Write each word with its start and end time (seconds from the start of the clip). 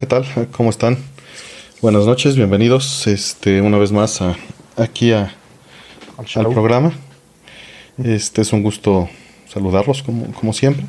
¿Qué 0.00 0.06
tal? 0.06 0.24
¿Cómo 0.52 0.70
están? 0.70 0.96
Buenas 1.82 2.06
noches, 2.06 2.34
bienvenidos 2.34 3.06
este, 3.06 3.60
una 3.60 3.76
vez 3.76 3.92
más 3.92 4.22
a, 4.22 4.34
aquí 4.78 5.12
a, 5.12 5.34
al, 6.16 6.48
programa. 6.48 6.92
Este 8.02 8.40
es 8.40 8.50
un 8.54 8.62
gusto 8.62 9.10
saludarlos 9.46 10.02
como, 10.02 10.32
como 10.32 10.54
siempre. 10.54 10.86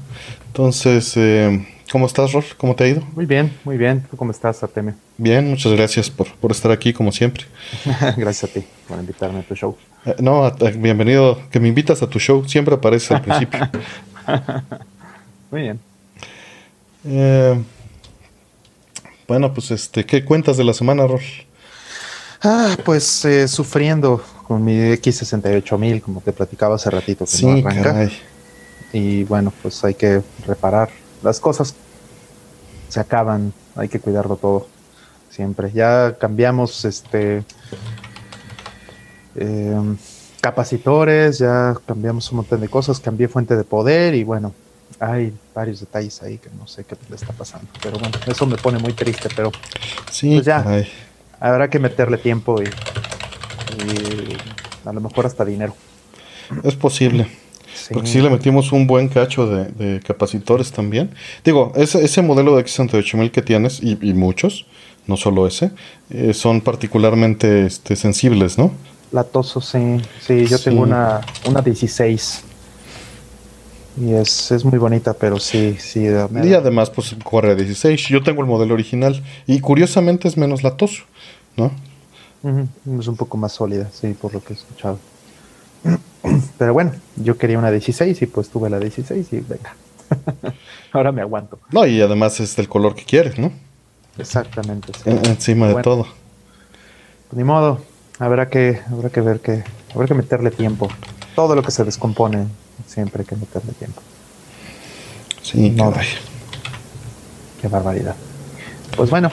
Entonces, 0.48 1.12
eh, 1.18 1.68
¿cómo 1.92 2.06
estás, 2.06 2.32
Rol? 2.32 2.46
¿Cómo 2.56 2.74
te 2.74 2.86
ha 2.86 2.88
ido? 2.88 3.04
Muy 3.14 3.26
bien, 3.26 3.52
muy 3.66 3.76
bien. 3.76 4.08
¿Tú 4.10 4.16
cómo 4.16 4.32
estás, 4.32 4.64
Artemio? 4.64 4.96
Bien, 5.18 5.46
muchas 5.50 5.74
gracias 5.74 6.10
por, 6.10 6.34
por 6.36 6.52
estar 6.52 6.72
aquí 6.72 6.94
como 6.94 7.12
siempre. 7.12 7.44
gracias 8.16 8.46
a 8.46 8.54
ti 8.54 8.66
por 8.88 8.98
invitarme 8.98 9.40
a 9.40 9.44
tu 9.44 9.56
show. 9.56 9.76
Eh, 10.06 10.16
no, 10.20 10.50
bienvenido, 10.78 11.38
que 11.52 11.60
me 11.60 11.68
invitas 11.68 12.02
a 12.02 12.08
tu 12.08 12.18
show. 12.18 12.48
Siempre 12.48 12.76
aparece 12.76 13.14
al 13.14 13.22
principio. 13.22 13.60
muy 15.52 15.64
bien. 15.64 15.80
Eh, 17.04 17.62
bueno, 19.32 19.54
pues 19.54 19.72
este, 19.72 20.06
¿qué 20.06 20.26
cuentas 20.26 20.58
de 20.58 20.66
la 20.66 20.74
semana, 20.74 21.08
Rol? 21.08 21.22
Ah, 22.44 22.76
pues 22.84 23.24
eh, 23.24 23.48
sufriendo 23.48 24.22
con 24.46 24.62
mi 24.62 24.74
X68000, 24.74 26.02
como 26.02 26.20
te 26.20 26.34
platicaba 26.34 26.76
hace 26.76 26.90
ratito. 26.90 27.24
Que 27.24 27.32
sí, 27.32 27.46
no 27.46 27.70
arranca. 27.70 28.10
Y 28.92 29.24
bueno, 29.24 29.54
pues 29.62 29.86
hay 29.86 29.94
que 29.94 30.22
reparar 30.46 30.90
las 31.24 31.40
cosas. 31.40 31.76
Se 32.90 33.00
acaban, 33.00 33.54
hay 33.78 33.88
que 33.88 34.02
cuidarlo 34.02 34.36
todo 34.36 34.68
siempre. 35.30 35.72
Ya 35.72 36.18
cambiamos 36.20 36.84
este 36.84 37.46
em, 39.36 39.96
capacitores, 40.42 41.38
ya 41.40 41.78
cambiamos 41.86 42.30
un 42.34 42.36
montón 42.36 42.60
de 42.60 42.68
cosas, 42.68 43.00
cambié 43.00 43.30
fuente 43.30 43.56
de 43.56 43.64
poder 43.64 44.14
y 44.14 44.26
bueno, 44.26 44.54
hay 45.00 45.34
varios 45.54 45.80
detalles 45.80 46.22
ahí 46.22 46.38
que 46.38 46.50
no 46.58 46.68
sé 46.68 46.84
qué 46.84 46.96
le 47.10 47.16
está 47.16 47.34
pasando. 47.34 47.68
Pero 47.82 47.98
bueno, 47.98 48.18
eso 48.28 48.46
me 48.46 48.58
pone 48.58 48.80
muy 48.80 48.94
triste, 48.94 49.30
pero 49.36 49.52
sí, 50.12 50.36
pues 50.36 50.46
ya 50.46 50.64
habrá 51.40 51.70
que 51.70 51.80
meterle 51.80 52.18
tiempo 52.18 52.62
y, 52.62 52.68
a 54.86 54.94
lo 54.94 55.02
mejor 55.02 55.26
hasta 55.26 55.44
dinero. 55.44 55.76
Es 56.64 56.76
posible. 56.76 57.28
Porque 57.92 58.08
sí 58.08 58.22
le 58.22 58.30
metimos 58.30 58.72
un 58.72 58.86
buen 58.86 59.08
cacho 59.08 59.48
de, 59.48 60.00
capacitores 60.02 60.72
también. 60.72 61.12
Digo, 61.44 61.74
ese, 61.76 62.04
ese 62.04 62.22
modelo 62.22 62.56
de 62.56 62.64
X68000 62.64 63.32
que 63.32 63.42
tienes, 63.42 63.82
y, 63.82 63.96
muchos, 64.14 64.66
no 65.08 65.18
solo 65.18 65.48
ese, 65.48 65.72
eh, 66.10 66.34
son 66.34 66.62
particularmente 66.62 67.66
este, 67.66 67.96
sensibles, 67.96 68.58
¿no? 68.58 68.72
Latosos, 69.12 69.66
sí. 69.66 70.00
Sí, 70.26 70.46
yo 70.48 70.60
tengo 70.60 70.84
una, 70.84 71.22
una 71.46 71.62
16 71.62 72.44
y 73.98 74.14
es, 74.14 74.52
es 74.52 74.64
muy 74.64 74.80
bonita, 74.80 75.14
pero 75.14 75.40
sí, 75.40 75.76
sí. 75.80 76.06
Y 76.06 76.54
además, 76.54 76.90
pues 76.90 77.16
corre 77.24 77.52
a 77.52 77.56
16. 77.56 78.08
Yo 78.08 78.24
tengo 78.24 78.42
el 78.42 78.48
modelo 78.48 78.74
original 78.74 79.22
y 79.48 79.60
curiosamente 79.60 80.28
es 80.28 80.38
menos 80.38 80.64
latoso, 80.64 81.04
¿no? 81.58 81.72
Es 83.00 83.08
un 83.08 83.16
poco 83.16 83.38
más 83.38 83.52
sólida, 83.52 83.90
sí, 83.92 84.16
por 84.20 84.34
lo 84.34 84.44
que 84.44 84.54
he 84.54 84.56
escuchado. 84.56 84.98
Pero 86.58 86.74
bueno, 86.74 86.94
yo 87.18 87.38
quería 87.38 87.60
una 87.60 87.70
16 87.70 88.22
y 88.22 88.26
pues 88.26 88.50
tuve 88.50 88.70
la 88.70 88.80
16 88.80 89.34
y 89.34 89.40
venga. 89.42 89.76
Ahora 90.92 91.12
me 91.12 91.22
aguanto. 91.22 91.60
No, 91.72 91.86
y 91.86 92.02
además 92.02 92.40
es 92.40 92.56
del 92.56 92.68
color 92.68 92.96
que 92.96 93.04
quieres, 93.04 93.38
¿no? 93.38 93.52
Exactamente. 94.18 94.92
encima 95.06 95.68
de 95.68 95.82
todo. 95.82 96.04
Pues 97.30 97.38
ni 97.38 97.44
modo, 97.44 97.80
habrá 98.20 98.50
que, 98.50 98.82
habrá 98.92 99.10
que 99.10 99.22
ver 99.22 99.40
que, 99.40 99.64
habrá 99.94 100.08
que 100.08 100.14
meterle 100.14 100.52
tiempo. 100.52 100.90
Todo 101.36 101.56
lo 101.56 101.64
que 101.64 101.72
se 101.72 101.84
descompone 101.84 102.48
siempre 102.88 103.22
hay 103.22 103.28
que 103.28 103.36
meterle 103.36 103.74
tiempo. 103.74 104.02
Sí, 105.42 105.70
no, 105.72 105.94
qué 107.62 107.68
barbaridad. 107.68 108.16
Pues 108.96 109.10
bueno, 109.10 109.32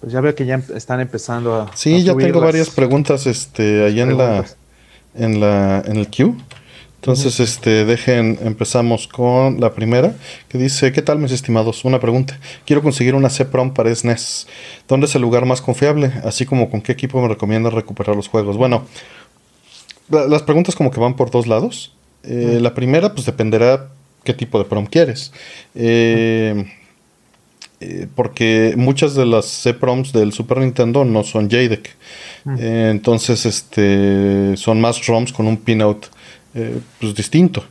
pues 0.00 0.12
ya 0.12 0.20
veo 0.20 0.34
que 0.34 0.46
ya 0.46 0.62
están 0.74 1.00
empezando 1.00 1.54
a. 1.54 1.70
Sí, 1.76 2.02
ya 2.02 2.16
tengo 2.16 2.40
varias 2.40 2.70
preguntas 2.70 3.26
este, 3.26 3.84
ahí 3.84 4.00
en 4.00 4.16
la, 4.16 4.44
en 5.14 5.40
la 5.40 5.82
en 5.86 5.96
el 5.96 6.08
queue. 6.08 6.34
Entonces, 7.02 7.40
este, 7.40 7.84
dejen, 7.84 8.38
empezamos 8.42 9.08
con 9.08 9.60
la 9.60 9.74
primera, 9.74 10.14
que 10.48 10.56
dice, 10.56 10.92
¿qué 10.92 11.02
tal 11.02 11.18
mis 11.18 11.32
estimados? 11.32 11.84
Una 11.84 11.98
pregunta. 11.98 12.38
Quiero 12.64 12.80
conseguir 12.80 13.16
una 13.16 13.28
CPROM 13.28 13.74
para 13.74 13.92
SNES. 13.92 14.46
¿Dónde 14.86 15.06
es 15.06 15.14
el 15.16 15.22
lugar 15.22 15.44
más 15.44 15.60
confiable? 15.60 16.12
Así 16.22 16.46
como 16.46 16.70
con 16.70 16.80
qué 16.80 16.92
equipo 16.92 17.20
me 17.20 17.26
recomienda 17.26 17.70
recuperar 17.70 18.14
los 18.14 18.28
juegos. 18.28 18.56
Bueno, 18.56 18.86
las 20.10 20.42
preguntas 20.44 20.76
como 20.76 20.92
que 20.92 21.00
van 21.00 21.16
por 21.16 21.32
dos 21.32 21.48
lados. 21.48 21.92
Eh, 22.24 22.58
la 22.60 22.74
primera, 22.74 23.12
pues 23.14 23.26
dependerá 23.26 23.88
qué 24.24 24.34
tipo 24.34 24.58
de 24.58 24.64
prom 24.64 24.86
quieres. 24.86 25.32
Eh, 25.74 26.64
eh, 27.80 28.06
porque 28.14 28.74
muchas 28.76 29.14
de 29.14 29.26
las 29.26 29.46
C-PROMs 29.46 30.12
del 30.12 30.32
Super 30.32 30.58
Nintendo 30.58 31.04
no 31.04 31.24
son 31.24 31.48
JDEC. 31.48 31.96
entonces, 32.58 33.46
este, 33.46 34.56
son 34.56 34.80
más 34.80 35.06
ROMs 35.06 35.32
con 35.32 35.46
un 35.46 35.56
pinout 35.56 36.06
pues 37.00 37.14
distinto. 37.14 37.64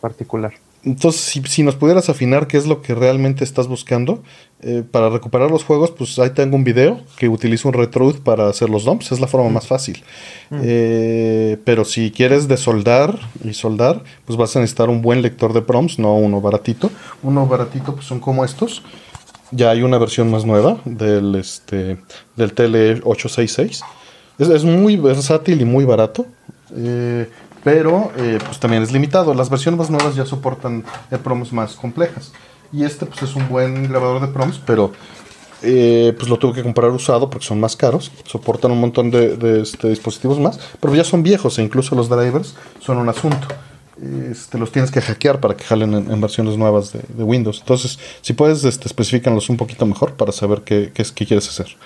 Particular. 0.00 0.52
Entonces, 0.86 1.42
si, 1.48 1.64
nos 1.64 1.74
pudieras 1.74 2.08
afinar 2.08 2.46
qué 2.46 2.56
es 2.56 2.66
lo 2.66 2.80
que 2.80 2.94
realmente 2.94 3.42
estás 3.42 3.66
buscando 3.66 4.22
eh, 4.60 4.84
para 4.88 5.10
recuperar 5.10 5.50
los 5.50 5.64
juegos, 5.64 5.90
pues 5.90 6.16
ahí 6.20 6.30
tengo 6.30 6.54
un 6.54 6.62
video 6.62 7.00
que 7.18 7.28
utiliza 7.28 7.66
un 7.66 7.74
RetroUD 7.74 8.20
para 8.20 8.48
hacer 8.48 8.70
los 8.70 8.84
dumps, 8.84 9.10
es 9.10 9.18
la 9.18 9.26
forma 9.26 9.50
más 9.50 9.66
fácil. 9.66 10.04
Mm. 10.50 10.60
Eh, 10.62 11.56
pero 11.64 11.84
si 11.84 12.12
quieres 12.12 12.46
de 12.46 12.56
soldar 12.56 13.18
y 13.42 13.52
soldar, 13.52 14.04
pues 14.26 14.38
vas 14.38 14.54
a 14.54 14.60
necesitar 14.60 14.88
un 14.88 15.02
buen 15.02 15.22
lector 15.22 15.52
de 15.52 15.60
proms, 15.60 15.98
no 15.98 16.14
uno 16.14 16.40
baratito. 16.40 16.92
Uno 17.24 17.48
baratito 17.48 17.96
pues 17.96 18.06
son 18.06 18.20
como 18.20 18.44
estos. 18.44 18.84
Ya 19.50 19.70
hay 19.70 19.82
una 19.82 19.98
versión 19.98 20.30
más 20.30 20.44
nueva 20.44 20.80
del, 20.84 21.34
este, 21.34 21.96
del 22.36 22.54
TL866. 22.54 23.82
Es, 24.38 24.48
es 24.48 24.64
muy 24.64 24.96
versátil 24.96 25.60
y 25.60 25.64
muy 25.64 25.84
barato. 25.84 26.26
Eh, 26.76 27.28
pero 27.66 28.12
eh, 28.16 28.38
pues 28.46 28.60
también 28.60 28.84
es 28.84 28.92
limitado. 28.92 29.34
Las 29.34 29.50
versiones 29.50 29.76
más 29.76 29.90
nuevas 29.90 30.14
ya 30.14 30.24
soportan 30.24 30.84
eh, 31.10 31.18
proms 31.18 31.52
más 31.52 31.74
complejas. 31.74 32.30
Y 32.72 32.84
este 32.84 33.06
pues 33.06 33.22
es 33.24 33.34
un 33.34 33.48
buen 33.48 33.88
grabador 33.88 34.20
de 34.20 34.28
proms, 34.28 34.60
pero 34.64 34.92
eh, 35.62 36.14
pues 36.16 36.28
lo 36.28 36.38
tuve 36.38 36.52
que 36.52 36.62
comprar 36.62 36.92
usado 36.92 37.28
porque 37.28 37.44
son 37.44 37.58
más 37.58 37.74
caros. 37.74 38.12
Soportan 38.24 38.70
un 38.70 38.78
montón 38.78 39.10
de, 39.10 39.62
este, 39.62 39.88
dispositivos 39.88 40.38
más, 40.38 40.60
pero 40.78 40.94
ya 40.94 41.02
son 41.02 41.24
viejos 41.24 41.58
e 41.58 41.62
incluso 41.64 41.96
los 41.96 42.08
drivers 42.08 42.54
son 42.78 42.98
un 42.98 43.08
asunto. 43.08 43.48
Este, 44.30 44.58
los 44.58 44.70
tienes 44.70 44.92
que 44.92 45.00
hackear 45.00 45.40
para 45.40 45.56
que 45.56 45.64
jalen 45.64 45.92
en, 45.92 46.20
versiones 46.20 46.56
nuevas 46.56 46.92
de, 46.92 47.24
Windows. 47.24 47.58
Entonces, 47.58 47.98
si 48.20 48.32
puedes, 48.32 48.62
este, 48.62 48.86
especificanlos 48.86 49.50
un 49.50 49.56
poquito 49.56 49.86
mejor 49.86 50.12
para 50.12 50.30
saber 50.30 50.60
qué, 50.60 50.92
qué, 50.94 51.02
es, 51.02 51.10
qué 51.10 51.26
quieres 51.26 51.48
hacer. 51.48 51.76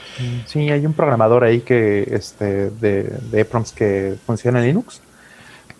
Sí, 0.45 0.69
hay 0.69 0.85
un 0.85 0.93
programador 0.93 1.43
ahí 1.43 1.61
que 1.63 2.07
este, 2.11 2.69
de, 2.69 3.05
de 3.05 3.41
EPROMs 3.41 3.73
que 3.73 4.17
funciona 4.27 4.61
en 4.61 4.67
Linux 4.67 5.01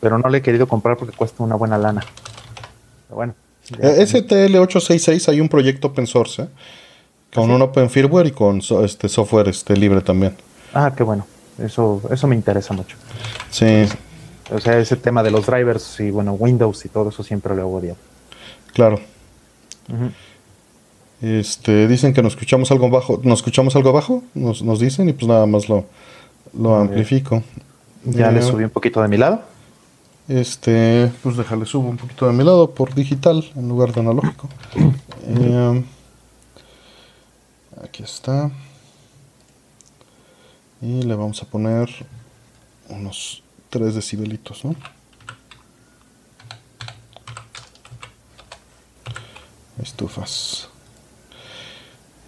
pero 0.01 0.19
no 0.19 0.29
le 0.29 0.39
he 0.39 0.43
querido 0.43 0.67
comprar 0.67 0.97
porque 0.97 1.17
cuesta 1.17 1.43
una 1.43 1.55
buena 1.55 1.79
lana. 1.79 2.03
Pero 3.07 3.17
bueno. 3.17 3.35
Eh, 3.79 4.05
STL866 4.07 5.29
hay 5.29 5.41
un 5.41 5.49
proyecto 5.49 5.89
open 5.89 6.07
source, 6.07 6.43
¿eh? 6.43 6.49
con 7.33 7.51
¿Ah, 7.51 7.55
un 7.55 7.63
open 7.63 7.89
firmware 7.89 8.27
y 8.27 8.33
con 8.33 8.61
este 8.83 9.09
software 9.09 9.49
este 9.49 9.77
libre 9.77 10.01
también. 10.01 10.35
Ah, 10.75 10.93
qué 10.97 11.03
bueno. 11.03 11.27
Eso, 11.59 12.03
eso 12.11 12.27
me 12.27 12.35
interesa 12.35 12.75
mucho. 12.75 12.97
Sí. 13.51 13.87
O 14.51 14.59
sea, 14.59 14.79
ese 14.79 14.97
tema 14.97 15.23
de 15.23 15.31
los 15.31 15.47
drivers 15.47 16.01
y 16.01 16.11
bueno, 16.11 16.33
Windows 16.33 16.85
y 16.85 16.89
todo 16.89 17.11
eso 17.11 17.23
siempre 17.23 17.55
lo 17.55 17.63
he 17.63 17.65
odiado. 17.65 17.99
Claro. 18.73 18.99
Este, 21.21 21.87
dicen 21.87 22.13
que 22.15 22.23
nos 22.23 22.33
escuchamos 22.33 22.71
algo 22.71 22.89
bajo. 22.89 23.21
¿Nos 23.23 23.41
escuchamos 23.41 23.77
algo 23.77 23.93
bajo? 23.93 24.25
Nos, 24.35 24.63
nos 24.63 24.81
dicen 24.81 25.09
y 25.09 25.13
pues 25.13 25.29
nada 25.29 25.47
más 25.47 25.69
lo, 25.69 25.85
lo 26.59 26.77
amplifico. 26.77 27.43
Ya 28.05 28.31
le 28.31 28.43
subí 28.43 28.65
un 28.65 28.71
poquito 28.71 29.03
de 29.03 29.09
mi 29.09 29.19
lado. 29.19 29.43
Este, 30.31 31.11
pues 31.25 31.37
déjale 31.37 31.67
subo 31.67 31.89
un 31.89 31.97
poquito 31.97 32.25
de 32.25 32.33
mi 32.33 32.45
lado 32.45 32.73
por 32.73 32.95
digital 32.95 33.45
en 33.57 33.69
lugar 33.69 33.93
de 33.93 34.01
analógico. 34.01 34.49
Eh, 35.33 35.85
aquí 37.85 38.03
está. 38.03 38.51
Y 40.81 41.03
le 41.03 41.15
vamos 41.15 41.41
a 41.43 41.47
poner 41.47 41.89
unos 42.89 43.43
3 43.69 43.95
decibelitos, 43.95 44.65
¿no? 44.65 44.75
Estufas. 49.81 50.69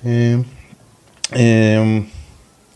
Eh, 0.05 0.45
eh, 1.33 2.07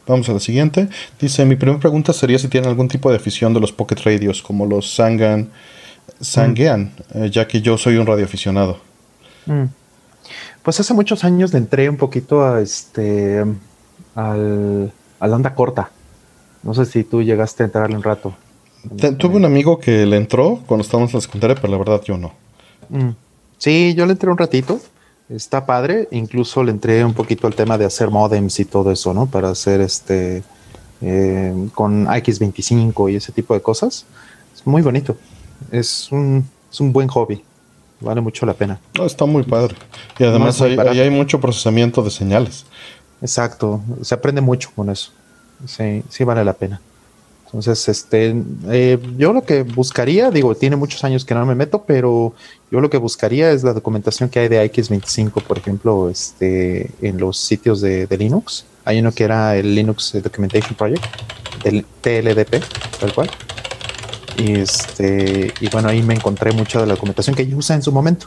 Vamos 0.07 0.29
a 0.29 0.33
la 0.33 0.41
siguiente. 0.41 0.89
Dice, 1.21 1.45
mi 1.45 1.57
primera 1.57 1.81
pregunta 1.81 2.13
sería 2.13 2.39
si 2.39 2.49
tienen 2.49 2.71
algún 2.71 2.89
tipo 2.89 3.11
de 3.11 3.17
afición 3.17 3.53
de 3.53 3.61
los 3.61 3.73
pocket 3.73 3.97
radios, 4.05 4.41
como 4.41 4.67
los 4.67 4.95
Sangan, 4.95 5.51
Sangean, 6.21 6.93
mm. 7.13 7.25
eh, 7.25 7.31
ya 7.31 7.49
que 7.49 7.61
yo 7.61 7.77
soy 7.77 7.97
un 7.97 8.07
radioaficionado. 8.07 8.79
Mm. 9.47 9.65
Pues 10.63 10.81
hace 10.81 10.95
muchos 10.95 11.25
años 11.25 11.53
le 11.53 11.59
entré 11.59 11.89
un 11.89 11.97
poquito 11.97 12.45
a 12.45 12.61
este 12.61 13.45
al, 14.15 14.93
a 15.21 15.29
la 15.29 15.37
onda 15.37 15.55
corta. 15.55 15.91
No 16.63 16.75
sé 16.75 16.85
si 16.85 17.05
tú 17.05 17.23
llegaste 17.23 17.63
a 17.63 17.67
entrarle 17.67 17.97
un 17.97 18.03
rato. 18.03 18.35
tuve 19.19 19.37
un 19.37 19.45
amigo 19.45 19.79
que 19.79 20.07
le 20.07 20.17
entró 20.17 20.61
cuando 20.67 20.83
estábamos 20.83 21.13
en 21.13 21.19
la 21.19 21.21
secundaria, 21.21 21.55
pero 21.55 21.73
la 21.73 21.79
verdad 21.79 22.03
yo 22.05 22.17
no. 22.17 22.33
Mm. 22.89 23.11
Sí, 23.59 23.95
yo 23.95 24.07
le 24.07 24.13
entré 24.13 24.31
un 24.31 24.39
ratito. 24.39 24.81
Está 25.29 25.67
padre, 25.67 26.09
incluso 26.13 26.63
le 26.63 26.71
entré 26.71 27.05
un 27.05 27.13
poquito 27.13 27.47
al 27.47 27.55
tema 27.55 27.77
de 27.77 27.85
hacer 27.85 28.11
modems 28.11 28.61
y 28.61 28.65
todo 28.65 28.93
eso, 28.93 29.13
¿no? 29.13 29.27
Para 29.27 29.51
hacer 29.51 29.81
este 29.81 30.45
eh, 31.03 31.69
con 31.75 32.07
X25 32.07 33.13
y 33.13 33.17
ese 33.17 33.33
tipo 33.33 33.53
de 33.55 33.61
cosas. 33.61 34.07
Es 34.55 34.67
muy 34.67 34.83
bonito. 34.83 35.17
Es 35.73 36.11
un, 36.13 36.49
es 36.71 36.81
un 36.81 36.93
buen 36.93 37.09
hobby. 37.09 37.43
Vale 38.01 38.21
mucho 38.21 38.47
la 38.47 38.55
pena. 38.55 38.79
está 39.05 39.25
muy 39.25 39.43
padre. 39.43 39.75
Y 40.19 40.25
además 40.25 40.61
ahí 40.61 40.79
hay, 40.79 41.11
mucho 41.11 41.41
procesamiento 41.41 42.03
de 42.03 42.11
señales. 42.11 42.67
Exacto. 43.21 43.81
Se 44.03 44.15
aprende 44.15 44.41
mucho 44.41 44.71
con 44.77 44.91
eso. 44.91 45.11
Sí, 45.67 46.03
sí 46.09 46.23
vale 46.23 46.45
la 46.45 46.53
pena. 46.53 46.81
Entonces, 47.47 47.89
este, 47.89 48.35
eh, 48.69 48.99
yo 49.17 49.33
lo 49.33 49.45
que 49.45 49.63
buscaría, 49.63 50.31
digo, 50.31 50.55
tiene 50.57 50.77
muchos 50.77 51.05
años 51.05 51.25
que 51.25 51.35
no 51.35 51.47
me 51.47 51.55
meto, 51.55 51.85
pero 51.87 52.35
yo 52.71 52.81
lo 52.81 52.91
que 52.91 52.99
buscaría 52.99 53.53
es 53.53 53.63
la 53.63 53.73
documentación 53.73 54.29
que 54.29 54.41
hay 54.41 54.49
de 54.49 54.65
X25, 54.71 55.43
por 55.43 55.59
ejemplo, 55.59 56.11
este, 56.11 56.91
en 57.01 57.19
los 57.19 57.39
sitios 57.39 57.81
de, 57.81 58.09
Linux. 58.19 58.67
Hay 58.85 58.99
uno 58.99 59.13
que 59.13 59.25
era 59.25 59.57
el 59.57 59.75
Linux 59.75 60.13
Documentation 60.23 60.75
Project, 60.75 61.05
del 61.63 61.85
TLDP, 62.01 62.63
tal 63.01 63.15
cual. 63.15 63.31
Y, 64.37 64.53
este, 64.55 65.55
y 65.61 65.69
bueno, 65.71 65.89
ahí 65.89 66.03
me 66.03 66.15
encontré 66.15 66.53
mucha 66.53 66.81
de 66.81 66.87
la 66.87 66.95
documentación 66.95 67.37
que 67.37 67.47
yo 67.47 67.57
usé 67.57 67.75
en 67.75 67.83
su 67.83 67.93
momento. 67.93 68.27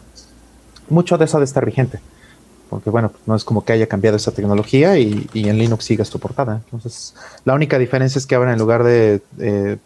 Mucho 0.89 1.17
de 1.17 1.25
eso 1.25 1.37
de 1.39 1.45
estar 1.45 1.65
vigente 1.65 1.99
porque 2.69 2.89
bueno, 2.89 3.11
no 3.25 3.35
es 3.35 3.43
como 3.43 3.65
que 3.65 3.73
haya 3.73 3.87
cambiado 3.87 4.17
esa 4.17 4.31
tecnología 4.31 4.97
y, 4.97 5.27
en 5.33 5.57
Linux 5.57 5.85
siga 5.85 6.05
tu 6.05 6.19
portada. 6.19 6.61
Entonces, 6.65 7.15
la 7.45 7.53
única 7.53 7.79
diferencia 7.79 8.19
es 8.19 8.27
que 8.27 8.35
ahora 8.35 8.53
en 8.53 8.59
lugar 8.59 8.83
de 8.83 9.21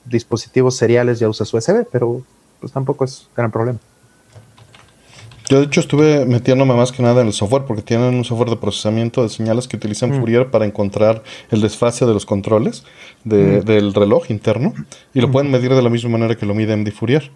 dispositivos 0.05 0.75
seriales 0.75 1.19
ya 1.19 1.29
usas 1.29 1.53
USB, 1.53 1.85
pero 1.91 2.21
pues 2.59 2.71
tampoco 2.71 3.05
es 3.05 3.27
gran 3.35 3.51
problema. 3.51 3.79
Yo 5.49 5.59
de 5.59 5.65
hecho 5.65 5.81
estuve 5.81 6.25
metiéndome 6.25 6.73
más 6.73 6.91
que 6.91 7.03
nada 7.03 7.21
en 7.21 7.27
el 7.27 7.33
software 7.33 7.65
porque 7.65 7.81
tienen 7.81 8.15
un 8.15 8.23
software 8.23 8.49
de 8.49 8.55
procesamiento 8.55 9.21
de 9.21 9.29
señales 9.29 9.67
que 9.67 9.75
utilizan 9.75 10.11
mm. 10.11 10.19
Fourier 10.19 10.49
para 10.49 10.65
encontrar 10.65 11.21
el 11.51 11.61
desfase 11.61 12.05
de 12.05 12.13
los 12.13 12.25
controles 12.25 12.83
mm. 13.25 13.59
del 13.59 13.93
reloj 13.93 14.31
interno 14.31 14.73
y 15.13 15.19
lo 15.19 15.27
mm. 15.27 15.31
pueden 15.31 15.51
medir 15.51 15.73
de 15.73 15.81
la 15.81 15.89
misma 15.89 16.11
manera 16.11 16.35
que 16.35 16.45
lo 16.45 16.53
mide 16.55 16.75
MD 16.75 16.91
Fourier. 16.91 17.31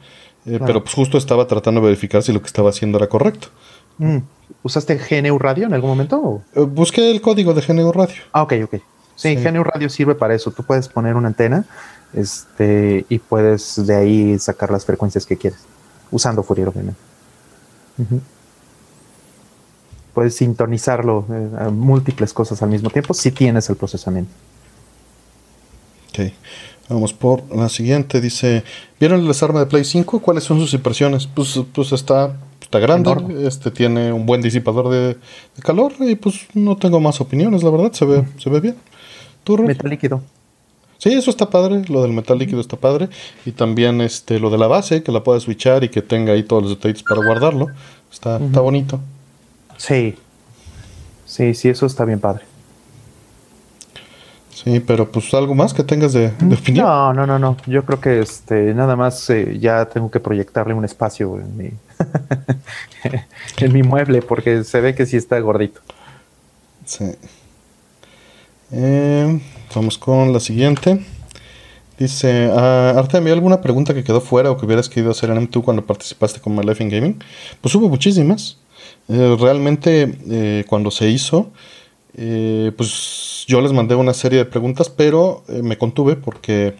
Eh, 0.46 0.60
pero 0.66 0.82
pues 0.82 0.96
justo 0.96 1.18
estaba 1.18 1.46
tratando 1.46 1.82
de 1.82 1.88
verificar 1.88 2.24
si 2.24 2.32
lo 2.32 2.40
que 2.40 2.48
estaba 2.48 2.70
haciendo 2.70 2.98
era 2.98 3.08
correcto. 3.08 3.50
¿Usaste 4.64 4.96
GNU 4.98 5.38
Radio 5.40 5.66
en 5.68 5.74
algún 5.74 5.90
momento? 5.90 6.42
Eh, 6.56 6.62
busqué 6.62 7.12
el 7.12 7.22
código 7.22 7.54
de 7.54 7.62
GNU 7.62 7.92
Radio. 7.92 8.16
Ah, 8.32 8.44
ok, 8.44 8.54
ok. 8.64 8.76
Sí, 9.16 9.36
GNU 9.36 9.64
Radio 9.64 9.90
sirve 9.90 10.16
para 10.16 10.36
eso. 10.36 10.52
Tú 10.52 10.64
puedes 10.64 10.88
poner 10.88 11.16
una 11.16 11.28
antena 11.28 11.66
este, 12.14 13.06
y 13.10 13.20
puedes 13.20 13.86
de 13.86 13.96
ahí 13.96 14.40
sacar 14.40 14.72
las 14.72 14.86
frecuencias 14.86 15.26
que 15.26 15.38
quieres, 15.38 15.60
usando 16.12 16.44
Fourier, 16.44 16.70
obviamente. 16.70 17.00
Puedes 20.14 20.36
sintonizarlo 20.36 21.26
eh, 21.32 21.50
a 21.60 21.70
múltiples 21.70 22.32
cosas 22.34 22.62
al 22.62 22.70
mismo 22.70 22.90
tiempo 22.90 23.14
si 23.14 23.32
tienes 23.32 23.70
el 23.70 23.76
procesamiento. 23.76 24.32
Ok. 26.10 26.32
Vamos 26.90 27.14
por 27.14 27.44
la 27.56 27.70
siguiente. 27.70 28.22
Dice: 28.22 28.64
¿Vieron 29.00 29.22
el 29.22 29.28
desarme 29.28 29.60
de 29.60 29.66
Play 29.66 29.84
5? 29.84 30.20
¿Cuáles 30.20 30.44
son 30.44 30.60
sus 30.60 30.74
impresiones? 30.74 31.28
Pues, 31.28 31.60
pues 31.74 31.92
está 31.92 32.36
está 32.68 32.80
grande, 32.80 33.48
este 33.48 33.72
tiene 33.72 34.12
un 34.12 34.26
buen 34.26 34.42
disipador 34.42 34.90
de, 34.90 35.18
calor 35.64 35.94
y 36.00 36.16
pues 36.16 36.48
no 36.54 36.76
tengo 36.76 37.00
más 37.00 37.22
opiniones, 37.22 37.64
la 37.64 37.70
verdad, 37.70 37.94
se 37.94 38.04
ve, 38.04 38.26
se 38.38 38.50
ve 38.50 38.60
bien. 38.60 38.76
metal 39.66 39.90
líquido. 39.90 40.22
Sí, 40.98 41.14
eso 41.14 41.30
está 41.30 41.50
padre, 41.50 41.84
lo 41.88 42.02
del 42.02 42.12
metal 42.12 42.38
líquido 42.38 42.60
está 42.60 42.76
padre 42.76 43.08
y 43.46 43.52
también 43.52 44.02
este 44.02 44.40
lo 44.40 44.50
de 44.50 44.58
la 44.58 44.68
base, 44.68 45.02
que 45.02 45.14
la 45.14 45.24
puedas 45.24 45.44
switchar 45.44 45.86
y 45.86 45.90
que 45.90 46.02
tenga 46.02 46.34
ahí 46.34 46.44
todos 46.44 46.64
los 46.64 46.72
detalles 46.72 47.04
para 47.04 47.24
guardarlo. 47.24 47.68
Está, 48.12 48.38
está 48.38 48.60
bonito. 48.60 49.00
Sí. 49.78 50.16
Sí, 51.26 51.54
sí, 51.54 51.70
eso 51.70 51.86
está 51.86 52.04
bien 52.04 52.20
padre. 52.20 52.47
Sí, 54.68 54.82
pero 54.82 55.10
pues 55.10 55.34
algo 55.34 55.56
más 55.56 55.74
que 55.74 55.82
tengas 55.82 56.12
de, 56.12 56.30
de 56.42 56.74
No, 56.74 57.14
no, 57.14 57.26
no, 57.26 57.40
no. 57.40 57.56
Yo 57.68 57.86
creo 57.86 58.02
que 58.02 58.20
este 58.20 58.74
nada 58.74 58.98
más 58.98 59.30
eh, 59.30 59.58
ya 59.62 59.86
tengo 59.86 60.12
que 60.12 60.20
proyectarle 60.20 60.74
un 60.74 60.84
espacio 60.84 61.40
en 61.40 61.56
mi 61.56 61.72
en 63.60 63.74
mi 63.74 63.82
mueble 63.82 64.22
porque 64.22 64.66
se 64.66 64.82
ve 64.82 64.94
que 64.94 65.06
sí 65.06 65.16
está 65.16 65.40
gordito. 65.40 65.80
Sí. 66.84 67.06
Eh, 68.74 69.40
vamos 69.74 69.98
con 69.98 70.34
la 70.34 70.42
siguiente. 70.42 71.00
Dice, 71.98 72.52
ah, 72.54 72.94
Arte, 72.98 73.16
¿había 73.16 73.32
alguna 73.32 73.62
pregunta 73.62 73.94
que 73.94 74.04
quedó 74.04 74.20
fuera 74.20 74.52
o 74.52 74.58
que 74.58 74.66
hubieras 74.66 74.90
querido 74.90 75.12
hacer 75.12 75.30
en 75.30 75.50
M2 75.50 75.64
cuando 75.64 75.86
participaste 75.86 76.42
con 76.42 76.54
My 76.54 76.64
Life 76.66 76.84
in 76.84 76.90
Gaming? 76.90 77.24
Pues 77.62 77.74
hubo 77.74 77.88
muchísimas. 77.88 78.58
Eh, 79.08 79.38
realmente, 79.40 80.18
eh, 80.30 80.66
cuando 80.68 80.92
se 80.92 81.08
hizo, 81.08 81.52
pues 82.76 83.37
yo 83.48 83.62
les 83.62 83.74
mandé 83.74 83.96
una 83.96 84.14
serie 84.14 84.40
de 84.40 84.46
preguntas, 84.46 84.90
pero 84.90 85.44
me 85.48 85.78
contuve 85.78 86.16
porque 86.16 86.76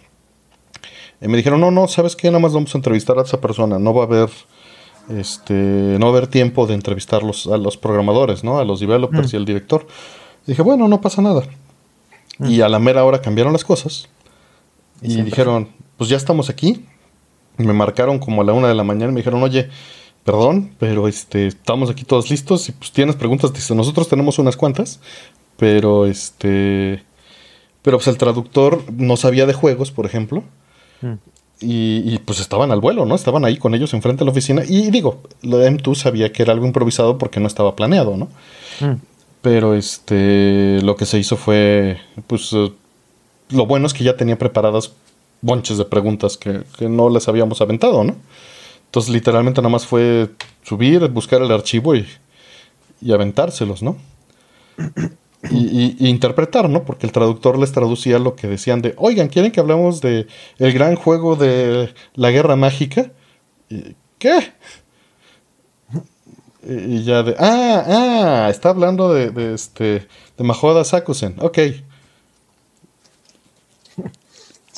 me 1.20 1.36
dijeron, 1.36 1.60
no, 1.60 1.72
no, 1.72 1.88
¿sabes 1.88 2.14
qué? 2.14 2.28
Nada 2.28 2.38
más 2.38 2.52
vamos 2.52 2.72
a 2.74 2.78
entrevistar 2.78 3.18
a 3.18 3.22
esa 3.22 3.40
persona, 3.40 3.78
no 3.80 3.92
va 3.92 4.04
a 4.04 4.06
haber 4.06 4.30
este, 5.08 5.54
no 5.54 6.08
haber 6.08 6.26
tiempo 6.26 6.66
de 6.66 6.74
entrevistar 6.74 7.22
a 7.22 7.56
los 7.56 7.76
programadores, 7.76 8.44
¿no? 8.44 8.58
A 8.58 8.64
los 8.64 8.80
developers 8.80 9.32
mm. 9.32 9.36
y 9.36 9.38
al 9.38 9.44
director. 9.44 9.86
dije, 10.46 10.62
bueno, 10.62 10.86
no 10.88 11.00
pasa 11.00 11.22
nada. 11.22 11.42
Mm. 12.38 12.50
Y 12.50 12.60
a 12.60 12.68
la 12.68 12.78
mera 12.78 13.04
hora 13.04 13.20
cambiaron 13.20 13.52
las 13.52 13.64
cosas. 13.64 14.08
Y, 15.00 15.22
dijeron, 15.22 15.68
pues 15.96 16.10
ya 16.10 16.16
estamos 16.16 16.50
aquí. 16.50 16.84
me 17.56 17.72
marcaron 17.72 18.18
como 18.18 18.42
a 18.42 18.44
la 18.44 18.52
una 18.52 18.68
de 18.68 18.74
la 18.74 18.84
mañana 18.84 19.10
y 19.10 19.14
me 19.14 19.20
dijeron, 19.20 19.42
oye, 19.42 19.70
perdón, 20.24 20.74
pero 20.78 21.08
este, 21.08 21.46
estamos 21.46 21.88
aquí 21.88 22.04
todos 22.04 22.30
listos. 22.30 22.68
Y 22.68 22.72
pues 22.72 22.92
tienes 22.92 23.16
preguntas. 23.16 23.52
Dice, 23.52 23.74
nosotros 23.74 24.08
tenemos 24.08 24.38
unas 24.38 24.56
cuantas. 24.56 25.00
Pero 25.58 26.06
este. 26.06 27.02
Pero 27.82 27.98
pues 27.98 28.08
el 28.08 28.16
traductor 28.16 28.82
no 28.92 29.16
sabía 29.16 29.44
de 29.44 29.52
juegos, 29.52 29.90
por 29.90 30.06
ejemplo. 30.06 30.44
Mm. 31.02 31.14
Y, 31.60 32.18
pues 32.20 32.38
estaban 32.38 32.70
al 32.70 32.80
vuelo, 32.80 33.04
¿no? 33.04 33.16
Estaban 33.16 33.44
ahí 33.44 33.56
con 33.56 33.74
ellos 33.74 33.92
enfrente 33.92 34.20
de 34.20 34.26
la 34.26 34.30
oficina. 34.30 34.62
Y 34.64 34.90
digo, 34.90 35.22
lo 35.42 35.58
de 35.58 35.72
M2 35.72 35.96
sabía 35.96 36.32
que 36.32 36.44
era 36.44 36.52
algo 36.52 36.66
improvisado 36.66 37.18
porque 37.18 37.40
no 37.40 37.48
estaba 37.48 37.74
planeado, 37.74 38.16
¿no? 38.16 38.26
Mm. 38.80 39.00
Pero 39.42 39.74
este, 39.74 40.80
lo 40.82 40.94
que 40.94 41.06
se 41.06 41.18
hizo 41.18 41.36
fue, 41.36 41.98
pues, 42.28 42.52
eh, 42.52 42.72
lo 43.50 43.66
bueno 43.66 43.88
es 43.88 43.94
que 43.94 44.04
ya 44.04 44.16
tenía 44.16 44.38
preparadas 44.38 44.92
bonches 45.40 45.78
de 45.78 45.84
preguntas 45.84 46.36
que, 46.36 46.62
no 46.88 47.08
les 47.10 47.26
habíamos 47.26 47.60
aventado, 47.60 48.04
¿no? 48.04 48.14
Entonces, 48.86 49.12
literalmente 49.12 49.60
nada 49.60 49.70
más 49.70 49.86
fue 49.86 50.30
subir, 50.62 51.08
buscar 51.08 51.42
el 51.42 51.50
archivo 51.50 51.96
y, 51.96 52.06
y 53.00 53.12
aventárselos, 53.12 53.82
¿no? 53.82 53.96
Y, 55.50 56.08
interpretar, 56.08 56.68
¿no? 56.68 56.84
Porque 56.84 57.06
el 57.06 57.12
traductor 57.12 57.58
les 57.58 57.72
traducía 57.72 58.18
lo 58.18 58.34
que 58.34 58.48
decían 58.48 58.82
de, 58.82 58.94
oigan, 58.96 59.28
¿quieren 59.28 59.52
que 59.52 59.60
hablemos 59.60 60.00
de 60.00 60.26
el 60.58 60.72
gran 60.72 60.96
juego 60.96 61.36
de 61.36 61.94
la 62.14 62.30
guerra 62.30 62.56
mágica? 62.56 63.12
¿Qué? 64.18 64.52
Y 66.66 67.04
ya 67.04 67.22
de, 67.22 67.36
ah, 67.38 67.84
ah, 67.86 68.48
está 68.50 68.70
hablando 68.70 69.12
de, 69.12 69.30
de 69.30 69.54
este, 69.54 70.08
de 70.36 70.44
Mahoda 70.44 70.84
Sakusen, 70.84 71.36
ok. 71.38 71.58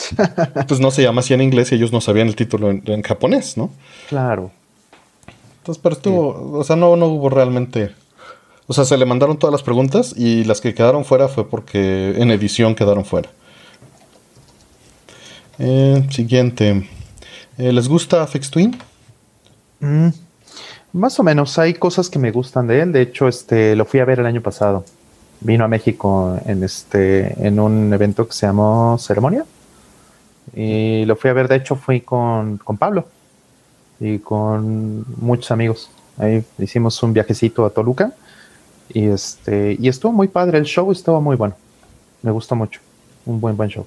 pues 0.69 0.81
no 0.81 0.91
se 0.91 1.03
llama 1.03 1.21
así 1.21 1.35
en 1.35 1.41
inglés 1.41 1.73
y 1.73 1.77
ellos 1.77 1.93
no 1.93 2.01
sabían 2.01 2.29
el 2.29 2.37
título 2.37 2.71
en, 2.71 3.03
japonés, 3.03 3.57
¿no? 3.57 3.71
Claro. 4.09 4.51
Entonces, 5.59 5.81
pero 5.83 5.95
estuvo, 5.95 6.59
o 6.59 6.65
sea, 6.65 6.77
no, 6.77 6.97
no 6.97 7.07
hubo 7.07 7.29
realmente 7.29 7.95
o 8.71 8.73
sea, 8.73 8.85
se 8.85 8.97
le 8.97 9.05
mandaron 9.05 9.37
todas 9.37 9.51
las 9.51 9.65
preguntas 9.65 10.15
y 10.17 10.45
las 10.45 10.61
que 10.61 10.75
quedaron 10.75 11.05
fuera 11.05 11.27
fue 11.27 11.45
porque 11.51 12.15
en 12.17 12.31
edición 12.31 12.77
quedaron 12.77 13.05
fuera. 13.05 13.29
Eh, 15.59 16.07
siguiente. 16.09 16.89
Eh, 17.59 17.73
¿Les 17.73 17.89
gusta 17.89 18.25
Fix 18.29 18.49
Twin? 18.49 18.79
Mm, 19.81 20.11
más 20.93 21.19
o 21.19 21.25
menos. 21.25 21.59
Hay 21.59 21.75
cosas 21.75 22.09
que 22.09 22.21
me 22.21 22.31
gustan 22.31 22.69
de 22.69 22.83
él. 22.83 22.93
De 22.93 23.03
hecho, 23.03 23.27
este 23.27 23.75
lo 23.75 23.87
fui 23.87 23.99
a 23.99 24.05
ver 24.05 24.21
el 24.21 24.27
año 24.27 24.41
pasado. 24.41 24.85
Vino 25.41 25.65
a 25.65 25.69
México 25.69 26.39
en 26.47 26.63
este 26.63 27.45
en 27.45 27.59
un 27.59 27.93
evento 27.93 28.29
que 28.29 28.35
se 28.35 28.47
llamó 28.47 28.99
Ceremonia. 29.01 29.45
Y 30.55 31.05
lo 31.07 31.17
fui 31.17 31.29
a 31.29 31.33
ver. 31.33 31.49
De 31.49 31.57
hecho, 31.57 31.75
fui 31.75 32.03
con, 32.03 32.59
con 32.59 32.77
Pablo 32.77 33.09
y 33.99 34.21
con 34.21 35.05
muchos 35.21 35.51
amigos. 35.51 35.91
Ahí 36.19 36.45
hicimos 36.61 37.03
un 37.03 37.13
viajecito 37.13 37.67
a 37.67 37.71
Toluca 37.71 38.15
y 38.93 39.07
este, 39.07 39.77
y 39.79 39.89
estuvo 39.89 40.13
muy 40.13 40.29
padre, 40.29 40.59
el 40.59 40.65
show 40.65 40.91
estuvo 40.91 41.21
muy 41.21 41.37
bueno. 41.37 41.55
Me 42.23 42.31
gustó 42.31 42.55
mucho. 42.57 42.81
Un 43.27 43.41
buen 43.41 43.57
buen 43.57 43.71
show. 43.71 43.87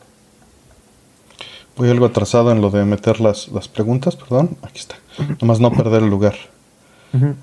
Voy 1.76 1.90
algo 1.90 2.06
atrasado 2.06 2.52
en 2.52 2.62
lo 2.62 2.70
de 2.70 2.86
meter 2.86 3.20
las, 3.20 3.48
las 3.50 3.68
preguntas, 3.68 4.16
perdón. 4.16 4.58
Aquí 4.62 4.80
está. 4.80 4.96
Nomás 5.42 5.60
no 5.60 5.72
perder 5.72 6.04
el 6.04 6.10
lugar. 6.10 6.36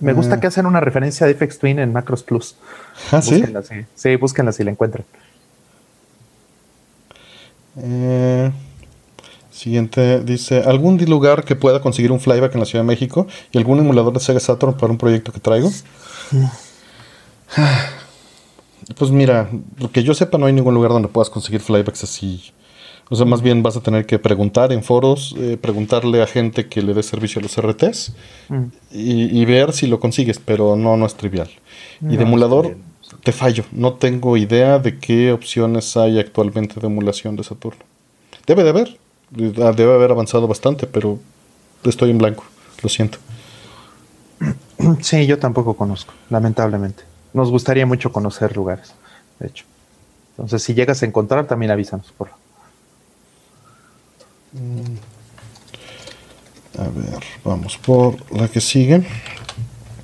Me 0.01 0.13
gusta 0.13 0.37
eh. 0.37 0.41
que 0.41 0.47
hacen 0.49 0.67
una 0.67 0.81
referencia 0.81 1.27
a 1.27 1.33
FX 1.33 1.59
Twin 1.59 1.79
en 1.79 1.93
Macros 1.93 2.23
Plus. 2.23 2.57
¿Ah, 3.13 3.23
sí? 3.23 3.45
sí? 3.95 4.17
búsquenla 4.17 4.53
si 4.53 4.65
la 4.65 4.73
encuentran. 4.73 5.05
Eh, 7.77 8.51
siguiente 9.51 10.21
dice: 10.21 10.63
¿Algún 10.65 10.99
lugar 11.05 11.45
que 11.45 11.55
pueda 11.55 11.81
conseguir 11.81 12.11
un 12.11 12.21
flyback 12.21 12.55
en 12.55 12.61
la 12.61 12.67
Ciudad 12.67 12.85
de 12.85 12.89
México 12.89 13.29
y 13.53 13.59
algún 13.59 13.79
emulador 13.79 14.13
de 14.13 14.21
Sega 14.21 14.41
Saturn 14.41 14.77
para 14.77 14.93
un 14.93 14.99
proyecto 14.99 15.33
que 15.33 15.41
traigo? 15.41 15.71
Pues 18.97 19.11
mira, 19.11 19.49
lo 19.79 19.93
que 19.93 20.03
yo 20.03 20.15
sepa 20.15 20.37
no 20.39 20.47
hay 20.47 20.53
ningún 20.53 20.75
lugar 20.75 20.91
donde 20.91 21.09
puedas 21.09 21.31
conseguir 21.31 21.61
flybacks 21.61 22.03
así. 22.03 22.53
O 23.09 23.15
sea, 23.17 23.25
más 23.27 23.41
bien 23.43 23.63
vas 23.63 23.77
a 23.77 23.81
tener 23.83 24.05
que 24.07 24.19
preguntar 24.19 24.73
en 24.73 24.83
foros, 24.83 25.35
eh, 25.39 25.57
preguntarle 25.61 26.23
a 26.23 26.27
gente 26.27 26.67
que 26.69 26.83
le 26.83 26.95
dé 26.95 27.03
servicio 27.03 27.41
a 27.41 27.43
los 27.43 27.57
RTs 27.57 28.13
Mm. 28.49 28.65
y, 28.91 29.41
y 29.43 29.45
ver 29.45 29.73
si 29.73 29.87
lo 29.87 30.01
consigues, 30.01 30.39
pero 30.39 30.77
no, 30.77 30.97
no 30.97 31.07
es 31.07 31.15
trivial. 31.15 31.49
y 32.01 32.17
de 32.17 32.23
emulador, 32.23 32.77
te 33.23 33.33
fallo. 33.33 33.65
No 33.71 33.93
tengo 33.95 34.37
idea 34.37 34.79
de 34.79 34.99
qué 34.99 35.31
opciones 35.33 35.97
hay 35.97 36.19
actualmente 36.19 36.81
de 36.81 36.87
emulación 36.87 37.37
de 37.37 37.45
Saturno. 37.45 37.85
Debe 38.47 38.65
de 38.65 38.71
haber. 38.71 38.99
Ah, 39.63 39.73
Debe 39.73 39.95
haber 39.95 40.11
avanzado 40.11 40.49
bastante, 40.49 40.87
pero 40.87 41.19
estoy 41.85 42.11
en 42.11 42.19
blanco. 42.19 42.45
Lo 42.83 42.89
siento. 42.89 43.19
Sí, 45.03 45.27
yo 45.27 45.39
tampoco 45.39 45.75
conozco, 45.75 46.15
lamentablemente. 46.31 47.03
Nos 47.33 47.51
gustaría 47.51 47.87
mucho 47.87 48.13
conocer 48.13 48.57
lugares, 48.57 48.93
de 49.39 49.49
hecho. 49.49 49.65
Entonces, 50.33 50.63
si 50.63 50.75
llegas 50.75 51.03
a 51.03 51.07
encontrar, 51.07 51.47
también 51.47 51.71
avísanos, 51.71 52.13
por 52.17 52.29
favor. 52.29 52.41
A 56.79 56.83
ver, 56.85 57.23
vamos 57.45 57.77
por 57.79 58.17
la 58.35 58.49
que 58.49 58.61
sigue. 58.61 59.05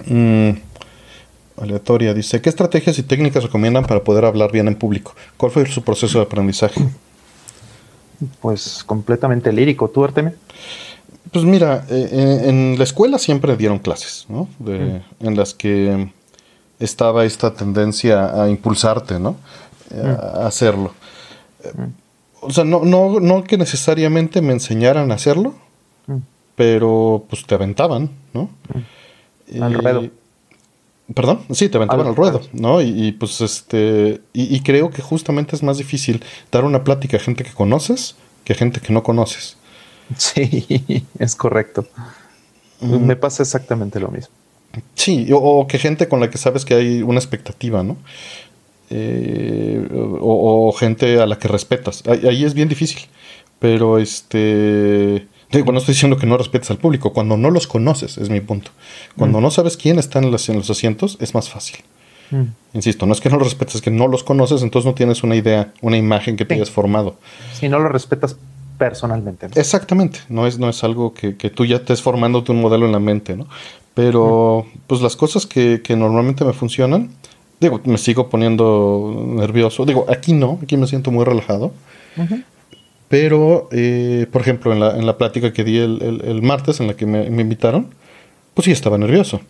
Mm, 0.06 0.50
aleatoria. 1.60 2.12
Dice, 2.14 2.40
¿qué 2.40 2.48
estrategias 2.48 2.98
y 2.98 3.02
técnicas 3.02 3.42
recomiendan 3.44 3.84
para 3.86 4.02
poder 4.04 4.24
hablar 4.24 4.52
bien 4.52 4.68
en 4.68 4.74
público? 4.76 5.14
¿Cuál 5.36 5.52
fue 5.52 5.66
su 5.66 5.82
proceso 5.82 6.18
de 6.18 6.24
aprendizaje? 6.24 6.80
Pues 8.40 8.82
completamente 8.84 9.52
lírico. 9.52 9.88
¿Tú, 9.88 10.04
Artemio? 10.04 10.34
Pues 11.32 11.44
mira, 11.44 11.84
eh, 11.90 12.08
eh, 12.12 12.48
en 12.48 12.78
la 12.78 12.84
escuela 12.84 13.18
siempre 13.18 13.56
dieron 13.56 13.78
clases, 13.78 14.26
¿no? 14.28 14.48
De- 14.58 15.02
En 15.20 15.36
las 15.36 15.54
que 15.54 16.10
estaba 16.78 17.24
esta 17.24 17.54
tendencia 17.54 18.42
a 18.42 18.48
impulsarte, 18.48 19.18
¿no? 19.18 19.36
A 19.94 20.46
hacerlo. 20.46 20.92
Eh, 21.64 21.70
O 22.40 22.50
sea, 22.50 22.64
no, 22.64 22.84
no, 22.84 23.18
no 23.18 23.42
que 23.44 23.56
necesariamente 23.58 24.40
me 24.42 24.52
enseñaran 24.52 25.10
a 25.10 25.14
hacerlo, 25.14 25.54
Mm. 26.06 26.18
pero 26.54 27.24
pues 27.28 27.44
te 27.46 27.54
aventaban, 27.56 28.10
¿no? 28.32 28.48
Al 29.60 29.74
ruedo. 29.74 30.04
Perdón, 31.14 31.40
sí, 31.52 31.68
te 31.68 31.76
aventaban 31.78 32.06
Al- 32.06 32.14
ruedo, 32.16 32.40
¿no? 32.52 32.80
Y, 32.82 33.06
y, 33.06 33.12
pues 33.12 33.40
este, 33.40 34.20
y, 34.32 34.54
y 34.54 34.60
creo 34.60 34.90
que 34.90 35.02
justamente 35.02 35.56
es 35.56 35.62
más 35.62 35.78
difícil 35.78 36.22
dar 36.52 36.64
una 36.64 36.82
plática 36.84 37.16
a 37.16 37.20
gente 37.20 37.42
que 37.44 37.52
conoces 37.52 38.16
que 38.44 38.52
a 38.52 38.56
gente 38.56 38.80
que 38.80 38.92
no 38.92 39.02
conoces. 39.02 39.56
Sí, 40.16 41.04
es 41.18 41.34
correcto. 41.34 41.86
Me 42.80 43.16
pasa 43.16 43.42
exactamente 43.42 43.98
lo 43.98 44.08
mismo. 44.08 44.32
Sí, 44.94 45.30
o, 45.32 45.36
o 45.38 45.66
que 45.66 45.78
gente 45.78 46.08
con 46.08 46.20
la 46.20 46.30
que 46.30 46.38
sabes 46.38 46.64
que 46.64 46.74
hay 46.74 47.02
una 47.02 47.18
expectativa, 47.18 47.82
¿no? 47.82 47.96
Eh, 48.90 49.88
o, 49.92 50.68
o 50.68 50.72
gente 50.72 51.20
a 51.20 51.26
la 51.26 51.38
que 51.38 51.48
respetas. 51.48 52.02
Ahí, 52.06 52.26
ahí 52.26 52.44
es 52.44 52.54
bien 52.54 52.68
difícil. 52.68 53.00
Pero 53.58 53.98
este. 53.98 55.26
Digo, 55.50 55.72
no 55.72 55.78
estoy 55.78 55.94
diciendo 55.94 56.16
que 56.18 56.26
no 56.26 56.36
respetes 56.36 56.70
al 56.70 56.78
público. 56.78 57.12
Cuando 57.12 57.36
no 57.36 57.50
los 57.50 57.66
conoces, 57.66 58.18
es 58.18 58.28
mi 58.30 58.40
punto. 58.40 58.70
Cuando 59.16 59.40
no 59.40 59.50
sabes 59.50 59.76
quién 59.76 59.98
está 59.98 60.18
en, 60.18 60.30
las- 60.32 60.48
en 60.48 60.56
los 60.56 60.68
asientos, 60.70 61.16
es 61.20 61.34
más 61.34 61.48
fácil. 61.48 61.78
Mm. 62.30 62.42
Insisto, 62.74 63.06
no 63.06 63.12
es 63.12 63.20
que 63.20 63.30
no 63.30 63.36
los 63.38 63.46
respetes, 63.48 63.76
es 63.76 63.80
que 63.82 63.90
no 63.92 64.08
los 64.08 64.24
conoces, 64.24 64.62
entonces 64.62 64.86
no 64.86 64.94
tienes 64.94 65.22
una 65.22 65.36
idea, 65.36 65.72
una 65.80 65.96
imagen 65.96 66.36
que 66.36 66.44
te 66.44 66.54
hayas 66.54 66.70
formado. 66.70 67.16
Si 67.54 67.68
no 67.68 67.78
lo 67.78 67.88
respetas 67.88 68.36
personalmente. 68.78 69.48
¿no? 69.48 69.54
Exactamente, 69.54 70.18
no 70.28 70.46
es, 70.48 70.58
no 70.58 70.68
es 70.68 70.82
algo 70.82 71.14
que, 71.14 71.36
que 71.36 71.48
tú 71.50 71.64
ya 71.64 71.76
estés 71.76 72.02
formándote 72.02 72.50
un 72.50 72.60
modelo 72.60 72.84
en 72.84 72.92
la 72.92 72.98
mente, 72.98 73.36
¿no? 73.36 73.46
Pero, 73.96 74.66
pues 74.86 75.00
las 75.00 75.16
cosas 75.16 75.46
que, 75.46 75.80
que 75.82 75.96
normalmente 75.96 76.44
me 76.44 76.52
funcionan, 76.52 77.10
digo, 77.60 77.80
me 77.84 77.96
sigo 77.98 78.28
poniendo 78.28 79.24
nervioso. 79.26 79.84
Digo, 79.86 80.04
aquí 80.08 80.32
no, 80.34 80.58
aquí 80.62 80.76
me 80.76 80.86
siento 80.86 81.10
muy 81.10 81.24
relajado. 81.24 81.72
Pero, 83.08 83.68
eh, 83.72 84.26
por 84.30 84.42
ejemplo, 84.42 84.72
en 84.72 84.80
la, 84.80 84.96
en 84.98 85.06
la 85.06 85.16
plática 85.16 85.52
que 85.52 85.64
di 85.64 85.78
el, 85.78 86.02
el- 86.02 86.20
el 86.28 86.42
martes, 86.42 86.80
en 86.80 86.88
la 86.88 86.94
que 86.94 87.06
me, 87.06 87.30
me 87.30 87.42
invitaron, 87.42 87.88
pues 88.54 88.66
sí 88.66 88.72
estaba 88.72 88.98
nervioso. 88.98 89.40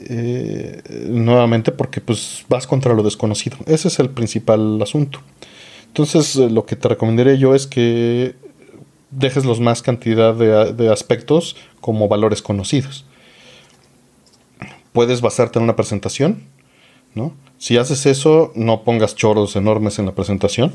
Eh, 0.00 0.82
nuevamente 1.08 1.70
porque 1.72 2.00
pues 2.00 2.44
vas 2.48 2.66
contra 2.66 2.94
lo 2.94 3.02
desconocido. 3.02 3.56
Ese 3.66 3.88
es 3.88 3.98
el 3.98 4.10
principal 4.10 4.80
asunto. 4.82 5.20
Entonces, 5.88 6.34
eh, 6.36 6.48
lo 6.50 6.64
que 6.66 6.76
te 6.76 6.88
recomendaría 6.88 7.34
yo 7.34 7.54
es 7.54 7.66
que 7.66 8.34
dejes 9.10 9.44
los 9.44 9.60
más 9.60 9.82
cantidad 9.82 10.34
de, 10.34 10.72
de 10.72 10.92
aspectos 10.92 11.56
como 11.80 12.08
valores 12.08 12.42
conocidos. 12.42 13.04
Puedes 14.98 15.20
basarte 15.20 15.60
en 15.60 15.62
una 15.62 15.76
presentación, 15.76 16.42
¿no? 17.14 17.32
Si 17.56 17.76
haces 17.76 18.04
eso, 18.04 18.50
no 18.56 18.82
pongas 18.82 19.14
choros 19.14 19.54
enormes 19.54 20.00
en 20.00 20.06
la 20.06 20.12
presentación. 20.12 20.74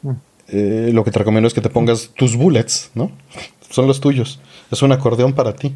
Mm. 0.00 0.10
Eh, 0.48 0.90
lo 0.94 1.04
que 1.04 1.10
te 1.10 1.18
recomiendo 1.18 1.46
es 1.46 1.52
que 1.52 1.60
te 1.60 1.68
pongas 1.68 2.12
tus 2.16 2.36
bullets, 2.36 2.90
¿no? 2.94 3.10
Son 3.68 3.86
los 3.86 4.00
tuyos. 4.00 4.40
Es 4.70 4.80
un 4.80 4.92
acordeón 4.92 5.34
para 5.34 5.54
ti 5.54 5.74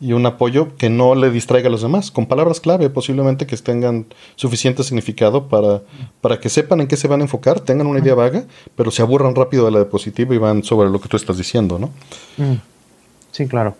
y 0.00 0.14
un 0.14 0.24
apoyo 0.24 0.74
que 0.78 0.88
no 0.88 1.14
le 1.14 1.30
distraiga 1.30 1.68
a 1.68 1.70
los 1.70 1.82
demás, 1.82 2.10
con 2.10 2.24
palabras 2.24 2.58
clave 2.58 2.88
posiblemente 2.88 3.46
que 3.46 3.54
tengan 3.58 4.06
suficiente 4.34 4.82
significado 4.82 5.46
para, 5.46 5.82
para 6.22 6.40
que 6.40 6.48
sepan 6.48 6.80
en 6.80 6.86
qué 6.86 6.96
se 6.96 7.06
van 7.06 7.20
a 7.20 7.24
enfocar, 7.24 7.60
tengan 7.60 7.86
una 7.86 7.98
idea 7.98 8.14
vaga, 8.14 8.46
pero 8.76 8.90
se 8.90 9.02
aburran 9.02 9.34
rápido 9.34 9.66
de 9.66 9.72
la 9.72 9.80
diapositiva 9.80 10.34
y 10.34 10.38
van 10.38 10.64
sobre 10.64 10.88
lo 10.88 10.98
que 11.02 11.10
tú 11.10 11.18
estás 11.18 11.36
diciendo, 11.36 11.78
¿no? 11.78 11.88
Mm. 12.38 12.62
Sí, 13.30 13.46
claro. 13.46 13.76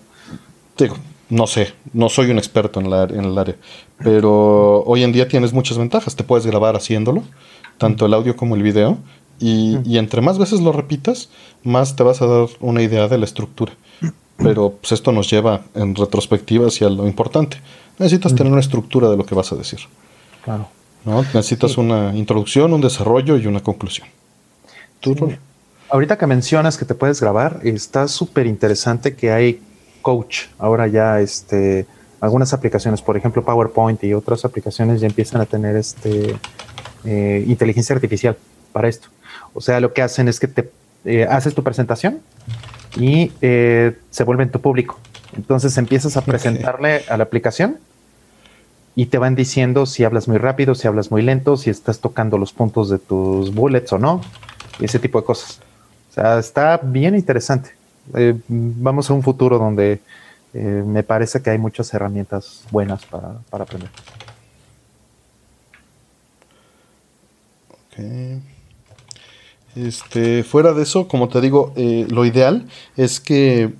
Digo, 0.77 0.97
no 1.31 1.47
sé, 1.47 1.73
no 1.93 2.09
soy 2.09 2.31
un 2.31 2.39
experto 2.39 2.81
en, 2.81 2.91
la, 2.91 3.05
en 3.05 3.25
el 3.25 3.39
área, 3.39 3.57
pero 3.99 4.83
hoy 4.83 5.05
en 5.05 5.13
día 5.13 5.29
tienes 5.29 5.53
muchas 5.53 5.79
ventajas. 5.79 6.17
Te 6.17 6.25
puedes 6.25 6.47
grabar 6.47 6.77
haciéndolo, 6.77 7.23
tanto 7.79 8.07
el 8.07 8.15
audio 8.15 8.37
como 8.37 8.57
el 8.57 8.63
video, 8.63 8.99
y, 9.39 9.79
y 9.85 9.97
entre 9.97 10.21
más 10.21 10.39
veces 10.39 10.61
lo 10.61 10.73
repitas, 10.73 11.31
más 11.63 11.97
te 11.97 12.03
vas 12.03 12.21
a 12.21 12.27
dar 12.27 12.49
una 12.61 12.83
idea 12.83 13.09
de 13.09 13.19
la 13.19 13.25
estructura. 13.25 13.73
Pero 14.37 14.71
pues, 14.81 14.93
esto 14.93 15.13
nos 15.13 15.31
lleva 15.31 15.63
en 15.75 15.95
retrospectiva 15.95 16.67
hacia 16.67 16.89
lo 16.89 17.07
importante. 17.07 17.59
Necesitas 17.99 18.35
tener 18.35 18.53
una 18.53 18.61
estructura 18.61 19.11
de 19.11 19.17
lo 19.17 19.25
que 19.25 19.35
vas 19.35 19.53
a 19.53 19.57
decir. 19.57 19.81
Claro. 20.43 20.69
¿no? 21.05 21.23
Necesitas 21.23 21.77
una 21.79 22.15
introducción, 22.17 22.73
un 22.73 22.81
desarrollo 22.81 23.37
y 23.37 23.47
una 23.47 23.61
conclusión. 23.61 24.09
¿Tú? 25.01 25.15
Ahorita 25.91 26.17
que 26.17 26.27
mencionas 26.27 26.79
que 26.79 26.85
te 26.85 26.95
puedes 26.95 27.21
grabar, 27.21 27.61
está 27.65 28.09
súper 28.09 28.47
interesante 28.47 29.15
que 29.15 29.31
hay 29.33 29.61
coach. 30.01 30.47
Ahora 30.59 30.87
ya 30.87 31.21
este, 31.21 31.87
algunas 32.21 32.53
aplicaciones, 32.53 33.03
por 33.03 33.17
ejemplo 33.17 33.45
PowerPoint 33.45 34.03
y 34.05 34.15
otras 34.15 34.45
aplicaciones 34.45 35.01
ya 35.01 35.07
empiezan 35.07 35.41
a 35.41 35.47
tener 35.47 35.77
este, 35.77 36.37
eh, 37.05 37.45
inteligencia 37.47 37.95
artificial 37.95 38.37
para 38.73 38.89
esto. 38.89 39.09
O 39.55 39.61
sea, 39.61 39.81
lo 39.81 39.93
que 39.93 40.03
hacen 40.03 40.29
es 40.29 40.39
que 40.39 40.49
te 40.49 40.71
eh, 41.05 41.27
haces 41.29 41.55
tu 41.55 41.63
presentación 41.63 42.21
y 42.97 43.33
eh, 43.41 43.97
se 44.11 44.25
vuelven 44.25 44.51
tu 44.51 44.61
público. 44.61 44.99
Entonces 45.37 45.77
empiezas 45.79 46.17
a 46.17 46.25
presentarle 46.25 47.05
a 47.09 47.17
la 47.17 47.25
aplicación 47.25 47.79
y 48.95 49.07
te 49.07 49.19
van 49.19 49.35
diciendo 49.35 49.87
si 49.87 50.05
hablas 50.05 50.29
muy 50.29 50.39
rápido, 50.39 50.75
si 50.75 50.89
hablas 50.89 51.11
muy 51.11 51.23
lento, 51.23 51.57
si 51.57 51.71
estás 51.71 52.01
tocando 52.01 52.37
los 52.37 52.53
puntos 52.53 52.91
de 52.91 52.99
tus 52.99 53.55
bullets 53.55 53.93
o 53.93 53.99
no, 53.99 54.21
y 54.79 54.85
ese 54.85 54.99
tipo 54.99 55.21
de 55.21 55.25
cosas. 55.25 55.61
O 56.11 56.13
sea, 56.13 56.39
está 56.39 56.79
bien 56.83 57.15
interesante. 57.15 57.71
Eh, 58.15 58.35
vamos 58.49 59.11
a 59.11 59.15
un 59.15 59.23
futuro 59.23 59.59
donde 59.59 60.01
eh, 60.55 60.83
me 60.87 61.03
parece 61.03 61.43
que 61.43 61.51
hay 61.51 61.59
muchas 61.59 61.93
herramientas 61.95 62.65
buenas 62.71 63.05
para, 63.07 63.39
para 63.51 63.65
aprender. 63.65 63.91
Este, 69.77 70.43
fuera 70.43 70.73
de 70.73 70.83
eso, 70.83 71.07
como 71.07 71.29
te 71.29 71.41
digo, 71.41 71.73
eh, 71.77 72.07
lo 72.11 72.25
ideal 72.25 72.67
es 72.97 73.21
que 73.21 73.73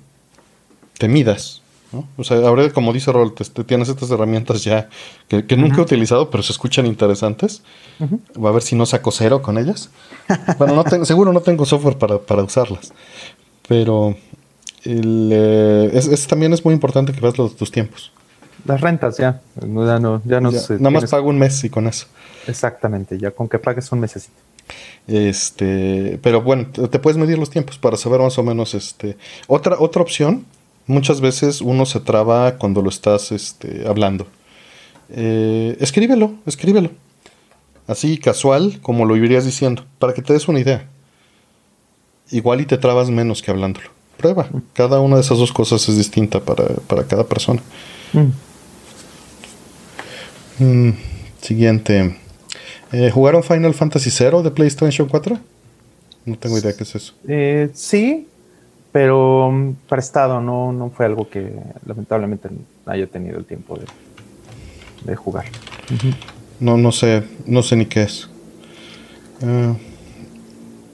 te 0.97 1.07
midas. 1.07 1.61
¿no? 1.91 2.07
O 2.15 2.23
sea, 2.23 2.37
ahora, 2.37 2.69
como 2.71 2.93
dice 2.93 3.11
Rol, 3.11 3.33
te- 3.33 3.43
te 3.43 3.63
tienes 3.65 3.89
estas 3.89 4.09
herramientas 4.11 4.63
ya 4.63 4.87
que, 5.27 5.45
que 5.45 5.57
nunca 5.57 5.77
he 5.77 5.81
utilizado, 5.81 6.29
pero 6.29 6.43
se 6.43 6.53
escuchan 6.53 6.85
interesantes. 6.85 7.63
Va 8.41 8.49
a 8.49 8.53
ver 8.53 8.61
si 8.61 8.75
no 8.75 8.85
saco 8.85 9.11
cero 9.11 9.41
con 9.41 9.57
ellas. 9.57 9.89
Bueno, 10.57 10.75
no 10.75 10.85
tengo, 10.85 11.03
seguro 11.05 11.33
no 11.33 11.41
tengo 11.41 11.65
software 11.65 11.97
para, 11.97 12.17
para 12.19 12.43
usarlas. 12.43 12.93
Pero 13.71 14.17
el, 14.83 15.29
eh, 15.31 15.91
es, 15.93 16.07
es- 16.07 16.27
también 16.27 16.51
es 16.51 16.65
muy 16.65 16.73
importante 16.73 17.13
que 17.13 17.21
veas 17.21 17.37
los, 17.37 17.55
tus 17.55 17.71
tiempos. 17.71 18.11
Las 18.65 18.81
rentas 18.81 19.15
ya, 19.17 19.39
ya 19.61 19.97
no, 19.97 20.21
ya 20.25 20.41
no 20.41 20.51
Ya, 20.51 20.59
se- 20.59 20.73
nada 20.77 20.89
más 20.89 21.09
pago 21.09 21.29
un 21.29 21.39
mes 21.39 21.63
y 21.63 21.69
con 21.69 21.87
eso. 21.87 22.07
Exactamente, 22.47 23.17
ya 23.17 23.31
con 23.31 23.47
que 23.47 23.59
pagues 23.59 23.89
un 23.93 24.01
mesecito. 24.01 24.35
Este, 25.07 26.19
pero 26.21 26.41
bueno, 26.41 26.67
te 26.67 26.85
te 26.89 26.99
puedes 26.99 27.17
medir 27.17 27.37
los 27.37 27.49
tiempos 27.49 27.77
para 27.77 27.95
saber 27.95 28.19
más 28.19 28.37
o 28.37 28.43
menos 28.43 28.73
este. 28.73 29.15
Otra, 29.47 29.77
otra 29.79 30.01
opción, 30.01 30.45
muchas 30.85 31.21
veces 31.21 31.61
uno 31.61 31.85
se 31.85 32.01
traba 32.01 32.57
cuando 32.57 32.81
lo 32.81 32.89
estás 32.89 33.31
este, 33.31 33.87
hablando. 33.87 34.27
Eh, 35.09 35.77
escríbelo, 35.79 36.33
escríbelo. 36.45 36.89
Así 37.87 38.17
casual, 38.17 38.79
como 38.81 39.05
lo 39.05 39.15
irías 39.15 39.45
diciendo, 39.45 39.85
para 39.97 40.13
que 40.13 40.21
te 40.21 40.33
des 40.33 40.49
una 40.49 40.59
idea. 40.59 40.87
Igual 42.31 42.61
y 42.61 42.65
te 42.65 42.77
trabas 42.77 43.09
menos 43.09 43.41
que 43.41 43.51
hablándolo. 43.51 43.89
Prueba. 44.17 44.47
Cada 44.73 44.99
una 44.99 45.15
de 45.15 45.21
esas 45.21 45.37
dos 45.37 45.51
cosas 45.51 45.87
es 45.89 45.97
distinta 45.97 46.39
para, 46.39 46.65
para 46.87 47.03
cada 47.03 47.25
persona. 47.25 47.61
Mm, 50.59 50.91
Siguiente. 51.41 52.17
Eh, 52.91 53.09
¿Jugaron 53.11 53.43
Final 53.43 53.73
Fantasy 53.73 54.11
Zero 54.11 54.43
de 54.43 54.51
PlayStation 54.51 55.07
4? 55.07 55.37
No 56.25 56.37
tengo 56.37 56.57
idea 56.57 56.73
qué 56.75 56.83
es 56.83 56.95
eso. 56.95 57.13
Eh, 57.27 57.69
sí, 57.73 58.27
pero 58.91 59.73
prestado, 59.89 60.39
no, 60.39 60.71
no 60.71 60.89
fue 60.91 61.05
algo 61.07 61.27
que 61.29 61.51
lamentablemente 61.85 62.49
haya 62.85 63.07
tenido 63.07 63.39
el 63.39 63.45
tiempo 63.45 63.77
de, 63.77 63.85
de 65.05 65.15
jugar. 65.15 65.45
No, 66.59 66.77
no 66.77 66.91
sé, 66.91 67.23
no 67.47 67.63
sé 67.63 67.75
ni 67.75 67.85
qué 67.87 68.03
es. 68.03 68.29
Eh, 69.41 69.73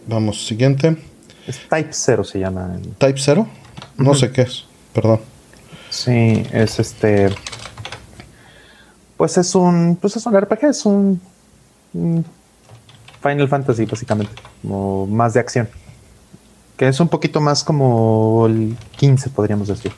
vamos, 0.07 0.45
siguiente. 0.47 0.95
Es 1.47 1.67
Type 1.69 1.89
0 1.91 2.23
se 2.25 2.39
llama. 2.39 2.77
¿Type 2.97 3.19
0? 3.19 3.47
No 3.97 4.13
sé 4.13 4.31
qué 4.31 4.41
es, 4.41 4.65
perdón. 4.93 5.21
Sí, 5.89 6.43
es 6.51 6.79
este. 6.79 7.33
Pues 9.15 9.37
es 9.37 9.55
un. 9.55 9.95
Pues 9.95 10.17
es 10.17 10.25
un 10.25 10.39
RPG, 10.39 10.65
es 10.65 10.85
un. 10.85 11.21
Final 13.21 13.47
Fantasy, 13.47 13.85
básicamente. 13.85 14.33
Como 14.61 15.07
más 15.07 15.33
de 15.33 15.39
acción. 15.39 15.69
Que 16.75 16.89
es 16.89 16.99
un 16.99 17.07
poquito 17.07 17.39
más 17.41 17.63
como 17.63 18.45
el 18.47 18.75
15, 18.97 19.29
podríamos 19.29 19.69
decir. 19.69 19.93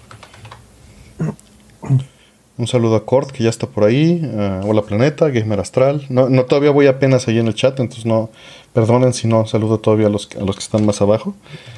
Un 2.60 2.68
saludo 2.68 2.98
a 2.98 3.06
Kort, 3.06 3.32
que 3.32 3.42
ya 3.42 3.50
está 3.50 3.68
por 3.68 3.86
ahí. 3.86 4.22
Uh, 4.22 4.70
hola 4.70 4.82
Planeta, 4.82 5.30
Gamer 5.30 5.62
Astral. 5.62 6.06
No, 6.10 6.28
no, 6.28 6.44
todavía 6.44 6.72
voy 6.72 6.88
apenas 6.88 7.26
ahí 7.30 7.40
en 7.40 7.48
el 7.48 7.56
chat, 7.56 7.80
entonces 7.80 8.06
no. 8.06 8.32
Perdonen 8.74 9.14
si 9.14 9.30
no 9.30 9.48
saludo 9.48 9.80
todavía 9.80 10.08
a 10.08 10.10
los, 10.10 10.28
a 10.36 10.44
los 10.44 10.58
que 10.58 10.62
están 10.62 10.86
más 10.86 11.02
abajo. 11.02 11.38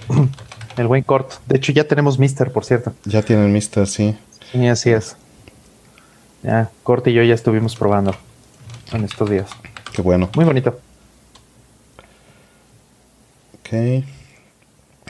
El 0.77 0.87
buen 0.87 1.03
Kort. 1.03 1.33
De 1.45 1.57
hecho, 1.57 1.71
ya 1.71 1.83
tenemos 1.83 2.17
Mister, 2.17 2.51
por 2.51 2.65
cierto. 2.65 2.93
Ya 3.05 3.21
tienen 3.21 3.53
Mister, 3.53 3.85
sí. 3.85 4.17
Sí, 4.51 4.67
así 4.67 4.89
es. 4.89 5.17
Ya, 6.41 6.71
Kort 6.81 7.05
y 7.05 7.13
yo 7.13 7.21
ya 7.21 7.35
estuvimos 7.35 7.75
probando 7.75 8.15
en 8.91 9.03
estos 9.03 9.29
días. 9.29 9.51
Qué 9.93 10.01
bueno. 10.01 10.31
Muy 10.35 10.45
bonito. 10.45 10.79
Ok. 13.59 14.03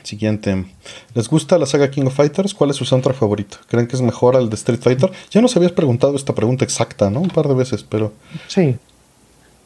Siguiente. 0.03 0.65
¿Les 1.13 1.29
gusta 1.29 1.58
la 1.58 1.65
saga 1.65 1.91
King 1.91 2.05
of 2.05 2.15
Fighters? 2.15 2.53
¿Cuál 2.53 2.72
es 2.72 2.75
su 2.75 2.86
soundtrack 2.86 3.15
favorito? 3.15 3.58
¿Creen 3.67 3.88
que 3.88 3.96
es 3.96 4.01
mejor 4.01 4.36
al 4.36 4.50
de 4.50 4.55
Street 4.55 4.79
Fighter? 4.81 5.12
Ya 5.29 5.41
nos 5.41 5.55
habías 5.55 5.72
preguntado 5.72 6.15
esta 6.15 6.34
pregunta 6.34 6.65
exacta, 6.65 7.10
¿no? 7.10 7.22
Un 7.22 7.29
par 7.29 7.48
de 7.48 7.53
veces, 7.53 7.84
pero. 7.84 8.13
Sí. 8.48 8.77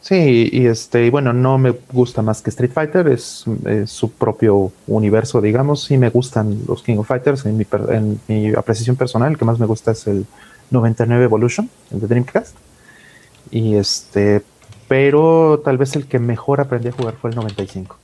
Sí, 0.01 0.50
y 0.51 0.68
este, 0.68 1.10
bueno, 1.10 1.34
no 1.34 1.58
me 1.58 1.72
gusta 1.92 2.22
más 2.22 2.44
que 2.44 2.51
Street 2.51 2.72
Fighter, 2.72 3.08
es, 3.08 3.44
es 3.65 3.89
su 3.89 4.12
propio 4.12 4.72
universo, 4.86 5.42
digamos. 5.42 5.84
Sí 5.84 5.98
me 5.98 6.12
gustan 6.12 6.62
los 6.68 6.84
King 6.84 6.98
of 6.98 7.08
Fighters. 7.08 7.44
En 7.48 7.58
mi, 7.58 7.65
en 7.89 8.20
mi 8.27 8.54
apreciación 8.54 8.98
personal, 8.98 9.32
el 9.32 9.38
que 9.39 9.46
más 9.46 9.58
me 9.58 9.65
gusta 9.65 9.92
es 9.92 10.06
el 10.06 10.27
99 10.70 11.24
Evolution, 11.24 11.70
el 11.92 12.01
de 12.01 12.08
Dreamcast. 12.08 12.56
Y 13.50 13.75
este, 13.75 14.44
pero 14.88 15.62
tal 15.65 15.77
vez 15.77 15.96
el 15.96 16.06
que 16.06 16.20
mejor 16.20 16.62
aprendí 16.62 16.89
a 16.89 16.92
jugar 16.92 17.15
fue 17.15 17.32
el 17.32 17.36
95. 17.36 17.98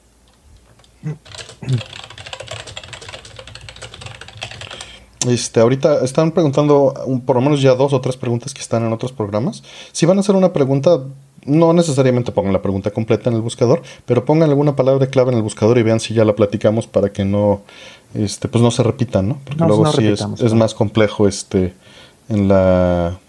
Este, 5.27 5.59
ahorita 5.59 6.03
están 6.03 6.31
preguntando 6.31 6.93
un, 7.05 7.21
por 7.21 7.35
lo 7.35 7.41
menos 7.41 7.61
ya 7.61 7.75
dos 7.75 7.93
o 7.93 8.01
tres 8.01 8.17
preguntas 8.17 8.53
que 8.53 8.61
están 8.61 8.85
en 8.85 8.91
otros 8.91 9.11
programas. 9.11 9.63
Si 9.91 10.05
van 10.05 10.17
a 10.17 10.21
hacer 10.21 10.35
una 10.35 10.51
pregunta, 10.51 10.99
no 11.45 11.73
necesariamente 11.73 12.31
pongan 12.31 12.53
la 12.53 12.61
pregunta 12.61 12.91
completa 12.91 13.29
en 13.29 13.35
el 13.35 13.41
buscador, 13.41 13.81
pero 14.05 14.25
pongan 14.25 14.49
alguna 14.49 14.75
palabra 14.75 15.07
clave 15.07 15.31
en 15.31 15.37
el 15.37 15.43
buscador 15.43 15.77
y 15.77 15.83
vean 15.83 15.99
si 15.99 16.13
ya 16.13 16.25
la 16.25 16.33
platicamos 16.33 16.87
para 16.87 17.11
que 17.11 17.23
no, 17.23 17.61
este, 18.15 18.47
pues 18.47 18.63
no 18.63 18.71
se 18.71 18.83
repitan, 18.83 19.29
¿no? 19.29 19.37
Porque 19.43 19.59
No, 19.59 19.67
luego 19.67 19.83
no 19.83 19.93
sí 19.93 20.07
es, 20.07 20.25
es 20.39 20.53
más 20.53 20.73
complejo, 20.73 21.27
este, 21.27 21.73
en 22.27 22.47
la, 22.47 23.19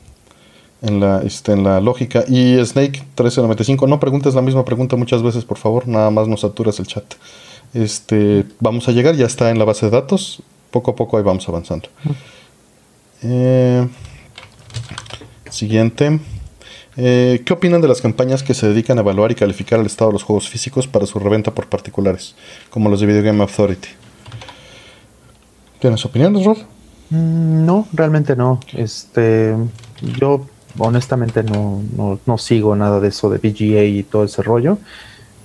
en 0.80 1.00
la, 1.00 1.22
este, 1.22 1.52
en 1.52 1.62
la 1.62 1.80
lógica. 1.80 2.24
Y 2.26 2.56
Snake 2.64 3.00
1395, 3.00 3.86
no 3.86 4.00
preguntes 4.00 4.34
la 4.34 4.42
misma 4.42 4.64
pregunta 4.64 4.96
muchas 4.96 5.22
veces, 5.22 5.44
por 5.44 5.58
favor, 5.58 5.86
nada 5.88 6.10
más 6.10 6.26
no 6.26 6.36
saturas 6.36 6.78
el 6.80 6.86
chat. 6.86 7.04
Este, 7.74 8.44
vamos 8.60 8.88
a 8.88 8.92
llegar, 8.92 9.14
ya 9.14 9.26
está 9.26 9.50
en 9.50 9.58
la 9.58 9.64
base 9.64 9.86
de 9.86 9.92
datos. 9.92 10.42
Poco 10.72 10.90
a 10.90 10.96
poco 10.96 11.16
ahí 11.18 11.22
vamos 11.22 11.48
avanzando. 11.48 11.88
Eh, 13.22 13.86
siguiente. 15.50 16.18
Eh, 16.96 17.42
¿Qué 17.44 17.52
opinan 17.52 17.80
de 17.80 17.88
las 17.88 18.00
campañas 18.00 18.42
que 18.42 18.54
se 18.54 18.66
dedican 18.68 18.98
a 18.98 19.02
evaluar 19.02 19.30
y 19.30 19.34
calificar 19.34 19.78
el 19.78 19.86
estado 19.86 20.10
de 20.10 20.14
los 20.14 20.22
juegos 20.24 20.48
físicos 20.48 20.88
para 20.88 21.06
su 21.06 21.18
reventa 21.18 21.52
por 21.52 21.68
particulares? 21.68 22.34
Como 22.70 22.88
los 22.88 23.00
de 23.00 23.06
Video 23.06 23.22
Game 23.22 23.42
Authority. 23.42 23.88
¿Tienes 25.78 26.04
opiniones, 26.04 26.44
Rod? 26.44 26.58
Mm, 27.10 27.64
No, 27.66 27.86
realmente 27.92 28.34
no. 28.34 28.58
Este, 28.72 29.54
yo 30.18 30.46
honestamente 30.78 31.42
no, 31.42 31.82
no, 31.96 32.18
no 32.24 32.38
sigo 32.38 32.74
nada 32.76 32.98
de 32.98 33.08
eso 33.08 33.28
de 33.28 33.38
VGA 33.38 33.84
y 33.84 34.02
todo 34.04 34.24
ese 34.24 34.42
rollo. 34.42 34.78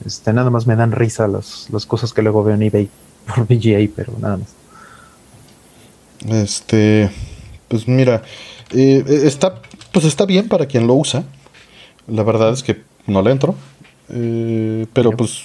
Este, 0.06 0.32
nada 0.32 0.50
más 0.50 0.68
me 0.68 0.76
dan 0.78 0.94
risa 0.94 1.28
las, 1.28 1.68
las 1.72 1.86
cosas 1.86 2.14
que 2.14 2.22
luego 2.22 2.44
veo 2.46 2.56
en 2.56 2.64
eBay 2.64 2.90
por 3.28 3.46
VGA, 3.46 3.90
pero 3.96 4.14
nada 4.20 4.38
más. 4.38 4.48
Este, 6.30 7.10
pues 7.68 7.88
mira, 7.88 8.24
eh, 8.74 9.04
está, 9.24 9.62
pues 9.92 10.06
está 10.06 10.26
bien 10.26 10.48
para 10.48 10.66
quien 10.66 10.88
lo 10.88 10.96
usa. 10.96 11.24
La 12.08 12.24
verdad 12.24 12.54
es 12.54 12.64
que 12.64 12.82
no 13.06 13.22
le 13.22 13.32
entro. 13.32 13.56
Eh, 14.10 14.86
pero 14.94 15.12
pues 15.12 15.44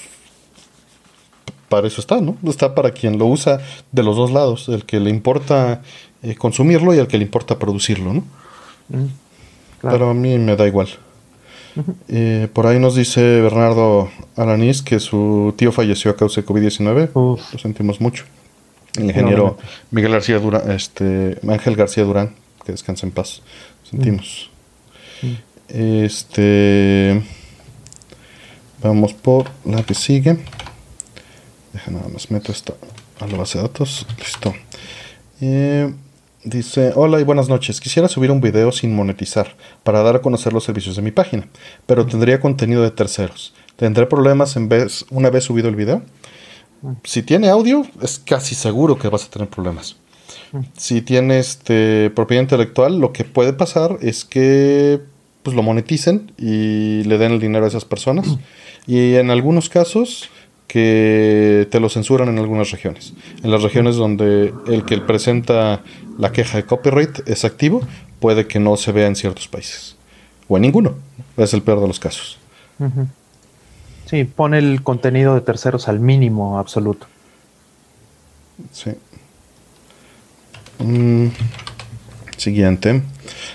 para 1.68 1.86
eso 1.88 2.00
está, 2.00 2.20
¿no? 2.20 2.36
Está 2.44 2.74
para 2.74 2.90
quien 2.90 3.18
lo 3.18 3.26
usa 3.26 3.60
de 3.90 4.02
los 4.02 4.16
dos 4.16 4.30
lados, 4.30 4.68
el 4.68 4.84
que 4.84 5.00
le 5.00 5.10
importa 5.10 5.82
eh, 6.22 6.34
consumirlo 6.36 6.94
y 6.94 6.98
el 6.98 7.06
que 7.06 7.16
le 7.18 7.24
importa 7.24 7.58
producirlo, 7.58 8.12
¿no? 8.12 8.20
Mm, 8.88 9.06
claro. 9.80 9.96
Pero 9.96 10.10
a 10.10 10.14
mí 10.14 10.38
me 10.38 10.54
da 10.54 10.66
igual. 10.66 10.88
Eh, 12.08 12.48
por 12.52 12.66
ahí 12.66 12.78
nos 12.78 12.94
dice 12.94 13.40
Bernardo 13.40 14.10
Alanís 14.36 14.82
que 14.82 15.00
su 15.00 15.54
tío 15.56 15.72
falleció 15.72 16.10
a 16.10 16.16
causa 16.16 16.42
de 16.42 16.46
COVID-19. 16.46 17.10
Uf. 17.14 17.52
Lo 17.52 17.58
sentimos 17.58 18.00
mucho. 18.00 18.24
El 18.98 19.04
ingeniero 19.04 19.58
Miguel 19.90 20.12
García 20.12 20.38
Durán, 20.38 20.70
este, 20.70 21.38
Ángel 21.48 21.76
García 21.76 22.04
Durán, 22.04 22.34
que 22.64 22.72
descansa 22.72 23.06
en 23.06 23.12
paz. 23.12 23.42
Sentimos. 23.88 24.50
Este. 25.68 27.22
Vamos 28.82 29.14
por 29.14 29.48
la 29.64 29.82
que 29.82 29.94
sigue. 29.94 30.38
Deja 31.72 31.90
nada 31.90 32.08
más, 32.08 32.30
meto 32.30 32.52
esto 32.52 32.76
a 33.20 33.26
la 33.26 33.38
base 33.38 33.58
de 33.58 33.62
datos. 33.62 34.06
Listo. 34.18 34.52
Eh, 35.40 35.92
dice: 36.44 36.92
Hola 36.94 37.20
y 37.20 37.24
buenas 37.24 37.48
noches. 37.48 37.80
Quisiera 37.80 38.08
subir 38.08 38.30
un 38.30 38.40
video 38.40 38.72
sin 38.72 38.94
monetizar 38.94 39.56
para 39.84 40.02
dar 40.02 40.16
a 40.16 40.22
conocer 40.22 40.52
los 40.52 40.64
servicios 40.64 40.96
de 40.96 41.02
mi 41.02 41.12
página, 41.12 41.48
pero 41.86 42.04
tendría 42.04 42.40
contenido 42.40 42.82
de 42.82 42.90
terceros. 42.90 43.54
¿Tendré 43.76 44.06
problemas 44.06 44.56
en 44.56 44.68
vez, 44.68 45.06
una 45.10 45.30
vez 45.30 45.44
subido 45.44 45.68
el 45.68 45.76
video? 45.76 46.02
Si 47.04 47.22
tiene 47.22 47.48
audio, 47.48 47.86
es 48.00 48.18
casi 48.18 48.54
seguro 48.54 48.98
que 48.98 49.08
vas 49.08 49.24
a 49.24 49.30
tener 49.30 49.48
problemas. 49.48 49.96
Si 50.76 51.00
tiene 51.00 51.38
este, 51.38 52.10
propiedad 52.10 52.42
intelectual, 52.42 52.98
lo 52.98 53.12
que 53.12 53.24
puede 53.24 53.52
pasar 53.52 53.98
es 54.02 54.24
que 54.24 55.00
pues, 55.42 55.56
lo 55.56 55.62
moneticen 55.62 56.32
y 56.36 57.04
le 57.04 57.18
den 57.18 57.32
el 57.32 57.40
dinero 57.40 57.64
a 57.64 57.68
esas 57.68 57.84
personas. 57.84 58.36
Y 58.86 59.14
en 59.14 59.30
algunos 59.30 59.68
casos 59.68 60.28
que 60.66 61.68
te 61.70 61.80
lo 61.80 61.88
censuran 61.88 62.28
en 62.28 62.38
algunas 62.38 62.70
regiones. 62.70 63.12
En 63.42 63.50
las 63.50 63.62
regiones 63.62 63.96
donde 63.96 64.54
el 64.66 64.84
que 64.84 64.98
presenta 64.98 65.82
la 66.18 66.32
queja 66.32 66.56
de 66.56 66.64
copyright 66.64 67.28
es 67.28 67.44
activo, 67.44 67.82
puede 68.20 68.46
que 68.46 68.58
no 68.58 68.76
se 68.76 68.92
vea 68.92 69.06
en 69.06 69.16
ciertos 69.16 69.48
países. 69.48 69.96
O 70.48 70.56
en 70.56 70.62
ninguno. 70.62 70.94
Es 71.36 71.52
el 71.52 71.62
peor 71.62 71.80
de 71.80 71.88
los 71.88 72.00
casos. 72.00 72.38
Ujú. 72.78 73.06
Sí, 74.12 74.24
pone 74.24 74.58
el 74.58 74.82
contenido 74.82 75.34
de 75.34 75.40
terceros 75.40 75.88
al 75.88 75.98
mínimo 75.98 76.58
absoluto. 76.58 77.06
Sí. 78.70 78.90
Mm, 80.80 81.28
siguiente. 82.36 83.00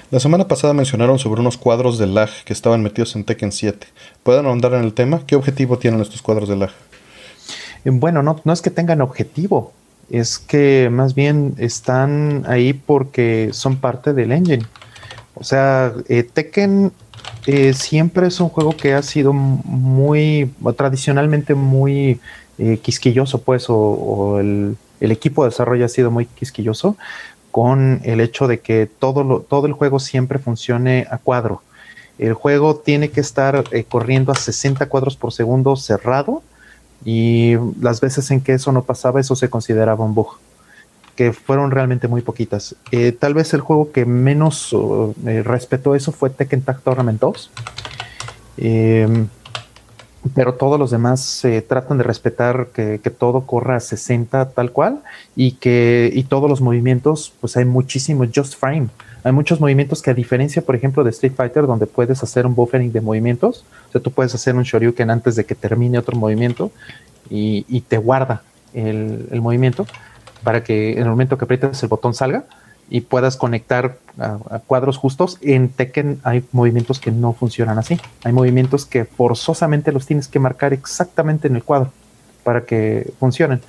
La 0.10 0.20
semana 0.20 0.48
pasada 0.48 0.74
mencionaron 0.74 1.20
sobre 1.20 1.41
unos 1.41 1.60
cuadros 1.60 2.00
de 2.00 2.08
lag 2.08 2.32
que 2.43 2.54
estaban 2.54 2.82
metidos 2.82 3.15
en 3.15 3.24
Tekken 3.24 3.52
7. 3.52 3.86
¿Pueden 4.24 4.48
ahondar 4.48 4.74
en 4.74 4.84
el 4.84 4.96
tema? 4.96 5.22
¿Qué 5.28 5.36
objetivo 5.36 5.78
tienen 5.78 6.02
estos 6.02 6.24
cuadros 6.24 6.50
de 6.50 6.56
lag? 6.56 6.72
Eh, 7.86 7.91
Bueno, 7.91 8.24
no, 8.24 8.41
no 8.43 8.52
es 8.52 8.63
que 8.63 8.72
tengan 8.72 9.02
objetivo, 9.02 9.74
es 10.10 10.39
que 10.39 10.89
más 10.91 11.13
bien 11.13 11.54
están 11.60 12.46
ahí 12.48 12.74
porque 12.74 13.50
son 13.54 13.76
parte 13.78 14.12
del 14.12 14.32
engine. 14.32 14.65
O 15.36 15.43
sea, 15.43 15.93
eh, 16.10 16.24
Tekken 16.24 16.91
eh, 17.47 17.73
siempre 17.73 18.27
es 18.27 18.39
un 18.41 18.49
juego 18.49 18.77
que 18.77 18.93
ha 18.95 19.03
sido 19.03 19.33
muy, 19.33 20.53
tradicionalmente 20.77 21.55
muy 21.55 22.21
eh, 22.60 22.79
quisquilloso, 22.83 23.43
pues, 23.43 23.67
o, 23.69 24.39
el 24.41 25.12
equipo 25.12 25.43
de 25.43 25.49
desarrollo 25.51 25.86
ha 25.86 25.89
sido 25.89 26.12
muy 26.12 26.27
quisquilloso 26.27 26.97
con 27.51 28.01
el 28.05 28.21
hecho 28.21 28.47
de 28.47 28.62
que 28.62 28.88
todo, 28.88 29.23
lo- 29.23 29.41
todo 29.41 29.67
el 29.67 29.73
juego 29.73 29.99
siempre 29.99 30.39
funcione 30.39 31.07
a 31.12 31.19
cuadro. 31.19 31.63
El 32.17 32.33
juego 32.36 32.77
tiene 32.77 33.12
que 33.12 33.21
estar 33.21 33.65
eh, 33.71 33.86
corriendo 33.86 34.31
a 34.33 34.36
60 34.36 34.89
cuadros 34.89 35.17
por 35.17 35.33
segundo 35.33 35.75
cerrado 35.77 36.45
y 37.05 37.55
las 37.81 38.01
veces 38.01 38.31
en 38.31 38.41
que 38.43 38.53
eso 38.53 38.71
no 38.73 38.86
pasaba, 38.86 39.19
eso 39.21 39.36
se 39.36 39.49
consideraba 39.49 40.05
un 40.05 40.15
bug, 40.15 40.41
que 41.17 41.34
fueron 41.34 41.71
realmente 41.71 42.08
muy 42.08 42.21
poquitas. 42.21 42.75
Eh, 42.91 43.12
tal 43.12 43.34
vez 43.34 43.53
el 43.53 43.60
juego 43.60 43.91
que 43.91 44.06
menos 44.06 44.73
eh, 45.25 45.43
respetó 45.43 45.95
eso 45.95 46.13
fue 46.13 46.30
Tekken 46.30 46.62
Tag 46.62 46.80
Tournament 46.82 47.19
2, 47.19 47.51
Em, 48.58 49.27
pero 50.34 50.56
todos 50.56 50.77
los 50.77 50.91
demás 50.91 51.43
tratan 51.67 51.99
de 51.99 52.03
respetar 52.03 52.67
que, 52.73 52.99
todo 53.17 53.41
corra 53.41 53.77
a 53.77 53.80
60 53.80 54.49
tal 54.49 54.71
cual 54.71 55.01
y 55.36 55.53
que 55.53 56.12
y 56.13 56.23
todos 56.23 56.49
los 56.49 56.60
movimientos, 56.60 57.34
pues 57.39 57.56
hay 57.56 57.65
muchísimos 57.65 58.30
just 58.36 58.56
frame. 58.60 58.88
Hay 59.23 59.32
muchos 59.32 59.62
movimientos 59.62 60.01
que 60.01 60.12
a 60.12 60.13
diferencia, 60.13 60.62
por 60.62 60.75
ejemplo, 60.75 61.03
de 61.03 61.12
Street 61.12 61.34
Fighter, 61.36 61.65
donde 61.65 61.86
puedes 61.86 62.23
hacer 62.23 62.45
un 62.45 62.56
buffering 62.56 62.91
de 62.91 63.01
movimientos, 63.01 63.63
o 63.89 63.91
sea, 63.91 64.01
tú 64.01 64.12
puedes 64.12 64.34
hacer 64.36 64.56
un 64.56 64.63
Shoryuken 64.63 65.10
antes 65.10 65.36
de 65.36 65.45
que 65.45 65.56
termine 65.56 65.97
otro 65.97 66.17
movimiento 66.17 66.71
y, 67.30 67.82
te 67.88 67.97
guarda 67.97 68.41
el, 68.73 69.27
el 69.32 69.41
movimiento 69.41 69.86
para 70.47 70.63
que 70.63 70.93
en 70.93 70.99
el 70.99 71.10
momento 71.10 71.38
que 71.38 71.43
aprietes 71.43 71.83
el 71.83 71.89
botón 71.89 72.13
salga 72.13 72.45
y 72.89 73.01
puedas 73.01 73.36
conectar 73.36 73.97
a, 74.17 74.60
cuadros 74.65 74.95
justos. 74.95 75.39
En 75.41 75.67
Tekken 75.67 76.21
hay 76.23 76.41
movimientos 76.53 77.01
que 77.01 77.12
no 77.12 77.33
funcionan 77.33 77.77
así. 77.77 77.99
Hay 78.23 78.31
movimientos 78.31 78.86
que 78.86 79.03
forzosamente 79.03 79.91
los 79.91 80.05
tienes 80.05 80.29
que 80.29 80.39
marcar 80.39 80.71
exactamente 80.71 81.49
en 81.49 81.57
el 81.57 81.65
cuadro 81.65 81.91
para 82.45 82.63
que 82.63 83.12
funcionen. 83.19 83.60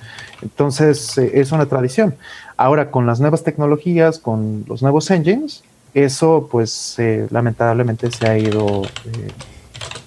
Entonces 0.41 1.17
eh, 1.17 1.31
es 1.33 1.51
una 1.51 1.65
tradición. 1.65 2.15
Ahora 2.55 2.91
con 2.91 3.05
las 3.05 3.19
nuevas 3.19 3.43
tecnologías, 3.43 4.17
con 4.17 4.63
los 4.65 4.81
nuevos 4.81 5.11
engines, 5.11 5.65
eso 5.93 6.47
pues 6.49 6.97
eh, 6.97 7.27
lamentablemente 7.29 8.09
se 8.09 8.25
ha 8.25 8.37
ido 8.37 8.83
eh, 8.83 9.31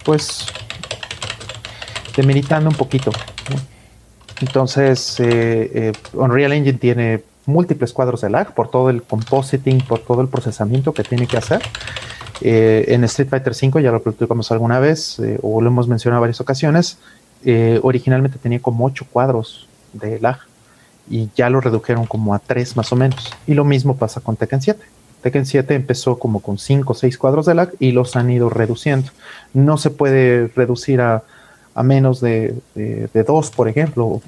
pues 0.06 0.46
demeritando 2.16 2.70
un 2.70 2.76
poquito. 2.76 3.12
Entonces 4.40 5.18
Unreal 6.14 6.53
Engine 6.53 6.79
tiene 6.79 7.23
múltiples 7.47 7.92
cuadros 7.92 8.21
de 8.21 8.31
lag 8.31 8.55
por 8.55 8.71
todo 8.71 8.90
el 8.90 9.03
compositing, 9.03 9.81
por 9.81 10.01
todo 10.01 10.21
el 10.23 10.29
procesamiento 10.29 10.92
que 10.92 11.03
tiene 11.03 11.27
que 11.27 11.37
hacer. 11.37 11.62
Eh, 12.40 12.87
en 12.88 13.05
Street 13.05 13.29
Fighter 13.29 13.53
V, 13.53 13.83
ya 13.83 13.92
lo 13.92 14.03
platicamos 14.03 14.51
alguna 14.51 14.81
vez, 14.81 15.18
eh, 15.21 15.38
o 15.42 15.61
lo 15.61 15.68
hemos 15.68 15.87
mencionado 15.88 16.18
en 16.18 16.23
varias 16.23 16.40
ocasiones, 16.40 16.99
eh, 17.45 17.79
originalmente 17.83 18.38
tenía 18.38 18.61
como 18.61 18.85
8 18.85 19.07
cuadros 19.11 19.68
de 19.92 20.21
lag 20.21 20.38
y 21.09 21.29
ya 21.35 21.51
lo 21.51 21.61
redujeron 21.61 22.07
como 22.07 22.35
a 22.35 22.38
3 22.38 22.77
más 22.77 22.92
o 22.92 22.97
menos. 22.97 23.33
Y 23.47 23.55
lo 23.55 23.64
mismo 23.64 23.97
pasa 23.97 24.21
con 24.21 24.37
Tekken 24.37 24.62
7. 24.62 24.81
Tekken 25.23 25.47
7 25.47 25.75
empezó 25.75 26.18
como 26.18 26.40
con 26.40 26.59
5 26.59 26.92
o 26.92 26.97
6 26.97 27.18
cuadros 27.18 27.47
de 27.47 27.55
lag 27.55 27.71
y 27.79 27.92
los 27.92 28.16
han 28.16 28.31
ido 28.31 28.49
reduciendo. 28.49 29.11
No 29.55 29.77
se 29.77 29.90
puede 29.90 30.49
reducir 30.49 31.01
a, 31.01 31.23
a 31.74 31.82
menos 31.82 32.20
de 32.20 32.54
2, 32.74 33.50
por 33.50 33.68
ejemplo, 33.68 34.20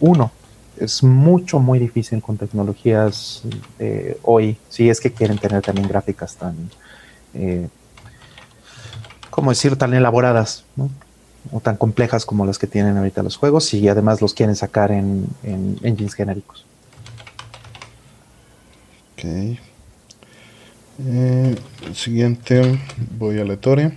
1 0.00 0.32
es 0.80 1.02
mucho, 1.02 1.58
muy 1.58 1.78
difícil 1.78 2.22
con 2.22 2.36
tecnologías 2.36 3.42
de 3.78 4.18
hoy, 4.22 4.56
si 4.68 4.88
es 4.88 5.00
que 5.00 5.12
quieren 5.12 5.38
tener 5.38 5.62
también 5.62 5.88
gráficas 5.88 6.36
tan, 6.36 6.70
eh, 7.34 7.68
¿cómo 9.30 9.50
decir?, 9.50 9.76
tan 9.76 9.94
elaboradas, 9.94 10.64
O 11.50 11.60
tan 11.60 11.76
complejas 11.76 12.26
como 12.26 12.44
las 12.44 12.58
que 12.58 12.66
tienen 12.66 12.98
ahorita 12.98 13.22
los 13.22 13.36
juegos 13.36 13.72
y 13.72 13.88
además 13.88 14.20
los 14.20 14.34
quieren 14.34 14.54
sacar 14.54 14.90
en, 14.90 15.26
engines 15.82 16.12
genéricos. 16.12 16.66
Ok. 19.14 19.24
Eh, 21.06 21.56
siguiente, 21.94 22.78
voy 23.18 23.38
a 23.38 23.44
historia. 23.44 23.96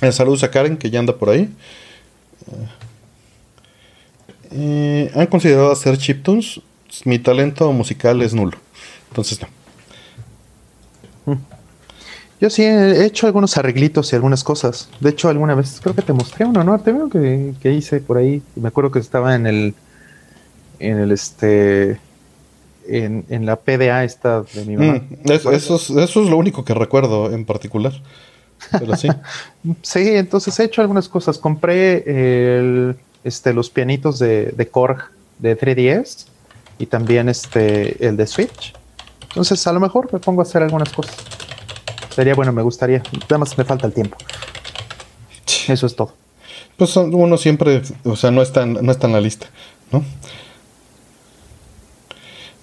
Eh, 0.00 0.12
saludos 0.12 0.44
a 0.44 0.50
Karen, 0.50 0.76
que 0.76 0.90
ya 0.90 1.00
anda 1.00 1.16
por 1.16 1.30
ahí. 1.30 1.52
Eh, 4.50 5.10
¿Han 5.14 5.26
considerado 5.26 5.72
hacer 5.72 5.98
chiptunes? 5.98 6.60
Mi 7.04 7.18
talento 7.18 7.70
musical 7.72 8.22
es 8.22 8.32
nulo. 8.34 8.56
Entonces 9.10 9.40
no. 9.40 11.34
Mm. 11.34 11.38
Yo 12.40 12.50
sí 12.50 12.62
he 12.62 13.04
hecho 13.04 13.26
algunos 13.26 13.56
arreglitos 13.56 14.12
y 14.12 14.16
algunas 14.16 14.44
cosas. 14.44 14.90
De 15.00 15.10
hecho, 15.10 15.28
alguna 15.28 15.54
vez 15.54 15.80
creo 15.82 15.94
que 15.94 16.02
te 16.02 16.12
mostré 16.12 16.44
uno, 16.44 16.62
¿no? 16.64 16.78
Te 16.78 16.92
veo 16.92 17.08
que, 17.08 17.54
que 17.60 17.72
hice 17.72 18.00
por 18.00 18.18
ahí. 18.18 18.42
Me 18.54 18.68
acuerdo 18.68 18.90
que 18.90 18.98
estaba 18.98 19.34
en 19.34 19.46
el. 19.46 19.74
En 20.78 20.98
el 20.98 21.12
este. 21.12 21.98
En, 22.88 23.46
la 23.46 23.56
PDA 23.56 24.04
esta 24.04 24.42
de 24.42 24.64
mi 24.64 24.76
mamá. 24.76 25.02
Mm, 25.24 25.32
eso, 25.32 25.50
es, 25.50 25.90
eso 25.90 25.96
es 25.96 26.30
lo 26.30 26.36
único 26.36 26.64
que 26.64 26.74
recuerdo 26.74 27.32
en 27.32 27.44
particular. 27.44 27.92
Pero 28.70 28.96
sí. 28.96 29.08
sí, 29.82 30.16
entonces 30.16 30.58
he 30.58 30.64
hecho 30.64 30.80
algunas 30.82 31.08
cosas. 31.08 31.38
Compré 31.38 32.04
el 32.06 32.96
este, 33.26 33.52
los 33.52 33.70
pianitos 33.70 34.20
de, 34.20 34.52
de 34.52 34.68
Korg 34.68 35.10
de 35.40 35.58
3DS 35.58 36.26
y 36.78 36.86
también 36.86 37.28
este, 37.28 38.06
el 38.06 38.16
de 38.16 38.26
Switch. 38.26 38.72
Entonces, 39.28 39.66
a 39.66 39.72
lo 39.72 39.80
mejor 39.80 40.12
me 40.12 40.20
pongo 40.20 40.40
a 40.40 40.44
hacer 40.44 40.62
algunas 40.62 40.92
cosas. 40.92 41.16
Sería 42.14 42.34
bueno, 42.34 42.52
me 42.52 42.62
gustaría. 42.62 43.02
Además, 43.28 43.58
me 43.58 43.64
falta 43.64 43.86
el 43.86 43.92
tiempo. 43.92 44.16
Eso 45.68 45.86
es 45.86 45.96
todo. 45.96 46.14
Pues 46.76 46.94
uno 46.96 47.36
siempre, 47.36 47.82
o 48.04 48.16
sea, 48.16 48.30
no 48.30 48.42
está, 48.42 48.64
no 48.64 48.92
está 48.92 49.06
en 49.06 49.12
la 49.12 49.20
lista, 49.20 49.48
¿no? 49.90 50.04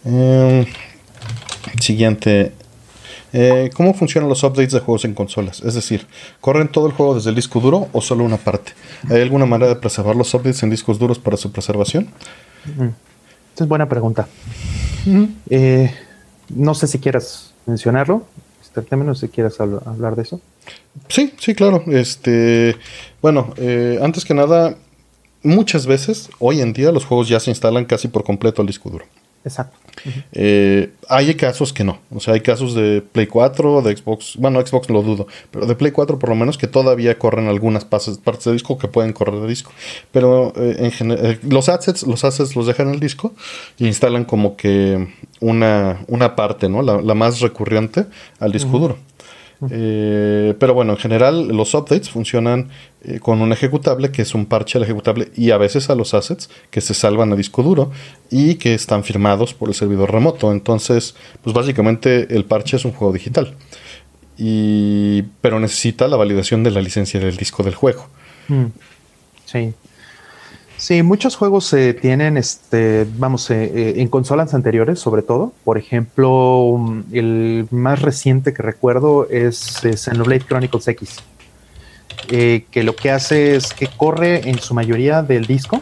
Em, 0.06 0.66
siguiente. 1.80 2.54
Eh, 3.34 3.72
¿Cómo 3.74 3.94
funcionan 3.94 4.30
los 4.30 4.44
updates 4.44 4.74
de 4.74 4.80
juegos 4.80 5.06
en 5.06 5.14
consolas? 5.14 5.62
Es 5.62 5.74
decir, 5.74 6.06
¿corren 6.40 6.68
todo 6.68 6.86
el 6.86 6.94
juego 6.94 7.16
desde 7.16 7.32
el 7.32 7.36
disco 7.36 7.60
duro 7.60 7.90
o 7.92 8.02
solo 8.02 8.24
una 8.24 8.38
parte? 8.38 8.74
¿Hay 9.10 9.22
alguna 9.22 9.46
manera 9.46 9.74
de 9.74 9.76
preservar 9.76 10.16
los 10.16 10.34
updates 10.34 10.62
en 10.64 10.70
discos 10.70 11.00
duros 11.00 11.18
para 11.18 11.36
su 11.36 11.52
preservación? 11.52 12.10
Esa 13.56 13.64
es 13.64 13.68
buena 13.68 13.90
pregunta. 13.90 14.28
Eh, 15.50 15.92
no 16.50 16.76
sé 16.76 16.88
si 16.88 17.00
quieras 17.00 17.54
mencionarlo. 17.66 18.26
Este, 18.62 18.96
no 18.96 19.16
sé 19.16 19.28
si 19.28 19.34
quieras 19.34 19.60
hablar 19.60 20.16
de 20.16 20.22
eso. 20.22 20.40
Sí, 21.08 21.34
sí, 21.40 21.56
claro. 21.56 21.84
Este, 21.88 22.76
bueno, 23.22 23.54
eh, 23.58 24.00
antes 24.02 24.26
que 24.26 24.34
nada, 24.34 24.76
muchas 25.42 25.86
veces, 25.86 26.30
hoy 26.40 26.62
en 26.62 26.74
día, 26.74 26.92
los 26.92 27.06
juegos 27.06 27.30
ya 27.30 27.40
se 27.40 27.52
instalan 27.52 27.86
casi 27.86 28.08
por 28.08 28.24
completo 28.24 28.62
al 28.62 28.68
disco 28.68 28.90
duro. 28.90 29.06
Exacto. 29.46 29.78
Eh, 30.32 30.92
hay 31.10 31.34
casos 31.36 31.74
que 31.74 31.84
no. 31.84 32.00
O 32.12 32.20
sea, 32.20 32.34
hay 32.34 32.42
casos 32.42 32.74
de 32.74 33.02
Play 33.02 33.28
4, 33.28 33.82
de 33.82 33.96
Xbox. 33.96 34.38
Bueno, 34.38 34.66
Xbox 34.66 34.90
lo 34.90 35.02
dudo. 35.02 35.28
Pero 35.52 35.66
de 35.66 35.76
Play 35.76 35.92
4 35.92 36.18
por 36.18 36.30
lo 36.30 36.36
menos 36.36 36.58
que 36.58 36.68
todavía 36.68 37.18
corren 37.20 37.48
algunas 37.48 37.86
partes 37.86 38.20
de 38.46 38.54
disco 38.54 38.78
que 38.78 38.88
pueden 38.88 39.14
correr 39.14 39.36
de 39.36 39.48
disco. 39.48 39.72
Pero 40.12 40.54
eh, 40.56 40.78
en 40.80 40.92
general, 40.92 41.26
eh, 41.26 41.40
los 41.44 41.70
assets, 41.70 42.04
los 42.04 42.24
assets 42.24 42.56
los 42.56 42.68
dejan 42.68 42.88
en 42.88 42.94
el 42.96 43.00
disco 43.00 43.34
y 43.78 43.88
instalan 43.88 44.26
como 44.26 44.56
que 44.56 45.10
una, 45.40 46.00
una 46.08 46.36
parte, 46.36 46.70
¿no? 46.70 46.82
La, 46.82 47.14
más 47.14 47.42
recurrente 47.42 48.06
al 48.40 48.52
disco 48.52 48.80
duro. 48.80 48.98
Eh, 49.70 50.56
pero 50.60 50.74
bueno, 50.74 50.94
en 50.94 50.98
general 50.98 51.48
los 51.50 51.74
updates 51.74 52.10
funcionan 52.10 52.70
eh, 53.04 53.20
con 53.20 53.42
un 53.42 53.52
ejecutable 53.52 54.12
que 54.12 54.22
es 54.24 54.34
un 54.34 54.46
parche 54.46 54.78
al 54.78 54.84
ejecutable 54.84 55.32
y 55.36 55.52
a 55.52 55.58
veces 55.58 55.90
a 55.90 55.96
los 55.96 56.14
assets 56.14 56.50
que 56.70 56.82
se 56.82 56.94
salvan 56.94 57.32
a 57.32 57.36
disco 57.36 57.64
duro 57.64 57.92
y 58.30 58.56
que 58.56 58.74
están 58.74 59.04
firmados 59.04 59.54
por 59.54 59.70
el 59.70 59.76
servidor 59.76 60.12
remoto. 60.12 60.52
Entonces, 60.52 61.16
pues 61.42 61.54
básicamente 61.54 62.36
el 62.36 62.46
parche 62.46 62.78
es 62.78 62.86
un 62.86 62.92
juego 62.92 63.14
digital. 63.14 63.56
Y, 64.38 65.24
pero 65.42 65.60
necesita 65.60 66.08
la 66.08 66.18
validación 66.18 66.64
de 66.64 66.72
la 66.72 66.82
licencia 66.82 67.20
del 67.20 67.38
disco 67.38 67.64
del 67.64 67.76
juego. 67.76 68.08
Mm. 68.48 68.66
Sí. 69.46 69.74
Sí, 70.84 71.02
muchos 71.02 71.38
juegos 71.38 71.66
se 71.66 71.94
tienen, 71.94 72.36
este, 72.36 73.08
vamos, 73.16 73.50
eh, 73.52 73.72
eh, 73.74 73.94
en 74.02 74.10
consolas 74.10 74.54
anteriores, 74.54 75.00
sobre 75.00 75.22
todo. 75.22 75.54
Por 75.64 75.78
ejemplo, 75.78 76.76
mm, 76.78 77.04
el 77.14 77.68
más 77.72 78.02
reciente 78.02 78.54
que 78.54 78.62
recuerdo 78.64 79.30
es, 79.30 79.80
Xenoblade 79.80 80.42
Chronicles 80.46 80.86
X, 80.90 81.20
eh, 82.28 82.66
que 82.70 82.84
lo 82.84 82.98
que 82.98 83.12
hace 83.12 83.56
es 83.56 83.72
que 83.72 83.88
corre 83.88 84.50
en 84.50 84.60
su 84.60 84.74
mayoría 84.74 85.22
del 85.24 85.46
disco, 85.46 85.80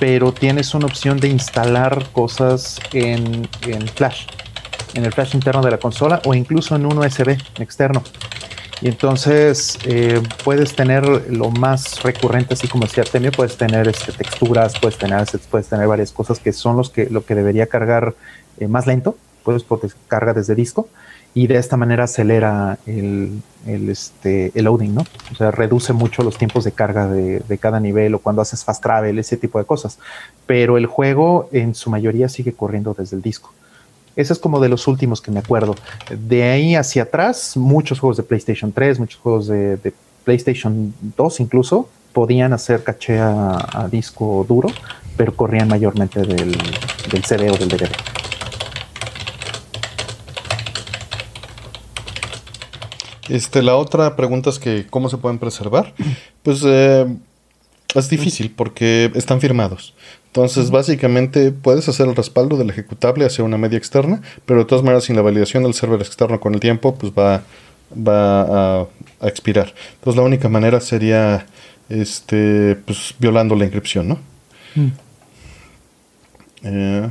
pero 0.00 0.32
tienes 0.32 0.74
una 0.74 0.86
opción 0.86 1.20
de 1.20 1.28
instalar 1.28 2.10
cosas 2.10 2.80
en, 2.92 3.46
en 3.64 3.86
Flash, 3.86 4.26
en 4.94 5.04
el 5.04 5.12
Flash 5.12 5.36
interno 5.36 5.62
de 5.62 5.70
la 5.70 5.78
consola 5.78 6.20
o 6.24 6.34
incluso 6.34 6.74
en 6.74 6.84
un 6.86 6.98
USB 6.98 7.38
externo. 7.60 8.02
Y 8.80 8.88
entonces 8.88 9.78
eh, 9.84 10.20
puedes 10.44 10.74
tener 10.74 11.06
lo 11.30 11.50
más 11.50 12.02
recurrente, 12.02 12.54
así 12.54 12.68
como 12.68 12.84
decía 12.84 13.02
Artemio, 13.02 13.32
puedes 13.32 13.56
tener 13.56 13.88
este, 13.88 14.12
texturas, 14.12 14.78
puedes 14.78 14.98
tener 14.98 15.18
assets, 15.18 15.46
puedes 15.46 15.68
tener 15.68 15.86
varias 15.86 16.12
cosas 16.12 16.38
que 16.38 16.52
son 16.52 16.76
los 16.76 16.90
que, 16.90 17.08
lo 17.08 17.24
que 17.24 17.34
debería 17.34 17.66
cargar 17.66 18.14
eh, 18.58 18.68
más 18.68 18.86
lento, 18.86 19.16
puedes 19.42 19.62
porque 19.62 19.88
carga 20.08 20.32
desde 20.32 20.54
disco 20.54 20.88
y 21.34 21.48
de 21.48 21.56
esta 21.56 21.76
manera 21.76 22.04
acelera 22.04 22.78
el, 22.86 23.42
el, 23.66 23.90
este, 23.90 24.52
el 24.54 24.64
loading, 24.66 24.94
¿no? 24.94 25.04
O 25.32 25.34
sea, 25.34 25.50
reduce 25.50 25.92
mucho 25.92 26.22
los 26.22 26.38
tiempos 26.38 26.62
de 26.62 26.70
carga 26.70 27.08
de, 27.08 27.40
de, 27.40 27.58
cada 27.58 27.80
nivel 27.80 28.14
o 28.14 28.20
cuando 28.20 28.40
haces 28.40 28.64
fast 28.64 28.82
travel, 28.82 29.18
ese 29.18 29.36
tipo 29.36 29.58
de 29.58 29.64
cosas. 29.64 29.98
Pero 30.46 30.78
el 30.78 30.86
juego 30.86 31.48
en 31.50 31.74
su 31.74 31.90
mayoría 31.90 32.28
sigue 32.28 32.52
corriendo 32.52 32.94
desde 32.96 33.16
el 33.16 33.22
disco. 33.22 33.52
Ese 34.16 34.32
es 34.32 34.38
como 34.38 34.60
de 34.60 34.68
los 34.68 34.86
últimos 34.86 35.20
que 35.20 35.30
me 35.30 35.40
acuerdo. 35.40 35.74
De 36.10 36.44
ahí 36.44 36.74
hacia 36.74 37.04
atrás, 37.04 37.56
muchos 37.56 37.98
juegos 37.98 38.16
de 38.16 38.22
PlayStation 38.22 38.72
3, 38.72 38.98
muchos 39.00 39.20
juegos 39.20 39.48
de, 39.48 39.92
PlayStation 40.24 40.94
2 41.16 41.40
incluso, 41.40 41.88
podían 42.12 42.52
hacer 42.52 42.82
caché 42.82 43.18
a, 43.18 43.88
disco 43.90 44.46
duro, 44.48 44.70
pero 45.16 45.34
corrían 45.36 45.68
mayormente 45.68 46.20
del, 46.20 46.56
del 47.10 47.24
CD 47.24 47.50
o 47.50 47.56
del 47.56 47.68
DVD. 47.68 47.90
Este, 53.28 53.62
la 53.62 53.76
otra 53.76 54.16
pregunta 54.16 54.50
es 54.50 54.58
que 54.58 54.86
cómo 54.88 55.08
se 55.08 55.18
pueden 55.18 55.38
preservar. 55.38 55.94
Pues 56.44 56.60
eh, 56.66 57.06
es 57.94 58.10
difícil 58.10 58.50
porque 58.54 59.10
están 59.14 59.40
firmados. 59.40 59.94
Entonces, 60.34 60.72
básicamente 60.72 61.52
puedes 61.52 61.88
hacer 61.88 62.08
el 62.08 62.16
respaldo 62.16 62.56
del 62.56 62.68
ejecutable 62.68 63.24
hacia 63.24 63.44
una 63.44 63.56
media 63.56 63.78
externa, 63.78 64.20
pero 64.44 64.58
de 64.58 64.64
todas 64.64 64.82
maneras, 64.82 65.04
sin 65.04 65.14
la 65.14 65.22
validación 65.22 65.62
del 65.62 65.74
server 65.74 66.00
externo 66.00 66.40
con 66.40 66.54
el 66.54 66.58
tiempo, 66.58 66.96
pues 66.96 67.12
va, 67.12 67.44
va 67.96 68.80
a, 68.80 68.88
expirar. 69.22 69.72
Entonces, 69.94 70.16
la 70.16 70.26
única 70.26 70.48
manera 70.48 70.80
sería 70.80 71.46
este, 71.88 72.74
pues, 72.84 73.14
violando 73.20 73.54
la 73.54 73.62
inscripción, 73.62 74.08
¿no? 74.08 74.18
Mm. 74.74 74.88
Eh, 76.64 77.10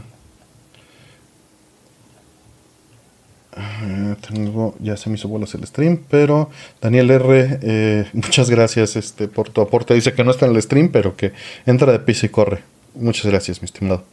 eh, 3.56 4.16
tengo, 4.28 4.76
ya 4.82 4.98
se 4.98 5.10
me 5.10 5.16
hizo 5.16 5.30
bolas 5.30 5.56
el 5.56 5.66
stream, 5.66 5.98
pero 6.10 6.50
Daniel 6.82 7.10
R, 7.10 7.60
eh, 7.62 8.06
muchas 8.14 8.50
gracias 8.50 8.98
este, 8.98 9.30
por 9.30 9.48
tu 9.48 9.62
aporte. 9.62 9.94
Dice 9.94 10.12
que 10.12 10.26
no 10.26 10.32
está 10.32 10.46
en 10.46 10.56
el 10.58 10.62
stream, 10.62 10.90
pero 10.90 11.16
que 11.16 11.32
entra 11.66 11.90
de 11.94 12.00
piso 12.00 12.26
y 12.26 12.30
corre. 12.30 12.73
Muchas 12.96 13.26
gracias, 13.26 13.62
mi 13.62 13.66
estimado. 13.66 14.04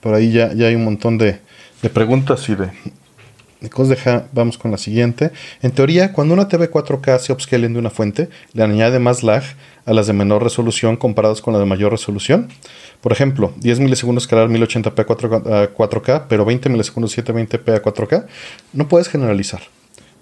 por 0.00 0.14
ahí 0.14 0.32
ya, 0.32 0.52
ya 0.54 0.66
hay 0.66 0.74
un 0.74 0.84
montón 0.84 1.18
de, 1.18 1.40
de 1.82 1.90
preguntas 1.90 2.48
y 2.48 2.54
de, 2.54 2.70
deja, 3.60 4.26
vamos 4.32 4.58
con 4.58 4.70
la 4.70 4.78
siguiente. 4.78 5.30
En 5.62 5.70
teoría, 5.70 6.12
cuando 6.12 6.34
una 6.34 6.48
TV 6.48 6.70
4K 6.70 7.18
se 7.18 7.32
upscale 7.32 7.68
de 7.68 7.78
una 7.78 7.90
fuente, 7.90 8.28
le 8.52 8.62
añade 8.62 8.98
más 8.98 9.22
lag 9.22 9.42
a 9.84 9.92
las 9.92 10.06
de 10.06 10.12
menor 10.12 10.42
resolución 10.42 10.96
comparadas 10.96 11.40
con 11.40 11.54
la 11.54 11.60
de 11.60 11.66
mayor 11.66 11.92
resolución. 11.92 12.48
Por 13.00 13.12
ejemplo, 13.12 13.52
10 13.58 13.80
milisegundos 13.80 14.24
escalar 14.24 14.48
1080p 14.48 15.00
a 15.46 15.74
4K, 15.74 16.24
pero 16.28 16.44
20 16.44 16.68
milisegundos 16.68 17.16
720p 17.16 17.74
a 17.74 17.82
4K. 17.82 18.26
No 18.72 18.88
puedes 18.88 19.08
generalizar. 19.08 19.62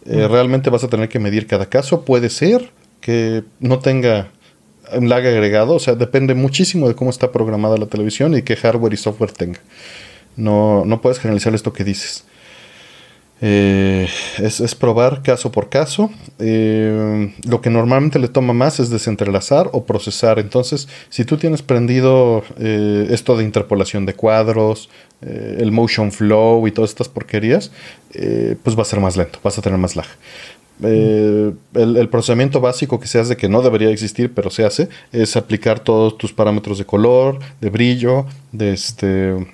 Eh, 0.06 0.26
mm. 0.26 0.32
realmente 0.32 0.70
vas 0.70 0.84
a 0.84 0.88
tener 0.88 1.08
que 1.08 1.18
medir 1.18 1.46
cada 1.46 1.66
caso. 1.66 2.04
Puede 2.04 2.30
ser 2.30 2.70
que 3.00 3.44
no 3.58 3.78
tenga 3.78 4.28
un 4.92 5.08
lag 5.08 5.26
agregado, 5.26 5.74
o 5.74 5.78
sea, 5.78 5.94
depende 5.94 6.34
muchísimo 6.34 6.88
de 6.88 6.94
cómo 6.94 7.10
está 7.10 7.32
programada 7.32 7.76
la 7.76 7.86
televisión 7.86 8.36
y 8.36 8.42
qué 8.42 8.56
hardware 8.56 8.94
y 8.94 8.96
software 8.96 9.32
tenga. 9.32 9.60
No, 10.36 10.84
no 10.84 11.00
puedes 11.00 11.18
generalizar 11.18 11.54
esto 11.54 11.72
que 11.72 11.84
dices. 11.84 12.24
Eh, 13.46 14.08
es, 14.38 14.74
probar 14.74 15.22
caso 15.22 15.52
por 15.52 15.68
caso. 15.68 16.10
Eh, 16.38 17.30
lo 17.46 17.60
que 17.60 17.68
normalmente 17.68 18.18
le 18.18 18.28
toma 18.28 18.52
más 18.54 18.80
es 18.80 18.90
desentrelazar 18.90 19.68
o 19.72 19.84
procesar. 19.84 20.38
Entonces, 20.38 20.88
si 21.10 21.24
tú 21.24 21.36
tienes 21.36 21.60
prendido 21.60 22.42
eh, 22.58 23.08
esto 23.10 23.36
de 23.36 23.44
interpolación 23.44 24.06
de 24.06 24.14
cuadros, 24.14 24.88
el 25.20 25.72
motion 25.72 26.12
flow 26.12 26.66
y 26.66 26.70
todas 26.70 26.90
estas 26.90 27.08
porquerías, 27.08 27.70
pues 28.62 28.76
va 28.76 28.82
a 28.82 28.84
ser 28.84 29.00
más 29.00 29.16
lento, 29.16 29.38
vas 29.42 29.56
a 29.56 29.62
tener 29.62 29.78
más 29.78 29.96
lag. 29.96 30.04
El, 30.82 31.56
el, 31.74 32.08
procedimiento 32.08 32.60
básico 32.60 32.98
que 32.98 33.06
se 33.06 33.18
hace, 33.20 33.36
que 33.36 33.48
no 33.48 33.62
debería 33.62 33.90
existir, 33.90 34.32
pero 34.34 34.50
se 34.50 34.64
hace, 34.64 34.88
es 35.12 35.36
aplicar 35.36 35.80
todos 35.80 36.18
tus 36.18 36.32
parámetros 36.32 36.78
de 36.78 36.84
color, 36.84 37.38
de 37.60 37.70
brillo, 37.70 38.26
de, 38.52 38.72
este, 38.72 39.46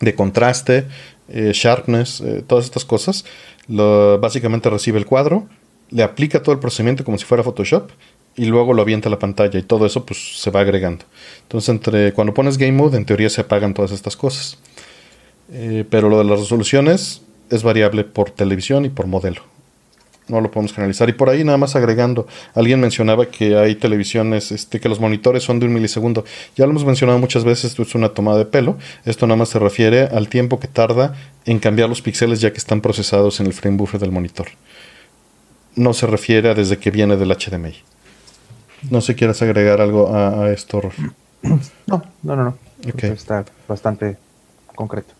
de 0.00 0.14
contraste, 0.14 0.86
eh, 1.28 1.52
sharpness, 1.54 2.20
eh, 2.20 2.44
todas 2.46 2.64
estas 2.64 2.84
cosas. 2.84 3.24
básicamente 3.66 4.70
recibe 4.70 4.98
el 4.98 5.06
cuadro, 5.06 5.46
le 5.90 6.02
aplica 6.02 6.42
todo 6.42 6.54
el 6.54 6.60
procedimiento 6.60 7.04
como 7.04 7.18
si 7.18 7.24
fuera 7.24 7.42
Photoshop 7.42 7.90
y 8.36 8.46
luego 8.46 8.72
lo 8.72 8.82
avienta 8.82 9.08
a 9.08 9.10
la 9.10 9.18
pantalla 9.18 9.58
y 9.58 9.62
todo 9.62 9.84
eso 9.84 10.06
pues 10.06 10.40
se 10.40 10.50
va 10.50 10.60
agregando. 10.60 11.04
Entonces 11.42 11.68
entre 11.68 12.12
cuando 12.12 12.34
pones 12.34 12.56
Game 12.56 12.72
Mode 12.72 12.96
en 12.96 13.04
teoría 13.04 13.28
se 13.30 13.42
apagan 13.42 13.74
todas 13.74 13.92
estas 13.92 14.16
cosas. 14.16 14.58
Eh, 15.52 15.84
pero 15.90 16.08
lo 16.08 16.18
de 16.18 16.24
las 16.24 16.40
resoluciones 16.40 17.22
es 17.50 17.62
variable 17.62 18.04
por 18.04 18.30
televisión 18.30 18.84
y 18.86 18.88
por 18.88 19.06
modelo 19.06 19.51
no 20.28 20.40
lo 20.40 20.50
podemos 20.50 20.72
generalizar. 20.72 21.08
Y 21.08 21.12
por 21.12 21.28
ahí 21.28 21.44
nada 21.44 21.58
más 21.58 21.76
agregando, 21.76 22.26
alguien 22.54 22.80
mencionaba 22.80 23.26
que 23.26 23.56
hay 23.56 23.74
televisiones, 23.74 24.52
este, 24.52 24.80
que 24.80 24.88
los 24.88 25.00
monitores 25.00 25.42
son 25.42 25.58
de 25.58 25.66
un 25.66 25.74
milisegundo. 25.74 26.24
Ya 26.56 26.64
lo 26.64 26.70
hemos 26.70 26.84
mencionado 26.84 27.18
muchas 27.18 27.44
veces, 27.44 27.66
esto 27.66 27.82
es 27.82 27.94
una 27.94 28.10
tomada 28.10 28.38
de 28.38 28.46
pelo. 28.46 28.76
Esto 29.04 29.26
nada 29.26 29.36
más 29.36 29.50
se 29.50 29.58
refiere 29.58 30.02
al 30.02 30.28
tiempo 30.28 30.60
que 30.60 30.68
tarda 30.68 31.14
en 31.44 31.58
cambiar 31.58 31.88
los 31.88 32.02
píxeles 32.02 32.40
ya 32.40 32.52
que 32.52 32.58
están 32.58 32.80
procesados 32.80 33.40
en 33.40 33.46
el 33.46 33.52
frame 33.52 33.76
buffer 33.76 34.00
del 34.00 34.12
monitor. 34.12 34.48
No 35.74 35.92
se 35.94 36.06
refiere 36.06 36.50
a 36.50 36.54
desde 36.54 36.78
que 36.78 36.90
viene 36.90 37.16
del 37.16 37.30
HDMI. 37.30 37.74
No 38.90 39.00
sé 39.00 39.14
quieres 39.14 39.40
agregar 39.42 39.80
algo 39.80 40.14
a, 40.14 40.50
esto, 40.50 40.80
No, 41.86 42.02
no, 42.22 42.36
no, 42.36 42.44
no. 42.44 42.58
Está 43.02 43.44
bastante 43.68 44.16
concreto. 44.74 45.14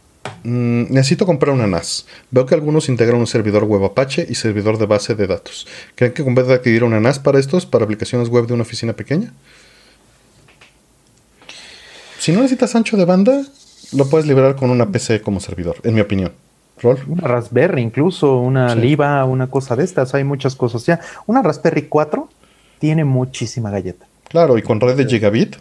Mm, 0.44 0.92
necesito 0.92 1.26
comprar 1.26 1.54
una 1.54 1.66
NAS. 1.66 2.06
Veo 2.30 2.46
que 2.46 2.54
algunos 2.54 2.88
integran 2.88 3.20
un 3.20 3.26
servidor 3.26 3.64
web 3.64 3.84
Apache 3.84 4.26
y 4.28 4.34
servidor 4.34 4.78
de 4.78 4.86
base 4.86 5.14
de 5.14 5.26
datos. 5.26 5.66
¿Creen 5.94 6.12
que 6.12 6.24
conviene 6.24 6.52
adquirir 6.52 6.84
una 6.84 7.00
NAS 7.00 7.18
para 7.18 7.38
estos, 7.38 7.66
para 7.66 7.84
aplicaciones 7.84 8.28
web 8.28 8.46
de 8.46 8.54
una 8.54 8.62
oficina 8.62 8.92
pequeña? 8.92 9.32
Si 12.18 12.32
no 12.32 12.38
necesitas 12.38 12.74
ancho 12.74 12.96
de 12.96 13.04
banda, 13.04 13.42
lo 13.92 14.08
puedes 14.08 14.26
liberar 14.26 14.56
con 14.56 14.70
una 14.70 14.90
PC 14.90 15.22
como 15.22 15.40
servidor, 15.40 15.76
en 15.82 15.94
mi 15.94 16.00
opinión. 16.00 16.32
Una 16.82 17.28
Raspberry, 17.28 17.80
incluso 17.80 18.38
una 18.38 18.74
Liva, 18.74 19.24
una 19.24 19.46
cosa 19.46 19.76
de 19.76 19.84
estas. 19.84 20.14
Hay 20.14 20.24
muchas 20.24 20.56
cosas 20.56 20.84
ya. 20.84 21.00
Una 21.26 21.42
Raspberry 21.42 21.82
4 21.82 22.28
tiene 22.80 23.04
muchísima 23.04 23.70
galleta. 23.70 24.06
Claro, 24.28 24.58
y 24.58 24.62
con 24.62 24.80
red 24.80 24.96
de 24.96 25.06
gigabit. 25.06 25.56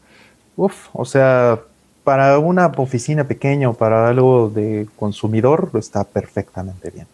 Uf, 0.56 0.88
o 0.92 1.04
sea, 1.04 1.60
para 2.04 2.38
una 2.38 2.66
oficina 2.76 3.24
pequeña 3.24 3.68
o 3.68 3.74
para 3.74 4.08
algo 4.08 4.50
de 4.50 4.88
consumidor 4.96 5.70
está 5.74 6.04
perfectamente 6.04 6.90
bien. 6.90 7.06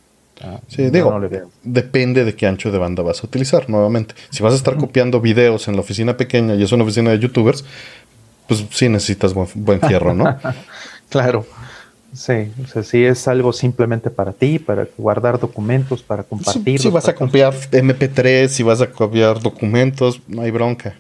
Ah, 0.42 0.60
sí, 0.68 0.90
digo, 0.90 1.18
depende 1.62 2.24
de 2.24 2.34
qué 2.34 2.46
ancho 2.46 2.70
de 2.70 2.78
banda 2.78 3.02
vas 3.02 3.22
a 3.22 3.26
utilizar, 3.26 3.70
nuevamente. 3.70 4.14
Si 4.30 4.42
vas 4.42 4.52
a 4.52 4.56
estar 4.56 4.76
copiando 4.76 5.20
videos 5.20 5.66
en 5.68 5.74
la 5.74 5.80
oficina 5.80 6.16
pequeña 6.16 6.54
y 6.54 6.62
es 6.62 6.72
una 6.72 6.84
oficina 6.84 7.10
de 7.10 7.18
youtubers, 7.18 7.64
pues 8.46 8.64
sí 8.70 8.88
necesitas 8.88 9.32
buen, 9.34 9.80
fierro, 9.80 10.14
¿no? 10.14 10.36
claro. 11.08 11.46
Sí, 12.12 12.50
o 12.64 12.66
sea, 12.66 12.82
si 12.82 13.04
es 13.04 13.28
algo 13.28 13.52
simplemente 13.52 14.08
para 14.08 14.32
ti, 14.32 14.58
para 14.58 14.86
guardar 14.96 15.38
documentos, 15.38 16.02
para 16.02 16.22
compartir. 16.22 16.80
Si, 16.80 16.88
vas 16.88 17.08
a 17.08 17.14
copiar 17.14 17.52
MP3, 17.54 18.48
si 18.48 18.62
vas 18.62 18.80
a 18.80 18.90
copiar 18.90 19.40
documentos, 19.40 20.22
no 20.26 20.42
hay 20.42 20.50
bronca. 20.50 20.96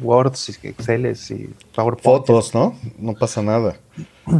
Words, 0.00 0.58
Excel 0.62 1.06
y 1.06 1.50
PowerPoint. 1.74 2.02
Fotos, 2.02 2.54
¿no? 2.54 2.76
No 2.98 3.14
pasa 3.14 3.42
nada. 3.42 3.76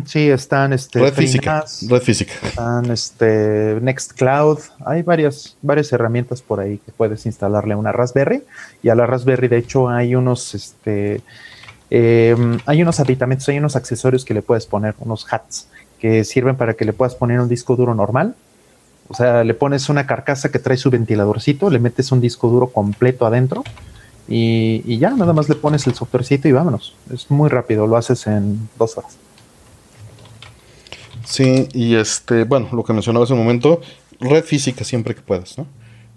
Sí, 0.05 0.29
están 0.29 0.73
este, 0.73 0.99
Red 0.99 1.15
física. 1.15 1.65
Red 1.89 2.01
física. 2.01 2.33
Están 2.43 2.91
este, 2.91 3.79
Nextcloud. 3.81 4.59
Hay 4.85 5.03
varias, 5.03 5.57
varias 5.63 5.93
herramientas 5.93 6.43
por 6.43 6.61
ahí 6.61 6.79
que 6.79 6.93
puedes 6.93 7.25
instalarle 7.27 7.75
a 7.75 7.77
una 7.77 7.93
Raspberry. 7.93 8.43
Y 8.83 8.89
a 8.89 8.95
la 8.95 9.07
Raspberry, 9.07 9.49
de 9.49 9.59
hecho, 9.59 9.89
hay 9.89 10.15
unos, 10.15 10.55
este, 10.55 11.23
em, 11.91 12.59
hay 12.67 12.83
unos 12.83 12.99
aditamentos, 12.99 13.49
hay 13.49 13.59
unos 13.59 13.77
accesorios 13.77 14.25
que 14.25 14.35
le 14.35 14.43
puedes 14.43 14.67
poner, 14.67 14.95
unos 14.99 15.27
hats, 15.33 15.69
que 16.01 16.25
sirven 16.25 16.57
para 16.57 16.75
que 16.75 16.85
le 16.85 16.93
puedas 16.93 17.15
poner 17.15 17.41
un 17.41 17.49
disco 17.49 17.77
duro 17.77 17.95
normal. 17.95 18.35
O 19.09 19.15
sea, 19.15 19.45
le 19.45 19.55
pones 19.55 19.89
una 19.89 20.05
carcasa 20.05 20.51
que 20.51 20.59
trae 20.59 20.77
su 20.77 20.91
ventiladorcito, 20.91 21.71
le 21.71 21.79
metes 21.79 22.11
un 22.11 22.21
disco 22.21 22.49
duro 22.49 22.67
completo 22.69 23.25
adentro 23.25 23.63
y, 24.29 24.99
ya, 24.99 25.11
nada 25.11 25.33
más 25.33 25.49
le 25.49 25.55
pones 25.55 25.87
el 25.87 25.95
softwarecito 25.95 26.49
y 26.49 26.53
vámonos. 26.53 26.95
Es 27.13 27.31
muy 27.31 27.49
rápido, 27.49 27.87
lo 27.87 27.97
haces 27.97 28.27
en 28.27 28.69
dos 28.79 28.99
horas. 28.99 29.17
Sí, 31.25 31.69
y 31.73 31.95
este, 31.95 32.45
bueno, 32.45 32.69
lo 32.73 32.85
que 32.85 32.93
mencionaba 32.93 33.25
hace 33.25 33.33
un 33.33 33.41
momento, 33.41 33.81
red 34.21 34.45
física 34.45 34.85
siempre 34.85 35.15
que 35.15 35.23
puedas, 35.23 35.59
¿no? 35.59 35.67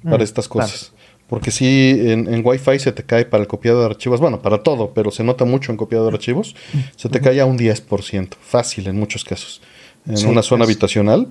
Para 0.04 0.20
mm, 0.20 0.22
estas 0.22 0.48
cosas. 0.48 0.92
Porque 1.28 1.52
si 1.52 1.66
en, 1.66 2.32
en, 2.34 2.42
Wi-Fi 2.44 2.80
se 2.80 2.92
te 2.92 3.04
cae 3.04 3.26
para 3.26 3.42
el 3.42 3.48
copiado 3.48 3.82
de 3.82 3.86
archivos, 3.86 4.20
bueno, 4.20 4.42
para 4.42 4.64
todo, 4.64 4.92
pero 4.94 5.12
se 5.12 5.24
nota 5.24 5.46
mucho 5.46 5.72
en 5.72 5.78
copiado 5.78 6.08
de 6.08 6.14
archivos, 6.14 6.56
se 6.96 7.10
te 7.10 7.22
cae 7.22 7.40
a 7.40 7.46
un 7.46 7.58
10%, 7.58 8.30
fácil 8.42 8.88
en 8.88 9.00
muchos 9.00 9.24
casos. 9.24 9.62
En 10.08 10.28
una 10.28 10.42
zona 10.42 10.66
habitacional, 10.66 11.28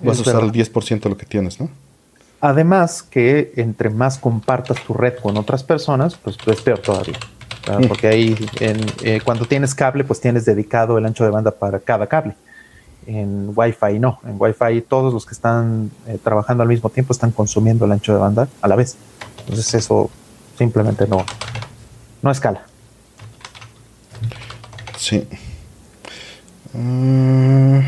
vas 0.00 0.18
a 0.18 0.22
usar 0.22 0.44
el 0.44 0.52
10% 0.52 1.00
de 1.00 1.10
lo 1.10 1.16
que 1.16 1.26
tienes, 1.26 1.58
¿no? 1.58 1.68
Además 2.40 3.02
que 3.02 3.52
entre 3.56 3.90
más 3.90 4.18
compartas 4.18 4.82
tu 4.84 4.94
red 4.94 5.14
con 5.18 5.36
otras 5.36 5.62
personas, 5.62 6.16
pues 6.16 6.36
es 6.46 6.62
peor 6.62 6.78
todavía. 6.78 7.18
Porque 7.86 8.08
ahí 8.08 8.36
eh, 8.60 9.20
cuando 9.22 9.44
tienes 9.44 9.74
cable, 9.74 10.04
pues 10.04 10.20
tienes 10.20 10.44
dedicado 10.44 10.96
el 10.98 11.04
ancho 11.06 11.24
de 11.24 11.30
banda 11.30 11.50
para 11.50 11.78
cada 11.78 12.06
cable. 12.06 12.34
En 13.06 13.52
Wi-Fi 13.54 13.98
no. 13.98 14.20
En 14.24 14.36
Wi-Fi 14.38 14.82
todos 14.82 15.12
los 15.12 15.26
que 15.26 15.34
están 15.34 15.90
eh, 16.06 16.18
trabajando 16.22 16.62
al 16.62 16.68
mismo 16.68 16.88
tiempo 16.90 17.12
están 17.12 17.30
consumiendo 17.30 17.84
el 17.84 17.92
ancho 17.92 18.12
de 18.12 18.18
banda 18.18 18.48
a 18.62 18.68
la 18.68 18.76
vez. 18.76 18.96
Entonces 19.40 19.74
eso 19.74 20.10
simplemente 20.56 21.06
no, 21.06 21.24
no 22.22 22.30
escala. 22.30 22.62
Sí. 24.96 25.26
Mm, 26.72 27.80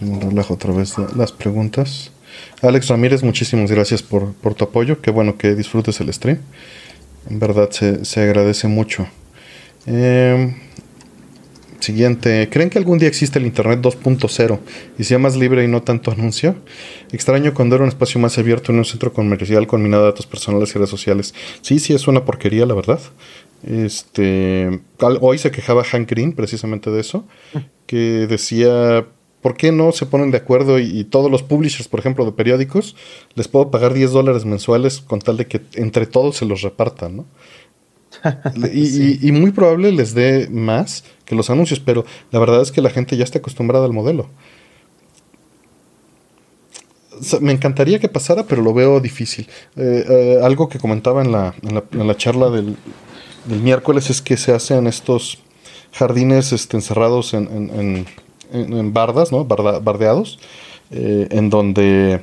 relajo 0.00 0.54
otra 0.54 0.72
vez 0.72 0.94
las 1.16 1.32
preguntas. 1.32 2.13
Alex 2.62 2.88
Ramírez, 2.88 3.22
muchísimas 3.22 3.70
gracias 3.70 4.02
por, 4.02 4.34
tu 4.54 4.64
apoyo. 4.64 5.00
Qué 5.00 5.10
bueno 5.10 5.36
que 5.36 5.54
disfrutes 5.54 6.00
el 6.00 6.12
stream. 6.12 6.38
En 7.30 7.38
verdad 7.38 7.70
se, 7.70 8.20
agradece 8.20 8.68
mucho. 8.68 9.06
Eh, 9.86 10.54
Siguiente, 11.84 12.48
¿creen 12.50 12.70
que 12.70 12.78
algún 12.78 12.98
día 12.98 13.08
existe 13.08 13.38
el 13.38 13.44
Internet 13.44 13.80
2.0 13.82 14.58
y 14.98 15.04
sea 15.04 15.18
más 15.18 15.36
libre 15.36 15.64
y 15.64 15.68
no 15.68 15.82
tanto 15.82 16.10
anuncio? 16.10 16.56
Extraño 17.12 17.52
cuando 17.52 17.74
era 17.74 17.84
un 17.84 17.90
espacio 17.90 18.18
más 18.18 18.38
abierto 18.38 18.72
en 18.72 18.78
un 18.78 18.86
centro 18.86 19.12
comercial 19.12 19.66
con 19.66 19.82
minado 19.82 20.04
de 20.04 20.10
datos 20.12 20.26
personales 20.26 20.70
y 20.70 20.78
redes 20.78 20.88
sociales. 20.88 21.34
Sí, 21.60 21.78
sí, 21.78 21.92
es 21.92 22.08
una 22.08 22.24
porquería, 22.24 22.64
la 22.64 22.72
verdad. 22.72 23.00
Este, 23.66 24.80
hoy 24.98 25.36
se 25.36 25.50
quejaba 25.50 25.84
Hank 25.84 26.08
Green 26.08 26.32
precisamente 26.32 26.90
de 26.90 27.02
eso, 27.02 27.28
que 27.86 28.26
decía, 28.30 29.04
¿por 29.44 29.58
qué 29.58 29.72
no 29.72 29.92
se 29.92 30.06
ponen 30.06 30.30
de 30.30 30.38
acuerdo 30.38 30.78
y, 30.78 31.04
todos 31.04 31.30
los 31.30 31.42
publishers, 31.42 31.86
por 31.86 32.00
ejemplo, 32.00 32.24
de 32.24 32.32
periódicos, 32.32 32.96
les 33.34 33.46
puedo 33.46 33.70
pagar 33.70 33.92
10 33.92 34.10
dólares 34.10 34.46
mensuales 34.46 35.02
con 35.02 35.18
tal 35.18 35.36
de 35.36 35.46
que 35.46 35.60
entre 35.74 36.06
todos 36.06 36.38
se 36.38 36.46
los 36.46 36.62
repartan, 36.62 37.18
¿no? 37.18 37.26
y, 38.72 39.30
muy 39.32 39.50
probable 39.50 39.92
les 39.92 40.14
dé 40.14 40.48
más 40.48 41.04
que 41.26 41.34
los 41.34 41.50
anuncios, 41.50 41.78
pero 41.78 42.06
la 42.30 42.38
verdad 42.38 42.62
es 42.62 42.72
que 42.72 42.80
la 42.80 42.88
gente 42.88 43.18
ya 43.18 43.24
está 43.24 43.40
acostumbrada 43.40 43.84
al 43.84 43.92
modelo. 43.92 44.30
me 47.42 47.52
encantaría 47.52 47.98
que 47.98 48.08
pasara, 48.08 48.44
pero 48.46 48.62
lo 48.62 48.72
veo 48.72 48.98
difícil. 48.98 49.46
Eh, 49.76 50.06
eh, 50.08 50.38
algo 50.42 50.70
que 50.70 50.78
comentaba 50.78 51.20
en 51.20 51.32
la, 51.32 51.54
en 51.92 52.06
la, 52.06 52.16
charla 52.16 52.48
del, 52.48 52.78
miércoles 53.62 54.08
es 54.08 54.22
que 54.22 54.38
se 54.38 54.54
hacen 54.54 54.86
estos 54.86 55.42
jardines 55.92 56.50
este, 56.54 56.78
encerrados 56.78 57.34
en, 57.34 58.06
bardas, 58.92 59.32
¿no? 59.32 59.44
bardeados, 59.44 60.38
eh, 60.90 61.28
en 61.30 61.50
donde 61.50 62.22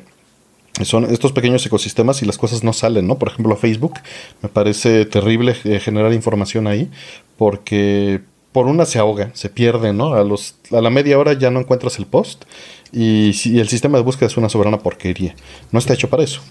son 0.83 1.05
estos 1.05 1.31
pequeños 1.31 1.65
ecosistemas 1.65 2.21
y 2.21 2.25
las 2.25 2.37
cosas 2.37 2.63
no 2.63 2.73
salen, 2.73 3.07
¿no? 3.07 3.17
Por 3.17 3.29
ejemplo, 3.29 3.55
Facebook, 3.57 3.95
me 4.41 4.49
parece 4.49 5.05
terrible 5.05 5.53
generar 5.53 6.13
información 6.13 6.65
ahí, 6.67 6.89
porque 7.37 8.21
por 8.51 8.67
una 8.67 8.85
se 8.85 8.99
ahoga, 8.99 9.31
se 9.33 9.49
pierde, 9.49 9.93
¿no? 9.93 10.13
A, 10.13 10.23
los, 10.23 10.55
a 10.71 10.81
la 10.81 10.89
media 10.89 11.17
hora 11.17 11.33
ya 11.33 11.51
no 11.51 11.59
encuentras 11.59 11.99
el 11.99 12.05
post 12.05 12.45
y, 12.91 13.59
el 13.59 13.69
sistema 13.69 13.97
de 13.97 14.03
búsqueda 14.03 14.27
es 14.27 14.37
una 14.37 14.49
soberana 14.49 14.79
porquería. 14.79 15.35
No 15.71 15.79
está 15.79 15.93
hecho 15.93 16.09
para 16.09 16.23
eso. 16.23 16.41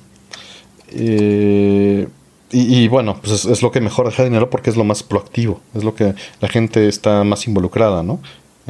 Eh, 0.93 2.09
y, 2.53 2.89
bueno, 2.89 3.17
pues 3.23 3.45
es, 3.45 3.63
lo 3.63 3.71
que 3.71 3.81
mejor 3.81 4.07
deja 4.07 4.25
dinero 4.25 4.51
porque 4.51 4.71
es 4.71 4.77
lo 4.77 4.83
más 4.83 5.05
proactivo, 5.05 5.61
es 5.75 5.85
lo 5.85 5.95
que 5.95 6.15
la 6.41 6.49
gente 6.49 6.89
está 6.89 7.23
más 7.23 7.47
involucrada, 7.47 8.03
¿no? 8.03 8.19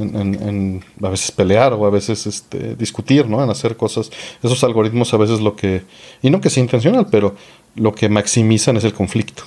En, 0.01 0.83
a 1.03 1.09
veces 1.09 1.31
pelear 1.31 1.73
o 1.73 1.87
a 1.87 1.91
veces 1.91 2.27
este, 2.27 2.75
discutir, 2.77 3.27
¿no? 3.27 3.43
En 3.43 3.51
hacer 3.51 3.77
cosas. 3.77 4.11
Esos 4.43 4.63
algoritmos 4.65 5.13
a 5.13 5.17
veces 5.17 5.41
lo 5.41 5.57
que, 5.57 5.83
y 6.23 6.31
no 6.31 6.41
que 6.41 6.51
sea 6.51 6.63
intencional, 6.63 7.07
pero 7.11 7.35
lo 7.75 7.95
que 7.95 8.09
maximizan 8.09 8.77
es 8.77 8.85
el 8.85 8.95
conflicto. 8.95 9.43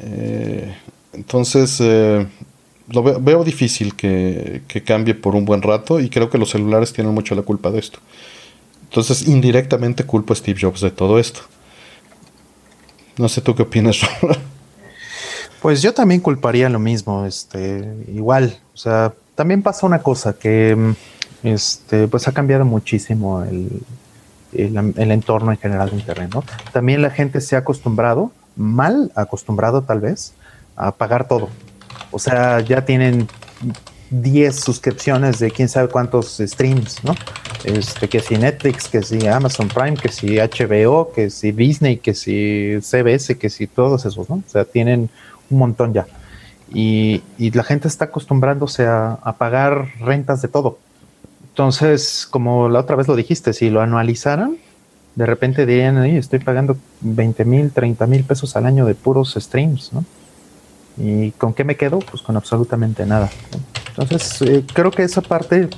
Eh, 0.00 0.74
entonces, 1.12 1.78
eh, 1.80 2.26
lo 2.88 3.02
veo, 3.02 3.44
difícil 3.44 3.94
que, 3.94 4.62
cambie 4.84 5.14
por 5.14 5.34
un 5.34 5.44
buen 5.44 5.62
rato 5.62 6.00
y 6.00 6.10
creo 6.10 6.28
que 6.28 6.38
los 6.38 6.50
celulares 6.50 6.92
tienen 6.92 7.14
mucho 7.14 7.34
la 7.34 7.42
culpa 7.42 7.70
de 7.70 7.78
esto. 7.78 7.98
Entonces, 8.84 9.26
indirectamente 9.26 10.04
culpo 10.04 10.32
a 10.32 10.36
Steve 10.36 10.58
Jobs 10.60 10.80
de 10.80 10.90
todo 10.90 11.18
esto. 11.18 11.40
No 13.16 13.28
sé 13.28 13.40
tú 13.40 13.54
qué 13.54 13.62
opinas, 13.62 14.00
Pues 15.62 15.80
yo 15.80 15.94
también 15.94 16.20
culparía 16.20 16.68
lo 16.68 16.78
mismo, 16.78 17.24
este, 17.24 17.90
igual, 18.12 18.58
o 18.74 18.76
sea, 18.76 19.12
también 19.34 19.62
pasa 19.62 19.86
una 19.86 20.00
cosa 20.00 20.34
que, 20.34 20.94
este, 21.42 22.08
pues 22.08 22.26
ha 22.28 22.32
cambiado 22.32 22.64
muchísimo 22.64 23.42
el, 23.42 23.82
el, 24.52 25.10
entorno 25.10 25.52
en 25.52 25.58
general 25.58 25.90
de 25.90 25.96
Internet, 25.96 26.30
¿no? 26.34 26.44
También 26.72 27.02
la 27.02 27.10
gente 27.10 27.40
se 27.40 27.56
ha 27.56 27.60
acostumbrado, 27.60 28.32
mal 28.56 29.12
acostumbrado 29.14 29.82
tal 29.82 30.00
vez, 30.00 30.32
a 30.76 30.92
pagar 30.92 31.28
todo. 31.28 31.48
O 32.10 32.18
sea, 32.18 32.60
ya 32.60 32.84
tienen 32.84 33.28
10 34.10 34.60
suscripciones 34.60 35.38
de 35.38 35.50
quién 35.50 35.68
sabe 35.68 35.88
cuántos 35.88 36.38
streams, 36.38 37.02
¿no? 37.04 37.14
Este, 37.64 38.08
que 38.08 38.20
si 38.20 38.36
Netflix, 38.36 38.88
que 38.88 39.02
si 39.02 39.26
Amazon 39.26 39.68
Prime, 39.68 39.96
que 39.96 40.08
si 40.08 40.36
HBO, 40.36 41.12
que 41.12 41.30
si 41.30 41.52
Disney, 41.52 41.96
que 41.96 42.14
si 42.14 42.78
CBS, 42.80 43.36
que 43.38 43.50
si 43.50 43.66
todos 43.66 44.04
esos, 44.04 44.28
¿no? 44.28 44.36
O 44.36 44.50
sea, 44.50 44.64
tienen 44.64 45.08
un 45.50 45.58
montón 45.58 45.92
ya. 45.92 46.06
Y, 46.72 47.22
la 47.38 47.62
gente 47.62 47.88
está 47.88 48.06
acostumbrándose 48.06 48.86
a, 48.86 49.34
pagar 49.38 49.88
rentas 50.00 50.42
de 50.42 50.48
todo. 50.48 50.78
Entonces, 51.50 52.26
como 52.30 52.68
la 52.68 52.80
otra 52.80 52.96
vez 52.96 53.06
lo 53.06 53.14
dijiste, 53.14 53.52
si 53.52 53.70
lo 53.70 53.80
anualizaran, 53.80 54.56
de 55.14 55.26
repente 55.26 55.66
dirían, 55.66 56.04
estoy 56.04 56.40
pagando 56.40 56.76
20 57.00 57.44
mil, 57.44 57.70
30 57.70 58.06
mil 58.06 58.24
pesos 58.24 58.56
al 58.56 58.66
año 58.66 58.84
de 58.84 58.94
puros 58.94 59.36
streams, 59.38 59.92
¿no? 59.92 60.04
¿Y 60.96 61.30
con 61.32 61.54
qué 61.54 61.64
me 61.64 61.76
quedo? 61.76 62.00
Pues 62.00 62.22
con 62.22 62.36
absolutamente 62.36 63.06
nada. 63.06 63.30
Entonces, 63.90 64.42
eh, 64.42 64.64
creo 64.72 64.90
que 64.90 65.04
esa 65.04 65.20
parte 65.20 65.68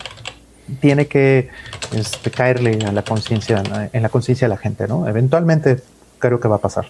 tiene 0.81 1.07
que 1.07 1.51
este, 1.93 2.31
caerle 2.31 2.79
a 2.87 2.93
la 2.93 3.03
conciencia, 3.03 3.63
en 3.93 4.03
la 4.03 4.09
conciencia 4.09 4.49
de 4.49 4.55
la 4.55 4.59
gente, 4.59 4.89
¿no? 4.89 5.07
Eventualmente 5.07 5.83
creo 6.19 6.41
que 6.41 6.49
va 6.49 6.57
a 6.57 6.61
pasar 6.61 6.89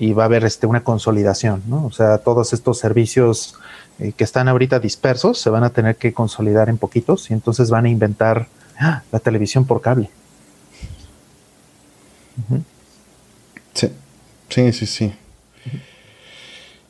y 0.00 0.14
va 0.14 0.22
a 0.22 0.26
haber 0.26 0.44
este, 0.44 0.66
una 0.66 0.82
consolidación, 0.82 1.62
¿no? 1.66 1.84
O 1.84 1.92
sea, 1.92 2.16
todos 2.16 2.54
estos 2.54 2.78
servicios 2.78 3.56
eh, 3.98 4.12
que 4.16 4.24
están 4.24 4.48
ahorita 4.48 4.80
dispersos 4.80 5.38
se 5.38 5.50
van 5.50 5.62
a 5.62 5.70
tener 5.70 5.96
que 5.96 6.14
consolidar 6.14 6.70
en 6.70 6.78
poquitos 6.78 7.30
y 7.30 7.34
entonces 7.34 7.68
van 7.68 7.84
a 7.84 7.90
inventar 7.90 8.48
¡ah! 8.78 9.02
la 9.12 9.18
televisión 9.18 9.66
por 9.66 9.82
cable. 9.82 10.08
Sí, 13.74 13.92
sí, 14.48 14.72
sí, 14.72 14.86
sí. 14.86 15.12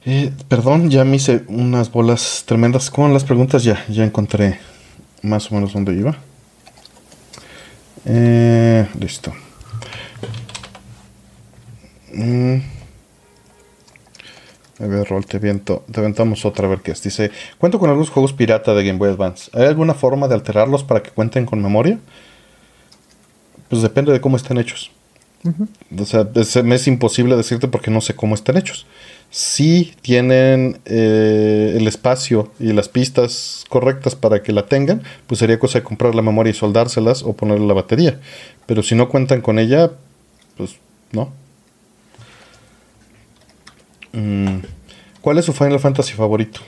Eh, 0.07 0.33
perdón, 0.47 0.89
ya 0.89 1.05
me 1.05 1.17
hice 1.17 1.43
unas 1.49 1.91
bolas 1.91 2.45
tremendas 2.47 2.93
con 2.93 3.13
las 3.13 3.25
preguntas. 3.25 3.65
Ya, 3.65 3.85
ya 3.89 4.05
encontré 4.05 4.61
más 5.23 5.51
o 5.51 5.57
menos 5.57 5.73
dónde 5.73 5.95
iba. 5.95 6.17
Eh, 8.05 8.87
listo. 9.01 9.33
Mm. 12.13 12.80
A 14.81 14.87
ver, 14.87 15.07
Rol, 15.09 15.27
te, 15.27 15.39
viento, 15.39 15.85
te 15.91 16.01
aventamos 16.01 16.45
otra 16.45 16.67
a 16.67 16.71
ver 16.71 16.81
qué 16.81 16.93
es. 16.93 17.03
Dice, 17.03 17.31
cuento 17.59 17.79
con 17.79 17.91
algunos 17.91 18.11
juegos 18.11 18.33
pirata 18.33 18.75
de 18.75 18.85
Game 18.85 18.99
Boy 18.99 19.11
Advance. 19.11 19.51
¿Hay 19.53 19.67
alguna 19.67 19.95
forma 19.95 20.27
de 20.27 20.35
alterarlos 20.35 20.85
para 20.85 21.03
que 21.03 21.11
cuenten 21.11 21.45
con 21.45 21.63
memoria? 21.63 21.99
Pues 23.69 23.83
depende 23.83 24.13
de 24.13 24.21
cómo 24.21 24.37
estén 24.37 24.59
hechos. 24.59 24.91
O 25.99 26.05
sea, 26.05 26.29
me 26.65 26.75
es 26.75 26.87
imposible 26.87 27.37
decirte 27.37 27.69
porque 27.69 27.91
no 27.91 28.01
sé 28.01 28.15
cómo 28.15 28.35
están 28.35 28.57
hechos 28.57 28.87
si 29.31 29.95
tienen 30.03 30.81
eh, 30.87 31.75
el 31.77 31.87
espacio 31.87 32.51
y 32.59 32.73
las 32.73 32.89
pistas 32.89 33.65
correctas 33.69 34.17
para 34.17 34.43
que 34.43 34.53
la 34.53 34.67
tengan, 34.67 35.03
pues 35.29 35.39
sería 35.39 35.59
cosa 35.59 35.79
de 35.79 35.85
comprar 35.85 36.17
la 36.17 36.23
memoria 36.23 36.51
y 36.51 36.55
soldárselas 36.55 37.23
o 37.23 37.33
ponerle 37.35 37.67
la 37.67 37.75
batería. 37.75 38.21
Pero 38.67 38.83
si 38.83 38.97
no 38.97 39.09
cuentan 39.09 39.41
con 39.41 39.59
ella, 39.59 39.93
pues 40.57 40.77
no. 41.13 41.33
Mm, 44.13 44.59
¿Cuál 45.21 45.39
es 45.39 45.45
su 45.45 45.53
Final 45.53 45.81
Fantasy 45.81 46.13
favorito? 46.15 46.61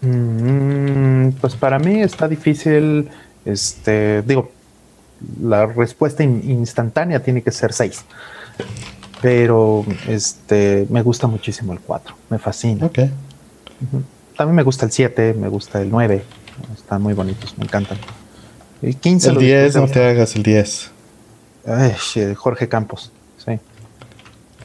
Mm, 0.00 1.30
pues 1.40 1.54
para 1.56 1.78
mí 1.78 2.00
está 2.00 2.28
difícil, 2.28 3.08
este, 3.44 4.22
digo, 4.22 4.50
la 5.42 5.66
respuesta 5.66 6.22
instantánea 6.22 7.22
tiene 7.22 7.42
que 7.42 7.50
ser 7.50 7.72
6 7.72 8.04
pero 9.20 9.84
este 10.08 10.86
me 10.90 11.02
gusta 11.02 11.26
muchísimo 11.26 11.72
el 11.72 11.80
4, 11.80 12.14
me 12.30 12.38
fascina. 12.38 12.86
Ok. 12.86 12.98
También 14.36 14.54
me 14.54 14.62
gusta 14.62 14.86
el 14.86 14.92
7, 14.92 15.34
me 15.34 15.48
gusta 15.48 15.80
el 15.80 15.90
9, 15.90 16.22
están 16.74 17.02
muy 17.02 17.14
bonitos, 17.14 17.56
me 17.58 17.64
encantan. 17.64 17.98
El 18.82 18.96
15 18.96 19.30
El 19.30 19.38
10, 19.38 19.76
no 19.76 19.88
te 19.88 20.04
hagas 20.04 20.36
el 20.36 20.42
10. 20.42 20.90
Ay, 21.66 21.94
Jorge 22.34 22.68
Campos, 22.68 23.12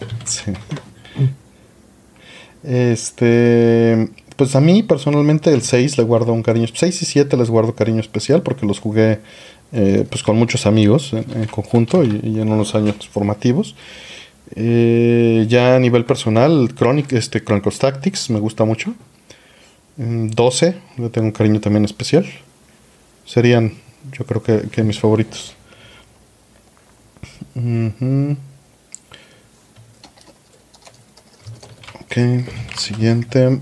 Este, 2.64 4.10
pues 4.36 4.56
a 4.56 4.62
mí 4.62 4.84
personalmente 4.84 5.52
el 5.52 5.64
6 5.64 5.98
le 5.98 6.04
guardo 6.04 6.32
un 6.32 6.44
cariño, 6.44 6.68
6 6.72 7.02
y 7.02 7.06
7 7.06 7.36
les 7.36 7.50
guardo 7.50 7.74
cariño 7.74 8.00
especial 8.00 8.44
porque 8.44 8.68
los 8.68 8.80
jugué 8.80 9.18
eh, 9.72 10.06
pues 10.08 10.22
con 10.22 10.38
muchos 10.38 10.68
amigos 10.68 11.12
en, 11.14 11.46
conjunto 11.46 12.04
y, 12.04 12.20
y, 12.22 12.40
en 12.40 12.52
unos 12.52 12.76
años 12.76 13.10
formativos. 13.10 13.74
Eh, 14.56 15.46
ya 15.48 15.76
a 15.76 15.80
nivel 15.80 16.06
personal, 16.06 16.74
Chronic, 16.76 17.14
este, 17.14 17.44
Chronicles 17.44 17.80
Tactics 17.80 18.30
me 18.30 18.40
gusta 18.40 18.66
mucho. 18.66 18.94
12, 19.98 20.76
le 20.98 21.10
tengo 21.10 21.28
un 21.28 21.34
cariño 21.34 21.60
también 21.60 21.86
especial. 21.86 22.26
Serían, 23.26 23.74
yo 24.12 24.26
creo 24.26 24.42
que, 24.42 24.84
mis 24.84 25.00
favoritos. 25.00 25.56
Ok, 32.12 32.18
siguiente. 32.78 33.62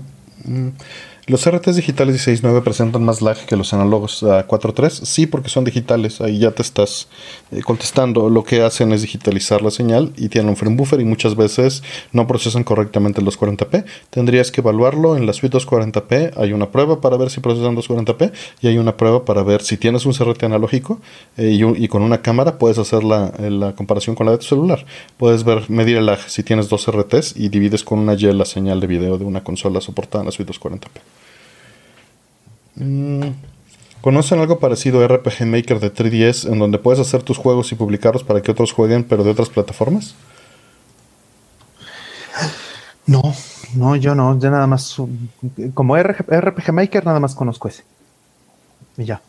Los 1.30 1.48
RTs 1.48 1.76
digitales 1.76 2.26
16.9 2.26 2.60
presentan 2.64 3.04
más 3.04 3.22
lag 3.22 3.36
que 3.46 3.54
los 3.54 3.72
análogos 3.72 4.24
a 4.24 4.48
4.3. 4.48 4.90
Sí, 4.90 5.28
porque 5.28 5.48
son 5.48 5.62
digitales. 5.62 6.20
Ahí 6.20 6.40
ya 6.40 6.50
te 6.50 6.62
estás 6.62 7.06
eh, 7.52 7.62
contestando. 7.62 8.28
Lo 8.28 8.42
que 8.42 8.62
hacen 8.62 8.90
es 8.90 9.02
digitalizar 9.02 9.62
la 9.62 9.70
señal 9.70 10.12
y 10.16 10.28
tienen 10.28 10.48
un 10.48 10.56
frame 10.56 10.74
buffer 10.74 11.00
y 11.00 11.04
muchas 11.04 11.36
veces 11.36 11.84
no 12.10 12.26
procesan 12.26 12.64
correctamente 12.64 13.22
los 13.22 13.38
40p. 13.38 13.84
Tendrías 14.10 14.50
que 14.50 14.60
evaluarlo 14.60 15.16
en 15.16 15.24
la 15.24 15.32
suite 15.32 15.56
240p. 15.56 16.32
Hay 16.36 16.52
una 16.52 16.72
prueba 16.72 17.00
para 17.00 17.16
ver 17.16 17.30
si 17.30 17.38
procesan 17.38 17.76
240p 17.76 18.32
y 18.60 18.66
hay 18.66 18.78
una 18.78 18.96
prueba 18.96 19.24
para 19.24 19.44
ver 19.44 19.62
si 19.62 19.76
tienes 19.76 20.06
un 20.06 20.14
CRT 20.14 20.42
analógico 20.42 21.00
eh, 21.36 21.56
y, 21.76 21.86
con 21.86 22.02
una 22.02 22.22
cámara 22.22 22.58
puedes 22.58 22.78
hacer 22.78 23.04
la, 23.04 23.32
la, 23.38 23.76
comparación 23.76 24.16
con 24.16 24.26
la 24.26 24.32
de 24.32 24.38
tu 24.38 24.46
celular. 24.46 24.84
Puedes 25.16 25.44
ver, 25.44 25.70
medir 25.70 25.96
el 25.96 26.06
lag 26.06 26.18
si 26.26 26.42
tienes 26.42 26.68
dos 26.68 26.90
RTs 26.90 27.36
y 27.36 27.50
divides 27.50 27.84
con 27.84 28.00
una 28.00 28.14
Y 28.14 28.32
la 28.32 28.44
señal 28.44 28.80
de 28.80 28.88
video 28.88 29.16
de 29.16 29.24
una 29.24 29.44
consola 29.44 29.80
soportada 29.80 30.22
en 30.22 30.26
la 30.26 30.32
suite 30.32 30.52
240p. 30.52 31.19
Mm, 32.76 33.30
¿Conocen 34.00 34.40
algo 34.40 34.58
parecido 34.58 35.02
a 35.02 35.08
RPG 35.08 35.46
Maker 35.46 35.78
de 35.78 35.92
3DS 35.92 36.50
en 36.50 36.58
donde 36.58 36.78
puedes 36.78 37.00
hacer 37.00 37.22
tus 37.22 37.36
juegos 37.36 37.70
y 37.72 37.74
publicarlos 37.74 38.24
para 38.24 38.40
que 38.40 38.50
otros 38.50 38.72
jueguen, 38.72 39.04
pero 39.04 39.24
de 39.24 39.30
otras 39.30 39.50
plataformas? 39.50 40.14
No, 43.06 43.22
no, 43.74 43.96
yo 43.96 44.14
no. 44.14 44.38
Ya 44.38 44.50
nada 44.50 44.66
más. 44.66 44.96
Como 45.74 45.96
RPG 45.96 46.72
Maker, 46.72 47.04
nada 47.04 47.20
más 47.20 47.34
conozco 47.34 47.68
ese. 47.68 47.82
Y 48.96 49.04
ya. 49.04 49.20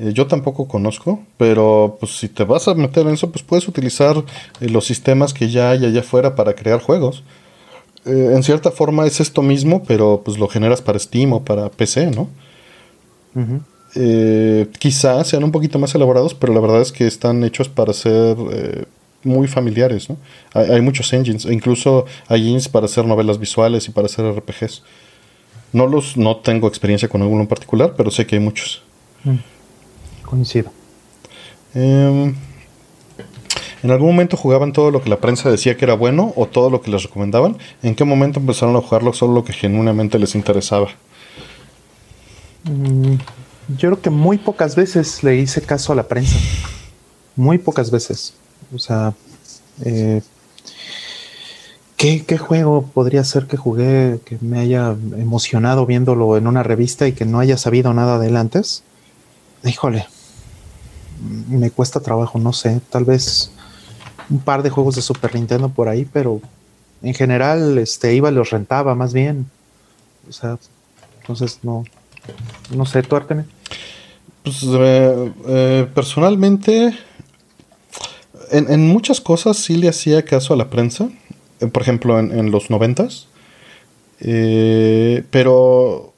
Eh, 0.00 0.12
yo 0.14 0.26
tampoco 0.26 0.66
conozco, 0.66 1.20
pero 1.36 1.98
pues 2.00 2.18
si 2.18 2.28
te 2.28 2.44
vas 2.44 2.66
a 2.68 2.74
meter 2.74 3.06
en 3.06 3.14
eso, 3.14 3.30
pues 3.30 3.44
puedes 3.44 3.68
utilizar 3.68 4.16
eh, 4.60 4.68
los 4.68 4.86
sistemas 4.86 5.34
que 5.34 5.50
ya 5.50 5.70
hay 5.70 5.84
allá 5.84 6.00
afuera 6.00 6.34
para 6.34 6.54
crear 6.54 6.80
juegos. 6.80 7.22
Eh, 8.06 8.32
en 8.34 8.42
cierta 8.42 8.70
forma 8.70 9.06
es 9.06 9.20
esto 9.20 9.42
mismo, 9.42 9.82
pero 9.84 10.22
pues 10.24 10.38
lo 10.38 10.48
generas 10.48 10.80
para 10.80 10.98
Steam 10.98 11.32
o 11.32 11.44
para 11.44 11.68
PC, 11.70 12.10
¿no? 12.10 12.28
Eh, 13.94 14.68
quizás 14.78 15.28
sean 15.28 15.44
un 15.44 15.52
poquito 15.52 15.78
más 15.78 15.94
elaborados, 15.94 16.34
pero 16.34 16.54
la 16.54 16.60
verdad 16.60 16.80
es 16.80 16.92
que 16.92 17.06
están 17.06 17.44
hechos 17.44 17.68
para 17.68 17.92
ser 17.92 18.36
eh, 18.52 18.84
muy 19.22 19.48
familiares, 19.48 20.08
¿no? 20.08 20.16
Hay, 20.54 20.80
muchos 20.80 21.12
engines, 21.12 21.44
e 21.44 21.52
incluso 21.52 22.06
hay 22.28 22.42
engines 22.42 22.68
para 22.68 22.86
hacer 22.86 23.04
novelas 23.04 23.38
visuales 23.38 23.86
y 23.88 23.90
para 23.90 24.06
hacer 24.06 24.24
RPGs. 24.24 24.82
No 25.72 25.86
los, 25.86 26.16
no 26.16 26.36
tengo 26.36 26.68
experiencia 26.68 27.08
con 27.08 27.22
alguno 27.22 27.42
en 27.42 27.48
particular, 27.48 27.94
pero 27.96 28.10
sé 28.10 28.26
que 28.26 28.36
hay 28.36 28.40
muchos. 28.40 28.82
Mm. 29.24 29.36
Coincido. 30.24 30.70
Em, 31.74 32.34
¿En 33.82 33.90
algún 33.90 34.08
momento 34.08 34.36
jugaban 34.36 34.72
todo 34.72 34.90
lo 34.90 35.02
que 35.02 35.08
la 35.08 35.20
prensa 35.20 35.50
decía 35.50 35.76
que 35.76 35.84
era 35.86 35.94
bueno 35.94 36.32
o 36.36 36.46
todo 36.46 36.68
lo 36.68 36.82
que 36.82 36.90
les 36.90 37.02
recomendaban? 37.02 37.56
¿En 37.82 37.94
qué 37.94 38.04
momento 38.04 38.38
empezaron 38.38 38.76
a 38.76 38.80
jugarlo 38.80 39.12
solo 39.12 39.32
lo 39.34 39.44
que 39.44 39.54
genuinamente 39.54 40.18
les 40.18 40.34
interesaba? 40.34 40.88
Mm, 42.64 43.14
yo 43.68 43.88
creo 43.88 44.00
que 44.02 44.10
muy 44.10 44.36
pocas 44.36 44.76
veces 44.76 45.22
le 45.22 45.36
hice 45.36 45.62
caso 45.62 45.92
a 45.92 45.96
la 45.96 46.08
prensa. 46.08 46.36
Muy 47.36 47.56
pocas 47.56 47.90
veces. 47.90 48.34
O 48.74 48.78
sea, 48.78 49.14
eh, 49.82 50.20
¿qué, 51.96 52.24
¿qué, 52.26 52.36
juego 52.36 52.82
podría 52.82 53.24
ser 53.24 53.46
que 53.46 53.56
jugué 53.56 54.20
que 54.26 54.36
me 54.42 54.60
haya 54.60 54.94
emocionado 55.16 55.86
viéndolo 55.86 56.36
en 56.36 56.46
una 56.46 56.62
revista 56.62 57.08
y 57.08 57.12
que 57.12 57.24
no 57.24 57.38
haya 57.38 57.56
sabido 57.56 57.94
nada 57.94 58.18
de 58.18 58.28
él 58.28 58.36
antes? 58.36 58.82
Híjole, 59.64 60.06
me 61.48 61.70
cuesta 61.70 62.00
trabajo, 62.00 62.38
no 62.38 62.52
sé, 62.52 62.80
tal 62.90 63.04
vez 63.04 63.52
un 64.30 64.38
par 64.40 64.62
de 64.62 64.70
juegos 64.70 64.94
de 64.94 65.02
Super 65.02 65.34
Nintendo 65.34 65.68
por 65.68 65.88
ahí, 65.88 66.06
pero 66.10 66.40
en 67.02 67.14
general 67.14 67.78
este 67.78 68.14
iba 68.14 68.30
los 68.30 68.50
rentaba 68.50 68.94
más 68.94 69.12
bien. 69.12 69.50
O 70.28 70.32
sea, 70.32 70.58
entonces 71.20 71.58
no 71.62 71.84
no 72.74 72.86
sé, 72.86 73.02
tú. 73.02 73.16
Pues 74.42 74.62
eh, 74.64 75.32
eh, 75.48 75.86
personalmente 75.94 76.96
en, 78.50 78.88
muchas 78.88 79.20
cosas 79.20 79.56
sí 79.58 79.76
le 79.76 79.88
hacía 79.88 80.24
caso 80.24 80.54
a 80.54 80.56
la 80.56 80.70
prensa, 80.70 81.10
eh, 81.60 81.66
por 81.66 81.82
ejemplo 81.82 82.18
en, 82.18 82.50
los 82.50 82.70
noventas, 82.70 83.28
pero 84.18 86.12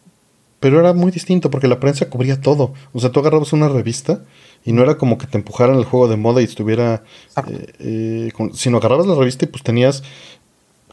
pero 0.60 0.78
era 0.78 0.92
muy 0.92 1.10
distinto 1.10 1.50
porque 1.50 1.66
la 1.66 1.80
prensa 1.80 2.08
cubría 2.08 2.40
todo. 2.40 2.72
O 2.92 3.00
sea, 3.00 3.10
tú 3.10 3.18
agarrabas 3.20 3.52
una 3.52 3.68
revista 3.68 4.22
y 4.64 4.72
no 4.72 4.82
era 4.82 4.96
como 4.96 5.18
que 5.18 5.26
te 5.26 5.38
empujaran 5.38 5.76
el 5.76 5.84
juego 5.84 6.08
de 6.08 6.16
moda 6.16 6.40
y 6.40 6.44
estuviera. 6.44 7.02
Eh, 7.48 7.72
eh, 7.80 8.32
sino 8.54 8.78
agarrabas 8.78 9.06
la 9.06 9.14
revista 9.14 9.44
y 9.44 9.48
pues 9.48 9.62
tenías. 9.62 10.02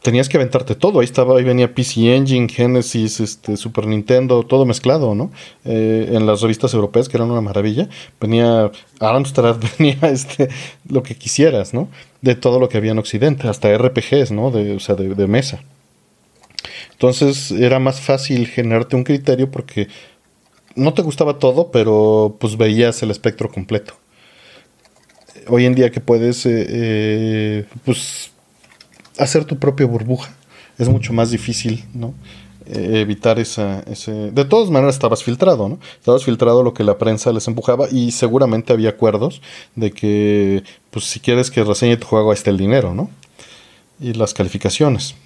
Tenías 0.02 0.30
que 0.30 0.38
aventarte 0.38 0.74
todo. 0.74 1.00
Ahí 1.00 1.04
estaba, 1.04 1.36
ahí 1.36 1.44
venía 1.44 1.74
PC 1.74 2.16
Engine, 2.16 2.48
Genesis, 2.48 3.20
este, 3.20 3.58
Super 3.58 3.86
Nintendo, 3.86 4.42
todo 4.44 4.64
mezclado, 4.64 5.14
¿no? 5.14 5.30
Eh, 5.66 6.12
en 6.12 6.24
las 6.24 6.40
revistas 6.40 6.72
europeas, 6.72 7.06
que 7.06 7.18
eran 7.18 7.30
una 7.30 7.42
maravilla. 7.42 7.86
Venía 8.18 8.70
Armstrad, 8.98 9.56
venía 9.78 9.98
este, 10.04 10.48
lo 10.88 11.02
que 11.02 11.16
quisieras, 11.16 11.74
¿no? 11.74 11.88
De 12.22 12.34
todo 12.34 12.58
lo 12.58 12.70
que 12.70 12.78
había 12.78 12.92
en 12.92 12.98
Occidente, 12.98 13.46
hasta 13.46 13.76
RPGs, 13.76 14.30
¿no? 14.30 14.50
De, 14.50 14.74
o 14.74 14.80
sea, 14.80 14.94
de, 14.94 15.14
de 15.14 15.26
mesa. 15.26 15.62
Entonces 16.92 17.50
era 17.50 17.78
más 17.78 18.00
fácil 18.00 18.46
generarte 18.46 18.96
un 18.96 19.04
criterio 19.04 19.50
porque 19.50 19.88
no 20.74 20.94
te 20.94 21.02
gustaba 21.02 21.38
todo, 21.38 21.70
pero 21.70 22.36
pues 22.38 22.56
veías 22.56 23.02
el 23.02 23.10
espectro 23.10 23.50
completo. 23.50 23.94
Hoy 25.48 25.66
en 25.66 25.74
día 25.74 25.90
que 25.90 26.00
puedes 26.00 26.46
eh, 26.46 26.66
eh, 26.68 27.64
pues 27.84 28.30
hacer 29.18 29.44
tu 29.44 29.58
propia 29.58 29.86
burbuja 29.86 30.32
es 30.78 30.88
mucho 30.88 31.12
más 31.12 31.30
difícil, 31.30 31.84
¿no? 31.92 32.14
Eh, 32.66 33.00
evitar 33.00 33.38
esa, 33.38 33.80
ese... 33.90 34.30
De 34.30 34.44
todas 34.44 34.70
maneras 34.70 34.94
estabas 34.94 35.24
filtrado, 35.24 35.68
¿no? 35.68 35.78
Estabas 35.98 36.24
filtrado 36.24 36.62
lo 36.62 36.72
que 36.72 36.84
la 36.84 36.98
prensa 36.98 37.32
les 37.32 37.48
empujaba 37.48 37.88
y 37.90 38.12
seguramente 38.12 38.72
había 38.72 38.90
acuerdos 38.90 39.42
de 39.74 39.90
que, 39.90 40.62
pues 40.90 41.06
si 41.06 41.20
quieres 41.20 41.50
que 41.50 41.64
reseñe 41.64 41.96
tu 41.96 42.06
juego, 42.06 42.30
ahí 42.30 42.34
está 42.34 42.50
el 42.50 42.58
dinero, 42.58 42.94
¿no? 42.94 43.10
Y 43.98 44.12
las 44.14 44.34
calificaciones. 44.34 45.16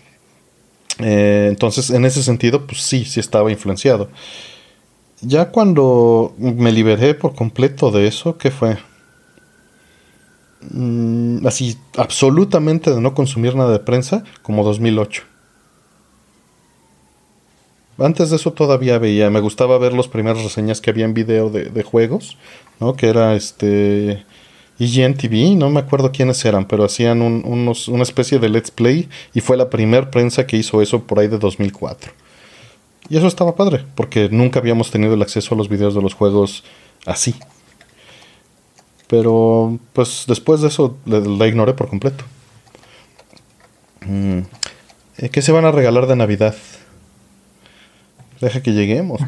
entonces, 0.99 1.90
en 1.90 2.05
ese 2.05 2.22
sentido, 2.22 2.66
pues 2.66 2.80
sí, 2.80 3.05
sí 3.05 3.20
estaba 3.20 3.51
influenciado. 3.51 4.09
Ya 5.27 5.51
cuando 5.51 6.35
me 6.39 6.70
liberé 6.70 7.14
por 7.14 7.35
completo 7.35 7.91
de 7.91 8.07
eso, 8.07 8.37
¿qué 8.37 8.51
fue? 8.51 8.77
Mm, 10.70 11.47
así, 11.47 11.79
absolutamente 11.97 12.91
de 12.91 13.01
no 13.01 13.14
consumir 13.14 13.55
nada 13.55 13.72
de 13.72 13.79
prensa, 13.79 14.25
como 14.43 14.64
2008. 14.64 15.22
Antes 17.99 18.31
de 18.31 18.37
eso 18.37 18.53
todavía 18.53 18.99
veía, 18.99 19.31
me 19.31 19.41
gustaba 19.41 19.79
ver 19.79 19.93
las 19.93 20.09
primeras 20.09 20.43
reseñas 20.43 20.81
que 20.81 20.91
había 20.91 21.05
en 21.05 21.14
video 21.14 21.49
de, 21.49 21.83
juegos, 21.83 22.37
¿no? 22.81 22.95
Que 22.95 23.09
era 23.09 23.35
este... 23.35 24.25
IGN 24.77 25.14
TV, 25.14 25.55
no 25.55 25.70
me 25.70 25.79
acuerdo 25.79 26.11
quiénes 26.11 26.45
eran, 26.45 26.66
pero 26.66 26.85
hacían 26.85 27.22
una 27.22 28.03
especie 28.03 28.41
de 28.41 28.49
let's 28.49 28.72
play 28.72 29.09
y 29.33 29.41
fue 29.41 29.57
la 29.57 29.70
primera 29.70 30.11
prensa 30.11 30.49
que 30.49 30.57
hizo 30.57 30.83
eso 30.83 31.05
por 31.05 31.20
ahí 31.20 31.29
de 31.29 31.39
2004. 31.39 32.11
Y 33.09 33.16
eso 33.16 33.26
estaba 33.26 33.55
padre, 33.55 33.84
porque 33.94 34.28
nunca 34.30 34.61
habíamos 34.61 34.90
tenido 34.90 35.14
el 35.14 35.22
acceso 35.22 35.55
a 35.55 35.59
los 35.59 35.68
videos 35.68 35.94
de 35.94 36.02
los 36.02 36.14
juegos 36.14 36.64
así. 37.05 37.34
Pero, 39.09 39.78
pues 39.92 40.24
después 40.26 40.61
de 40.62 40.68
eso 40.68 40.96
la, 41.05 41.46
ignoré 41.46 41.74
por 41.74 41.88
completo. 41.88 42.24
Mm. 44.07 44.40
Eh, 45.18 45.28
¿Qué 45.28 45.42
se 45.42 45.52
van 45.52 45.66
a 45.66 45.70
regalar 45.70 46.07
de 46.07 46.16
Navidad? 46.16 46.55
Deja 48.40 48.62
que 48.62 48.72
lleguemos. 48.72 49.20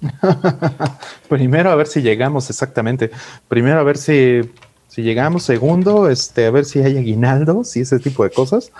Primero 1.28 1.70
a 1.70 1.74
ver 1.74 1.88
si 1.88 2.02
llegamos, 2.02 2.48
exactamente. 2.50 3.10
Primero 3.48 3.80
a 3.80 3.82
ver 3.82 3.98
si, 3.98 4.42
si 4.88 5.02
llegamos. 5.02 5.42
Segundo, 5.42 6.08
este, 6.08 6.46
a 6.46 6.50
ver 6.50 6.64
si 6.64 6.80
hay 6.80 6.96
aguinaldos 6.96 7.76
y 7.76 7.80
ese 7.80 7.98
tipo 7.98 8.22
de 8.24 8.30
cosas. 8.30 8.70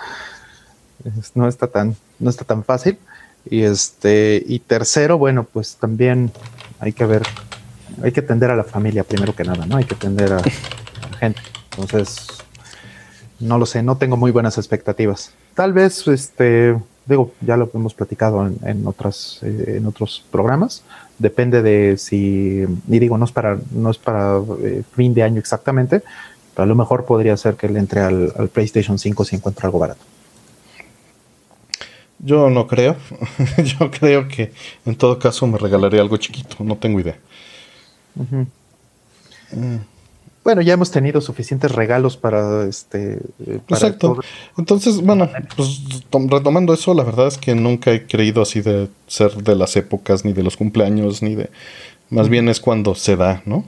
No 1.34 1.48
está 1.48 1.66
tan, 1.66 1.96
no 2.18 2.30
está 2.30 2.44
tan 2.44 2.64
fácil. 2.64 2.98
Y 3.48 3.62
este, 3.62 4.42
y 4.46 4.58
tercero, 4.60 5.18
bueno, 5.18 5.44
pues 5.44 5.76
también 5.76 6.32
hay 6.80 6.92
que 6.92 7.04
ver, 7.04 7.22
hay 8.02 8.12
que 8.12 8.20
atender 8.20 8.50
a 8.50 8.56
la 8.56 8.64
familia 8.64 9.04
primero 9.04 9.34
que 9.34 9.44
nada, 9.44 9.66
¿no? 9.66 9.76
Hay 9.76 9.84
que 9.84 9.94
atender 9.94 10.32
a, 10.32 10.36
la 10.36 11.18
gente. 11.18 11.40
Entonces, 11.70 12.26
no 13.40 13.58
lo 13.58 13.66
sé, 13.66 13.82
no 13.82 13.96
tengo 13.96 14.16
muy 14.16 14.30
buenas 14.30 14.56
expectativas. 14.58 15.32
Tal 15.54 15.72
vez, 15.72 16.06
este, 16.08 16.76
digo, 17.06 17.32
ya 17.40 17.56
lo 17.56 17.70
hemos 17.74 17.94
platicado 17.94 18.46
en, 18.46 18.86
otras, 18.86 19.40
eh, 19.42 19.76
en 19.78 19.86
otros 19.86 20.24
programas. 20.30 20.82
Depende 21.18 21.62
de 21.62 21.96
si, 21.98 22.64
y 22.88 22.98
digo, 22.98 23.18
no 23.18 23.24
es 23.24 23.32
para, 23.32 23.58
no 23.72 23.90
es 23.90 23.98
para 23.98 24.38
eh, 24.62 24.82
fin 24.94 25.14
de 25.14 25.22
año 25.22 25.38
exactamente, 25.38 26.02
pero 26.54 26.64
a 26.64 26.66
lo 26.66 26.74
mejor 26.74 27.04
podría 27.04 27.36
ser 27.36 27.54
que 27.56 27.68
le 27.68 27.78
entre 27.78 28.00
al, 28.00 28.32
al 28.36 28.48
PlayStation 28.48 28.98
5 28.98 29.24
si 29.24 29.36
encuentra 29.36 29.66
algo 29.66 29.78
barato. 29.78 30.04
Yo 32.24 32.48
no 32.48 32.66
creo. 32.66 32.96
Yo 33.78 33.90
creo 33.90 34.26
que 34.28 34.52
en 34.86 34.96
todo 34.96 35.18
caso 35.18 35.46
me 35.46 35.58
regalaré 35.58 36.00
algo 36.00 36.16
chiquito. 36.16 36.56
No 36.60 36.76
tengo 36.76 36.98
idea. 36.98 37.18
Mm. 38.14 39.76
Bueno, 40.42 40.60
ya 40.60 40.74
hemos 40.74 40.90
tenido 40.90 41.20
suficientes 41.20 41.72
regalos 41.72 42.16
para 42.16 42.64
este. 42.64 43.14
Eh, 43.46 43.60
Exacto. 43.68 44.18
Entonces, 44.58 45.00
bueno, 45.00 45.28
pues 45.56 45.82
retomando 46.10 46.74
eso, 46.74 46.92
la 46.92 47.02
verdad 47.02 47.28
es 47.28 47.38
que 47.38 47.54
nunca 47.54 47.92
he 47.92 48.06
creído 48.06 48.42
así 48.42 48.60
de 48.60 48.88
ser 49.06 49.42
de 49.42 49.56
las 49.56 49.76
épocas, 49.76 50.24
ni 50.24 50.32
de 50.34 50.42
los 50.42 50.56
cumpleaños, 50.56 51.22
ni 51.22 51.34
de. 51.34 51.50
Más 52.10 52.28
bien 52.28 52.48
es 52.48 52.60
cuando 52.60 52.94
se 52.94 53.16
da, 53.16 53.42
¿no? 53.46 53.64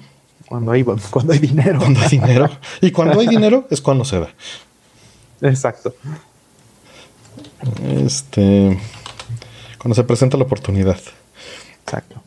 Cuando 0.48 0.72
hay, 0.72 0.84
cuando 1.10 1.32
hay 1.32 1.38
dinero. 1.38 1.78
Cuando 1.78 2.00
hay 2.00 2.08
dinero. 2.08 2.50
Y 2.82 2.90
cuando 2.90 3.20
hay 3.20 3.26
dinero 3.26 3.66
es 3.70 3.80
cuando 3.80 4.04
se 4.04 4.20
da. 4.20 4.28
Exacto. 5.40 5.94
Este. 8.04 8.78
Cuando 9.78 9.94
se 9.94 10.04
presenta 10.04 10.36
la 10.36 10.44
oportunidad. 10.44 10.98
Exacto. 11.84 12.22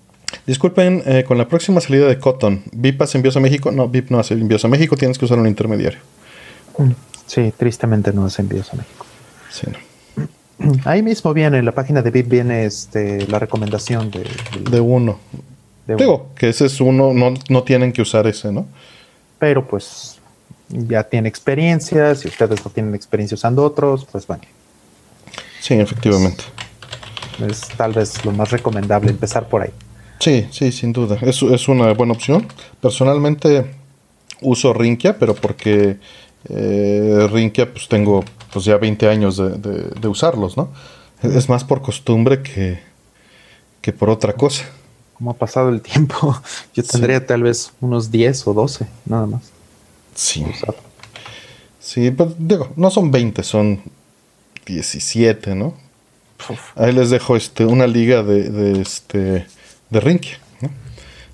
Disculpen, 0.45 1.03
eh, 1.05 1.23
con 1.27 1.37
la 1.37 1.47
próxima 1.47 1.81
salida 1.81 2.07
de 2.07 2.17
Cotton, 2.17 2.63
¿VIP 2.71 3.01
hace 3.01 3.17
envíos 3.17 3.35
a 3.37 3.39
México? 3.39 3.71
No, 3.71 3.87
VIP 3.87 4.09
no 4.09 4.19
hace 4.19 4.33
envíos 4.33 4.63
a 4.65 4.67
México, 4.67 4.95
tienes 4.95 5.17
que 5.17 5.25
usar 5.25 5.37
un 5.37 5.47
intermediario. 5.47 5.99
Sí, 7.27 7.53
tristemente 7.55 8.13
no 8.13 8.25
hace 8.25 8.41
envíos 8.41 8.73
a 8.73 8.77
México. 8.77 9.05
Sí, 9.51 9.67
Ahí 10.85 11.03
mismo 11.03 11.33
viene, 11.33 11.59
en 11.59 11.65
la 11.65 11.71
página 11.71 12.01
de 12.01 12.11
VIP 12.11 12.29
viene 12.29 12.65
este, 12.65 13.27
la 13.27 13.39
recomendación 13.39 14.09
de, 14.11 14.27
de, 14.69 14.79
uno. 14.79 15.19
Digo, 15.85 16.29
que 16.35 16.49
ese 16.49 16.65
es 16.65 16.81
uno, 16.81 17.13
no, 17.13 17.33
no 17.49 17.63
tienen 17.63 17.91
que 17.91 18.01
usar 18.01 18.27
ese, 18.27 18.51
¿no? 18.51 18.67
Pero 19.39 19.67
pues 19.67 20.19
ya 20.69 21.03
tiene 21.03 21.29
experiencia, 21.29 22.13
si 22.15 22.27
ustedes 22.27 22.63
no 22.63 22.71
tienen 22.71 22.93
experiencia 22.93 23.35
usando 23.35 23.63
otros, 23.63 24.05
pues 24.11 24.27
bueno. 24.27 24.43
Sí, 25.59 25.73
efectivamente. 25.75 26.43
es 27.47 27.61
tal 27.77 27.93
vez 27.93 28.23
lo 28.25 28.31
más 28.31 28.51
recomendable 28.51 29.09
empezar 29.11 29.47
por 29.47 29.61
ahí. 29.63 29.71
Sí, 30.19 30.47
sí, 30.51 30.71
sin 30.71 30.91
duda. 30.91 31.17
Es, 31.21 31.41
es 31.41 31.67
una 31.67 31.93
buena 31.93 32.13
opción. 32.13 32.45
Personalmente 32.81 33.73
uso 34.41 34.73
Rinkia, 34.73 35.17
pero 35.17 35.33
porque 35.35 35.97
eh, 36.49 37.27
Rinkia 37.31 37.71
pues 37.71 37.87
tengo 37.87 38.23
pues 38.51 38.65
ya 38.65 38.77
20 38.77 39.07
años 39.07 39.37
de, 39.37 40.07
usarlos, 40.07 40.57
¿no? 40.57 40.69
Es 41.21 41.49
más 41.49 41.63
por 41.63 41.81
costumbre 41.81 42.41
que, 42.41 42.79
que 43.81 43.93
por 43.93 44.09
otra 44.09 44.33
cosa. 44.33 44.65
Como 45.13 45.31
ha 45.31 45.33
pasado 45.33 45.69
el 45.69 45.81
tiempo, 45.81 46.35
yo 46.73 46.83
tendría 46.83 47.25
tal 47.25 47.43
vez 47.43 47.71
unos 47.81 48.09
10 48.09 48.47
o 48.47 48.53
12, 48.53 48.87
nada 49.05 49.25
más. 49.25 49.51
Sí. 50.15 50.45
Sí, 51.79 52.11
pero 52.11 52.33
digo, 52.37 52.69
no 52.75 52.89
son 52.89 53.11
20, 53.11 53.43
son 53.43 53.81
17, 54.69 55.55
¿no? 55.55 55.75
Ahí 56.75 56.93
les 56.93 57.09
dejo 57.09 57.35
este, 57.35 57.65
una 57.65 57.87
liga 57.87 58.23
de, 58.23 58.49
de 58.49 58.81
este 58.81 59.45
de 59.89 59.99
Rinkia, 59.99 60.39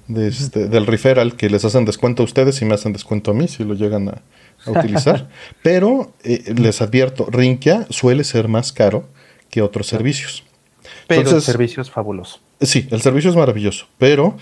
de 0.07 0.27
este, 0.27 0.67
del 0.67 0.85
referral 0.85 1.35
que 1.35 1.49
les 1.49 1.65
hacen 1.65 1.85
descuento 1.85 2.23
a 2.23 2.25
ustedes 2.25 2.61
y 2.61 2.65
me 2.65 2.73
hacen 2.73 2.93
descuento 2.93 3.31
a 3.31 3.33
mí 3.33 3.47
si 3.47 3.63
lo 3.63 3.73
llegan 3.73 4.09
a, 4.09 4.21
utilizar. 4.65 5.29
Pero 5.63 6.13
eh, 6.23 6.53
les 6.55 6.81
advierto, 6.81 7.27
Rinkia 7.29 7.87
suele 7.89 8.23
ser 8.23 8.47
más 8.47 8.71
caro 8.71 9.07
que 9.49 9.61
otros 9.61 9.87
servicios. 9.87 10.43
Pero 11.07 11.29
el 11.29 11.41
servicio 11.41 11.81
es 11.81 11.89
fabuloso. 11.89 12.39
Sí, 12.61 12.87
el 12.91 13.01
servicio 13.01 13.29
es 13.29 13.35
maravilloso, 13.35 13.87
pero 13.97 14.37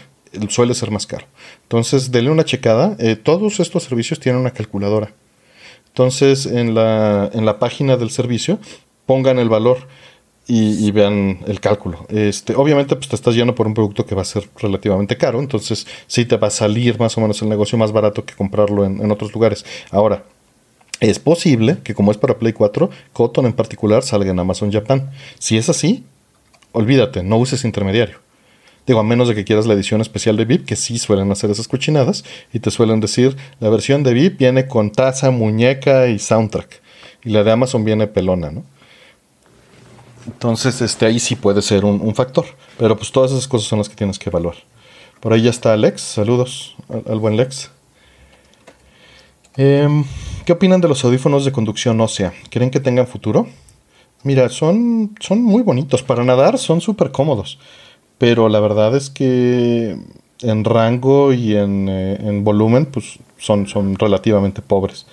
suele 0.49 0.73
ser 0.73 0.91
más 0.91 1.07
caro. 1.07 1.25
Entonces, 1.63 2.11
denle 2.11 2.29
una 2.29 2.45
checada. 2.45 2.95
Eh, 2.99 3.15
todos 3.15 3.59
estos 3.59 3.83
servicios 3.83 4.19
tienen 4.19 4.39
una 4.39 4.51
calculadora. 4.51 5.11
Entonces, 5.93 6.47
en 6.47 6.73
la, 6.73 7.29
en 7.33 7.45
la 7.45 7.59
página 7.59 7.97
del 7.97 8.09
servicio, 8.09 8.57
pongan 9.05 9.37
el 9.37 9.47
valor 9.47 9.87
y, 10.47 10.89
vean 10.91 11.39
el 11.47 11.59
cálculo. 11.59 12.05
Este, 12.09 12.55
obviamente, 12.55 12.95
pues 12.95 13.07
te 13.07 13.15
estás 13.15 13.35
yendo 13.35 13.53
por 13.53 13.67
un 13.67 13.75
producto 13.75 14.03
que 14.03 14.15
va 14.15 14.23
a 14.23 14.25
ser 14.25 14.49
relativamente 14.57 15.17
caro, 15.17 15.39
entonces 15.39 15.85
sí 16.07 16.25
te 16.25 16.37
va 16.37 16.47
a 16.47 16.51
salir 16.51 16.99
más 16.99 17.15
o 17.17 17.21
menos 17.21 17.41
el 17.43 17.49
negocio 17.49 17.77
más 17.77 17.91
barato 17.91 18.25
que 18.25 18.33
comprarlo 18.33 18.85
en, 18.85 19.11
otros 19.11 19.33
lugares. 19.33 19.65
Ahora, 19.91 20.23
es 20.99 21.19
posible 21.19 21.77
que 21.83 21.93
como 21.93 22.11
es 22.11 22.17
para 22.17 22.39
Play 22.39 22.53
4, 22.53 22.89
Cotton 23.13 23.45
en 23.45 23.53
particular 23.53 24.01
salga 24.01 24.31
en 24.31 24.39
Amazon 24.39 24.71
Japan. 24.71 25.11
Si 25.37 25.57
es 25.57 25.69
así, 25.69 26.03
olvídate, 26.71 27.21
no 27.21 27.37
uses 27.37 27.65
intermediario. 27.65 28.22
Digo, 28.85 28.99
a 28.99 29.03
menos 29.03 29.29
de 29.29 29.35
que 29.35 29.45
quieras 29.45 29.65
la 29.65 29.73
edición 29.73 30.01
especial 30.01 30.35
de 30.35 30.45
VIP, 30.45 30.65
que 30.65 30.75
sí 30.75 30.97
suelen 30.97 31.31
hacer 31.31 31.49
esas 31.49 31.67
cochinadas, 31.67 32.25
y 32.51 32.59
te 32.59 32.69
suelen 32.69 32.99
decir, 32.99 33.37
la 33.59 33.69
versión 33.69 34.03
de 34.03 34.13
VIP 34.13 34.39
viene 34.39 34.67
con 34.67 34.91
taza, 34.91 35.31
muñeca 35.31 36.07
y 36.07 36.19
soundtrack. 36.19 36.81
Y 37.23 37.29
la 37.29 37.43
de 37.43 37.51
Amazon 37.51 37.85
viene 37.85 38.07
pelona, 38.07 38.51
¿no? 38.51 38.63
Entonces, 40.25 40.81
este, 40.81 41.05
ahí 41.05 41.19
sí 41.19 41.35
puede 41.35 41.61
ser 41.61 41.85
un, 41.85 42.15
factor. 42.15 42.45
Pero 42.77 42.97
pues 42.97 43.11
todas 43.11 43.31
esas 43.31 43.47
cosas 43.47 43.67
son 43.67 43.79
las 43.79 43.89
que 43.89 43.95
tienes 43.95 44.19
que 44.19 44.29
evaluar. 44.29 44.55
Por 45.19 45.33
ahí 45.33 45.43
ya 45.43 45.49
está 45.49 45.73
Alex. 45.73 46.01
Saludos 46.01 46.75
al, 46.89 47.19
buen 47.19 47.37
Lex. 47.37 47.71
Em, 49.55 50.03
¿Qué 50.45 50.53
opinan 50.53 50.81
de 50.81 50.87
los 50.87 51.03
audífonos 51.03 51.45
de 51.45 51.51
conducción 51.51 51.99
ósea? 52.01 52.33
¿Creen 52.49 52.71
que 52.71 52.79
tengan 52.79 53.07
futuro? 53.07 53.47
Mira, 54.23 54.49
son, 54.49 55.15
son 55.19 55.41
muy 55.41 55.61
bonitos. 55.61 56.03
Para 56.03 56.23
nadar 56.23 56.57
son 56.57 56.81
súper 56.81 57.11
cómodos. 57.11 57.59
Pero 58.17 58.49
la 58.49 58.59
verdad 58.59 58.95
es 58.95 59.09
que 59.09 59.97
en 60.41 60.63
rango 60.63 61.33
y 61.33 61.55
en, 61.55 61.87
eh, 61.89 62.17
en 62.21 62.43
volumen, 62.43 62.85
pues 62.85 63.19
son, 63.37 63.67
son 63.67 63.97
relativamente 63.97 64.61
pobres 64.61 65.05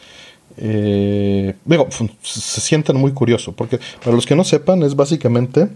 eh, 0.57 1.55
digo, 1.65 1.89
se 2.23 2.61
sienten 2.61 2.97
muy 2.97 3.13
curioso, 3.13 3.53
porque 3.53 3.79
para 4.03 4.15
los 4.15 4.27
que 4.27 4.37
no 4.37 4.45
sepan, 4.45 4.83
es 4.83 4.95
básicamente, 4.95 5.69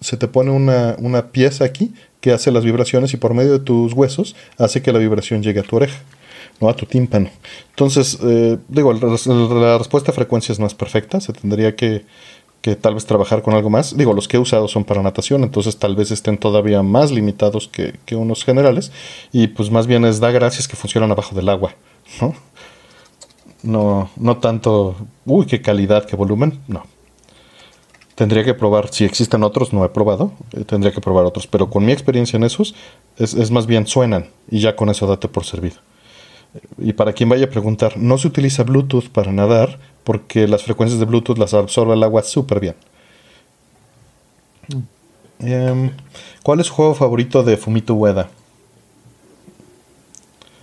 se 0.00 0.16
te 0.16 0.26
pone 0.26 0.50
una, 0.50 1.26
pieza 1.32 1.64
aquí 1.64 1.92
que 2.20 2.32
hace 2.32 2.50
las 2.50 2.64
vibraciones 2.64 3.12
y 3.12 3.18
por 3.18 3.34
medio 3.34 3.52
de 3.52 3.58
tus 3.58 3.92
huesos 3.92 4.34
hace 4.58 4.82
que 4.82 4.92
la 4.92 4.98
vibración 4.98 5.42
llegue 5.42 5.60
a 5.60 5.62
tu 5.62 5.76
oreja, 5.76 5.98
no 6.60 6.68
a 6.68 6.74
tu 6.74 6.86
tímpano. 6.86 7.30
Entonces, 7.70 8.18
eh, 8.22 8.58
digo, 8.68 8.92
la, 8.94 9.78
respuesta 9.78 10.12
a 10.12 10.14
frecuencias 10.14 10.58
no 10.58 10.66
es 10.66 10.74
perfecta, 10.74 11.20
se 11.20 11.32
tendría 11.34 11.76
que, 11.76 12.04
que 12.66 12.74
tal 12.74 12.94
vez 12.94 13.06
trabajar 13.06 13.42
con 13.42 13.54
algo 13.54 13.70
más. 13.70 13.96
Digo, 13.96 14.12
los 14.12 14.26
que 14.26 14.38
he 14.38 14.40
usado 14.40 14.66
son 14.66 14.82
para 14.82 15.00
natación, 15.00 15.44
entonces 15.44 15.76
tal 15.76 15.94
vez 15.94 16.10
estén 16.10 16.36
todavía 16.36 16.82
más 16.82 17.12
limitados 17.12 17.68
que, 17.68 18.16
unos 18.16 18.44
generales. 18.44 18.90
Y 19.30 19.46
pues 19.46 19.70
más 19.70 19.86
bien 19.86 20.04
es 20.04 20.18
da 20.18 20.32
gracias 20.32 20.66
que 20.66 20.74
funcionan 20.74 21.12
abajo 21.12 21.36
del 21.36 21.48
agua, 21.48 21.76
¿no? 22.20 22.34
No, 23.62 24.10
no 24.16 24.38
tanto, 24.38 24.96
uy, 25.24 25.46
qué 25.46 25.62
calidad, 25.62 26.06
qué 26.06 26.16
volumen, 26.16 26.58
no. 26.66 26.82
Tendría 28.16 28.42
que 28.42 28.54
probar, 28.54 28.92
si 28.92 29.04
existen 29.04 29.44
otros, 29.44 29.72
no 29.72 29.84
he 29.84 29.88
probado, 29.88 30.32
eh, 30.52 30.64
tendría 30.64 30.92
que 30.92 31.00
probar 31.00 31.24
otros, 31.24 31.46
pero 31.46 31.70
con 31.70 31.84
mi 31.84 31.92
experiencia 31.92 32.36
en 32.36 32.42
esos, 32.42 32.74
es, 33.16 33.50
más 33.52 33.66
bien 33.66 33.86
suenan 33.86 34.30
y 34.50 34.58
ya 34.58 34.74
con 34.74 34.88
eso 34.88 35.06
date 35.06 35.28
por 35.28 35.44
servido. 35.44 35.76
Y 36.78 36.92
para 36.92 37.12
quien 37.12 37.28
vaya 37.28 37.46
a 37.46 37.50
preguntar, 37.50 37.96
no 37.96 38.18
se 38.18 38.28
utiliza 38.28 38.62
Bluetooth 38.62 39.08
para 39.08 39.32
nadar 39.32 39.78
porque 40.04 40.46
las 40.46 40.62
frecuencias 40.62 41.00
de 41.00 41.06
Bluetooth 41.06 41.38
las 41.38 41.54
absorbe 41.54 41.94
el 41.94 42.02
agua 42.02 42.22
súper 42.22 42.60
bien. 42.60 42.74
Mm. 44.68 45.46
Em, 45.46 45.90
¿Cuál 46.42 46.60
es 46.60 46.66
su 46.66 46.74
juego 46.74 46.94
favorito 46.94 47.42
de 47.42 47.56
Fumito 47.56 47.94
Ueda? 47.94 48.28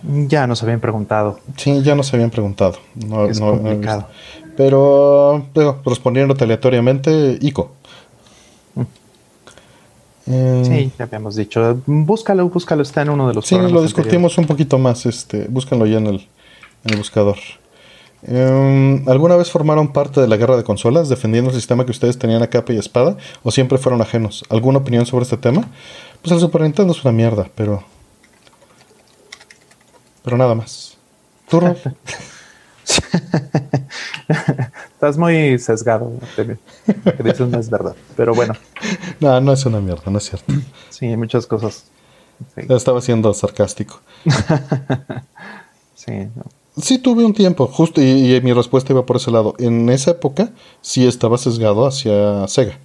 Ya 0.02 0.46
nos 0.46 0.62
habían 0.62 0.80
preguntado. 0.80 1.40
Sí, 1.56 1.82
ya 1.82 1.94
nos 1.94 2.12
habían 2.12 2.30
preguntado. 2.30 2.78
No, 2.94 3.26
es 3.26 3.40
complicado. 3.40 4.08
Pero, 4.56 5.46
digo, 5.54 5.80
respondiéndote 5.84 6.44
aleatoriamente, 6.44 7.38
ICO. 7.40 7.72
Mm. 8.74 8.82
Eh, 10.26 10.62
sí, 10.64 10.92
ya 10.98 11.04
habíamos 11.04 11.36
dicho. 11.36 11.82
Búscalo, 11.86 12.48
búscalo, 12.48 12.82
está 12.82 13.02
en 13.02 13.10
uno 13.10 13.28
de 13.28 13.34
los 13.34 13.46
Sí, 13.46 13.56
lo 13.56 13.82
discutimos 13.82 14.38
un 14.38 14.46
poquito 14.46 14.78
más. 14.78 15.06
Este, 15.06 15.46
búscanlo 15.48 15.86
ya 15.86 15.98
en 15.98 16.06
el, 16.06 16.28
en 16.84 16.92
el 16.92 16.96
buscador. 16.96 17.36
Em, 18.26 19.06
¿Alguna 19.06 19.36
vez 19.36 19.50
formaron 19.50 19.92
parte 19.92 20.20
de 20.20 20.28
la 20.28 20.36
guerra 20.36 20.56
de 20.56 20.64
consolas 20.64 21.10
defendiendo 21.10 21.50
el 21.50 21.56
sistema 21.56 21.84
que 21.84 21.90
ustedes 21.90 22.18
tenían 22.18 22.42
a 22.42 22.46
capa 22.46 22.72
y 22.72 22.78
espada? 22.78 23.18
¿O 23.42 23.50
siempre 23.50 23.76
fueron 23.76 24.00
ajenos? 24.00 24.44
¿Alguna 24.48 24.78
opinión 24.78 25.04
sobre 25.04 25.24
este 25.24 25.36
tema? 25.36 25.68
Pues 26.22 26.32
el 26.32 26.40
Super 26.40 26.62
Nintendo 26.62 26.92
es 26.92 27.04
una 27.04 27.12
mierda, 27.12 27.50
pero 27.54 27.84
pero 30.24 30.38
nada 30.38 30.54
más. 30.54 30.96
¿Tú, 31.48 31.60
Estás 34.94 35.18
muy 35.18 35.58
sesgado. 35.58 36.12
Que 36.34 37.22
dices 37.22 37.48
no 37.48 37.58
es 37.58 37.68
verdad. 37.68 37.94
Pero 38.16 38.34
bueno. 38.34 38.54
No, 39.24 39.40
no 39.40 39.52
es 39.52 39.64
una 39.66 39.80
mierda, 39.80 40.10
no 40.10 40.18
es 40.18 40.28
cierto. 40.28 40.52
Sí, 40.90 41.16
muchas 41.16 41.46
cosas. 41.46 41.86
Estaba 42.56 43.00
siendo 43.00 43.32
sarcástico. 43.34 44.00
sí. 45.94 46.12
Sí, 46.76 46.98
tuve 46.98 47.24
un 47.24 47.34
tiempo, 47.34 47.66
justo, 47.66 48.00
y, 48.00 48.40
mi 48.42 48.52
respuesta 48.52 48.92
iba 48.92 49.06
por 49.06 49.16
ese 49.16 49.30
lado. 49.30 49.54
En 49.58 49.88
esa 49.88 50.12
época 50.12 50.52
sí 50.80 51.06
estaba 51.06 51.38
sesgado 51.38 51.86
hacia 51.86 52.46
Sega, 52.48 52.78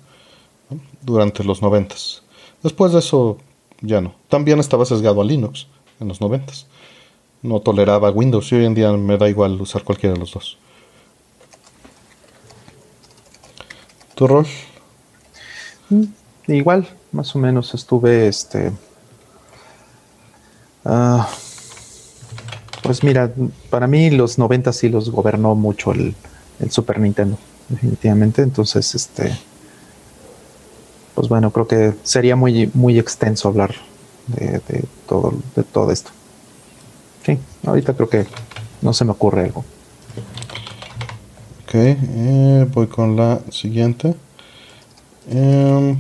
durante 1.01 1.43
los 1.43 1.61
noventas. 1.61 2.23
Después 2.63 2.93
de 2.93 2.99
eso, 2.99 3.37
ya 3.81 4.01
no. 4.01 4.13
También 4.27 4.59
estaba 4.59 4.85
sesgado 4.85 5.21
a 5.21 5.25
Linux 5.25 5.67
en 5.99 6.07
los 6.07 6.21
noventas 6.21 6.67
no 7.41 7.59
toleraba 7.61 8.11
Windows 8.11 8.51
y 8.51 8.55
hoy 8.55 8.65
en 8.65 8.75
día 8.75 8.91
me 8.91 9.17
da 9.17 9.29
igual 9.29 9.59
usar 9.61 9.83
cualquiera 9.83 10.13
de 10.13 10.19
los 10.19 10.31
dos. 10.31 10.57
¿Tu 14.15 14.27
rol? 14.27 14.45
Mm, 16.50 16.54
igual, 16.54 16.88
más 17.12 17.36
o 17.36 17.39
menos 17.39 17.74
estuve 17.74 18.28
este. 18.28 18.72
Uh, 20.86 21.24
Pues 22.82 23.04
mira, 23.04 23.32
para 23.70 23.88
mí 23.88 24.10
los 24.10 24.38
90 24.39 24.74
sí 24.74 24.89
los 24.89 25.10
gobernó 25.12 25.54
mucho 25.56 25.91
el, 25.91 26.16
el 26.60 26.72
Super 26.72 27.00
Nintendo, 27.00 27.38
definitivamente. 27.68 28.41
Entonces, 28.41 28.95
este, 28.95 29.38
pues 31.16 31.28
bueno, 31.28 31.52
creo 31.52 31.68
que 31.68 31.93
sería 32.04 32.36
muy, 32.36 32.72
muy 32.74 32.97
extenso 32.97 33.50
hablar 33.50 33.76
de, 34.28 34.62
todo, 35.08 35.34
de 35.56 35.64
todo 35.64 35.91
esto. 35.91 36.12
Sí, 37.26 37.38
ahorita 37.66 37.93
creo 37.93 38.10
que 38.10 38.26
no 38.82 38.93
se 38.93 39.06
me 39.06 39.12
ocurre 39.12 39.43
algo. 39.45 39.66
Ok, 41.64 41.74
eh, 41.76 42.68
voy 42.74 42.88
con 42.88 43.16
la 43.16 43.41
siguiente. 43.52 44.16
Em, 45.30 45.97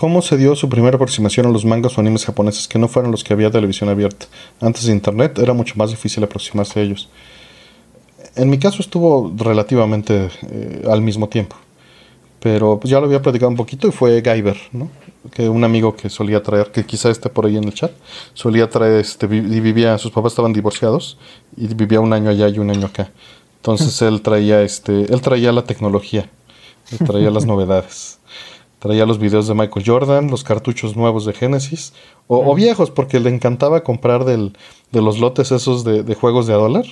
¿Cómo 0.00 0.22
se 0.22 0.38
dio 0.38 0.56
su 0.56 0.70
primera 0.70 0.96
aproximación 0.96 1.44
a 1.44 1.50
los 1.50 1.66
mangas 1.66 1.98
o 1.98 2.00
animes 2.00 2.24
japoneses 2.24 2.66
que 2.66 2.78
no 2.78 2.88
fueron 2.88 3.10
los 3.10 3.22
que 3.22 3.34
había 3.34 3.50
televisión 3.50 3.90
abierta? 3.90 4.24
Antes 4.58 4.86
de 4.86 4.92
internet 4.92 5.38
era 5.38 5.52
mucho 5.52 5.74
más 5.76 5.90
difícil 5.90 6.24
aproximarse 6.24 6.80
a 6.80 6.82
ellos. 6.84 7.10
En 8.34 8.48
mi 8.48 8.58
caso 8.58 8.80
estuvo 8.80 9.30
relativamente 9.36 10.30
eh, 10.50 10.86
al 10.88 11.02
mismo 11.02 11.28
tiempo. 11.28 11.56
Pero 12.40 12.80
pues 12.80 12.90
ya 12.90 12.98
lo 12.98 13.04
había 13.04 13.20
platicado 13.20 13.50
un 13.50 13.56
poquito 13.56 13.88
y 13.88 13.90
fue 13.90 14.22
Guyver, 14.22 14.56
¿no? 14.72 14.88
Que 15.34 15.50
un 15.50 15.64
amigo 15.64 15.94
que 15.94 16.08
solía 16.08 16.42
traer, 16.42 16.72
que 16.72 16.86
quizá 16.86 17.10
esté 17.10 17.28
por 17.28 17.44
ahí 17.44 17.58
en 17.58 17.64
el 17.64 17.74
chat, 17.74 17.92
solía 18.32 18.70
traer, 18.70 19.00
este, 19.00 19.26
y 19.26 19.60
vivía, 19.60 19.98
sus 19.98 20.12
papás 20.12 20.32
estaban 20.32 20.54
divorciados 20.54 21.18
y 21.58 21.66
vivía 21.74 22.00
un 22.00 22.14
año 22.14 22.30
allá 22.30 22.48
y 22.48 22.58
un 22.58 22.70
año 22.70 22.86
acá. 22.86 23.10
Entonces 23.56 24.00
él 24.08 24.22
traía, 24.22 24.62
este, 24.62 25.12
él 25.12 25.20
traía 25.20 25.52
la 25.52 25.64
tecnología, 25.64 26.30
él 26.90 27.06
traía 27.06 27.30
las 27.30 27.44
novedades. 27.52 28.19
Traía 28.80 29.06
los 29.06 29.18
videos 29.18 29.46
de 29.46 29.54
Michael 29.54 29.86
Jordan, 29.86 30.30
los 30.30 30.42
cartuchos 30.42 30.96
nuevos 30.96 31.24
de 31.24 31.32
Genesis, 31.32 31.92
o, 32.26 32.54
viejos, 32.54 32.90
porque 32.90 33.20
le 33.20 33.30
encantaba 33.30 33.84
comprar 33.84 34.24
del, 34.24 34.56
de 34.90 35.02
los 35.02 35.18
lotes 35.18 35.52
esos 35.52 35.84
de, 35.84 36.02
de 36.02 36.14
juegos 36.14 36.46
de 36.46 36.54
a 36.54 36.56
dólar 36.56 36.86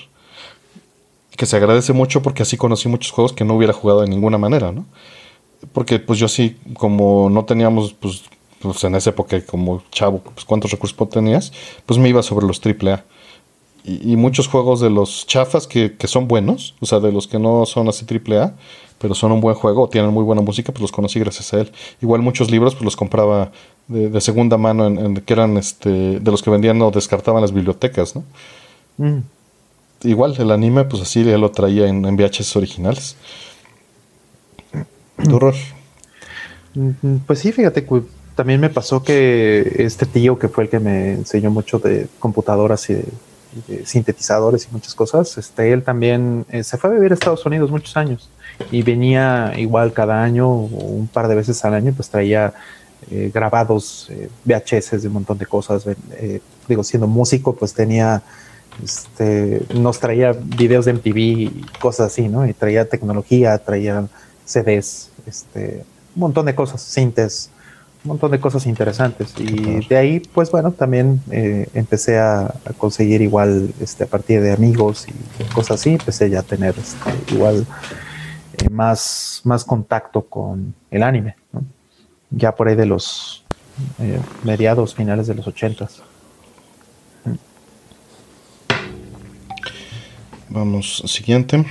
que 1.37 1.47
se 1.47 1.57
agradece 1.57 1.93
mucho 1.93 2.21
porque 2.21 2.43
así 2.43 2.57
conocí 2.57 2.89
muchos 2.89 3.13
juegos 3.13 3.33
que 3.33 3.45
no 3.45 3.55
hubiera 3.55 3.73
jugado 3.73 4.01
de 4.01 4.09
ninguna 4.09 4.39
manera, 4.39 4.73
¿no? 4.73 4.87
porque 5.73 5.99
pues 5.99 6.19
yo 6.19 6.29
sí, 6.29 6.57
como 6.75 7.31
no 7.31 7.45
teníamos, 7.45 7.93
pues, 7.93 8.23
pues 8.61 8.83
en 8.85 8.95
esa 8.95 9.11
época 9.11 9.45
como 9.45 9.83
chavo, 9.91 10.19
pues 10.19 10.45
cuántos 10.45 10.71
recursos 10.71 11.09
tenías, 11.11 11.53
pues 11.87 11.99
me 11.99 12.09
iba 12.09 12.23
sobre 12.23 12.47
los 12.47 12.61
AAA. 12.65 13.05
Y, 13.85 14.13
y 14.13 14.17
muchos 14.17 14.49
juegos 14.49 14.81
de 14.81 14.91
los 14.91 15.27
chafas 15.27 15.67
que, 15.67 15.97
que, 15.97 16.09
son 16.09 16.29
buenos, 16.29 16.75
o 16.81 16.87
sea, 16.87 17.01
de 17.01 17.13
los 17.13 17.27
que 17.27 17.39
no 17.39 17.65
son 17.65 17.89
así 17.89 18.05
AAA, 18.05 18.55
pero 18.99 19.15
son 19.15 19.33
un 19.33 19.41
buen 19.41 19.55
juego, 19.55 19.89
tienen 19.89 20.13
muy 20.13 20.25
buena 20.25 20.43
música, 20.43 20.73
pues 20.73 20.83
los 20.83 20.93
conocí 20.93 21.19
gracias 21.21 21.53
a 21.55 21.61
él. 21.61 21.73
Igual 22.01 22.23
muchos 22.23 22.51
libros, 22.51 22.75
pues 22.75 22.85
los 22.85 22.97
compraba 22.97 23.53
de, 23.87 24.11
de 24.11 24.21
segunda 24.21 24.57
mano, 24.59 24.87
en, 24.87 25.15
que 25.17 25.33
eran 25.33 25.57
este, 25.57 26.21
de 26.21 26.31
los 26.31 26.43
que 26.43 26.51
vendían 26.51 26.81
o 26.83 26.91
descartaban 26.91 27.41
las 27.41 27.53
bibliotecas, 27.53 28.17
¿no? 28.17 28.25
Mm. 28.99 29.23
Igual, 30.03 30.37
el 30.39 30.51
anime, 30.51 30.85
pues 30.85 31.03
así 31.03 31.25
ya 31.25 31.39
lo 31.39 31.51
traía 31.51 31.89
en, 31.89 32.05
en 32.05 32.17
VHS 32.17 32.57
originales. 32.57 33.17
Mm, 36.75 37.17
pues 37.27 37.41
sí, 37.41 37.53
fíjate, 37.53 37.85
también 38.37 38.61
me 38.61 38.71
pasó 38.71 39.03
que 39.03 39.75
este 39.79 40.07
tío 40.07 40.39
que 40.39 40.49
fue 40.49 40.65
el 40.65 40.71
que 40.71 40.79
me 40.79 41.13
enseñó 41.13 41.51
mucho 41.51 41.81
de 41.81 42.07
computadoras 42.21 42.89
y 42.91 42.95
de, 42.95 43.05
sintetizadores 43.85 44.67
y 44.67 44.73
muchas 44.73 44.95
cosas, 44.95 45.37
este, 45.39 45.73
él 45.73 45.83
también 45.83 46.45
eh, 46.51 46.63
se 46.63 46.77
fue 46.77 46.91
a 46.91 46.93
vivir 46.93 47.13
a 47.13 47.15
Estados 47.15 47.45
Unidos 47.47 47.71
muchos 47.71 47.97
años 47.97 48.29
y 48.71 48.83
venía 48.83 49.55
igual 49.57 49.93
cada 49.93 50.23
año 50.23 50.49
o 50.49 50.67
un 50.67 51.09
par 51.09 51.29
de 51.29 51.35
veces 51.35 51.65
al 51.65 51.75
año, 51.75 51.93
pues 51.95 52.09
traía 52.09 52.53
eh, 53.11 53.31
grabados 53.33 54.09
eh, 54.11 54.29
VHS 54.45 55.03
de 55.03 55.09
un 55.09 55.15
montón 55.15 55.39
de 55.39 55.47
cosas. 55.47 55.85
digo, 56.69 56.85
siendo 56.85 57.07
músico, 57.07 57.55
pues 57.55 57.73
tenía, 57.73 58.23
este, 58.83 59.63
nos 59.75 59.99
traía 59.99 60.33
videos 60.33 60.85
de 60.85 60.95
MTV 60.95 61.17
y 61.17 61.67
cosas 61.81 62.09
así, 62.13 62.29
¿no? 62.29 62.47
Y 62.47 62.53
traía 62.53 62.89
tecnología, 62.89 63.57
traía 63.59 64.07
CDs, 64.45 65.11
este, 65.27 65.85
un 66.15 66.21
montón 66.21 66.47
de 66.47 66.55
cosas, 66.55 66.83
sintes, 66.83 67.51
un 68.09 68.15
montón 68.15 68.31
de 68.31 68.41
cosas 68.41 68.65
interesantes. 68.65 69.35
Y 69.39 69.87
de 69.87 69.97
ahí, 69.97 70.21
pues 70.21 70.51
bueno, 70.51 70.73
también 70.73 71.21
eh, 71.31 71.69
empecé 71.75 72.19
a, 72.19 72.55
conseguir 72.79 73.21
igual, 73.21 73.71
este, 73.81 74.05
a 74.05 74.07
partir 74.07 74.41
de 74.41 74.53
amigos 74.53 75.07
y 75.09 75.45
cosas 75.53 75.81
así, 75.81 75.91
empecé 75.91 76.31
ya 76.31 76.41
a 76.41 76.43
tener 76.43 76.75
este, 76.79 77.35
igual 77.35 77.67
eh, 78.57 78.71
más, 78.71 79.43
más 79.45 79.63
contacto 79.63 80.23
con 80.23 80.75
el 80.91 81.03
anime, 81.03 81.37
ya 82.31 82.55
por 82.55 82.69
ahí 82.69 82.77
de 82.77 82.87
los 82.87 83.45
eh, 84.01 84.19
mediados, 84.43 84.95
finales 84.95 85.27
de 85.27 85.35
los 85.35 85.47
ochentas. 85.47 86.03
Vamos, 90.49 91.03
siguiente. 91.07 91.63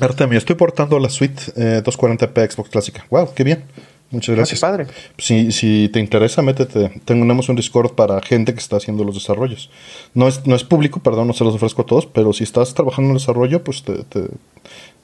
Artemio, 0.00 0.36
estoy 0.36 0.56
portando 0.56 0.98
la 0.98 1.08
suite 1.08 1.54
240p 1.84 2.42
eh, 2.42 2.50
Xbox 2.50 2.70
clásica. 2.70 3.06
Wow, 3.08 3.32
qué 3.34 3.44
bien. 3.44 3.64
Muchas 4.10 4.32
ah, 4.32 4.36
gracias. 4.36 4.60
padre. 4.60 4.86
Si, 5.18 5.50
si 5.50 5.88
te 5.92 5.98
interesa, 5.98 6.42
métete. 6.42 7.00
Tenemos 7.04 7.48
un 7.48 7.56
Discord 7.56 7.92
para 7.92 8.20
gente 8.22 8.52
que 8.52 8.60
está 8.60 8.76
haciendo 8.76 9.04
los 9.04 9.14
desarrollos. 9.14 9.70
No 10.14 10.28
es, 10.28 10.46
no 10.46 10.54
es 10.54 10.64
público, 10.64 11.00
perdón, 11.00 11.26
no 11.26 11.32
se 11.32 11.44
los 11.44 11.54
ofrezco 11.54 11.82
a 11.82 11.86
todos, 11.86 12.06
pero 12.06 12.32
si 12.32 12.44
estás 12.44 12.72
trabajando 12.74 13.10
en 13.10 13.16
desarrollo, 13.16 13.64
pues 13.64 13.82
te, 13.82 13.94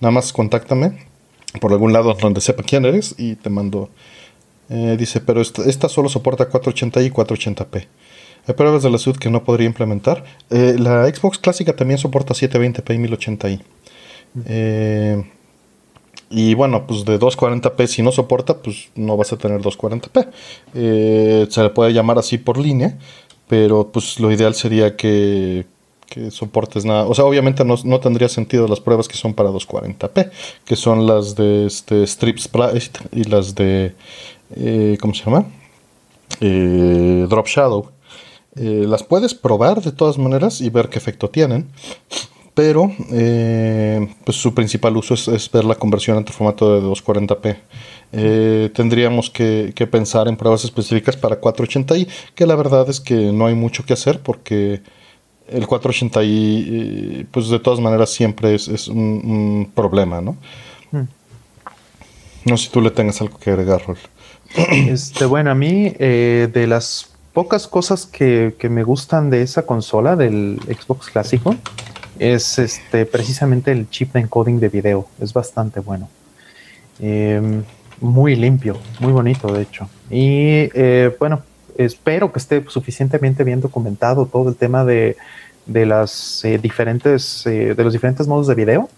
nada 0.00 0.12
más 0.12 0.32
contáctame 0.32 1.06
por 1.60 1.72
algún 1.72 1.92
lado 1.92 2.14
donde 2.14 2.40
sepa 2.40 2.62
quién 2.62 2.84
eres 2.84 3.14
y 3.18 3.34
te 3.34 3.50
mando. 3.50 3.90
Eh, 4.70 4.96
dice, 4.98 5.20
pero 5.20 5.40
esta, 5.40 5.88
solo 5.88 6.08
soporta 6.08 6.48
480 6.48 7.02
y 7.02 7.10
480p. 7.10 7.86
Hay 8.46 8.54
pruebas 8.54 8.82
de 8.82 8.90
la 8.90 8.98
suite 8.98 9.18
que 9.18 9.30
no 9.30 9.44
podría 9.44 9.66
implementar. 9.66 10.24
Eh, 10.50 10.76
la 10.78 11.06
Xbox 11.12 11.38
clásica 11.38 11.74
también 11.76 11.98
soporta 11.98 12.34
720p 12.34 12.94
y 12.94 12.98
1080i. 12.98 13.60
Eh, 14.46 15.22
y 16.32 16.54
bueno, 16.54 16.86
pues 16.86 17.04
de 17.04 17.20
240p 17.20 17.86
si 17.86 18.02
no 18.02 18.10
soporta, 18.10 18.58
pues 18.58 18.88
no 18.94 19.16
vas 19.16 19.32
a 19.32 19.36
tener 19.36 19.60
240p. 19.60 20.28
Eh, 20.74 21.46
se 21.50 21.62
le 21.62 21.70
puede 21.70 21.92
llamar 21.92 22.18
así 22.18 22.38
por 22.38 22.56
línea, 22.56 22.98
pero 23.48 23.88
pues 23.92 24.18
lo 24.18 24.32
ideal 24.32 24.54
sería 24.54 24.96
que, 24.96 25.66
soportes 26.30 26.84
nada. 26.84 27.04
O 27.04 27.14
sea, 27.14 27.24
obviamente 27.24 27.64
no, 27.64 28.00
tendría 28.00 28.28
sentido 28.28 28.66
las 28.66 28.80
pruebas 28.80 29.08
que 29.08 29.16
son 29.16 29.34
para 29.34 29.50
240p, 29.50 30.30
que 30.64 30.76
son 30.76 31.06
las 31.06 31.36
de 31.36 31.66
este, 31.66 32.02
Strip 32.04 32.38
Sprite 32.38 33.00
y 33.12 33.24
las 33.24 33.54
de, 33.54 33.94
eh, 34.56 34.98
¿cómo 35.00 35.14
se 35.14 35.24
llama? 35.24 35.46
Drop 36.40 37.46
Shadow. 37.46 37.90
las 38.54 39.02
puedes 39.04 39.34
probar 39.34 39.82
de 39.82 39.92
todas 39.92 40.18
maneras 40.18 40.60
y 40.60 40.70
ver 40.70 40.88
qué 40.88 40.98
efecto 40.98 41.28
tienen 41.28 41.68
pero 42.54 42.92
eh, 43.10 44.06
pues 44.24 44.36
su 44.36 44.52
principal 44.52 44.96
uso 44.96 45.14
es, 45.14 45.50
ver 45.50 45.64
la 45.64 45.74
conversión 45.74 46.18
entre 46.18 46.34
formato 46.34 46.74
de 46.74 46.86
240p. 46.86 47.56
Eh, 48.12 48.70
tendríamos 48.74 49.30
que, 49.30 49.72
pensar 49.90 50.28
en 50.28 50.36
pruebas 50.36 50.64
específicas 50.64 51.16
para 51.16 51.40
480i, 51.40 52.06
que 52.34 52.46
la 52.46 52.54
verdad 52.54 52.88
es 52.90 53.00
que 53.00 53.14
no 53.14 53.46
hay 53.46 53.54
mucho 53.54 53.84
que 53.84 53.94
hacer 53.94 54.20
porque 54.20 54.82
el 55.48 55.66
480i, 55.66 56.20
eh, 56.20 57.26
pues 57.30 57.48
de 57.48 57.58
todas 57.58 57.80
maneras 57.80 58.10
siempre 58.10 58.54
es, 58.54 58.88
un, 58.88 59.70
problema, 59.74 60.20
¿no? 60.20 60.36
Hmm. 60.90 61.08
No 62.44 62.56
sé 62.56 62.66
si 62.66 62.70
tú 62.70 62.80
le 62.80 62.90
tengas 62.90 63.20
algo 63.22 63.38
que 63.38 63.50
agregar, 63.50 63.82
Rol. 63.86 63.98
Este, 64.88 65.24
bueno, 65.24 65.50
a 65.50 65.54
mí 65.54 65.88
de 65.88 66.66
las 66.68 67.11
pocas 67.32 67.66
cosas 67.66 68.06
que, 68.06 68.54
me 68.70 68.82
gustan 68.82 69.30
de 69.30 69.42
esa 69.42 69.64
consola, 69.64 70.16
del 70.16 70.60
Xbox 70.66 71.10
clásico, 71.10 71.56
es 72.18 72.58
este, 72.58 73.06
precisamente 73.06 73.72
el 73.72 73.88
chip 73.88 74.12
de 74.12 74.20
encoding 74.20 74.60
de 74.60 74.68
video. 74.68 75.08
Es 75.20 75.32
bastante 75.32 75.80
bueno. 75.80 76.08
Em, 77.00 77.62
muy 78.00 78.36
limpio, 78.36 78.76
muy 79.00 79.12
bonito, 79.12 79.52
de 79.52 79.62
hecho. 79.62 79.88
Y 80.10 80.68
eh, 80.74 81.14
bueno, 81.18 81.42
espero 81.76 82.32
que 82.32 82.38
esté 82.38 82.64
suficientemente 82.68 83.44
bien 83.44 83.60
documentado 83.60 84.26
todo 84.26 84.50
el 84.50 84.56
tema 84.56 84.84
de, 84.84 85.16
las 85.66 86.44
eh, 86.44 86.58
diferentes, 86.58 87.46
eh, 87.46 87.74
de 87.74 87.84
los 87.84 87.92
diferentes 87.92 88.26
modos 88.26 88.46
de 88.46 88.54
video. 88.54 88.88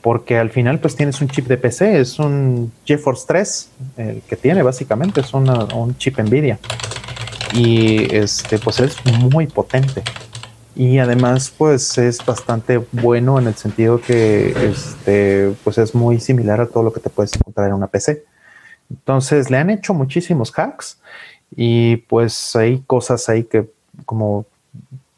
Porque 0.00 0.36
al 0.36 0.50
final, 0.50 0.80
pues 0.80 0.96
tienes 0.96 1.20
un 1.20 1.28
chip 1.28 1.46
de 1.46 1.56
PC, 1.56 2.00
es 2.00 2.18
un 2.18 2.72
GeForce 2.84 3.24
3, 3.28 3.70
el 3.98 4.22
que 4.22 4.34
tiene 4.34 4.64
básicamente, 4.64 5.20
es 5.20 5.32
un 5.32 5.96
chip 5.96 6.18
Nvidia. 6.18 6.58
Y 7.54 8.14
este, 8.14 8.58
pues 8.58 8.80
es 8.80 8.96
muy 9.04 9.46
potente 9.46 10.02
y 10.74 10.98
además 10.98 11.52
pues 11.56 11.98
es 11.98 12.24
bastante 12.24 12.78
bueno 12.92 13.38
en 13.38 13.46
el 13.46 13.54
sentido 13.54 14.00
que 14.00 14.54
este 14.70 15.54
pues 15.64 15.76
es 15.78 15.94
muy 15.94 16.18
similar 16.18 16.60
a 16.60 16.66
todo 16.66 16.82
lo 16.82 16.92
que 16.92 17.00
te 17.00 17.10
puedes 17.10 17.34
encontrar 17.36 17.68
en 17.68 17.74
una 17.74 17.88
PC. 17.88 18.24
Entonces 18.90 19.50
le 19.50 19.58
han 19.58 19.70
hecho 19.70 19.94
muchísimos 19.94 20.52
hacks 20.56 21.00
y 21.54 21.96
pues 21.96 22.56
hay 22.56 22.80
cosas 22.86 23.28
ahí 23.28 23.44
que 23.44 23.70
como 24.06 24.46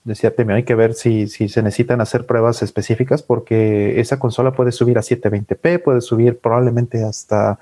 decía 0.02 0.34
primero 0.34 0.56
hay 0.56 0.64
que 0.64 0.74
ver 0.74 0.94
si, 0.94 1.28
si 1.28 1.48
se 1.48 1.62
necesitan 1.62 2.00
hacer 2.00 2.26
pruebas 2.26 2.62
específicas 2.62 3.22
porque 3.22 4.00
esa 4.00 4.18
consola 4.18 4.52
puede 4.52 4.72
subir 4.72 4.98
a 4.98 5.02
720p, 5.02 5.82
puede 5.82 6.00
subir 6.00 6.38
probablemente 6.38 7.04
hasta, 7.04 7.58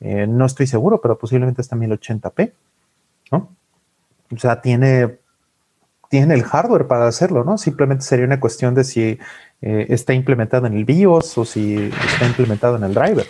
eh, 0.00 0.26
no 0.26 0.46
estoy 0.46 0.66
seguro, 0.66 1.00
pero 1.00 1.18
posiblemente 1.18 1.60
hasta 1.60 1.76
1080p, 1.76 2.52
¿no? 3.30 3.48
O 4.34 4.38
sea, 4.38 4.60
tiene 4.60 5.18
tienen 6.14 6.30
el 6.30 6.44
hardware 6.44 6.86
para 6.86 7.08
hacerlo, 7.08 7.42
¿no? 7.42 7.58
Simplemente 7.58 8.04
sería 8.04 8.24
una 8.24 8.38
cuestión 8.38 8.72
de 8.72 8.84
si 8.84 9.18
eh, 9.62 9.86
está 9.88 10.14
implementado 10.14 10.64
en 10.68 10.74
el 10.74 10.84
BIOS 10.84 11.38
o 11.38 11.44
si 11.44 11.90
está 12.12 12.24
implementado 12.24 12.76
en 12.76 12.84
el 12.84 12.94
driver, 12.94 13.26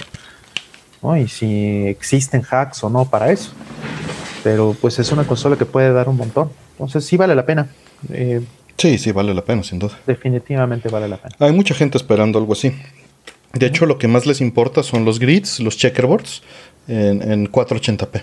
¿no? 1.02 1.16
Y 1.16 1.26
si 1.26 1.86
existen 1.86 2.42
hacks 2.42 2.84
o 2.84 2.90
no 2.90 3.06
para 3.06 3.30
eso. 3.32 3.52
Pero 4.42 4.76
pues 4.78 4.98
es 4.98 5.10
una 5.12 5.24
consola 5.24 5.56
que 5.56 5.64
puede 5.64 5.94
dar 5.94 6.10
un 6.10 6.18
montón. 6.18 6.50
Entonces 6.72 7.06
sí 7.06 7.16
vale 7.16 7.34
la 7.34 7.46
pena. 7.46 7.68
Eh, 8.10 8.42
sí, 8.76 8.98
sí, 8.98 9.12
vale 9.12 9.32
la 9.32 9.42
pena, 9.42 9.62
sin 9.62 9.78
duda. 9.78 9.98
Definitivamente 10.06 10.90
vale 10.90 11.08
la 11.08 11.16
pena. 11.16 11.36
Hay 11.38 11.52
mucha 11.52 11.74
gente 11.74 11.96
esperando 11.96 12.38
algo 12.38 12.52
así. 12.52 12.70
De 13.54 13.64
hecho, 13.64 13.86
lo 13.86 13.96
que 13.96 14.08
más 14.08 14.26
les 14.26 14.42
importa 14.42 14.82
son 14.82 15.06
los 15.06 15.18
grids, 15.18 15.58
los 15.60 15.78
checkerboards 15.78 16.42
en, 16.86 17.22
en 17.22 17.50
480p. 17.50 18.20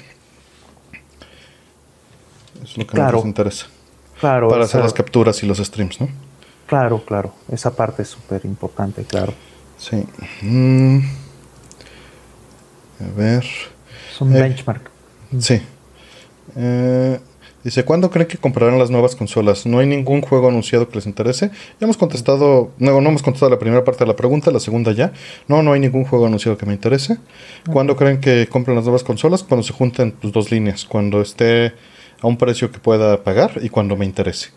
Es 2.72 2.78
lo 2.78 2.88
que 2.88 2.98
más 2.98 3.14
les 3.14 3.26
interesa. 3.26 3.68
Claro. 4.20 4.50
Para 4.50 4.64
hacer 4.66 4.82
las 4.82 4.94
capturas 4.94 5.44
y 5.44 5.46
los 5.46 5.58
streams, 5.58 6.00
¿no? 6.00 6.10
Claro, 6.68 7.04
claro. 7.04 7.34
Esa 7.52 7.76
parte 7.76 8.04
es 8.04 8.10
súper 8.10 8.46
importante, 8.46 9.04
claro. 9.04 9.34
Sí. 9.78 10.06
Mm. 10.42 11.00
A 13.00 13.18
ver. 13.18 13.44
Es 14.14 14.22
un 14.22 14.36
eh, 14.36 14.42
benchmark. 14.42 14.90
Sí. 15.40 15.62
Eh, 16.56 17.20
Dice, 17.64 17.86
¿cuándo 17.86 18.10
creen 18.10 18.28
que 18.28 18.38
comprarán 18.38 18.80
las 18.80 18.90
nuevas 18.90 19.16
consolas? 19.16 19.68
No 19.68 19.80
hay 19.80 19.86
ningún 19.86 20.22
juego 20.22 20.48
anunciado 20.48 20.90
que 20.90 20.96
les 20.96 21.06
interese. 21.06 21.50
Ya 21.80 21.86
hemos 21.86 21.98
contestado, 21.98 22.72
no, 22.80 23.00
no 23.00 23.10
hemos 23.10 23.22
contestado 23.22 23.52
la 23.52 23.60
primera 23.60 23.84
parte 23.84 24.04
de 24.04 24.08
la 24.08 24.16
pregunta, 24.16 24.50
la 24.50 24.60
segunda 24.60 24.92
ya. 24.94 25.14
No, 25.48 25.62
no 25.62 25.74
hay 25.74 25.80
ningún 25.80 26.04
juego 26.04 26.26
anunciado 26.26 26.58
que 26.58 26.66
me 26.66 26.74
interese. 26.74 27.18
¿Cuándo 27.72 27.96
creen 27.96 28.20
que 28.20 28.48
compren 28.48 28.76
las 28.76 28.86
nuevas 28.86 29.04
consolas? 29.04 29.44
Cuando 29.44 29.64
se 29.64 29.74
junten 29.74 30.12
tus 30.14 30.32
dos 30.32 30.50
líneas, 30.50 30.86
cuando 30.86 31.22
esté 31.22 31.74
a 32.22 32.28
un 32.28 32.38
precio 32.38 32.72
que 32.72 32.80
pueda 32.80 33.24
pagar 33.24 33.60
y 33.62 33.70
cuando 33.70 33.96
me 33.96 34.06
interese. 34.06 34.50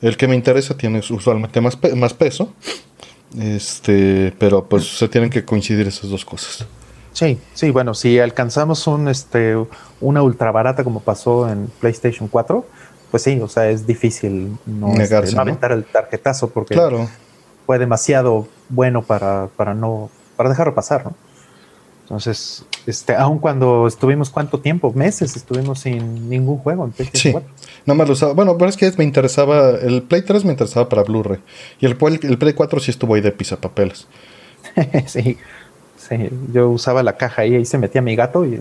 El 0.00 0.16
que 0.16 0.28
me 0.28 0.34
interesa 0.34 0.76
tiene 0.76 0.98
usualmente 0.98 1.60
más, 1.60 1.78
más 1.96 2.12
peso, 2.12 2.52
este, 3.38 4.34
pero 4.38 4.64
pues 4.64 4.98
se 4.98 5.08
tienen 5.08 5.30
que 5.30 5.44
coincidir 5.44 5.86
esas 5.86 6.10
dos 6.10 6.24
cosas. 6.24 6.66
Sí, 7.12 7.38
sí, 7.54 7.70
bueno, 7.70 7.94
si 7.94 8.18
alcanzamos 8.18 8.86
un, 8.88 9.08
este, 9.08 9.56
una 10.00 10.22
ultra 10.22 10.50
barata 10.50 10.82
como 10.82 11.00
pasó 11.00 11.48
en 11.48 11.68
PlayStation 11.80 12.28
4, 12.28 12.66
pues 13.10 13.22
sí, 13.22 13.40
o 13.40 13.48
sea, 13.48 13.70
es 13.70 13.86
difícil 13.86 14.58
no, 14.66 14.92
este, 14.94 15.38
aventar 15.38 15.70
el 15.70 15.84
tarjetazo 15.84 16.50
porque 16.50 16.76
fue 17.64 17.78
demasiado 17.78 18.48
bueno 18.68 19.02
para, 19.02 19.48
para 19.56 19.74
no, 19.74 20.10
para 20.36 20.48
dejarlo 20.50 20.74
pasar, 20.74 21.04
¿no? 21.04 21.14
Entonces, 22.04 22.64
este, 22.86 23.16
aun 23.16 23.38
cuando 23.38 23.86
estuvimos 23.86 24.28
cuánto 24.30 24.60
tiempo, 24.60 24.92
meses 24.92 25.36
estuvimos 25.36 25.80
sin 25.80 26.28
ningún 26.28 26.58
juego 26.58 26.84
en 26.84 26.92
PlayStation 26.92 27.32
4. 27.32 27.50
No 27.86 27.94
más 27.94 28.06
lo 28.06 28.12
usaba. 28.12 28.34
Bueno, 28.34 28.56
pero 28.58 28.68
es 28.68 28.76
que 28.76 28.92
me 28.98 29.04
interesaba, 29.04 29.70
el 29.70 30.02
Play 30.02 30.22
3 30.22 30.44
me 30.44 30.50
interesaba 30.50 30.88
para 30.88 31.02
Blu-ray. 31.02 31.40
Y 31.80 31.86
el, 31.86 31.96
el 32.22 32.38
Play 32.38 32.52
4 32.52 32.80
sí 32.80 32.90
estuvo 32.90 33.14
ahí 33.14 33.22
de 33.22 33.32
pisapapeles. 33.32 34.06
sí, 35.06 35.38
Sí, 36.08 36.28
yo 36.52 36.68
usaba 36.68 37.02
la 37.02 37.16
caja 37.16 37.46
y 37.46 37.54
ahí 37.54 37.64
se 37.64 37.78
metía 37.78 38.02
mi 38.02 38.14
gato 38.14 38.44
y, 38.44 38.60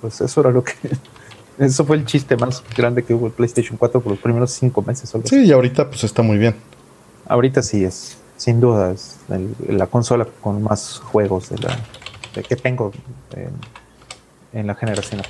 pues 0.00 0.20
eso 0.20 0.40
era 0.40 0.50
lo 0.50 0.62
que... 0.62 0.74
Eso 1.56 1.84
fue 1.84 1.96
el 1.96 2.04
chiste 2.04 2.36
más 2.36 2.64
grande 2.76 3.04
que 3.04 3.14
hubo 3.14 3.28
el 3.28 3.32
PlayStation 3.32 3.76
4 3.76 4.00
por 4.00 4.10
los 4.10 4.20
primeros 4.20 4.50
cinco 4.50 4.82
meses. 4.82 5.12
Sí, 5.22 5.44
y 5.44 5.52
ahorita 5.52 5.88
pues 5.88 6.02
está 6.02 6.20
muy 6.20 6.36
bien. 6.36 6.56
Ahorita 7.28 7.62
sí 7.62 7.84
es, 7.84 8.16
sin 8.36 8.60
duda, 8.60 8.90
es 8.90 9.18
la 9.68 9.86
consola 9.86 10.26
con 10.40 10.64
más 10.64 10.98
juegos 10.98 11.50
de 11.50 11.58
la 11.58 11.78
que 12.42 12.56
tengo 12.56 12.92
en, 14.52 14.66
la 14.66 14.74
generación. 14.74 15.22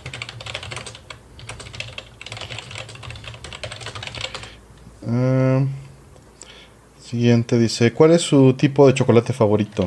Ah, 5.07 5.64
siguiente 7.00 7.59
dice, 7.59 7.92
¿cuál 7.92 8.12
es 8.12 8.22
su 8.22 8.55
tipo 8.55 8.86
de 8.86 8.94
chocolate 8.94 9.32
favorito? 9.32 9.86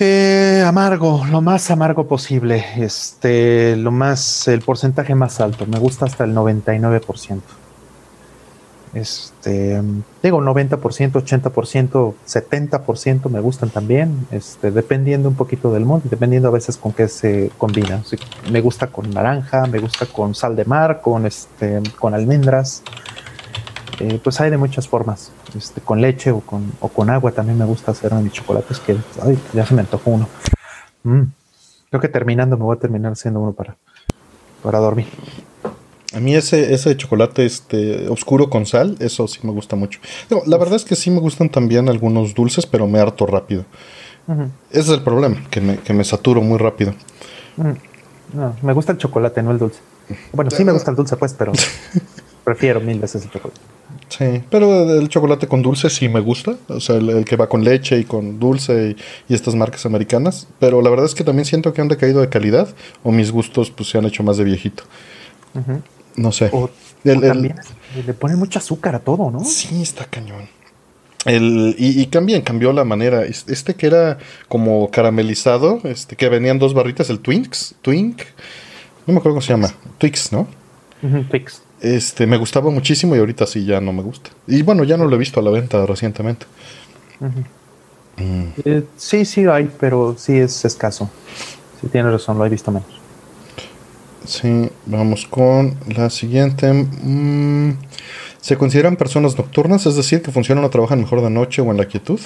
Eh, 0.00 0.62
amargo, 0.64 1.24
lo 1.28 1.40
más 1.40 1.70
amargo 1.72 2.06
posible. 2.06 2.64
Este, 2.76 3.74
lo 3.76 3.90
más, 3.90 4.46
el 4.46 4.60
porcentaje 4.60 5.14
más 5.14 5.40
alto. 5.40 5.66
Me 5.66 5.78
gusta 5.78 6.06
hasta 6.06 6.24
el 6.24 6.34
99%. 6.34 7.40
Este, 8.94 9.82
digo 10.22 10.40
90%, 10.40 10.78
80%, 10.78 12.14
70% 12.26 13.28
me 13.30 13.40
gustan 13.40 13.70
también. 13.70 14.26
Este, 14.30 14.70
dependiendo 14.70 15.28
un 15.28 15.34
poquito 15.34 15.72
del 15.72 15.84
mundo, 15.84 16.06
dependiendo 16.10 16.48
a 16.48 16.52
veces 16.52 16.76
con 16.76 16.92
qué 16.92 17.08
se 17.08 17.50
combina. 17.58 18.02
me 18.50 18.60
gusta 18.60 18.88
con 18.88 19.10
naranja, 19.10 19.66
me 19.66 19.78
gusta 19.78 20.06
con 20.06 20.34
sal 20.34 20.56
de 20.56 20.64
mar, 20.64 21.00
con 21.02 21.26
este, 21.26 21.82
con 21.98 22.14
almendras. 22.14 22.82
Eh, 24.00 24.20
pues 24.22 24.40
hay 24.40 24.50
de 24.50 24.56
muchas 24.56 24.86
formas. 24.86 25.32
Este, 25.56 25.80
con 25.80 26.00
leche 26.00 26.30
o 26.30 26.40
con, 26.40 26.72
o 26.80 26.88
con 26.88 27.10
agua 27.10 27.32
también 27.32 27.58
me 27.58 27.64
gusta 27.64 27.92
hacer 27.92 28.12
mis 28.14 28.32
chocolates 28.32 28.78
que 28.80 28.96
ya 29.52 29.66
se 29.66 29.74
me 29.74 29.80
antojó 29.80 30.10
uno. 30.10 30.28
Mm. 31.02 31.22
Creo 31.90 32.00
que 32.00 32.08
terminando 32.08 32.56
me 32.56 32.64
voy 32.64 32.76
a 32.76 32.80
terminar 32.80 33.12
haciendo 33.12 33.40
uno 33.40 33.52
para, 33.52 33.76
para 34.62 34.78
dormir. 34.78 35.06
A 36.14 36.20
mí 36.20 36.34
ese, 36.34 36.72
ese 36.72 36.96
chocolate 36.96 37.44
este, 37.44 38.08
oscuro 38.08 38.48
con 38.48 38.64
sal, 38.64 38.96
eso 38.98 39.28
sí 39.28 39.40
me 39.42 39.52
gusta 39.52 39.76
mucho. 39.76 40.00
la 40.46 40.56
verdad 40.56 40.76
es 40.76 40.84
que 40.84 40.96
sí 40.96 41.10
me 41.10 41.20
gustan 41.20 41.50
también 41.50 41.88
algunos 41.88 42.34
dulces, 42.34 42.66
pero 42.66 42.86
me 42.86 42.98
harto 42.98 43.26
rápido. 43.26 43.64
Ese 44.70 44.80
es 44.80 44.88
el 44.88 45.02
problema, 45.02 45.42
que 45.50 45.60
me, 45.60 45.78
que 45.78 45.92
me 45.94 46.04
saturo 46.04 46.40
muy 46.40 46.58
rápido. 46.58 46.94
No, 48.32 48.56
me 48.62 48.72
gusta 48.72 48.92
el 48.92 48.98
chocolate, 48.98 49.42
no 49.42 49.50
el 49.50 49.58
dulce. 49.58 49.80
Bueno, 50.32 50.50
sí 50.50 50.64
me 50.64 50.72
gusta 50.72 50.90
el 50.90 50.96
dulce, 50.96 51.16
pues, 51.16 51.34
pero 51.34 51.52
prefiero 52.44 52.80
mil 52.80 52.98
veces 52.98 53.24
el 53.24 53.30
chocolate. 53.30 53.60
Sí, 54.08 54.42
pero 54.50 54.98
el 54.98 55.08
chocolate 55.08 55.46
con 55.46 55.62
dulce 55.62 55.90
sí 55.90 56.08
me 56.08 56.20
gusta. 56.20 56.56
O 56.68 56.80
sea, 56.80 56.96
el, 56.96 57.24
que 57.24 57.36
va 57.36 57.48
con 57.48 57.62
leche 57.62 57.98
y 57.98 58.04
con 58.04 58.38
dulce 58.38 58.96
y, 59.28 59.34
estas 59.34 59.54
marcas 59.54 59.84
americanas. 59.86 60.46
Pero 60.58 60.80
la 60.80 60.90
verdad 60.90 61.06
es 61.06 61.14
que 61.14 61.24
también 61.24 61.44
siento 61.44 61.72
que 61.72 61.80
han 61.80 61.88
decaído 61.88 62.20
de 62.20 62.28
calidad 62.28 62.68
o 63.02 63.12
mis 63.12 63.30
gustos 63.30 63.70
pues 63.70 63.90
se 63.90 63.98
han 63.98 64.06
hecho 64.06 64.22
más 64.22 64.38
de 64.38 64.44
viejito. 64.44 64.84
No 66.18 66.32
sé. 66.32 66.50
también 67.04 67.54
le 68.06 68.14
ponen 68.14 68.38
mucho 68.38 68.58
azúcar 68.58 68.94
a 68.96 68.98
todo, 68.98 69.30
¿no? 69.30 69.44
Sí, 69.44 69.82
está 69.82 70.04
cañón. 70.04 70.48
El, 71.24 71.74
y, 71.78 72.00
y 72.00 72.06
también 72.06 72.42
cambió 72.42 72.72
la 72.72 72.84
manera. 72.84 73.24
Este 73.24 73.74
que 73.74 73.86
era 73.86 74.18
como 74.48 74.90
caramelizado, 74.90 75.80
este 75.84 76.16
que 76.16 76.28
venían 76.28 76.58
dos 76.58 76.74
barritas, 76.74 77.10
el 77.10 77.20
Twinks, 77.20 77.74
Twink, 77.82 78.22
no 79.06 79.14
me 79.14 79.18
acuerdo 79.20 79.36
cómo 79.36 79.42
se 79.42 79.52
llama, 79.52 79.72
Twix, 79.98 80.32
¿no? 80.32 80.46
Twix. 81.30 81.62
Este, 81.80 82.26
me 82.26 82.36
gustaba 82.36 82.70
muchísimo 82.70 83.14
y 83.14 83.20
ahorita 83.20 83.46
sí 83.46 83.64
ya 83.64 83.80
no 83.80 83.92
me 83.92 84.02
gusta. 84.02 84.30
Y 84.46 84.62
bueno, 84.62 84.84
ya 84.84 84.96
no 84.96 85.06
lo 85.06 85.14
he 85.14 85.18
visto 85.18 85.38
a 85.40 85.42
la 85.42 85.50
venta 85.50 85.86
recientemente. 85.86 86.46
Mm. 88.18 88.48
Eh, 88.64 88.82
sí, 88.96 89.24
sí 89.24 89.46
hay, 89.46 89.70
pero 89.78 90.16
sí 90.18 90.36
es 90.36 90.64
escaso. 90.64 91.08
Sí, 91.80 91.86
tiene 91.88 92.10
razón, 92.10 92.36
lo 92.38 92.44
he 92.46 92.48
visto 92.48 92.72
menos. 92.72 92.88
Sí, 94.24 94.68
vamos 94.86 95.26
con 95.26 95.76
la 95.88 96.10
siguiente. 96.10 96.72
Mm, 96.72 97.76
¿Se 98.40 98.56
consideran 98.56 98.96
personas 98.96 99.36
nocturnas? 99.36 99.86
Es 99.86 99.96
decir, 99.96 100.22
que 100.22 100.30
funcionan 100.30 100.64
o 100.64 100.70
trabajan 100.70 101.00
mejor 101.00 101.22
de 101.22 101.30
noche 101.30 101.62
o 101.62 101.70
en 101.70 101.76
la 101.76 101.86
quietud. 101.86 102.20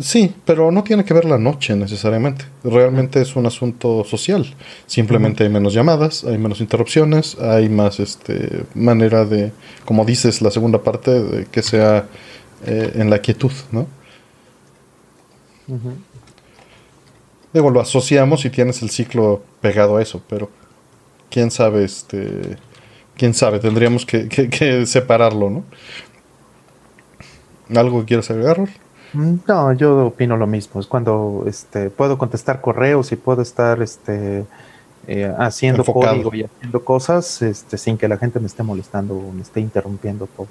Sí, 0.00 0.32
pero 0.44 0.70
no 0.70 0.84
tiene 0.84 1.04
que 1.04 1.14
ver 1.14 1.24
la 1.24 1.38
noche 1.38 1.74
necesariamente. 1.74 2.44
Realmente 2.62 3.20
es 3.20 3.34
un 3.34 3.46
asunto 3.46 4.04
social. 4.04 4.46
Simplemente 4.86 5.42
hay 5.42 5.50
menos 5.50 5.72
llamadas, 5.74 6.24
hay 6.24 6.38
menos 6.38 6.60
interrupciones, 6.60 7.36
hay 7.40 7.68
más 7.68 7.98
este 7.98 8.64
manera 8.74 9.24
de, 9.24 9.52
como 9.84 10.04
dices, 10.04 10.40
la 10.40 10.50
segunda 10.50 10.82
parte, 10.82 11.22
de 11.22 11.46
que 11.46 11.62
sea 11.62 12.06
eh, 12.66 12.92
en 12.94 13.10
la 13.10 13.20
quietud, 13.20 13.52
¿no? 13.72 13.86
Digo, 17.52 17.70
lo 17.70 17.80
asociamos 17.80 18.44
y 18.44 18.50
tienes 18.50 18.82
el 18.82 18.90
ciclo 18.90 19.42
pegado 19.60 19.96
a 19.96 20.02
eso, 20.02 20.22
pero 20.28 20.50
quién 21.30 21.50
sabe, 21.50 21.84
este, 21.84 22.56
quién 23.16 23.34
sabe, 23.34 23.58
tendríamos 23.58 24.06
que, 24.06 24.28
que 24.28 24.86
separarlo, 24.86 25.50
¿no? 25.50 25.64
¿Algo 27.74 28.00
que 28.00 28.06
quieras 28.06 28.30
agregar? 28.30 28.68
No, 29.12 29.72
yo 29.72 30.06
opino 30.06 30.36
lo 30.36 30.46
mismo. 30.46 30.80
Es 30.80 30.86
cuando 30.86 31.44
este, 31.46 31.90
puedo 31.90 32.18
contestar 32.18 32.60
correos 32.60 33.12
y 33.12 33.16
puedo 33.16 33.42
estar 33.42 33.82
este, 33.82 34.44
eh, 35.06 35.32
haciendo 35.38 35.84
código 35.84 36.34
y 36.34 36.44
haciendo 36.44 36.84
cosas 36.84 37.40
este, 37.42 37.78
sin 37.78 37.96
que 37.96 38.08
la 38.08 38.18
gente 38.18 38.40
me 38.40 38.46
esté 38.46 38.62
molestando 38.62 39.14
o 39.14 39.32
me 39.32 39.42
esté 39.42 39.60
interrumpiendo 39.60 40.26
todo. 40.26 40.48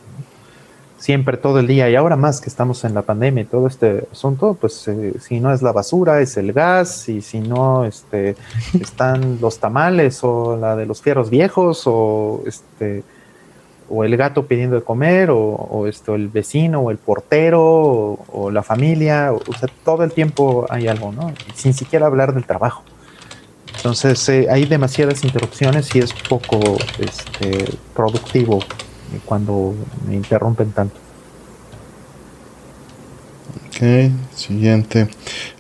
Siempre, 0.98 1.38
todo 1.38 1.60
el 1.60 1.68
día 1.68 1.90
y 1.90 1.96
ahora 1.96 2.16
más 2.16 2.42
que 2.42 2.50
estamos 2.50 2.84
en 2.84 2.96
la 2.96 3.04
pandemia 3.04 3.44
y 3.44 3.46
todo 3.46 3.68
este 3.68 4.08
asunto, 4.12 4.58
pues 4.60 4.88
eh, 4.88 5.14
si 5.20 5.40
no 5.40 5.54
es 5.54 5.62
la 5.62 5.72
basura, 5.72 6.22
es 6.22 6.38
el 6.38 6.54
gas 6.54 7.08
y 7.08 7.22
si 7.22 7.40
no 7.40 7.86
este, 7.86 8.36
están 8.80 9.40
los 9.40 9.60
tamales 9.60 10.24
o 10.24 10.58
la 10.58 10.76
de 10.76 10.88
los 10.88 11.02
fierros 11.02 11.30
viejos 11.30 11.84
o 11.86 12.42
este 12.48 13.04
o 13.90 14.04
el 14.04 14.18
gato 14.18 14.46
pidiendo 14.46 14.76
de 14.76 14.82
comer, 14.82 15.30
o, 15.32 15.88
esto, 15.88 16.16
el 16.16 16.28
vecino, 16.28 16.82
o 16.82 16.92
el 16.92 16.98
portero, 16.98 17.64
o, 17.64 18.52
la 18.52 18.64
familia, 18.64 19.32
o, 19.32 19.54
sea, 19.54 19.70
todo 19.84 20.04
el 20.04 20.12
tiempo 20.12 20.66
hay 20.70 20.88
algo, 20.88 21.12
¿no? 21.12 21.34
Sin 21.56 21.74
siquiera 21.74 22.08
hablar 22.08 22.34
del 22.34 22.46
trabajo. 22.46 22.84
Entonces 23.78 24.28
eh, 24.30 24.48
hay 24.50 24.66
demasiadas 24.66 25.24
interrupciones 25.24 25.96
y 25.96 26.00
es 26.00 26.12
poco 26.28 26.60
este, 27.00 27.66
productivo 27.96 28.60
cuando 29.26 29.74
me 30.08 30.16
interrumpen 30.16 30.72
tanto. 30.72 30.96
Ok, 33.68 34.12
siguiente. 34.34 35.08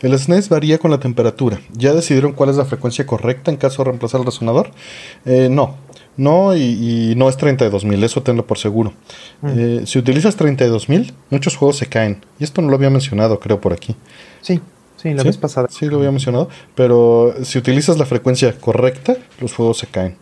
El 0.02 0.18
SNES 0.18 0.50
varía 0.50 0.80
con 0.80 0.90
la 0.90 1.00
temperatura. 1.00 1.60
¿Ya 1.74 1.94
decidieron 1.94 2.34
cuál 2.34 2.50
es 2.50 2.58
la 2.58 2.66
frecuencia 2.66 3.06
correcta 3.06 3.52
en 3.52 3.58
caso 3.58 3.84
de 3.84 3.90
reemplazar 3.90 4.22
el 4.22 4.26
resonador? 4.26 4.72
Eh, 5.26 5.50
no, 5.52 5.76
no 6.18 6.56
y, 6.56 7.14
no 7.16 7.30
es 7.30 7.38
32.000, 7.38 8.04
eso 8.04 8.24
tenlo 8.24 8.46
por 8.48 8.58
seguro. 8.58 8.94
Mm. 9.42 9.48
Eh, 9.56 9.82
si 9.86 10.00
utilizas 10.00 10.38
32.000, 10.38 11.14
muchos 11.30 11.56
juegos 11.56 11.78
se 11.78 11.86
caen. 11.86 12.26
Y 12.40 12.44
esto 12.44 12.62
no 12.62 12.70
lo 12.70 12.76
había 12.76 12.90
mencionado, 12.90 13.40
creo, 13.40 13.62
por 13.62 13.74
aquí. 13.74 13.96
Sí, 14.42 14.60
sí, 14.96 15.14
la 15.14 15.24
vez 15.24 15.38
pasada. 15.38 15.68
Sí, 15.70 15.86
lo 15.86 15.98
había 15.98 16.12
mencionado. 16.12 16.50
Pero 16.74 17.36
si 17.44 17.60
utilizas 17.60 18.00
la 18.00 18.06
frecuencia 18.08 18.58
correcta, 18.60 19.16
los 19.40 19.54
juegos 19.54 19.78
se 19.78 19.88
caen. 19.88 20.18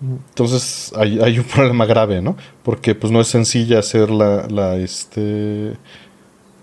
Entonces 0.00 0.92
hay, 0.96 1.18
hay, 1.20 1.38
un 1.38 1.44
problema 1.44 1.86
grave, 1.86 2.20
¿no? 2.20 2.36
Porque 2.62 2.94
pues 2.94 3.12
no 3.12 3.20
es 3.20 3.28
sencilla 3.28 3.78
hacer 3.78 4.10
la, 4.10 4.46
la 4.48 4.76
este 4.76 5.72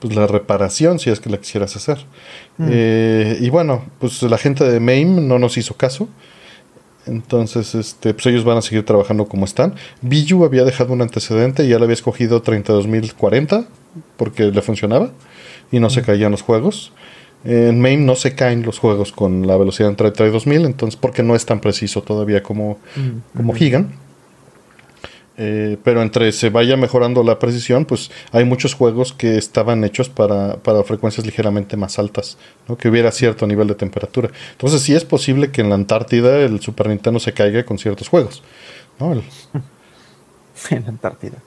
pues, 0.03 0.15
la 0.15 0.27
reparación 0.27 0.99
si 0.99 1.09
es 1.09 1.19
que 1.19 1.29
la 1.29 1.37
quisieras 1.37 1.75
hacer. 1.75 2.05
Mm. 2.57 2.67
Eh, 2.69 3.37
y 3.39 3.49
bueno, 3.49 3.85
pues 3.99 4.21
la 4.23 4.37
gente 4.37 4.63
de 4.65 4.79
MAME 4.79 5.21
no 5.21 5.39
nos 5.39 5.57
hizo 5.57 5.75
caso. 5.75 6.09
Entonces, 7.05 7.73
este, 7.73 8.13
pues 8.13 8.25
ellos 8.27 8.43
van 8.43 8.57
a 8.57 8.61
seguir 8.61 8.85
trabajando 8.85 9.25
como 9.25 9.45
están. 9.45 9.75
Biju 10.01 10.43
había 10.45 10.63
dejado 10.63 10.93
un 10.93 11.01
antecedente 11.01 11.65
y 11.65 11.69
ya 11.69 11.77
le 11.77 11.85
había 11.85 11.95
escogido 11.95 12.43
32.040 12.43 13.65
porque 14.17 14.43
le 14.51 14.61
funcionaba 14.61 15.11
y 15.71 15.79
no 15.79 15.89
se 15.89 16.01
mm. 16.01 16.05
caían 16.05 16.31
los 16.31 16.41
juegos. 16.41 16.91
En 17.45 17.81
MAME 17.81 17.97
no 17.97 18.15
se 18.15 18.35
caen 18.35 18.63
los 18.63 18.79
juegos 18.79 19.11
con 19.11 19.45
la 19.47 19.57
velocidad 19.57 19.89
de 19.89 19.97
32.000, 19.97 20.65
entonces 20.65 20.99
porque 20.99 21.23
no 21.23 21.35
es 21.35 21.45
tan 21.45 21.59
preciso 21.59 22.01
todavía 22.01 22.41
como, 22.41 22.79
mm. 22.95 23.37
como 23.37 23.53
Gigan. 23.53 23.91
Eh, 25.35 25.77
pero 25.83 26.03
entre 26.03 26.31
se 26.31 26.51
vaya 26.51 26.77
mejorando 26.77 27.23
la 27.23 27.39
precisión, 27.39 27.85
pues 27.85 28.11
hay 28.31 28.45
muchos 28.45 28.75
juegos 28.75 29.13
que 29.13 29.37
estaban 29.37 29.83
hechos 29.83 30.07
para, 30.07 30.59
frecuencias 30.85 31.25
ligeramente 31.25 31.75
más 31.75 31.97
altas, 31.97 32.37
¿no? 32.67 32.77
que 32.77 32.87
hubiera 32.87 33.11
cierto 33.11 33.47
nivel 33.47 33.67
de 33.67 33.75
temperatura. 33.75 34.29
Entonces 34.51 34.81
sí 34.81 34.93
es 34.93 35.05
posible 35.05 35.51
que 35.51 35.61
en 35.61 35.69
la 35.69 35.75
Antártida 35.75 36.39
el 36.39 36.61
Super 36.61 36.87
Nintendo 36.87 37.19
se 37.19 37.33
caiga 37.33 37.63
con 37.65 37.79
ciertos 37.79 38.07
juegos. 38.07 38.43
¿no? 38.99 39.13
En 40.69 40.83
la 40.83 40.89
Antártida. 40.89 41.37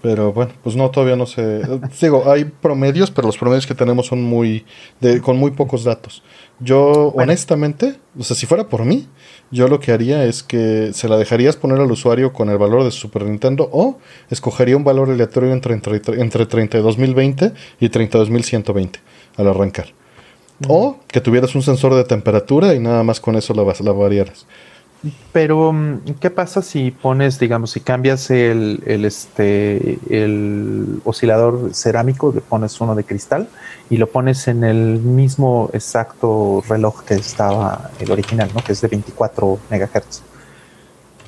Pero 0.00 0.32
bueno, 0.32 0.52
pues 0.62 0.76
no, 0.76 0.90
todavía 0.90 1.16
no 1.16 1.26
sé. 1.26 1.62
Digo, 2.00 2.30
hay 2.30 2.44
promedios, 2.44 3.10
pero 3.10 3.26
los 3.26 3.36
promedios 3.36 3.66
que 3.66 3.74
tenemos 3.74 4.06
son 4.06 4.22
muy. 4.22 4.64
De, 5.00 5.20
con 5.20 5.36
muy 5.36 5.50
pocos 5.50 5.82
datos. 5.82 6.22
Yo, 6.60 7.12
honestamente, 7.16 7.96
o 8.18 8.22
sea, 8.22 8.36
si 8.36 8.46
fuera 8.46 8.68
por 8.68 8.84
mí, 8.84 9.06
yo 9.50 9.68
lo 9.68 9.80
que 9.80 9.92
haría 9.92 10.24
es 10.24 10.42
que 10.42 10.92
se 10.92 11.08
la 11.08 11.16
dejarías 11.16 11.56
poner 11.56 11.80
al 11.80 11.90
usuario 11.90 12.32
con 12.32 12.48
el 12.48 12.58
valor 12.58 12.84
de 12.84 12.90
su 12.90 12.98
Super 13.00 13.24
Nintendo 13.24 13.68
o 13.72 13.98
escogería 14.30 14.76
un 14.76 14.84
valor 14.84 15.10
aleatorio 15.10 15.52
entre, 15.52 15.74
entre, 15.74 15.96
entre 15.96 16.48
32.020 16.48 17.52
y 17.80 17.88
32.120 17.88 18.98
al 19.36 19.48
arrancar. 19.48 19.86
O 20.66 20.98
que 21.06 21.20
tuvieras 21.20 21.54
un 21.54 21.62
sensor 21.62 21.94
de 21.94 22.04
temperatura 22.04 22.74
y 22.74 22.80
nada 22.80 23.04
más 23.04 23.20
con 23.20 23.36
eso 23.36 23.54
la, 23.54 23.62
la 23.62 23.92
variaras. 23.92 24.46
Pero, 25.32 25.72
mm, 25.72 26.00
¿qué 26.20 26.30
pasa 26.30 26.60
si 26.60 26.90
pones, 26.90 27.38
digamos, 27.38 27.70
si 27.70 27.80
cambias 27.80 28.30
el, 28.30 28.82
el, 28.84 29.04
este, 29.04 29.98
el 30.10 31.00
oscilador 31.04 31.72
cerámico, 31.72 32.32
le 32.34 32.40
pones 32.40 32.80
uno 32.80 32.94
de 32.96 33.04
cristal 33.04 33.48
y 33.90 33.96
lo 33.96 34.08
pones 34.08 34.48
en 34.48 34.64
el 34.64 34.98
mismo 34.98 35.70
exacto 35.72 36.64
reloj 36.68 37.04
que 37.04 37.14
estaba 37.14 37.90
el 38.00 38.10
original, 38.10 38.50
¿no? 38.54 38.62
Que 38.62 38.72
es 38.72 38.80
de 38.80 38.88
24 38.88 39.58
MHz. 39.70 40.22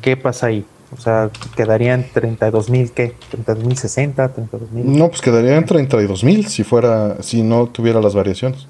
¿Qué 0.01 0.17
pasa 0.17 0.47
ahí? 0.47 0.67
O 0.97 1.01
sea, 1.01 1.31
quedaría 1.55 1.95
en 1.95 2.11
32.000, 2.11 2.91
¿qué? 2.91 3.15
¿32.060? 3.33 4.35
¿32.000? 4.35 4.69
No, 4.73 5.09
pues 5.09 5.21
quedaría 5.21 5.57
en 5.57 5.65
32.000 5.65 6.47
si 6.47 6.65
fuera, 6.65 7.23
si 7.23 7.43
no 7.43 7.69
tuviera 7.69 8.01
las 8.01 8.15
variaciones. 8.15 8.67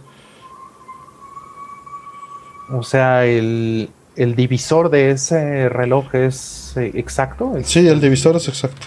O 2.72 2.82
sea, 2.82 3.24
el, 3.24 3.88
el 4.20 4.36
divisor 4.36 4.90
de 4.90 5.12
ese 5.12 5.70
reloj 5.70 6.14
es 6.14 6.74
eh, 6.76 6.90
exacto. 6.94 7.54
Sí, 7.64 7.88
el 7.88 8.02
divisor 8.02 8.36
es 8.36 8.48
exacto. 8.48 8.86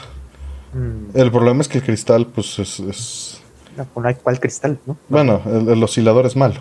Mm. 0.73 1.17
El 1.17 1.31
problema 1.31 1.61
es 1.61 1.67
que 1.67 1.79
el 1.79 1.83
cristal, 1.83 2.27
pues 2.27 2.59
es. 2.59 3.41
No, 3.75 3.87
hay 4.07 4.13
cuál 4.13 4.39
cristal, 4.39 4.77
¿no? 4.85 4.95
Bueno, 5.09 5.41
el, 5.45 5.83
oscilador 5.83 6.27
es 6.27 6.35
malo. 6.35 6.59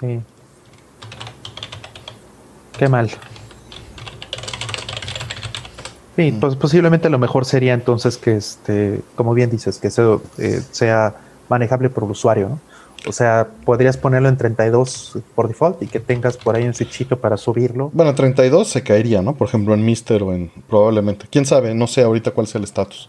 Sí. 0.00 0.20
Qué 2.76 2.88
mal. 2.88 3.08
Sí, 6.16 6.32
mm. 6.32 6.40
pues 6.40 6.56
posiblemente 6.56 7.08
lo 7.08 7.20
mejor 7.20 7.44
sería 7.44 7.74
entonces 7.74 8.16
que, 8.18 8.36
este, 8.36 9.00
como 9.14 9.32
bien 9.32 9.48
dices, 9.48 9.78
que 9.78 9.86
eso 9.86 10.22
eh, 10.38 10.60
sea 10.72 11.14
manejable 11.48 11.88
por 11.88 12.02
el 12.02 12.10
usuario, 12.10 12.48
¿no? 12.48 12.69
O 13.06 13.12
sea, 13.12 13.48
podrías 13.64 13.96
ponerlo 13.96 14.28
en 14.28 14.36
32 14.36 15.18
por 15.34 15.48
default 15.48 15.82
y 15.82 15.86
que 15.86 16.00
tengas 16.00 16.36
por 16.36 16.54
ahí 16.54 16.64
un 16.64 16.74
switchito 16.74 17.18
para 17.18 17.36
subirlo. 17.36 17.90
Bueno, 17.94 18.14
32 18.14 18.68
se 18.68 18.82
caería, 18.82 19.22
¿no? 19.22 19.34
Por 19.34 19.48
ejemplo, 19.48 19.72
en 19.74 19.84
Mister 19.84 20.22
o 20.22 20.32
en. 20.32 20.50
Probablemente. 20.68 21.26
Quién 21.30 21.46
sabe, 21.46 21.74
no 21.74 21.86
sé 21.86 22.02
ahorita 22.02 22.32
cuál 22.32 22.46
sea 22.46 22.58
el 22.58 22.64
estatus. 22.64 23.08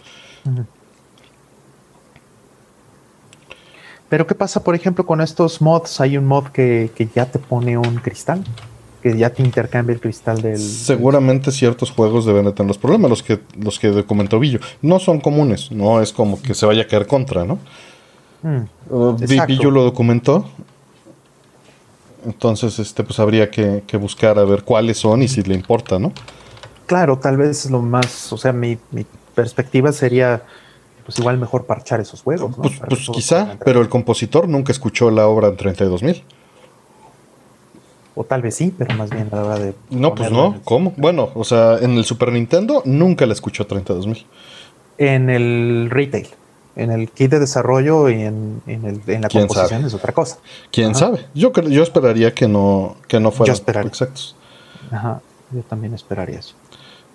Pero, 4.07 4.27
¿qué 4.27 4.35
pasa, 4.35 4.63
por 4.63 4.75
ejemplo, 4.75 5.05
con 5.05 5.21
estos 5.21 5.61
mods? 5.61 6.01
Hay 6.01 6.17
un 6.17 6.25
mod 6.25 6.47
que, 6.47 6.89
ya 7.13 7.25
te 7.25 7.39
pone 7.39 7.77
un 7.77 7.95
cristal. 7.95 8.43
Que 9.01 9.17
ya 9.17 9.31
te 9.31 9.41
intercambia 9.41 9.93
el 9.93 9.99
cristal 9.99 10.41
del. 10.41 10.59
Seguramente 10.59 11.51
ciertos 11.51 11.91
juegos 11.91 12.25
deben 12.25 12.45
de 12.45 12.51
tener 12.51 12.67
los 12.67 12.77
problemas, 12.77 13.09
los 13.09 13.23
que, 13.23 13.39
los 13.57 13.79
que 13.79 13.87
documentó 13.87 14.39
Villo. 14.39 14.59
No 14.81 14.99
son 14.99 15.19
comunes, 15.19 15.71
no 15.71 16.01
es 16.01 16.13
como 16.13 16.41
que 16.41 16.53
se 16.53 16.65
vaya 16.65 16.83
a 16.83 16.87
caer 16.87 17.07
contra, 17.07 17.45
¿no? 17.45 17.57
Mm, 18.43 18.63
uh, 18.89 19.71
lo 19.71 19.83
documentó. 19.83 20.45
Entonces, 22.25 22.77
este, 22.79 23.03
pues 23.03 23.19
habría 23.19 23.49
que, 23.49 23.81
buscar 23.97 24.37
a 24.37 24.43
ver 24.43 24.63
cuáles 24.63 24.97
son 24.97 25.23
y 25.23 25.27
si 25.27 25.41
le 25.41 25.55
importa, 25.55 25.97
¿no? 25.97 26.11
Claro, 26.85 27.17
tal 27.17 27.37
vez 27.37 27.69
lo 27.69 27.81
más, 27.81 28.31
o 28.31 28.37
sea, 28.37 28.53
mi, 28.53 28.77
perspectiva 29.33 29.91
sería, 29.91 30.43
pues 31.05 31.17
igual 31.17 31.37
mejor 31.37 31.65
parchar 31.65 31.99
esos 31.99 32.21
juegos. 32.21 32.53
Pues, 32.55 32.79
pues 32.87 33.09
quizá, 33.11 33.57
pero 33.63 33.81
el 33.81 33.89
compositor 33.89 34.47
nunca 34.47 34.71
escuchó 34.71 35.09
la 35.09 35.27
obra 35.27 35.47
en 35.47 35.57
32.000. 35.57 36.21
O 38.13 38.25
tal 38.25 38.41
vez 38.41 38.55
sí, 38.55 38.73
pero 38.77 38.93
más 38.95 39.09
bien 39.09 39.29
la 39.31 39.43
hora 39.43 39.57
de... 39.57 39.73
No, 39.89 40.13
pues 40.13 40.29
no, 40.31 40.59
¿cómo? 40.65 40.93
Bueno, 40.97 41.29
o 41.33 41.45
sea, 41.45 41.77
en 41.79 41.91
el 41.91 42.03
Super 42.03 42.31
Nintendo 42.33 42.83
nunca 42.85 43.25
la 43.25 43.33
escuchó 43.33 43.65
32.000. 43.65 44.25
En 44.97 45.29
el 45.29 45.87
retail 45.89 46.27
en 46.75 46.91
el 46.91 47.09
kit 47.09 47.31
de 47.31 47.39
desarrollo 47.39 48.09
y 48.09 48.21
en, 48.21 48.61
la 49.05 49.29
composición 49.29 49.85
es 49.85 49.93
otra 49.93 50.13
cosa. 50.13 50.37
¿Quién 50.71 50.95
sabe? 50.95 51.25
Yo, 51.33 51.51
yo 51.53 51.83
esperaría 51.83 52.33
que 52.33 52.47
no, 52.47 52.95
que 53.07 53.19
no 53.19 53.31
fuera 53.31 53.53
exactos. 53.53 54.35
Ajá, 54.91 55.21
yo 55.51 55.61
también 55.63 55.93
esperaría 55.93 56.39
eso. 56.39 56.55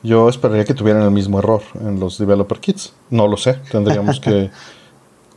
Yo 0.02 0.28
esperaría 0.28 0.64
que 0.64 0.74
tuvieran 0.74 1.02
el 1.02 1.10
mismo 1.10 1.38
error 1.38 1.62
en 1.80 1.98
los 1.98 2.18
developer 2.18 2.60
kits. 2.60 2.92
No 3.10 3.26
lo 3.26 3.36
sé, 3.36 3.54
tendríamos 3.70 4.20
que, 4.20 4.50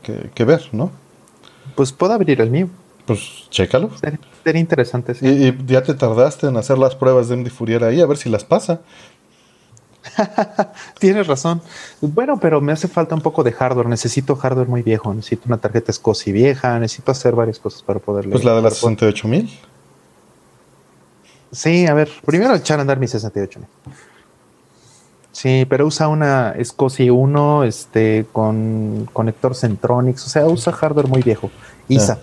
que, 0.36 0.46
ver, 0.46 0.68
¿no? 0.72 0.92
Pues 1.76 1.92
puedo 1.92 2.14
abrir 2.14 2.42
el 2.42 2.52
mío. 2.52 2.70
Pues 3.06 3.48
chécalo. 3.50 3.90
Sería, 4.44 4.62
interesante. 4.62 5.16
Sí. 5.16 5.26
Y, 5.28 5.58
ya 5.66 5.82
te 5.82 5.94
tardaste 5.94 6.48
en 6.48 6.58
hacer 6.58 6.78
las 6.78 6.96
pruebas 6.96 7.30
de 7.30 7.38
MD 7.38 7.50
Fourier 7.50 7.84
ahí, 7.84 8.02
a 8.02 8.06
ver 8.06 8.18
si 8.18 8.30
las 8.30 8.44
pasa. 8.44 8.82
Tienes 11.00 11.28
razón. 11.28 11.62
Bueno, 12.02 12.40
pero 12.40 12.62
me 12.62 12.72
hace 12.72 12.88
falta 12.88 13.16
un 13.16 13.22
poco 13.22 13.44
de 13.44 13.52
hardware. 13.52 13.88
Necesito 13.88 14.36
hardware 14.36 14.68
muy 14.68 14.82
viejo. 14.82 15.14
Necesito 15.14 15.44
una 15.48 15.58
tarjeta 15.58 15.92
SCSI 15.92 16.32
vieja. 16.32 16.80
Necesito 16.80 17.12
hacer 17.12 17.36
varias 17.36 17.60
cosas 17.60 17.82
para 17.84 18.00
poder 18.00 18.30
Pues 18.30 18.44
la 18.44 18.56
de 18.56 18.62
las 18.62 18.78
68000. 18.78 19.50
Sí, 21.52 21.88
a 21.88 21.94
ver, 21.94 22.10
primero 22.26 22.56
echar 22.56 22.80
a 22.80 22.82
andar 22.82 23.00
mi 23.00 23.08
68000. 23.08 23.68
Sí, 25.32 25.66
pero 25.70 25.88
usa 25.88 26.08
una 26.08 26.54
SCSI 26.62 27.10
1 27.10 27.64
este, 27.64 28.26
con 28.32 29.10
conector 29.14 29.56
Centronics. 29.56 30.26
O 30.26 30.30
sea, 30.30 30.46
usa 30.46 30.74
hardware 30.74 31.08
muy 31.08 31.22
viejo. 31.22 31.50
ISA. 31.88 32.20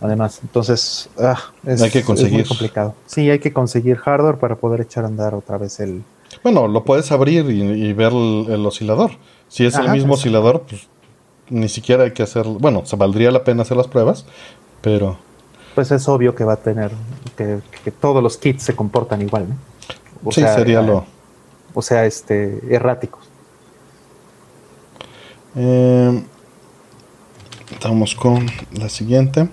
Además, 0.00 0.40
entonces 0.42 1.08
ah, 1.18 1.40
hay 1.66 1.90
que 1.90 2.02
conseguir. 2.02 2.40
Es 2.40 2.48
muy 2.48 2.56
complicado. 2.56 2.94
Sí, 3.06 3.30
hay 3.30 3.38
que 3.38 3.52
conseguir 3.52 3.96
hardware 3.96 4.36
para 4.36 4.56
poder 4.56 4.82
echar 4.82 5.04
a 5.04 5.08
andar 5.08 5.34
otra 5.34 5.56
vez 5.58 5.80
el, 5.80 6.04
bueno, 6.46 6.68
lo 6.68 6.84
puedes 6.84 7.10
abrir 7.10 7.50
y, 7.50 7.92
ver 7.92 8.12
el, 8.12 8.64
oscilador. 8.64 9.10
Si 9.48 9.66
es 9.66 9.74
el 9.74 9.90
mismo 9.90 10.14
oscilador, 10.14 10.62
pues 10.62 10.86
ni 11.50 11.68
siquiera 11.68 12.04
hay 12.04 12.12
que 12.12 12.22
hacer. 12.22 12.46
Bueno, 12.46 12.86
se 12.86 12.94
valdría 12.94 13.32
la 13.32 13.42
pena 13.42 13.62
hacer 13.62 13.76
las 13.76 13.88
pruebas, 13.88 14.26
pero. 14.80 15.18
Pues 15.74 15.90
es 15.90 16.08
obvio 16.08 16.36
que 16.36 16.44
va 16.44 16.52
a 16.52 16.56
tener. 16.58 16.92
que, 17.36 17.90
todos 17.90 18.22
los 18.22 18.36
kits 18.36 18.62
se 18.62 18.76
comportan 18.76 19.22
igual, 19.22 19.46
¿no? 19.48 20.30
sí, 20.30 20.42
sería 20.42 20.82
lo. 20.82 21.04
O 21.74 21.82
sea, 21.82 22.06
este, 22.06 22.60
erráticos. 22.72 23.28
Eh, 25.56 26.22
Estamos 27.72 28.14
con 28.14 28.46
la 28.72 28.88
siguiente. 28.88 29.48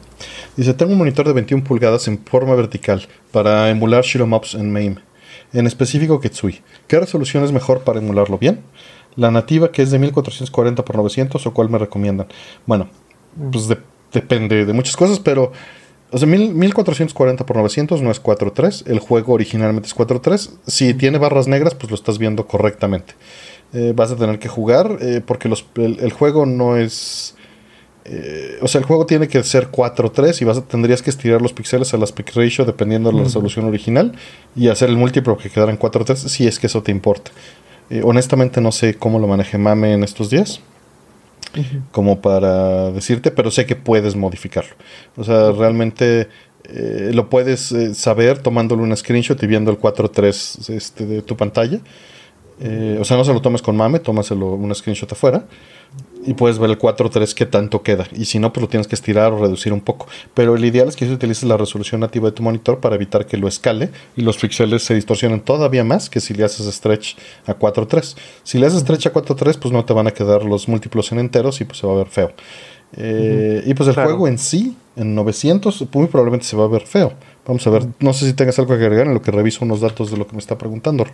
Dice, 0.56 0.74
tengo 0.76 0.92
un 0.92 1.00
monitor 1.00 1.26
de 1.26 1.34
21 1.34 1.64
pulgadas 1.64 2.08
en 2.08 2.24
forma 2.24 2.54
vertical 2.54 3.08
para 3.32 3.70
emular 3.70 4.04
Shiromops 4.04 4.54
en 4.54 4.72
MAME, 4.72 4.98
en 5.54 5.68
específico 5.68 6.20
Kitsui. 6.20 6.62
¿Qué 6.88 7.00
resolución 7.00 7.44
es 7.44 7.52
mejor 7.52 7.82
para 7.82 8.00
emularlo 8.00 8.38
bien? 8.38 8.62
La 9.16 9.32
nativa 9.32 9.72
que 9.72 9.84
es 9.84 9.92
de 9.92 10.00
1440 10.00 10.82
x 10.82 10.96
900 10.96 11.46
o 11.46 11.54
cuál 11.54 11.70
me 11.70 11.78
recomiendan? 11.78 12.28
Bueno, 12.66 12.90
pues 13.52 13.70
depende 14.12 14.66
de 14.66 14.74
muchas 14.74 14.96
cosas, 14.96 15.20
pero 15.20 15.52
o 16.12 16.18
sea, 16.18 16.28
1440 16.28 17.44
x 17.44 17.56
900 17.56 18.02
no 18.02 18.12
es 18.12 18.22
4.3. 18.22 18.84
El 18.86 19.00
juego 19.00 19.34
originalmente 19.34 19.88
es 19.88 19.96
4.3. 19.96 20.52
Si 20.68 20.94
tiene 20.94 21.18
barras 21.18 21.48
negras, 21.48 21.74
pues 21.74 21.90
lo 21.90 21.96
estás 21.96 22.20
viendo 22.20 22.46
correctamente. 22.48 23.16
Eh, 23.74 23.94
vas 23.96 24.12
a 24.12 24.16
tener 24.16 24.38
que 24.38 24.48
jugar 24.48 25.00
eh, 25.02 25.22
porque 25.26 25.48
el, 25.48 26.12
juego 26.12 26.46
no 26.46 26.78
es... 26.78 27.36
Eh, 28.06 28.58
o 28.62 28.68
sea, 28.68 28.80
el 28.80 28.86
juego 28.86 29.06
tiene 29.06 29.28
que 29.28 29.42
ser 29.44 29.72
4.3 29.72 30.42
y 30.42 30.46
vas 30.46 30.58
a, 30.58 30.62
tendrías 30.62 31.02
que 31.02 31.10
estirar 31.10 31.42
los 31.42 31.54
píxeles 31.54 31.94
a 31.94 31.98
la 31.98 32.04
aspect 32.04 32.36
ratio 32.36 32.66
dependiendo 32.66 33.10
de 33.10 33.18
la 33.18 33.24
resolución 33.24 33.66
original 33.66 34.14
y 34.56 34.68
hacer 34.68 34.90
el 34.90 34.98
múltiplo 34.98 35.38
que 35.38 35.50
quedara 35.50 35.72
en 35.72 35.80
4.3 35.80 36.16
si 36.16 36.46
es 36.46 36.60
que 36.60 36.68
eso 36.68 36.84
te 36.84 36.92
importa. 36.92 37.32
honestamente 38.04 38.60
no 38.60 38.72
sé 38.72 38.96
cómo 38.96 39.20
lo 39.20 39.28
maneje 39.28 39.58
Mame 39.58 39.94
en 39.94 40.04
estos 40.04 40.30
días 40.30 40.60
como 41.92 42.22
para 42.22 42.92
decirte, 42.92 43.32
pero 43.32 43.52
sé 43.52 43.66
que 43.66 43.76
puedes 43.76 44.16
modificarlo. 44.16 44.76
O 45.16 45.24
sea, 45.24 45.52
realmente 45.52 46.28
eh, 46.66 47.12
lo 47.14 47.30
puedes 47.30 47.72
eh, 47.72 47.94
saber 47.94 48.40
tomándole 48.40 48.82
un 48.82 48.96
screenshot 48.96 49.42
y 49.42 49.48
viendo 49.48 49.72
el 49.72 49.80
4.3 49.80 50.74
este, 50.74 51.06
de 51.06 51.22
tu 51.22 51.38
pantalla. 51.38 51.80
Eh, 52.60 52.98
o 53.00 53.04
sea, 53.04 53.18
no 53.18 53.24
se 53.24 53.34
lo 53.34 53.42
tomes 53.42 53.62
con 53.62 53.76
mame, 53.76 54.00
tómaselo 54.00 54.54
un 54.54 54.74
screenshot 54.74 55.12
afuera 55.12 55.46
y 56.26 56.34
puedes 56.34 56.60
ver 56.60 56.70
el 56.70 56.78
4.3 56.78 57.34
qué 57.34 57.46
tanto 57.46 57.82
queda. 57.82 58.08
Y 58.14 58.26
si 58.26 58.40
no, 58.40 58.54
pues 58.54 58.62
lo 58.62 58.70
tienes 58.70 58.88
que 58.88 58.96
estirar 58.96 59.34
o 59.34 59.40
reducir 59.40 59.74
un 59.74 59.82
poco. 59.82 60.08
Pero 60.34 60.56
el 60.56 60.66
ideal 60.66 60.88
es 60.88 60.96
que 60.96 61.10
utilices 61.10 61.44
la 61.44 61.58
resolución 61.58 62.02
nativa 62.02 62.30
de 62.30 62.36
tu 62.36 62.44
monitor 62.44 62.80
para 62.80 62.96
evitar 62.96 63.26
que 63.26 63.38
lo 63.38 63.48
escale 63.48 63.90
y 64.16 64.22
los 64.22 64.38
píxeles 64.38 64.84
se 64.84 64.96
distorsionen 64.96 65.42
todavía 65.42 65.84
más 65.84 66.10
que 66.10 66.20
si 66.20 66.34
le 66.34 66.44
haces 66.44 66.74
stretch 66.74 67.16
a 67.46 67.58
4.3. 67.58 68.16
Si 68.44 68.58
le 68.58 68.68
haces 68.68 68.82
stretch 68.82 69.08
a 69.08 69.14
4.3, 69.14 69.60
pues 69.60 69.72
no 69.72 69.86
te 69.86 69.94
van 69.94 70.08
a 70.08 70.12
quedar 70.12 70.44
los 70.44 70.68
múltiplos 70.68 71.12
en 71.12 71.20
enteros 71.20 71.62
y 71.62 71.66
pues 71.66 71.80
se 71.80 71.88
va 71.88 71.94
a 71.94 71.98
ver 71.98 72.08
feo. 72.08 72.32
Eh, 72.96 73.64
y 73.66 73.74
pues 73.74 73.90
el 73.90 73.96
juego 73.96 74.28
en 74.28 74.38
sí, 74.38 74.78
en 74.96 75.16
900, 75.16 75.86
muy 75.94 76.08
probablemente 76.08 76.46
se 76.46 76.56
va 76.56 76.66
a 76.66 76.68
ver 76.68 76.84
feo. 76.84 77.14
Vamos 77.46 77.68
a 77.68 77.72
ver, 77.72 77.86
no 78.00 78.14
sé 78.14 78.26
si 78.26 78.34
tengas 78.34 78.58
algo 78.58 78.78
que 78.78 78.84
agregar 78.86 79.06
en 79.06 79.14
lo 79.14 79.22
que 79.22 79.30
reviso 79.30 79.66
unos 79.66 79.82
datos 79.82 80.10
de 80.10 80.16
lo 80.16 80.26
que 80.26 80.32
me 80.32 80.40
está 80.40 80.58
preguntando. 80.58 81.06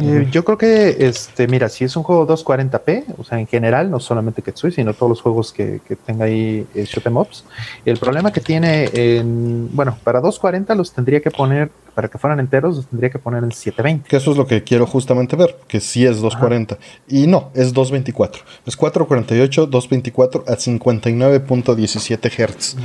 Eh, 0.00 0.26
yo 0.32 0.44
creo 0.44 0.58
que, 0.58 0.96
este, 0.98 1.46
mira, 1.46 1.68
si 1.68 1.84
es 1.84 1.94
un 1.94 2.02
juego 2.02 2.26
240p, 2.26 3.04
o 3.16 3.22
sea, 3.22 3.38
en 3.38 3.46
general, 3.46 3.88
no 3.88 4.00
solamente 4.00 4.42
Ketsui, 4.42 4.72
sino 4.72 4.92
todos 4.92 5.10
los 5.10 5.22
juegos 5.22 5.52
que, 5.52 5.80
tenga 6.04 6.24
ahí 6.24 6.66
eh, 6.74 6.88
em 7.04 7.16
ups, 7.16 7.44
el 7.84 7.96
problema 7.98 8.32
que 8.32 8.40
tiene, 8.40 8.90
en, 8.92 9.68
bueno, 9.72 9.96
para 10.02 10.20
240 10.20 10.74
los 10.74 10.92
tendría 10.92 11.20
que 11.20 11.30
poner, 11.30 11.70
para 11.94 12.08
que 12.08 12.18
fueran 12.18 12.40
enteros, 12.40 12.76
los 12.76 12.86
tendría 12.86 13.10
que 13.10 13.20
poner 13.20 13.44
en 13.44 13.52
720. 13.52 14.08
Que 14.08 14.16
eso 14.16 14.32
es 14.32 14.36
lo 14.36 14.48
que 14.48 14.64
quiero 14.64 14.84
justamente 14.84 15.36
ver, 15.36 15.58
que 15.68 15.78
sí 15.78 16.04
es 16.04 16.20
240. 16.20 16.76
Y 17.06 17.28
no, 17.28 17.50
es 17.54 17.72
224. 17.72 18.42
Es 18.66 18.76
448, 18.76 19.66
224 19.66 20.44
a 20.48 20.56
59.17 20.56 22.48
Hz. 22.48 22.76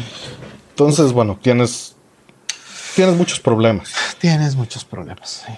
Entonces, 0.70 1.12
bueno, 1.12 1.40
tienes 1.42 1.97
tienes 2.98 3.16
muchos 3.16 3.40
problemas. 3.40 3.94
Tienes 4.20 4.56
muchos 4.56 4.84
problemas, 4.84 5.44
sí. 5.46 5.54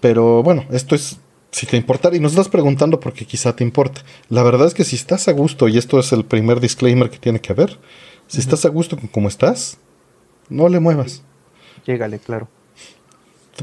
Pero 0.00 0.42
bueno, 0.42 0.66
esto 0.70 0.94
es 0.94 1.18
si 1.52 1.66
te 1.66 1.76
importa, 1.76 2.10
y 2.12 2.18
nos 2.18 2.32
estás 2.32 2.48
preguntando 2.48 2.98
porque 2.98 3.26
quizá 3.26 3.54
te 3.54 3.62
importa. 3.62 4.02
La 4.30 4.42
verdad 4.42 4.66
es 4.66 4.74
que 4.74 4.84
si 4.84 4.96
estás 4.96 5.28
a 5.28 5.32
gusto, 5.32 5.68
y 5.68 5.78
esto 5.78 6.00
es 6.00 6.10
el 6.12 6.24
primer 6.24 6.60
disclaimer 6.60 7.10
que 7.10 7.18
tiene 7.18 7.40
que 7.40 7.52
haber, 7.52 7.78
si 8.26 8.40
estás 8.40 8.64
a 8.64 8.70
gusto 8.70 8.96
con 8.96 9.06
cómo 9.08 9.28
estás, 9.28 9.76
no 10.48 10.68
le 10.68 10.80
muevas. 10.80 11.22
Llégale, 11.86 12.18
claro. 12.18 12.48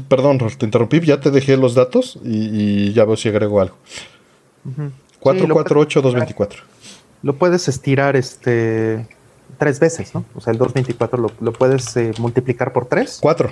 Perdón, 0.08 0.38
te 0.38 0.64
interrumpí, 0.64 1.00
ya 1.00 1.20
te 1.20 1.32
dejé 1.32 1.56
los 1.56 1.74
datos 1.74 2.18
y, 2.24 2.92
ya 2.92 3.04
veo 3.04 3.16
si 3.16 3.28
agrego 3.28 3.60
algo. 3.60 3.76
448-224. 5.20 6.60
Lo 7.22 7.36
puedes 7.36 7.68
estirar 7.68 8.14
este 8.14 9.06
tres 9.58 9.80
veces, 9.80 10.14
¿no? 10.14 10.24
O 10.34 10.40
sea, 10.40 10.52
el 10.52 10.58
224 10.58 11.18
lo, 11.18 11.30
lo 11.40 11.52
puedes 11.52 11.96
eh, 11.96 12.12
multiplicar 12.18 12.72
por 12.72 12.86
tres. 12.86 13.18
Cuatro. 13.20 13.50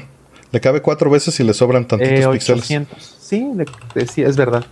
Le 0.50 0.60
cabe 0.60 0.80
cuatro 0.80 1.10
veces 1.10 1.38
y 1.40 1.44
le 1.44 1.52
sobran 1.52 1.86
tantitos 1.86 2.24
eh, 2.24 2.28
píxeles. 2.32 2.66
Sí, 3.20 3.52
sí, 4.10 4.22
es 4.22 4.36
verdad. 4.36 4.64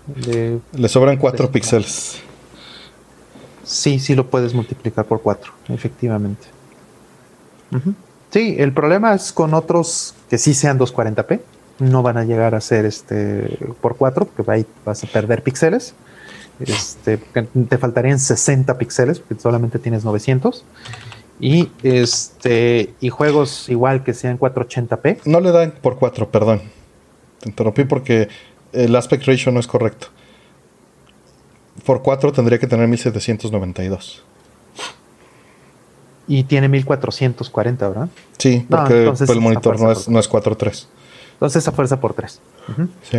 Le, 0.73 0.89
sobran 0.89 1.19
cuatro 1.19 1.51
píxeles. 1.51 2.21
Sí, 3.63 3.99
sí 3.99 4.15
lo 4.15 4.31
puedes 4.31 4.55
multiplicar 4.55 5.05
por 5.05 5.21
cuatro, 5.21 5.53
efectivamente. 5.69 6.47
Sí, 8.31 8.57
el 8.59 8.73
problema 8.73 9.15
es 9.15 9.33
con 9.33 9.53
otros 9.53 10.15
que 10.31 10.39
sí 10.39 10.55
sean 10.55 10.79
240p. 10.79 11.41
No 11.81 12.03
van 12.03 12.17
a 12.17 12.25
llegar 12.25 12.55
a 12.55 12.61
ser 12.63 12.87
este 12.87 13.59
por 13.83 13.97
cuatro, 13.97 14.25
porque 14.25 14.51
ahí 14.51 14.67
vas 14.85 15.05
a 15.05 15.07
perder 15.09 15.43
píxeles. 15.43 15.95
Este, 16.59 17.19
te 17.19 17.77
faltarían 17.77 18.19
60 18.19 18.79
píxeles, 18.79 19.21
porque 19.21 19.43
solamente 19.43 19.79
tienes 19.79 20.05
900. 20.05 20.65
Y 21.39 21.71
este 21.83 22.95
y 23.01 23.11
juegos 23.11 23.69
igual 23.69 24.03
que 24.03 24.15
sean 24.15 24.39
480p. 24.39 25.21
No 25.27 25.41
le 25.41 25.53
dan 25.53 25.73
por 25.83 25.99
4, 25.99 26.31
perdón. 26.31 26.63
Te 27.41 27.51
interrumpí 27.51 27.85
porque 27.85 28.29
el 28.73 28.97
aspect 28.97 29.27
ratio 29.27 29.53
no 29.53 29.61
es 29.61 29.67
correcto. 29.67 30.09
Por 31.85 32.03
4 32.03 32.33
tendría 32.33 32.59
que 32.59 32.67
tener 32.67 32.89
1792. 32.89 34.25
Y 36.29 36.43
tiene 36.45 36.69
1440, 36.69 37.89
¿verdad? 37.89 38.09
Sí, 38.39 38.67
porque 38.69 39.13
el 39.29 39.41
monitor 39.41 39.81
no 39.81 39.93
es, 39.93 40.09
no 40.09 40.19
es 40.19 40.29
4.3. 40.29 40.87
Entonces 41.35 41.69
a 41.69 41.73
fuerza 41.73 42.01
por 42.01 42.15
3. 42.15 42.41
Sí, 43.03 43.19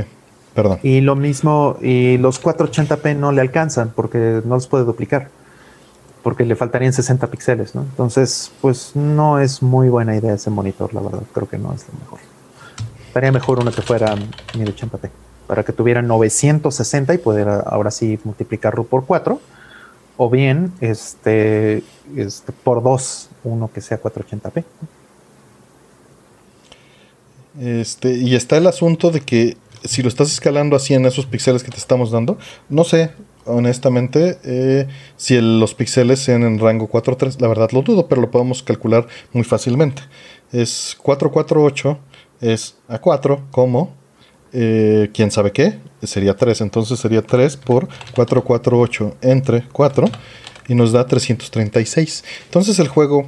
perdón. 0.54 0.80
Y 0.84 1.02
lo 1.02 1.16
mismo, 1.16 1.78
y 1.82 2.18
los 2.18 2.42
480p 2.44 3.16
no 3.16 3.32
le 3.32 3.42
alcanzan 3.42 3.94
porque 3.96 4.42
no 4.44 4.56
los 4.56 4.68
puede 4.68 4.84
duplicar 4.84 5.30
porque 6.28 6.44
le 6.44 6.58
faltarían 6.58 6.92
60 6.92 7.26
píxeles, 7.28 7.74
¿no? 7.74 7.84
Entonces, 7.84 8.52
pues 8.60 8.98
no 8.98 9.40
es 9.40 9.62
muy 9.62 9.88
buena 9.88 10.14
idea 10.14 10.34
ese 10.34 10.50
monitor, 10.50 10.94
la 10.94 11.00
verdad, 11.00 11.22
creo 11.34 11.48
que 11.48 11.58
no 11.58 11.74
es 11.74 11.86
lo 11.88 11.98
mejor. 11.98 12.20
Estaría 13.08 13.32
mejor 13.32 13.62
uno 13.62 13.72
que 13.72 13.82
fuera 13.82 14.14
1080p, 14.52 15.10
para 15.48 15.64
que 15.64 15.72
tuviera 15.72 16.02
960 16.02 17.14
y 17.14 17.18
poder 17.20 17.48
ahora 17.48 17.92
sí 17.92 18.20
multiplicarlo 18.26 18.84
por 18.84 19.06
4, 19.06 19.40
o 20.18 20.30
bien 20.30 20.74
este, 20.82 21.82
este 22.18 22.52
por 22.52 22.84
2, 22.84 23.30
uno 23.46 23.72
que 23.74 23.80
sea 23.80 24.02
480p. 24.02 24.66
Este, 27.62 28.16
y 28.16 28.36
está 28.36 28.58
el 28.58 28.68
asunto 28.68 29.12
de 29.12 29.22
que 29.22 29.56
si 29.86 30.02
lo 30.02 30.10
estás 30.10 30.30
escalando 30.34 30.76
así 30.76 30.94
en 30.94 31.06
esos 31.06 31.26
píxeles 31.26 31.64
que 31.64 31.72
te 31.72 31.78
estamos 31.78 32.12
dando, 32.12 32.38
no 32.68 32.84
sé, 32.84 33.14
honestamente, 33.48 34.38
eh, 34.44 34.88
si 35.16 35.40
los 35.42 35.74
píxeles 35.74 36.20
sean 36.20 36.44
en 36.44 36.60
rango 36.60 36.90
4.3, 36.90 37.40
la 37.40 37.48
verdad 37.48 37.72
lo 37.72 37.82
dudo, 37.82 38.08
pero 38.08 38.22
lo 38.22 38.32
podemos 38.32 38.64
calcular 38.64 39.08
muy 39.34 39.44
fácilmente. 39.44 40.04
Es 40.52 40.98
448 41.02 42.00
es 42.40 42.76
a 42.88 43.00
4 43.00 43.48
como, 43.52 43.96
eh, 44.54 45.10
quién 45.14 45.32
sabe 45.32 45.52
qué, 45.52 45.80
sería 46.04 46.36
3. 46.36 46.62
Entonces 46.62 47.00
sería 47.00 47.22
3 47.22 47.58
por 47.58 47.88
448 48.16 49.18
entre 49.22 49.64
4 49.72 50.08
y 50.68 50.76
nos 50.76 50.92
da 50.92 51.06
336. 51.06 52.24
Entonces 52.46 52.80
el 52.80 52.88
juego, 52.88 53.28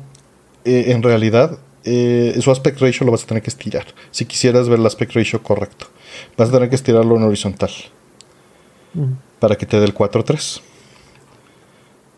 eh, 0.66 0.86
en 0.88 1.02
realidad, 1.02 1.60
su 1.84 2.52
aspect 2.52 2.80
ratio 2.80 3.06
lo 3.06 3.12
vas 3.12 3.24
a 3.24 3.28
tener 3.28 3.42
que 3.42 3.50
estirar. 3.50 3.86
Si 4.12 4.26
quisieras 4.26 4.70
ver 4.70 4.80
el 4.80 4.86
aspect 4.86 5.14
ratio 5.16 5.42
correcto, 5.42 5.88
vas 6.38 6.50
a 6.50 6.52
tener 6.52 6.70
que 6.70 6.76
estirarlo 6.76 7.16
en 7.16 7.24
horizontal. 7.24 7.72
Para 9.40 9.56
que 9.56 9.66
te 9.66 9.80
dé 9.80 9.86
el 9.86 9.94
4-3. 9.94 10.62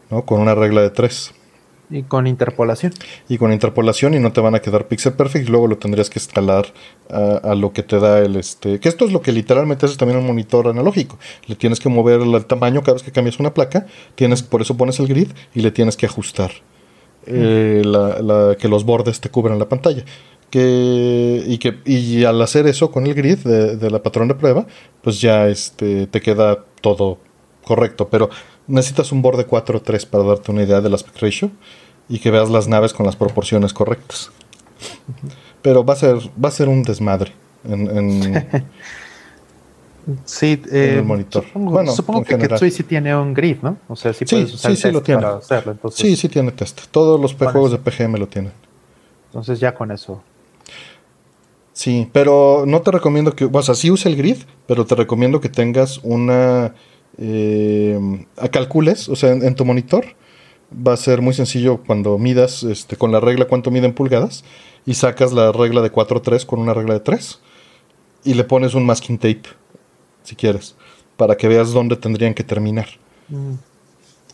¿no? 0.10 0.26
Con 0.26 0.42
una 0.42 0.56
regla 0.56 0.82
de 0.82 0.90
3. 0.90 1.34
Y 1.92 2.04
con 2.04 2.26
interpolación. 2.26 2.94
Y 3.28 3.38
con 3.38 3.52
interpolación 3.52 4.14
y 4.14 4.20
no 4.20 4.32
te 4.32 4.40
van 4.40 4.56
a 4.56 4.60
quedar 4.60 4.88
pixel 4.88 5.14
perfect. 5.14 5.48
Y 5.48 5.52
luego 5.52 5.68
lo 5.68 5.78
tendrías 5.78 6.10
que 6.10 6.20
escalar 6.20 6.68
a, 7.10 7.54
lo 7.54 7.74
que 7.74 7.84
te 7.84 8.00
da 8.00 8.20
el 8.20 8.38
este. 8.38 8.80
Que 8.80 8.88
esto 8.88 9.06
es 9.06 9.12
lo 9.12 9.22
que 9.22 9.34
literalmente 9.34 9.86
haces 9.86 9.98
también 9.98 10.18
un 10.18 10.26
monitor 10.26 10.68
analógico. 10.68 11.20
Le 11.48 11.56
tienes 11.56 11.80
que 11.80 11.90
mover 11.90 12.22
el 12.22 12.46
tamaño 12.46 12.82
cada 12.82 12.94
vez 12.94 13.04
que 13.04 13.12
cambias 13.12 13.40
una 13.40 13.54
placa. 13.54 13.88
Tienes, 14.16 14.42
por 14.42 14.62
eso 14.62 14.78
pones 14.78 15.00
el 15.00 15.08
grid 15.08 15.30
y 15.54 15.62
le 15.62 15.72
tienes 15.72 15.98
que 15.98 16.06
ajustar. 16.06 16.52
Eh, 17.28 17.84
que 18.60 18.68
los 18.68 18.84
bordes 18.84 19.22
te 19.22 19.30
cubran 19.30 19.60
la 19.60 19.70
pantalla 19.70 20.04
que 20.52 21.43
y 21.47 21.58
que 21.58 21.80
y 21.86 22.24
al 22.26 22.39
hacer 22.41 22.68
eso 22.68 22.91
con 22.91 23.08
el 23.08 23.16
grid 23.16 23.39
de, 23.39 23.89
la 23.89 24.04
patrón 24.04 24.28
de 24.28 24.36
prueba 24.36 24.68
pues 25.02 25.20
ya 25.20 25.47
este 25.47 26.06
te 26.06 26.22
queda 26.22 26.66
todo 26.82 27.18
correcto 27.64 28.08
pero 28.10 28.30
necesitas 28.68 29.12
un 29.12 29.24
borde 29.24 29.47
4-3 29.47 30.06
para 30.08 30.24
darte 30.24 30.52
una 30.52 30.64
idea 30.64 30.82
del 30.82 30.93
aspect 30.93 31.20
ratio 31.20 31.52
y 32.08 32.20
que 32.20 32.30
veas 32.30 32.49
las 32.49 32.68
naves 32.68 32.93
con 32.93 33.06
las 33.06 33.16
proporciones 33.16 33.74
correctas 33.74 34.30
pero 35.64 35.84
va 35.84 35.93
a 35.93 35.97
ser 35.97 36.18
va 36.18 36.49
a 36.49 36.52
ser 36.52 36.70
un 36.70 36.84
desmadre 36.84 37.32
Sí, 40.26 40.62
eh, 40.72 40.89
en 40.93 40.97
el 40.99 41.04
monitor. 41.04 41.43
Supongo, 41.45 41.72
Bueno, 41.72 41.91
supongo 41.91 42.24
que. 42.24 42.38
Ketsui 42.38 42.72
sí 42.72 42.84
tiene 42.84 43.16
un 43.16 43.34
grid, 43.34 43.58
¿no? 43.62 43.78
O 43.88 43.95
sea, 43.95 44.14
sí, 44.14 44.26
Sí, 44.26 44.36
puedes 44.36 44.54
usar 44.54 44.72
sí, 44.72 44.78
sí 44.78 44.84
test 44.84 44.93
lo 44.93 45.04
tiene. 45.04 45.22
para 45.22 45.36
hacerlo. 45.36 45.72
Entonces, 45.74 46.02
Sí, 46.02 46.16
sí 46.16 46.28
tiene 46.28 46.52
test. 46.52 46.88
Todos 46.89 47.20
los 47.20 47.36
juegos 47.36 47.72
de 47.72 47.78
PGM 47.78 48.18
lo 48.18 48.28
tienen. 48.28 48.52
entonces 49.28 49.60
ya 49.60 49.74
con 49.76 49.91
eso. 49.91 50.22
Sí, 51.74 52.10
pero 52.12 52.66
no 52.68 52.82
te 52.82 52.92
recomiendo 52.92 53.34
que, 53.34 53.46
o 53.46 53.62
sea, 53.64 53.76
sí 53.76 53.90
usa 53.92 54.12
el 54.12 54.18
grid, 54.18 54.38
pero 54.68 54.86
te 54.86 54.96
recomiendo 54.96 55.40
que 55.40 55.50
tengas 55.50 56.00
una, 56.04 56.76
eh, 57.18 58.26
a 58.38 58.50
calcules, 58.50 59.08
o 59.10 59.16
sea, 59.16 59.32
en, 59.32 59.44
en 59.44 59.56
tu 59.56 59.64
monitor 59.66 60.06
va 60.74 60.94
a 60.94 60.98
ser 60.98 61.22
muy 61.22 61.34
sencillo 61.34 61.82
cuando 61.86 62.18
midas 62.18 62.64
este, 62.64 62.96
con 62.96 63.12
la 63.12 63.20
regla 63.20 63.46
cuánto 63.46 63.72
mide 63.72 63.86
en 63.86 63.94
pulgadas 63.94 64.44
y 64.86 64.94
sacas 64.94 65.34
la 65.34 65.52
regla 65.52 65.82
de 65.82 65.92
4.3 65.92 66.46
con 66.46 66.60
una 66.60 66.74
regla 66.74 66.94
de 66.96 67.00
3 67.02 67.40
y 68.24 68.34
le 68.36 68.44
pones 68.44 68.74
un 68.74 68.86
masking 68.86 69.18
tape, 69.18 69.44
si 70.24 70.36
quieres, 70.36 70.76
para 71.18 71.36
que 71.36 71.48
veas 71.48 71.72
dónde 71.72 71.96
tendrían 71.96 72.34
que 72.34 72.44
terminar. 72.44 72.88
Mm, 73.30 73.54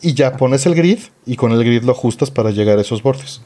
Y 0.00 0.14
ya 0.14 0.36
pones 0.36 0.64
el 0.66 0.74
grid 0.74 0.98
y 1.26 1.36
con 1.36 1.52
el 1.52 1.64
grid 1.64 1.82
lo 1.82 1.92
ajustas 1.92 2.30
para 2.30 2.50
llegar 2.50 2.78
a 2.78 2.82
esos 2.82 3.02
bordes. 3.02 3.40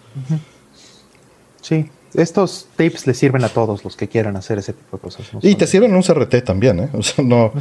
Sí, 1.61 1.89
estos 2.15 2.69
tapes 2.77 3.07
le 3.07 3.15
sirven 3.15 3.45
a 3.45 3.49
todos 3.49 3.85
los 3.85 3.97
que 3.97 4.09
quieran 4.09 4.37
hacer 4.37 4.59
ese 4.59 4.73
tipo 4.73 4.97
de 4.97 5.03
cosas. 5.03 5.33
¿no? 5.33 5.41
Y 5.43 5.55
te 5.55 5.67
sirven 5.67 5.95
un 5.95 6.03
CRT 6.03 6.45
también, 6.45 6.81
¿eh? 6.81 6.89
O 6.95 7.03
sea, 7.03 7.25
no... 7.25 7.53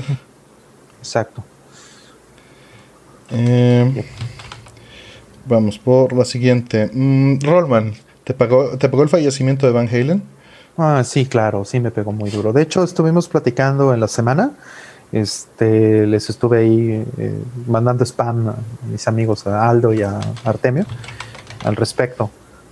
Exacto. 0.99 1.43
Eh, 3.31 4.05
vamos 5.45 5.79
por 5.79 6.13
la 6.13 6.25
siguiente. 6.25 6.89
Mm, 6.93 7.39
Rollman, 7.41 7.93
¿te 8.23 8.33
pagó, 8.33 8.77
¿te 8.77 8.87
pagó 8.89 9.03
el 9.03 9.09
fallecimiento 9.09 9.65
de 9.65 9.71
Van 9.71 9.87
Halen? 9.87 10.21
Ah, 10.77 11.03
sí, 11.03 11.25
claro, 11.25 11.65
sí 11.65 11.79
me 11.79 11.91
pegó 11.91 12.11
muy 12.11 12.29
duro. 12.29 12.53
De 12.53 12.61
hecho, 12.61 12.83
estuvimos 12.83 13.27
platicando 13.27 13.93
en 13.93 13.99
la 13.99 14.07
semana. 14.07 14.51
Este, 15.11 16.07
les 16.07 16.29
estuve 16.29 16.59
ahí 16.59 17.05
eh, 17.17 17.43
mandando 17.67 18.05
spam 18.05 18.49
a 18.49 18.55
mis 18.89 19.07
amigos, 19.07 19.45
a 19.45 19.67
Aldo 19.67 19.93
y 19.93 20.03
a 20.03 20.19
Artemio, 20.45 20.85
al 21.65 21.75
respecto. 21.75 22.29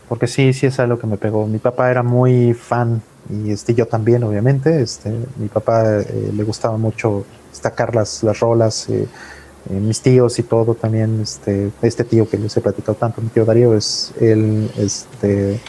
Porque 0.10 0.28
sí, 0.28 0.51
sí 0.53 0.66
es 0.66 0.80
algo 0.80 0.99
que 0.99 1.07
me 1.07 1.18
pegó. 1.18 1.47
Mi 1.47 1.60
papá 1.60 1.89
era 1.89 2.03
muy 2.03 2.53
fan, 2.53 3.01
y 3.30 3.51
este, 3.51 3.74
yo 3.74 3.86
también, 3.86 4.24
obviamente. 4.24 4.82
Este, 4.82 5.12
mi 5.38 5.47
papá 5.47 5.99
eh, 6.01 6.32
le 6.36 6.43
gustaba 6.43 6.78
mucho 6.78 7.26
destacar 7.51 7.95
las, 7.95 8.24
las 8.24 8.39
rolas. 8.39 8.89
eh, 8.89 9.07
eh, 9.70 9.74
mis 9.74 10.01
tíos 10.01 10.39
y 10.39 10.43
todo 10.43 10.74
también. 10.76 11.22
Este, 11.22 11.72
este 11.82 12.03
tío 12.03 12.28
que 12.30 12.38
les 12.38 12.55
he 12.57 12.62
platicado 12.62 12.95
tanto, 12.95 13.22
mi 13.22 13.30
tío 13.30 13.45
Darío, 13.45 13.76
es 13.76 14.14
él, 14.20 14.70
este 14.78 15.60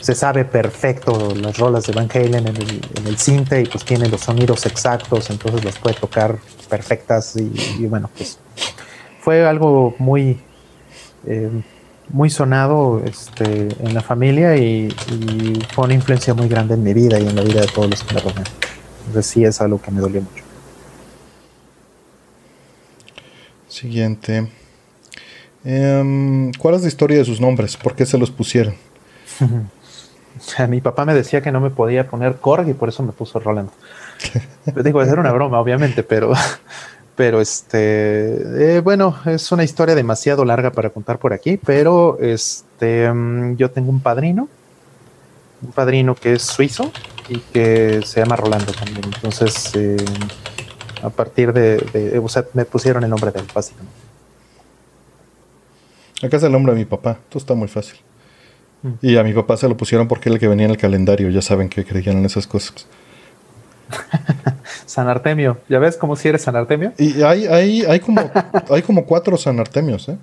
se 0.00 0.14
sabe 0.14 0.44
perfecto 0.44 1.34
las 1.34 1.56
rolas 1.56 1.86
de 1.86 1.94
Van 1.94 2.10
Halen 2.12 2.46
en 2.46 2.56
el, 2.56 2.82
en 2.94 3.06
el 3.06 3.16
cinte 3.16 3.62
y 3.62 3.64
pues 3.64 3.86
tiene 3.86 4.06
los 4.06 4.20
sonidos 4.20 4.66
exactos, 4.66 5.30
entonces 5.30 5.64
las 5.64 5.78
puede 5.78 5.96
tocar 5.96 6.36
perfectas 6.68 7.34
y, 7.36 7.50
y 7.78 7.86
bueno, 7.86 8.10
pues 8.14 8.38
fue 9.22 9.46
algo 9.46 9.94
muy, 9.98 10.38
muy 12.10 12.30
sonado 12.30 13.02
este, 13.04 13.68
en 13.80 13.94
la 13.94 14.02
familia 14.02 14.56
y, 14.56 14.88
y 15.10 15.58
fue 15.72 15.84
una 15.84 15.94
influencia 15.94 16.34
muy 16.34 16.48
grande 16.48 16.74
en 16.74 16.82
mi 16.82 16.94
vida 16.94 17.18
y 17.18 17.26
en 17.26 17.34
la 17.34 17.42
vida 17.42 17.60
de 17.62 17.66
todos 17.68 17.90
los 17.90 18.02
que 18.02 18.14
me 18.14 18.20
rodean. 18.20 18.44
Entonces 19.06 19.26
sí 19.26 19.44
es 19.44 19.60
algo 19.60 19.80
que 19.80 19.90
me 19.90 20.00
dolió 20.00 20.20
mucho. 20.20 20.44
Siguiente. 23.68 24.48
Em, 25.64 26.52
¿Cuál 26.52 26.74
es 26.74 26.82
la 26.82 26.88
historia 26.88 27.18
de 27.18 27.24
sus 27.24 27.40
nombres? 27.40 27.76
¿Por 27.76 27.94
qué 27.94 28.06
se 28.06 28.18
los 28.18 28.30
pusieron? 28.30 28.74
Mi 30.68 30.80
papá 30.80 31.04
me 31.04 31.14
decía 31.14 31.42
que 31.42 31.50
no 31.50 31.60
me 31.60 31.70
podía 31.70 32.08
poner 32.08 32.36
Korg 32.36 32.68
y 32.68 32.74
por 32.74 32.88
eso 32.88 33.02
me 33.02 33.12
puso 33.12 33.40
Roland. 33.40 33.70
Digo, 34.84 35.02
era 35.02 35.20
una 35.20 35.32
broma, 35.32 35.60
obviamente, 35.60 36.02
pero, 36.02 36.32
pero 37.16 37.40
este, 37.40 38.76
eh, 38.76 38.80
bueno, 38.80 39.16
es 39.26 39.50
una 39.52 39.62
historia 39.64 39.94
demasiado 39.94 40.44
larga 40.44 40.70
para 40.72 40.90
contar 40.90 41.18
por 41.18 41.32
aquí, 41.32 41.56
pero 41.64 42.18
este, 42.20 43.12
mm, 43.12 43.56
yo 43.56 43.70
tengo 43.70 43.90
un 43.90 44.00
padrino, 44.00 44.48
un 45.62 45.72
padrino 45.72 46.14
que 46.14 46.34
es 46.34 46.42
suizo 46.42 46.90
y 47.28 47.38
que 47.38 48.00
se 48.04 48.20
llama 48.20 48.36
Rolando 48.36 48.72
también. 48.72 49.04
Entonces, 49.04 49.70
eh, 49.74 49.96
a 51.02 51.10
partir 51.10 51.52
de, 51.52 51.76
de- 51.92 52.18
o 52.18 52.28
sea, 52.28 52.44
me 52.52 52.64
pusieron 52.64 53.04
el 53.04 53.10
nombre 53.10 53.30
de 53.30 53.40
él, 53.40 53.46
básicamente. 53.54 53.94
Acá 56.22 56.36
es 56.38 56.42
el 56.42 56.52
nombre 56.52 56.72
de 56.72 56.78
mi 56.78 56.84
papá. 56.84 57.18
Esto 57.24 57.38
está 57.38 57.54
muy 57.54 57.68
fácil. 57.68 57.98
Mm. 58.82 58.92
Y 59.02 59.16
a 59.16 59.22
mi 59.22 59.32
papá 59.32 59.56
se 59.56 59.68
lo 59.68 59.76
pusieron 59.76 60.08
porque 60.08 60.28
era 60.28 60.34
el 60.34 60.40
que 60.40 60.48
venía 60.48 60.64
en 60.66 60.70
el 60.70 60.78
calendario. 60.78 61.28
Ya 61.30 61.42
saben 61.42 61.68
que 61.68 61.84
creían 61.84 62.18
en 62.18 62.24
esas 62.24 62.46
cosas. 62.46 62.86
San 64.86 65.08
Artemio, 65.08 65.58
¿ya 65.68 65.78
ves 65.78 65.96
cómo 65.96 66.16
si 66.16 66.28
eres 66.28 66.42
San 66.42 66.56
Artemio? 66.56 66.92
Y 66.98 67.22
hay, 67.22 67.46
hay, 67.46 67.82
hay, 67.82 68.00
como, 68.00 68.30
hay 68.70 68.82
como 68.82 69.04
cuatro 69.04 69.36
San 69.36 69.58
Artemios, 69.60 70.08
¿eh? 70.08 70.18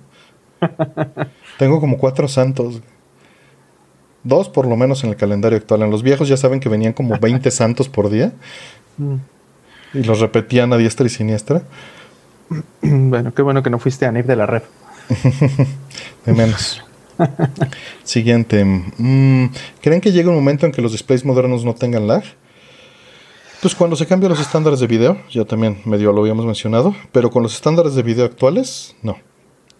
Tengo 1.58 1.80
como 1.80 1.98
cuatro 1.98 2.28
santos. 2.28 2.80
Dos 4.24 4.48
por 4.48 4.66
lo 4.66 4.76
menos 4.76 5.02
en 5.02 5.10
el 5.10 5.16
calendario 5.16 5.58
actual. 5.58 5.82
En 5.82 5.90
los 5.90 6.02
viejos 6.02 6.28
ya 6.28 6.36
saben 6.36 6.60
que 6.60 6.68
venían 6.68 6.92
como 6.92 7.18
20 7.18 7.50
santos 7.50 7.88
por 7.88 8.08
día. 8.08 8.32
Mm. 8.98 9.16
Y 9.94 10.04
los 10.04 10.20
repetían 10.20 10.72
a 10.72 10.76
diestra 10.76 11.06
y 11.06 11.10
siniestra. 11.10 11.62
Bueno, 12.82 13.32
qué 13.32 13.40
bueno 13.40 13.62
que 13.62 13.70
no 13.70 13.78
fuiste 13.78 14.04
a 14.04 14.12
NIF 14.12 14.26
de 14.26 14.36
la 14.36 14.44
red. 14.44 14.62
De 16.26 16.32
menos. 16.32 16.82
Siguiente. 18.04 18.64
Mm, 18.64 19.46
¿Creen 19.80 20.00
que 20.00 20.12
llegue 20.12 20.28
un 20.28 20.34
momento 20.34 20.66
en 20.66 20.72
que 20.72 20.82
los 20.82 20.92
displays 20.92 21.24
modernos 21.24 21.64
no 21.64 21.74
tengan 21.74 22.06
lag? 22.06 22.24
Pues 23.62 23.76
cuando 23.76 23.94
se 23.94 24.06
cambian 24.06 24.30
los 24.30 24.40
estándares 24.40 24.80
de 24.80 24.88
video, 24.88 25.18
ya 25.30 25.44
también 25.44 25.78
medio 25.84 26.10
lo 26.10 26.22
habíamos 26.22 26.44
mencionado, 26.44 26.96
pero 27.12 27.30
con 27.30 27.44
los 27.44 27.54
estándares 27.54 27.94
de 27.94 28.02
video 28.02 28.24
actuales, 28.24 28.96
no. 29.02 29.16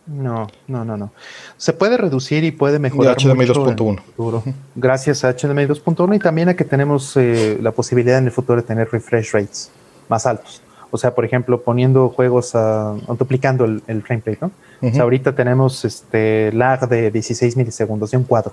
No, 0.07 0.47
no, 0.68 0.85
no, 0.85 0.97
no. 0.97 1.12
Se 1.57 1.72
puede 1.72 1.97
reducir 1.97 2.45
y 2.45 2.53
puede 2.53 2.78
mejorar. 2.78 3.16
De 3.16 3.24
HDMI 3.24 3.45
mucho 3.45 3.68
en 3.68 3.76
2.1. 3.76 3.91
el 3.91 3.99
futuro, 3.99 4.45
Gracias 4.76 5.24
a 5.24 5.33
HDMI 5.33 5.66
2.1 5.66 6.14
y 6.14 6.18
también 6.20 6.49
a 6.49 6.55
que 6.55 6.64
tenemos 6.64 7.16
eh, 7.16 7.59
la 7.61 7.72
posibilidad 7.72 8.18
en 8.18 8.26
el 8.26 8.30
futuro 8.30 8.62
de 8.62 8.62
tener 8.68 8.89
refresh 8.89 9.33
rates 9.33 9.72
más 10.09 10.26
altos. 10.26 10.62
O 10.93 10.97
sea, 10.97 11.12
por 11.12 11.24
ejemplo, 11.24 11.61
poniendo 11.61 12.09
juegos 12.09 12.55
a, 12.55 12.95
duplicando 13.18 13.64
el, 13.64 13.83
el 13.89 14.03
frame 14.03 14.22
rate, 14.24 14.39
¿no? 14.43 14.53
O 14.80 14.93
sea, 14.93 15.03
ahorita 15.03 15.35
tenemos 15.35 15.85
este 15.85 16.53
lag 16.53 16.89
de 16.89 17.11
16 17.11 17.57
milisegundos 17.57 18.12
de 18.12 18.16
un 18.16 18.24
cuadro. 18.24 18.53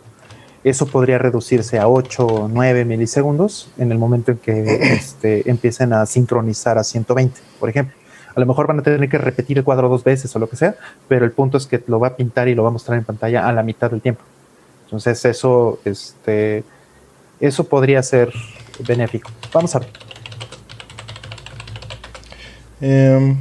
Eso 0.63 0.87
podría 0.87 1.17
reducirse 1.17 1.79
a 1.79 1.87
8 1.87 2.25
o 2.25 2.47
9 2.49 2.83
milisegundos 2.85 3.71
en 3.77 3.91
el 3.91 3.97
momento 3.97 4.31
en 4.31 4.37
que 4.37 4.63
este, 4.93 5.49
empiecen 5.49 5.93
a 5.93 6.05
sincronizar 6.05 6.77
a 6.77 6.83
120, 6.83 7.39
por 7.59 7.69
ejemplo. 7.69 7.95
A 8.35 8.39
lo 8.39 8.45
mejor 8.45 8.67
van 8.67 8.79
a 8.79 8.83
tener 8.83 9.09
que 9.09 9.17
repetir 9.17 9.57
el 9.57 9.63
cuadro 9.63 9.89
dos 9.89 10.03
veces 10.03 10.35
o 10.35 10.39
lo 10.39 10.49
que 10.49 10.55
sea, 10.55 10.75
pero 11.07 11.25
el 11.25 11.31
punto 11.31 11.57
es 11.57 11.65
que 11.65 11.81
lo 11.87 11.99
va 11.99 12.09
a 12.09 12.15
pintar 12.15 12.47
y 12.47 12.55
lo 12.55 12.63
va 12.63 12.69
a 12.69 12.71
mostrar 12.71 12.97
en 12.97 13.03
pantalla 13.03 13.47
a 13.47 13.53
la 13.53 13.63
mitad 13.63 13.89
del 13.89 14.01
tiempo. 14.01 14.21
Entonces 14.85 15.23
eso, 15.25 15.79
este, 15.85 16.63
eso 17.39 17.63
podría 17.63 18.03
ser 18.03 18.31
benéfico. 18.87 19.29
Vamos 19.53 19.75
a 19.75 19.79
ver. 19.79 19.89
Em, 22.81 23.37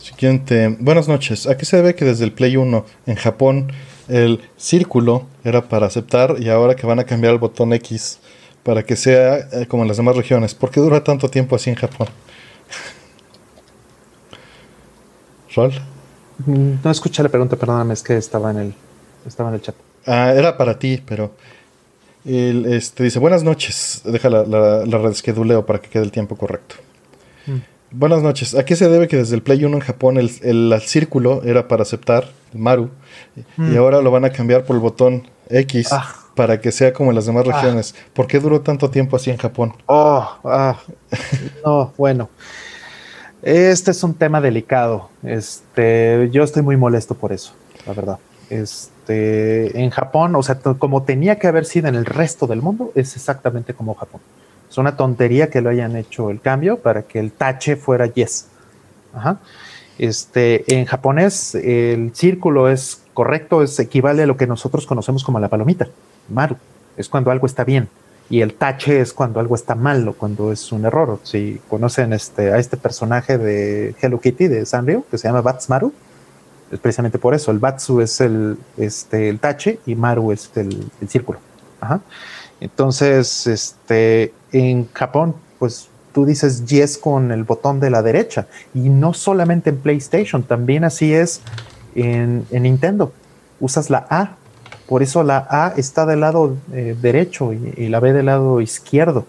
siguiente. 0.00 0.76
Buenas 0.80 1.06
noches. 1.06 1.46
¿A 1.46 1.56
qué 1.56 1.64
se 1.64 1.76
debe 1.76 1.94
que 1.94 2.04
desde 2.04 2.24
el 2.24 2.32
Play 2.32 2.56
1 2.56 2.84
en 3.06 3.14
Japón 3.16 3.72
el 4.08 4.40
círculo 4.56 5.26
era 5.44 5.68
para 5.68 5.86
aceptar 5.86 6.36
y 6.38 6.48
ahora 6.48 6.76
que 6.76 6.86
van 6.86 6.98
a 6.98 7.04
cambiar 7.04 7.32
el 7.32 7.38
botón 7.38 7.72
X 7.74 8.18
para 8.62 8.84
que 8.84 8.96
sea 8.96 9.36
eh, 9.52 9.66
como 9.68 9.82
en 9.82 9.88
las 9.88 9.96
demás 9.96 10.16
regiones? 10.16 10.54
¿Por 10.54 10.70
qué 10.70 10.80
dura 10.80 11.02
tanto 11.04 11.28
tiempo 11.28 11.56
así 11.56 11.70
en 11.70 11.76
Japón? 11.76 12.08
¿Rol? 15.54 15.72
Mm, 16.46 16.74
No 16.84 16.90
escuché 16.90 17.22
la 17.22 17.28
pregunta, 17.28 17.56
perdóname, 17.56 17.94
es 17.94 18.02
que 18.02 18.16
estaba 18.16 18.50
en 18.50 18.58
el, 18.58 18.74
estaba 19.26 19.48
en 19.50 19.56
el 19.56 19.62
chat. 19.62 19.74
Ah, 20.06 20.32
era 20.34 20.56
para 20.56 20.78
ti, 20.78 21.02
pero. 21.04 21.32
el, 22.24 22.66
este, 22.66 23.04
dice: 23.04 23.18
Buenas 23.18 23.42
noches. 23.42 24.02
Deja 24.04 24.30
la, 24.30 24.44
la, 24.44 24.86
la 24.86 24.98
redesqueduleo 24.98 25.66
para 25.66 25.80
que 25.80 25.88
quede 25.88 26.04
el 26.04 26.12
tiempo 26.12 26.36
correcto. 26.36 26.76
Buenas 27.90 28.22
noches. 28.22 28.54
¿A 28.54 28.64
qué 28.64 28.76
se 28.76 28.88
debe 28.88 29.08
que 29.08 29.16
desde 29.16 29.36
el 29.36 29.42
Play 29.42 29.64
1 29.64 29.76
en 29.76 29.80
Japón 29.82 30.18
el, 30.18 30.30
el- 30.42 30.72
el 30.72 30.80
círculo 30.82 31.42
era 31.44 31.68
para 31.68 31.82
aceptar, 31.82 32.28
el 32.52 32.58
Maru, 32.60 32.90
y 33.56 33.60
Mm. 33.60 33.76
ahora 33.78 34.00
lo 34.02 34.10
van 34.10 34.24
a 34.24 34.30
cambiar 34.30 34.64
por 34.64 34.76
el 34.76 34.82
botón 34.82 35.28
X 35.48 35.88
Ah. 35.92 36.14
para 36.34 36.60
que 36.60 36.72
sea 36.72 36.92
como 36.92 37.10
en 37.10 37.14
las 37.16 37.26
demás 37.26 37.44
Ah. 37.48 37.52
regiones? 37.52 37.94
¿Por 38.12 38.26
qué 38.26 38.40
duró 38.40 38.60
tanto 38.60 38.90
tiempo 38.90 39.16
así 39.16 39.30
en 39.30 39.36
Japón? 39.38 39.72
Oh, 39.86 40.28
ah, 40.44 40.76
no, 41.64 41.92
bueno. 41.96 42.28
Este 43.42 43.92
es 43.92 44.02
un 44.02 44.14
tema 44.14 44.40
delicado. 44.40 45.08
Este, 45.22 46.28
yo 46.32 46.42
estoy 46.42 46.62
muy 46.62 46.76
molesto 46.76 47.14
por 47.14 47.32
eso, 47.32 47.52
la 47.86 47.92
verdad. 47.92 48.18
Este, 48.50 49.80
en 49.80 49.90
Japón, 49.90 50.34
o 50.34 50.42
sea, 50.42 50.56
como 50.58 51.04
tenía 51.04 51.38
que 51.38 51.46
haber 51.46 51.64
sido 51.64 51.86
en 51.88 51.94
el 51.94 52.04
resto 52.04 52.46
del 52.48 52.60
mundo, 52.62 52.90
es 52.96 53.14
exactamente 53.14 53.72
como 53.74 53.94
Japón. 53.94 54.20
Es 54.68 54.78
una 54.78 54.96
tontería 54.96 55.48
que 55.48 55.60
lo 55.60 55.70
hayan 55.70 55.96
hecho 55.96 56.30
el 56.30 56.40
cambio 56.40 56.78
para 56.78 57.02
que 57.02 57.18
el 57.18 57.32
tache 57.32 57.76
fuera 57.76 58.06
yes. 58.06 58.46
Ajá. 59.14 59.38
Este, 59.98 60.64
en 60.74 60.84
japonés, 60.84 61.54
el 61.54 62.14
círculo 62.14 62.68
es 62.68 63.02
correcto, 63.14 63.62
es 63.62 63.78
equivale 63.78 64.24
a 64.24 64.26
lo 64.26 64.36
que 64.36 64.46
nosotros 64.46 64.86
conocemos 64.86 65.24
como 65.24 65.40
la 65.40 65.48
palomita, 65.48 65.88
maru. 66.28 66.56
Es 66.96 67.08
cuando 67.08 67.30
algo 67.30 67.46
está 67.46 67.64
bien. 67.64 67.88
Y 68.28 68.40
el 68.40 68.54
tache 68.54 69.00
es 69.00 69.12
cuando 69.12 69.38
algo 69.38 69.54
está 69.54 69.74
mal 69.74 70.06
o 70.08 70.14
cuando 70.14 70.52
es 70.52 70.72
un 70.72 70.84
error. 70.84 71.20
Si 71.22 71.60
conocen 71.68 72.12
este, 72.12 72.52
a 72.52 72.58
este 72.58 72.76
personaje 72.76 73.38
de 73.38 73.94
Hello 74.00 74.20
Kitty 74.20 74.48
de 74.48 74.66
Sanrio, 74.66 75.04
que 75.10 75.16
se 75.16 75.28
llama 75.28 75.42
Batsmaru, 75.42 75.92
es 76.70 76.80
precisamente 76.80 77.18
por 77.18 77.34
eso. 77.34 77.52
El 77.52 77.60
Batsu 77.60 78.00
es 78.00 78.20
el, 78.20 78.58
este, 78.76 79.28
el 79.28 79.38
tache 79.38 79.78
y 79.86 79.94
Maru 79.94 80.32
es 80.32 80.50
el, 80.56 80.90
el 81.00 81.08
círculo. 81.08 81.38
Ajá. 81.80 82.00
Entonces, 82.60 83.46
este, 83.46 84.32
en 84.52 84.88
Japón, 84.92 85.34
pues 85.58 85.88
tú 86.12 86.24
dices 86.24 86.64
yes 86.66 86.96
con 86.96 87.32
el 87.32 87.44
botón 87.44 87.80
de 87.80 87.90
la 87.90 88.02
derecha. 88.02 88.46
Y 88.74 88.88
no 88.88 89.12
solamente 89.12 89.70
en 89.70 89.78
PlayStation, 89.78 90.42
también 90.42 90.84
así 90.84 91.12
es 91.12 91.40
en, 91.94 92.46
en 92.50 92.62
Nintendo. 92.62 93.12
Usas 93.60 93.90
la 93.90 94.06
A 94.10 94.36
por 94.86 95.02
eso 95.02 95.22
la 95.22 95.46
A 95.50 95.72
está 95.76 96.06
del 96.06 96.20
lado 96.20 96.56
eh, 96.72 96.96
derecho 97.00 97.52
y, 97.52 97.88
la 97.88 98.00
B 98.00 98.12
del 98.12 98.26
lado 98.26 98.60
izquierdo. 98.60 99.26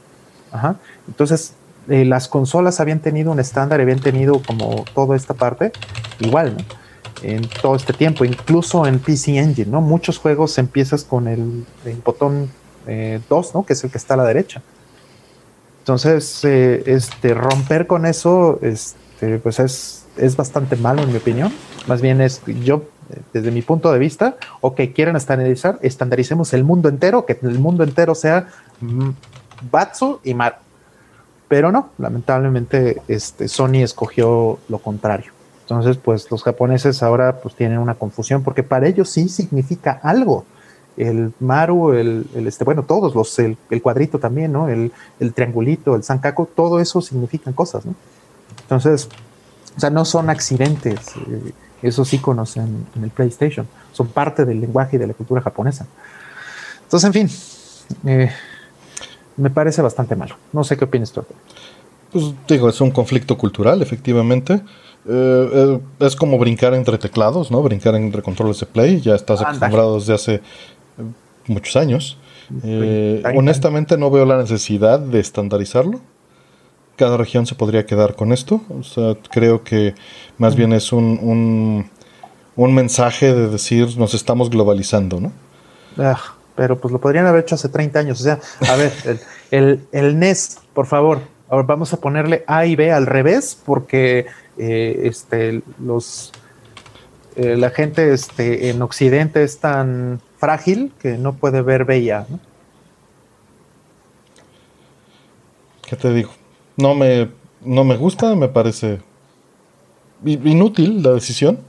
Ajá. 0.51 0.75
Entonces, 1.07 1.53
eh, 1.89 2.05
las 2.05 2.27
consolas 2.27 2.79
habían 2.79 2.99
tenido 2.99 3.31
un 3.31 3.39
estándar, 3.39 3.81
habían 3.81 3.99
tenido 3.99 4.41
como 4.45 4.85
toda 4.93 5.15
esta 5.15 5.33
parte 5.33 5.71
igual, 6.19 6.57
¿no? 6.57 6.63
En 7.23 7.47
todo 7.47 7.75
este 7.75 7.93
tiempo, 7.93 8.25
incluso 8.25 8.85
en 8.85 8.99
PC 8.99 9.37
Engine, 9.37 9.71
¿no? 9.71 9.81
Muchos 9.81 10.19
juegos 10.19 10.59
empiezas 10.59 11.03
con 11.03 11.27
el, 11.27 11.65
botón 12.05 12.51
2, 12.87 12.89
eh, 12.89 13.51
¿no? 13.53 13.65
Que 13.65 13.73
es 13.73 13.83
el 13.83 13.91
que 13.91 13.97
está 13.97 14.13
a 14.15 14.17
la 14.17 14.25
derecha. 14.25 14.61
Entonces, 15.79 16.43
este, 16.43 17.33
romper 17.33 17.87
con 17.87 18.05
eso, 18.05 18.59
este, 18.61 19.39
pues 19.39 19.59
es, 19.59 20.05
es 20.17 20.35
bastante 20.35 20.75
malo 20.75 21.01
en 21.01 21.11
mi 21.11 21.17
opinión. 21.17 21.51
Más 21.87 22.01
bien 22.01 22.19
es, 22.21 22.41
yo 22.63 22.83
desde 23.33 23.51
mi 23.51 23.61
punto 23.61 23.91
de 23.91 23.99
vista, 23.99 24.35
o 24.61 24.75
que 24.75 24.91
quieran 24.93 25.15
estandarizar, 25.15 25.79
estandaricemos 25.81 26.53
el 26.53 26.63
mundo 26.63 26.89
entero, 26.89 27.25
que 27.25 27.37
el 27.41 27.59
mundo 27.59 27.83
entero 27.83 28.15
sea 28.15 28.47
Batsu 29.71 30.19
y 30.23 30.33
Maru. 30.33 30.57
Pero 31.47 31.71
no, 31.71 31.91
lamentablemente 31.97 33.01
este, 33.07 33.47
Sony 33.47 33.81
escogió 33.83 34.59
lo 34.67 34.79
contrario. 34.79 35.31
Entonces, 35.61 35.97
pues 35.97 36.29
los 36.31 36.43
japoneses 36.43 37.03
ahora 37.03 37.39
pues 37.41 37.55
tienen 37.55 37.79
una 37.79 37.95
confusión 37.95 38.43
porque 38.43 38.63
para 38.63 38.87
ellos 38.87 39.09
sí 39.09 39.29
significa 39.29 39.99
algo. 40.03 40.45
El 40.97 41.31
Maru, 41.39 41.93
el, 41.93 42.25
este, 42.33 42.63
bueno, 42.63 42.83
todos 42.83 43.15
los, 43.15 43.37
el, 43.39 43.57
cuadrito 43.81 44.19
también, 44.19 44.51
¿no? 44.51 44.67
El, 44.67 44.91
el, 45.19 45.33
triangulito, 45.33 45.95
el 45.95 46.03
Sankaku, 46.03 46.47
todo 46.55 46.79
eso 46.79 47.01
significan 47.01 47.53
cosas, 47.53 47.85
¿no? 47.85 47.95
Entonces, 48.63 49.07
o 49.75 49.79
sea, 49.79 49.89
no 49.89 50.05
son 50.05 50.29
accidentes. 50.29 51.15
Eh, 51.15 51.53
esos 51.81 52.13
iconos 52.13 52.57
en, 52.57 52.87
el 53.01 53.09
PlayStation. 53.09 53.67
Son 53.93 54.07
parte 54.07 54.45
del 54.45 54.61
lenguaje 54.61 54.95
y 54.95 54.99
de 54.99 55.07
la 55.07 55.13
cultura 55.13 55.41
japonesa. 55.41 55.87
Entonces, 56.83 57.07
en 57.07 57.13
fin, 57.13 57.29
eh, 58.05 58.31
me 59.35 59.49
parece 59.49 59.81
bastante 59.81 60.15
malo. 60.15 60.35
No 60.53 60.63
sé 60.63 60.77
qué 60.77 60.85
opinas 60.85 61.11
tú. 61.11 61.23
Pues 62.11 62.33
digo, 62.47 62.69
es 62.69 62.79
un 62.81 62.91
conflicto 62.91 63.37
cultural, 63.37 63.81
efectivamente. 63.81 64.61
Eh, 65.09 65.49
eh, 65.53 65.79
es 65.99 66.15
como 66.15 66.37
brincar 66.37 66.73
entre 66.73 66.97
teclados, 66.97 67.51
¿no? 67.51 67.61
Brincar 67.61 67.95
entre 67.95 68.21
controles 68.21 68.59
de 68.59 68.65
play. 68.65 69.01
Ya 69.01 69.15
estás 69.15 69.41
acostumbrado 69.41 69.95
desde 69.99 70.13
hace 70.13 70.41
muchos 71.47 71.75
años. 71.75 72.17
honestamente 73.35 73.97
no 73.97 74.09
veo 74.09 74.25
la 74.25 74.37
necesidad 74.37 74.99
de 74.99 75.19
estandarizarlo 75.19 76.01
cada 76.97 77.15
región 77.15 77.45
se 77.45 77.55
podría 77.55 77.85
quedar 77.85 78.15
con 78.15 78.33
esto. 78.33 78.61
O 78.69 78.83
sea, 78.83 79.15
creo 79.31 79.63
que 79.63 79.95
más 80.37 80.55
bien 80.55 80.73
es 80.73 80.91
un, 80.91 81.89
un, 82.55 82.73
mensaje 82.73 83.33
de 83.33 83.47
decir 83.47 83.97
nos 83.97 84.13
estamos 84.13 84.49
globalizando, 84.49 85.21
¿no? 85.21 85.31
Ah, 85.97 86.19
pero 86.55 86.77
pues 86.77 86.91
lo 86.91 86.99
podrían 86.99 87.27
haber 87.27 87.41
hecho 87.41 87.55
hace 87.55 87.69
30 87.69 87.99
años. 87.99 88.19
O 88.19 88.23
sea, 88.23 88.39
a 88.67 88.75
ver, 88.75 88.91
el, 89.51 89.87
el, 89.91 90.19
NES, 90.19 90.59
por 90.73 90.87
favor, 90.87 91.21
ahora 91.49 91.65
vamos 91.67 91.93
a 91.93 91.97
ponerle 91.97 92.43
A 92.47 92.65
y 92.65 92.75
B 92.75 92.91
al 92.91 93.05
revés 93.05 93.57
porque 93.63 94.25
eh, 94.57 95.01
este, 95.03 95.61
los, 95.79 96.33
eh, 97.35 97.55
la 97.55 97.69
gente 97.69 98.11
este, 98.11 98.69
en 98.69 98.81
Occidente 98.81 99.43
es 99.43 99.59
tan 99.59 100.19
frágil 100.37 100.93
que 100.99 101.17
no 101.17 101.33
puede 101.33 101.61
ver 101.61 101.85
B 101.85 101.99
y 101.99 102.09
A. 102.11 102.25
¿no? 102.29 102.39
¿Qué 105.87 105.95
te 105.95 106.13
digo? 106.13 106.31
no 106.77 106.93
me, 106.93 107.29
no 107.61 107.83
me 107.83 107.97
gusta, 107.97 108.33
me 108.35 108.47
parece 108.47 109.01
inútil 110.23 111.03
la 111.03 111.11
decisión, 111.11 111.59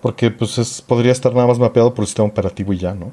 porque 0.00 0.30
pues 0.30 0.58
es, 0.58 0.82
podría 0.82 1.12
estar 1.12 1.34
nada 1.34 1.46
más 1.46 1.58
mapeado 1.58 1.92
por 1.92 2.02
el 2.02 2.06
sistema 2.06 2.28
operativo 2.28 2.72
y 2.72 2.78
ya, 2.78 2.94
¿no? 2.94 3.12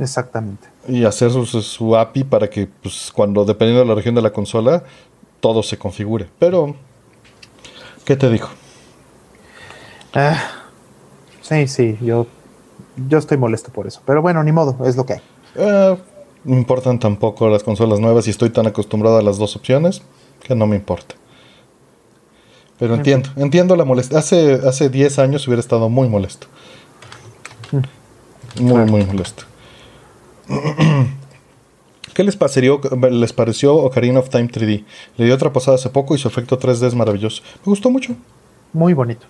Exactamente. 0.00 0.68
Y 0.86 1.04
hacer 1.04 1.30
su, 1.30 1.96
API 1.96 2.24
para 2.24 2.48
que 2.48 2.66
pues 2.66 3.10
cuando, 3.14 3.44
dependiendo 3.44 3.82
de 3.82 3.88
la 3.88 3.94
región 3.94 4.14
de 4.14 4.22
la 4.22 4.32
consola, 4.32 4.84
todo 5.40 5.62
se 5.62 5.76
configure. 5.76 6.28
Pero, 6.38 6.74
¿qué 8.04 8.16
te 8.16 8.30
digo? 8.30 8.48
Ah, 10.14 10.38
sí, 11.42 11.68
sí, 11.68 11.98
yo, 12.00 12.26
yo 13.08 13.18
estoy 13.18 13.36
molesto 13.36 13.70
por 13.70 13.86
eso. 13.86 14.00
Pero 14.04 14.22
bueno, 14.22 14.42
ni 14.42 14.52
modo, 14.52 14.84
es 14.84 14.96
lo 14.96 15.06
que 15.06 15.14
hay. 15.14 15.20
Ah, 15.58 15.96
no 16.44 16.56
importan 16.56 16.98
tampoco 16.98 17.48
las 17.48 17.62
consolas 17.62 18.00
nuevas 18.00 18.26
y 18.26 18.30
estoy 18.30 18.50
tan 18.50 18.66
acostumbrado 18.66 19.18
a 19.18 19.22
las 19.22 19.38
dos 19.38 19.56
opciones 19.56 20.02
que 20.42 20.54
no 20.54 20.66
me 20.66 20.76
importa. 20.76 21.14
Pero 22.78 22.94
entiendo, 22.94 23.30
entiendo 23.36 23.76
la 23.76 23.84
molestia. 23.84 24.18
Hace, 24.18 24.54
hace 24.66 24.88
10 24.88 25.18
años 25.18 25.46
hubiera 25.46 25.60
estado 25.60 25.88
muy 25.88 26.08
molesto. 26.08 26.46
Mm. 27.72 28.62
Muy, 28.62 28.84
muy 28.90 29.04
molesto. 29.04 29.44
¿Qué 32.14 32.24
les 32.24 32.36
pareció, 32.36 32.80
les 33.10 33.32
pareció 33.32 33.76
Ocarina 33.76 34.20
of 34.20 34.28
Time 34.28 34.48
3D? 34.48 34.84
Le 35.16 35.24
di 35.24 35.30
otra 35.30 35.52
pasada 35.52 35.76
hace 35.76 35.88
poco 35.90 36.14
y 36.14 36.18
su 36.18 36.28
efecto 36.28 36.58
3D 36.58 36.86
es 36.86 36.94
maravilloso. 36.94 37.42
Me 37.64 37.70
gustó 37.70 37.90
mucho. 37.90 38.14
Muy 38.72 38.92
bonito. 38.94 39.26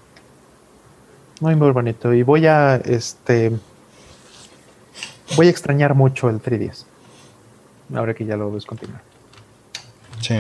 Muy, 1.41 1.55
muy 1.55 1.71
bonito. 1.71 2.13
Y 2.13 2.23
voy 2.23 2.47
a, 2.47 2.77
este, 2.77 3.53
voy 5.37 5.47
a 5.47 5.51
extrañar 5.51 5.95
mucho 5.95 6.29
el 6.29 6.43
3DS. 6.43 6.85
Ahora 7.95 8.15
que 8.15 8.25
ya 8.25 8.37
lo 8.37 8.51
ves 8.51 8.67
continuar. 8.67 9.01
Sí. 10.21 10.35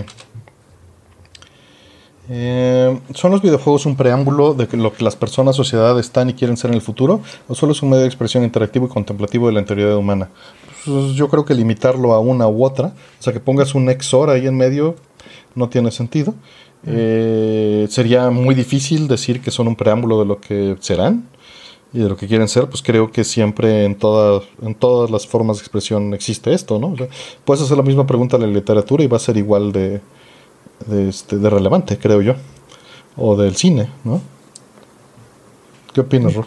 Eh, 2.30 3.00
¿Son 3.14 3.30
los 3.30 3.40
videojuegos 3.40 3.86
un 3.86 3.96
preámbulo 3.96 4.52
de 4.52 4.68
lo 4.76 4.92
que 4.92 5.02
las 5.02 5.16
personas, 5.16 5.56
sociedad 5.56 5.98
están 5.98 6.28
y 6.28 6.34
quieren 6.34 6.56
ser 6.56 6.70
en 6.70 6.74
el 6.74 6.82
futuro? 6.82 7.22
¿O 7.48 7.54
solo 7.54 7.72
es 7.72 7.82
un 7.82 7.90
medio 7.90 8.02
de 8.02 8.08
expresión 8.08 8.44
interactivo 8.44 8.86
y 8.86 8.88
contemplativo 8.88 9.46
de 9.46 9.54
la 9.54 9.60
integridad 9.60 9.96
humana? 9.96 10.28
Pues 10.84 11.14
yo 11.14 11.28
creo 11.28 11.44
que 11.44 11.54
limitarlo 11.54 12.12
a 12.12 12.20
una 12.20 12.46
u 12.46 12.64
otra, 12.64 12.88
o 12.88 13.22
sea, 13.22 13.32
que 13.32 13.40
pongas 13.40 13.74
un 13.74 13.88
exor 13.88 14.28
ahí 14.28 14.46
en 14.46 14.56
medio, 14.56 14.96
no 15.54 15.68
tiene 15.68 15.90
sentido. 15.90 16.34
Eh, 16.86 17.86
sería 17.90 18.30
muy 18.30 18.54
difícil 18.54 19.08
decir 19.08 19.40
que 19.40 19.50
son 19.50 19.68
un 19.68 19.76
preámbulo 19.76 20.20
de 20.20 20.26
lo 20.26 20.40
que 20.40 20.76
serán 20.80 21.28
y 21.92 21.98
de 22.00 22.08
lo 22.08 22.16
que 22.16 22.26
quieren 22.26 22.48
ser, 22.48 22.66
pues 22.66 22.82
creo 22.82 23.10
que 23.10 23.24
siempre 23.24 23.84
en, 23.84 23.96
todas 23.96 24.44
en 24.62 24.74
todas 24.74 25.10
las 25.10 25.26
formas 25.26 25.56
de 25.56 25.62
expresión 25.62 26.14
existe 26.14 26.52
esto, 26.52 26.78
¿no? 26.78 26.94
puedes 27.44 27.62
hacer 27.62 27.76
la 27.76 27.82
misma 27.82 28.06
pregunta 28.06 28.36
en 28.36 28.42
la 28.42 28.48
literatura 28.48 29.02
y 29.02 29.06
va 29.06 29.16
a 29.16 29.20
ser 29.20 29.36
igual 29.38 29.72
de, 29.72 30.00
de, 30.86 31.08
este, 31.08 31.36
de 31.36 31.50
relevante, 31.50 31.98
creo 31.98 32.22
yo. 32.22 32.34
O 33.16 33.36
del 33.36 33.56
cine, 33.56 33.88
¿no? 34.04 34.20
¿Qué 35.92 36.02
opinas, 36.02 36.34
Rol? 36.34 36.46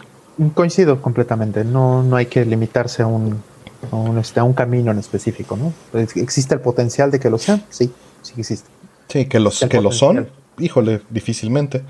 Coincido 0.54 1.02
completamente. 1.02 1.64
No, 1.64 2.02
no 2.02 2.16
hay 2.16 2.26
que 2.26 2.46
limitarse 2.46 3.02
a 3.02 3.06
un, 3.06 3.42
a 3.90 3.96
un, 3.96 4.16
este, 4.16 4.40
a 4.40 4.44
un 4.44 4.54
camino 4.54 4.90
en 4.90 4.98
específico, 4.98 5.56
¿no? 5.56 5.74
¿Existe 5.98 6.54
el 6.54 6.60
potencial 6.60 7.10
de 7.10 7.20
que 7.20 7.28
lo 7.28 7.36
sean? 7.36 7.62
Sí, 7.68 7.92
sí 8.22 8.32
existe. 8.38 8.70
Sí, 9.08 9.26
que, 9.26 9.40
los, 9.40 9.60
que 9.60 9.80
lo 9.80 9.92
son, 9.92 10.28
híjole, 10.58 11.02
difícilmente. 11.10 11.82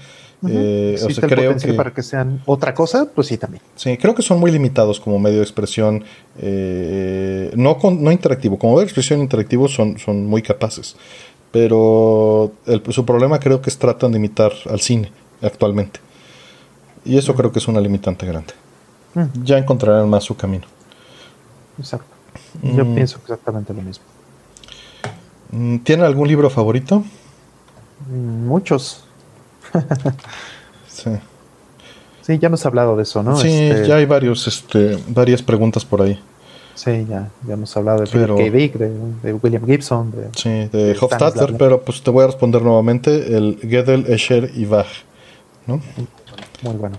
Eh, 0.48 0.98
o 1.01 1.10
sea, 1.10 1.28
creo 1.28 1.56
que 1.56 1.72
para 1.74 1.94
que 1.94 2.02
sean 2.02 2.43
otra 2.47 2.74
cosa, 2.74 3.09
pues 3.14 3.28
sí 3.28 3.39
también. 3.39 3.62
Sí, 3.76 3.97
creo 3.97 4.14
que 4.14 4.22
son 4.22 4.40
muy 4.40 4.51
limitados 4.51 4.98
como 4.98 5.18
medio 5.20 5.36
de 5.36 5.44
expresión, 5.44 6.05
eh, 6.39 7.52
no, 7.55 7.78
con, 7.78 8.02
no 8.02 8.10
interactivo, 8.10 8.59
como 8.59 8.72
medio 8.72 8.80
de 8.80 8.86
expresión 8.86 9.20
interactivo 9.20 9.68
son, 9.68 9.98
son 9.98 10.26
muy 10.26 10.43
capaces. 10.43 10.97
Pero 11.52 12.52
su 12.89 13.05
problema 13.05 13.39
creo 13.39 13.60
que 13.60 13.70
es 13.70 13.78
tratan 13.78 14.12
de 14.12 14.18
imitar 14.18 14.52
al 14.68 14.80
cine 14.80 15.12
actualmente. 15.43 16.01
Y 17.05 17.18
eso 17.18 17.34
creo 17.34 17.52
que 17.52 17.59
es 17.59 17.68
una 17.68 17.80
limitante 17.80 18.26
grande. 18.26 18.55
Ya 19.44 19.59
encontrarán 19.59 20.09
más 20.09 20.24
su 20.24 20.36
camino. 20.36 20.64
Exacto. 21.78 22.09
Yo 22.62 22.84
mm. 22.84 22.94
pienso 22.94 23.18
exactamente 23.18 23.74
lo 23.74 23.82
mismo. 23.82 24.05
Mm, 25.53 25.79
¿Tiene 25.79 26.05
algún 26.05 26.27
libro 26.27 26.51
favorito? 26.51 27.05
Muchos. 28.11 29.05
sí. 30.89 31.11
Sí, 32.23 32.39
ya 32.39 32.49
hemos 32.49 32.65
hablado 32.66 32.97
de 32.97 33.03
eso, 33.03 33.23
¿no? 33.23 33.37
Sí, 33.37 33.49
este, 33.49 33.89
ya 33.89 33.97
hay 33.97 34.07
varios, 34.07 34.47
este, 34.47 34.99
varias 35.09 35.43
preguntas 35.43 35.85
por 35.85 36.03
ahí. 36.03 36.20
Sí, 36.74 37.07
ya, 37.09 37.31
ya 37.47 37.55
hemos 37.55 37.77
hablado 37.77 38.01
de 38.01 38.09
pero, 38.11 38.37
K. 38.37 38.43
Dick, 38.45 38.74
de, 38.74 39.33
William 39.35 39.66
Gibson. 39.66 40.11
De, 40.11 40.29
sí, 40.35 40.69
de, 40.73 40.97
Hofstadter, 40.99 41.55
pero 41.59 41.83
pues 41.83 42.03
te 42.03 42.11
voy 42.11 42.24
a 42.24 42.27
responder 42.29 42.62
nuevamente 42.62 43.37
el 43.37 43.59
Gödel, 43.62 44.07
Escher 44.07 44.51
y 44.55 44.65
Bach. 44.65 44.87
¿no? 45.66 45.81
Muy 46.62 46.74
bueno. 46.74 46.97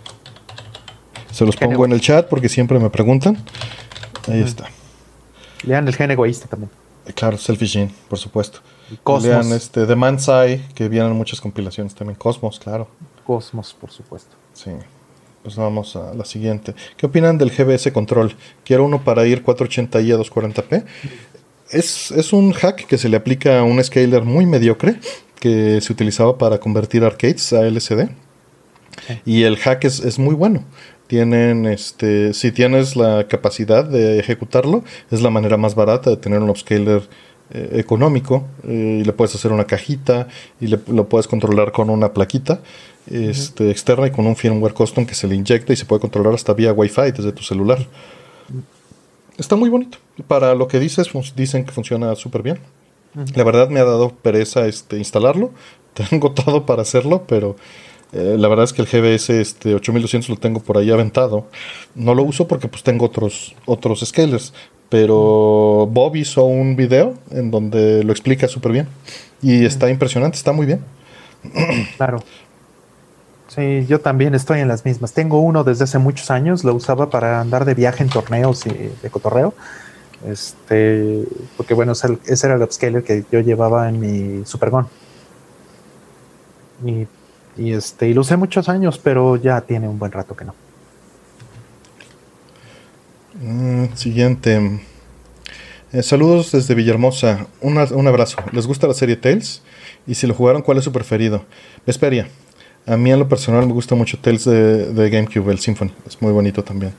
Se 1.31 1.45
los 1.45 1.55
pongo 1.55 1.85
en 1.85 1.93
el 1.93 2.01
chat 2.01 2.27
porque 2.27 2.49
siempre 2.49 2.79
me 2.79 2.89
preguntan. 2.89 3.37
Ahí 4.27 4.41
está. 4.41 4.65
Lean 5.63 5.87
el 5.87 5.95
gen 5.95 6.11
egoísta 6.11 6.47
también. 6.47 6.69
Claro, 7.15 7.37
Selfish 7.37 7.73
Gene, 7.73 7.91
por 8.07 8.17
supuesto. 8.17 8.59
Cosmos. 9.03 9.23
Lean 9.23 9.51
este, 9.51 9.85
The 9.85 9.95
Man's 9.95 10.27
Eye, 10.27 10.61
que 10.73 10.87
vienen 10.87 11.13
muchas 11.13 11.41
compilaciones 11.41 11.93
también. 11.95 12.17
Cosmos, 12.17 12.59
claro. 12.59 12.87
Cosmos, 13.25 13.75
por 13.79 13.91
supuesto. 13.91 14.35
Sí. 14.53 14.71
Pues 15.41 15.55
vamos 15.57 15.95
a 15.97 16.13
la 16.13 16.23
siguiente. 16.23 16.73
¿Qué 16.95 17.05
opinan 17.05 17.37
del 17.37 17.51
GBS 17.51 17.91
Control? 17.91 18.33
Quiero 18.63 18.85
uno 18.85 19.03
para 19.03 19.25
ir 19.27 19.43
480i 19.43 20.13
a 20.13 20.17
240p. 20.17 20.85
Es, 21.69 22.11
es 22.11 22.31
un 22.31 22.53
hack 22.53 22.85
que 22.85 22.97
se 22.97 23.09
le 23.09 23.17
aplica 23.17 23.59
a 23.59 23.63
un 23.63 23.83
scaler 23.83 24.23
muy 24.23 24.45
mediocre 24.45 24.99
que 25.39 25.81
se 25.81 25.91
utilizaba 25.91 26.37
para 26.37 26.59
convertir 26.59 27.03
arcades 27.03 27.51
a 27.51 27.65
LCD. 27.65 28.09
Y 29.25 29.43
el 29.43 29.57
hack 29.57 29.83
es, 29.83 29.99
es 29.99 30.17
muy 30.17 30.35
bueno. 30.35 30.63
Tienen, 31.07 31.65
este, 31.65 32.33
si 32.33 32.51
tienes 32.51 32.95
la 32.95 33.27
capacidad 33.27 33.83
de 33.85 34.19
ejecutarlo, 34.19 34.83
es 35.11 35.21
la 35.21 35.29
manera 35.29 35.57
más 35.57 35.75
barata 35.75 36.09
de 36.09 36.17
tener 36.17 36.39
un 36.41 36.49
upscaler 36.49 37.03
eh, 37.51 37.69
económico. 37.73 38.45
eh, 38.67 38.99
y 39.01 39.03
le 39.03 39.13
puedes 39.13 39.35
hacer 39.35 39.51
una 39.51 39.65
cajita 39.65 40.27
y 40.61 40.67
le- 40.67 40.79
lo 40.87 41.07
puedes 41.09 41.27
controlar 41.27 41.71
con 41.71 41.89
una 41.89 42.13
plaquita 42.13 42.61
este, 43.11 43.69
externa 43.69 44.07
y 44.07 44.11
con 44.11 44.25
un 44.25 44.35
firmware 44.37 44.73
custom 44.73 45.05
que 45.05 45.13
se 45.13 45.27
le 45.27 45.35
inyecta 45.35 45.73
y 45.73 45.75
se 45.75 45.85
puede 45.85 45.99
controlar 45.99 46.33
hasta 46.33 46.53
vía 46.53 46.71
Wi-Fi 46.71 47.11
desde 47.11 47.31
tu 47.33 47.43
celular. 47.43 47.85
Está 49.37 49.55
muy 49.55 49.69
bonito. 49.69 49.97
Para 50.27 50.55
lo 50.55 50.67
que 50.67 50.79
dices, 50.79 51.09
dicen 51.35 51.65
que 51.65 51.71
funciona 51.71 52.15
súper 52.15 52.43
bien. 52.43 52.59
La 53.35 53.43
verdad 53.43 53.69
me 53.69 53.79
ha 53.79 53.83
dado 53.83 54.09
pereza 54.15 54.65
este, 54.67 54.97
instalarlo. 54.97 55.51
Tengo 56.09 56.31
todo 56.31 56.65
para 56.65 56.81
hacerlo, 56.81 57.25
pero 57.27 57.55
eh, 58.13 58.35
la 58.37 58.47
verdad 58.47 58.65
es 58.65 58.73
que 58.73 58.83
el 58.83 58.87
GBS 58.87 59.29
este, 59.31 59.73
8200 59.73 60.29
lo 60.29 60.37
tengo 60.37 60.59
por 60.59 60.77
ahí 60.77 60.91
aventado. 60.91 61.47
No 61.95 62.13
lo 62.13 62.23
uso 62.23 62.47
porque 62.47 62.67
pues 62.67 62.83
tengo 62.83 63.05
otros, 63.05 63.55
otros 63.65 64.01
scalers. 64.05 64.53
Pero 64.89 65.89
Bob 65.91 66.15
hizo 66.15 66.43
un 66.43 66.75
video 66.75 67.15
en 67.31 67.49
donde 67.49 68.03
lo 68.03 68.11
explica 68.11 68.47
súper 68.47 68.71
bien. 68.71 68.87
Y 69.41 69.65
está 69.65 69.89
impresionante, 69.89 70.37
está 70.37 70.51
muy 70.51 70.65
bien. 70.65 70.81
Claro. 71.97 72.23
Sí, 73.47 73.85
yo 73.87 73.99
también 73.99 74.33
estoy 74.33 74.59
en 74.59 74.67
las 74.67 74.85
mismas. 74.85 75.13
Tengo 75.13 75.39
uno 75.39 75.63
desde 75.63 75.83
hace 75.83 75.99
muchos 75.99 76.31
años, 76.31 76.63
lo 76.63 76.73
usaba 76.73 77.09
para 77.09 77.39
andar 77.39 77.65
de 77.65 77.75
viaje 77.75 78.03
en 78.03 78.09
torneos 78.09 78.65
y 78.65 78.69
de 78.69 79.09
cotorreo. 79.11 79.53
Este, 80.27 81.23
porque 81.57 81.73
bueno, 81.73 81.91
ese 81.91 82.17
ese 82.25 82.47
era 82.47 82.55
el 82.55 82.63
upscaler 82.63 83.03
que 83.03 83.25
yo 83.31 83.41
llevaba 83.41 83.89
en 83.89 83.99
mi 83.99 84.45
Supergon. 84.45 84.87
Y, 86.85 87.05
y 87.57 87.73
este, 87.73 88.07
y 88.09 88.13
lo 88.13 88.21
usé 88.21 88.35
muchos 88.37 88.69
años, 88.69 88.97
pero 88.97 89.35
ya 89.35 89.61
tiene 89.61 89.87
un 89.87 89.99
buen 89.99 90.11
rato 90.11 90.35
que 90.35 90.45
no. 90.45 90.55
Mm, 93.41 93.95
siguiente. 93.95 94.79
Eh, 95.91 96.03
saludos 96.03 96.51
desde 96.51 96.75
Villahermosa. 96.75 97.47
Una- 97.61 97.85
un 97.85 98.07
abrazo. 98.07 98.37
¿Les 98.51 98.65
gusta 98.67 98.87
la 98.87 98.93
serie 98.93 99.15
Tales? 99.15 99.61
Y 100.07 100.15
si 100.15 100.27
lo 100.27 100.33
jugaron, 100.33 100.61
¿cuál 100.61 100.77
es 100.77 100.83
su 100.83 100.91
preferido? 100.91 101.43
Vesperia. 101.85 102.27
A 102.85 102.97
mí 102.97 103.11
en 103.11 103.19
lo 103.19 103.29
personal 103.29 103.65
me 103.65 103.73
gusta 103.73 103.95
mucho 103.95 104.17
Tales 104.19 104.45
de, 104.45 104.91
de 104.93 105.09
GameCube, 105.09 105.51
el 105.51 105.59
Symphony. 105.59 105.91
Es 106.05 106.21
muy 106.21 106.31
bonito 106.33 106.63
también. 106.63 106.93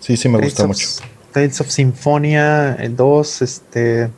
Sí, 0.00 0.16
sí 0.16 0.28
me 0.28 0.38
Tales 0.38 0.50
gusta 0.52 0.62
of- 0.64 0.68
mucho. 0.68 0.86
Tales 1.32 1.60
of 1.60 1.68
Symphonia, 1.68 2.74
el 2.76 2.96
2, 2.96 3.42
este, 3.42 4.10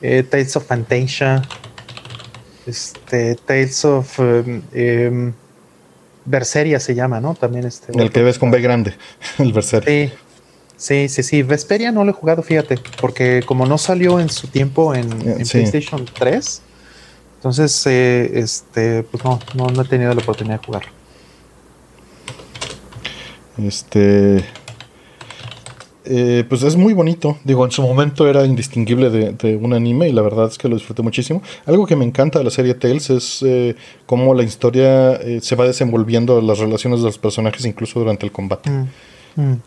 eh, 0.00 0.22
Tales 0.22 0.56
of 0.56 0.64
Fantasia, 0.66 1.42
este, 2.66 3.36
Tales 3.36 3.84
of 3.84 4.18
em, 4.72 5.32
Berseria 6.24 6.80
se 6.80 6.94
llama, 6.94 7.20
¿no? 7.20 7.34
También 7.34 7.66
este. 7.66 7.92
El 8.00 8.10
que 8.10 8.22
ves 8.22 8.38
con 8.38 8.50
B 8.50 8.60
grande, 8.60 8.94
el 9.38 9.52
Berserk. 9.52 9.86
Sí, 9.86 10.10
sí, 10.76 11.08
sí, 11.08 11.22
sí. 11.22 11.42
Vesperia 11.42 11.92
no 11.92 12.04
lo 12.04 12.10
he 12.10 12.14
jugado, 12.14 12.42
fíjate, 12.42 12.78
porque 13.00 13.42
como 13.46 13.66
no 13.66 13.78
salió 13.78 14.20
en 14.20 14.28
su 14.28 14.48
tiempo 14.48 14.94
en, 14.94 15.12
Eh, 15.12 15.36
en 15.38 15.46
sí. 15.46 15.58
PlayStation 15.58 16.04
3, 16.04 16.62
entonces, 17.36 17.86
eh, 17.86 18.40
este, 18.40 19.04
pues 19.04 19.22
no, 19.22 19.38
no, 19.54 19.68
no 19.68 19.82
he 19.82 19.84
tenido 19.84 20.12
la 20.12 20.20
oportunidad 20.20 20.58
de 20.58 20.66
jugar. 20.66 20.82
Este. 23.58 24.44
Eh, 26.08 26.44
pues 26.48 26.62
es 26.62 26.76
muy 26.76 26.92
bonito. 26.94 27.36
Digo, 27.44 27.64
en 27.64 27.70
su 27.70 27.82
momento 27.82 28.28
era 28.28 28.44
indistinguible 28.46 29.10
de, 29.10 29.32
de 29.32 29.56
un 29.56 29.72
anime 29.72 30.08
y 30.08 30.12
la 30.12 30.22
verdad 30.22 30.46
es 30.46 30.58
que 30.58 30.68
lo 30.68 30.76
disfruté 30.76 31.02
muchísimo. 31.02 31.42
Algo 31.66 31.86
que 31.86 31.96
me 31.96 32.04
encanta 32.04 32.38
de 32.38 32.44
la 32.44 32.50
serie 32.50 32.74
Tales 32.74 33.10
es 33.10 33.42
eh, 33.42 33.74
cómo 34.06 34.34
la 34.34 34.42
historia 34.42 35.14
eh, 35.14 35.40
se 35.42 35.56
va 35.56 35.66
desenvolviendo, 35.66 36.40
las 36.40 36.58
relaciones 36.58 37.00
de 37.00 37.06
los 37.06 37.18
personajes, 37.18 37.64
incluso 37.66 37.98
durante 37.98 38.24
el 38.24 38.32
combate. 38.32 38.70
Mm, 38.70 38.88
mm. 39.36 39.60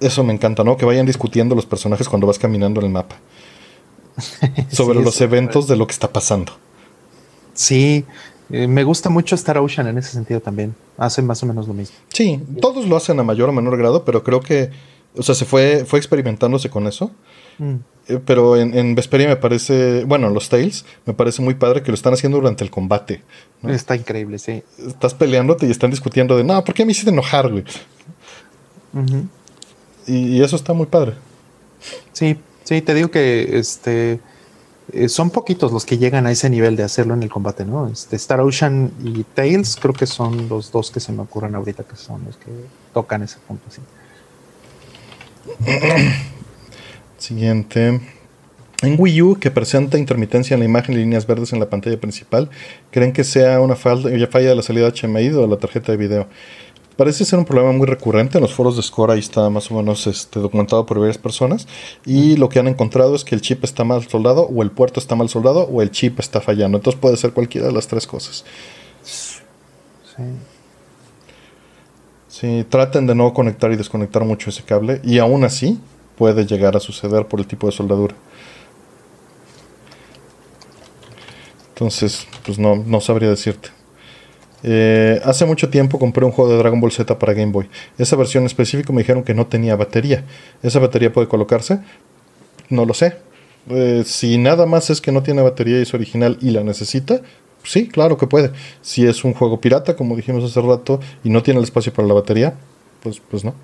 Eso 0.00 0.22
me 0.22 0.32
encanta, 0.34 0.62
¿no? 0.62 0.76
Que 0.76 0.84
vayan 0.84 1.06
discutiendo 1.06 1.54
los 1.54 1.66
personajes 1.66 2.08
cuando 2.08 2.26
vas 2.26 2.38
caminando 2.38 2.80
en 2.80 2.86
el 2.86 2.92
mapa. 2.92 3.16
Sobre 4.70 4.98
Sí, 4.98 5.04
los 5.04 5.20
eventos 5.20 5.66
de 5.66 5.76
lo 5.76 5.86
que 5.86 5.92
está 5.92 6.12
pasando. 6.12 6.52
Sí, 7.54 8.04
me 8.48 8.84
gusta 8.84 9.08
mucho 9.08 9.34
Star 9.34 9.58
Ocean 9.58 9.86
en 9.88 9.98
ese 9.98 10.10
sentido 10.10 10.40
también. 10.40 10.74
Hace 10.98 11.22
más 11.22 11.42
o 11.42 11.46
menos 11.46 11.66
lo 11.66 11.74
mismo. 11.74 11.96
Sí, 12.08 12.40
todos 12.60 12.86
lo 12.86 12.96
hacen 12.96 13.18
a 13.18 13.22
mayor 13.22 13.48
o 13.48 13.52
menor 13.52 13.76
grado, 13.78 14.04
pero 14.04 14.22
creo 14.22 14.40
que, 14.40 14.70
o 15.16 15.22
sea, 15.22 15.34
se 15.34 15.44
fue, 15.44 15.84
fue 15.86 15.98
experimentándose 15.98 16.70
con 16.70 16.86
eso. 16.86 17.10
Mm. 17.58 17.74
Eh, 18.08 18.20
Pero 18.24 18.56
en, 18.56 18.76
en 18.76 18.94
Vesperia 18.94 19.28
me 19.28 19.36
parece, 19.36 20.04
bueno, 20.04 20.30
los 20.30 20.48
Tales, 20.48 20.84
me 21.04 21.14
parece 21.14 21.42
muy 21.42 21.54
padre 21.54 21.82
que 21.82 21.90
lo 21.90 21.94
están 21.94 22.12
haciendo 22.12 22.38
durante 22.38 22.64
el 22.64 22.70
combate. 22.70 23.22
¿no? 23.62 23.72
Está 23.72 23.96
increíble, 23.96 24.38
sí. 24.38 24.62
Estás 24.78 25.14
peleándote 25.14 25.66
y 25.66 25.70
están 25.70 25.90
discutiendo 25.90 26.36
de, 26.36 26.44
no, 26.44 26.62
¿por 26.64 26.74
qué 26.74 26.84
me 26.84 26.92
hiciste 26.92 27.10
enojar, 27.10 27.50
güey? 27.50 27.64
Y 30.06 30.42
eso 30.42 30.56
está 30.56 30.72
muy 30.72 30.86
padre. 30.86 31.14
Sí, 32.12 32.38
sí, 32.64 32.80
te 32.80 32.94
digo 32.94 33.10
que 33.10 33.58
este 33.58 34.20
eh, 34.92 35.08
son 35.08 35.30
poquitos 35.30 35.72
los 35.72 35.84
que 35.84 35.98
llegan 35.98 36.26
a 36.26 36.30
ese 36.30 36.48
nivel 36.48 36.76
de 36.76 36.84
hacerlo 36.84 37.14
en 37.14 37.22
el 37.22 37.28
combate, 37.28 37.64
¿no? 37.64 37.88
Este, 37.88 38.16
Star 38.16 38.40
Ocean 38.40 38.92
y 39.02 39.24
Tails 39.24 39.76
creo 39.80 39.92
que 39.92 40.06
son 40.06 40.48
los 40.48 40.70
dos 40.70 40.90
que 40.90 41.00
se 41.00 41.12
me 41.12 41.22
ocurren 41.22 41.54
ahorita 41.54 41.82
que 41.84 41.96
son 41.96 42.24
los 42.24 42.36
que 42.36 42.50
tocan 42.94 43.22
ese 43.22 43.38
punto, 43.46 43.64
sí. 43.68 43.80
Siguiente. 47.18 48.00
En 48.82 48.96
Wii 48.98 49.22
U, 49.22 49.38
que 49.40 49.50
presenta 49.50 49.98
intermitencia 49.98 50.54
en 50.54 50.60
la 50.60 50.66
imagen 50.66 50.94
y 50.94 50.98
líneas 50.98 51.26
verdes 51.26 51.52
en 51.52 51.60
la 51.60 51.70
pantalla 51.70 51.98
principal, 51.98 52.50
¿creen 52.90 53.12
que 53.12 53.24
sea 53.24 53.60
una 53.60 53.74
falla, 53.74 54.26
falla 54.26 54.50
de 54.50 54.54
la 54.54 54.62
salida 54.62 54.92
HMI 54.92 55.30
o 55.30 55.40
de 55.40 55.48
la 55.48 55.56
tarjeta 55.56 55.92
de 55.92 55.98
video? 55.98 56.28
Parece 56.96 57.24
ser 57.24 57.38
un 57.38 57.44
problema 57.44 57.72
muy 57.72 57.86
recurrente 57.86 58.38
en 58.38 58.42
los 58.42 58.54
foros 58.54 58.76
de 58.76 58.82
Score, 58.82 59.12
ahí 59.12 59.18
está 59.18 59.48
más 59.50 59.70
o 59.70 59.74
menos 59.74 60.06
este, 60.06 60.40
documentado 60.40 60.84
por 60.86 60.98
varias 60.98 61.18
personas. 61.18 61.66
Y 62.06 62.36
lo 62.36 62.48
que 62.48 62.58
han 62.58 62.68
encontrado 62.68 63.14
es 63.14 63.24
que 63.24 63.34
el 63.34 63.42
chip 63.42 63.64
está 63.64 63.84
mal 63.84 64.06
soldado, 64.08 64.42
o 64.42 64.62
el 64.62 64.70
puerto 64.70 65.00
está 65.00 65.14
mal 65.14 65.28
soldado, 65.28 65.64
o 65.64 65.82
el 65.82 65.90
chip 65.90 66.20
está 66.20 66.40
fallando. 66.40 66.78
Entonces 66.78 67.00
puede 67.00 67.16
ser 67.16 67.32
cualquiera 67.32 67.66
de 67.66 67.74
las 67.74 67.86
tres 67.86 68.06
cosas. 68.06 68.44
Sí. 69.02 70.22
Sí, 72.38 72.66
traten 72.68 73.06
de 73.06 73.14
no 73.14 73.32
conectar 73.32 73.72
y 73.72 73.76
desconectar 73.76 74.22
mucho 74.26 74.50
ese 74.50 74.62
cable, 74.62 75.00
y 75.02 75.20
aún 75.20 75.42
así 75.42 75.80
puede 76.18 76.44
llegar 76.44 76.76
a 76.76 76.80
suceder 76.80 77.24
por 77.24 77.40
el 77.40 77.46
tipo 77.46 77.66
de 77.66 77.72
soldadura. 77.72 78.14
Entonces, 81.70 82.26
pues 82.44 82.58
no, 82.58 82.76
no 82.76 83.00
sabría 83.00 83.30
decirte. 83.30 83.70
Eh, 84.62 85.18
hace 85.24 85.46
mucho 85.46 85.70
tiempo 85.70 85.98
compré 85.98 86.26
un 86.26 86.30
juego 86.30 86.50
de 86.50 86.58
Dragon 86.58 86.78
Ball 86.78 86.92
Z 86.92 87.18
para 87.18 87.32
Game 87.32 87.52
Boy. 87.52 87.70
Esa 87.96 88.16
versión 88.16 88.44
específica 88.44 88.92
me 88.92 89.00
dijeron 89.00 89.22
que 89.22 89.32
no 89.32 89.46
tenía 89.46 89.74
batería. 89.74 90.26
¿Esa 90.62 90.78
batería 90.78 91.10
puede 91.10 91.28
colocarse? 91.28 91.80
No 92.68 92.84
lo 92.84 92.92
sé. 92.92 93.16
Eh, 93.70 94.02
si 94.04 94.36
nada 94.36 94.66
más 94.66 94.90
es 94.90 95.00
que 95.00 95.10
no 95.10 95.22
tiene 95.22 95.40
batería 95.40 95.78
y 95.78 95.82
es 95.82 95.94
original 95.94 96.36
y 96.42 96.50
la 96.50 96.62
necesita, 96.62 97.22
sí, 97.66 97.88
claro 97.88 98.16
que 98.16 98.26
puede. 98.26 98.52
Si 98.82 99.06
es 99.06 99.24
un 99.24 99.34
juego 99.34 99.60
pirata, 99.60 99.96
como 99.96 100.16
dijimos 100.16 100.44
hace 100.44 100.60
rato, 100.60 101.00
y 101.24 101.30
no 101.30 101.42
tiene 101.42 101.58
el 101.58 101.64
espacio 101.64 101.92
para 101.92 102.08
la 102.08 102.14
batería, 102.14 102.54
pues, 103.02 103.20
pues 103.20 103.44
no. 103.44 103.54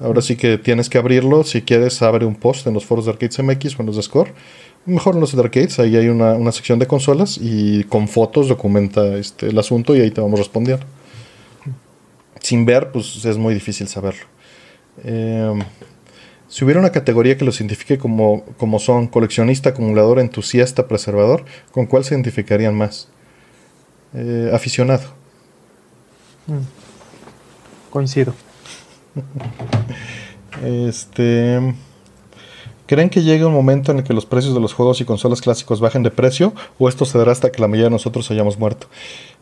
Ahora 0.00 0.22
sí 0.22 0.36
que 0.36 0.58
tienes 0.58 0.88
que 0.88 0.98
abrirlo. 0.98 1.42
Si 1.44 1.62
quieres, 1.62 2.02
abre 2.02 2.24
un 2.24 2.36
post 2.36 2.66
en 2.66 2.74
los 2.74 2.84
foros 2.84 3.06
de 3.06 3.12
Arcades 3.12 3.42
MX 3.42 3.78
o 3.78 3.82
en 3.82 3.86
los 3.86 3.96
de. 3.96 4.28
Mejor 4.86 5.14
en 5.14 5.20
los 5.20 5.34
de 5.34 5.42
Arcades, 5.42 5.78
ahí 5.80 5.96
hay 5.96 6.08
una, 6.08 6.34
una 6.34 6.52
sección 6.52 6.78
de 6.78 6.86
consolas 6.86 7.38
y 7.40 7.84
con 7.84 8.08
fotos 8.08 8.48
documenta 8.48 9.16
este, 9.16 9.48
el 9.48 9.58
asunto 9.58 9.94
y 9.96 10.00
ahí 10.00 10.10
te 10.10 10.20
vamos 10.20 10.38
respondiendo. 10.38 10.86
Sin 12.40 12.64
ver, 12.64 12.92
pues 12.92 13.24
es 13.24 13.36
muy 13.36 13.54
difícil 13.54 13.88
saberlo. 13.88 14.24
Eh, 15.04 15.52
si 16.48 16.64
hubiera 16.64 16.80
una 16.80 16.90
categoría 16.90 17.36
que 17.36 17.44
los 17.44 17.60
identifique 17.60 17.98
como, 17.98 18.44
como 18.56 18.78
son 18.78 19.06
coleccionista, 19.06 19.70
acumulador, 19.70 20.18
entusiasta, 20.18 20.88
preservador, 20.88 21.44
¿con 21.72 21.86
cuál 21.86 22.04
se 22.04 22.14
identificarían 22.14 22.74
más? 22.74 23.08
Eh, 24.14 24.50
aficionado. 24.52 25.04
Mm. 26.46 27.90
Coincido. 27.90 28.34
Este. 30.64 31.74
¿Creen 32.86 33.10
que 33.10 33.22
llegue 33.22 33.44
un 33.44 33.52
momento 33.52 33.92
en 33.92 33.98
el 33.98 34.04
que 34.04 34.14
los 34.14 34.24
precios 34.24 34.54
de 34.54 34.60
los 34.60 34.72
juegos 34.72 35.02
y 35.02 35.04
consolas 35.04 35.42
clásicos 35.42 35.78
bajen 35.78 36.02
de 36.02 36.10
precio? 36.10 36.54
¿O 36.78 36.88
esto 36.88 37.04
se 37.04 37.18
dará 37.18 37.32
hasta 37.32 37.52
que 37.52 37.60
la 37.60 37.68
mayoría 37.68 37.84
de 37.84 37.90
nosotros 37.90 38.30
hayamos 38.30 38.58
muerto? 38.58 38.86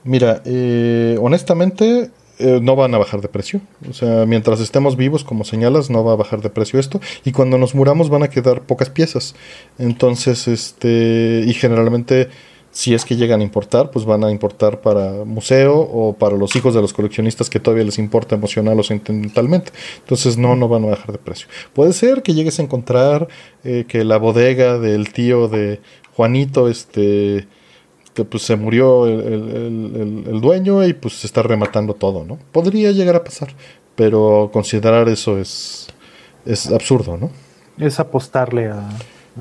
Mira, 0.02 0.42
eh, 0.44 1.16
honestamente, 1.22 2.10
eh, 2.38 2.60
no 2.62 2.76
van 2.76 2.94
a 2.94 2.98
bajar 2.98 3.20
de 3.20 3.28
precio. 3.28 3.60
O 3.88 3.94
sea, 3.94 4.26
mientras 4.26 4.60
estemos 4.60 4.96
vivos, 4.96 5.24
como 5.24 5.44
señalas, 5.44 5.88
no 5.88 6.04
va 6.04 6.12
a 6.12 6.16
bajar 6.16 6.42
de 6.42 6.50
precio 6.50 6.78
esto. 6.78 7.00
Y 7.24 7.32
cuando 7.32 7.56
nos 7.56 7.74
muramos 7.74 8.10
van 8.10 8.22
a 8.22 8.28
quedar 8.28 8.62
pocas 8.62 8.90
piezas. 8.90 9.34
Entonces, 9.78 10.46
este, 10.46 11.44
y 11.46 11.54
generalmente, 11.54 12.28
si 12.72 12.92
es 12.92 13.06
que 13.06 13.16
llegan 13.16 13.40
a 13.40 13.42
importar, 13.42 13.90
pues 13.90 14.04
van 14.04 14.22
a 14.22 14.30
importar 14.30 14.82
para 14.82 15.24
museo 15.24 15.78
o 15.78 16.12
para 16.12 16.36
los 16.36 16.54
hijos 16.56 16.74
de 16.74 16.82
los 16.82 16.92
coleccionistas 16.92 17.48
que 17.48 17.58
todavía 17.58 17.84
les 17.84 17.98
importa 17.98 18.34
emocional 18.34 18.78
o 18.78 18.82
sentimentalmente. 18.82 19.72
Entonces, 20.00 20.36
no, 20.36 20.56
no 20.56 20.68
van 20.68 20.84
a 20.84 20.88
bajar 20.88 21.12
de 21.12 21.18
precio. 21.18 21.48
Puede 21.72 21.94
ser 21.94 22.22
que 22.22 22.34
llegues 22.34 22.58
a 22.58 22.62
encontrar 22.62 23.28
eh, 23.64 23.86
que 23.88 24.04
la 24.04 24.18
bodega 24.18 24.78
del 24.78 25.10
tío 25.12 25.48
de 25.48 25.80
Juanito, 26.14 26.68
este 26.68 27.46
pues 28.24 28.42
se 28.42 28.56
murió 28.56 29.06
el, 29.06 30.40
dueño 30.40 30.84
y 30.86 30.92
pues 30.94 31.14
se 31.14 31.26
está 31.26 31.42
rematando 31.42 31.94
todo, 31.94 32.24
¿no? 32.24 32.38
Podría 32.52 32.92
llegar 32.92 33.16
a 33.16 33.24
pasar, 33.24 33.48
pero 33.94 34.50
considerar 34.52 35.08
eso 35.08 35.38
es, 35.38 35.88
es 36.44 36.70
absurdo, 36.70 37.16
¿no? 37.16 37.30
Es 37.78 38.00
apostarle 38.00 38.68
a, 38.68 38.88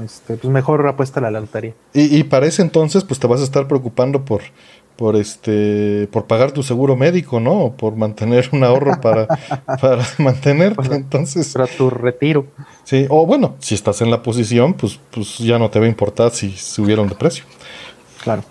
este, 0.03 0.35
pues 0.35 0.51
mejor 0.51 0.85
apuesta 0.87 1.19
a 1.19 1.31
la 1.31 1.39
lotería. 1.39 1.73
Y, 1.93 2.17
y 2.17 2.23
para 2.23 2.47
ese 2.47 2.61
entonces, 2.61 3.03
pues 3.03 3.19
te 3.19 3.27
vas 3.27 3.41
a 3.41 3.45
estar 3.45 3.67
preocupando 3.67 4.25
por, 4.25 4.41
por 4.95 5.15
este, 5.15 6.07
por 6.11 6.25
pagar 6.25 6.51
tu 6.51 6.63
seguro 6.63 6.95
médico, 6.95 7.39
¿no? 7.39 7.75
por 7.77 7.95
mantener 7.95 8.49
un 8.51 8.63
ahorro 8.63 8.99
para, 9.01 9.27
para 9.81 10.03
mantenerte, 10.17 10.95
entonces. 10.95 11.53
Para 11.53 11.67
tu 11.67 11.89
retiro. 11.89 12.47
Sí, 12.83 13.05
o 13.09 13.25
bueno, 13.25 13.55
si 13.59 13.75
estás 13.75 14.01
en 14.01 14.11
la 14.11 14.23
posición, 14.23 14.73
pues, 14.73 14.99
pues 15.11 15.37
ya 15.39 15.59
no 15.59 15.69
te 15.69 15.79
va 15.79 15.85
a 15.85 15.89
importar 15.89 16.31
si 16.31 16.51
subieron 16.51 17.07
de 17.07 17.15
precio. 17.15 17.45
Claro. 18.23 18.43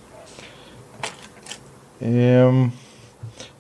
Eh, 2.00 2.70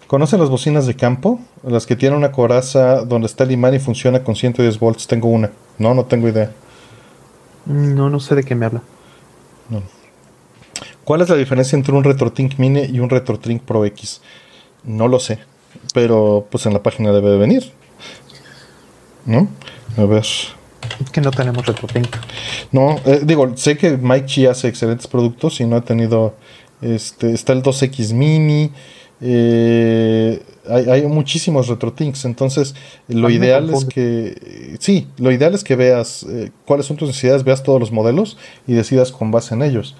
¿Conocen 0.06 0.38
las 0.38 0.50
bocinas 0.50 0.86
de 0.86 0.94
campo? 0.94 1.40
Las 1.62 1.86
que 1.86 1.96
tienen 1.96 2.18
una 2.18 2.30
coraza 2.30 3.04
donde 3.04 3.26
está 3.26 3.44
el 3.44 3.52
imán 3.52 3.74
y 3.74 3.78
funciona 3.78 4.22
con 4.22 4.36
110 4.36 4.78
volts. 4.78 5.06
Tengo 5.06 5.28
una. 5.28 5.50
No, 5.78 5.94
no 5.94 6.04
tengo 6.04 6.28
idea. 6.28 6.52
No, 7.66 8.10
no 8.10 8.20
sé 8.20 8.34
de 8.34 8.44
qué 8.44 8.54
me 8.54 8.66
habla. 8.66 8.82
¿Cuál 11.04 11.22
es 11.22 11.28
la 11.28 11.36
diferencia 11.36 11.76
entre 11.76 11.94
un 11.94 12.04
RetroTink 12.04 12.58
Mini 12.58 12.82
y 12.84 13.00
un 13.00 13.10
RetroTink 13.10 13.62
Pro 13.62 13.84
X? 13.86 14.20
No 14.84 15.08
lo 15.08 15.18
sé. 15.18 15.38
Pero 15.92 16.46
pues 16.50 16.66
en 16.66 16.74
la 16.74 16.82
página 16.82 17.12
debe 17.12 17.30
de 17.30 17.38
venir. 17.38 17.72
¿No? 19.24 19.48
A 19.96 20.04
ver. 20.04 20.24
Que 21.12 21.20
no 21.20 21.30
tenemos 21.30 21.64
RetroTink. 21.66 22.14
No, 22.72 23.00
eh, 23.06 23.22
digo, 23.24 23.56
sé 23.56 23.76
que 23.76 23.96
Mike 23.96 24.26
Chi 24.26 24.46
hace 24.46 24.68
excelentes 24.68 25.06
productos 25.06 25.60
y 25.60 25.66
no 25.66 25.78
he 25.78 25.80
tenido 25.80 26.34
este, 26.84 27.32
está 27.32 27.52
el 27.54 27.62
2X 27.62 28.12
Mini. 28.12 28.70
Eh, 29.20 30.42
hay, 30.68 31.06
muchísimos 31.06 31.68
RetroTinks. 31.68 32.26
Entonces, 32.26 32.74
lo 33.08 33.30
ideal 33.30 33.70
es 33.70 33.86
que. 33.86 34.76
Sí, 34.80 35.08
lo 35.16 35.32
ideal 35.32 35.54
es 35.54 35.64
que 35.64 35.76
veas 35.76 36.24
eh, 36.24 36.50
cuáles 36.66 36.86
son 36.86 36.96
tus 36.96 37.08
necesidades, 37.08 37.42
veas 37.42 37.62
todos 37.62 37.80
los 37.80 37.90
modelos 37.90 38.36
y 38.66 38.74
decidas 38.74 39.12
con 39.12 39.30
base 39.30 39.54
en 39.54 39.62
ellos. 39.62 39.96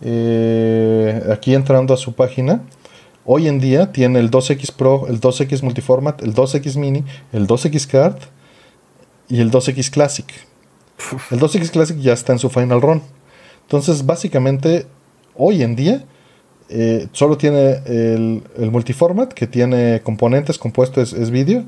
Eh, 0.00 1.22
aquí 1.32 1.54
entrando 1.54 1.92
a 1.92 1.96
su 1.96 2.14
página. 2.14 2.62
Hoy 3.24 3.48
en 3.48 3.58
día 3.58 3.92
tiene 3.92 4.20
el 4.20 4.30
2X 4.30 4.72
Pro, 4.72 5.06
el 5.08 5.20
2X 5.20 5.62
Multiformat, 5.62 6.22
el 6.22 6.34
2X 6.34 6.78
Mini, 6.78 7.04
el 7.32 7.46
2X 7.46 7.86
Card 7.86 8.16
y 9.28 9.40
el 9.40 9.50
2X 9.50 9.90
Classic. 9.90 10.26
El 11.30 11.38
2X 11.38 11.70
Classic 11.70 11.98
ya 11.98 12.12
está 12.12 12.32
en 12.32 12.38
su 12.38 12.48
final 12.48 12.80
run. 12.80 13.02
Entonces, 13.62 14.06
básicamente, 14.06 14.86
hoy 15.36 15.62
en 15.62 15.76
día 15.76 16.04
eh, 16.68 17.08
solo 17.12 17.38
tiene 17.38 17.80
el, 17.86 18.42
multiformat 18.70 19.32
que 19.32 19.46
tiene 19.46 20.00
componentes, 20.02 20.58
compuesto 20.58 21.00
es, 21.00 21.30
vídeo. 21.30 21.64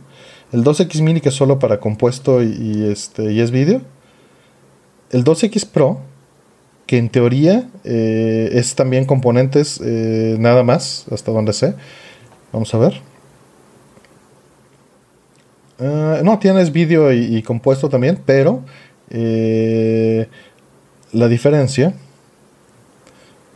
El 0.52 0.64
2X 0.64 1.00
Mini 1.02 1.20
que 1.20 1.30
es 1.30 1.34
solo 1.34 1.58
para 1.58 1.80
compuesto 1.80 2.42
y, 2.42 2.88
este, 2.90 3.32
y 3.32 3.40
es 3.40 3.50
vídeo. 3.50 3.82
El 5.10 5.24
2X 5.24 5.66
Pro 5.66 6.00
que 6.86 6.98
en 6.98 7.08
teoría 7.08 7.68
eh, 7.84 8.50
es 8.52 8.74
también 8.74 9.04
componentes 9.04 9.80
eh, 9.82 10.36
nada 10.38 10.64
más, 10.64 11.06
hasta 11.10 11.30
donde 11.30 11.52
sé. 11.52 11.74
Vamos 12.52 12.74
a 12.74 12.78
ver. 12.78 13.00
Ah, 15.78 16.20
no, 16.22 16.38
tienes 16.38 16.72
vídeo 16.72 17.12
y, 17.12 17.42
compuesto 17.42 17.88
también, 17.88 18.18
pero 18.26 18.62
la 21.12 21.28
diferencia 21.28 21.94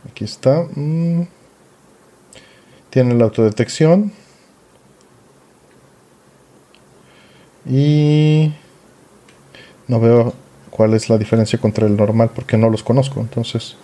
Aquí 0.09 0.23
está. 0.23 0.65
Mm. 0.75 1.23
Tiene 2.95 3.13
la 3.13 3.25
autodetección. 3.25 4.13
Y 7.69 8.53
no 9.89 9.99
veo 9.99 10.33
cuál 10.69 10.93
es 10.93 11.09
la 11.09 11.17
diferencia 11.17 11.59
contra 11.59 11.87
el 11.87 11.97
normal 11.97 12.31
porque 12.33 12.55
no 12.55 12.69
los 12.69 12.83
conozco. 12.83 13.19
Entonces, 13.19 13.75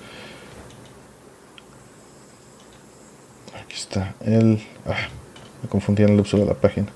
aquí 3.61 3.75
está. 3.75 4.15
El, 4.21 4.63
ah, 4.85 5.09
me 5.61 5.67
confundí 5.67 6.03
en 6.03 6.11
el 6.11 6.19
uso 6.21 6.37
de 6.37 6.45
la 6.45 6.53
página. 6.53 6.87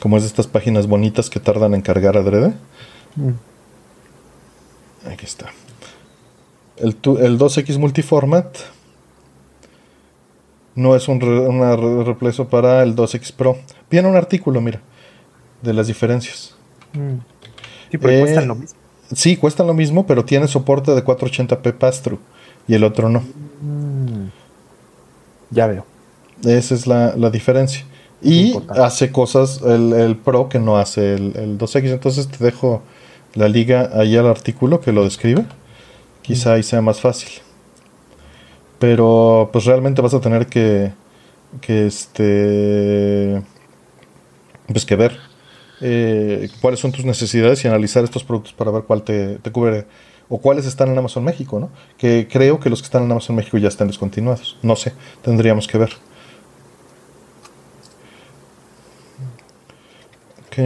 Como 0.00 0.16
es 0.16 0.24
de 0.24 0.30
estas 0.30 0.48
páginas 0.48 0.88
bonitas 0.88 1.30
que 1.30 1.38
tardan 1.38 1.74
en 1.74 1.82
cargar 1.82 2.16
adrede. 2.16 2.54
Mm. 3.14 3.34
Aquí 5.12 5.26
está 5.26 5.52
el, 6.80 6.88
el 6.88 7.38
2X 7.38 7.78
Multiformat 7.78 8.58
no 10.78 10.94
es 10.94 11.08
un 11.08 11.20
reemplazo 11.20 12.48
para 12.48 12.84
el 12.84 12.94
2X 12.94 13.32
Pro. 13.32 13.58
Viene 13.90 14.08
un 14.08 14.16
artículo, 14.16 14.60
mira, 14.60 14.80
de 15.60 15.72
las 15.72 15.88
diferencias. 15.88 16.54
Mm. 16.92 17.18
Sí, 17.90 17.98
pero 17.98 18.20
cuestan 18.20 18.44
eh, 18.44 18.46
lo 18.46 18.54
mismo. 18.54 18.78
Sí, 19.12 19.36
cuestan 19.36 19.66
lo 19.66 19.74
mismo, 19.74 20.06
pero 20.06 20.24
tiene 20.24 20.46
soporte 20.46 20.94
de 20.94 21.04
480p 21.04 21.72
pass-through 21.74 22.20
y 22.68 22.74
el 22.74 22.84
otro 22.84 23.08
no. 23.08 23.20
Mm. 23.60 24.28
Ya 25.50 25.66
veo. 25.66 25.84
Esa 26.44 26.74
es 26.74 26.86
la, 26.86 27.30
diferencia. 27.30 27.84
Y 28.22 28.54
hace 28.68 29.10
cosas 29.10 29.60
el, 29.64 29.92
el, 29.92 30.16
Pro 30.16 30.48
que 30.48 30.60
no 30.60 30.78
hace 30.78 31.14
el, 31.14 31.36
el 31.36 31.58
2X. 31.58 31.90
Entonces 31.90 32.28
te 32.28 32.44
dejo 32.44 32.82
la 33.34 33.48
liga 33.48 33.90
ahí 33.94 34.16
al 34.16 34.26
artículo 34.26 34.80
que 34.80 34.92
lo 34.92 35.02
describe 35.02 35.44
quizá 36.28 36.52
ahí 36.52 36.62
sea 36.62 36.82
más 36.82 37.00
fácil. 37.00 37.30
Pero 38.78 39.50
pues 39.52 39.64
realmente 39.64 40.02
vas 40.02 40.14
a 40.14 40.20
tener 40.20 40.46
que, 40.46 40.92
que 41.60 41.86
este, 41.86 43.42
pues 44.68 44.84
que 44.84 44.96
ver 44.96 45.18
eh, 45.80 46.48
cuáles 46.60 46.80
son 46.80 46.92
tus 46.92 47.04
necesidades 47.04 47.64
y 47.64 47.68
analizar 47.68 48.02
estos 48.04 48.24
productos 48.24 48.52
para 48.52 48.70
ver 48.70 48.82
cuál 48.82 49.02
te, 49.02 49.38
cubre 49.52 49.86
o 50.28 50.38
cuáles 50.38 50.66
están 50.66 50.90
en 50.90 50.98
Amazon 50.98 51.24
México, 51.24 51.58
¿no? 51.60 51.70
Que 51.96 52.28
creo 52.30 52.60
que 52.60 52.68
los 52.68 52.80
que 52.80 52.86
están 52.86 53.04
en 53.04 53.12
Amazon 53.12 53.36
México 53.36 53.56
ya 53.58 53.68
están 53.68 53.88
descontinuados. 53.88 54.58
No 54.62 54.76
sé, 54.76 54.92
tendríamos 55.22 55.66
que 55.66 55.78
ver. 55.78 55.90
Ok. 60.46 60.58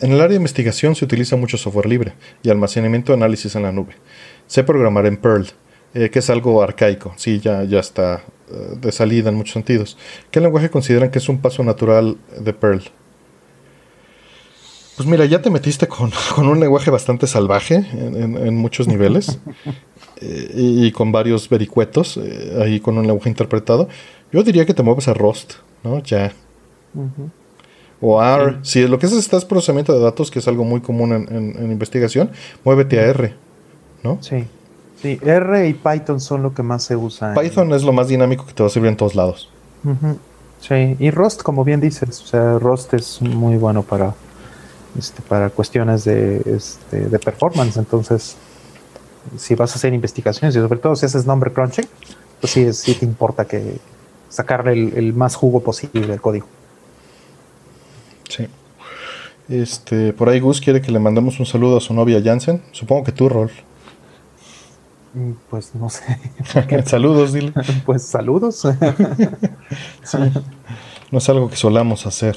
En 0.00 0.10
el 0.10 0.20
área 0.20 0.30
de 0.30 0.36
investigación 0.36 0.96
se 0.96 1.04
utiliza 1.04 1.36
mucho 1.36 1.56
software 1.56 1.86
libre 1.86 2.14
y 2.42 2.50
almacenamiento 2.50 3.12
de 3.12 3.18
análisis 3.18 3.54
en 3.54 3.62
la 3.62 3.70
nube. 3.70 3.94
Sé 4.52 4.64
programar 4.64 5.06
en 5.06 5.16
Perl, 5.16 5.46
eh, 5.94 6.10
que 6.10 6.18
es 6.18 6.28
algo 6.28 6.62
arcaico, 6.62 7.14
sí, 7.16 7.40
ya, 7.40 7.64
ya 7.64 7.80
está 7.80 8.22
eh, 8.50 8.76
de 8.78 8.92
salida 8.92 9.30
en 9.30 9.34
muchos 9.34 9.54
sentidos. 9.54 9.96
¿Qué 10.30 10.40
lenguaje 10.40 10.68
consideran 10.68 11.10
que 11.10 11.20
es 11.20 11.30
un 11.30 11.38
paso 11.40 11.64
natural 11.64 12.18
de 12.38 12.52
Perl? 12.52 12.82
Pues 14.94 15.08
mira, 15.08 15.24
ya 15.24 15.40
te 15.40 15.48
metiste 15.48 15.88
con, 15.88 16.12
un 16.36 16.60
lenguaje 16.60 16.90
bastante 16.90 17.26
salvaje 17.26 17.76
en, 17.76 18.54
muchos 18.54 18.88
niveles 18.88 19.38
eh, 20.20 20.50
y, 20.54 20.92
con 20.92 21.12
varios 21.12 21.48
vericuetos, 21.48 22.20
ahí 22.60 22.78
con 22.78 22.98
un 22.98 23.06
lenguaje 23.06 23.30
interpretado. 23.30 23.88
Yo 24.32 24.42
diría 24.42 24.66
que 24.66 24.74
te 24.74 24.82
mueves 24.82 25.08
a 25.08 25.14
Rust, 25.14 25.54
¿no? 25.82 26.02
Ya. 26.02 26.30
O 28.02 28.22
R. 28.22 28.58
Si 28.60 28.86
lo 28.86 28.98
que 28.98 29.06
es 29.06 29.12
es 29.12 29.44
procesamiento 29.46 29.94
de 29.94 30.00
datos, 30.00 30.30
que 30.30 30.40
es 30.40 30.46
algo 30.46 30.64
muy 30.64 30.82
común 30.82 31.10
en, 31.10 31.72
investigación, 31.72 32.30
muévete 32.64 33.00
a 33.00 33.04
R. 33.04 33.51
¿No? 34.02 34.18
Sí. 34.20 34.46
Sí, 35.00 35.18
R 35.20 35.68
y 35.68 35.74
Python 35.74 36.20
son 36.20 36.42
lo 36.42 36.54
que 36.54 36.62
más 36.62 36.84
se 36.84 36.94
usa. 36.94 37.34
Python 37.34 37.72
es 37.72 37.82
lo 37.82 37.92
más 37.92 38.06
dinámico 38.08 38.46
que 38.46 38.52
te 38.52 38.62
va 38.62 38.68
a 38.68 38.70
servir 38.70 38.88
en 38.88 38.96
todos 38.96 39.14
lados. 39.14 39.50
Sí, 40.60 40.96
y 40.98 41.10
Rust, 41.10 41.42
como 41.42 41.64
bien 41.64 41.80
dices, 41.80 42.20
o 42.20 42.26
sea, 42.26 42.58
Rust 42.58 42.94
es 42.94 43.20
muy 43.20 43.56
bueno 43.56 43.82
para, 43.82 44.14
este, 44.96 45.20
para 45.22 45.50
cuestiones 45.50 46.04
de, 46.04 46.40
este, 46.46 47.08
de 47.08 47.18
performance. 47.18 47.76
Entonces, 47.78 48.36
si 49.36 49.56
vas 49.56 49.72
a 49.72 49.74
hacer 49.74 49.92
investigaciones 49.92 50.54
y 50.54 50.60
sobre 50.60 50.78
todo 50.78 50.94
si 50.94 51.06
haces 51.06 51.26
number 51.26 51.52
crunching, 51.52 51.86
pues 52.40 52.52
sí, 52.52 52.72
sí 52.72 52.94
te 52.94 53.04
importa 53.04 53.44
que 53.44 53.78
sacarle 54.28 54.72
el, 54.72 54.92
el 54.96 55.14
más 55.14 55.34
jugo 55.34 55.60
posible 55.60 56.12
al 56.12 56.20
código. 56.20 56.46
Sí. 58.28 58.46
Este, 59.48 60.12
por 60.12 60.28
ahí 60.28 60.38
Gus 60.38 60.60
quiere 60.60 60.80
que 60.80 60.92
le 60.92 61.00
mandemos 61.00 61.40
un 61.40 61.46
saludo 61.46 61.78
a 61.78 61.80
su 61.80 61.92
novia 61.92 62.22
Jansen. 62.22 62.62
Supongo 62.70 63.02
que 63.02 63.12
tú, 63.12 63.28
Rol. 63.28 63.50
Pues 65.50 65.74
no 65.74 65.90
sé. 65.90 66.18
saludos, 66.86 67.32
dile. 67.32 67.52
Pues 67.86 68.04
saludos. 68.04 68.66
No 71.10 71.18
es 71.18 71.28
algo 71.28 71.50
que 71.50 71.56
solamos 71.56 72.06
hacer. 72.06 72.36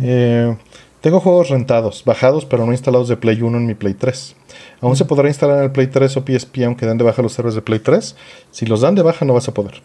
Eh, 0.00 0.56
tengo 1.00 1.18
juegos 1.18 1.48
rentados, 1.48 2.04
bajados, 2.04 2.44
pero 2.44 2.64
no 2.64 2.70
instalados 2.70 3.08
de 3.08 3.16
Play 3.16 3.42
1 3.42 3.58
en 3.58 3.66
mi 3.66 3.74
Play 3.74 3.94
3. 3.94 4.36
Aún 4.80 4.96
se 4.96 5.04
podrá 5.04 5.26
instalar 5.26 5.58
en 5.58 5.64
el 5.64 5.72
Play 5.72 5.88
3 5.88 6.16
o 6.16 6.24
PSP 6.24 6.58
aunque 6.64 6.86
den 6.86 6.96
de 6.96 7.02
baja 7.02 7.22
los 7.22 7.32
servers 7.32 7.56
de 7.56 7.62
Play 7.62 7.80
3. 7.80 8.14
Si 8.52 8.66
los 8.66 8.82
dan 8.82 8.94
de 8.94 9.02
baja 9.02 9.24
no 9.24 9.34
vas 9.34 9.48
a 9.48 9.54
poder. 9.54 9.82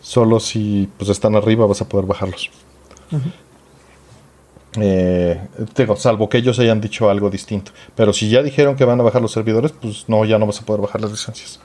Solo 0.00 0.40
si 0.40 0.88
pues 0.98 1.10
están 1.10 1.36
arriba 1.36 1.66
vas 1.66 1.82
a 1.82 1.88
poder 1.88 2.06
bajarlos. 2.06 2.50
Eh, 4.80 5.38
digo, 5.76 5.96
salvo 5.96 6.28
que 6.28 6.38
ellos 6.38 6.58
hayan 6.58 6.80
dicho 6.80 7.10
algo 7.10 7.28
distinto. 7.28 7.72
Pero 7.94 8.12
si 8.12 8.30
ya 8.30 8.42
dijeron 8.42 8.76
que 8.76 8.84
van 8.84 9.00
a 9.00 9.02
bajar 9.02 9.20
los 9.20 9.32
servidores, 9.32 9.72
pues 9.72 10.08
no, 10.08 10.24
ya 10.24 10.38
no 10.38 10.46
vas 10.46 10.60
a 10.60 10.64
poder 10.64 10.80
bajar 10.80 11.00
las 11.00 11.10
licencias. 11.10 11.60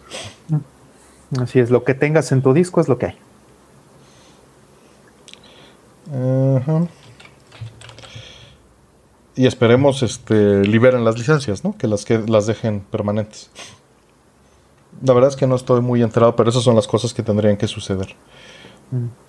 Así 1.39 1.59
es, 1.59 1.69
lo 1.69 1.83
que 1.83 1.93
tengas 1.93 2.31
en 2.31 2.41
tu 2.41 2.53
disco 2.53 2.81
es 2.81 2.87
lo 2.87 2.97
que 2.97 3.07
hay. 3.07 3.17
Y 9.35 9.45
esperemos 9.45 10.03
este 10.03 10.63
liberen 10.63 11.03
las 11.03 11.17
licencias, 11.17 11.63
¿no? 11.63 11.77
Que 11.77 11.87
las 11.87 12.05
que 12.05 12.19
las 12.19 12.47
dejen 12.47 12.79
permanentes. 12.79 13.51
La 15.03 15.13
verdad 15.13 15.29
es 15.29 15.35
que 15.35 15.45
no 15.45 15.55
estoy 15.55 15.81
muy 15.81 16.01
enterado, 16.01 16.35
pero 16.35 16.49
esas 16.49 16.63
son 16.63 16.75
las 16.75 16.87
cosas 16.87 17.13
que 17.13 17.21
tendrían 17.21 17.57
que 17.57 17.67
suceder. 17.67 18.15
Mm. 18.89 19.26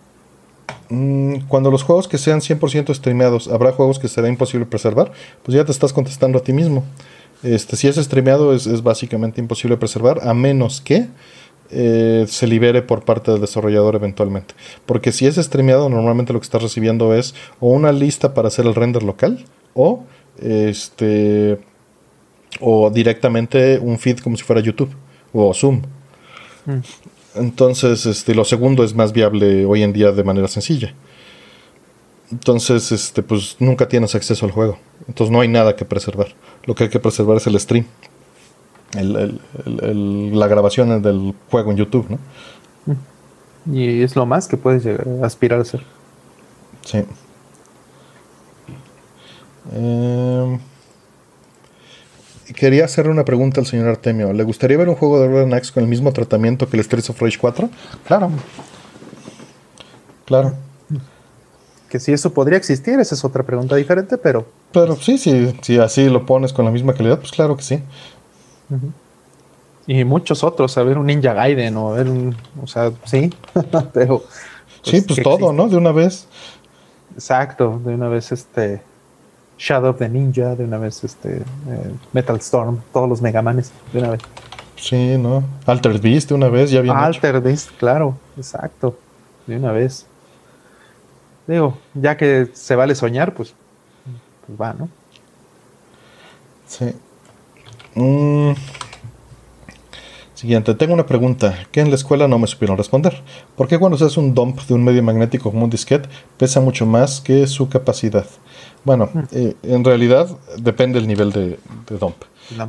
Mm, 0.91 1.41
cuando 1.49 1.71
los 1.71 1.83
juegos 1.83 2.09
que 2.09 2.19
sean 2.19 2.41
100% 2.41 2.95
streameados, 2.95 3.49
¿habrá 3.49 3.73
juegos 3.73 3.99
que 3.99 4.09
será 4.09 4.29
imposible 4.29 4.67
preservar? 4.67 5.13
Pues 5.43 5.55
ya 5.55 5.65
te 5.65 5.73
estás 5.73 5.93
contestando 5.93 6.39
a 6.39 6.43
ti 6.43 6.53
mismo. 6.53 6.85
Este, 7.43 7.77
si 7.77 7.87
es 7.89 7.97
streameado 7.97 8.55
es, 8.55 8.83
básicamente 8.83 9.41
imposible 9.41 9.77
preservar, 9.77 10.27
a 10.27 10.35
menos 10.35 10.81
que 10.81 11.07
eh, 11.71 12.25
se 12.27 12.47
libere 12.47 12.83
por 12.83 13.05
parte 13.05 13.31
del 13.31 13.41
desarrollador 13.41 13.95
eventualmente. 13.95 14.55
Porque 14.87 15.13
si 15.13 15.27
es 15.27 15.37
streameado, 15.37 15.89
normalmente 15.89 16.33
lo 16.33 16.41
que 16.41 16.45
estás 16.45 16.63
recibiendo 16.63 17.15
es 17.15 17.35
o 17.61 17.69
una 17.69 17.93
lista 17.93 18.35
para 18.35 18.49
hacer 18.49 18.67
el 18.67 18.75
render 18.75 19.03
local, 19.03 19.45
o 19.75 20.05
este 20.41 21.59
o 22.61 22.91
directamente 22.91 23.79
un 23.79 23.99
feed 23.99 24.19
como 24.19 24.37
si 24.37 24.43
fuera 24.43 24.63
YouTube 24.63 24.91
o 25.33 25.53
Zoom. 25.53 25.83
Entonces, 27.35 28.07
este, 28.07 28.35
lo 28.35 28.45
segundo 28.45 28.85
es 28.85 28.95
más 28.95 29.13
viable 29.13 29.65
hoy 29.65 29.83
en 29.83 29.93
día 29.93 30.13
de 30.13 30.25
manera 30.25 30.49
sencilla. 30.49 30.95
Entonces, 32.31 32.93
este, 32.93 33.23
pues 33.23 33.57
nunca 33.59 33.89
tienes 33.89 34.15
acceso 34.15 34.45
al 34.45 34.53
juego. 34.53 34.79
Entonces 35.07 35.33
no 35.33 35.41
hay 35.41 35.49
nada 35.49 35.77
que 35.77 35.85
preservar. 35.85 36.29
Lo 36.65 36.75
que 36.75 36.85
hay 36.85 36.91
que 36.91 37.01
preservar 37.01 37.39
es 37.39 37.47
el 37.47 37.59
stream. 37.59 37.87
la 38.95 40.47
grabación 40.47 41.03
del 41.03 41.35
juego 41.51 41.71
en 41.71 41.77
YouTube, 41.77 42.07
¿no? 42.11 42.19
Y 43.73 44.03
es 44.03 44.17
lo 44.17 44.25
más 44.27 44.49
que 44.49 44.57
puedes 44.57 44.87
aspirar 45.23 45.59
a 45.59 45.63
hacer. 45.63 45.83
Sí. 46.85 47.05
Eh, 49.73 50.59
quería 52.55 52.85
hacerle 52.85 53.13
una 53.13 53.25
pregunta 53.25 53.61
al 53.61 53.67
señor 53.67 53.89
Artemio. 53.89 54.33
¿Le 54.33 54.45
gustaría 54.45 54.77
ver 54.77 54.89
un 54.89 54.95
juego 54.95 55.21
de 55.21 55.29
Golden 55.29 55.55
Axe 55.55 55.73
con 55.73 55.83
el 55.83 55.89
mismo 55.89 56.13
tratamiento 56.13 56.69
que 56.69 56.77
el 56.77 56.85
Streets 56.85 57.11
of 57.11 57.21
Rage 57.21 57.39
4? 57.39 57.69
Claro. 58.07 58.31
Claro. 60.25 60.55
Que 61.89 61.99
si 61.99 62.13
eso 62.13 62.35
podría 62.35 62.59
existir, 62.59 63.01
esa 63.01 63.15
es 63.15 63.25
otra 63.25 63.43
pregunta 63.43 63.75
diferente, 63.75 64.19
pero. 64.19 64.47
Pero 64.73 64.97
sí, 64.97 65.17
sí, 65.17 65.55
si 65.63 65.79
así 65.79 66.09
lo 66.11 66.27
pones 66.27 66.53
con 66.53 66.67
la 66.67 66.71
misma 66.71 66.93
calidad, 66.93 67.19
pues 67.19 67.33
claro 67.33 67.57
que 67.57 67.63
sí. 67.63 67.83
Y 69.87 70.05
muchos 70.05 70.45
otros, 70.45 70.77
a 70.77 70.83
ver 70.83 70.99
un 70.99 71.07
Ninja 71.07 71.33
Gaiden 71.33 71.77
o 71.79 71.93
a 71.93 71.97
ver 71.97 72.09
un. 72.09 72.37
O 72.63 72.67
sea, 72.67 72.93
sí, 73.05 73.33
pero. 73.95 74.23
sí, 74.83 75.01
pues, 75.01 75.05
pues 75.07 75.23
todo, 75.23 75.53
¿no? 75.55 75.69
De 75.69 75.79
una 75.79 75.93
vez. 75.93 76.29
Exacto, 77.15 77.81
de 77.83 77.95
una 77.95 78.09
vez 78.09 78.33
este. 78.33 78.83
Shadow 79.59 79.91
of 79.91 79.99
the 79.99 80.09
Ninja, 80.09 80.55
de 80.55 80.65
una 80.65 80.79
vez 80.79 81.03
este 81.05 81.39
eh, 81.39 81.95
Metal 82.13 82.37
Storm, 82.37 82.81
todos 82.93 83.09
los 83.09 83.21
Megamanes, 83.21 83.73
de 83.93 83.99
una 83.99 84.11
vez. 84.11 84.21
Sí, 84.77 85.19
¿no? 85.19 85.43
Alter 85.67 85.99
Beast 85.99 86.29
de 86.29 86.35
una 86.35 86.49
vez, 86.49 86.71
ya 86.71 86.81
bien. 86.81 86.97
Alter 86.97 87.41
Beast, 87.41 87.71
claro, 87.79 88.17
exacto, 88.37 88.97
de 89.47 89.57
una 89.57 89.73
vez. 89.73 90.07
Digo, 91.47 91.77
ya 91.95 92.17
que 92.17 92.51
se 92.53 92.77
vale 92.77 92.95
soñar, 92.95 93.35
pues, 93.35 93.55
pues 94.47 94.61
va, 94.61 94.75
¿no? 94.75 94.89
Sí. 96.67 96.95
Mm. 97.95 98.53
Siguiente, 100.35 100.73
tengo 100.75 100.95
una 100.95 101.07
pregunta 101.07 101.67
que 101.73 101.81
en 101.81 101.89
la 101.89 101.97
escuela 101.97 102.29
no 102.29 102.39
me 102.39 102.47
supieron 102.47 102.77
responder. 102.77 103.23
¿Por 103.57 103.67
qué 103.67 103.77
cuando 103.77 103.99
se 103.99 104.05
hace 104.05 104.21
un 104.21 104.35
dump 104.35 104.61
de 104.61 104.75
un 104.75 104.85
medio 104.85 105.03
magnético 105.03 105.51
como 105.51 105.65
un 105.65 105.71
disquete 105.71 106.09
pesa 106.37 106.61
mucho 106.61 106.87
más 106.87 107.21
que 107.21 107.45
su 107.49 107.69
capacidad? 107.69 108.25
Bueno, 108.85 109.11
eh, 109.33 109.55
en 109.63 109.85
realidad 109.85 110.29
depende 110.57 110.99
del 110.99 111.09
nivel 111.09 111.33
de, 111.33 111.59
dump. 111.99 112.17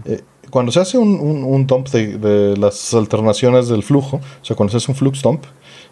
Eh, 0.05 0.21
cuando 0.49 0.71
se 0.71 0.79
hace 0.79 0.97
un, 0.97 1.67
dump 1.67 1.87
de, 1.89 2.57
las 2.57 2.93
alternaciones 2.93 3.67
del 3.67 3.83
flujo, 3.83 4.17
o 4.17 4.45
sea, 4.45 4.55
cuando 4.55 4.71
se 4.71 4.77
hace 4.77 4.91
un 4.91 4.95
flux 4.95 5.21
dump, 5.21 5.43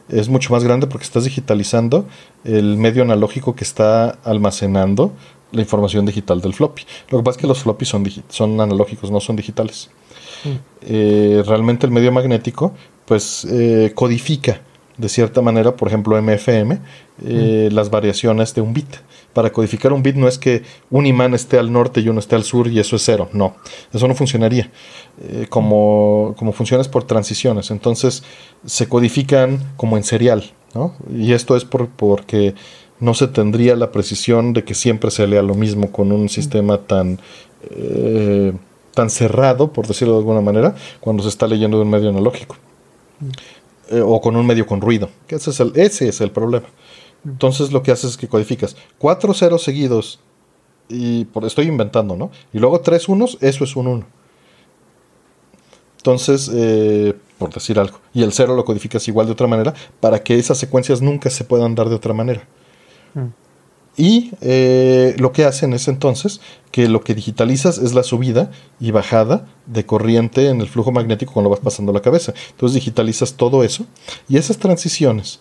es 0.10 0.30
mucho 0.30 0.53
más 0.53 0.64
grande 0.64 0.88
porque 0.88 1.03
estás 1.03 1.26
digitalizando 1.26 2.06
el 2.44 2.77
medio 2.77 3.03
analógico 3.03 3.56
que 3.56 3.64
está 3.64 4.10
almacenando 4.23 5.11
la 5.52 5.61
información 5.61 6.06
digital 6.06 6.41
del 6.41 6.53
floppy. 6.53 6.84
Lo 7.10 7.19
que 7.19 7.23
pasa 7.23 7.38
es 7.38 7.41
que 7.41 7.48
los 7.48 7.60
floppy 7.60 7.85
son, 7.85 8.06
son 8.30 8.60
analógicos, 8.60 9.11
no 9.11 9.19
son 9.19 9.35
digitales. 9.35 9.89
Mm. 10.44 10.49
Eh, 10.81 11.44
realmente 11.45 11.85
el 11.85 11.91
medio 11.91 12.11
magnético, 12.11 12.73
pues, 13.06 13.48
codifica 13.95 14.61
de 14.98 15.10
cierta 15.10 15.41
manera, 15.41 15.76
por 15.76 15.88
ejemplo, 15.88 16.19
MFM, 16.22 16.76
mm. 17.22 17.73
las 17.73 17.89
variaciones 17.89 18.53
de 18.56 18.61
un 18.61 18.73
bit 18.73 18.98
para 19.38 19.51
codificar 19.51 19.93
un 19.93 20.01
bit 20.01 20.15
no 20.15 20.27
es 20.27 20.39
que 20.39 20.64
un 20.89 21.05
imán 21.05 21.35
esté 21.35 21.59
al 21.59 21.72
norte 21.72 22.01
y 22.01 22.09
uno 22.09 22.19
esté 22.19 22.35
al 22.35 22.43
sur 22.43 22.68
y 22.69 22.80
eso 22.80 22.95
es 22.95 23.03
cero. 23.05 23.30
No, 23.34 23.53
eso 23.93 24.07
no 24.07 24.15
funcionaría. 24.15 24.72
Eh, 25.22 25.45
como, 25.47 26.34
como 26.39 26.53
funciona 26.53 26.81
es 26.81 26.88
por 26.88 27.03
transiciones. 27.03 27.69
Entonces 27.69 28.23
se 28.65 28.89
codifican 28.89 29.59
como 29.77 29.95
en 29.95 30.03
serial. 30.03 30.43
¿no? 30.73 30.95
Y 31.15 31.34
esto 31.34 31.55
es 31.55 31.65
por, 31.65 31.88
porque 31.88 32.55
no 32.99 33.14
se 33.14 33.27
tendría 33.27 33.76
la 33.76 33.91
precisión 33.91 34.53
de 34.53 34.64
que 34.64 34.73
siempre 34.73 35.11
se 35.11 35.27
lea 35.27 35.43
lo 35.43 35.53
mismo 35.53 35.91
con 35.91 36.11
un 36.11 36.30
sistema 36.30 36.80
tan, 36.80 37.19
eh, 37.69 38.53
tan 38.95 39.11
cerrado, 39.11 39.72
por 39.72 39.85
decirlo 39.85 40.15
de 40.15 40.19
alguna 40.22 40.41
manera, 40.41 40.73
cuando 40.99 41.22
se 41.22 41.30
está 41.30 41.45
leyendo 41.45 41.77
de 41.77 41.84
un 41.84 41.91
medio 41.91 42.09
analógico. 42.09 42.55
Eh, 43.91 44.01
o 44.03 44.19
con 44.19 44.35
un 44.35 44.47
medio 44.47 44.65
con 44.65 44.81
ruido. 44.81 45.11
ese, 45.27 45.51
es 45.51 45.59
el, 45.59 45.73
ese 45.76 46.09
es 46.09 46.22
el 46.22 46.31
problema. 46.31 46.65
Entonces 47.28 47.72
lo 47.74 47.84
que 47.84 47.91
haces 47.91 48.12
es 48.12 48.18
que 48.18 48.28
codificas 48.28 48.78
cuatro 48.98 49.34
ceros 49.34 49.62
seguidos 49.62 50.20
y 50.88 51.26
por, 51.26 51.44
estoy 51.45 51.66
inventando, 51.68 52.16
¿no? 52.16 52.32
Y 52.54 52.60
luego 52.60 52.80
tres 52.80 53.10
unos, 53.10 53.38
eso 53.41 53.64
es 53.66 53.76
un 53.76 53.88
uno. 53.88 54.06
Entonces, 55.98 56.49
eh, 56.54 57.14
por 57.38 57.54
decir 57.54 57.78
algo, 57.80 57.99
y 58.14 58.24
el 58.24 58.32
cero 58.32 58.56
lo 58.56 58.64
codificas 58.64 59.06
igual 59.10 59.26
de 59.26 59.34
otra 59.34 59.48
manera 59.48 59.74
para 59.99 60.24
que 60.24 60.40
esas 60.40 60.58
secuencias 60.58 61.02
nunca 61.02 61.30
se 61.30 61.44
puedan 61.44 61.76
dar 61.76 61.90
de 61.90 61.95
otra 61.95 62.14
manera. 62.14 62.48
Mm. 63.14 63.28
Y 63.98 64.32
eh, 64.41 65.16
lo 65.18 65.32
que 65.32 65.44
hacen 65.44 65.74
es 65.74 65.88
entonces 65.88 66.40
que 66.72 66.88
lo 66.88 67.02
que 67.02 67.16
digitalizas 67.16 67.80
es 67.80 67.95
la 67.95 68.04
subida 68.04 68.52
y 68.80 68.91
bajada 68.91 69.48
de 69.66 69.88
corriente 69.88 70.49
en 70.49 70.62
el 70.62 70.70
flujo 70.70 70.91
magnético 70.91 71.34
cuando 71.34 71.49
vas 71.49 71.60
pasando 71.60 71.91
la 71.91 72.02
cabeza. 72.02 72.34
Entonces 72.52 72.76
digitalizas 72.76 73.34
todo 73.34 73.64
eso 73.64 73.88
y 74.30 74.38
esas 74.38 74.60
transiciones 74.60 75.40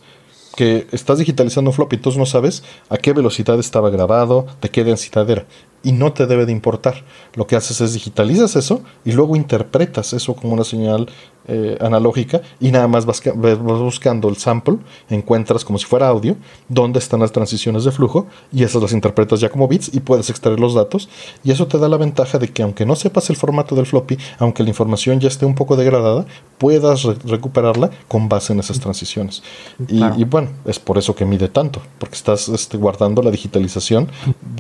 que 0.55 0.87
estás 0.93 1.19
digitalizando 1.19 1.71
un 1.71 1.75
floppy, 1.75 1.97
entonces 1.97 2.19
no 2.19 2.27
sabes 2.27 2.63
a 2.89 2.97
qué 2.97 3.13
velocidad 3.13 3.59
estaba 3.59 3.91
grabado, 3.91 4.47
de 4.61 4.69
qué 4.71 4.85
densidad 4.85 5.29
era 5.29 5.47
y 5.87 5.93
no 5.93 6.13
te 6.13 6.27
debe 6.27 6.47
de 6.47 6.53
importar. 6.53 7.05
Lo 7.35 7.47
que 7.47 7.55
haces 7.55 7.81
es 7.81 7.95
digitalizas 7.95 8.57
eso 8.57 8.83
y 9.05 9.13
luego 9.13 9.37
interpretas 9.37 10.13
eso 10.15 10.35
como 10.35 10.53
una 10.53 10.65
señal 10.65 11.09
eh, 11.49 11.79
analógica 11.81 12.43
y 12.59 12.73
nada 12.73 12.89
más 12.89 13.07
vas, 13.07 13.23
buscando 13.61 14.29
el 14.29 14.37
sample, 14.37 14.79
encuentras 15.09 15.65
como 15.65 15.79
si 15.79 15.87
fuera 15.87 16.09
audio, 16.09 16.37
dónde 16.69 16.99
están 16.99 17.21
las 17.21 17.31
transiciones 17.31 17.85
de 17.85 17.93
flujo 17.93 18.27
y 18.53 18.65
esas 18.65 18.83
las 18.83 18.93
interpretas 18.93 19.39
ya 19.39 19.49
como 19.49 19.69
bits 19.69 19.95
y 19.95 20.01
puedes 20.01 20.29
extraer 20.29 20.59
los 20.59 20.75
datos 20.75 21.09
y 21.45 21.53
eso 21.53 21.69
te 21.69 21.79
da 21.79 21.89
la 21.89 21.99
ventaja 21.99 22.41
de 22.41 22.49
que 22.49 22.65
aunque 22.65 22.85
no 22.85 22.97
sepas 22.97 23.31
el 23.31 23.37
formato 23.37 23.77
del 23.77 23.87
floppy, 23.87 24.19
aunque 24.41 24.65
la 24.65 24.71
información 24.71 25.21
ya 25.21 25.29
esté 25.29 25.47
un 25.47 25.55
poco 25.55 25.77
degradada, 25.77 26.27
puedas 26.59 27.05
recuperarla 27.05 27.91
con 28.09 28.29
base 28.29 28.53
en 28.53 28.59
esas 28.59 28.81
transiciones. 28.81 29.45
Y, 29.87 30.25
bueno, 30.25 30.49
es 30.65 30.81
por 30.81 30.99
eso 30.99 31.15
que 31.15 31.25
mide 31.25 31.47
tanto, 31.47 31.81
porque 32.01 32.17
estás 32.17 32.49
este, 32.49 32.77
guardando 32.77 33.23
la 33.23 33.31
digitalización 33.31 34.09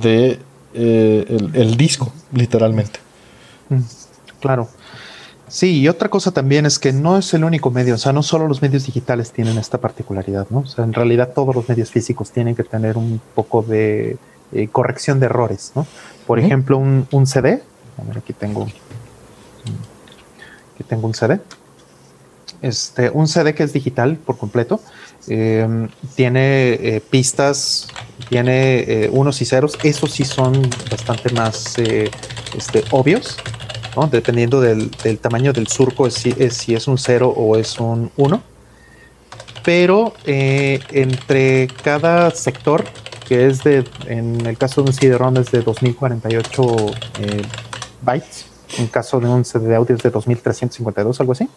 de 0.01 0.39
eh, 0.77 1.39
el, 1.55 1.77
disco, 1.77 2.12
literalmente. 2.32 3.01
Mm, 3.69 3.81
claro. 4.40 4.69
Sí, 5.48 5.81
y 5.81 5.89
otra 5.89 6.09
cosa 6.09 6.32
también 6.32 6.66
es 6.66 6.78
que 6.78 6.93
no 6.93 7.16
es 7.16 7.32
el 7.35 7.44
único 7.44 7.70
medio, 7.70 7.94
o 7.94 7.98
sea, 7.98 8.12
no 8.12 8.23
solo 8.23 8.48
los 8.48 8.62
medios 8.62 8.86
digitales 8.86 9.31
tienen 9.31 9.59
esta 9.59 9.78
particularidad, 9.78 10.48
¿no? 10.51 10.61
O 10.61 10.66
sea, 10.66 10.85
en 10.85 10.93
realidad 10.93 11.32
todos 11.35 11.55
los 11.55 11.69
medios 11.69 11.90
físicos 11.90 12.32
tienen 12.32 12.57
que 12.57 12.65
tener 12.65 12.97
un 12.98 13.20
poco 13.35 13.62
de 13.62 14.19
eh, 14.53 14.69
corrección 14.69 15.20
de 15.20 15.27
errores, 15.27 15.73
¿no? 15.77 15.86
Por 16.27 16.40
ejemplo, 16.40 16.78
un, 16.78 17.27
CD, 17.27 17.62
a 17.97 18.05
ver, 18.09 18.19
aquí 18.19 18.32
tengo 18.32 18.66
Aquí 20.77 20.85
tengo 20.85 21.07
un 21.07 21.15
CD. 21.15 21.40
Este, 22.61 23.09
un 23.11 23.28
CD 23.28 23.55
que 23.55 23.62
es 23.62 23.73
digital 23.73 24.16
por 24.16 24.36
completo. 24.36 24.81
Em, 25.28 25.89
tiene 26.15 26.74
eh, 26.74 27.03
pistas, 27.11 27.89
tiene 28.28 28.78
eh, 28.81 29.11
unos 29.12 29.40
y 29.43 29.44
ceros. 29.44 29.77
Esos 29.82 30.12
sí 30.12 30.24
son 30.24 30.69
bastante 30.90 31.31
más 31.31 31.78
eh, 31.78 32.11
este, 32.57 32.85
obvios, 32.90 33.36
dependiendo 34.11 34.61
del, 34.61 34.90
tamaño 35.20 35.53
del 35.53 35.69
surco, 35.69 36.07
es, 36.07 36.15
si 36.15 36.74
es 36.74 36.86
un 36.86 36.98
cero 36.98 37.32
o 37.35 37.57
es 37.57 37.81
un 37.81 38.11
1. 38.16 38.43
Pero 39.65 40.15
entre 40.27 41.66
cada 41.82 42.31
sector, 42.31 42.85
que 43.27 43.48
es 43.48 43.65
de, 43.65 43.85
en 44.07 44.47
el 44.47 44.57
caso 44.57 44.82
de 44.82 44.90
un 44.90 44.94
CD-ROM 44.94 45.39
es 45.39 45.51
de 45.51 45.62
2048 45.62 46.77
bytes, 48.03 48.47
en 48.78 48.86
caso 48.86 49.19
de 49.19 49.28
un 49.28 49.44
CD 49.44 49.74
audio 49.74 49.97
es 49.97 50.03
de 50.03 50.11
2352, 50.11 51.19
algo 51.19 51.32
así. 51.32 51.48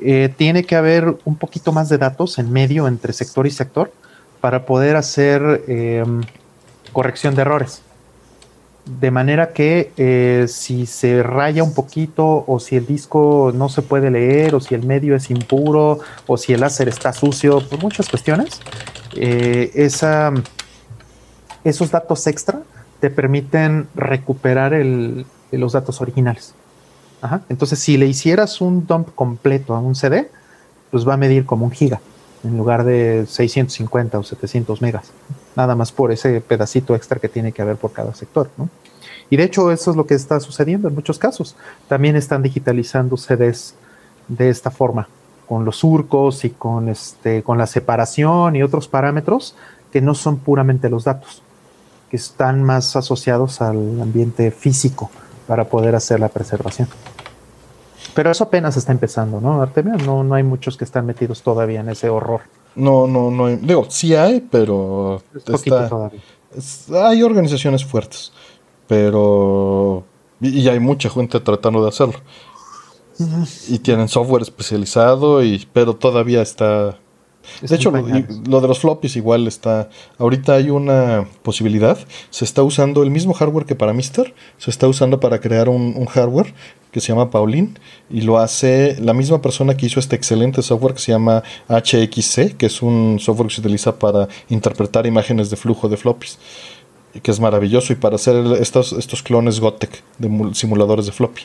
Eh, 0.00 0.32
tiene 0.36 0.64
que 0.64 0.76
haber 0.76 1.16
un 1.24 1.36
poquito 1.36 1.72
más 1.72 1.88
de 1.88 1.98
datos 1.98 2.38
en 2.38 2.52
medio 2.52 2.86
entre 2.86 3.12
sector 3.12 3.46
y 3.46 3.50
sector 3.50 3.92
para 4.40 4.66
poder 4.66 4.96
hacer 4.96 5.64
em, 5.68 6.22
corrección 6.92 7.34
de 7.34 7.42
errores. 7.42 7.82
De 8.84 9.10
manera 9.10 9.52
que 9.52 9.90
eh, 9.96 10.46
si 10.48 10.86
se 10.86 11.22
raya 11.22 11.64
un 11.64 11.74
poquito 11.74 12.44
o 12.46 12.60
si 12.60 12.76
el 12.76 12.86
disco 12.86 13.50
no 13.54 13.68
se 13.68 13.82
puede 13.82 14.10
leer 14.10 14.54
o 14.54 14.60
si 14.60 14.74
el 14.74 14.84
medio 14.84 15.16
es 15.16 15.30
impuro 15.30 15.98
o 16.26 16.36
si 16.36 16.52
el 16.52 16.60
láser 16.60 16.88
está 16.88 17.12
sucio, 17.12 17.60
por 17.68 17.82
muchas 17.82 18.08
cuestiones, 18.08 18.60
eh, 19.16 19.72
esos 21.64 21.90
datos 21.90 22.26
extra 22.28 22.60
te 23.00 23.10
permiten 23.10 23.88
recuperar 23.94 24.72
los 25.50 25.72
datos 25.72 26.00
originales. 26.00 26.54
Entonces, 27.48 27.78
si 27.78 27.96
le 27.96 28.06
hicieras 28.06 28.60
un 28.60 28.86
dump 28.86 29.14
completo 29.14 29.74
a 29.74 29.80
un 29.80 29.94
CD, 29.94 30.30
pues 30.90 31.06
va 31.06 31.14
a 31.14 31.16
medir 31.16 31.46
como 31.46 31.64
un 31.64 31.72
giga 31.72 32.00
en 32.44 32.56
lugar 32.56 32.84
de 32.84 33.26
650 33.26 34.18
o 34.18 34.22
700 34.22 34.80
megas. 34.82 35.10
Nada 35.56 35.74
más 35.74 35.90
por 35.90 36.12
ese 36.12 36.40
pedacito 36.40 36.94
extra 36.94 37.18
que 37.18 37.28
tiene 37.28 37.52
que 37.52 37.62
haber 37.62 37.76
por 37.76 37.92
cada 37.92 38.14
sector, 38.14 38.50
Y 39.30 39.36
de 39.36 39.44
hecho, 39.44 39.72
eso 39.72 39.90
es 39.90 39.96
lo 39.96 40.06
que 40.06 40.14
está 40.14 40.38
sucediendo 40.38 40.88
en 40.88 40.94
muchos 40.94 41.18
casos. 41.18 41.56
También 41.88 42.14
están 42.14 42.42
digitalizando 42.42 43.16
CDs 43.16 43.74
de 44.28 44.48
esta 44.50 44.70
forma, 44.70 45.08
con 45.48 45.64
los 45.64 45.78
surcos 45.78 46.44
y 46.44 46.50
con, 46.50 46.88
este, 46.88 47.42
con 47.42 47.58
la 47.58 47.66
separación 47.66 48.54
y 48.54 48.62
otros 48.62 48.86
parámetros 48.86 49.56
que 49.90 50.00
no 50.00 50.14
son 50.14 50.38
puramente 50.38 50.88
los 50.90 51.04
datos, 51.04 51.42
que 52.10 52.16
están 52.16 52.62
más 52.62 52.94
asociados 52.94 53.60
al 53.60 54.00
ambiente 54.00 54.50
físico 54.50 55.10
para 55.46 55.64
poder 55.64 55.94
hacer 55.94 56.20
la 56.20 56.28
preservación. 56.28 56.88
Pero 58.14 58.30
eso 58.30 58.44
apenas 58.44 58.76
está 58.76 58.92
empezando, 58.92 59.40
¿no, 59.40 59.60
Artemio? 59.60 59.96
No, 59.98 60.24
no 60.24 60.34
hay 60.34 60.42
muchos 60.42 60.76
que 60.76 60.84
están 60.84 61.04
metidos 61.04 61.42
todavía 61.42 61.80
en 61.80 61.90
ese 61.90 62.08
horror. 62.08 62.42
No, 62.74 63.06
no, 63.06 63.30
no 63.30 63.46
hay. 63.46 63.56
Digo, 63.56 63.86
sí 63.88 64.14
hay, 64.14 64.40
pero. 64.40 65.22
hay 66.94 67.22
organizaciones 67.22 67.84
fuertes. 67.84 68.32
Pero. 68.86 70.04
Y, 70.40 70.68
hay 70.68 70.80
mucha 70.80 71.10
gente 71.10 71.40
tratando 71.40 71.82
de 71.82 71.88
hacerlo. 71.88 72.14
Y 73.68 73.78
tienen 73.78 74.08
software 74.08 74.42
especializado, 74.42 75.42
y, 75.42 75.66
pero 75.72 75.96
todavía 75.96 76.42
está 76.42 76.98
de 77.60 77.76
hecho, 77.76 77.90
lo, 77.90 78.60
de 78.60 78.68
los 78.68 78.78
floppies 78.78 79.16
igual 79.16 79.46
está. 79.46 79.88
Ahorita 80.18 80.54
hay 80.54 80.70
una 80.70 81.26
posibilidad. 81.42 81.98
Se 82.30 82.44
está 82.44 82.62
usando 82.62 83.02
el 83.02 83.10
mismo 83.10 83.32
hardware 83.32 83.66
que 83.66 83.74
para 83.74 83.92
Mister. 83.92 84.34
Se 84.58 84.70
está 84.70 84.88
usando 84.88 85.20
para 85.20 85.40
crear 85.40 85.68
un, 85.68 86.06
hardware 86.06 86.54
que 86.92 87.00
se 87.00 87.08
llama 87.08 87.30
Pauline. 87.30 87.74
Y 88.10 88.22
lo 88.22 88.38
hace 88.38 88.96
la 89.00 89.14
misma 89.14 89.40
persona 89.42 89.76
que 89.76 89.86
hizo 89.86 90.00
este 90.00 90.16
excelente 90.16 90.62
software 90.62 90.94
que 90.94 91.00
se 91.00 91.12
llama 91.12 91.42
HXC, 91.68 92.56
que 92.56 92.66
es 92.66 92.82
un 92.82 93.18
software 93.20 93.48
que 93.48 93.54
se 93.54 93.60
utiliza 93.60 93.98
para 93.98 94.28
interpretar 94.48 95.06
imágenes 95.06 95.50
de 95.50 95.56
flujo 95.56 95.88
de 95.88 95.96
floppies. 95.96 96.38
Que 97.22 97.30
es 97.30 97.40
maravilloso. 97.40 97.92
Y 97.92 97.96
para 97.96 98.16
hacer 98.16 98.36
estos, 98.60 98.92
estos 98.92 99.22
clones 99.22 99.60
Gotek 99.60 100.02
de 100.18 100.54
simuladores 100.54 101.06
de 101.06 101.12
floppy 101.12 101.42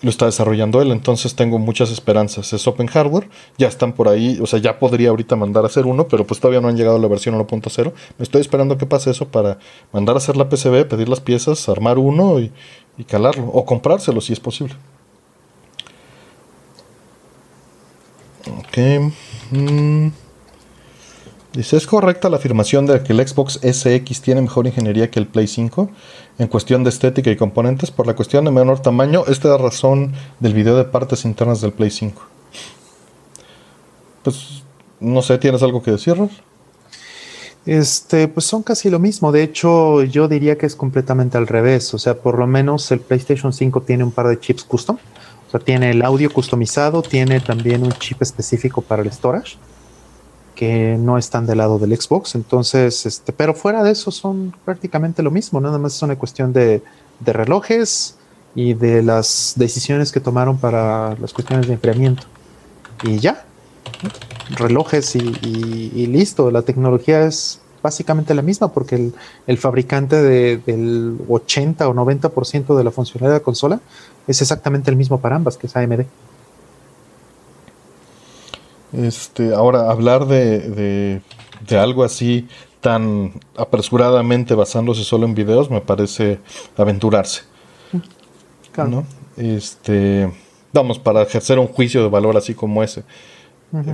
lo 0.00 0.10
está 0.10 0.26
desarrollando 0.26 0.80
él, 0.80 0.92
entonces 0.92 1.34
tengo 1.34 1.58
muchas 1.58 1.90
esperanzas. 1.90 2.52
Es 2.52 2.66
Open 2.66 2.86
Hardware, 2.86 3.28
ya 3.56 3.66
están 3.66 3.92
por 3.92 4.08
ahí, 4.08 4.38
o 4.40 4.46
sea, 4.46 4.60
ya 4.60 4.78
podría 4.78 5.10
ahorita 5.10 5.34
mandar 5.34 5.64
a 5.64 5.66
hacer 5.66 5.86
uno, 5.86 6.06
pero 6.06 6.26
pues 6.26 6.40
todavía 6.40 6.60
no 6.60 6.68
han 6.68 6.76
llegado 6.76 6.96
a 6.96 7.00
la 7.00 7.08
versión 7.08 7.34
1.0. 7.34 7.92
Me 8.16 8.22
estoy 8.22 8.40
esperando 8.40 8.78
que 8.78 8.86
pase 8.86 9.10
eso 9.10 9.28
para 9.28 9.58
mandar 9.92 10.14
a 10.14 10.18
hacer 10.18 10.36
la 10.36 10.48
PCB, 10.48 10.86
pedir 10.88 11.08
las 11.08 11.20
piezas, 11.20 11.68
armar 11.68 11.98
uno 11.98 12.38
y, 12.38 12.52
calarlo, 13.06 13.46
o 13.46 13.64
comprárselo 13.64 14.20
si 14.20 14.32
es 14.32 14.40
posible. 14.40 14.74
Ok. 18.46 19.12
Mm. 19.50 20.08
Dice, 21.54 21.76
¿es 21.76 21.86
correcta 21.86 22.28
la 22.28 22.36
afirmación 22.36 22.86
de 22.86 23.02
que 23.02 23.12
el 23.12 23.26
Xbox 23.26 23.58
SX 23.62 24.20
tiene 24.20 24.42
mejor 24.42 24.66
ingeniería 24.66 25.10
que 25.10 25.18
el 25.18 25.26
Play 25.26 25.46
5 25.46 25.90
en 26.38 26.46
cuestión 26.48 26.84
de 26.84 26.90
estética 26.90 27.30
y 27.30 27.36
componentes? 27.36 27.90
Por 27.90 28.06
la 28.06 28.14
cuestión 28.14 28.44
de 28.44 28.50
menor 28.50 28.80
tamaño, 28.80 29.24
esta 29.26 29.48
es 29.48 29.52
la 29.52 29.58
razón 29.58 30.12
del 30.40 30.54
video 30.54 30.76
de 30.76 30.84
partes 30.84 31.24
internas 31.24 31.60
del 31.60 31.72
Play 31.72 31.90
5. 31.90 32.22
Pues, 34.22 34.62
no 35.00 35.22
sé, 35.22 35.38
¿tienes 35.38 35.62
algo 35.62 35.82
que 35.82 35.92
decir, 35.92 36.16
Este, 37.66 38.28
pues 38.28 38.46
son 38.46 38.62
casi 38.62 38.88
lo 38.88 38.98
mismo. 38.98 39.32
De 39.32 39.42
hecho, 39.42 40.02
yo 40.04 40.28
diría 40.28 40.56
que 40.56 40.66
es 40.66 40.76
completamente 40.76 41.36
al 41.36 41.46
revés. 41.46 41.92
O 41.92 41.98
sea, 41.98 42.14
por 42.14 42.38
lo 42.38 42.46
menos 42.46 42.90
el 42.92 43.00
PlayStation 43.00 43.52
5 43.52 43.82
tiene 43.82 44.04
un 44.04 44.12
par 44.12 44.28
de 44.28 44.38
chips 44.38 44.64
custom. 44.64 44.96
O 45.46 45.50
sea, 45.50 45.60
tiene 45.60 45.90
el 45.90 46.02
audio 46.02 46.30
customizado, 46.30 47.02
tiene 47.02 47.40
también 47.40 47.82
un 47.82 47.92
chip 47.92 48.22
específico 48.22 48.82
para 48.82 49.02
el 49.02 49.10
storage 49.10 49.56
que 50.58 50.96
no 50.98 51.18
están 51.18 51.46
del 51.46 51.58
lado 51.58 51.78
del 51.78 51.96
Xbox. 51.96 52.34
Entonces, 52.34 53.06
este, 53.06 53.32
pero 53.32 53.54
fuera 53.54 53.84
de 53.84 53.92
eso 53.92 54.10
son 54.10 54.52
prácticamente 54.64 55.22
lo 55.22 55.30
mismo, 55.30 55.60
nada 55.60 55.78
más 55.78 55.94
es 55.94 56.02
una 56.02 56.16
cuestión 56.16 56.52
de, 56.52 56.82
relojes 57.24 58.16
y 58.56 58.74
de 58.74 59.04
las 59.04 59.52
decisiones 59.54 60.10
que 60.10 60.18
tomaron 60.18 60.58
para 60.58 61.14
las 61.20 61.32
cuestiones 61.32 61.68
de 61.68 61.74
enfriamiento. 61.74 62.24
Y 63.04 63.20
ya, 63.20 63.44
relojes 64.56 65.14
y, 65.14 66.06
listo, 66.08 66.50
la 66.50 66.62
tecnología 66.62 67.24
es 67.24 67.60
básicamente 67.80 68.34
la 68.34 68.42
misma 68.42 68.72
porque 68.72 69.12
el, 69.46 69.58
fabricante 69.58 70.16
del 70.20 71.18
80 71.28 71.88
o 71.88 71.94
90% 71.94 72.76
de 72.76 72.82
la 72.82 72.90
funcionalidad 72.90 73.34
de 73.34 73.38
la 73.38 73.44
consola 73.44 73.80
es 74.26 74.42
exactamente 74.42 74.90
el 74.90 74.96
mismo 74.96 75.20
para 75.20 75.36
ambas, 75.36 75.56
que 75.56 75.68
es 75.68 75.76
AMD. 75.76 76.04
Este, 78.92 79.54
ahora, 79.54 79.90
hablar 79.90 80.26
de, 80.26 81.20
de, 81.66 81.78
algo 81.78 82.04
así 82.04 82.48
tan 82.80 83.32
apresuradamente 83.56 84.54
basándose 84.54 85.04
solo 85.04 85.26
en 85.26 85.34
videos 85.34 85.70
me 85.70 85.80
parece 85.80 86.38
aventurarse. 86.76 87.42
¿no? 88.88 89.04
Este, 89.36 90.32
vamos, 90.72 90.98
para 90.98 91.22
ejercer 91.22 91.58
un 91.58 91.66
juicio 91.66 92.02
de 92.02 92.08
valor 92.08 92.36
así 92.36 92.54
como 92.54 92.82
ese. 92.82 93.04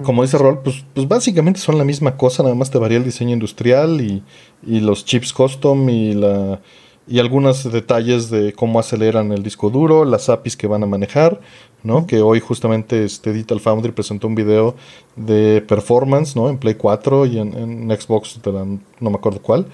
Como 0.04 0.22
dice 0.22 0.38
Rol, 0.38 0.60
pues, 0.62 0.84
pues 0.94 1.08
básicamente 1.08 1.58
son 1.58 1.78
la 1.78 1.84
misma 1.84 2.16
cosa, 2.16 2.44
nada 2.44 2.54
más 2.54 2.70
te 2.70 2.78
varía 2.78 2.98
el 2.98 3.04
diseño 3.04 3.32
industrial 3.32 4.00
y, 4.00 4.22
y 4.64 4.78
los 4.78 5.04
chips 5.04 5.32
custom 5.32 5.88
y 5.88 6.14
la 6.14 6.60
y 7.06 7.18
algunos 7.18 7.70
detalles 7.70 8.30
de 8.30 8.52
cómo 8.54 8.80
aceleran 8.80 9.32
el 9.32 9.42
disco 9.42 9.70
duro, 9.70 10.04
las 10.04 10.28
APIs 10.28 10.56
que 10.56 10.66
van 10.66 10.82
a 10.82 10.86
manejar, 10.86 11.40
¿no? 11.82 12.06
Que 12.06 12.22
hoy 12.22 12.40
justamente 12.40 13.04
este 13.04 13.32
Digital 13.32 13.60
Foundry 13.60 13.92
presentó 13.92 14.26
un 14.26 14.34
video 14.34 14.74
de 15.14 15.62
performance, 15.68 16.34
¿no? 16.34 16.48
En 16.48 16.56
Play 16.56 16.74
4 16.74 17.26
y 17.26 17.38
en, 17.38 17.90
Xbox, 17.90 18.40
no 18.44 19.10
me 19.10 19.16
acuerdo 19.16 19.40
cuál. 19.42 19.66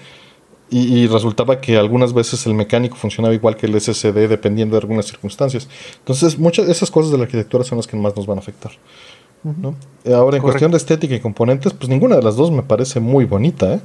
Y, 0.73 1.05
resultaba 1.07 1.59
que 1.59 1.77
algunas 1.77 2.13
veces 2.13 2.45
el 2.47 2.53
mecánico 2.53 2.95
funcionaba 2.95 3.33
igual 3.33 3.57
que 3.57 3.65
el 3.65 3.79
SSD 3.79 4.29
dependiendo 4.29 4.77
de 4.77 4.81
algunas 4.81 5.05
circunstancias. 5.05 5.67
Entonces, 5.99 6.39
muchas 6.39 6.65
de 6.65 6.71
esas 6.71 6.89
cosas 6.89 7.11
de 7.11 7.17
la 7.17 7.25
arquitectura 7.25 7.65
son 7.65 7.77
las 7.77 7.87
que 7.87 7.97
más 7.97 8.15
nos 8.15 8.25
van 8.25 8.37
a 8.37 8.39
afectar. 8.39 8.71
¿no? 9.43 9.75
Ahora, 10.05 10.37
en 10.37 10.43
cuestión 10.43 10.71
de 10.71 10.77
estética 10.77 11.13
y 11.13 11.19
componentes, 11.19 11.73
pues 11.73 11.89
ninguna 11.89 12.15
de 12.15 12.23
las 12.23 12.37
dos 12.37 12.51
me 12.51 12.63
parece 12.63 13.01
muy 13.01 13.25
bonita. 13.25 13.73
¿eh? 13.73 13.81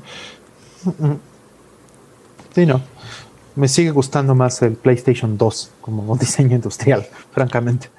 Sí, 2.55 2.66
no 2.66 2.81
me 3.57 3.69
sigue 3.69 3.91
gustando 3.91 4.35
más 4.35 4.62
el 4.62 4.74
PlayStation 4.74 5.37
2 5.37 5.70
como 5.81 6.16
diseño 6.20 6.55
industrial, 6.55 7.07
francamente. 7.33 7.91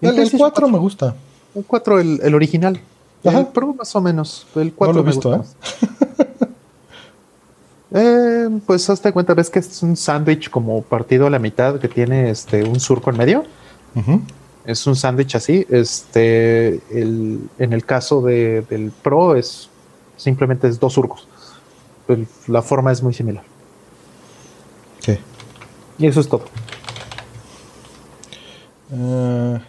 El, 0.00 0.30
4, 0.30 0.68
me 0.68 0.78
gusta. 0.78 1.16
El 1.54 1.64
4, 1.64 2.00
el, 2.00 2.34
original. 2.34 2.80
El 3.24 3.46
Pro 3.48 3.74
más 3.74 3.96
o 3.96 4.00
menos. 4.00 4.46
El 4.54 4.72
4 4.72 4.94
no 4.94 5.02
lo 5.02 5.04
he 5.04 5.10
visto, 5.10 5.34
¿eh? 5.34 5.40
¿eh? 7.90 8.48
pues 8.64 8.88
hazte 8.88 9.12
cuenta, 9.12 9.34
ves 9.34 9.50
que 9.50 9.58
es 9.58 9.82
un 9.82 9.96
sándwich 9.96 10.50
como 10.50 10.82
partido 10.82 11.26
a 11.26 11.30
la 11.30 11.40
mitad 11.40 11.80
que 11.80 11.88
tiene 11.88 12.30
este 12.30 12.62
un 12.62 12.78
surco 12.78 13.10
en 13.10 13.16
medio. 13.16 13.44
Es 14.64 14.86
un 14.86 14.94
sándwich 14.94 15.34
así. 15.34 15.66
Este, 15.68 16.80
el, 16.96 17.48
en 17.58 17.72
el 17.72 17.84
caso 17.84 18.20
de, 18.20 18.62
del 18.62 18.92
Pro 18.92 19.34
es 19.34 19.68
simplemente 20.16 20.68
es 20.68 20.78
dos 20.78 20.92
surcos. 20.92 21.26
la 22.46 22.62
forma 22.62 22.92
es 22.92 23.02
muy 23.02 23.14
similar. 23.14 23.42
Y 25.98 26.06
eso 26.06 26.20
es 26.20 26.28
todo. 26.28 26.44
Eh, 28.92 29.60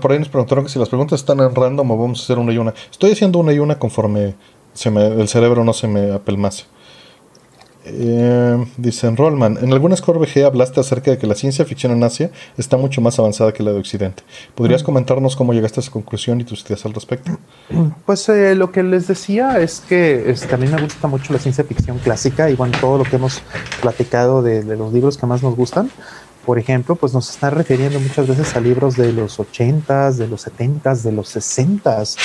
por 0.00 0.12
ahí 0.12 0.18
nos 0.18 0.28
preguntaron 0.28 0.64
que 0.64 0.70
si 0.70 0.78
las 0.78 0.88
preguntas 0.88 1.20
están 1.20 1.40
en 1.40 1.54
random 1.54 1.90
o 1.90 1.96
vamos 1.96 2.20
a 2.20 2.22
hacer 2.24 2.38
una 2.38 2.52
y 2.52 2.58
una. 2.58 2.74
Estoy 2.90 3.12
haciendo 3.12 3.38
una 3.38 3.52
y 3.52 3.58
una 3.58 3.78
conforme 3.78 4.34
se 4.74 4.90
me, 4.90 5.06
el 5.06 5.28
cerebro 5.28 5.64
no 5.64 5.72
se 5.72 5.88
me 5.88 6.12
apelmase. 6.12 6.64
Eh, 7.88 8.66
dice 8.76 9.10
Rollman, 9.10 9.58
en 9.60 9.72
algunas 9.72 10.04
VG 10.04 10.44
hablaste 10.44 10.80
acerca 10.80 11.12
de 11.12 11.18
que 11.18 11.26
la 11.26 11.36
ciencia 11.36 11.64
ficción 11.64 11.92
en 11.92 12.02
Asia 12.02 12.30
está 12.58 12.76
mucho 12.76 13.00
más 13.00 13.18
avanzada 13.18 13.52
que 13.52 13.62
la 13.62 13.72
de 13.72 13.78
Occidente. 13.78 14.24
¿Podrías 14.54 14.82
mm. 14.82 14.86
comentarnos 14.86 15.36
cómo 15.36 15.52
llegaste 15.52 15.78
a 15.78 15.82
esa 15.82 15.92
conclusión 15.92 16.40
y 16.40 16.44
tus 16.44 16.64
ideas 16.66 16.84
al 16.84 16.94
respecto? 16.94 17.30
Pues 18.06 18.28
eh, 18.28 18.54
lo 18.54 18.70
que 18.70 18.82
les 18.82 19.08
decía 19.08 19.58
es 19.58 19.80
que 19.80 20.34
a 20.52 20.56
mí 20.56 20.66
me 20.66 20.80
gusta 20.80 21.08
mucho 21.08 21.32
la 21.32 21.38
ciencia 21.38 21.64
ficción 21.64 21.98
clásica 21.98 22.48
y 22.50 22.54
bueno, 22.54 22.76
todo 22.80 22.98
lo 22.98 23.04
que 23.04 23.16
hemos 23.16 23.42
platicado 23.80 24.42
de, 24.42 24.62
de 24.62 24.76
los 24.76 24.92
libros 24.92 25.16
que 25.16 25.26
más 25.26 25.42
nos 25.42 25.56
gustan 25.56 25.90
por 26.46 26.60
ejemplo, 26.60 26.94
pues 26.94 27.12
nos 27.12 27.28
están 27.28 27.50
refiriendo 27.50 27.98
muchas 27.98 28.28
veces 28.28 28.54
a 28.54 28.60
libros 28.60 28.96
de 28.96 29.12
los 29.12 29.40
80s, 29.40 30.12
de 30.12 30.28
los 30.28 30.46
70s, 30.46 31.02
de 31.02 31.10
los 31.10 31.34
60s, 31.34 32.16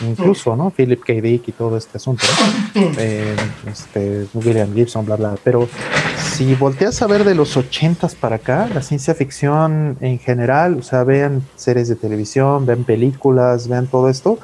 incluso, 0.00 0.56
¿no? 0.56 0.70
Philip 0.70 1.04
K. 1.04 1.12
Dick 1.12 1.48
y 1.48 1.52
todo 1.52 1.76
este 1.76 1.98
asunto, 1.98 2.24
eh, 2.74 3.36
este, 3.70 4.26
William 4.32 4.72
Gibson, 4.74 5.04
bla, 5.04 5.16
bla. 5.16 5.34
Pero 5.44 5.68
si 6.16 6.54
volteas 6.54 7.02
a 7.02 7.06
ver 7.06 7.24
de 7.24 7.34
los 7.34 7.54
80s 7.54 8.16
para 8.16 8.36
acá, 8.36 8.66
la 8.72 8.80
ciencia 8.80 9.14
ficción 9.14 9.98
en 10.00 10.18
general, 10.18 10.78
o 10.78 10.82
sea, 10.82 11.04
vean 11.04 11.42
series 11.56 11.88
de 11.88 11.96
televisión, 11.96 12.64
vean 12.64 12.84
películas, 12.84 13.68
vean 13.68 13.86
todo 13.88 14.08
esto, 14.08 14.38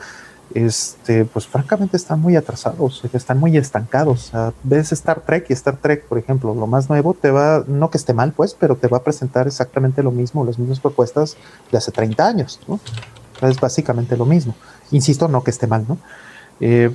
este, 0.54 1.24
pues 1.24 1.46
francamente 1.46 1.96
están 1.96 2.20
muy 2.20 2.36
atrasados, 2.36 3.02
están 3.12 3.38
muy 3.38 3.56
estancados. 3.56 4.32
ves 4.62 4.92
Star 4.92 5.20
Trek 5.20 5.46
y 5.48 5.52
Star 5.52 5.76
Trek, 5.76 6.04
por 6.06 6.18
ejemplo, 6.18 6.54
lo 6.54 6.66
más 6.66 6.88
nuevo 6.88 7.14
te 7.14 7.30
va, 7.30 7.64
no 7.66 7.90
que 7.90 7.98
esté 7.98 8.14
mal, 8.14 8.32
pues, 8.32 8.54
pero 8.54 8.76
te 8.76 8.88
va 8.88 8.98
a 8.98 9.02
presentar 9.02 9.46
exactamente 9.46 10.02
lo 10.02 10.10
mismo, 10.10 10.44
las 10.44 10.58
mismas 10.58 10.80
propuestas 10.80 11.36
de 11.70 11.78
hace 11.78 11.92
30 11.92 12.26
años, 12.26 12.60
¿no? 12.68 12.80
Es 13.40 13.60
básicamente 13.60 14.16
lo 14.16 14.26
mismo. 14.26 14.54
Insisto, 14.90 15.28
no 15.28 15.42
que 15.42 15.50
esté 15.50 15.66
mal, 15.66 15.84
¿no? 15.88 15.98
Eh, 16.60 16.90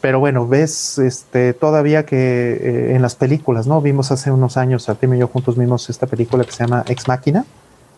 pero 0.00 0.20
bueno, 0.20 0.46
ves 0.46 0.98
este, 0.98 1.52
todavía 1.52 2.06
que 2.06 2.16
eh, 2.16 2.94
en 2.94 3.02
las 3.02 3.14
películas, 3.14 3.66
¿no? 3.66 3.80
Vimos 3.80 4.10
hace 4.10 4.30
unos 4.30 4.56
años, 4.56 4.88
Artemio 4.88 5.16
y 5.16 5.20
yo 5.20 5.28
juntos 5.28 5.56
vimos 5.56 5.88
esta 5.90 6.06
película 6.06 6.44
que 6.44 6.52
se 6.52 6.64
llama 6.64 6.84
Ex 6.86 7.08
Máquina. 7.08 7.44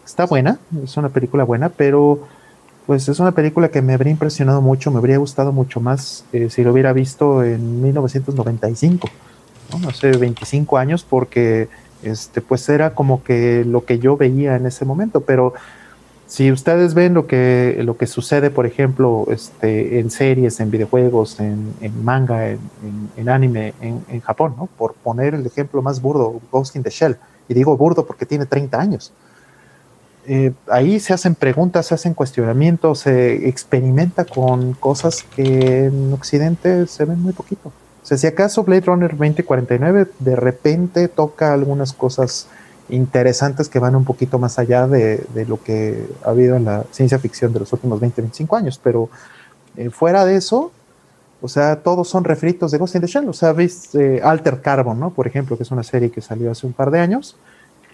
Está 0.05 0.27
buena, 0.27 0.59
es 0.83 0.97
una 0.97 1.09
película 1.09 1.45
buena, 1.45 1.69
pero 1.69 2.27
pues 2.87 3.09
es 3.09 3.21
una 3.21 3.33
película 3.33 3.71
que 3.71 3.83
me 3.83 3.95
habría 3.95 4.13
impresionado 4.13 4.61
mucho, 4.61 4.91
me 4.91 4.99
habría 4.99 5.19
gustado 5.19 5.53
mucho 5.53 5.81
más 5.81 6.25
eh, 6.33 6.49
si 6.51 6.63
lo 6.65 6.73
hubiera 6.73 6.93
visto 6.93 7.45
en 7.45 7.83
1995, 7.83 9.09
¿no? 9.73 9.89
hace 9.89 10.11
25 10.11 10.79
años, 10.79 11.07
porque 11.09 11.69
este, 12.03 12.41
pues 12.41 12.69
era 12.69 12.95
como 12.95 13.23
que 13.23 13.65
lo 13.65 13.85
que 13.85 13.99
yo 13.99 14.17
veía 14.17 14.57
en 14.57 14.67
ese 14.67 14.85
momento, 14.85 15.21
pero 15.21 15.55
si 16.31 16.53
ustedes 16.53 16.95
ven 16.95 17.13
lo 17.13 17.27
que, 17.27 17.81
lo 17.85 17.97
que 17.97 18.07
sucede, 18.07 18.51
por 18.51 18.65
ejemplo, 18.65 19.27
este, 19.31 19.99
en 19.99 20.11
series, 20.11 20.61
en 20.61 20.71
videojuegos, 20.71 21.41
en, 21.41 21.75
manga, 22.05 22.51
en, 22.51 23.29
anime, 23.29 23.75
en, 23.81 24.21
Japón, 24.21 24.55
¿no? 24.57 24.67
por 24.67 24.95
poner 24.95 25.35
el 25.35 25.45
ejemplo 25.45 25.83
más 25.83 26.01
burdo, 26.01 26.41
Ghost 26.53 26.77
in 26.77 26.85
the 26.85 26.91
Shell, 26.91 27.17
y 27.49 27.55
digo 27.55 27.77
burdo 27.77 28.07
porque 28.07 28.27
tiene 28.27 28.47
30 28.47 28.81
años. 28.81 29.13
Eh, 30.27 30.53
ahí 30.69 31.01
se 31.01 31.13
hacen 31.13 31.35
preguntas, 31.35 31.87
se 31.87 31.95
hacen 31.95 32.15
cuestionamientos, 32.15 33.01
se 33.01 33.49
experimenta 33.49 34.25
con 34.25 34.75
cosas 34.75 35.23
que 35.23 35.87
en 35.87 36.13
Occidente 36.13 36.87
se 36.87 37.05
ven 37.05 37.21
muy 37.21 37.33
poquito. 37.33 37.73
O 38.03 38.07
sea, 38.07 38.19
si 38.19 38.27
acaso 38.27 38.65
Blade 38.65 38.83
Runner 38.83 39.11
2049 39.11 40.07
de 40.19 40.37
repente 40.37 41.09
toca 41.09 41.53
algunas 41.53 41.93
cosas 41.93 42.49
interesantes 42.89 43.69
que 43.69 43.79
van 43.79 43.95
un 43.95 44.05
poquito 44.05 44.39
más 44.39 44.59
allá 44.59 44.87
de, 44.87 45.25
lo 45.47 45.63
que 45.63 46.07
ha 46.25 46.31
habido 46.31 46.57
en 46.57 46.65
la 46.65 46.85
ciencia 46.91 47.19
ficción 47.19 47.53
de 47.53 47.61
los 47.61 47.73
últimos 47.73 48.01
20, 48.01 48.23
25 48.23 48.57
años, 48.57 48.81
pero 48.83 49.09
eh, 49.77 49.91
fuera 49.91 50.25
de 50.25 50.37
eso, 50.37 50.73
o 51.41 51.49
sea, 51.49 51.77
todos 51.77 52.09
son 52.09 52.25
refritos 52.25 52.71
de 52.71 52.79
Ghost 52.79 52.97
in 52.97 53.01
the 53.01 53.07
Shell. 53.07 53.29
O 53.29 53.33
sea, 53.33 53.53
veis 53.53 53.95
eh, 53.95 54.21
Alter 54.23 54.61
Carbon, 54.61 55.01
¿no? 55.01 55.11
Por 55.11 55.27
ejemplo, 55.27 55.57
que 55.57 55.63
es 55.63 55.71
una 55.71 55.83
serie 55.83 56.11
que 56.11 56.21
salió 56.21 56.51
hace 56.51 56.67
un 56.67 56.75
par 56.75 56.91
de 56.91 57.01
años 57.01 57.37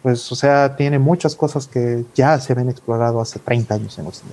pues, 0.06 0.30
o 0.30 0.36
sea, 0.36 0.76
tiene 0.76 1.00
muchas 1.00 1.34
cosas 1.34 1.66
que 1.66 2.04
ya 2.14 2.38
se 2.38 2.52
habían 2.52 2.68
explorado 2.68 3.20
hace 3.20 3.40
30 3.40 3.74
años 3.74 3.98
en 3.98 4.06
Western 4.06 4.30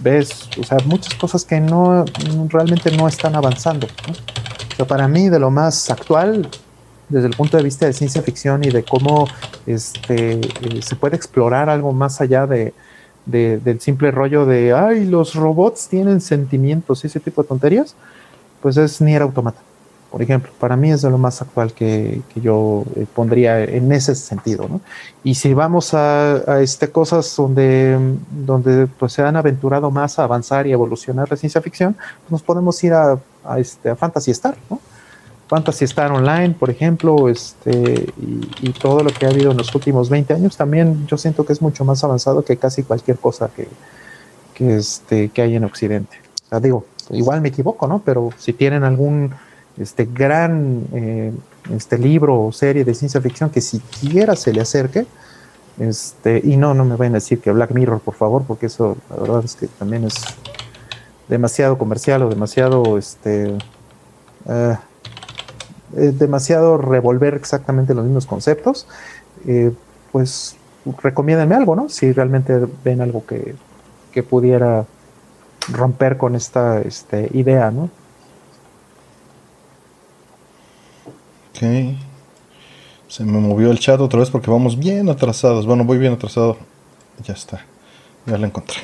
Ves, 0.00 0.48
o 0.58 0.64
sea, 0.64 0.78
muchas 0.84 1.14
cosas 1.14 1.44
que 1.44 1.60
no, 1.60 2.04
realmente 2.48 2.90
no 2.90 3.06
están 3.06 3.36
avanzando. 3.36 3.86
¿no? 4.76 4.84
para 4.84 5.06
mí, 5.06 5.28
de 5.28 5.38
lo 5.38 5.52
más 5.52 5.90
actual, 5.90 6.50
desde 7.08 7.28
el 7.28 7.36
punto 7.36 7.56
de 7.56 7.62
vista 7.62 7.86
de 7.86 7.92
ciencia 7.92 8.20
ficción 8.20 8.64
y 8.64 8.70
de 8.70 8.82
cómo 8.82 9.28
este, 9.64 10.40
eh, 10.40 10.82
se 10.82 10.96
puede 10.96 11.14
explorar 11.14 11.70
algo 11.70 11.92
más 11.92 12.20
allá 12.20 12.48
de, 12.48 12.74
del 13.26 13.80
simple 13.80 14.10
rollo 14.10 14.44
de, 14.44 14.72
ay, 14.72 15.04
los 15.04 15.36
robots 15.36 15.86
tienen 15.86 16.20
sentimientos 16.20 17.04
y 17.04 17.06
ese 17.06 17.20
tipo 17.20 17.42
de 17.42 17.48
tonterías, 17.48 17.94
pues 18.60 18.76
es 18.76 19.00
Nier 19.00 19.22
Automata 19.22 19.60
por 20.10 20.22
ejemplo. 20.22 20.50
Para 20.58 20.76
mí 20.76 20.90
es 20.90 21.02
de 21.02 21.10
lo 21.10 21.18
más 21.18 21.42
actual 21.42 21.72
que, 21.72 22.22
yo 22.34 22.84
eh, 22.96 23.06
pondría 23.14 23.62
en 23.62 23.90
ese 23.92 24.14
sentido. 24.14 24.68
¿no? 24.68 24.80
Y 25.24 25.34
si 25.34 25.54
vamos 25.54 25.94
a, 25.94 26.60
este, 26.60 26.90
cosas 26.90 27.34
donde, 27.36 27.98
donde 28.30 28.86
pues, 28.86 29.12
se 29.12 29.22
han 29.22 29.36
aventurado 29.36 29.90
más 29.90 30.18
a 30.18 30.24
avanzar 30.24 30.66
y 30.66 30.72
evolucionar 30.72 31.30
la 31.30 31.36
ciencia 31.36 31.60
ficción, 31.60 31.94
pues 31.94 32.30
nos 32.30 32.42
podemos 32.42 32.82
ir 32.84 32.92
a, 32.92 33.18
a, 33.44 33.58
este, 33.58 33.90
a 33.90 33.96
Fantasy 33.96 34.30
Star. 34.30 34.56
¿no? 34.70 34.80
Fantasy 35.48 35.84
Star 35.84 36.10
Online, 36.10 36.54
por 36.58 36.70
ejemplo, 36.70 37.28
este, 37.28 38.06
y, 38.60 38.72
todo 38.72 39.02
lo 39.02 39.10
que 39.10 39.26
ha 39.26 39.28
habido 39.28 39.52
en 39.52 39.56
los 39.56 39.72
últimos 39.74 40.10
20 40.10 40.34
años, 40.34 40.56
también 40.56 41.06
yo 41.06 41.16
siento 41.16 41.46
que 41.46 41.52
es 41.52 41.62
mucho 41.62 41.84
más 41.84 42.02
avanzado 42.02 42.44
que 42.44 42.56
casi 42.56 42.82
cualquier 42.82 43.16
cosa 43.16 43.48
que, 43.54 43.68
que, 44.54 44.76
este, 44.76 45.28
que 45.28 45.42
hay 45.42 45.54
en 45.54 45.64
Occidente. 45.64 46.16
Digo, 46.60 46.84
igual 47.10 47.40
me 47.40 47.48
equivoco, 47.48 47.86
¿no? 47.86 48.02
Pero 48.04 48.30
si 48.38 48.52
tienen 48.52 48.82
algún 48.82 49.32
este 49.78 50.06
gran 50.06 50.84
eh, 50.92 51.32
este 51.74 51.98
libro 51.98 52.46
o 52.46 52.52
serie 52.52 52.84
de 52.84 52.94
ciencia 52.94 53.20
ficción 53.20 53.50
que 53.50 53.60
siquiera 53.60 54.36
se 54.36 54.52
le 54.52 54.60
acerque. 54.60 55.06
Este, 55.78 56.40
y 56.42 56.56
no, 56.56 56.72
no 56.72 56.84
me 56.84 56.96
vayan 56.96 57.14
a 57.14 57.16
decir 57.16 57.40
que 57.40 57.52
Black 57.52 57.72
Mirror, 57.72 58.00
por 58.00 58.14
favor, 58.14 58.44
porque 58.46 58.66
eso 58.66 58.96
la 59.10 59.16
verdad 59.16 59.44
es 59.44 59.56
que 59.56 59.66
también 59.66 60.04
es 60.04 60.14
demasiado 61.28 61.76
comercial 61.76 62.22
o 62.22 62.30
demasiado 62.30 62.96
este 62.96 63.58
eh, 64.48 64.76
demasiado 65.92 66.78
revolver 66.78 67.34
exactamente 67.34 67.94
los 67.94 68.04
mismos 68.04 68.26
conceptos. 68.26 68.86
Eh, 69.46 69.72
pues 70.12 70.56
recomiéndenme 71.02 71.54
algo, 71.54 71.76
¿no? 71.76 71.88
Si 71.88 72.12
realmente 72.12 72.66
ven 72.84 73.00
algo 73.00 73.26
que, 73.26 73.54
que 74.12 74.22
pudiera 74.22 74.86
romper 75.68 76.16
con 76.16 76.34
esta 76.34 76.80
este, 76.80 77.28
idea, 77.32 77.70
¿no? 77.70 77.90
Ok. 81.56 81.96
Se 83.08 83.24
me 83.24 83.38
movió 83.38 83.70
el 83.70 83.78
chat 83.78 83.98
otra 84.00 84.20
vez 84.20 84.30
porque 84.30 84.50
vamos 84.50 84.78
bien 84.78 85.08
atrasados. 85.08 85.64
Bueno, 85.64 85.84
voy 85.84 85.96
bien 85.96 86.12
atrasado. 86.12 86.58
Ya 87.24 87.32
está. 87.32 87.64
Ya 88.26 88.36
lo 88.36 88.46
encontré. 88.46 88.76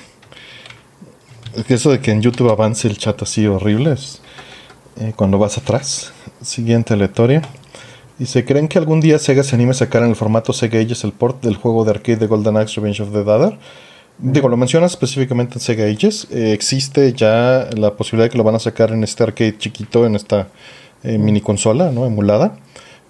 Eso 1.69 1.91
de 1.91 2.01
que 2.01 2.13
en 2.13 2.23
YouTube 2.23 2.51
avance 2.51 2.89
el 2.89 2.97
chat 2.97 3.21
así 3.21 3.47
horrible 3.47 3.93
es 3.93 4.23
eh, 5.01 5.13
cuando 5.15 5.39
vas 5.39 5.59
atrás. 5.59 6.13
Siguiente 6.41 6.95
aleatoria. 6.95 7.43
Y 8.19 8.27
se 8.27 8.45
creen 8.45 8.69
que 8.69 8.79
algún 8.79 9.01
día 9.01 9.19
Sega 9.19 9.43
se 9.43 9.55
anime 9.55 9.73
a 9.73 9.75
sacar 9.75 10.03
en 10.03 10.11
el 10.11 10.17
formato 10.17 10.55
Sega 10.55 10.79
Ages 10.79 11.05
el 11.05 11.13
port 11.13 11.43
del 11.43 11.57
juego 11.57 11.85
de 11.85 11.91
arcade 11.91 12.19
de 12.19 12.27
Golden 12.27 12.57
Axe 12.57 12.77
Revenge 12.77 13.03
of 13.03 13.13
the 13.13 13.25
Dadder. 13.25 13.59
Digo, 14.19 14.49
lo 14.49 14.57
mencionas 14.57 14.93
específicamente 14.93 15.55
en 15.55 15.61
Sega 15.61 15.85
Ages. 15.85 16.27
Eh, 16.31 16.53
existe 16.53 17.13
ya 17.13 17.69
la 17.77 17.95
posibilidad 17.97 18.27
de 18.27 18.31
que 18.31 18.39
lo 18.39 18.45
van 18.45 18.55
a 18.55 18.61
sacar 18.61 18.93
en 18.93 19.05
este 19.05 19.25
arcade 19.25 19.59
chiquito, 19.59 20.07
en 20.07 20.15
esta 20.15 20.49
eh, 21.05 21.19
mini 21.19 21.41
consola, 21.41 21.91
¿no? 21.91 22.07
Emulada. 22.07 22.57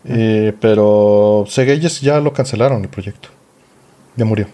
Eh, 0.05 0.53
pero 0.61 1.45
Sega 1.47 1.75
ya 1.75 2.21
lo 2.21 2.33
cancelaron 2.33 2.83
el 2.83 2.89
proyecto. 2.89 3.29
Ya 4.17 4.25
murió. 4.25 4.47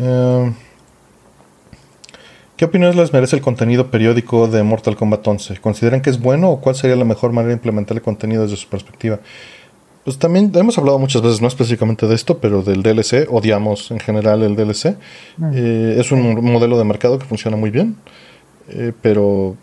Eh, 0.00 0.52
¿Qué 2.56 2.64
opiniones 2.64 2.96
les 2.96 3.12
merece 3.12 3.36
el 3.36 3.42
contenido 3.42 3.90
periódico 3.90 4.46
de 4.46 4.62
Mortal 4.62 4.96
Kombat 4.96 5.26
11? 5.26 5.56
¿Consideran 5.60 6.02
que 6.02 6.10
es 6.10 6.20
bueno 6.20 6.50
o 6.50 6.60
cuál 6.60 6.76
sería 6.76 6.96
la 6.96 7.04
mejor 7.04 7.32
manera 7.32 7.48
de 7.48 7.54
implementar 7.54 7.96
el 7.96 8.02
contenido 8.02 8.42
desde 8.42 8.56
su 8.56 8.68
perspectiva? 8.68 9.20
Pues 10.04 10.18
también 10.18 10.52
hemos 10.54 10.76
hablado 10.76 10.98
muchas 10.98 11.22
veces, 11.22 11.40
no 11.40 11.48
específicamente 11.48 12.06
de 12.06 12.14
esto, 12.14 12.38
pero 12.38 12.62
del 12.62 12.82
DLC. 12.82 13.26
Odiamos 13.30 13.90
en 13.90 14.00
general 14.00 14.42
el 14.42 14.54
DLC. 14.54 14.96
es 15.54 16.12
un 16.12 16.44
modelo 16.44 16.76
de 16.76 16.84
mercado 16.84 17.18
que 17.18 17.24
funciona 17.24 17.56
muy 17.56 17.70
bien, 17.70 17.96
pero 19.00 19.56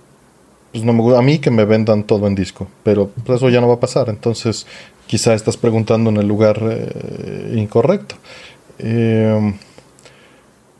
pues 0.72 0.84
no 0.84 0.93
me 0.93 1.18
a 1.18 1.22
mí 1.22 1.39
que 1.39 1.52
me 1.52 1.65
vendan 1.65 2.03
todo 2.03 2.27
en 2.27 2.35
disco, 2.35 2.68
pero 2.84 3.10
pues, 3.26 3.38
eso 3.38 3.49
ya 3.49 3.61
no 3.61 3.68
va 3.68 3.76
a 3.76 3.80
pasar, 3.80 4.10
entonces 4.10 4.65
quizá 5.07 5.34
estás 5.34 5.57
preguntando 5.57 6.10
en 6.10 6.18
el 6.18 6.27
lugar 6.27 6.60
eh, 6.64 7.53
incorrecto. 7.57 8.15
Em, 8.80 9.53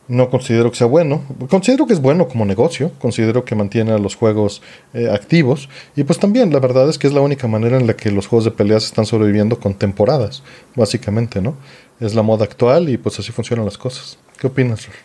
No 0.08 0.30
considero 0.30 0.70
que 0.72 0.78
sea 0.78 0.88
bueno. 0.88 1.22
Considero 1.50 1.88
que 1.88 1.94
es 1.94 2.02
bueno 2.02 2.28
como 2.28 2.44
negocio. 2.44 2.92
Considero 3.00 3.46
que 3.46 3.56
mantiene 3.56 3.94
a 3.94 3.98
los 3.98 4.16
juegos 4.16 4.62
eh, 4.94 5.10
activos. 5.10 5.70
Y 5.96 6.04
pues 6.04 6.20
también 6.20 6.52
la 6.52 6.60
verdad 6.60 6.90
es 6.90 6.98
que 6.98 7.08
es 7.08 7.14
la 7.14 7.22
única 7.22 7.48
manera 7.48 7.78
en 7.78 7.88
la 7.88 7.96
que 7.96 8.12
los 8.12 8.28
juegos 8.28 8.44
de 8.44 8.52
peleas 8.52 8.84
están 8.84 9.06
sobreviviendo 9.06 9.58
con 9.58 9.74
temporadas, 9.76 10.44
básicamente, 10.76 11.40
¿no? 11.42 11.56
Es 12.02 12.14
la 12.14 12.24
moda 12.24 12.44
actual 12.44 12.90
y 12.90 12.98
pues 12.98 13.20
así 13.20 13.32
funcionan 13.32 13.64
las 13.64 13.78
cosas. 13.78 14.18
¿Qué 14.38 14.48
opinas, 14.48 14.86
Rol? 14.86 14.96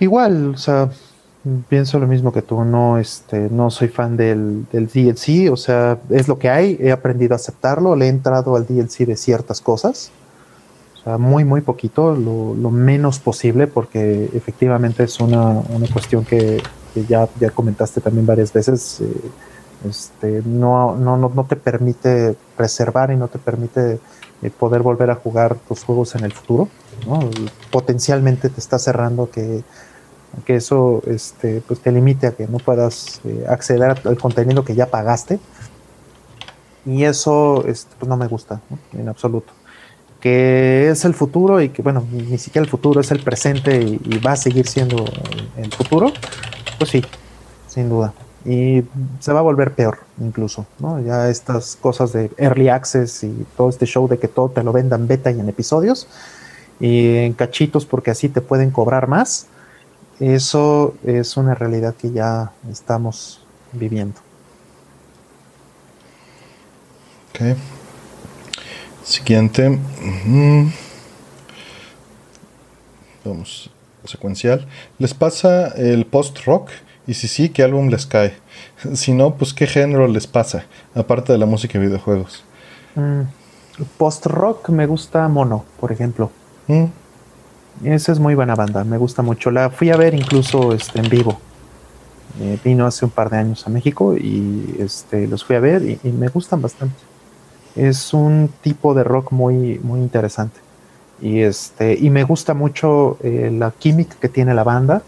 Igual, 0.00 0.54
o 0.54 0.58
sea, 0.58 0.90
pienso 1.68 1.98
lo 1.98 2.06
mismo 2.06 2.32
que 2.32 2.42
tú. 2.42 2.64
No, 2.64 2.98
este, 2.98 3.48
no 3.50 3.70
soy 3.70 3.88
fan 3.88 4.16
del, 4.16 4.66
del 4.72 4.86
DLC. 4.88 5.50
O 5.52 5.56
sea, 5.56 5.98
es 6.10 6.28
lo 6.28 6.38
que 6.38 6.50
hay. 6.50 6.76
He 6.80 6.92
aprendido 6.92 7.34
a 7.34 7.36
aceptarlo. 7.36 7.96
Le 7.96 8.06
he 8.06 8.08
entrado 8.08 8.56
al 8.56 8.66
DLC 8.66 9.06
de 9.06 9.16
ciertas 9.16 9.60
cosas 9.60 10.10
muy, 11.18 11.44
muy 11.44 11.60
poquito, 11.60 12.14
lo, 12.16 12.70
menos 12.70 13.20
posible, 13.20 13.68
porque 13.68 14.28
efectivamente 14.34 15.04
es 15.04 15.20
una, 15.20 15.62
cuestión 15.92 16.24
que, 16.24 16.60
ya, 17.08 17.28
ya 17.38 17.50
comentaste 17.50 18.00
también 18.00 18.26
varias 18.26 18.52
veces. 18.52 19.00
Eh, 19.00 19.30
este, 19.88 20.42
no, 20.44 20.96
no, 20.96 21.16
no, 21.16 21.44
te 21.44 21.54
permite 21.54 22.34
preservar 22.56 23.12
y 23.12 23.16
no 23.16 23.28
te 23.28 23.38
permite 23.38 24.00
eh, 24.42 24.50
poder 24.50 24.82
volver 24.82 25.10
a 25.10 25.14
jugar 25.14 25.56
tus 25.68 25.84
juegos 25.84 26.16
en 26.16 26.24
el 26.24 26.32
futuro. 26.32 26.68
Potencialmente 27.70 28.48
te 28.48 28.58
está 28.58 28.78
cerrando 28.80 29.30
que, 29.30 29.62
que 30.44 30.56
eso 30.56 31.02
este, 31.06 31.62
pues 31.66 31.80
te 31.80 31.90
limite 31.92 32.26
a 32.26 32.32
que 32.32 32.46
no 32.46 32.58
puedas 32.58 33.20
eh, 33.24 33.44
acceder 33.48 33.96
al 34.04 34.18
contenido 34.18 34.64
que 34.64 34.74
ya 34.74 34.86
pagaste. 34.86 35.38
Y 36.84 37.04
eso 37.04 37.64
este, 37.66 37.94
pues 37.98 38.08
no 38.08 38.16
me 38.16 38.28
gusta 38.28 38.60
en 38.92 39.08
absoluto 39.08 39.52
que 40.20 40.90
es 40.90 41.04
el 41.04 41.14
futuro 41.14 41.60
y 41.60 41.68
que, 41.68 41.82
bueno, 41.82 42.04
ni 42.10 42.36
siquiera 42.38 42.64
el 42.64 42.68
futuro 42.68 43.00
es 43.00 43.10
el 43.10 43.22
presente 43.22 43.80
y, 43.80 44.18
va 44.18 44.32
a 44.32 44.36
seguir 44.36 44.66
siendo 44.66 45.04
el, 45.56 45.72
futuro, 45.72 46.12
pues 46.78 46.90
sí, 46.90 47.04
sin 47.68 47.88
duda. 47.88 48.12
Y 48.44 48.82
se 49.20 49.32
va 49.32 49.38
a 49.40 49.42
volver 49.42 49.74
peor 49.74 49.98
incluso, 50.20 50.66
¿no? 50.78 51.00
Ya 51.00 51.28
estas 51.28 51.76
cosas 51.76 52.12
de 52.12 52.30
early 52.38 52.68
access 52.68 53.24
y 53.24 53.46
todo 53.56 53.68
este 53.68 53.86
show 53.86 54.08
de 54.08 54.18
que 54.18 54.28
todo 54.28 54.48
te 54.48 54.64
lo 54.64 54.72
vendan 54.72 55.06
beta 55.06 55.30
y 55.30 55.38
en 55.38 55.48
episodios 55.48 56.08
y 56.78 57.16
en 57.16 57.32
cachitos 57.32 57.86
porque 57.86 58.10
así 58.10 58.28
te 58.28 58.40
pueden 58.40 58.70
cobrar 58.70 59.08
más, 59.08 59.46
eso 60.20 60.94
es 61.04 61.36
una 61.36 61.54
realidad 61.54 61.94
que 61.94 62.10
ya 62.10 62.52
estamos 62.70 63.40
viviendo. 63.72 64.20
Okay. 67.30 67.54
Siguiente. 69.04 69.78
Vamos, 73.24 73.70
secuencial. 74.04 74.66
¿Les 74.98 75.12
pasa 75.12 75.68
el 75.68 76.06
post-rock? 76.06 76.70
Y 77.06 77.14
si 77.14 77.28
sí, 77.28 77.50
¿qué 77.50 77.62
álbum 77.62 77.88
les 77.88 78.06
cae? 78.06 78.34
Si 78.94 79.12
no, 79.12 79.34
pues 79.34 79.52
¿qué 79.52 79.66
género 79.66 80.08
les 80.08 80.26
pasa? 80.26 80.64
Aparte 80.94 81.32
de 81.32 81.38
la 81.38 81.46
música 81.46 81.78
y 81.78 81.82
videojuegos. 81.82 82.42
Mm, 82.94 83.22
post-rock 83.98 84.70
me 84.70 84.86
gusta 84.86 85.28
Mono, 85.28 85.64
por 85.78 85.92
ejemplo. 85.92 86.30
Mm. 86.66 86.86
Esa 87.84 88.12
es 88.12 88.18
muy 88.18 88.34
buena 88.34 88.54
banda, 88.54 88.84
me 88.84 88.98
gusta 88.98 89.22
mucho. 89.22 89.50
La 89.50 89.70
fui 89.70 89.90
a 89.90 89.96
ver 89.96 90.14
incluso 90.14 90.72
este, 90.72 91.00
en 91.00 91.08
vivo. 91.08 91.38
Eh, 92.40 92.58
vino 92.64 92.86
hace 92.86 93.04
un 93.04 93.10
par 93.10 93.30
de 93.30 93.38
años 93.38 93.66
a 93.66 93.70
México 93.70 94.14
y 94.16 94.76
este, 94.78 95.26
los 95.26 95.44
fui 95.44 95.56
a 95.56 95.60
ver 95.60 95.82
y 95.82 96.08
me 96.10 96.28
gustan 96.28 96.60
bastante 96.60 97.16
es 97.76 98.14
un 98.14 98.50
tipo 98.62 98.94
de 98.94 99.04
rock 99.04 99.30
muy, 99.32 99.78
muy 99.78 100.00
interesante. 100.00 100.58
Y, 101.20 101.40
este, 101.40 101.94
y 101.94 102.10
me 102.10 102.24
gusta 102.24 102.54
mucho 102.54 103.18
eh, 103.22 103.50
la 103.52 103.70
química 103.70 104.16
que 104.20 104.28
tiene 104.28 104.54
la 104.54 104.64
banda. 104.64 105.02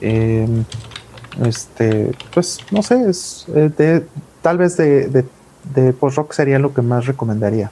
Em, 0.00 0.64
este, 1.44 2.12
pues 2.34 2.58
no 2.70 2.82
sé, 2.82 3.08
es 3.08 3.46
eh, 3.54 4.04
tal 4.42 4.58
vez 4.58 4.76
de, 4.76 5.24
de, 5.74 5.92
post-rock 5.92 6.32
sería 6.32 6.58
lo 6.58 6.74
que 6.74 6.82
más 6.82 7.06
recomendaría 7.06 7.70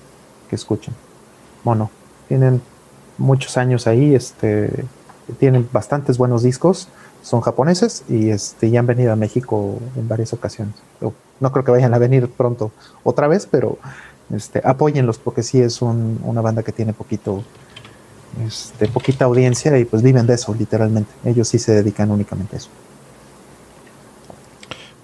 que 0.48 0.56
escuchen. 0.56 0.94
Bueno, 1.64 1.90
tienen 2.28 2.62
muchos 3.20 3.56
años 3.56 3.86
ahí, 3.86 4.14
este, 4.14 4.84
tienen 5.38 5.68
bastantes 5.72 6.18
buenos 6.18 6.42
discos, 6.42 6.88
son 7.22 7.40
japoneses 7.40 8.04
y 8.08 8.30
este, 8.30 8.70
ya 8.70 8.80
han 8.80 8.86
venido 8.86 9.12
a 9.12 9.16
México 9.16 9.78
en 9.96 10.08
varias 10.08 10.32
ocasiones. 10.32 10.74
No 11.38 11.52
creo 11.52 11.64
que 11.64 11.70
vayan 11.70 11.94
a 11.94 11.98
venir 11.98 12.28
pronto 12.28 12.72
otra 13.04 13.28
vez, 13.28 13.46
pero 13.50 13.78
este, 14.34 14.60
apóyenlos 14.64 15.18
porque 15.18 15.42
sí 15.42 15.60
es 15.60 15.82
una 15.82 16.40
banda 16.40 16.62
que 16.62 16.72
tiene 16.72 16.92
poquito, 16.92 17.42
este, 18.46 18.88
poquita 18.88 19.26
audiencia 19.26 19.78
y 19.78 19.84
pues 19.84 20.02
viven 20.02 20.26
de 20.26 20.34
eso, 20.34 20.54
literalmente. 20.54 21.10
Ellos 21.24 21.48
sí 21.48 21.58
se 21.58 21.72
dedican 21.72 22.10
únicamente 22.10 22.56
a 22.56 22.58
eso. 22.58 22.70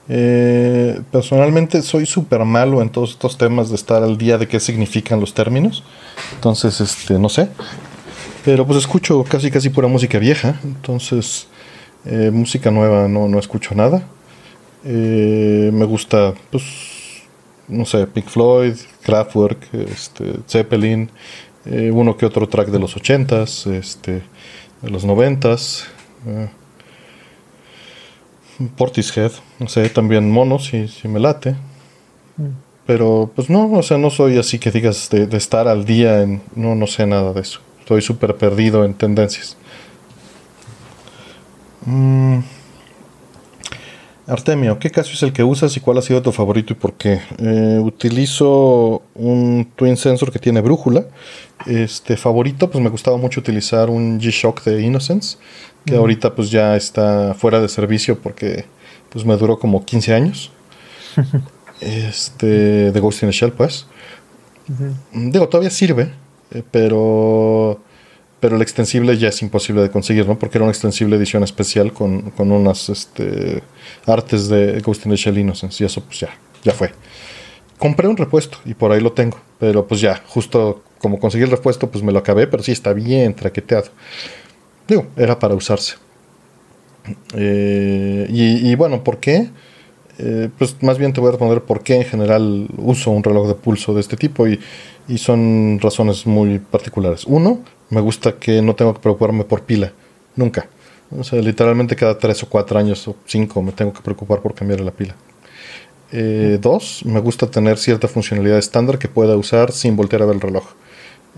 Eh, 0.08 1.00
personalmente 1.10 1.82
soy 1.82 2.06
súper 2.06 2.44
malo 2.44 2.80
en 2.80 2.90
todos 2.90 3.10
estos 3.10 3.36
temas 3.36 3.70
de 3.70 3.74
estar 3.74 4.04
al 4.04 4.16
día 4.16 4.38
de 4.38 4.46
qué 4.46 4.60
significan 4.60 5.20
los 5.20 5.34
términos. 5.34 5.82
Entonces, 6.34 6.80
este, 6.80 7.18
no 7.18 7.28
sé. 7.28 7.48
Pero 8.46 8.64
pues 8.64 8.78
escucho 8.78 9.24
casi 9.24 9.50
casi 9.50 9.70
pura 9.70 9.88
música 9.88 10.20
vieja. 10.20 10.60
Entonces, 10.62 11.48
eh, 12.04 12.30
música 12.32 12.70
nueva 12.70 13.08
no, 13.08 13.26
no 13.26 13.40
escucho 13.40 13.74
nada. 13.74 14.04
Eh, 14.84 15.68
me 15.72 15.84
gusta, 15.84 16.32
pues, 16.52 16.62
no 17.66 17.84
sé, 17.84 18.06
Pink 18.06 18.28
Floyd, 18.28 18.76
Kraftwerk, 19.02 19.74
este, 19.74 20.34
Zeppelin, 20.46 21.10
eh, 21.64 21.90
uno 21.92 22.16
que 22.16 22.24
otro 22.24 22.48
track 22.48 22.68
de 22.68 22.78
los 22.78 22.96
80s, 22.96 23.66
este, 23.72 24.22
de 24.80 24.90
los 24.90 25.04
90s. 25.04 25.82
Eh, 26.28 26.48
Portishead, 28.76 29.32
no 29.58 29.66
sé, 29.66 29.88
también 29.88 30.30
Mono, 30.30 30.60
si, 30.60 30.86
si 30.86 31.08
me 31.08 31.18
late. 31.18 31.56
Mm. 32.36 32.66
Pero 32.86 33.28
pues 33.34 33.50
no, 33.50 33.72
o 33.72 33.82
sea, 33.82 33.98
no 33.98 34.10
soy 34.10 34.38
así 34.38 34.60
que 34.60 34.70
digas 34.70 35.10
de, 35.10 35.36
estar 35.36 35.66
al 35.66 35.84
día 35.84 36.22
en... 36.22 36.40
No, 36.54 36.76
no 36.76 36.86
sé 36.86 37.04
nada 37.08 37.32
de 37.32 37.40
eso. 37.40 37.65
Estoy 37.86 38.02
súper 38.02 38.34
perdido 38.34 38.84
en 38.84 38.94
tendencias. 38.94 39.56
Mm. 41.84 42.40
Artemio, 44.26 44.80
¿qué 44.80 44.90
caso 44.90 45.12
es 45.12 45.22
el 45.22 45.32
que 45.32 45.44
usas 45.44 45.76
y 45.76 45.80
cuál 45.80 45.98
ha 45.98 46.02
sido 46.02 46.20
tu 46.20 46.32
favorito 46.32 46.72
y 46.72 46.76
por 46.76 46.94
qué? 46.94 47.20
Eh, 47.38 47.78
utilizo 47.80 49.02
un 49.14 49.70
Twin 49.76 49.96
Sensor 49.96 50.32
que 50.32 50.40
tiene 50.40 50.62
brújula. 50.62 51.06
Este 51.64 52.16
favorito, 52.16 52.68
pues 52.68 52.82
me 52.82 52.90
gustaba 52.90 53.18
mucho 53.18 53.38
utilizar 53.38 53.88
un 53.88 54.18
G-Shock 54.18 54.64
de 54.64 54.82
Innocence, 54.82 55.38
que 55.84 55.94
ahorita 55.94 56.34
pues 56.34 56.50
ya 56.50 56.74
está 56.74 57.34
fuera 57.34 57.60
de 57.60 57.68
servicio 57.68 58.18
porque 58.20 58.64
pues 59.10 59.24
me 59.24 59.36
duró 59.36 59.60
como 59.60 59.84
15 59.84 60.12
años. 60.12 60.50
este, 61.80 62.90
de 62.90 62.98
Ghost 63.00 63.22
in 63.22 63.28
the 63.28 63.32
Shell, 63.32 63.52
pues. 63.52 63.86
Digo, 65.12 65.48
todavía 65.48 65.70
sirve, 65.70 66.10
eh, 66.52 66.62
pero 66.70 67.80
pero 68.38 68.56
el 68.56 68.62
extensible 68.62 69.16
ya 69.16 69.28
es 69.28 69.42
imposible 69.42 69.82
de 69.82 69.90
conseguir, 69.90 70.26
¿no? 70.26 70.38
Porque 70.38 70.58
era 70.58 70.64
una 70.64 70.70
extensible 70.70 71.16
edición 71.16 71.42
especial 71.42 71.92
con, 71.92 72.30
con 72.30 72.52
unas 72.52 72.88
este, 72.90 73.62
artes 74.06 74.48
de 74.48 74.78
Ghost 74.80 75.06
in 75.06 75.12
the 75.12 75.16
Shell 75.16 75.38
Innocence 75.38 75.82
y 75.82 75.86
eso 75.86 76.02
pues 76.02 76.20
ya, 76.20 76.28
ya 76.62 76.72
fue. 76.72 76.92
Compré 77.78 78.08
un 78.08 78.16
repuesto 78.16 78.58
y 78.64 78.74
por 78.74 78.92
ahí 78.92 79.00
lo 79.00 79.12
tengo, 79.12 79.38
pero 79.58 79.86
pues 79.86 80.00
ya, 80.00 80.22
justo 80.26 80.82
como 80.98 81.18
conseguí 81.18 81.44
el 81.44 81.50
repuesto 81.50 81.90
pues 81.90 82.04
me 82.04 82.12
lo 82.12 82.18
acabé, 82.18 82.46
pero 82.46 82.62
sí 82.62 82.72
está 82.72 82.92
bien 82.92 83.34
traqueteado. 83.34 83.88
Digo, 84.86 85.06
era 85.16 85.38
para 85.38 85.54
usarse. 85.54 85.96
Eh, 87.34 88.26
y, 88.28 88.74
bueno, 88.74 89.02
¿por 89.02 89.18
qué? 89.18 89.48
Eh, 90.18 90.48
pues 90.56 90.76
más 90.82 90.98
bien 90.98 91.12
te 91.12 91.20
voy 91.20 91.28
a 91.28 91.32
responder 91.32 91.62
por 91.62 91.82
qué 91.82 91.96
en 91.96 92.04
general 92.04 92.68
uso 92.78 93.10
un 93.10 93.22
reloj 93.22 93.48
de 93.48 93.54
pulso 93.54 93.94
de 93.94 94.00
este 94.00 94.16
tipo 94.16 94.46
y, 94.48 94.58
y 95.08 95.18
son 95.18 95.78
razones 95.80 96.26
muy 96.26 96.58
particulares. 96.58 97.24
Uno, 97.26 97.60
me 97.90 98.00
gusta 98.00 98.32
que 98.36 98.62
no 98.62 98.74
tengo 98.74 98.94
que 98.94 99.00
preocuparme 99.00 99.44
por 99.44 99.62
pila, 99.62 99.92
nunca. 100.34 100.68
O 101.10 101.22
sea, 101.22 101.40
literalmente 101.40 101.94
cada 101.94 102.18
tres 102.18 102.42
o 102.42 102.48
cuatro 102.48 102.78
años 102.78 103.06
o 103.06 103.16
cinco 103.26 103.62
me 103.62 103.72
tengo 103.72 103.92
que 103.92 104.02
preocupar 104.02 104.40
por 104.40 104.54
cambiar 104.54 104.80
la 104.80 104.90
pila. 104.90 105.14
Eh, 106.12 106.58
dos, 106.60 107.04
me 107.04 107.20
gusta 107.20 107.48
tener 107.48 107.78
cierta 107.78 108.08
funcionalidad 108.08 108.58
estándar 108.58 108.98
que 108.98 109.08
pueda 109.08 109.36
usar 109.36 109.72
sin 109.72 109.96
voltear 109.96 110.22
a 110.22 110.26
ver 110.26 110.36
el 110.36 110.40
reloj. 110.40 110.64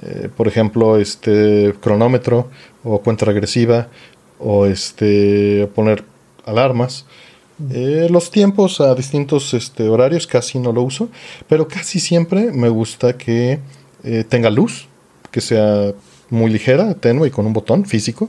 Eh, 0.02 0.28
por 0.34 0.46
ejemplo, 0.48 0.98
este 0.98 1.74
cronómetro 1.80 2.48
o 2.84 3.00
cuenta 3.00 3.24
regresiva 3.24 3.88
o 4.38 4.66
este 4.66 5.68
poner 5.74 6.04
alarmas. 6.44 7.04
Eh, 7.72 8.08
los 8.10 8.30
tiempos 8.30 8.80
a 8.80 8.94
distintos 8.94 9.52
este, 9.54 9.88
horarios 9.88 10.26
casi 10.26 10.58
no 10.58 10.72
lo 10.72 10.82
uso, 10.82 11.08
pero 11.48 11.66
casi 11.66 11.98
siempre 12.00 12.52
me 12.52 12.68
gusta 12.68 13.16
que 13.16 13.58
tenga 14.28 14.48
luz, 14.48 14.86
que 15.30 15.40
sea 15.40 15.92
muy 16.30 16.50
ligera, 16.50 16.94
tenue 16.94 17.28
y 17.28 17.30
con 17.30 17.46
un 17.46 17.52
botón 17.52 17.84
físico. 17.84 18.28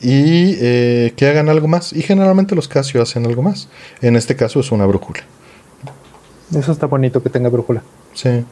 Y 0.00 0.54
eh, 0.60 1.12
que 1.16 1.26
hagan 1.26 1.48
algo 1.48 1.66
más. 1.66 1.92
Y 1.92 2.02
generalmente 2.02 2.54
los 2.54 2.68
Casio 2.68 3.02
hacen 3.02 3.26
algo 3.26 3.42
más. 3.42 3.68
En 4.00 4.16
este 4.16 4.36
caso 4.36 4.60
es 4.60 4.70
una 4.70 4.86
brújula. 4.86 5.20
Eso 6.54 6.72
está 6.72 6.86
bonito 6.86 7.22
que 7.22 7.30
tenga 7.30 7.48
brújula. 7.48 7.82
Sí. 8.14 8.44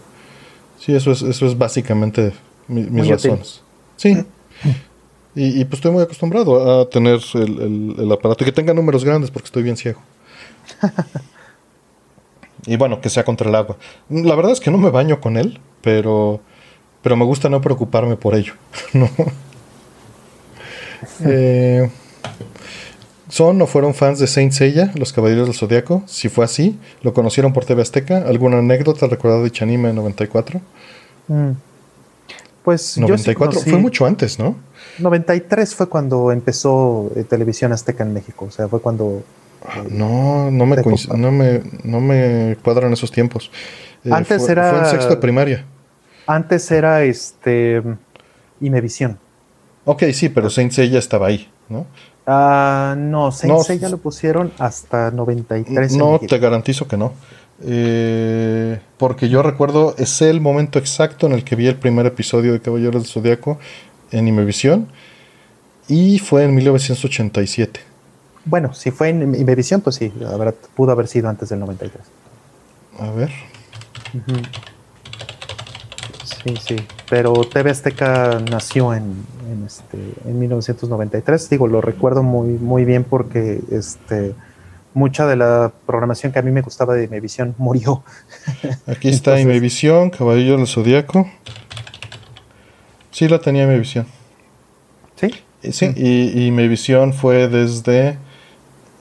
Sí, 0.79 0.95
eso 0.95 1.13
es, 1.13 1.23
eso 1.23 1.47
es 1.47 1.57
básicamente 1.57 2.33
mis 2.69 3.09
razones. 3.09 3.63
Sí. 3.97 4.25
Y, 5.39 5.67
pues 5.67 5.81
estoy 5.81 5.93
muy 5.93 6.03
acostumbrado 6.03 6.81
a 6.81 6.89
tener 6.89 7.21
el, 7.35 8.11
aparato 8.11 8.43
y 8.43 8.47
que 8.47 8.53
tenga 8.53 8.73
números 8.73 9.05
grandes 9.05 9.31
porque 9.31 9.45
estoy 9.45 9.63
bien 9.63 9.77
ciego. 9.77 10.01
y 12.67 12.79
bueno, 12.79 13.03
que 13.03 13.11
sea 13.11 13.23
contra 13.23 13.51
el 13.51 13.55
agua. 13.55 13.77
La 14.09 14.35
verdad 14.35 14.53
es 14.53 14.61
que 14.61 14.71
no 14.71 14.79
me 14.79 14.89
baño 14.89 15.21
con 15.21 15.37
él, 15.37 15.61
pero, 15.83 16.41
pero 17.03 17.17
me 17.17 17.27
gusta 17.27 17.51
no 17.51 17.61
preocuparme 17.61 18.17
por 18.17 18.35
ello. 18.35 18.55
¿no? 18.95 19.11
Eh, 21.25 21.89
¿Son 23.29 23.61
o 23.61 23.67
fueron 23.67 23.95
fans 23.95 24.19
de 24.19 24.27
Saint 24.27 24.53
Seiya, 24.53 24.93
los 24.95 25.13
Caballeros 25.13 25.47
del 25.47 25.55
Zodiaco? 25.55 26.03
Si 26.07 26.29
fue 26.31 26.45
así, 26.45 26.79
¿lo 27.03 27.13
conocieron 27.13 27.53
por 27.53 27.65
TV 27.65 27.83
Azteca? 27.83 28.19
¿Alguna 28.27 28.59
anécdota 28.59 29.07
recordada 29.07 29.43
de 29.43 29.51
Chanime 29.51 29.91
en 29.91 29.97
94? 29.97 30.61
Mm. 31.29 31.51
Pues 32.67 32.99
94 32.99 33.61
fue 33.61 33.79
mucho 33.79 34.07
antes, 34.07 34.41
¿no? 34.41 34.57
93 34.99 35.73
fue 35.73 35.89
cuando 35.89 36.33
empezó 36.33 37.13
eh, 37.15 37.23
Televisión 37.23 37.73
Azteca 37.73 38.03
en 38.03 38.13
México, 38.13 38.47
o 38.47 38.51
sea, 38.51 38.67
fue 38.67 38.81
cuando... 38.81 39.23
Ah, 39.65 39.85
no, 39.89 40.51
no 40.51 40.67
me, 40.67 40.77
no 41.17 41.31
me, 41.31 41.63
no 41.85 42.01
me 42.01 42.57
cuadran 42.65 42.93
esos 42.93 43.13
tiempos. 43.13 43.53
Eh, 44.05 44.11
antes 44.13 44.49
era... 44.49 44.71
Fue 44.71 44.81
en 44.81 44.87
sexto 44.87 45.11
de 45.11 45.17
primaria. 45.19 45.65
Antes 46.27 46.69
era 46.73 47.05
este... 47.05 47.85
Imevisión. 48.61 49.21
Ok, 49.85 50.03
sí, 50.13 50.29
pero 50.29 50.51
Saint 50.51 50.73
Seiya 50.73 50.99
estaba 50.99 51.29
ahí, 51.29 51.49
¿no? 51.69 51.87
Ah, 52.27 52.97
no, 52.99 53.31
Saint 53.31 53.61
Seiya 53.61 53.89
lo 53.89 53.99
pusieron 53.99 54.51
hasta 54.59 55.13
93. 55.13 55.95
No, 55.95 56.19
te 56.19 56.37
garantizo 56.41 56.89
que 56.89 56.97
no. 56.97 57.13
Eh, 57.63 58.81
porque 58.99 59.29
yo 59.29 59.43
recuerdo, 59.43 59.95
es 59.99 60.21
el 60.23 60.41
momento 60.41 60.79
exacto 60.79 61.27
en 61.27 61.33
el 61.33 61.45
que 61.45 61.57
vi 61.57 61.67
el 61.67 61.77
primer 61.77 62.07
episodio 62.07 62.53
de 62.53 62.61
Caballeros 62.61 63.03
del 63.03 63.11
Zodiaco 63.11 63.59
en 64.11 64.29
Imevisión 64.29 64.89
y 65.89 66.19
fue 66.19 66.45
en 66.45 66.55
1987. 66.55 67.81
Bueno, 68.45 68.75
si 68.75 68.91
fue 68.91 69.09
en 69.09 69.35
Imevisión, 69.35 69.81
pues 69.81 69.97
sí, 69.97 70.13
pudo 70.75 70.93
haber 70.93 71.09
sido 71.09 71.29
antes 71.29 71.49
del 71.49 71.59
93. 71.61 72.03
A 72.99 73.11
ver. 73.11 73.31
Sí, 76.25 76.55
sí, 76.65 76.77
pero 77.11 77.33
TV 77.45 77.71
Azteca 77.71 78.41
nació 78.51 78.95
en, 78.95 79.25
en, 79.51 79.65
este, 79.67 79.99
en 80.25 80.39
1993, 80.39 81.51
digo, 81.51 81.67
lo 81.67 81.81
recuerdo 81.81 82.23
muy, 82.23 82.51
muy 82.51 82.85
bien 82.85 83.03
porque 83.03 83.61
este, 83.71 84.35
mucha 84.97 85.27
de 85.27 85.37
la 85.37 85.73
programación 85.85 86.33
que 86.33 86.39
a 86.39 86.43
mí 86.43 86.51
me 86.51 86.63
gustaba 86.63 86.95
de 86.95 87.05
Imevisión 87.05 87.55
murió. 87.59 88.03
Aquí 88.87 89.09
está 89.09 89.39
Imevisión, 89.39 90.11
Caballero 90.11 90.57
del 90.57 90.67
Zodíaco. 90.67 91.31
Sí, 93.11 93.29
la 93.29 93.39
tenía 93.39 93.65
Imevisión. 93.65 94.07
¿Sí? 95.15 95.35
Sí, 95.71 95.93
y, 95.97 96.47
Imevisión 96.47 97.13
fue 97.13 97.49
desde... 97.49 98.19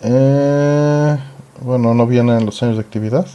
Eh, 0.02 1.18
bueno, 1.62 1.94
no 1.94 2.06
viene 2.06 2.38
en 2.38 2.46
los 2.46 2.62
años 2.62 2.76
de 2.76 2.82
actividad. 2.82 3.26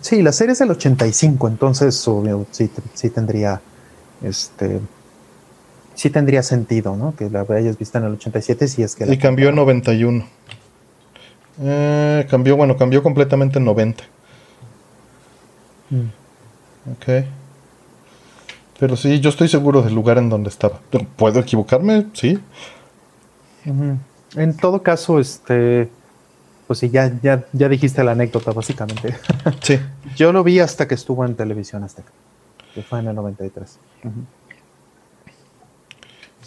Sí, 0.00 0.22
la 0.22 0.30
serie 0.30 0.52
es 0.52 0.60
del 0.60 0.70
85, 0.70 1.48
entonces 1.48 2.08
sí, 2.52 2.70
sí 2.94 3.10
tendría 3.10 3.60
este 4.22 4.80
sí 5.94 6.10
tendría 6.10 6.42
sentido, 6.42 6.94
¿no? 6.94 7.16
Que 7.16 7.28
la 7.28 7.44
hayas 7.48 7.76
visto 7.76 7.98
en 7.98 8.04
el 8.04 8.12
87 8.12 8.68
si 8.68 8.82
es 8.82 8.94
que... 8.94 9.12
Y 9.12 9.18
cambió 9.18 9.48
en 9.48 9.56
91. 9.56 10.26
Eh, 11.60 12.26
cambió, 12.28 12.56
bueno, 12.56 12.76
cambió 12.76 13.02
completamente 13.02 13.58
en 13.58 13.64
90. 13.64 14.04
Mm. 15.90 16.92
Ok. 16.92 17.26
Pero 18.78 18.96
sí, 18.96 19.20
yo 19.20 19.30
estoy 19.30 19.48
seguro 19.48 19.82
del 19.82 19.94
lugar 19.94 20.18
en 20.18 20.28
donde 20.28 20.50
estaba. 20.50 20.80
¿Puedo 21.16 21.40
equivocarme? 21.40 22.06
Sí. 22.12 22.38
En 23.64 24.56
todo 24.56 24.82
caso, 24.82 25.18
este. 25.18 25.90
Pues 26.66 26.80
sí, 26.80 26.90
ya, 26.90 27.12
ya, 27.22 27.46
ya 27.52 27.68
dijiste 27.68 28.02
la 28.02 28.12
anécdota, 28.12 28.52
básicamente. 28.52 29.16
Sí. 29.62 29.78
yo 30.16 30.32
lo 30.32 30.42
vi 30.42 30.58
hasta 30.60 30.86
que 30.88 30.94
estuvo 30.94 31.24
en 31.24 31.36
televisión 31.36 31.84
Azteca, 31.84 32.10
que 32.74 32.82
fue 32.82 32.98
en 32.98 33.08
el 33.08 33.14
93. 33.14 33.78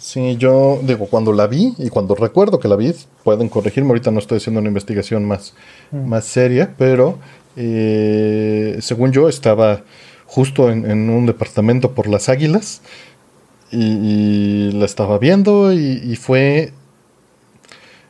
Sí, 0.00 0.38
yo 0.38 0.80
digo, 0.82 1.08
cuando 1.08 1.30
la 1.30 1.46
vi 1.46 1.74
y 1.76 1.90
cuando 1.90 2.14
recuerdo 2.14 2.58
que 2.58 2.68
la 2.68 2.76
vi, 2.76 2.94
pueden 3.22 3.50
corregirme, 3.50 3.90
ahorita 3.90 4.10
no 4.10 4.18
estoy 4.18 4.38
haciendo 4.38 4.58
una 4.58 4.68
investigación 4.68 5.26
más, 5.26 5.52
mm. 5.90 6.08
más 6.08 6.24
seria, 6.24 6.74
pero 6.78 7.18
eh, 7.54 8.78
según 8.80 9.12
yo 9.12 9.28
estaba 9.28 9.82
justo 10.24 10.70
en, 10.70 11.10
un 11.10 11.26
departamento 11.26 11.92
por 11.92 12.08
las 12.08 12.30
águilas 12.30 12.80
y, 13.70 14.70
la 14.72 14.86
estaba 14.86 15.18
viendo 15.18 15.70
y, 15.74 16.16
fue, 16.16 16.72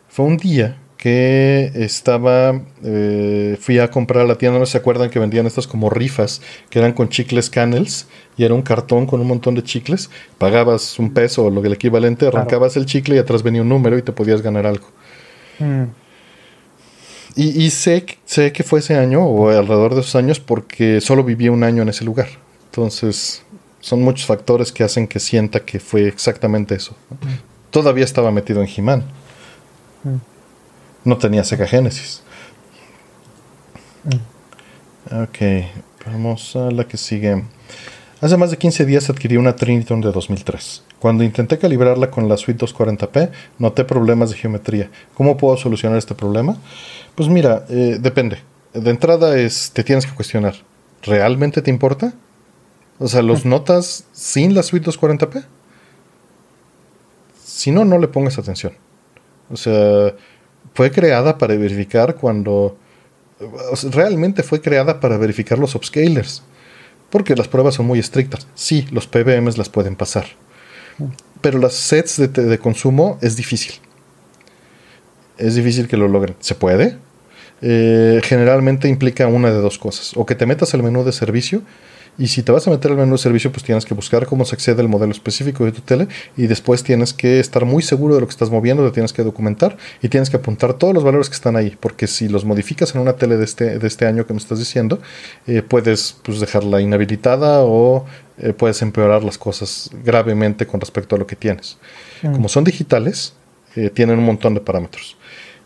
fue 0.08 0.26
un 0.26 0.36
día 0.36 0.76
que 1.01 1.72
estaba, 1.74 2.60
eh, 2.85 3.56
fui 3.59 3.78
a 3.78 3.90
comprar 3.90 4.22
a 4.22 4.28
la 4.28 4.35
tienda, 4.35 4.59
no 4.59 4.66
se 4.66 4.77
acuerdan 4.77 5.09
que 5.09 5.18
vendían 5.18 5.47
estas 5.47 5.66
como 5.66 5.89
rifas, 5.89 6.43
que 6.68 6.78
eran 6.78 6.93
con 6.93 7.09
chicles 7.09 7.48
canels, 7.48 8.06
y 8.36 8.44
era 8.44 8.52
un 8.52 8.60
cartón 8.60 9.06
con 9.06 9.18
un 9.18 9.27
montón 9.27 9.55
de 9.55 9.62
chicles, 9.62 10.10
pagabas 10.36 10.98
un 10.98 11.14
peso 11.14 11.47
o 11.47 11.51
lo 11.51 11.62
que 11.62 11.68
el 11.68 11.72
equivalente, 11.72 12.27
arrancabas 12.27 12.77
el 12.77 12.85
chicle 12.85 13.16
y 13.16 13.18
atrás 13.18 13.43
venía 13.43 13.62
un 13.62 13.70
número 13.70 13.97
y 13.97 14.02
te 14.02 14.12
podías 14.12 14.43
ganar 14.43 14.66
algo. 14.66 14.89
Mm. 15.59 15.85
Y, 17.35 17.70
sé, 17.70 18.05
sé 18.27 18.52
que 18.52 18.62
fue 18.62 18.81
ese 18.81 18.97
año 18.97 19.24
o 19.24 19.48
alrededor 19.48 19.94
de 19.94 20.02
esos 20.02 20.16
años 20.16 20.39
porque 20.39 21.01
solo 21.01 21.24
viví 21.24 21.48
un 21.48 21.64
año 21.64 21.81
en 21.81 21.89
ese 21.89 22.05
lugar. 22.05 22.28
Entonces, 22.66 23.43
son 23.81 24.02
muchos 24.02 24.27
factores 24.27 24.70
que 24.70 24.85
hacen 24.85 25.09
que 25.09 25.18
sienta 25.18 25.60
que 25.60 25.81
fue 25.81 26.06
exactamente 26.09 26.74
eso. 26.74 26.94
Mm. 27.09 27.70
Todavía 27.70 28.05
estaba 28.05 28.31
metido 28.31 28.62
en. 28.62 28.68
Mm. 30.05 30.20
No 31.05 31.16
tenía 31.18 31.44
Sega 31.44 31.66
Genesis. 31.66 32.22
Mm. 34.05 35.22
Ok, 35.22 35.39
vamos 36.06 36.55
a 36.56 36.70
la 36.70 36.85
que 36.85 36.97
sigue. 36.97 37.43
Hace 38.20 38.36
más 38.36 38.51
de 38.51 38.59
15 38.59 38.85
días 38.85 39.09
adquirí 39.09 39.39
una 39.39 39.56
Triniton 39.56 40.01
de 40.02 40.12
2003. 40.12 40.85
Cuando 40.98 41.24
intenté 41.24 41.59
calibrarla 41.59 42.10
con 42.10 42.28
la 42.28 42.36
suite 42.36 42.66
240p, 42.66 43.31
noté 43.59 43.85
problemas 43.85 44.31
de 44.31 44.36
geometría. 44.36 44.90
¿Cómo 45.14 45.39
puedo 45.39 45.56
solucionar 45.56 45.97
este 45.97 46.14
problema? 46.14 46.59
Pues 47.14 47.31
mira, 47.31 47.64
eh, 47.70 47.97
depende. 47.98 48.39
De 48.74 48.90
entrada 48.90 49.39
es, 49.39 49.72
te 49.72 49.82
tienes 49.82 50.05
que 50.06 50.14
cuestionar. 50.14 50.55
¿Realmente 51.02 51.62
te 51.62 51.70
importa? 51.70 52.12
O 52.98 53.09
sea, 53.09 53.22
¿los 53.22 53.47
notas 53.47 54.05
sin 54.12 54.55
la 54.55 54.62
suite 54.62 54.90
240p? 54.90 55.43
Si 57.43 57.70
no, 57.70 57.86
no 57.86 57.98
le 57.98 58.09
pongas 58.09 58.39
atención. 58.39 58.74
O 59.51 59.56
sea, 59.56 60.14
fue 60.74 60.90
creada 60.90 61.38
para 61.38 61.56
verificar 61.56 62.16
cuando... 62.16 62.76
realmente 63.90 64.42
fue 64.42 64.60
creada 64.60 65.01
para 65.01 65.16
verificar 65.16 65.59
los 65.59 65.74
upscalers. 65.74 66.42
Porque 67.10 67.34
las 67.34 67.48
pruebas 67.48 67.74
son 67.74 67.86
muy 67.86 67.98
estrictas. 67.98 68.47
Sí, 68.55 68.86
los 68.92 69.06
PBMs 69.06 69.59
las 69.59 69.68
pueden 69.68 69.97
pasar. 69.97 70.26
Pero 71.40 71.59
las 71.59 71.74
sets 71.74 72.32
de, 72.32 72.59
consumo 72.59 73.18
es 73.20 73.36
difícil. 73.36 73.74
Es 75.36 75.55
difícil 75.55 75.88
que 75.88 75.97
lo 75.97 76.06
logren. 76.06 76.36
¿Se 76.40 76.55
puede? 76.55 76.98
Eh, 77.62 78.20
generalmente 78.22 78.88
implica 78.88 79.26
una 79.26 79.51
de 79.51 79.59
dos 79.60 79.78
cosas. 79.78 80.12
O 80.16 80.24
que 80.24 80.34
te 80.34 80.47
metas 80.47 80.72
al 80.74 80.82
menú 80.82 81.02
de 81.02 81.12
servicio 81.12 81.62
y 82.20 82.28
si 82.28 82.42
te 82.42 82.52
vas 82.52 82.68
a 82.68 82.70
meter 82.70 82.90
al 82.90 82.98
menú 82.98 83.12
de 83.12 83.18
servicio, 83.18 83.51
pues 83.51 83.64
tienes 83.64 83.86
que 83.86 83.94
buscar 83.94 84.26
cómo 84.26 84.44
se 84.44 84.55
accede 84.55 84.82
al 84.82 84.88
modelo 84.88 85.10
específico 85.10 85.64
de 85.64 85.72
tu 85.72 85.80
tele 85.80 86.06
y 86.36 86.48
después 86.48 86.82
tienes 86.82 87.14
que 87.14 87.40
estar 87.40 87.64
muy 87.64 87.82
seguro 87.82 88.14
de 88.14 88.20
lo 88.20 88.26
que 88.26 88.32
estás 88.32 88.51
moviendo, 88.51 88.82
lo 88.82 88.92
tienes 88.92 89.14
que 89.14 89.22
documentar 89.24 89.78
y 90.02 90.10
tienes 90.10 90.28
que 90.28 90.36
apuntar 90.36 90.74
todos 90.74 90.92
los 90.92 91.02
valores 91.02 91.30
que 91.30 91.34
están 91.34 91.56
ahí, 91.56 91.78
porque 91.80 92.06
si 92.06 92.28
los 92.28 92.44
modificas 92.44 92.94
en 92.94 93.01
una 93.01 93.14
tele 93.14 93.38
de 93.38 93.44
este, 93.44 93.78
de 93.78 93.86
este 93.86 94.05
año 94.05 94.26
que 94.26 94.34
me 94.34 94.38
estás 94.38 94.59
diciendo, 94.59 95.01
eh, 95.47 95.62
puedes 95.62 96.16
pues, 96.22 96.40
dejarla 96.40 96.82
inhabilitada 96.82 97.62
o 97.62 98.05
eh, 98.36 98.52
puedes 98.52 98.82
empeorar 98.82 99.24
las 99.24 99.38
cosas 99.38 99.88
gravemente 100.05 100.66
con 100.66 100.78
respecto 100.78 101.16
a 101.16 101.18
lo 101.18 101.26
que 101.26 101.36
tienes. 101.36 101.78
Mm. 102.20 102.32
Como 102.32 102.51
son 102.51 102.64
digitales, 102.64 103.32
eh, 103.76 103.88
tienen 103.88 104.18
un 104.18 104.26
montón 104.26 104.52
de 104.52 104.60
parámetros. 104.60 105.16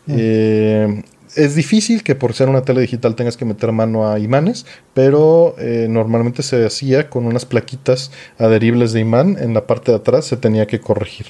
Mm 0.05 1.14
es 1.35 1.55
difícil 1.55 2.03
que 2.03 2.15
por 2.15 2.33
ser 2.33 2.49
una 2.49 2.61
tele 2.61 2.81
digital 2.81 3.15
tengas 3.15 3.37
que 3.37 3.45
meter 3.45 3.71
mano 3.71 4.09
a 4.09 4.19
imanes, 4.19 4.65
pero 4.93 5.55
eh, 5.59 5.87
normalmente 5.89 6.43
se 6.43 6.65
hacía 6.65 7.09
con 7.09 7.25
unas 7.25 7.45
plaquitas 7.45 8.11
adheribles 8.39 8.93
de 8.93 9.01
imán 9.01 9.37
en 9.39 9.53
la 9.53 9.67
parte 9.67 9.91
de 9.91 9.97
atrás, 9.97 10.25
se 10.25 10.37
tenía 10.37 10.65
que 10.67 10.79
corregir 10.79 11.27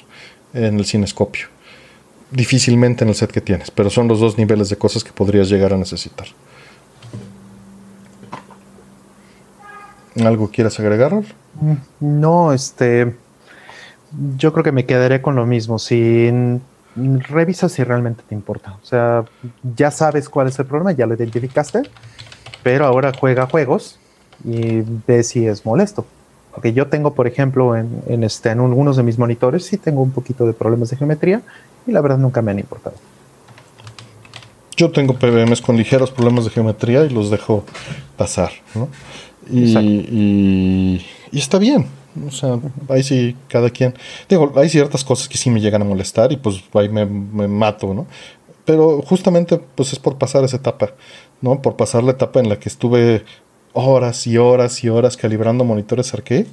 en 0.53 0.79
el 0.79 0.85
cinescopio. 0.85 1.47
Difícilmente 2.31 3.03
en 3.03 3.09
el 3.09 3.15
set 3.15 3.31
que 3.31 3.41
tienes, 3.41 3.71
pero 3.71 3.89
son 3.89 4.07
los 4.07 4.19
dos 4.19 4.37
niveles 4.37 4.69
de 4.69 4.77
cosas 4.77 5.03
que 5.03 5.11
podrías 5.11 5.49
llegar 5.49 5.73
a 5.73 5.77
necesitar. 5.77 6.27
¿Algo 10.23 10.49
quieras 10.49 10.79
agregar? 10.79 11.13
Mm, 11.13 11.73
no, 11.99 12.53
este. 12.53 13.15
Yo 14.37 14.53
creo 14.53 14.63
que 14.63 14.71
me 14.71 14.85
quedaré 14.85 15.21
con 15.21 15.35
lo 15.35 15.45
mismo. 15.45 15.77
Sin 15.77 16.61
revisa 16.95 17.69
si 17.69 17.83
realmente 17.83 18.23
te 18.27 18.35
importa. 18.35 18.77
O 18.81 18.85
sea, 18.85 19.25
ya 19.75 19.91
sabes 19.91 20.29
cuál 20.29 20.47
es 20.47 20.57
el 20.59 20.65
problema, 20.65 20.91
ya 20.91 21.05
lo 21.05 21.15
identificaste, 21.15 21.83
pero 22.63 22.85
ahora 22.85 23.11
juega 23.17 23.47
juegos 23.47 23.99
y 24.43 24.81
ve 25.07 25.23
si 25.23 25.45
es 25.45 25.65
molesto. 25.65 26.05
Porque 26.53 26.71
yo 26.71 26.87
tengo, 26.87 27.13
por 27.13 27.27
ejemplo, 27.27 27.75
en, 27.75 28.01
en, 28.07 28.23
este, 28.23 28.49
en 28.49 28.61
algunos 28.61 28.95
de 28.95 29.03
mis 29.03 29.19
monitores, 29.19 29.65
sí 29.65 29.77
tengo 29.77 30.01
un 30.01 30.11
poquito 30.11 30.45
de 30.45 30.53
problemas 30.53 30.89
de 30.89 30.97
geometría 30.97 31.41
y 31.85 31.91
la 31.91 32.01
verdad 32.01 32.17
nunca 32.17 32.41
me 32.41 32.51
han 32.51 32.59
importado. 32.59 32.95
Yo 34.77 34.91
tengo 34.91 35.13
PBMs 35.13 35.61
con 35.61 35.77
ligeros 35.77 36.11
problemas 36.11 36.45
de 36.45 36.51
geometría 36.51 37.05
y 37.05 37.09
los 37.09 37.29
dejo 37.29 37.63
pasar, 38.17 38.51
¿no? 38.73 38.89
Y, 39.49 39.77
y, 39.77 41.05
y, 41.31 41.39
está 41.39 41.59
bien. 41.59 41.87
O 42.27 42.31
sea, 42.31 42.59
ahí 42.89 43.03
sí, 43.03 43.35
cada 43.47 43.69
quien. 43.69 43.93
Digo, 44.29 44.53
hay 44.55 44.69
ciertas 44.69 45.03
cosas 45.03 45.27
que 45.27 45.37
sí 45.37 45.49
me 45.49 45.59
llegan 45.59 45.81
a 45.81 45.85
molestar 45.85 46.31
y 46.31 46.37
pues 46.37 46.63
ahí 46.73 46.89
me, 46.89 47.05
me 47.05 47.47
mato, 47.47 47.93
¿no? 47.93 48.07
Pero 48.63 49.01
justamente 49.01 49.57
pues 49.57 49.93
es 49.93 49.99
por 49.99 50.17
pasar 50.17 50.43
esa 50.43 50.57
etapa, 50.57 50.93
¿no? 51.41 51.61
Por 51.61 51.75
pasar 51.75 52.03
la 52.03 52.11
etapa 52.11 52.39
en 52.39 52.49
la 52.49 52.57
que 52.57 52.69
estuve 52.69 53.23
horas 53.73 54.25
y 54.27 54.37
horas 54.37 54.83
y 54.83 54.89
horas 54.89 55.17
calibrando 55.17 55.63
monitores 55.63 56.13
arcade. 56.13 56.47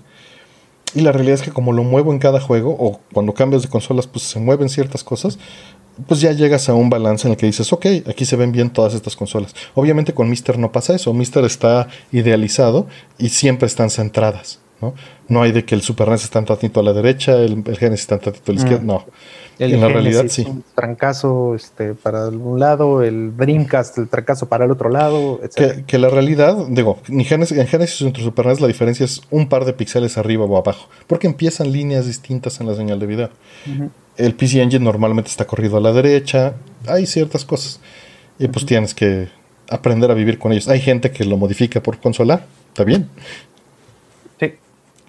Y 0.94 1.01
la 1.01 1.12
realidad 1.12 1.36
es 1.36 1.43
que 1.43 1.52
como 1.52 1.72
lo 1.72 1.84
muevo 1.84 2.12
en 2.12 2.18
cada 2.18 2.40
juego, 2.40 2.76
o 2.78 3.01
cuando 3.14 3.32
cambias 3.32 3.62
de 3.62 3.68
consolas, 3.68 4.06
pues 4.06 4.24
se 4.24 4.39
mueven 4.40 4.68
ciertas 4.68 5.02
cosas, 5.02 5.39
pues 6.06 6.20
ya 6.20 6.32
llegas 6.32 6.68
a 6.68 6.74
un 6.74 6.90
balance 6.90 7.26
en 7.26 7.32
el 7.32 7.39
que 7.39 7.47
dices, 7.47 7.72
ok, 7.72 7.86
aquí 8.06 8.24
se 8.24 8.36
ven 8.36 8.52
bien 8.52 8.70
todas 8.70 8.94
estas 8.94 9.16
consolas. 9.16 9.55
Obviamente 9.74 10.12
con 10.12 10.28
Mister 10.28 10.59
no 10.59 10.72
pasa 10.72 10.94
eso, 10.94 11.12
Mister 11.14 11.44
está 11.44 11.89
idealizado 12.10 12.86
y 13.18 13.30
siempre 13.30 13.66
están 13.66 13.90
centradas. 13.90 14.61
¿No? 14.83 14.95
no 15.29 15.43
hay 15.43 15.53
de 15.53 15.65
que 15.65 15.75
el 15.75 15.81
Super 15.81 16.09
NES 16.09 16.25
está 16.25 16.41
un 16.41 16.45
tantito 16.45 16.81
a 16.81 16.83
la 16.83 16.93
derecha, 16.93 17.37
el, 17.37 17.63
el 17.67 17.79
Genesis 17.79 18.03
está 18.03 18.17
un 18.17 18.21
tantito 18.21 18.53
a 18.53 18.55
la 18.55 18.61
izquierda, 18.61 18.85
no. 18.85 19.07
El 19.59 19.75
en 19.75 19.81
la 19.81 19.89
realidad 19.89 20.25
sí. 20.29 20.45
Un 20.47 20.65
trancazo 20.75 21.55
este, 21.55 21.95
para 21.95 22.29
un 22.29 22.59
lado, 22.59 23.03
el 23.03 23.37
Dreamcast, 23.37 23.99
el 23.99 24.09
trancazo 24.09 24.49
para 24.49 24.65
el 24.65 24.71
otro 24.71 24.91
lado, 24.91 25.41
etc. 25.43 25.55
Que, 25.55 25.85
que 25.85 25.99
la 25.99 26.09
realidad, 26.09 26.67
digo, 26.69 26.99
en 27.09 27.25
Genesis, 27.25 27.57
en 27.57 27.67
Genesis 27.67 28.03
entre 28.03 28.23
Super 28.23 28.47
NES 28.47 28.61
la 28.61 28.67
diferencia 28.67 29.05
es 29.05 29.23
un 29.31 29.49
par 29.49 29.65
de 29.65 29.73
píxeles 29.73 30.19
arriba 30.19 30.45
o 30.45 30.57
abajo, 30.57 30.89
porque 31.07 31.27
empiezan 31.27 31.71
líneas 31.71 32.07
distintas 32.07 32.61
en 32.61 32.67
la 32.67 32.75
señal 32.75 32.99
de 32.99 33.07
video. 33.07 33.31
Uh 33.67 33.71
-huh. 33.71 33.91
El 34.17 34.35
PC 34.35 34.61
Engine 34.61 34.85
normalmente 34.85 35.31
está 35.31 35.47
corrido 35.47 35.77
a 35.77 35.81
la 35.81 35.93
derecha, 35.93 36.55
hay 36.87 37.07
ciertas 37.07 37.45
cosas, 37.45 37.81
y 38.39 38.49
pues 38.49 38.65
uh 38.65 38.67
-huh. 38.67 38.69
tienes 38.69 38.95
que 38.95 39.29
aprender 39.71 40.11
a 40.11 40.15
vivir 40.15 40.39
con 40.39 40.53
ellos. 40.53 40.69
Hay 40.69 40.81
gente 40.81 41.11
que 41.11 41.25
lo 41.25 41.37
modifica 41.37 41.83
por 41.83 41.99
consola, 41.99 42.45
está 42.69 42.85
bien. 42.85 43.09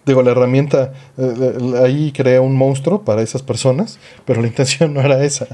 Digo, 0.06 0.22
la 0.22 0.32
herramienta 0.32 0.94
eh, 1.18 1.78
ahí 1.84 2.12
crea 2.12 2.42
un 2.42 2.56
monstruo 2.56 3.04
para 3.04 3.22
esas 3.22 3.42
personas, 3.42 4.00
pero 4.26 4.42
la 4.42 4.48
intención 4.48 4.94
no 4.94 5.02
era 5.02 5.24
esa. 5.24 5.48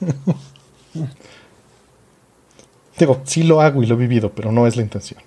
Digo, 2.98 3.20
sí 3.24 3.42
lo 3.42 3.60
hago 3.60 3.82
y 3.82 3.86
lo 3.86 3.94
he 3.94 3.98
vivido, 3.98 4.30
pero 4.30 4.52
no 4.52 4.66
es 4.66 4.76
la 4.76 4.82
intención. 4.82 5.20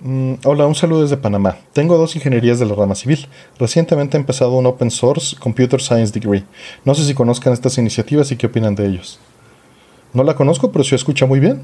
Mm, 0.00 0.34
hola, 0.44 0.66
un 0.66 0.74
saludo 0.74 1.02
desde 1.02 1.16
Panamá. 1.16 1.56
Tengo 1.72 1.96
dos 1.96 2.14
ingenierías 2.14 2.58
de 2.58 2.66
la 2.66 2.74
rama 2.74 2.94
civil. 2.94 3.26
Recientemente 3.58 4.16
he 4.16 4.20
empezado 4.20 4.52
un 4.52 4.66
Open 4.66 4.90
Source 4.90 5.36
Computer 5.36 5.80
Science 5.80 6.12
Degree. 6.12 6.44
No 6.84 6.94
sé 6.94 7.04
si 7.04 7.14
conozcan 7.14 7.52
estas 7.52 7.78
iniciativas 7.78 8.30
y 8.30 8.36
qué 8.36 8.46
opinan 8.46 8.74
de 8.74 8.86
ellos. 8.86 9.18
No 10.12 10.22
la 10.22 10.34
conozco, 10.34 10.70
pero 10.70 10.84
se 10.84 10.94
escucha 10.94 11.26
muy 11.26 11.40
bien. 11.40 11.62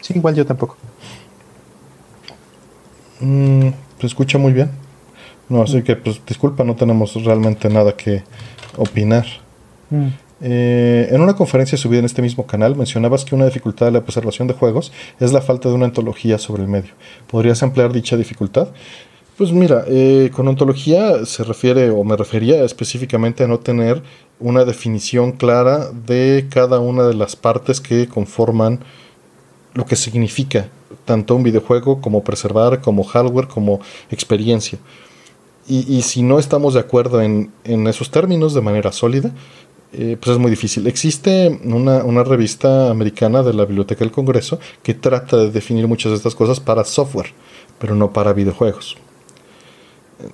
Sí, 0.00 0.14
igual 0.16 0.34
yo 0.34 0.44
tampoco. 0.44 0.76
Mm, 3.20 3.68
se 4.00 4.06
escucha 4.06 4.38
muy 4.38 4.52
bien. 4.52 4.81
No, 5.52 5.60
así 5.60 5.82
que, 5.82 5.96
pues, 5.96 6.18
disculpa, 6.26 6.64
no 6.64 6.74
tenemos 6.76 7.12
realmente 7.22 7.68
nada 7.68 7.94
que 7.94 8.22
opinar. 8.78 9.26
Mm. 9.90 10.06
Eh, 10.40 11.08
en 11.10 11.20
una 11.20 11.34
conferencia 11.34 11.76
subida 11.76 11.98
en 11.98 12.06
este 12.06 12.22
mismo 12.22 12.46
canal 12.46 12.74
mencionabas 12.74 13.26
que 13.26 13.34
una 13.34 13.44
dificultad 13.44 13.84
de 13.84 13.92
la 13.92 14.00
preservación 14.00 14.48
de 14.48 14.54
juegos 14.54 14.92
es 15.20 15.30
la 15.34 15.42
falta 15.42 15.68
de 15.68 15.74
una 15.74 15.84
ontología 15.84 16.38
sobre 16.38 16.62
el 16.62 16.70
medio. 16.70 16.92
¿Podrías 17.26 17.60
emplear 17.60 17.92
dicha 17.92 18.16
dificultad? 18.16 18.68
Pues 19.36 19.52
mira, 19.52 19.84
eh, 19.88 20.30
con 20.32 20.48
ontología 20.48 21.26
se 21.26 21.44
refiere 21.44 21.90
o 21.90 22.02
me 22.02 22.16
refería 22.16 22.64
específicamente 22.64 23.44
a 23.44 23.46
no 23.46 23.58
tener 23.58 24.02
una 24.40 24.64
definición 24.64 25.32
clara 25.32 25.90
de 25.92 26.46
cada 26.48 26.80
una 26.80 27.02
de 27.04 27.14
las 27.14 27.36
partes 27.36 27.78
que 27.78 28.08
conforman 28.08 28.80
lo 29.74 29.84
que 29.84 29.96
significa 29.96 30.70
tanto 31.04 31.36
un 31.36 31.42
videojuego 31.42 32.00
como 32.00 32.24
preservar, 32.24 32.80
como 32.80 33.04
hardware, 33.04 33.48
como 33.48 33.80
experiencia. 34.10 34.78
Y, 35.68 36.02
si 36.02 36.22
no 36.22 36.40
estamos 36.40 36.74
de 36.74 36.80
acuerdo 36.80 37.22
en, 37.22 37.52
esos 37.64 38.10
términos 38.10 38.52
de 38.52 38.60
manera 38.60 38.90
sólida, 38.90 39.30
eh, 39.92 40.16
pues 40.20 40.32
es 40.32 40.38
muy 40.38 40.50
difícil. 40.50 40.86
Existe 40.86 41.60
una, 41.64 42.24
revista 42.24 42.90
americana 42.90 43.42
de 43.42 43.54
la 43.54 43.64
Biblioteca 43.64 44.00
del 44.00 44.10
Congreso 44.10 44.58
que 44.82 44.94
trata 44.94 45.36
de 45.36 45.50
definir 45.50 45.86
muchas 45.86 46.10
de 46.10 46.16
estas 46.16 46.34
cosas 46.34 46.58
para 46.58 46.84
software, 46.84 47.32
pero 47.78 47.94
no 47.94 48.12
para 48.12 48.32
videojuegos. 48.32 48.96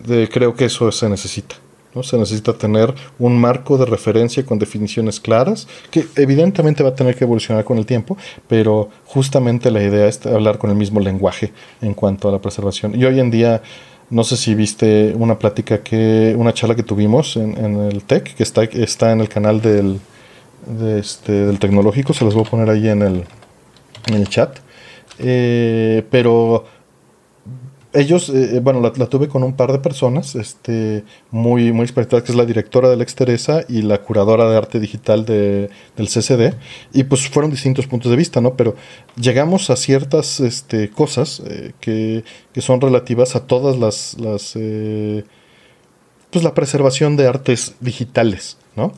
De, 0.07 0.29
creo 0.29 0.55
que 0.55 0.65
eso 0.65 0.91
se 0.93 1.09
necesita. 1.11 1.57
¿no? 1.95 2.03
Se 2.03 2.17
necesita 2.17 2.55
tener 2.55 2.95
un 3.19 3.39
marco 3.39 3.77
de 3.77 3.85
referencia 3.85 4.47
con 4.47 4.59
definiciones 4.59 5.21
claras, 5.21 5.69
que 5.91 6.07
evidentemente 6.17 6.83
va 6.83 6.91
a 6.91 6.95
tener 6.95 7.17
que 7.17 7.25
evolucionar 7.25 7.65
con 7.65 7.77
el 7.77 7.85
tiempo, 7.85 8.17
pero 8.47 8.89
justamente 9.05 9.71
la 9.71 9.83
idea 9.83 10.07
es 10.07 10.25
hablar 10.25 10.57
con 10.57 10.71
el 10.71 10.77
mismo 10.77 11.01
lenguaje 11.01 11.53
en 11.83 11.93
cuanto 11.93 12.29
a 12.29 12.33
la 12.33 12.39
preservación. 12.41 12.99
Y 12.99 13.05
hoy 13.05 13.21
en 13.21 13.31
día 13.31 13.63
no 14.11 14.25
sé 14.25 14.37
si 14.37 14.55
viste 14.55 15.15
una 15.17 15.39
plática 15.39 15.83
que, 15.83 16.35
una 16.37 16.55
charla 16.55 16.75
que 16.75 16.83
tuvimos 16.83 17.37
en, 17.37 17.57
en 17.57 17.77
el 17.81 18.03
TEC, 18.03 18.35
que 18.35 18.43
está, 18.43 18.65
está 18.65 19.13
en 19.13 19.21
el 19.21 19.29
canal 19.29 19.61
del, 19.61 20.01
de 20.67 20.99
este, 20.99 21.33
del 21.33 21.59
tecnológico, 21.59 22.13
se 22.13 22.25
los 22.25 22.35
voy 22.35 22.45
a 22.47 22.51
poner 22.51 22.71
ahí 22.71 22.89
en 22.89 23.03
el, 23.03 23.25
en 24.07 24.15
el 24.15 24.29
chat. 24.29 24.59
Eh, 25.19 26.05
pero 26.11 26.65
ellos, 27.99 28.29
eh, 28.29 28.61
bueno, 28.63 28.81
la, 28.81 28.93
la, 28.97 29.07
tuve 29.07 29.29
con 29.29 29.43
un 29.43 29.55
par 29.55 29.73
de 29.73 29.79
personas, 29.79 30.35
este, 30.35 31.05
muy, 31.31 31.73
muy 31.73 31.85
expertas, 31.85 32.23
que 32.23 32.33
es 32.33 32.37
la 32.37 32.45
directora 32.45 32.89
del 32.89 33.01
Exteresa 33.01 33.65
y 33.69 33.83
la 33.83 34.03
curadora 34.03 34.49
de 34.49 34.57
arte 34.57 34.79
digital 34.79 35.25
de, 35.25 35.71
del 35.97 36.09
CCD, 36.09 36.55
y 36.93 37.05
pues 37.05 37.29
fueron 37.29 37.51
distintos 37.51 37.87
puntos 37.87 38.11
de 38.11 38.17
vista, 38.17 38.41
¿no? 38.41 38.55
Pero 38.55 38.77
llegamos 39.17 39.71
a 39.71 39.77
ciertas 39.77 40.41
este, 40.41 40.91
cosas 40.91 41.43
eh, 41.47 41.73
que, 41.81 42.25
que, 42.53 42.61
son 42.61 42.81
relativas 42.81 43.35
a 43.37 43.47
todas 43.47 43.79
las, 43.79 44.17
las 44.21 44.53
eh, 44.55 45.25
pues 46.31 46.45
la 46.45 46.55
preservación 46.55 47.17
de 47.17 47.27
artes 47.27 47.75
digitales, 47.81 48.59
¿no? 48.77 48.93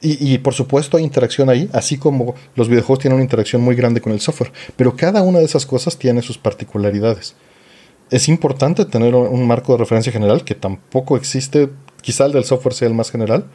Y, 0.00 0.32
y, 0.32 0.38
por 0.38 0.54
supuesto 0.54 0.96
hay 0.96 1.02
interacción 1.02 1.50
ahí, 1.50 1.68
así 1.72 1.98
como 1.98 2.36
los 2.54 2.68
videojuegos 2.68 3.00
tienen 3.00 3.16
una 3.16 3.24
interacción 3.24 3.62
muy 3.62 3.74
grande 3.74 4.00
con 4.00 4.12
el 4.12 4.20
software, 4.20 4.52
pero 4.76 4.94
cada 4.94 5.22
una 5.22 5.40
de 5.40 5.44
esas 5.44 5.66
cosas 5.66 5.98
tiene 5.98 6.22
sus 6.22 6.38
particularidades 6.38 7.34
es 8.10 8.28
importante 8.28 8.84
tener 8.84 9.14
un 9.14 9.46
marco 9.46 9.72
de 9.72 9.78
referencia 9.78 10.12
general 10.12 10.44
que 10.44 10.54
tampoco 10.54 11.16
existe, 11.16 11.70
quizá 12.00 12.26
el 12.26 12.32
del 12.32 12.44
software 12.44 12.74
sea 12.74 12.88
el 12.88 12.94
más 12.94 13.10
general, 13.10 13.46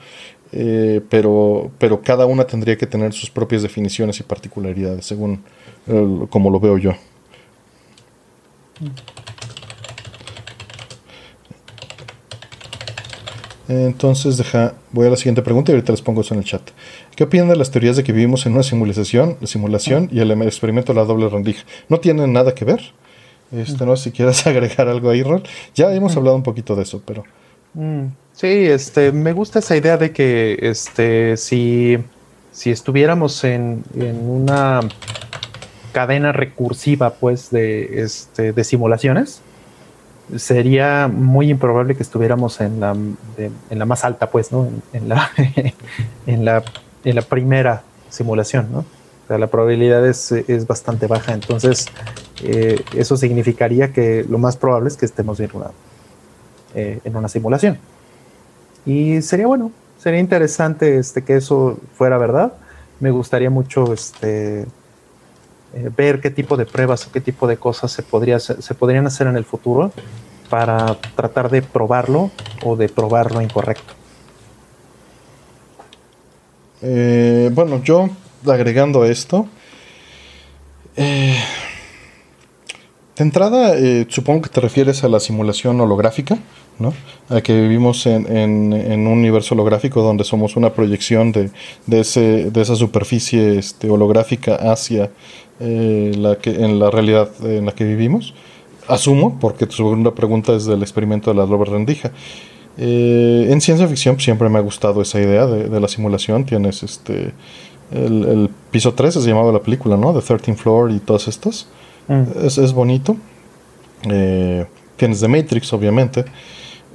eh, 0.51 1.01
pero, 1.09 1.71
pero 1.79 2.01
cada 2.01 2.25
una 2.25 2.45
tendría 2.45 2.77
que 2.77 2.85
tener 2.85 3.13
sus 3.13 3.29
propias 3.29 3.63
definiciones 3.63 4.19
y 4.19 4.23
particularidades, 4.23 5.05
según 5.05 5.43
eh, 5.87 6.27
como 6.29 6.51
lo 6.51 6.59
veo 6.59 6.77
yo. 6.77 6.93
Entonces, 13.67 14.37
deja, 14.37 14.75
voy 14.91 15.07
a 15.07 15.09
la 15.09 15.15
siguiente 15.15 15.41
pregunta 15.41 15.71
y 15.71 15.75
ahorita 15.75 15.93
les 15.93 16.01
pongo 16.01 16.21
eso 16.21 16.33
en 16.33 16.41
el 16.41 16.45
chat. 16.45 16.61
¿Qué 17.15 17.23
opinan 17.23 17.47
de 17.47 17.55
las 17.55 17.71
teorías 17.71 17.95
de 17.95 18.03
que 18.03 18.11
vivimos 18.11 18.45
en 18.45 18.53
una 18.53 18.63
simulación, 18.63 19.37
simulación 19.43 20.09
y 20.11 20.19
el 20.19 20.31
experimento 20.43 20.93
de 20.93 20.99
la 20.99 21.05
doble 21.05 21.29
rendija? 21.29 21.63
¿No 21.89 21.99
tienen 21.99 22.33
nada 22.33 22.53
que 22.53 22.65
ver? 22.65 22.93
Este, 23.51 23.85
no 23.85 23.95
sé 23.95 24.05
si 24.05 24.11
quieres 24.11 24.45
agregar 24.47 24.87
algo 24.87 25.09
ahí, 25.09 25.23
Rol. 25.23 25.43
Ya 25.75 25.93
hemos 25.93 26.15
hablado 26.15 26.35
un 26.35 26.43
poquito 26.43 26.75
de 26.75 26.83
eso, 26.83 27.01
pero. 27.05 27.23
Mm, 27.73 28.07
sí, 28.33 28.47
este, 28.47 29.11
me 29.11 29.33
gusta 29.33 29.59
esa 29.59 29.75
idea 29.75 29.97
de 29.97 30.11
que 30.11 30.57
este, 30.61 31.37
si, 31.37 31.97
si 32.51 32.71
estuviéramos 32.71 33.43
en, 33.43 33.83
en 33.95 34.29
una 34.29 34.81
cadena 35.91 36.31
recursiva, 36.31 37.13
pues, 37.13 37.51
de, 37.51 38.03
este, 38.03 38.53
de 38.53 38.63
simulaciones, 38.63 39.41
sería 40.37 41.07
muy 41.07 41.49
improbable 41.49 41.95
que 41.95 42.03
estuviéramos 42.03 42.61
en 42.61 42.79
la, 42.79 42.95
de, 43.37 43.51
en 43.69 43.79
la 43.79 43.85
más 43.85 44.03
alta, 44.03 44.29
pues, 44.29 44.51
¿no? 44.51 44.67
En, 44.67 44.81
en 44.93 45.09
la, 45.09 45.29
en, 46.27 46.45
la, 46.45 46.63
en 47.03 47.15
la 47.15 47.21
primera 47.21 47.83
simulación, 48.09 48.71
¿no? 48.71 48.85
O 49.23 49.27
sea, 49.27 49.37
la 49.37 49.47
probabilidad 49.47 50.05
es, 50.05 50.31
es 50.31 50.67
bastante 50.67 51.07
baja. 51.07 51.33
Entonces, 51.33 51.87
eh, 52.43 52.83
eso 52.95 53.15
significaría 53.15 53.93
que 53.93 54.25
lo 54.27 54.37
más 54.37 54.57
probable 54.57 54.89
es 54.89 54.97
que 54.97 55.05
estemos 55.05 55.39
en 55.39 55.49
una, 55.53 55.71
eh, 56.75 56.99
en 57.03 57.15
una 57.15 57.29
simulación. 57.29 57.77
Y 58.85 59.21
sería 59.21 59.47
bueno, 59.47 59.71
sería 59.97 60.19
interesante 60.19 60.97
este, 60.97 61.23
que 61.23 61.37
eso 61.37 61.79
fuera 61.95 62.17
verdad. 62.17 62.53
Me 62.99 63.11
gustaría 63.11 63.49
mucho 63.49 63.93
este, 63.93 64.61
eh, 64.61 65.89
ver 65.95 66.19
qué 66.19 66.29
tipo 66.29 66.57
de 66.57 66.65
pruebas 66.65 67.07
o 67.07 67.11
qué 67.11 67.21
tipo 67.21 67.47
de 67.47 67.55
cosas 67.55 67.91
se, 67.91 68.03
se 68.61 68.73
podrían 68.73 69.07
hacer 69.07 69.27
en 69.27 69.37
el 69.37 69.45
futuro 69.45 69.93
para 70.49 70.97
tratar 71.15 71.49
de 71.49 71.61
probarlo 71.61 72.29
o 72.65 72.75
de 72.75 72.89
probar 72.89 73.31
lo 73.31 73.41
incorrecto. 73.41 73.93
Bueno, 76.81 77.81
yo 77.81 78.09
agregando 78.47 79.05
esto, 79.05 79.47
eh, 80.95 81.35
De 83.15 83.23
entrada, 83.23 83.75
eh, 83.77 84.07
supongo 84.09 84.41
que 84.41 84.49
te 84.49 84.59
refieres 84.59 85.03
a 85.03 85.07
la 85.07 85.19
simulación 85.19 85.79
holográfica, 85.79 86.39
¿no? 86.79 86.93
A 87.29 87.41
que 87.41 87.53
vivimos 87.53 88.07
en, 88.07 88.25
un 88.73 89.07
universo 89.07 89.53
holográfico 89.53 90.01
donde 90.01 90.23
somos 90.23 90.55
una 90.55 90.73
proyección 90.73 91.31
de, 91.31 91.51
de, 91.85 91.99
ese, 91.99 92.49
de 92.49 92.61
esa 92.61 92.75
superficie 92.75 93.59
este, 93.59 93.87
holográfica 93.89 94.55
hacia 94.55 95.11
eh, 95.59 96.11
la 96.17 96.37
que, 96.37 96.49
en 96.49 96.79
la 96.79 96.89
realidad 96.89 97.29
en 97.43 97.67
la 97.67 97.73
que 97.73 97.83
vivimos. 97.83 98.33
Asumo, 98.87 99.37
porque 99.39 99.67
tu 99.67 99.73
segunda 99.73 100.11
pregunta 100.15 100.55
es 100.55 100.65
del 100.65 100.81
experimento 100.81 101.29
de 101.29 101.37
la 101.37 101.45
doble 101.45 101.69
rendija. 101.69 102.11
En 102.75 103.61
ciencia 103.61 103.87
ficción 103.87 104.19
siempre 104.19 104.49
me 104.49 104.57
ha 104.57 104.61
gustado 104.61 105.01
esa 105.01 105.19
idea 105.19 105.45
de, 105.45 105.79
la 105.79 105.87
simulación. 105.87 106.43
Tienes 106.45 106.81
este 106.81 107.31
el, 107.93 108.49
piso 108.71 108.93
13 108.93 109.21
se 109.21 109.27
llamaba 109.27 109.51
la 109.51 109.59
película, 109.59 109.97
¿no? 109.97 110.13
The 110.13 110.19
13th 110.19 110.55
Floor 110.55 110.91
y 110.91 110.99
todas 110.99 111.27
estas. 111.27 111.67
Mm. 112.07 112.45
Es, 112.45 112.73
bonito. 112.73 113.15
Eh, 114.09 114.65
tienes 114.97 115.19
The 115.19 115.27
Matrix, 115.27 115.71
obviamente. 115.73 116.25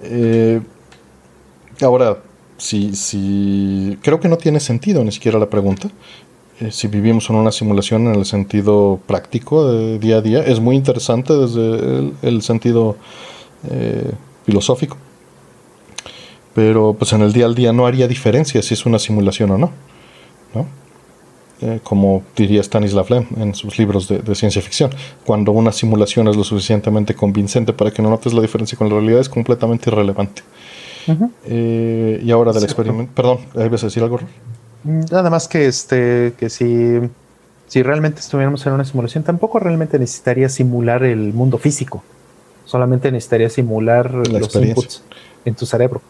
Eh, 0.02 0.60
ahora, 1.80 2.18
si, 2.56 2.94
si, 2.94 3.98
creo 4.02 4.20
que 4.20 4.28
no 4.28 4.36
tiene 4.36 4.60
sentido 4.60 5.04
ni 5.04 5.12
siquiera 5.12 5.38
la 5.38 5.48
pregunta. 5.48 5.88
Eh, 6.60 6.72
si 6.72 6.88
vivimos 6.88 7.30
en 7.30 7.36
una 7.36 7.52
simulación 7.52 8.08
en 8.08 8.16
el 8.16 8.24
sentido 8.24 9.00
práctico 9.06 9.70
de 9.70 9.98
día 10.00 10.16
a 10.16 10.20
día, 10.20 10.40
es 10.40 10.58
muy 10.58 10.74
interesante 10.74 11.32
desde 11.32 12.12
el, 12.22 12.42
sentido 12.42 12.96
filosófico. 14.44 14.96
Pero 16.54 16.94
pues 16.94 17.12
en 17.12 17.22
el 17.22 17.32
día 17.32 17.46
al 17.46 17.54
día 17.54 17.72
no 17.72 17.86
haría 17.86 18.08
diferencia 18.08 18.60
si 18.62 18.74
es 18.74 18.84
una 18.84 18.98
simulación 18.98 19.52
o 19.52 19.58
no. 19.58 19.70
¿no? 20.54 20.66
Eh, 21.60 21.80
como 21.82 22.22
diría 22.36 22.60
Stanislav 22.60 23.10
Lem 23.10 23.26
en 23.36 23.52
sus 23.52 23.78
libros 23.78 24.06
de, 24.06 24.34
ciencia 24.36 24.62
ficción. 24.62 24.90
Cuando 25.24 25.50
una 25.50 25.72
simulación 25.72 26.28
es 26.28 26.36
lo 26.36 26.44
suficientemente 26.44 27.14
convincente 27.14 27.72
para 27.72 27.90
que 27.90 28.00
no 28.00 28.10
notes 28.10 28.32
la 28.32 28.42
diferencia 28.42 28.78
con 28.78 28.88
la 28.88 28.94
realidad, 28.94 29.20
es 29.20 29.28
completamente 29.28 29.90
irrelevante. 29.90 30.42
Eh, 31.46 32.20
y 32.22 32.30
ahora 32.30 32.52
del 32.52 32.62
experimento. 32.62 33.12
Perdón, 33.12 33.38
¿hay 33.56 33.68
vas 33.68 33.82
a 33.82 33.86
decir 33.86 34.02
algo? 34.04 34.20
Mm, 34.84 35.00
nada 35.10 35.30
más 35.30 35.48
que 35.48 35.66
este 35.66 36.34
que 36.38 36.48
si, 36.48 37.00
si 37.66 37.82
realmente 37.82 38.20
estuviéramos 38.20 38.64
en 38.66 38.74
una 38.74 38.84
simulación, 38.84 39.24
tampoco 39.24 39.58
realmente 39.58 39.98
necesitaría 39.98 40.48
simular 40.48 41.02
el 41.02 41.32
mundo 41.32 41.58
físico. 41.58 42.04
Solamente 42.66 43.10
necesitaría 43.10 43.50
simular 43.50 44.14
los 44.14 44.54
inputs 44.54 45.02
en 45.44 45.56
tu 45.56 45.66
cerebro. 45.66 46.02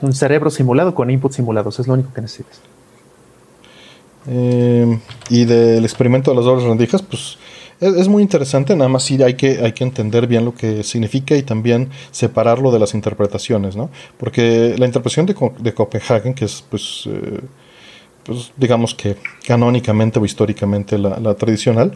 Un 0.00 0.12
cerebro 0.12 0.50
simulado 0.50 0.92
con 0.94 1.08
inputs 1.08 1.36
simulados, 1.36 1.78
es 1.78 1.86
lo 1.86 1.94
único 1.94 2.12
que 2.12 2.22
necesitas. 2.22 2.60
Eh, 4.28 4.98
y 5.30 5.44
del 5.44 5.84
experimento 5.84 6.30
de 6.30 6.36
las 6.36 6.44
dobles 6.44 6.64
rendijas, 6.64 7.02
pues 7.02 7.38
es, 7.80 8.08
muy 8.08 8.22
interesante, 8.22 8.74
nada 8.74 8.88
más 8.88 9.04
sí 9.04 9.22
hay 9.22 9.34
que, 9.34 9.60
hay 9.62 9.72
que 9.72 9.84
entender 9.84 10.26
bien 10.26 10.44
lo 10.44 10.54
que 10.54 10.82
significa 10.82 11.36
y 11.36 11.42
también 11.42 11.90
separarlo 12.10 12.72
de 12.72 12.78
las 12.78 12.94
interpretaciones, 12.94 13.76
¿no? 13.76 13.90
Porque 14.18 14.74
la 14.76 14.86
interpretación 14.86 15.26
de, 15.26 15.34
de 15.60 15.74
Copenhagen, 15.74 16.34
que 16.34 16.44
es 16.44 16.64
pues, 16.68 17.04
eh, 17.06 17.40
pues, 18.24 18.52
digamos 18.56 18.94
que 18.94 19.16
canónicamente 19.46 20.18
o 20.18 20.24
históricamente 20.24 20.98
la 20.98 21.34
tradicional, 21.34 21.92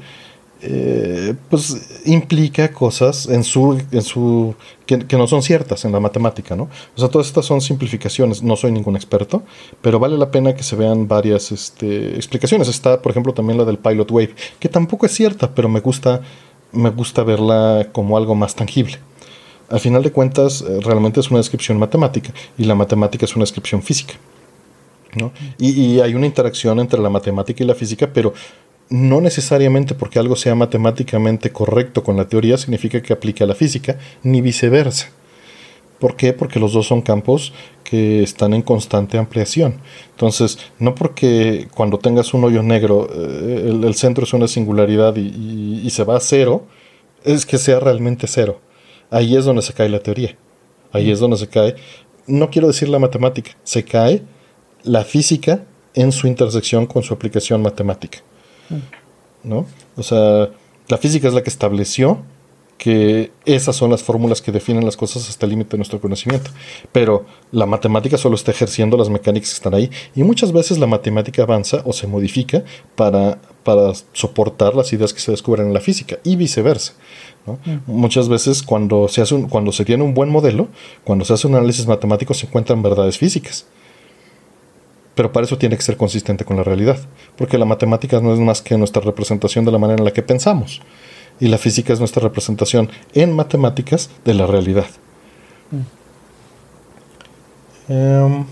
eh, 0.64 1.34
pues 1.50 2.02
implica 2.04 2.72
cosas 2.72 3.26
en 3.26 3.42
su, 3.42 3.82
en 3.90 4.02
su 4.02 4.54
que, 4.86 5.16
no 5.16 5.26
son 5.26 5.42
ciertas 5.42 5.84
en 5.84 5.90
la 5.90 5.98
matemática, 5.98 6.54
¿no? 6.54 6.68
O 6.94 7.00
sea, 7.00 7.08
todas 7.08 7.26
estas 7.26 7.46
son 7.46 7.60
simplificaciones. 7.60 8.44
No 8.44 8.54
soy 8.54 8.70
ningún 8.70 8.94
experto, 8.94 9.42
pero 9.80 9.98
vale 9.98 10.16
la 10.16 10.30
pena 10.30 10.54
que 10.54 10.62
se 10.62 10.76
vean 10.76 11.08
varias 11.08 11.50
este, 11.50 12.14
explicaciones. 12.14 12.68
Está, 12.68 13.02
por 13.02 13.10
ejemplo, 13.10 13.34
también 13.34 13.58
la 13.58 13.64
del 13.64 13.78
pilot 13.78 14.08
wave, 14.10 14.34
que 14.60 14.68
tampoco 14.68 15.06
es 15.06 15.12
cierta, 15.12 15.52
pero 15.52 15.68
me 15.68 15.80
gusta, 15.80 16.20
me 16.70 16.90
gusta 16.90 17.24
verla 17.24 17.88
como 17.90 18.16
algo 18.16 18.36
más 18.36 18.54
tangible. 18.54 18.98
Al 19.68 19.80
final 19.80 20.04
de 20.04 20.12
cuentas, 20.12 20.62
eh, 20.62 20.78
realmente 20.80 21.18
es 21.18 21.30
una 21.30 21.38
descripción 21.38 21.76
matemática 21.78 22.32
y 22.56 22.64
la 22.66 22.76
matemática 22.76 23.24
es 23.24 23.34
una 23.34 23.42
descripción 23.42 23.82
física. 23.82 24.14
¿no? 25.14 25.32
Y, 25.58 25.70
y, 25.70 26.00
hay 26.00 26.14
una 26.14 26.26
interacción 26.26 26.80
entre 26.80 27.00
la 27.00 27.10
matemática 27.10 27.62
y 27.62 27.66
la 27.66 27.74
física, 27.74 28.08
pero 28.12 28.32
no 28.92 29.22
necesariamente 29.22 29.94
porque 29.94 30.18
algo 30.18 30.36
sea 30.36 30.54
matemáticamente 30.54 31.50
correcto 31.50 32.04
con 32.04 32.18
la 32.18 32.28
teoría 32.28 32.58
significa 32.58 33.00
que 33.00 33.14
aplique 33.14 33.42
a 33.42 33.46
la 33.46 33.54
física, 33.54 33.96
ni 34.22 34.42
viceversa. 34.42 35.08
¿Por 35.98 36.14
qué? 36.14 36.34
Porque 36.34 36.60
los 36.60 36.74
dos 36.74 36.88
son 36.88 37.00
campos 37.00 37.54
que 37.84 38.22
están 38.22 38.52
en 38.52 38.60
constante 38.60 39.16
ampliación. 39.16 39.76
Entonces, 40.10 40.58
no 40.78 40.94
porque 40.94 41.68
cuando 41.74 41.98
tengas 41.98 42.34
un 42.34 42.44
hoyo 42.44 42.62
negro 42.62 43.08
eh, 43.10 43.80
el, 43.82 43.94
centro 43.94 44.24
es 44.24 44.34
una 44.34 44.46
singularidad 44.46 45.16
y, 45.16 45.88
se 45.88 46.04
va 46.04 46.18
a 46.18 46.20
cero, 46.20 46.66
es 47.24 47.46
que 47.46 47.56
sea 47.56 47.80
realmente 47.80 48.26
cero. 48.26 48.60
Ahí 49.10 49.36
es 49.36 49.46
donde 49.46 49.62
se 49.62 49.72
cae 49.72 49.88
la 49.88 50.00
teoría. 50.00 50.36
Ahí 50.92 51.10
es 51.10 51.18
donde 51.18 51.38
se 51.38 51.48
cae, 51.48 51.76
no 52.26 52.50
quiero 52.50 52.68
decir 52.68 52.90
la 52.90 52.98
matemática, 52.98 53.52
se 53.64 53.84
cae 53.84 54.22
la 54.82 55.02
física 55.04 55.64
en 55.94 56.12
su 56.12 56.26
intersección 56.26 56.84
con 56.84 57.02
su 57.02 57.14
aplicación 57.14 57.62
matemática. 57.62 58.18
¿No? 59.42 59.66
O 59.96 60.02
sea, 60.02 60.50
la 60.88 60.98
física 60.98 61.28
es 61.28 61.34
la 61.34 61.42
que 61.42 61.50
estableció 61.50 62.18
que 62.82 63.30
esas 63.44 63.76
son 63.76 63.92
las 63.92 64.02
fórmulas 64.02 64.42
que 64.42 64.50
definen 64.50 64.84
las 64.84 64.96
cosas 64.96 65.28
hasta 65.28 65.46
el 65.46 65.50
límite 65.50 65.70
de 65.70 65.76
nuestro 65.78 66.00
conocimiento. 66.00 66.50
Pero 66.90 67.24
la 67.52 67.64
matemática 67.64 68.18
solo 68.18 68.34
está 68.34 68.50
ejerciendo 68.50 68.96
las 68.96 69.08
mecánicas 69.08 69.50
que 69.50 69.54
están 69.54 69.74
ahí 69.74 69.88
y 70.16 70.24
muchas 70.24 70.50
veces 70.50 70.78
la 70.78 70.88
matemática 70.88 71.44
avanza 71.44 71.82
o 71.84 71.92
se 71.92 72.08
modifica 72.08 72.64
para, 72.96 73.38
para 73.62 73.92
soportar 74.12 74.74
las 74.74 74.92
ideas 74.92 75.14
que 75.14 75.20
se 75.20 75.30
descubren 75.30 75.68
en 75.68 75.74
la 75.74 75.80
física 75.80 76.18
y 76.24 76.34
viceversa. 76.34 76.94
Muchas 77.86 78.28
veces 78.28 78.64
cuando 78.64 79.06
se, 79.06 79.22
hace 79.22 79.40
cuando 79.48 79.70
se 79.70 79.84
tiene 79.84 80.02
un 80.02 80.12
buen 80.12 80.30
modelo, 80.30 80.66
cuando 81.04 81.24
se 81.24 81.34
hace 81.34 81.46
un 81.46 81.54
análisis 81.54 81.86
matemático 81.86 82.34
se 82.34 82.46
encuentran 82.46 82.82
verdades 82.82 83.16
físicas. 83.16 83.66
Pero 85.14 85.32
para 85.32 85.44
eso 85.44 85.58
tiene 85.58 85.76
que 85.76 85.82
ser 85.82 85.96
consistente 85.96 86.44
con 86.44 86.56
la 86.56 86.62
realidad, 86.62 86.98
porque 87.36 87.58
la 87.58 87.64
matemática 87.64 88.20
no 88.20 88.32
es 88.32 88.40
más 88.40 88.62
que 88.62 88.78
nuestra 88.78 89.02
representación 89.02 89.64
de 89.64 89.72
la 89.72 89.78
manera 89.78 89.98
en 89.98 90.04
la 90.04 90.12
que 90.12 90.22
pensamos, 90.22 90.80
y 91.38 91.48
la 91.48 91.58
física 91.58 91.92
es 91.92 91.98
nuestra 91.98 92.22
representación 92.22 92.88
en 93.14 93.34
matemáticas 93.34 94.10
de 94.24 94.34
la 94.34 94.46
realidad. 94.46 94.86
Em, 97.88 98.44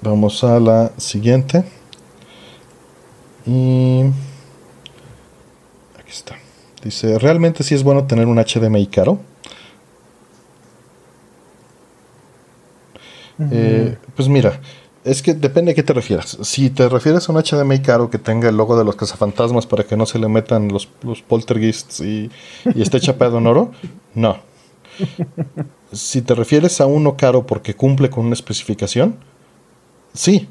vamos 0.00 0.44
a 0.44 0.60
la 0.60 0.92
siguiente. 0.96 1.64
Y 3.46 4.02
aquí 5.98 6.10
está. 6.10 6.36
Dice, 6.82 7.18
¿realmente 7.18 7.62
sí 7.62 7.74
es 7.74 7.82
bueno 7.82 8.06
tener 8.06 8.26
un 8.26 8.38
HDMI 8.38 8.86
caro? 8.86 9.18
Eh, 13.38 13.96
pues 14.14 14.28
mira, 14.28 14.60
es 15.06 15.22
que 15.22 15.34
depende 15.34 15.70
de 15.70 15.76
qué 15.76 15.84
te 15.84 15.92
refieras. 15.92 16.36
Si 16.42 16.68
te 16.68 16.88
refieres 16.88 17.28
a 17.28 17.32
un 17.32 17.40
HDMI 17.40 17.78
caro 17.80 18.10
que 18.10 18.18
tenga 18.18 18.48
el 18.48 18.56
logo 18.56 18.76
de 18.76 18.84
los 18.84 18.96
cazafantasmas 18.96 19.64
para 19.64 19.84
que 19.84 19.96
no 19.96 20.04
se 20.04 20.18
le 20.18 20.26
metan 20.26 20.66
los, 20.68 20.88
los 21.02 21.22
poltergeists 21.22 22.00
y, 22.00 22.28
esté 22.74 22.98
chapado 22.98 23.38
en 23.38 23.46
oro, 23.46 23.70
no. 24.14 24.38
Si 25.92 26.22
te 26.22 26.34
refieres 26.34 26.80
a 26.80 26.86
uno 26.86 27.16
caro 27.16 27.46
porque 27.46 27.74
cumple 27.74 28.10
con 28.10 28.26
una 28.26 28.34
especificación, 28.34 29.16
sí. 30.12 30.48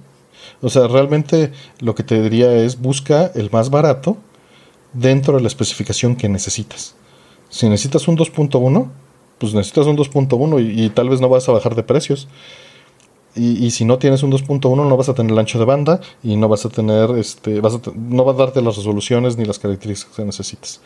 O 0.62 0.70
sea, 0.70 0.88
realmente 0.88 1.52
lo 1.82 1.94
que 1.94 2.04
te 2.04 2.22
diría 2.22 2.54
es 2.54 2.80
busca 2.80 3.32
el 3.36 3.52
más 3.52 3.70
barato 3.70 4.16
dentro 4.94 5.36
de 5.36 5.42
la 5.42 5.48
especificación 5.50 6.16
que 6.16 6.30
necesitas. 6.30 6.96
Si 7.50 7.68
necesitas 7.68 8.08
un 8.08 8.18
2.1, 8.18 8.90
pues 9.38 9.54
necesitas 9.54 9.86
un 9.86 9.98
2.1 9.98 10.64
y, 10.64 10.86
y 10.86 10.90
tal 10.92 11.10
vez 11.10 11.20
no 11.20 11.28
vas 11.28 11.50
a 11.50 11.52
bajar 11.52 11.76
de 11.76 11.84
precios. 11.84 12.30
Y, 13.38 13.70
si 13.72 13.84
no 13.84 13.98
tienes 13.98 14.24
un 14.24 14.32
2.1 14.32 14.88
no 14.88 14.96
vas 14.96 15.10
a 15.10 15.14
tener 15.14 15.34
el 15.34 15.38
ancho 15.38 15.60
de 15.60 15.66
banda 15.66 16.00
y 16.24 16.38
no 16.38 16.48
vas 16.48 16.66
a 16.66 16.70
tener, 16.70 17.12
este, 17.18 17.60
vas 17.60 17.76
a 17.76 17.82
no 17.94 18.24
va 18.24 18.32
a 18.32 18.36
darte 18.36 18.62
las 18.62 18.78
resoluciones 18.78 19.36
ni 19.36 19.44
las 19.44 19.60
características 19.60 20.16
que 20.16 20.24
necesites. 20.24 20.80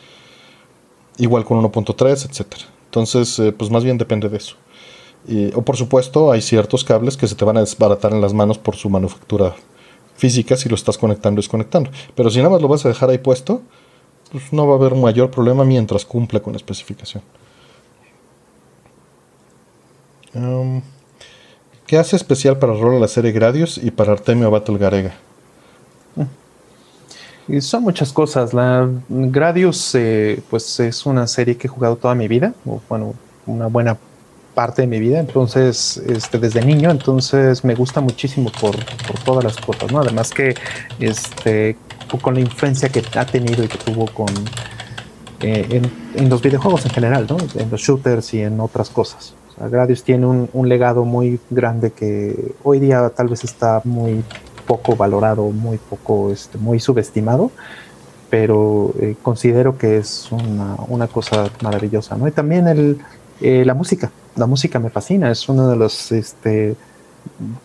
Igual 1.19 1.45
con 1.45 1.61
1.3, 1.61 2.27
etcétera. 2.27 2.63
Entonces, 2.85 3.37
eh, 3.37 3.51
pues 3.51 3.69
más 3.69 3.83
bien 3.83 3.99
depende 3.99 4.29
de 4.29 4.37
eso. 4.37 4.55
o 5.53 5.61
por 5.61 5.77
supuesto, 5.77 6.31
hay 6.31 6.41
ciertos 6.41 6.83
cables 6.83 7.17
que 7.17 7.27
se 7.27 7.35
te 7.35 7.45
van 7.45 7.57
a 7.57 7.59
desbaratar 7.59 8.13
en 8.13 8.21
las 8.21 8.33
manos 8.33 8.57
por 8.57 8.75
su 8.75 8.89
manufactura 8.89 9.55
física 10.15 10.57
si 10.57 10.69
lo 10.69 10.75
estás 10.75 10.97
conectando 10.97 11.39
y 11.39 11.43
desconectando. 11.43 11.91
Pero 12.15 12.31
si 12.31 12.39
nada 12.39 12.49
más 12.49 12.61
lo 12.61 12.67
vas 12.67 12.83
a 12.83 12.89
dejar 12.89 13.11
ahí 13.11 13.19
puesto, 13.19 13.61
pues 14.31 14.51
no 14.51 14.67
va 14.67 14.73
a 14.73 14.77
haber 14.77 14.95
mayor 14.95 15.29
problema 15.29 15.63
mientras 15.63 16.03
cumple 16.03 16.41
con 16.41 16.53
la 16.53 16.57
especificación. 16.57 17.23
Um, 20.33 20.81
¿Qué 21.89 21.97
hace 21.97 22.15
especial 22.15 22.59
para 22.59 22.73
Roll 22.73 23.01
la 23.01 23.07
serie 23.07 23.31
Gradius 23.31 23.79
y 23.79 23.89
para 23.89 24.11
Artemio 24.11 24.51
Battle 24.51 24.77
Garega? 24.77 25.11
Y 27.47 27.61
son 27.61 27.81
muchas 27.81 28.13
cosas. 28.13 28.53
La 28.53 28.87
Gradius, 29.09 29.95
eh, 29.95 30.39
pues 30.51 30.79
es 30.81 31.07
una 31.07 31.25
serie 31.25 31.57
que 31.57 31.65
he 31.65 31.67
jugado 31.67 31.95
toda 31.95 32.13
mi 32.13 32.27
vida, 32.27 32.53
o 32.63 32.79
bueno, 32.87 33.15
una 33.47 33.65
buena 33.65 33.97
parte 34.53 34.83
de 34.83 34.87
mi 34.87 34.99
vida. 34.99 35.19
Entonces, 35.19 35.97
este, 36.05 36.37
desde 36.37 36.63
niño, 36.63 36.91
entonces 36.91 37.63
me 37.63 37.73
gusta 37.73 38.01
muchísimo 38.01 38.51
por, 38.61 38.75
todas 39.25 39.43
las 39.43 39.57
cosas, 39.57 39.91
¿no? 39.91 40.01
Además 40.01 40.29
que, 40.29 40.53
este, 40.99 41.75
con 42.21 42.35
la 42.35 42.41
influencia 42.41 42.89
que 42.89 43.01
ha 43.17 43.25
tenido 43.25 43.63
y 43.63 43.67
que 43.67 43.79
tuvo 43.79 44.05
con 44.05 44.29
eh, 45.41 45.81
en, 46.13 46.29
los 46.29 46.39
videojuegos 46.39 46.85
en 46.85 46.91
general, 46.91 47.25
¿no? 47.27 47.37
en 47.59 47.71
los 47.71 47.81
shooters 47.81 48.31
y 48.35 48.41
en 48.41 48.59
otras 48.59 48.91
cosas. 48.91 49.33
Gradius 49.67 50.03
tiene 50.03 50.25
un, 50.25 50.69
legado 50.69 51.03
muy 51.03 51.39
grande 51.49 51.91
que 51.91 52.53
hoy 52.63 52.79
día 52.79 53.09
tal 53.09 53.27
vez 53.27 53.43
está 53.43 53.81
muy 53.83 54.23
poco 54.65 54.95
valorado, 54.95 55.49
muy 55.49 55.77
poco, 55.77 56.31
este, 56.31 56.57
muy 56.57 56.79
subestimado, 56.79 57.51
pero 58.29 58.93
eh, 58.99 59.15
considero 59.21 59.77
que 59.77 59.97
es 59.97 60.29
una, 60.31 61.07
cosa 61.07 61.49
maravillosa, 61.61 62.15
¿no? 62.15 62.27
Y 62.27 62.31
también 62.31 62.67
el, 62.67 62.99
eh, 63.41 63.63
la 63.65 63.73
música, 63.73 64.11
la 64.35 64.45
música 64.45 64.79
me 64.79 64.89
fascina, 64.89 65.31
es 65.31 65.49
uno 65.49 65.67
de 65.67 65.75
los, 65.75 66.11
este, 66.11 66.75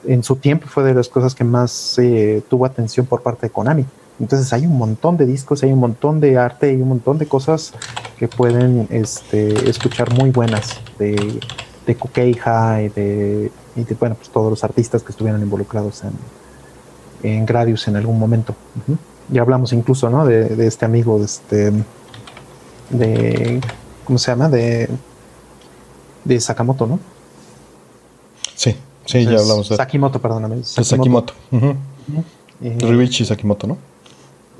en 0.06 0.22
su 0.22 0.36
tiempo 0.36 0.66
fue 0.66 0.82
de 0.82 0.94
las 0.94 1.08
cosas 1.08 1.34
que 1.34 1.44
más 1.44 1.98
eh, 1.98 2.42
tuvo 2.48 2.66
atención 2.66 3.06
por 3.06 3.22
parte 3.22 3.46
de 3.46 3.50
Konami. 3.50 3.84
Entonces 4.18 4.52
hay 4.52 4.64
un 4.64 4.78
montón 4.78 5.16
de 5.16 5.26
discos, 5.26 5.62
hay 5.62 5.72
un 5.72 5.80
montón 5.80 6.20
de 6.20 6.38
arte 6.38 6.72
y 6.72 6.76
un 6.76 6.88
montón 6.88 7.18
de 7.18 7.26
cosas 7.26 7.72
que 8.16 8.28
pueden 8.28 8.86
este, 8.90 9.68
escuchar 9.68 10.12
muy 10.14 10.30
buenas 10.30 10.80
de, 10.98 11.40
de 11.86 11.97
Kukeija 11.97 12.82
y 12.82 12.89
de, 12.89 13.51
bueno, 13.98 14.15
pues 14.15 14.31
todos 14.31 14.51
los 14.51 14.65
artistas 14.65 15.02
que 15.02 15.12
estuvieron 15.12 15.43
involucrados 15.43 16.02
en, 16.05 16.12
en 17.31 17.47
Gradius 17.47 17.89
en 17.89 17.97
algún 17.97 18.19
momento. 18.19 18.55
Ya 19.28 19.43
hablamos 19.43 19.73
incluso, 19.73 20.11
¿no? 20.11 20.27
De, 20.27 20.66
este 20.66 20.85
amigo, 20.85 21.19
de 21.19 21.24
este, 21.24 21.73
de, 22.90 23.61
¿cómo 24.05 24.19
se 24.19 24.31
llama? 24.31 24.48
De, 24.48 24.89
de 26.24 26.40
Sakamoto, 26.40 26.86
¿no? 26.86 26.98
Sí, 28.55 28.77
sí, 29.05 29.24
ya 29.24 29.39
hablamos 29.39 29.69
de 29.69 29.77
Sakimoto, 29.77 30.20
perdóname. 30.20 30.62
Sakimoto. 30.62 31.35
Sakimoto. 31.51 31.77
Uh 32.61 33.24
Sakimoto, 33.24 33.66
¿no? 33.66 33.78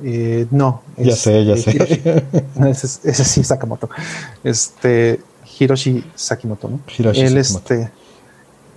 Eh, 0.03 0.47
no. 0.51 0.83
Ya 0.97 1.15
sé, 1.15 1.45
ya 1.45 1.57
sé. 1.57 1.71
ese, 2.69 3.09
ese, 3.09 3.25
sí, 3.25 3.45
Sakamoto. 3.45 3.89
Este, 4.43 5.21
Hiroshi 5.59 6.05
Sakimoto, 6.15 6.69
¿no? 6.69 6.81
Hiroshi 6.97 7.21
Él, 7.21 7.45
Sakimoto. 7.45 7.75
este, 7.75 7.91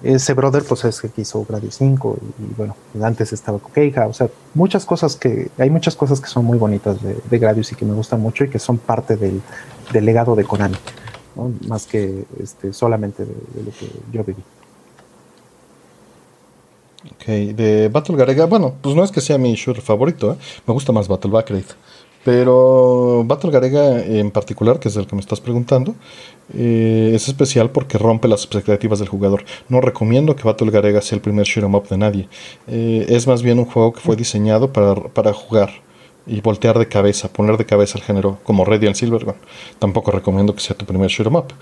ese 0.04 0.34
brother, 0.34 0.64
pues 0.64 0.86
es 0.86 1.02
que 1.02 1.10
hizo 1.22 1.44
Gradius 1.44 1.76
5 1.76 2.18
y, 2.40 2.54
bueno, 2.56 2.76
antes 3.02 3.34
estaba 3.34 3.58
Kokeija, 3.58 4.08
o 4.08 4.14
sea, 4.14 4.30
muchas 4.54 4.86
cosas 4.86 5.16
que, 5.16 5.50
hay 5.58 5.70
muchas 5.70 5.96
cosas 5.96 6.22
que 6.22 6.28
son 6.28 6.46
muy 6.46 6.58
bonitas 6.58 7.02
de, 7.02 7.18
de 7.30 7.40
Gradius 7.40 7.72
y 7.72 7.76
que 7.76 7.86
me 7.86 7.94
gustan 7.94 8.22
mucho 8.22 8.44
y 8.44 8.50
que 8.50 8.60
son 8.60 8.78
parte 8.78 9.18
del, 9.18 9.42
del 9.92 10.06
legado 10.06 10.36
de 10.36 10.44
Konami, 10.44 10.78
¿no? 11.36 11.52
más 11.68 11.88
que 11.88 12.26
este, 12.42 12.74
solamente 12.74 13.26
de, 13.26 13.34
lo 13.64 13.72
que 13.72 13.90
yo 14.12 14.24
viví. 14.24 14.44
Ok, 17.16 17.56
de 17.56 17.90
Battle 17.90 18.18
Garega, 18.18 18.46
bueno, 18.46 18.76
pues 18.82 18.96
no 18.96 19.04
es 19.04 19.12
que 19.12 19.22
sea 19.22 19.38
mi 19.38 19.54
shooter 19.56 19.82
favorito, 19.82 20.34
¿eh? 20.34 20.38
me 20.68 20.74
gusta 20.74 20.92
más 20.92 21.08
Battle 21.08 21.32
Backrate. 21.32 21.74
Pero 22.28 23.24
Battle 23.26 23.52
Garega 23.52 24.04
en 24.04 24.32
particular, 24.32 24.82
que 24.82 24.90
es 24.90 24.98
el 24.98 25.08
que 25.08 25.16
me 25.16 25.22
estás 25.22 25.40
preguntando, 25.40 25.96
eh, 26.54 27.12
es 27.14 27.30
especial 27.30 27.72
porque 27.72 27.98
rompe 27.98 28.28
las 28.28 28.42
expectativas 28.42 29.00
del 29.00 29.08
jugador. 29.08 29.46
No 29.70 29.80
recomiendo 29.80 30.36
que 30.36 30.44
Battle 30.44 30.70
Garega 30.70 31.02
sea 31.02 31.16
el 31.16 31.22
primer 31.22 31.46
shoot 31.46 31.64
'em 31.64 31.74
up 31.76 31.88
de 31.88 31.98
nadie. 31.98 32.28
Eh, 32.68 33.06
es 33.08 33.28
más 33.28 33.44
bien 33.44 33.60
un 33.60 33.66
juego 33.66 33.94
que 33.94 34.02
fue 34.02 34.18
diseñado 34.18 34.74
para, 34.74 34.96
para 34.96 35.32
jugar 35.32 35.70
y 36.28 36.42
voltear 36.42 36.78
de 36.78 36.88
cabeza, 36.88 37.32
poner 37.32 37.58
de 37.58 37.66
cabeza 37.66 37.98
el 37.98 38.04
género 38.04 38.40
como 38.44 38.66
Radiant 38.66 38.96
Silvergun. 38.96 39.36
Tampoco 39.80 40.12
recomiendo 40.12 40.54
que 40.54 40.62
sea 40.62 40.76
tu 40.76 40.86
primer 40.86 41.10
shoot 41.10 41.28
'em 41.28 41.36
up. 41.36 41.54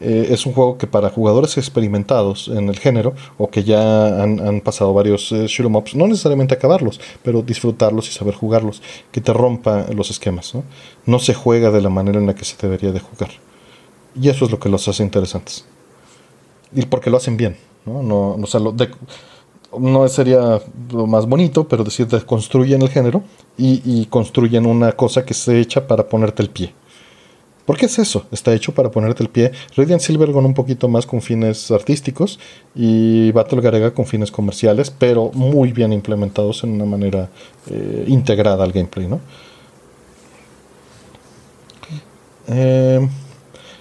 Eh, 0.00 0.28
es 0.30 0.44
un 0.46 0.52
juego 0.52 0.76
que 0.76 0.86
para 0.86 1.10
jugadores 1.10 1.56
experimentados 1.56 2.48
en 2.48 2.68
el 2.68 2.78
género 2.78 3.14
o 3.36 3.48
que 3.48 3.64
ya 3.64 4.22
han, 4.22 4.60
pasado 4.60 4.92
varios 4.92 5.30
eh, 5.32 5.46
shoot 5.46 5.66
'em 5.66 5.76
ups, 5.76 5.94
no 5.94 6.06
necesariamente 6.06 6.54
acabarlos, 6.54 7.00
pero 7.22 7.42
disfrutarlos 7.42 8.08
y 8.08 8.12
saber 8.12 8.34
jugarlos, 8.34 8.82
que 9.12 9.20
te 9.20 9.32
rompa 9.32 9.86
los 9.94 10.10
esquemas. 10.10 10.54
¿no? 10.54 10.64
no 11.06 11.18
se 11.18 11.32
juega 11.32 11.70
de 11.70 11.80
la 11.80 11.88
manera 11.88 12.18
en 12.18 12.26
la 12.26 12.34
que 12.34 12.44
se 12.44 12.56
debería 12.60 12.92
de 12.92 13.00
jugar. 13.00 13.30
Y 14.20 14.28
eso 14.28 14.44
es 14.44 14.50
lo 14.50 14.58
que 14.60 14.68
los 14.68 14.86
hace 14.88 15.02
interesantes. 15.02 15.64
Y 16.74 16.84
porque 16.84 17.08
lo 17.08 17.16
hacen 17.16 17.36
bien. 17.36 17.56
No, 17.86 18.02
no, 18.02 18.36
no, 18.36 18.46
no 19.76 20.08
sería 20.08 20.60
lo 20.90 21.06
más 21.06 21.26
bonito, 21.26 21.68
pero 21.68 21.84
decir, 21.84 22.06
construyen 22.24 22.82
el 22.82 22.88
género 22.88 23.22
y, 23.56 24.06
construyen 24.06 24.66
una 24.66 24.92
cosa 24.92 25.24
que 25.24 25.34
se 25.34 25.60
echa 25.60 25.86
para 25.86 26.08
ponerte 26.08 26.42
el 26.42 26.50
pie. 26.50 26.72
¿Por 27.66 27.76
qué 27.76 27.84
es 27.84 27.98
eso? 27.98 28.24
Está 28.32 28.54
hecho 28.54 28.72
para 28.72 28.90
ponerte 28.90 29.22
el 29.22 29.28
pie. 29.28 29.52
Radiant 29.76 30.00
Silver 30.00 30.32
con 30.32 30.46
un 30.46 30.54
poquito 30.54 30.88
más 30.88 31.04
con 31.04 31.20
fines 31.20 31.70
artísticos 31.70 32.40
y 32.74 33.30
Battle 33.32 33.60
Garega 33.60 33.92
con 33.92 34.06
fines 34.06 34.30
comerciales, 34.30 34.90
pero 34.90 35.30
muy 35.34 35.72
bien 35.72 35.92
implementados 35.92 36.64
en 36.64 36.70
una 36.70 36.86
manera 36.86 37.28
eh, 37.70 38.04
integrada 38.06 38.64
al 38.64 38.72
gameplay, 38.72 39.06
¿no? 39.06 39.20
Eh, 42.48 43.06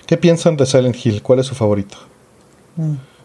¿Qué 0.05 0.17
piensan 0.17 0.57
de 0.57 0.65
Silent 0.65 0.97
Hill? 1.05 1.21
¿Cuál 1.21 1.39
es 1.39 1.45
su 1.45 1.55
favorito? 1.55 1.97
Mm. 2.75 3.16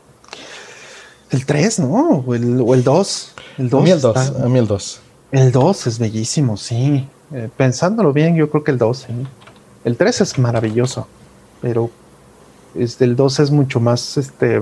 El 1.32 1.46
3, 1.46 1.78
¿no? 1.80 2.24
O 2.26 2.34
el, 2.34 2.60
o 2.60 2.74
el 2.74 2.84
2. 2.84 3.34
El 3.58 3.70
2 3.70 3.80
a 3.80 3.84
mí 3.84 3.90
el 3.90 4.00
2. 4.00 4.16
A 4.16 4.48
mí 4.48 4.58
el 4.58 4.66
2. 4.66 5.00
El 5.32 5.50
2 5.50 5.86
es 5.86 5.98
bellísimo, 5.98 6.56
sí. 6.58 7.08
Eh, 7.32 7.48
pensándolo 7.56 8.12
bien, 8.12 8.36
yo 8.36 8.50
creo 8.50 8.62
que 8.62 8.70
el 8.70 8.78
2, 8.78 8.98
sí. 8.98 9.12
El 9.84 9.96
3 9.96 10.20
es 10.20 10.38
maravilloso, 10.38 11.08
pero 11.62 11.90
este, 12.74 13.04
el 13.04 13.16
2 13.16 13.40
es 13.40 13.50
mucho 13.50 13.80
más 13.80 14.18
este, 14.18 14.60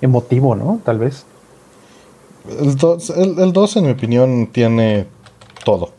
emotivo, 0.00 0.54
¿no? 0.54 0.80
Tal 0.84 1.00
vez. 1.00 1.24
El 2.48 2.76
2, 2.76 3.10
el, 3.10 3.52
2 3.52 3.76
en 3.76 3.84
mi 3.84 3.90
opinión, 3.90 4.46
tiene 4.52 5.06
todo. 5.64 5.90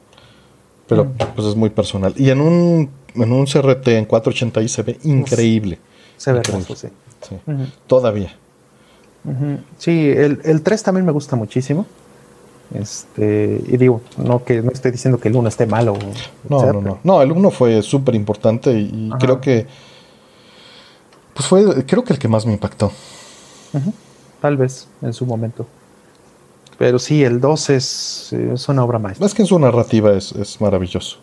Pero 0.88 1.05
mm. 1.05 1.35
pues 1.35 1.47
es 1.47 1.55
muy 1.55 1.69
personal. 1.69 2.14
Y 2.15 2.30
en 2.30 2.39
un, 2.39 2.89
en 3.15 3.31
un 3.34 3.45
CRT 3.45 3.88
en 3.89 4.07
480i 4.07 4.68
se 4.68 4.84
ve 4.84 4.99
increíble. 5.03 5.80
Se 6.15 6.31
ve 6.31 6.39
hermoso, 6.39 6.76
sí. 6.76 6.88
sí. 7.22 7.35
Todavía. 7.88 8.38
Sí, 9.77 10.09
el, 10.09 10.41
el 10.43 10.61
3 10.61 10.83
también 10.83 11.05
me 11.05 11.11
gusta 11.11 11.35
muchísimo. 11.35 11.85
Este, 12.73 13.61
y 13.67 13.77
digo, 13.77 14.01
no 14.17 14.43
que 14.43 14.61
no 14.61 14.71
estoy 14.71 14.91
diciendo 14.91 15.19
que 15.19 15.29
el 15.29 15.35
1 15.35 15.47
esté 15.47 15.65
malo. 15.65 15.95
No, 16.49 16.73
no, 16.73 16.81
no. 16.81 16.99
No, 17.03 17.21
el 17.21 17.31
1 17.31 17.51
fue 17.51 17.81
súper 17.81 18.15
importante 18.15 18.71
y, 18.71 19.11
creo 19.19 19.39
que. 19.39 19.67
Pues 21.33 21.47
fue, 21.47 21.85
creo 21.85 22.03
que 22.03 22.13
el 22.13 22.19
que 22.19 22.27
más 22.27 22.45
me 22.45 22.53
impactó. 22.53 22.91
Tal 24.41 24.57
vez 24.57 24.87
en 25.01 25.13
su 25.13 25.25
momento. 25.25 25.65
Pero 26.77 26.99
sí, 26.99 27.23
el 27.23 27.39
2 27.39 27.69
es, 27.69 28.33
es 28.33 28.67
una 28.67 28.83
obra 28.83 28.99
maestra. 28.99 29.25
Es 29.25 29.33
que 29.33 29.43
en 29.43 29.47
su 29.47 29.57
narrativa 29.59 30.13
es, 30.13 30.31
es 30.33 30.59
maravilloso. 30.59 31.17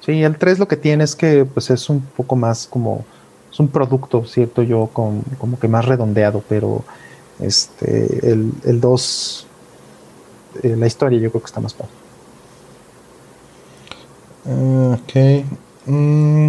Sí, 0.00 0.22
el 0.22 0.36
3 0.36 0.58
lo 0.58 0.68
que 0.68 0.76
tiene 0.76 1.04
es 1.04 1.16
que 1.16 1.44
pues 1.44 1.70
es 1.70 1.88
un 1.88 2.00
poco 2.00 2.36
más 2.36 2.66
como 2.66 3.04
es 3.56 3.60
un 3.60 3.68
producto, 3.68 4.22
cierto 4.26 4.62
yo, 4.62 4.90
con, 4.92 5.22
como 5.38 5.58
que 5.58 5.66
más 5.66 5.86
redondeado, 5.86 6.44
pero 6.46 6.84
este 7.40 8.30
el 8.30 8.80
2 8.80 9.46
eh, 10.62 10.76
la 10.76 10.86
historia 10.86 11.18
yo 11.18 11.30
creo 11.30 11.40
que 11.40 11.46
está 11.46 11.60
más 11.60 11.72
padre. 11.72 11.90
ok. 14.92 15.44
Mm, 15.86 16.48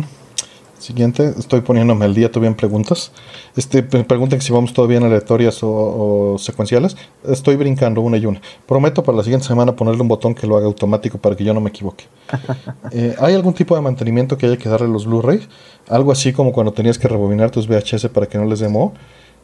siguiente, 0.80 1.34
estoy 1.38 1.62
poniéndome 1.62 2.06
al 2.06 2.14
día 2.14 2.30
todavía 2.30 2.50
en 2.50 2.56
preguntas. 2.56 3.12
Este, 3.56 3.82
me 3.92 4.04
preguntan 4.04 4.42
si 4.42 4.52
vamos 4.52 4.74
todavía 4.74 4.98
en 4.98 5.04
aleatorias 5.04 5.60
o, 5.62 6.36
secuenciales. 6.40 6.96
Estoy 7.26 7.56
brincando 7.56 8.02
una 8.02 8.18
y 8.18 8.26
una. 8.26 8.42
Prometo 8.66 9.04
para 9.04 9.18
la 9.18 9.24
siguiente 9.24 9.48
semana 9.48 9.76
ponerle 9.76 10.02
un 10.02 10.08
botón 10.08 10.36
que 10.36 10.48
lo 10.48 10.58
haga 10.58 10.66
automático 10.66 11.18
para 11.18 11.36
que 11.36 11.44
yo 11.44 11.54
no 11.54 11.62
me 11.62 11.70
equivoque. 11.70 12.06
Eh, 12.92 13.16
¿Hay 13.20 13.34
algún 13.34 13.54
tipo 13.54 13.76
de 13.76 13.82
mantenimiento 13.82 14.38
que 14.38 14.46
haya 14.46 14.58
que 14.58 14.70
darle 14.70 14.88
a 14.88 14.90
los 14.90 15.06
Blu-rays? 15.06 15.50
Algo 15.90 16.12
así 16.12 16.32
como 16.32 16.54
cuando 16.54 16.72
tenías 16.72 16.98
que 16.98 17.08
rebobinar 17.08 17.52
tus 17.52 17.68
VHS 17.68 18.08
para 18.08 18.28
que 18.28 18.38
no 18.38 18.46
les 18.46 18.60
demo. 18.60 18.94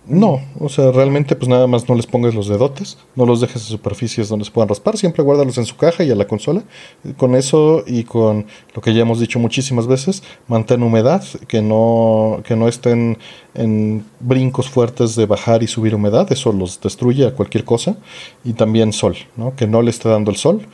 No, 0.05 0.41
o 0.59 0.67
sea, 0.67 0.91
realmente 0.91 1.33
pues 1.33 1.47
nada 1.47 1.65
más 1.65 1.87
no 1.87 1.95
les 1.95 2.07
pongas 2.07 2.35
los 2.35 2.49
dedotes, 2.49 2.97
no 3.15 3.25
los 3.25 3.39
dejes 3.39 3.61
en 3.61 3.69
superficies 3.69 4.27
donde 4.27 4.43
se 4.43 4.51
puedan 4.51 4.67
raspar, 4.67 4.97
siempre 4.97 5.23
guárdalos 5.23 5.57
en 5.57 5.65
su 5.65 5.77
caja 5.77 6.03
y 6.03 6.11
a 6.11 6.15
la 6.15 6.27
consola. 6.27 6.63
Con 7.15 7.35
eso 7.35 7.85
y 7.87 8.03
con 8.03 8.45
lo 8.75 8.81
que 8.81 8.93
ya 8.93 9.03
hemos 9.03 9.21
dicho 9.21 9.39
muchísimas 9.39 9.87
veces, 9.87 10.21
mantén 10.47 10.83
humedad, 10.83 11.23
que 11.47 11.61
no, 11.61 12.41
que 12.43 12.57
no 12.57 12.67
estén 12.67 13.17
en 13.53 14.05
brincos 14.19 14.69
fuertes 14.69 15.15
de 15.15 15.25
bajar 15.25 15.63
y 15.63 15.67
subir 15.67 15.95
humedad, 15.95 16.29
eso 16.33 16.51
los 16.51 16.81
destruye 16.81 17.25
a 17.25 17.33
cualquier 17.33 17.63
cosa. 17.63 17.95
Y 18.43 18.53
también 18.53 18.91
sol, 18.91 19.15
¿no? 19.37 19.55
que 19.55 19.67
no 19.67 19.81
le 19.81 19.89
esté 19.89 20.09
dando 20.09 20.31
el 20.31 20.37
sol 20.37 20.67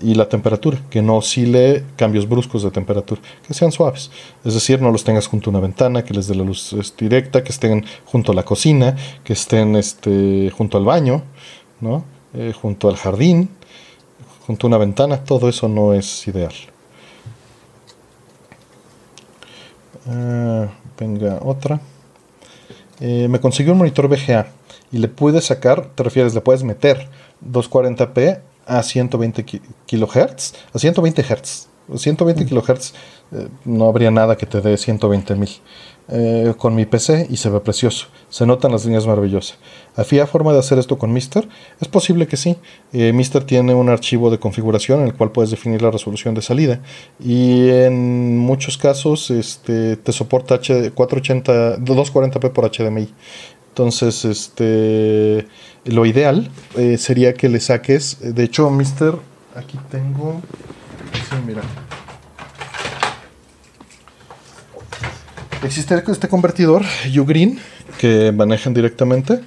y 0.00 0.14
la 0.14 0.28
temperatura, 0.28 0.78
que 0.90 1.02
no 1.02 1.16
oscile 1.16 1.84
cambios 1.96 2.28
bruscos 2.28 2.62
de 2.62 2.70
temperatura, 2.70 3.20
que 3.46 3.54
sean 3.54 3.72
suaves. 3.72 4.10
Es 4.44 4.54
decir, 4.54 4.80
no 4.82 4.90
los 4.90 5.04
tengas 5.04 5.26
junto 5.26 5.48
a 5.48 5.52
una 5.52 5.60
ventana, 5.60 6.04
que 6.04 6.14
les 6.14 6.26
dé 6.26 6.34
la 6.34 6.44
luz 6.44 6.74
directa, 6.98 7.44
que 7.44 7.52
estén 7.52 7.84
junto 8.04 8.32
a 8.32 8.34
la 8.34 8.44
cocina, 8.44 8.96
que 9.22 9.32
estén 9.32 9.76
este, 9.76 10.50
junto 10.50 10.78
al 10.78 10.84
baño, 10.84 11.22
¿no? 11.80 12.04
Eh, 12.34 12.52
junto 12.52 12.88
al 12.88 12.96
jardín, 12.96 13.48
junto 14.46 14.66
a 14.66 14.68
una 14.68 14.78
ventana, 14.78 15.24
todo 15.24 15.48
eso 15.48 15.68
no 15.68 15.94
es 15.94 16.26
ideal. 16.26 16.52
Ah, 20.06 20.68
venga, 20.98 21.38
otra. 21.42 21.80
Eh, 23.00 23.28
me 23.28 23.40
consiguió 23.40 23.72
un 23.72 23.78
monitor 23.78 24.08
VGA 24.08 24.48
y 24.92 24.98
le 24.98 25.08
pude 25.08 25.40
sacar, 25.40 25.86
te 25.94 26.02
refieres, 26.02 26.34
le 26.34 26.40
puedes 26.40 26.62
meter 26.62 27.08
240p 27.44 28.40
a 28.66 28.82
120 28.82 29.44
kilohertz, 29.86 30.54
a 30.72 30.78
120 30.78 31.22
hertz. 31.22 31.68
120 31.94 32.46
kilohertz 32.46 32.94
eh, 33.32 33.48
no 33.66 33.88
habría 33.88 34.10
nada 34.10 34.36
que 34.36 34.46
te 34.46 34.60
dé 34.60 34.76
120 34.76 35.34
mil. 35.34 35.50
Eh, 36.06 36.52
con 36.58 36.74
mi 36.74 36.84
PC 36.84 37.28
y 37.30 37.38
se 37.38 37.48
ve 37.48 37.60
precioso. 37.60 38.08
Se 38.28 38.44
notan 38.44 38.70
las 38.72 38.84
líneas 38.84 39.06
maravillosas. 39.06 39.56
¿Había 39.96 40.26
forma 40.26 40.52
de 40.52 40.58
hacer 40.58 40.78
esto 40.78 40.98
con 40.98 41.14
Mister? 41.14 41.48
Es 41.80 41.88
posible 41.88 42.26
que 42.26 42.36
sí. 42.36 42.56
Eh, 42.92 43.14
Mister 43.14 43.42
tiene 43.44 43.72
un 43.72 43.88
archivo 43.88 44.30
de 44.30 44.38
configuración 44.38 45.00
en 45.00 45.06
el 45.06 45.14
cual 45.14 45.32
puedes 45.32 45.50
definir 45.50 45.80
la 45.80 45.90
resolución 45.90 46.34
de 46.34 46.42
salida 46.42 46.82
y 47.18 47.70
en 47.70 48.36
muchos 48.36 48.76
casos 48.76 49.30
este, 49.30 49.96
te 49.96 50.12
soporta 50.12 50.56
H 50.56 50.90
480, 50.90 51.78
240p 51.78 52.52
por 52.52 52.70
HDMI. 52.70 53.08
Entonces, 53.74 54.24
este, 54.24 55.48
lo 55.84 56.06
ideal 56.06 56.48
eh, 56.76 56.96
sería 56.96 57.34
que 57.34 57.48
le 57.48 57.58
saques, 57.58 58.18
de 58.20 58.44
hecho, 58.44 58.70
Mister, 58.70 59.14
aquí 59.56 59.76
tengo, 59.90 60.40
mira, 61.44 61.60
Existe 65.64 66.00
este 66.06 66.28
convertidor 66.28 66.82
Ugreen 67.18 67.58
que 67.98 68.30
manejan 68.30 68.74
directamente, 68.74 69.40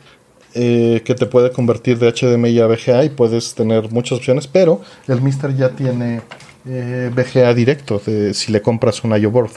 eh, 0.56 1.04
que 1.06 1.16
te 1.16 1.26
puede 1.26 1.54
convertir 1.54 1.98
de 1.98 2.12
HDMI 2.12 2.60
a 2.60 2.68
VGA 2.68 3.06
y 3.06 3.10
puedes 3.10 3.56
tener 3.56 3.90
muchas 3.94 4.18
opciones, 4.18 4.46
pero 4.46 4.82
el 5.08 5.22
Mister 5.22 5.56
ya 5.56 5.70
tiene 5.70 6.20
eh, 6.66 7.10
VGA 7.16 7.54
directo 7.54 8.02
de, 8.06 8.34
si 8.34 8.52
le 8.52 8.62
compras 8.62 9.06
un 9.06 9.18
IO 9.18 9.32
board. 9.32 9.52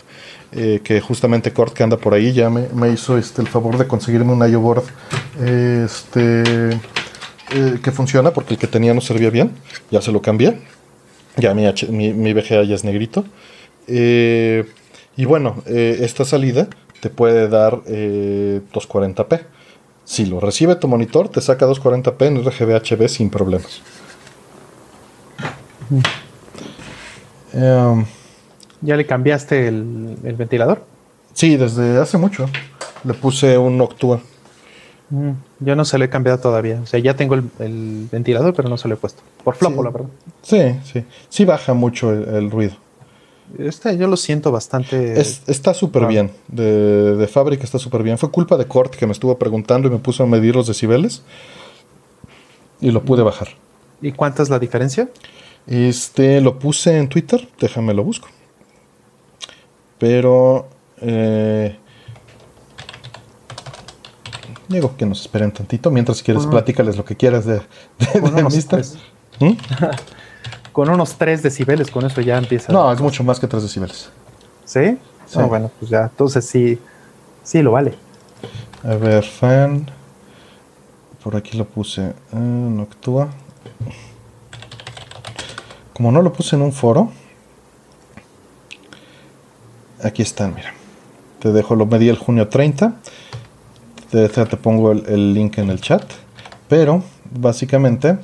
Eh, 0.52 0.81
que 0.82 1.01
justamente 1.01 1.52
Cort 1.52 1.72
que 1.72 1.85
anda 1.85 1.97
por 1.97 2.12
ahí 2.12 2.32
ya 2.32 2.51
me, 2.51 2.90
hizo 2.93 3.16
este, 3.16 3.40
el 3.40 3.47
favor 3.47 3.78
de 3.78 3.86
conseguirme 3.86 4.32
un 4.32 4.51
IO 4.51 4.60
board 4.60 4.82
este, 5.40 6.43
que 7.82 7.93
funciona 7.93 8.32
porque 8.32 8.55
el 8.55 8.59
que 8.59 8.66
tenía 8.66 8.93
no 8.93 9.01
servía 9.01 9.31
bien, 9.31 9.52
ya 9.93 10.02
se 10.02 10.10
lo 10.10 10.20
cambié, 10.20 10.59
ya 11.36 11.55
mi, 11.55 11.64
mi, 11.90 12.12
mi 12.12 12.32
VGA 12.32 12.64
ya 12.64 12.74
es 12.74 12.85
negrito. 12.85 13.24
Eh, 13.86 14.66
y 15.16 15.24
bueno, 15.24 15.62
eh, 15.66 15.98
esta 16.01 16.24
salida 16.24 16.68
te 17.01 17.10
puede 17.10 17.48
dar 17.48 17.82
240p. 17.82 19.35
Eh, 19.35 19.44
si 20.05 20.27
lo 20.27 20.40
recibe 20.40 20.77
tu 20.77 20.89
monitor, 20.89 21.28
te 21.28 21.40
saca 21.40 21.66
240p 21.66 22.27
en 22.27 22.44
RGB 22.44 22.81
HB 22.81 23.09
sin 23.09 23.31
problemas. 23.31 23.82
Em, 27.52 28.05
¿Ya 28.82 28.97
le 28.97 29.07
cambiaste 29.07 29.69
el, 29.69 30.16
ventilador? 30.36 30.85
Sí, 31.32 31.57
desde 31.57 31.98
hace 31.98 32.19
mucho. 32.19 32.47
Le 33.05 33.15
puse 33.15 33.57
un 33.59 33.77
Noctua. 33.78 34.20
Mm, 35.11 35.31
yo 35.61 35.77
no 35.77 35.85
se 35.85 35.98
lo 35.98 36.05
he 36.05 36.09
cambiado 36.09 36.39
todavía. 36.39 36.81
O 36.82 36.86
sea, 36.86 37.01
ya 37.01 37.15
tengo 37.15 37.35
el, 37.35 38.09
ventilador, 38.11 38.55
pero 38.55 38.69
no 38.69 38.77
se 38.78 38.89
lo 38.89 38.94
he 38.94 38.97
puesto. 38.97 39.23
Por 39.44 39.57
flopo, 39.57 39.82
la 39.82 39.90
verdad. 39.90 40.09
Sí, 40.43 40.78
sí. 40.85 41.05
Sí 41.28 41.44
baja 41.44 41.74
mucho 41.74 42.11
el 42.12 42.51
ruido. 42.51 42.74
Este 43.59 43.97
yo 43.97 44.07
lo 44.07 44.16
siento 44.16 44.52
bastante. 44.52 45.20
está 45.20 45.74
súper 45.74 46.07
bien. 46.07 46.31
De, 46.48 47.28
fábrica 47.31 47.65
está 47.65 47.78
súper 47.78 48.02
bien. 48.02 48.19
Fue 48.19 48.31
culpa 48.31 48.57
de 48.57 48.66
Cort 48.66 48.94
que 48.94 49.07
me 49.07 49.12
estuvo 49.12 49.36
preguntando 49.39 49.89
y 49.89 49.90
me 49.90 49.98
puso 49.98 50.23
a 50.23 50.27
medir 50.27 50.55
los 50.55 50.66
decibeles. 50.66 51.23
Y 52.81 52.90
lo 52.90 53.02
pude 53.02 53.23
bajar. 53.23 53.48
¿Y 54.01 54.12
cuánta 54.12 54.43
es 54.43 54.48
la 54.48 54.59
diferencia? 54.59 55.09
Este 55.66 56.40
lo 56.40 56.59
puse 56.59 56.97
en 56.97 57.09
Twitter. 57.09 57.48
Déjame 57.59 57.93
lo 57.93 58.05
busco. 58.05 58.28
Pero. 60.01 60.66
Eh, 61.01 61.77
digo 64.66 64.97
que 64.97 65.06
nos 65.06 65.20
esperen 65.20 65.52
tantito. 65.52 65.90
Mientras 65.93 66.18
si 66.18 66.24
quieres, 66.24 66.47
platícales 66.47 66.97
lo 66.97 67.05
que 67.05 67.14
quieras 67.16 67.44
de, 67.44 67.60
de, 67.98 68.20
con 70.72 70.89
unos 70.89 71.16
3 71.16 71.43
decibeles, 71.43 71.90
con 71.90 72.05
eso 72.05 72.20
ya 72.20 72.39
empieza. 72.39 72.72
No, 72.72 72.90
es 72.93 73.01
mucho 73.01 73.22
más 73.22 73.39
que 73.39 73.47
3 73.47 73.62
decibeles. 73.62 74.10
¿Sí? 74.64 74.98
sí. 75.27 75.39
bueno, 75.43 75.70
pues 75.78 75.90
ya, 75.90 76.05
entonces 76.05 76.44
sí, 76.47 76.78
sí 77.44 77.62
lo 77.62 77.72
vale. 77.72 77.94
A 78.82 78.94
ver, 78.94 79.24
fan. 79.24 79.90
Por 81.22 81.36
aquí 81.36 81.59
lo 81.59 81.66
puse. 81.66 82.14
Ah, 82.32 82.39
no 82.39 82.82
actúa. 82.82 83.28
Como 85.93 86.10
no 86.10 86.22
lo 86.22 86.32
puse 86.32 86.56
en 86.56 86.62
un 86.62 86.72
foro. 86.72 87.12
Aquí 90.02 90.22
están, 90.22 90.55
mira. 90.55 90.72
Te 91.40 91.52
dejo, 91.52 91.74
lo 91.74 91.86
medí 91.86 92.09
el 92.09 92.16
junio 92.16 92.48
30. 92.48 92.94
Te, 94.10 94.28
te 94.28 94.56
pongo 94.56 94.93
el 94.93 95.35
link 95.35 95.59
en 95.59 95.70
el 95.70 95.81
chat. 95.81 96.05
Pero, 96.68 97.02
básicamente, 97.31 98.18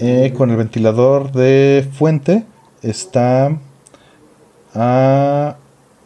eh, 0.00 0.32
con 0.36 0.50
el 0.50 0.56
ventilador 0.56 1.32
de 1.32 1.88
fuente 1.92 2.44
está 2.82 3.56
a 4.74 5.56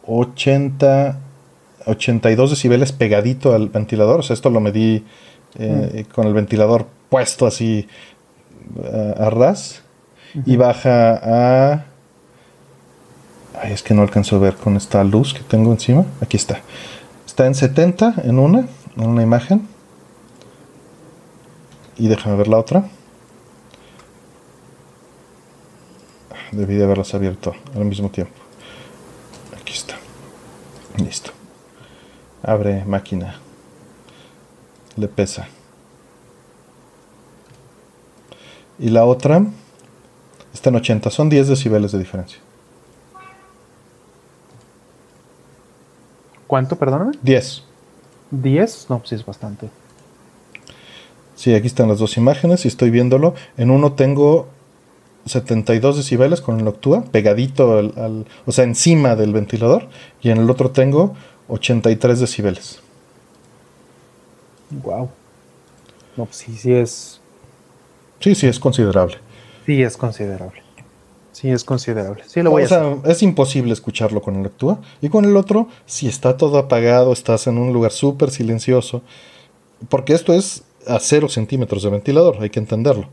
80, 0.06 1.18
82 1.86 2.50
decibeles 2.50 2.92
pegadito 2.92 3.54
al 3.54 3.68
ventilador. 3.68 4.20
O 4.20 4.22
sea, 4.22 4.34
esto 4.34 4.50
lo 4.50 4.60
medí 4.60 5.04
eh, 5.58 6.04
mm. 6.08 6.12
con 6.12 6.26
el 6.26 6.34
ventilador 6.34 6.86
puesto 7.08 7.46
así 7.46 7.88
a, 9.16 9.30
ras. 9.30 9.82
Y 10.46 10.56
baja 10.56 11.20
a... 11.22 11.86
Ay, 13.62 13.72
es 13.72 13.82
que 13.82 13.92
no 13.92 14.00
alcanzo 14.00 14.36
a 14.36 14.38
ver 14.38 14.56
con 14.56 14.76
esta 14.76 15.04
luz 15.04 15.34
que 15.34 15.40
tengo 15.40 15.70
encima. 15.70 16.06
Aquí 16.22 16.38
está. 16.38 16.62
Está 17.26 17.46
en 17.46 17.54
70 17.54 18.14
en 18.24 18.38
una, 18.38 18.66
en 18.96 19.06
una 19.06 19.22
imagen. 19.22 19.68
Y 21.98 22.08
déjame 22.08 22.36
ver 22.36 22.48
la 22.48 22.58
otra. 22.58 22.88
Debí 26.52 26.74
de 26.74 26.84
haberlas 26.84 27.12
abierto 27.12 27.54
al 27.74 27.84
mismo 27.84 28.08
tiempo. 28.10 28.32
Aquí 29.60 29.74
está. 29.74 29.96
Listo. 30.96 31.32
Abre 32.42 32.86
máquina. 32.86 33.40
Le 34.96 35.06
pesa. 35.06 35.48
Y 38.78 38.88
la 38.88 39.04
otra 39.04 39.44
está 40.54 40.70
en 40.70 40.76
80. 40.76 41.10
Son 41.10 41.28
10 41.28 41.48
decibeles 41.48 41.92
de 41.92 41.98
diferencia. 41.98 42.40
¿Cuánto, 46.50 46.74
perdóname? 46.74 47.12
10. 47.22 47.62
¿10? 48.32 48.86
No, 48.88 48.98
pues 48.98 49.12
es 49.12 49.24
bastante. 49.24 49.70
Sí, 51.36 51.54
aquí 51.54 51.68
están 51.68 51.88
las 51.88 52.00
dos 52.00 52.16
imágenes 52.16 52.64
y 52.64 52.68
estoy 52.68 52.90
viéndolo. 52.90 53.36
En 53.56 53.70
uno 53.70 53.92
tengo 53.92 54.48
72 55.26 55.98
decibeles 55.98 56.40
con 56.40 56.58
el 56.58 56.64
Noctua, 56.64 57.04
pegadito 57.04 57.78
al, 57.78 58.26
o 58.46 58.50
sea, 58.50 58.64
encima 58.64 59.14
del 59.14 59.32
ventilador, 59.32 59.86
y 60.22 60.30
en 60.30 60.38
el 60.38 60.50
otro 60.50 60.72
tengo 60.72 61.14
83 61.46 62.18
decibeles. 62.18 62.80
Wow. 64.70 65.08
No, 66.16 66.24
pues 66.24 66.36
sí, 66.38 66.56
sí 66.56 66.72
es. 66.72 67.20
Sí, 68.18 68.34
sí, 68.34 68.48
es 68.48 68.58
considerable. 68.58 69.18
Sí, 69.66 69.80
es 69.80 69.96
considerable. 69.96 70.64
Sí, 71.40 71.50
es 71.50 71.64
considerable. 71.64 72.22
Sí, 72.26 72.42
lo 72.42 72.50
voy 72.50 72.64
a 72.64 72.68
sea, 72.68 72.96
es 73.06 73.22
imposible 73.22 73.72
escucharlo 73.72 74.20
con 74.20 74.36
el 74.36 74.42
Noctua. 74.42 74.78
Y 75.00 75.08
con 75.08 75.24
el 75.24 75.38
otro, 75.38 75.68
si 75.86 76.06
está 76.06 76.36
todo 76.36 76.58
apagado, 76.58 77.14
estás 77.14 77.46
en 77.46 77.56
un 77.56 77.72
lugar 77.72 77.92
súper 77.92 78.30
silencioso. 78.30 79.00
Porque 79.88 80.12
esto 80.12 80.34
es 80.34 80.64
a 80.86 80.98
0 81.00 81.30
centímetros 81.30 81.82
de 81.82 81.88
ventilador, 81.88 82.36
hay 82.40 82.50
que 82.50 82.58
entenderlo. 82.58 83.08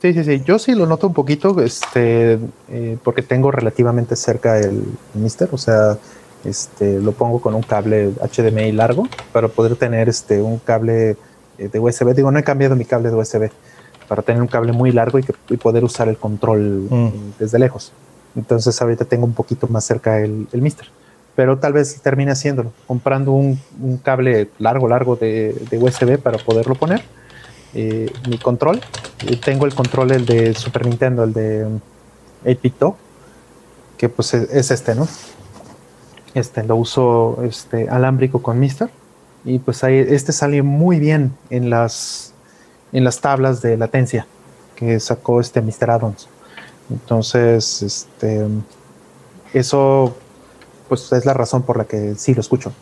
Sí, 0.00 0.12
sí, 0.12 0.22
sí. 0.22 0.42
Yo 0.44 0.60
sí 0.60 0.76
lo 0.76 0.86
noto 0.86 1.08
un 1.08 1.14
poquito, 1.14 1.60
este, 1.60 2.38
eh, 2.68 2.98
porque 3.02 3.22
tengo 3.22 3.50
relativamente 3.50 4.14
cerca 4.14 4.60
el 4.60 4.84
Mister, 5.14 5.48
o 5.50 5.58
sea, 5.58 5.98
este, 6.44 7.00
lo 7.00 7.10
pongo 7.12 7.40
con 7.40 7.56
un 7.56 7.62
cable 7.62 8.12
HDMI 8.20 8.70
largo 8.70 9.08
para 9.32 9.48
poder 9.48 9.74
tener 9.74 10.08
este, 10.08 10.40
un 10.40 10.58
cable 10.58 11.16
eh, 11.58 11.68
de 11.68 11.80
USB. 11.80 12.14
Digo, 12.14 12.30
no 12.30 12.38
he 12.38 12.44
cambiado 12.44 12.76
mi 12.76 12.84
cable 12.84 13.10
de 13.10 13.16
USB 13.16 13.50
para 14.08 14.22
tener 14.22 14.42
un 14.42 14.48
cable 14.48 14.72
muy 14.72 14.92
largo 14.92 15.18
y, 15.18 15.22
que, 15.22 15.32
poder 15.58 15.84
usar 15.84 16.08
el 16.08 16.16
control 16.16 16.86
mm. 16.90 17.10
desde 17.38 17.58
lejos. 17.58 17.92
Entonces 18.36 18.80
ahorita 18.80 19.04
tengo 19.04 19.24
un 19.26 19.34
poquito 19.34 19.66
más 19.68 19.84
cerca 19.84 20.20
el, 20.20 20.48
el 20.52 20.62
Mister. 20.62 20.86
Pero 21.36 21.58
tal 21.58 21.72
vez 21.72 22.00
termine 22.00 22.30
haciéndolo, 22.30 22.72
comprando 22.86 23.32
un, 23.32 23.58
un 23.80 23.96
cable 23.98 24.50
largo, 24.58 24.88
largo 24.88 25.16
de, 25.16 25.52
de 25.68 25.78
USB 25.78 26.18
para 26.18 26.38
poderlo 26.38 26.76
poner 26.76 27.02
eh, 27.74 28.10
mi 28.28 28.38
control. 28.38 28.80
tengo 29.44 29.66
el 29.66 29.74
control, 29.74 30.12
el 30.12 30.26
de 30.26 30.54
Super 30.54 30.86
Nintendo, 30.86 31.24
el 31.24 31.32
de 31.32 31.66
8 32.44 32.96
que 33.96 34.08
pues 34.08 34.34
es, 34.34 34.70
este, 34.70 34.94
¿no? 34.94 35.08
Este 36.34 36.62
lo 36.64 36.76
uso 36.76 37.38
este, 37.42 37.88
alámbrico 37.88 38.42
con 38.42 38.58
Mister. 38.60 38.90
Y 39.44 39.58
pues 39.58 39.82
ahí, 39.84 39.96
este 39.96 40.32
sale 40.32 40.62
muy 40.62 40.98
bien 40.98 41.32
en 41.50 41.68
las, 41.68 42.33
en 42.94 43.04
las 43.04 43.20
tablas 43.20 43.60
de 43.60 43.76
latencia 43.76 44.26
que 44.76 44.98
sacó 45.00 45.40
este 45.40 45.60
Mr. 45.60 45.90
Addons. 45.90 46.28
Entonces, 46.90 47.82
este, 47.82 48.46
eso 49.52 50.16
pues 50.88 51.12
es 51.12 51.26
la 51.26 51.34
razón 51.34 51.62
por 51.62 51.76
la 51.76 51.84
que 51.84 52.14
sí 52.14 52.34
lo 52.34 52.40
escucho, 52.40 52.72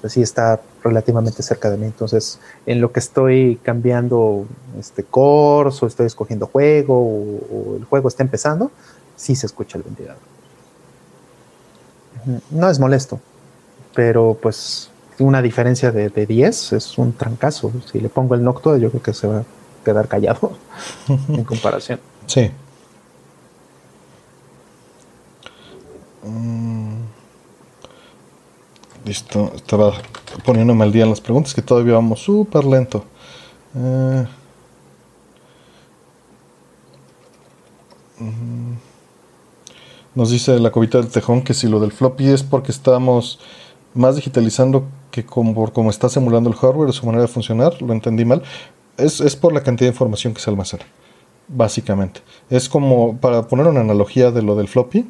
pues 0.00 0.12
sí 0.12 0.22
está 0.22 0.60
relativamente 0.82 1.42
cerca 1.42 1.70
de 1.70 1.76
mí. 1.76 1.86
Entonces, 1.86 2.38
en 2.64 2.80
lo 2.80 2.90
que 2.92 3.00
estoy 3.00 3.60
cambiando 3.62 4.46
este 4.78 5.04
course 5.04 5.84
o 5.84 5.88
estoy 5.88 6.06
escogiendo 6.06 6.46
juego 6.46 6.94
o, 6.98 7.76
el 7.76 7.84
juego 7.84 8.08
está 8.08 8.22
empezando, 8.22 8.70
sí 9.16 9.36
se 9.36 9.46
escucha 9.46 9.76
el 9.78 9.84
ventilador. 9.84 10.22
No 12.50 12.70
es 12.70 12.78
molesto, 12.78 13.20
pero 13.94 14.38
pues 14.40 14.89
una 15.20 15.42
diferencia 15.42 15.92
de, 15.92 16.08
de 16.08 16.26
10 16.26 16.72
es 16.72 16.98
un 16.98 17.12
trancazo. 17.12 17.72
Si 17.90 18.00
le 18.00 18.08
pongo 18.08 18.34
el 18.34 18.42
Noctua, 18.42 18.78
yo 18.78 18.90
creo 18.90 19.02
que 19.02 19.12
se 19.14 19.26
va 19.26 19.38
a 19.38 19.44
quedar 19.84 20.08
callado 20.08 20.52
en 21.28 21.44
comparación. 21.44 22.00
Sí. 22.26 22.50
Mm. 26.22 27.00
Listo, 29.04 29.52
estaba 29.54 29.94
poniéndome 30.44 30.84
al 30.84 30.92
día 30.92 31.04
en 31.04 31.10
las 31.10 31.20
preguntas 31.20 31.54
que 31.54 31.62
todavía 31.62 31.94
vamos 31.94 32.20
súper 32.20 32.64
lento. 32.64 33.04
Eh. 33.74 34.26
Mm. 38.18 38.74
Nos 40.14 40.30
dice 40.30 40.58
la 40.58 40.70
cobita 40.70 40.98
del 40.98 41.08
tejón 41.08 41.42
que 41.42 41.54
si 41.54 41.68
lo 41.68 41.80
del 41.80 41.92
floppy 41.92 42.28
es 42.28 42.42
porque 42.42 42.72
estamos 42.72 43.38
más 43.94 44.16
digitalizando 44.16 44.84
que 45.10 45.24
como, 45.24 45.72
como 45.72 45.90
está 45.90 46.08
simulando 46.08 46.50
el 46.50 46.56
hardware, 46.56 46.92
su 46.92 47.06
manera 47.06 47.22
de 47.22 47.28
funcionar, 47.28 47.80
lo 47.82 47.92
entendí 47.92 48.24
mal. 48.24 48.42
Es, 48.96 49.20
es 49.20 49.36
por 49.36 49.52
la 49.52 49.62
cantidad 49.62 49.88
de 49.88 49.94
información 49.94 50.34
que 50.34 50.40
se 50.40 50.50
almacena, 50.50 50.84
básicamente. 51.48 52.20
Es 52.48 52.68
como, 52.68 53.16
para 53.18 53.48
poner 53.48 53.66
una 53.66 53.80
analogía 53.80 54.30
de 54.30 54.42
lo 54.42 54.56
del 54.56 54.68
floppy, 54.68 55.06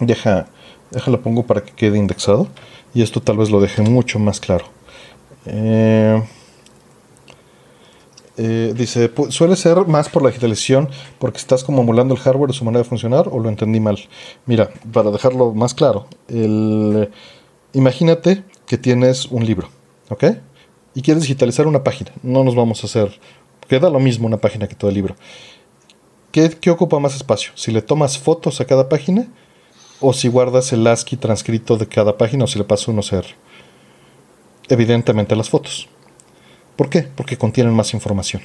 deja, 0.00 0.46
déjalo 0.90 1.20
pongo 1.20 1.44
para 1.44 1.62
que 1.62 1.72
quede 1.72 1.98
indexado 1.98 2.48
y 2.94 3.02
esto 3.02 3.20
tal 3.20 3.38
vez 3.38 3.50
lo 3.50 3.60
deje 3.60 3.82
mucho 3.82 4.18
más 4.18 4.40
claro. 4.40 4.66
Eh, 5.46 6.22
eh, 8.38 8.72
dice, 8.76 9.10
suele 9.28 9.56
ser 9.56 9.86
más 9.86 10.08
por 10.08 10.22
la 10.22 10.30
digitalización 10.30 10.88
porque 11.18 11.38
estás 11.38 11.64
como 11.64 11.82
emulando 11.82 12.14
el 12.14 12.20
hardware 12.20 12.48
de 12.48 12.56
su 12.56 12.64
manera 12.64 12.82
de 12.82 12.88
funcionar 12.88 13.28
o 13.30 13.38
lo 13.38 13.48
entendí 13.48 13.80
mal. 13.80 13.98
Mira, 14.46 14.70
para 14.92 15.10
dejarlo 15.10 15.52
más 15.52 15.74
claro, 15.74 16.06
el, 16.28 17.10
imagínate 17.72 18.42
que 18.66 18.78
tienes 18.78 19.26
un 19.26 19.44
libro, 19.44 19.68
¿ok? 20.08 20.24
Y 20.94 21.02
quieres 21.02 21.22
digitalizar 21.22 21.66
una 21.66 21.84
página. 21.84 22.12
No 22.22 22.44
nos 22.44 22.54
vamos 22.54 22.82
a 22.82 22.86
hacer, 22.86 23.18
queda 23.68 23.90
lo 23.90 24.00
mismo 24.00 24.26
una 24.26 24.38
página 24.38 24.68
que 24.68 24.74
todo 24.74 24.90
el 24.90 24.94
libro. 24.94 25.16
¿Qué, 26.30 26.50
qué 26.50 26.70
ocupa 26.70 26.98
más 26.98 27.14
espacio? 27.14 27.52
Si 27.54 27.72
le 27.72 27.82
tomas 27.82 28.18
fotos 28.18 28.60
a 28.60 28.64
cada 28.64 28.88
página 28.88 29.28
o 30.00 30.12
si 30.12 30.28
guardas 30.28 30.72
el 30.72 30.86
ASCII 30.86 31.16
transcrito 31.16 31.76
de 31.76 31.86
cada 31.86 32.18
página 32.18 32.44
o 32.44 32.46
si 32.46 32.58
le 32.58 32.64
pasas 32.64 32.88
un 32.88 32.98
OCR. 32.98 33.24
Evidentemente 34.68 35.36
las 35.36 35.48
fotos. 35.48 35.88
¿Por 36.76 36.90
qué? 36.90 37.02
Porque 37.02 37.38
contienen 37.38 37.72
más 37.74 37.94
información. 37.94 38.42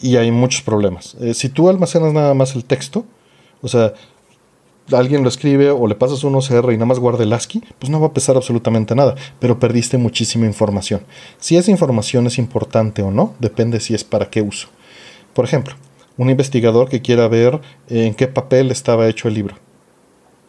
Y 0.00 0.16
hay 0.16 0.30
muchos 0.30 0.62
problemas. 0.62 1.16
Eh, 1.20 1.34
si 1.34 1.48
tú 1.48 1.68
almacenas 1.68 2.12
nada 2.12 2.34
más 2.34 2.54
el 2.54 2.64
texto, 2.64 3.04
o 3.62 3.68
sea, 3.68 3.94
alguien 4.92 5.22
lo 5.22 5.28
escribe 5.28 5.70
o 5.70 5.86
le 5.86 5.94
pasas 5.94 6.24
un 6.24 6.34
OCR 6.34 6.72
y 6.72 6.76
nada 6.76 6.86
más 6.86 6.98
guarda 6.98 7.24
el 7.24 7.32
ASCII, 7.32 7.62
pues 7.78 7.90
no 7.90 8.00
va 8.00 8.08
a 8.08 8.12
pesar 8.12 8.36
absolutamente 8.36 8.94
nada, 8.94 9.14
pero 9.38 9.58
perdiste 9.58 9.98
muchísima 9.98 10.46
información. 10.46 11.02
Si 11.38 11.56
esa 11.56 11.70
información 11.70 12.26
es 12.26 12.38
importante 12.38 13.02
o 13.02 13.10
no, 13.10 13.34
depende 13.38 13.80
si 13.80 13.94
es 13.94 14.04
para 14.04 14.30
qué 14.30 14.42
uso. 14.42 14.68
Por 15.34 15.44
ejemplo, 15.44 15.74
un 16.16 16.30
investigador 16.30 16.88
que 16.88 17.02
quiera 17.02 17.28
ver 17.28 17.60
en 17.88 18.14
qué 18.14 18.26
papel 18.26 18.70
estaba 18.70 19.08
hecho 19.08 19.28
el 19.28 19.34
libro 19.34 19.56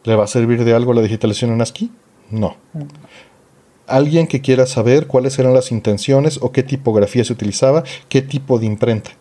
¿Le 0.04 0.16
va 0.16 0.24
a 0.24 0.28
servir 0.28 0.64
de 0.64 0.74
algo 0.74 0.94
la 0.94 1.02
digitalización 1.02 1.52
en 1.52 1.62
ASCII? 1.62 1.92
No. 2.32 2.58
Alguien 3.86 4.28
que 4.28 4.42
quiera 4.42 4.66
saber 4.66 5.08
cuáles 5.08 5.38
eran 5.40 5.54
las 5.54 5.72
intenciones 5.72 6.40
o 6.42 6.52
qué 6.52 6.64
tipografía 6.64 7.24
se 7.24 7.34
utilizaba, 7.34 7.84
qué 8.08 8.22
tipo 8.22 8.60
de 8.60 8.66
imprenta. 8.66 9.12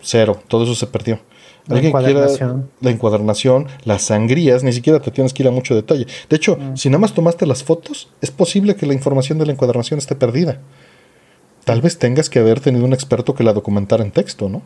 Cero, 0.00 0.40
todo 0.48 0.64
eso 0.64 0.74
se 0.74 0.86
perdió. 0.86 1.20
La 1.66 1.76
Alguien 1.76 1.92
quiera 1.92 2.26
la 2.80 2.90
encuadernación, 2.90 3.68
las 3.84 4.02
sangrías, 4.02 4.64
ni 4.64 4.72
siquiera 4.72 5.00
te 5.00 5.10
tienes 5.10 5.32
que 5.32 5.42
ir 5.42 5.48
a 5.48 5.52
mucho 5.52 5.74
detalle. 5.74 6.06
De 6.28 6.36
hecho, 6.36 6.56
mm. 6.56 6.76
si 6.76 6.88
nada 6.88 6.98
más 6.98 7.14
tomaste 7.14 7.46
las 7.46 7.62
fotos, 7.62 8.08
es 8.20 8.30
posible 8.30 8.76
que 8.76 8.86
la 8.86 8.94
información 8.94 9.38
de 9.38 9.46
la 9.46 9.52
encuadernación 9.52 9.98
esté 9.98 10.14
perdida. 10.14 10.60
Tal 11.64 11.82
vez 11.82 11.98
tengas 11.98 12.30
que 12.30 12.38
haber 12.38 12.60
tenido 12.60 12.84
un 12.84 12.92
experto 12.92 13.34
que 13.34 13.44
la 13.44 13.52
documentara 13.52 14.02
en 14.02 14.10
texto, 14.10 14.48
¿no? 14.48 14.62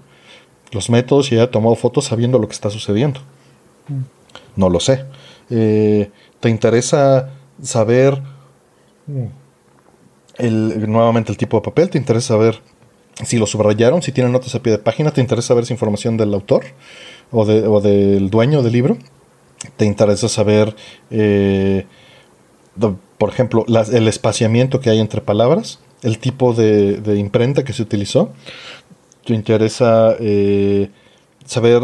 Los 0.70 0.90
métodos 0.90 1.30
y 1.32 1.34
haya 1.34 1.50
tomado 1.50 1.74
fotos 1.74 2.06
sabiendo 2.06 2.38
lo 2.38 2.48
que 2.48 2.54
está 2.54 2.70
sucediendo. 2.70 3.20
Mm. 3.88 4.02
No 4.56 4.70
lo 4.70 4.80
sé. 4.80 5.04
Eh, 5.50 6.10
¿Te 6.40 6.48
interesa 6.48 7.30
saber 7.62 8.22
el, 10.38 10.90
nuevamente 10.90 11.32
el 11.32 11.38
tipo 11.38 11.58
de 11.58 11.62
papel? 11.62 11.90
¿Te 11.90 11.98
interesa 11.98 12.28
saber 12.28 12.60
si 13.22 13.38
lo 13.38 13.46
subrayaron, 13.46 14.02
si 14.02 14.12
tienen 14.12 14.32
notas 14.32 14.54
a 14.54 14.62
pie 14.62 14.72
de 14.72 14.78
página? 14.78 15.12
¿Te 15.12 15.20
interesa 15.20 15.48
saber 15.48 15.66
si 15.66 15.72
información 15.72 16.16
del 16.16 16.34
autor 16.34 16.64
o, 17.30 17.44
del 17.80 18.30
dueño 18.30 18.62
del 18.62 18.72
libro? 18.72 18.98
¿Te 19.76 19.84
interesa 19.84 20.28
saber, 20.28 20.74
eh, 21.10 21.86
por 23.18 23.30
ejemplo, 23.30 23.64
el 23.66 24.08
espaciamiento 24.08 24.80
que 24.80 24.90
hay 24.90 25.00
entre 25.00 25.20
palabras? 25.20 25.80
¿El 26.02 26.18
tipo 26.18 26.52
de, 26.52 27.00
imprenta 27.16 27.64
que 27.64 27.72
se 27.72 27.82
utilizó? 27.82 28.32
¿Te 29.24 29.32
interesa 29.32 30.16
eh, 30.20 30.90
saber 31.46 31.82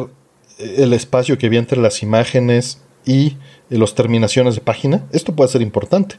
el 0.59 0.93
espacio 0.93 1.39
que 1.39 1.47
había 1.47 1.59
entre 1.59 1.81
las 1.81 2.03
imágenes 2.03 2.83
y 3.07 3.37
las 3.69 3.95
terminaciones 3.95 4.55
de 4.55 4.61
página. 4.61 5.07
Esto 5.13 5.35
puede 5.35 5.51
ser 5.51 5.63
importante. 5.63 6.17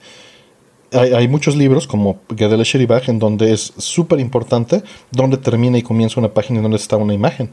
Hay, 0.94 1.28
muchos 1.30 1.56
libros 1.56 1.88
como 1.88 2.20
Gedele 2.36 2.66
Sheribach 2.66 3.08
en 3.08 3.18
donde 3.18 3.54
es 3.54 3.74
súper 3.78 4.20
importante 4.20 4.84
donde 5.10 5.38
termina 5.38 5.78
y 5.78 5.84
comienza 5.84 6.20
una 6.20 6.34
página 6.34 6.60
y 6.60 6.62
donde 6.62 6.78
está 6.78 6.98
una 6.98 7.14
imagen. 7.14 7.50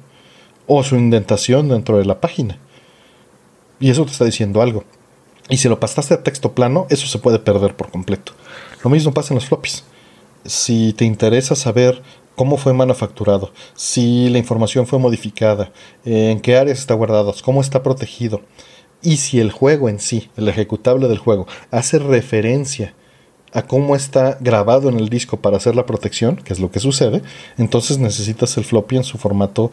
O 0.66 0.82
su 0.82 0.96
indentación 0.96 1.68
dentro 1.68 1.98
de 1.98 2.04
la 2.04 2.20
página. 2.20 2.58
Y 3.78 3.90
eso 3.90 4.04
te 4.04 4.10
está 4.10 4.24
diciendo 4.24 4.60
algo. 4.60 4.82
Y 5.48 5.58
si 5.58 5.68
lo 5.68 5.78
pasaste 5.78 6.14
a 6.14 6.22
texto 6.22 6.52
plano, 6.52 6.86
eso 6.90 7.06
se 7.06 7.20
puede 7.20 7.38
perder 7.38 7.76
por 7.76 7.90
completo. 7.90 8.32
Lo 8.82 8.90
mismo 8.90 9.14
pasa 9.14 9.32
en 9.32 9.36
los 9.36 9.46
floppies. 9.46 9.84
Si 10.44 10.92
te 10.92 11.04
interesa 11.04 11.54
saber 11.54 12.02
cómo 12.34 12.56
fue 12.56 12.72
manufacturado, 12.72 13.52
si 13.74 14.28
la 14.30 14.38
información 14.38 14.86
fue 14.86 14.98
modificada, 14.98 15.72
en 16.04 16.40
qué 16.40 16.56
áreas 16.56 16.80
está 16.80 16.94
guardado, 16.94 17.34
cómo 17.44 17.60
está 17.60 17.82
protegido, 17.82 18.42
y 19.02 19.18
si 19.18 19.40
el 19.40 19.52
juego 19.52 19.88
en 19.88 20.00
sí, 20.00 20.28
el 20.36 20.48
ejecutable 20.48 21.08
del 21.08 21.18
juego, 21.18 21.46
hace 21.70 21.98
referencia 21.98 22.94
a 23.52 23.62
cómo 23.62 23.96
está 23.96 24.36
grabado 24.40 24.88
en 24.88 24.98
el 24.98 25.08
disco 25.08 25.38
para 25.38 25.56
hacer 25.56 25.74
la 25.74 25.86
protección, 25.86 26.36
que 26.36 26.52
es 26.52 26.60
lo 26.60 26.70
que 26.70 26.80
sucede, 26.80 27.22
entonces 27.56 27.98
necesitas 27.98 28.56
el 28.56 28.64
floppy 28.64 28.96
en 28.96 29.04
su 29.04 29.18
formato 29.18 29.70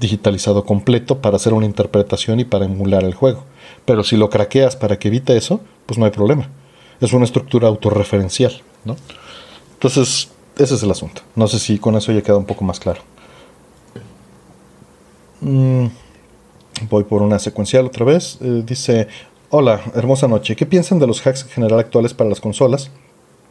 digitalizado 0.00 0.64
completo 0.64 1.20
para 1.20 1.36
hacer 1.36 1.52
una 1.52 1.66
interpretación 1.66 2.40
y 2.40 2.44
para 2.44 2.64
emular 2.64 3.04
el 3.04 3.14
juego. 3.14 3.44
Pero 3.84 4.02
si 4.02 4.16
lo 4.16 4.30
craqueas 4.30 4.76
para 4.76 4.98
que 4.98 5.08
evite 5.08 5.36
eso, 5.36 5.60
pues 5.86 5.98
no 5.98 6.04
hay 6.04 6.10
problema. 6.10 6.48
Es 7.00 7.12
una 7.12 7.24
estructura 7.24 7.68
autorreferencial, 7.68 8.62
¿no? 8.84 8.96
Entonces, 9.74 10.30
ese 10.56 10.74
es 10.74 10.82
el 10.82 10.90
asunto. 10.90 11.22
No 11.34 11.48
sé 11.48 11.58
si 11.58 11.78
con 11.78 11.96
eso 11.96 12.12
ya 12.12 12.22
queda 12.22 12.36
un 12.36 12.44
poco 12.44 12.64
más 12.64 12.80
claro. 12.80 13.00
Mm. 15.40 15.86
Voy 16.88 17.04
por 17.04 17.22
una 17.22 17.38
secuencial 17.38 17.86
otra 17.86 18.04
vez. 18.04 18.38
Eh, 18.40 18.62
dice, 18.64 19.08
hola, 19.50 19.80
hermosa 19.94 20.28
noche. 20.28 20.56
¿Qué 20.56 20.66
piensan 20.66 20.98
de 20.98 21.06
los 21.06 21.24
hacks 21.26 21.42
en 21.42 21.48
general 21.48 21.78
actuales 21.80 22.14
para 22.14 22.30
las 22.30 22.40
consolas? 22.40 22.90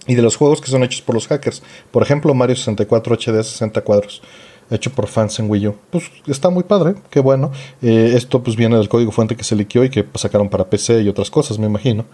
Y 0.08 0.16
de 0.16 0.22
los 0.22 0.36
juegos 0.36 0.62
que 0.62 0.72
son 0.72 0.84
hechos 0.84 1.02
por 1.02 1.16
los 1.16 1.28
hackers. 1.28 1.62
Por 1.92 2.04
ejemplo, 2.04 2.34
Mario 2.34 2.56
64 2.56 3.16
HD 3.16 3.44
60 3.44 3.82
cuadros. 3.82 4.22
Hecho 4.70 4.90
por 4.92 5.08
fans 5.08 5.38
en 5.40 5.50
Wii 5.50 5.68
U. 5.68 5.76
Pues 5.90 6.10
está 6.28 6.50
muy 6.50 6.64
padre, 6.64 6.96
qué 7.10 7.20
bueno. 7.20 7.52
Eh, 7.82 8.14
esto 8.16 8.42
pues 8.42 8.56
viene 8.56 8.78
del 8.78 8.90
código 8.90 9.12
fuente 9.12 9.36
que 9.36 9.44
se 9.44 9.56
liqueó 9.56 9.84
y 9.84 9.90
que 9.90 10.04
pues, 10.04 10.22
sacaron 10.22 10.50
para 10.50 10.70
PC 10.70 11.02
y 11.02 11.10
otras 11.10 11.30
cosas, 11.30 11.60
me 11.60 11.68
imagino. 11.68 12.06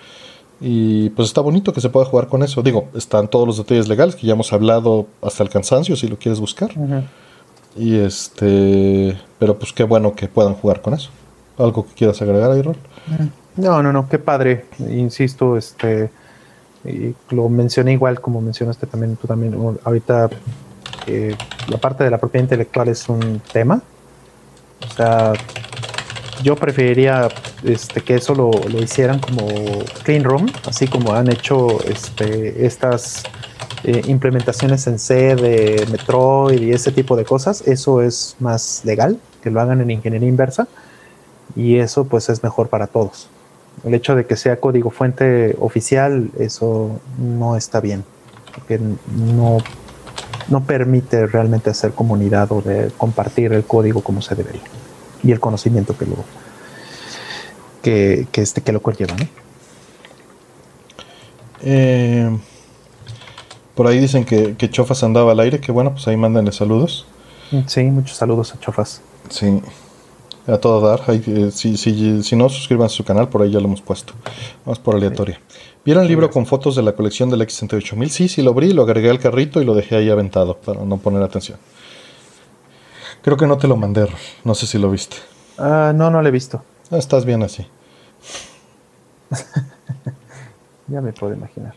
Y 0.59 1.11
pues 1.11 1.27
está 1.27 1.41
bonito 1.41 1.71
que 1.71 1.81
se 1.81 1.89
pueda 1.89 2.05
jugar 2.05 2.27
con 2.27 2.41
eso. 2.41 2.63
Digo, 2.63 2.89
están 2.95 3.27
todos 3.27 3.45
los 3.45 3.57
detalles 3.57 3.87
legales 3.87 4.15
que 4.15 4.25
ya 4.25 4.33
hemos 4.33 4.51
hablado 4.53 5.07
hasta 5.21 5.43
el 5.43 5.49
cansancio 5.49 5.95
si 5.95 6.07
lo 6.07 6.17
quieres 6.17 6.39
buscar. 6.39 6.71
Y 7.75 7.95
este, 7.95 9.15
pero 9.37 9.59
pues 9.59 9.71
qué 9.71 9.83
bueno 9.83 10.15
que 10.15 10.27
puedan 10.27 10.55
jugar 10.55 10.81
con 10.81 10.95
eso. 10.95 11.11
¿Algo 11.57 11.85
que 11.85 11.93
quieras 11.93 12.21
agregar 12.21 12.51
ahí, 12.51 12.61
Rol? 12.61 12.75
No, 13.55 13.83
no, 13.83 13.93
no, 13.93 14.09
qué 14.09 14.17
padre. 14.17 14.65
Insisto, 14.79 15.57
este, 15.57 16.09
lo 17.29 17.49
mencioné 17.49 17.93
igual 17.93 18.21
como 18.21 18.41
mencionaste 18.41 18.87
también 18.87 19.15
tú 19.15 19.27
también. 19.27 19.55
Ahorita 19.83 20.29
eh, 21.07 21.35
la 21.67 21.77
parte 21.77 22.03
de 22.03 22.09
la 22.09 22.17
propiedad 22.17 22.43
intelectual 22.43 22.89
es 22.89 23.07
un 23.09 23.41
tema. 23.51 23.81
O 24.85 24.93
sea, 24.93 25.33
yo 26.43 26.55
preferiría 26.55 27.29
este, 27.63 28.01
que 28.01 28.15
eso 28.15 28.35
lo, 28.35 28.51
hicieran 28.79 29.19
como 29.19 29.47
clean 30.03 30.23
room, 30.23 30.47
así 30.67 30.87
como 30.87 31.13
han 31.13 31.31
hecho 31.31 31.81
este, 31.83 32.65
estas 32.65 33.23
eh, 33.83 34.01
implementaciones 34.07 34.85
en 34.87 34.99
C 34.99 35.35
de 35.35 35.87
Metroid 35.91 36.61
y 36.61 36.71
ese 36.71 36.91
tipo 36.91 37.15
de 37.15 37.25
cosas. 37.25 37.61
Eso 37.67 38.01
es 38.01 38.35
más 38.39 38.81
legal, 38.85 39.19
que 39.41 39.49
lo 39.49 39.61
hagan 39.61 39.81
en 39.81 39.91
ingeniería 39.91 40.29
inversa 40.29 40.67
y 41.55 41.77
eso 41.77 42.05
pues 42.05 42.29
es 42.29 42.43
mejor 42.43 42.69
para 42.69 42.87
todos. 42.87 43.29
El 43.83 43.93
hecho 43.93 44.15
de 44.15 44.25
que 44.25 44.35
sea 44.35 44.59
código 44.59 44.89
fuente 44.89 45.55
oficial, 45.59 46.29
eso 46.39 46.99
no 47.19 47.55
está 47.55 47.79
bien, 47.79 48.03
porque 48.53 48.79
no, 48.79 49.59
no 50.49 50.63
permite 50.63 51.27
realmente 51.27 51.69
hacer 51.69 51.91
comunidad 51.91 52.51
o 52.51 52.61
de 52.61 52.91
compartir 52.97 53.53
el 53.53 53.63
código 53.63 54.01
como 54.01 54.21
se 54.21 54.35
debería 54.35 54.63
y 55.23 55.31
el 55.31 55.39
conocimiento 55.39 55.97
que 55.97 56.05
lo 56.05 56.15
que, 57.81 58.27
que 58.31 58.41
este 58.41 58.61
que 58.61 58.71
lo 58.71 58.81
conlleva, 58.81 59.15
¿no? 59.15 59.27
Eh, 61.61 62.37
por 63.75 63.87
ahí 63.87 63.99
dicen 63.99 64.25
que, 64.25 64.55
que, 64.55 64.69
Chofas 64.69 65.03
andaba 65.03 65.31
al 65.31 65.39
aire, 65.39 65.59
que 65.59 65.71
bueno, 65.71 65.91
pues 65.91 66.07
ahí 66.07 66.17
mándenle 66.17 66.51
saludos. 66.51 67.05
Sí, 67.67 67.83
muchos 67.83 68.17
saludos 68.17 68.53
a 68.53 68.59
Chofas. 68.59 69.01
Sí, 69.29 69.61
a 70.47 70.57
todo 70.57 70.81
dar. 70.81 71.01
Eh, 71.09 71.51
si, 71.51 71.77
si, 71.77 72.23
si, 72.23 72.35
no, 72.35 72.49
suscríbanse 72.49 72.93
a 72.93 72.97
su 72.97 73.03
canal, 73.03 73.29
por 73.29 73.41
ahí 73.41 73.51
ya 73.51 73.59
lo 73.59 73.65
hemos 73.65 73.81
puesto. 73.81 74.13
Vamos 74.65 74.79
por 74.79 74.95
aleatoria. 74.95 75.39
¿Vieron 75.83 76.03
el 76.03 76.09
libro 76.09 76.29
con 76.29 76.45
fotos 76.45 76.75
de 76.75 76.83
la 76.83 76.93
colección 76.93 77.29
del 77.29 77.41
X68000? 77.41 78.09
Sí, 78.09 78.27
sí 78.27 78.41
lo 78.41 78.51
abrí, 78.51 78.73
lo 78.73 78.83
agregué 78.83 79.09
al 79.09 79.19
carrito 79.19 79.61
y 79.61 79.65
lo 79.65 79.73
dejé 79.73 79.97
ahí 79.97 80.09
aventado 80.09 80.57
para 80.57 80.83
no 80.83 80.97
poner 80.97 81.21
atención. 81.21 81.59
Creo 83.21 83.37
que 83.37 83.47
no 83.47 83.57
te 83.57 83.67
lo 83.67 83.75
mandé, 83.75 84.07
no 84.43 84.55
sé 84.55 84.67
si 84.67 84.77
lo 84.77 84.89
viste. 84.89 85.17
Ah, 85.57 85.91
no, 85.95 86.09
no 86.09 86.21
lo 86.21 86.27
he 86.27 86.31
visto. 86.31 86.63
Ah, 86.91 86.97
estás 86.97 87.25
bien 87.25 87.43
así. 87.43 87.65
ya 90.87 91.01
me 91.01 91.13
puedo 91.13 91.33
imaginar. 91.33 91.73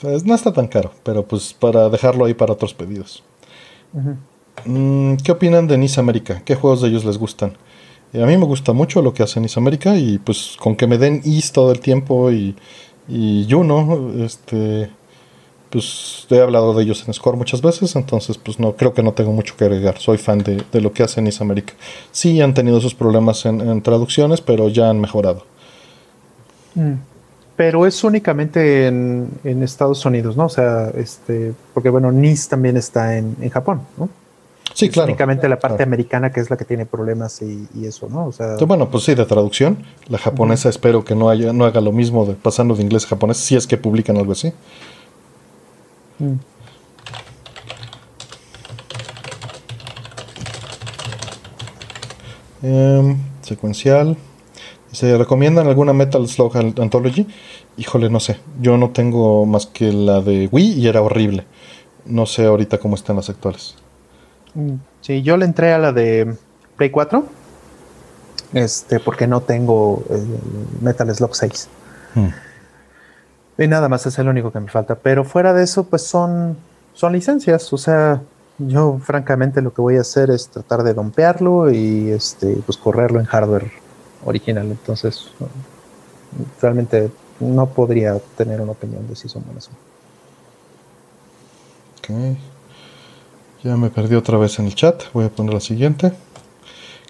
Pues 0.00 0.24
no 0.24 0.34
está 0.34 0.52
tan 0.52 0.68
caro, 0.68 0.92
pero 1.02 1.26
pues 1.26 1.54
para 1.54 1.88
dejarlo 1.88 2.26
ahí 2.26 2.34
para 2.34 2.52
otros 2.52 2.74
pedidos. 2.74 3.22
Mm, 3.92 4.12
¿Qué 4.64 5.32
opinan 5.32 5.66
de 5.66 5.78
Nice 5.78 6.00
América? 6.00 6.42
¿Qué 6.44 6.54
juegos 6.54 6.82
de 6.82 6.88
ellos 6.88 7.04
les 7.04 7.18
gustan? 7.18 7.56
Eh, 8.12 8.22
a 8.22 8.26
mí 8.26 8.36
me 8.36 8.44
gusta 8.44 8.72
mucho 8.72 9.02
lo 9.02 9.12
que 9.12 9.22
hace 9.22 9.40
Nice 9.40 9.58
América 9.58 9.96
y 9.96 10.18
pues 10.18 10.56
con 10.58 10.76
que 10.76 10.86
me 10.86 10.98
den 10.98 11.20
Is 11.24 11.52
todo 11.52 11.72
el 11.72 11.80
tiempo 11.80 12.30
y, 12.30 12.56
y 13.08 13.46
Juno, 13.48 14.12
este, 14.24 14.90
pues 15.70 16.26
he 16.30 16.40
hablado 16.40 16.74
de 16.74 16.82
ellos 16.82 17.04
en 17.06 17.14
Score 17.14 17.36
muchas 17.36 17.62
veces, 17.62 17.94
entonces 17.96 18.38
pues 18.38 18.58
no 18.58 18.76
creo 18.76 18.94
que 18.94 19.02
no 19.02 19.12
tengo 19.12 19.32
mucho 19.32 19.56
que 19.56 19.64
agregar. 19.64 19.98
Soy 19.98 20.18
fan 20.18 20.38
de, 20.38 20.80
lo 20.80 20.92
que 20.92 21.02
hace 21.02 21.20
Nice 21.22 21.42
América. 21.42 21.74
Sí 22.10 22.40
han 22.40 22.54
tenido 22.54 22.80
sus 22.80 22.94
problemas 22.94 23.44
en, 23.46 23.82
traducciones, 23.82 24.40
pero 24.40 24.68
ya 24.68 24.90
han 24.90 25.00
mejorado. 25.00 25.44
Mm 26.74 26.94
pero 27.56 27.86
es 27.86 28.04
únicamente 28.04 28.86
en, 28.86 29.62
Estados 29.62 30.04
Unidos, 30.04 30.36
¿no? 30.36 30.44
O 30.44 30.48
sea, 30.50 30.90
este, 30.90 31.54
porque 31.72 31.88
bueno, 31.88 32.12
NIS 32.12 32.48
también 32.48 32.76
está 32.76 33.16
en, 33.16 33.34
Japón, 33.50 33.80
¿no? 33.96 34.08
Sí, 34.74 34.90
claro. 34.90 35.08
Únicamente 35.08 35.48
la 35.48 35.58
parte 35.58 35.82
americana 35.82 36.30
que 36.30 36.40
es 36.40 36.50
la 36.50 36.56
que 36.56 36.64
tiene 36.64 36.86
problemas 36.86 37.40
y, 37.40 37.86
eso, 37.86 38.08
¿no? 38.08 38.26
O 38.26 38.32
sea, 38.32 38.56
bueno, 38.66 38.90
pues 38.90 39.04
sí, 39.04 39.14
de 39.14 39.24
traducción. 39.24 39.78
La 40.08 40.18
japonesa 40.18 40.68
espero 40.68 41.04
que 41.04 41.14
no 41.14 41.30
haya, 41.30 41.52
no 41.52 41.64
haga 41.64 41.80
lo 41.80 41.92
mismo 41.92 42.26
de 42.26 42.34
pasando 42.34 42.74
de 42.74 42.82
inglés 42.82 43.04
a 43.06 43.08
japonés, 43.08 43.38
si 43.38 43.56
es 43.56 43.66
que 43.66 43.76
publican 43.78 44.16
algo 44.16 44.32
así. 44.32 44.52
Mm. 46.18 46.34
Em, 52.62 53.18
secuencial. 53.42 54.16
¿Se 54.92 55.16
recomiendan 55.16 55.66
alguna 55.66 55.92
Metal 55.92 56.26
Slug 56.26 56.56
Anthology? 56.56 57.26
Híjole, 57.76 58.08
no 58.08 58.18
sé. 58.18 58.38
Yo 58.60 58.76
no 58.76 58.90
tengo 58.90 59.44
más 59.46 59.66
que 59.66 59.92
la 59.92 60.20
de 60.20 60.48
Wii 60.50 60.80
y 60.80 60.88
era 60.88 61.02
horrible. 61.02 61.44
No 62.06 62.26
sé 62.26 62.46
ahorita 62.46 62.78
cómo 62.78 62.94
están 62.94 63.16
las 63.16 63.28
actuales. 63.28 63.76
Sí, 65.00 65.22
yo 65.22 65.36
le 65.36 65.44
entré 65.44 65.72
a 65.72 65.78
la 65.78 65.92
de 65.92 66.34
Play 66.76 66.90
4. 66.90 67.24
Este, 68.52 69.00
porque 69.00 69.26
no 69.26 69.40
tengo 69.40 70.02
Metal 70.80 71.14
Slug 71.14 71.34
6. 71.34 71.68
Hmm. 72.14 72.28
Y 73.58 73.68
nada 73.68 73.88
más 73.88 74.06
es 74.06 74.18
el 74.18 74.28
único 74.28 74.52
que 74.52 74.60
me 74.60 74.68
falta. 74.68 74.94
Pero 74.94 75.24
fuera 75.24 75.52
de 75.52 75.64
eso, 75.64 75.84
pues 75.84 76.02
son, 76.02 76.56
son 76.94 77.12
licencias. 77.12 77.72
O 77.72 77.78
sea, 77.78 78.20
yo 78.58 78.98
francamente 79.02 79.62
lo 79.62 79.72
que 79.72 79.82
voy 79.82 79.96
a 79.96 80.00
hacer 80.00 80.30
es 80.30 80.48
tratar 80.48 80.82
de 80.82 80.94
dompearlo 80.94 81.70
y 81.70 82.10
este, 82.10 82.56
pues 82.64 82.78
correrlo 82.78 83.20
en 83.20 83.26
hardware 83.26 83.70
original. 84.24 84.66
Entonces, 84.66 85.30
realmente 86.60 87.10
no 87.40 87.66
podría 87.66 88.18
tener 88.36 88.60
una 88.60 88.72
opinión 88.72 89.06
de 89.08 89.16
si 89.16 89.28
son 89.28 89.44
buenas. 89.44 89.70
Ok. 91.98 92.36
Ya 93.66 93.76
me 93.76 93.90
perdí 93.90 94.14
otra 94.14 94.38
vez 94.38 94.60
en 94.60 94.66
el 94.66 94.76
chat. 94.76 95.02
Voy 95.12 95.24
a 95.24 95.28
poner 95.28 95.52
la 95.52 95.58
siguiente. 95.58 96.12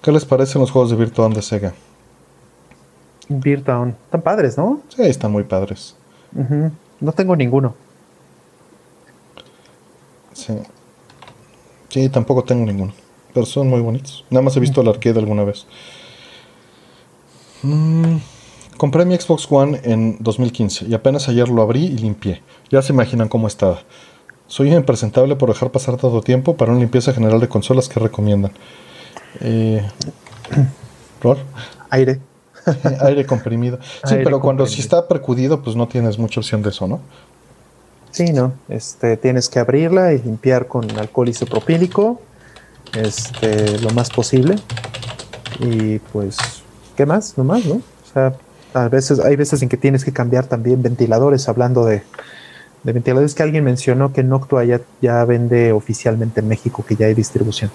¿Qué 0.00 0.10
les 0.10 0.24
parecen 0.24 0.62
los 0.62 0.70
juegos 0.70 0.90
de 0.90 0.96
Virtual 0.96 1.30
de 1.34 1.42
Sega? 1.42 1.74
Virtual. 3.28 3.94
Están 4.06 4.22
padres, 4.22 4.56
¿no? 4.56 4.80
Sí, 4.88 5.02
están 5.02 5.32
muy 5.32 5.44
padres. 5.44 5.96
No 6.98 7.12
tengo 7.12 7.36
ninguno. 7.36 7.74
Sí. 10.32 10.54
Sí, 11.90 12.08
tampoco 12.08 12.42
tengo 12.42 12.64
ninguno. 12.64 12.94
Pero 13.34 13.44
son 13.44 13.68
muy 13.68 13.82
bonitos. 13.82 14.24
Nada 14.30 14.42
más 14.42 14.56
he 14.56 14.60
visto 14.60 14.80
el 14.80 14.88
arcade 14.88 15.18
alguna 15.18 15.44
vez. 15.44 15.66
Mm, 17.62 18.16
compré 18.78 19.04
mi 19.04 19.14
Xbox 19.14 19.46
One 19.50 19.78
en 19.84 20.16
2015 20.20 20.86
y 20.86 20.94
apenas 20.94 21.28
ayer 21.28 21.50
lo 21.50 21.60
abrí 21.60 21.84
y 21.84 21.98
limpié. 21.98 22.40
Ya 22.70 22.80
se 22.80 22.94
imaginan 22.94 23.28
cómo 23.28 23.46
estaba. 23.46 23.80
Soy 24.48 24.72
impresentable 24.72 25.36
por 25.36 25.48
dejar 25.48 25.70
pasar 25.70 25.96
tanto 25.96 26.20
tiempo 26.20 26.56
para 26.56 26.72
una 26.72 26.80
limpieza 26.80 27.12
general 27.12 27.40
de 27.40 27.48
consolas 27.48 27.88
que 27.88 27.98
recomiendan. 28.00 28.52
Eh, 29.40 29.84
¿Rol? 31.22 31.38
Aire. 31.90 32.20
Aire 33.00 33.26
comprimido. 33.26 33.78
Sí, 34.04 34.16
pero 34.22 34.40
cuando 34.40 34.66
si 34.66 34.80
está 34.80 35.08
percudido, 35.08 35.62
pues 35.62 35.76
no 35.76 35.88
tienes 35.88 36.18
mucha 36.18 36.40
opción 36.40 36.62
de 36.62 36.70
eso, 36.70 36.86
¿no? 36.86 37.00
Sí, 38.12 38.32
no. 38.32 38.54
Este, 38.68 39.16
tienes 39.16 39.48
que 39.48 39.58
abrirla 39.58 40.12
y 40.12 40.18
limpiar 40.22 40.66
con 40.66 40.90
alcohol 40.98 41.28
isopropílico, 41.28 42.20
este, 42.94 43.78
lo 43.80 43.90
más 43.90 44.10
posible. 44.10 44.56
Y 45.60 45.98
pues 45.98 46.36
¿qué 46.96 47.06
más? 47.06 47.36
No 47.36 47.44
más, 47.44 47.64
¿no? 47.66 47.74
O 47.74 48.12
sea, 48.12 48.34
a 48.74 48.88
veces, 48.88 49.20
hay 49.20 49.36
veces 49.36 49.62
en 49.62 49.68
que 49.68 49.76
tienes 49.76 50.04
que 50.04 50.12
cambiar 50.12 50.46
también 50.46 50.82
ventiladores, 50.82 51.48
hablando 51.48 51.84
de, 51.84 52.02
ventiladores 52.92 53.34
que 53.34 53.42
alguien 53.42 53.64
mencionó 53.64 54.12
que 54.12 54.22
Noctua 54.22 54.64
ya, 54.64 54.80
ya 55.00 55.24
vende 55.24 55.72
oficialmente 55.72 56.40
en 56.40 56.48
México, 56.48 56.84
que 56.86 56.96
ya 56.96 57.06
hay 57.06 57.14
distribución. 57.14 57.70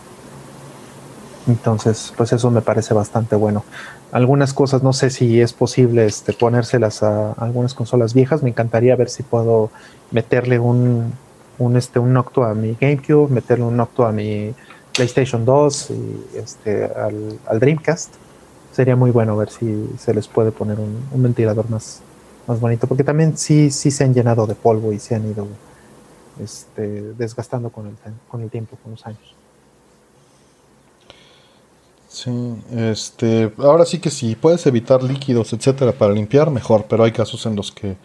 Entonces, 1.48 2.14
pues 2.16 2.34
eso 2.34 2.52
me 2.52 2.62
parece 2.62 2.94
bastante 2.94 3.36
bueno. 3.36 3.64
Algunas 4.12 4.54
cosas 4.54 4.84
no 4.84 4.94
sé 4.94 5.10
si 5.10 5.42
es 5.42 5.54
posible 5.54 6.06
este, 6.06 6.34
ponérselas 6.34 7.02
a 7.04 7.32
algunas 7.34 7.74
consolas 7.74 8.14
viejas. 8.14 8.44
Me 8.44 8.50
encantaría 8.50 8.96
ver 8.96 9.10
si 9.10 9.24
puedo 9.24 9.72
meterle 10.12 10.60
un, 10.60 11.14
un, 11.58 11.78
este, 11.78 12.00
un 12.00 12.14
Noctua 12.14 12.52
a 12.52 12.54
mi 12.54 12.78
GameCube, 12.80 13.32
meterle 13.32 13.66
un 13.66 13.78
Noctua 13.78 14.10
a 14.10 14.12
mi 14.12 14.54
PlayStation 14.94 15.46
2 15.46 15.92
y 15.92 16.38
este, 16.38 16.86
al 16.86 17.60
Dreamcast 17.60 18.14
sería 18.72 18.96
muy 18.96 19.12
bueno 19.12 19.36
ver 19.38 19.50
si 19.50 19.90
se 19.98 20.14
les 20.14 20.28
puede 20.28 20.52
poner 20.52 20.78
un, 20.80 21.22
ventilador 21.22 21.70
más, 21.70 22.02
más 22.48 22.60
bonito, 22.60 22.88
porque 22.88 23.04
también 23.04 23.38
sí, 23.38 23.72
sí 23.72 23.92
se 23.92 24.04
han 24.04 24.14
llenado 24.14 24.48
de 24.48 24.56
polvo 24.56 24.94
y 24.94 25.00
se 25.00 25.16
han 25.16 25.30
ido 25.30 25.48
este, 26.42 27.14
desgastando 27.14 27.70
con 27.70 27.88
el, 27.88 27.94
con 28.28 28.42
el 28.42 28.50
tiempo, 28.50 28.78
con 28.82 28.92
los 28.92 29.06
años. 29.06 29.36
Sí, 32.08 32.32
este, 32.76 33.54
ahora 33.58 33.86
sí 33.86 34.00
que 34.00 34.10
si 34.10 34.36
puedes 34.36 34.66
evitar 34.66 35.02
líquidos, 35.02 35.54
etcétera, 35.54 35.94
para 35.94 36.12
limpiar, 36.12 36.52
mejor, 36.52 36.86
pero 36.90 37.06
hay 37.06 37.14
casos 37.14 37.46
en 37.46 37.56
los 37.56 37.72
que 37.72 37.96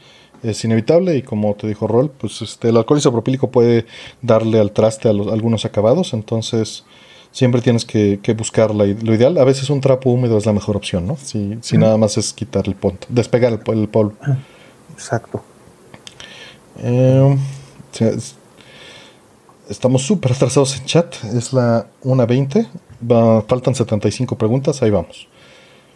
es 0.44 0.64
inevitable 0.64 1.16
y 1.16 1.22
como 1.22 1.54
te 1.54 1.66
dijo 1.66 1.88
Rol, 1.88 2.10
pues 2.10 2.40
este, 2.40 2.68
el 2.68 2.76
alcohol 2.76 2.98
isopropílico 2.98 3.50
puede 3.50 3.86
darle 4.22 4.60
al 4.60 4.70
traste 4.70 5.08
a, 5.08 5.12
los, 5.12 5.32
algunos 5.32 5.64
acabados, 5.64 6.12
entonces 6.12 6.84
siempre 7.36 7.60
tienes 7.60 7.84
que, 7.84 8.34
buscar 8.34 8.74
lo 8.74 8.86
ideal. 8.86 9.36
A 9.36 9.44
veces 9.44 9.68
un 9.68 9.82
trapo 9.82 10.08
húmedo 10.08 10.38
es 10.38 10.46
la 10.46 10.54
mejor 10.54 10.74
opción, 10.74 11.06
¿no? 11.06 11.18
Si, 11.18 11.58
si 11.60 11.76
nada 11.76 11.98
más 11.98 12.16
es 12.16 12.32
quitar 12.32 12.66
el 12.66 12.74
polvo, 12.74 12.98
despegar 13.10 13.52
el, 13.52 13.88
polvo. 13.88 14.14
Exacto. 14.94 15.42
Eh, 16.78 17.36
estamos 19.68 20.00
súper 20.00 20.32
atrasados 20.32 20.78
en 20.78 20.86
chat. 20.86 21.14
Es 21.34 21.52
la 21.52 21.86
1.20. 22.04 23.44
faltan 23.46 23.74
75 23.74 24.38
preguntas. 24.38 24.82
Ahí 24.82 24.90
vamos. 24.90 25.28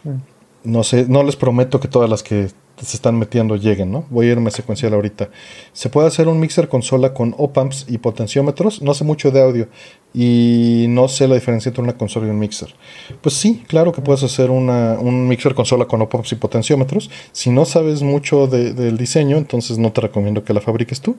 Mm. 0.05 0.17
No 0.65 0.85
sé, 0.85 1.07
no 1.09 1.23
les 1.23 1.36
prometo 1.36 1.81
que 1.81 1.89
todas 1.89 2.10
las 2.10 2.23
que 2.23 2.51
se 2.84 2.97
están 2.97 3.18
metiendo 3.18 3.57
lleguen, 3.57 3.91
¿no? 3.91 4.05
Voy 4.10 4.28
a 4.28 4.33
irme 4.33 4.50
secuencial 4.50 4.94
ahorita. 4.94 5.28
¿Se 5.73 5.89
puede 5.89 6.09
hacer 6.09 6.28
un 6.28 6.41
mixer 6.41 6.68
consola 6.68 7.12
con 7.15 7.34
op-amps 7.39 7.86
y 7.89 7.99
potenciómetros? 7.99 8.83
No 8.83 8.94
sé 8.94 9.05
mucho 9.05 9.31
de 9.31 9.42
audio 9.42 9.68
y 10.15 10.86
no 10.89 11.09
sé 11.09 11.28
la 11.28 11.34
diferencia 11.34 11.70
entre 11.70 11.83
una 11.83 11.92
consola 11.94 12.26
y 12.26 12.31
un 12.31 12.39
mixer. 12.39 12.75
Pues 13.20 13.34
sí, 13.34 13.62
claro 13.67 13.92
que 13.92 14.02
puedes 14.02 14.23
hacer 14.23 14.50
un 14.50 15.28
mixer 15.28 15.55
consola 15.55 15.84
con 15.84 16.02
op-amps 16.02 16.33
y 16.33 16.36
potenciómetros. 16.36 17.10
Si 17.33 17.50
no 17.50 17.65
sabes 17.65 18.02
mucho 18.02 18.47
del 18.47 18.97
diseño, 18.97 19.36
entonces 19.36 19.78
no 19.78 19.92
te 19.92 20.00
recomiendo 20.00 20.44
que 20.44 20.55
la 20.55 20.60
fabriques 20.60 21.00
tú. 21.00 21.17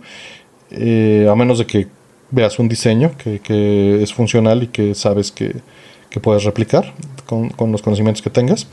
Eh, 0.72 1.28
a 1.30 1.36
menos 1.36 1.60
de 1.60 1.66
que 1.66 1.88
veas 2.32 2.58
un 2.60 2.70
diseño 2.70 3.12
que, 3.18 4.02
es 4.02 4.14
funcional 4.14 4.64
y 4.64 4.68
que 4.68 4.96
sabes 4.96 5.32
que, 5.32 5.56
que 6.12 6.20
puedes 6.20 6.44
replicar 6.44 6.94
con, 7.26 7.72
los 7.72 7.82
conocimientos 7.82 8.22
que 8.22 8.30
tengas. 8.30 8.68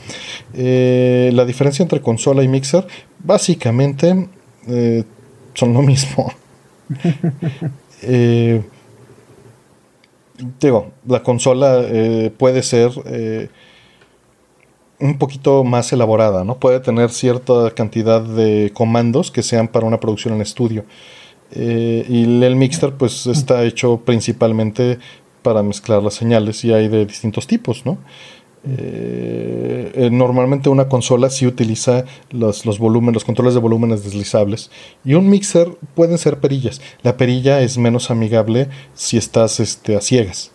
Eh, 0.52 1.30
la 1.32 1.44
diferencia 1.44 1.82
entre 1.82 2.02
consola 2.02 2.42
y 2.42 2.48
mixer, 2.48 2.86
básicamente 3.20 4.28
eh, 4.66 5.04
son 5.54 5.72
lo 5.72 5.82
mismo. 5.82 6.32
Eh, 8.00 8.62
digo, 10.60 10.92
la 11.04 11.20
consola 11.24 11.84
puede 12.38 12.62
ser 12.62 12.92
un 15.00 15.18
poquito 15.18 15.64
más 15.64 15.92
elaborada, 15.92 16.44
¿no? 16.44 16.58
Puede 16.58 16.78
tener 16.78 17.10
cierta 17.10 17.72
cantidad 17.74 18.20
de 18.22 18.70
comandos 18.72 19.32
que 19.32 19.42
sean 19.42 19.66
para 19.66 19.84
una 19.84 19.98
producción 19.98 20.32
en 20.34 20.42
estudio. 20.42 20.84
y 21.50 22.44
el 22.44 22.54
mixer 22.54 22.92
pues 22.92 23.26
está 23.26 23.64
hecho 23.64 24.00
principalmente 24.04 25.00
para 25.48 25.62
mezclar 25.62 26.02
las 26.02 26.12
señales 26.12 26.62
y 26.62 26.74
hay 26.74 26.88
de 26.88 27.06
distintos 27.06 27.46
tipos, 27.46 27.86
¿no? 27.86 27.96
Eh, 28.64 29.92
eh, 29.94 30.10
normalmente 30.10 30.68
una 30.68 30.90
consola 30.90 31.30
sí 31.30 31.46
utiliza 31.46 32.04
los, 32.30 32.66
los, 32.66 32.78
volúmenes, 32.78 33.14
los 33.14 33.24
controles 33.24 33.54
de 33.54 33.60
volúmenes 33.60 34.04
deslizables. 34.04 34.70
Y 35.06 35.14
un 35.14 35.30
mixer 35.30 35.70
pueden 35.94 36.18
ser 36.18 36.38
perillas. 36.38 36.82
La 37.00 37.16
perilla 37.16 37.62
es 37.62 37.78
menos 37.78 38.10
amigable 38.10 38.68
si 38.92 39.16
estás 39.16 39.58
este, 39.58 39.96
a 39.96 40.02
ciegas, 40.02 40.50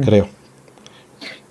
creo. 0.00 0.28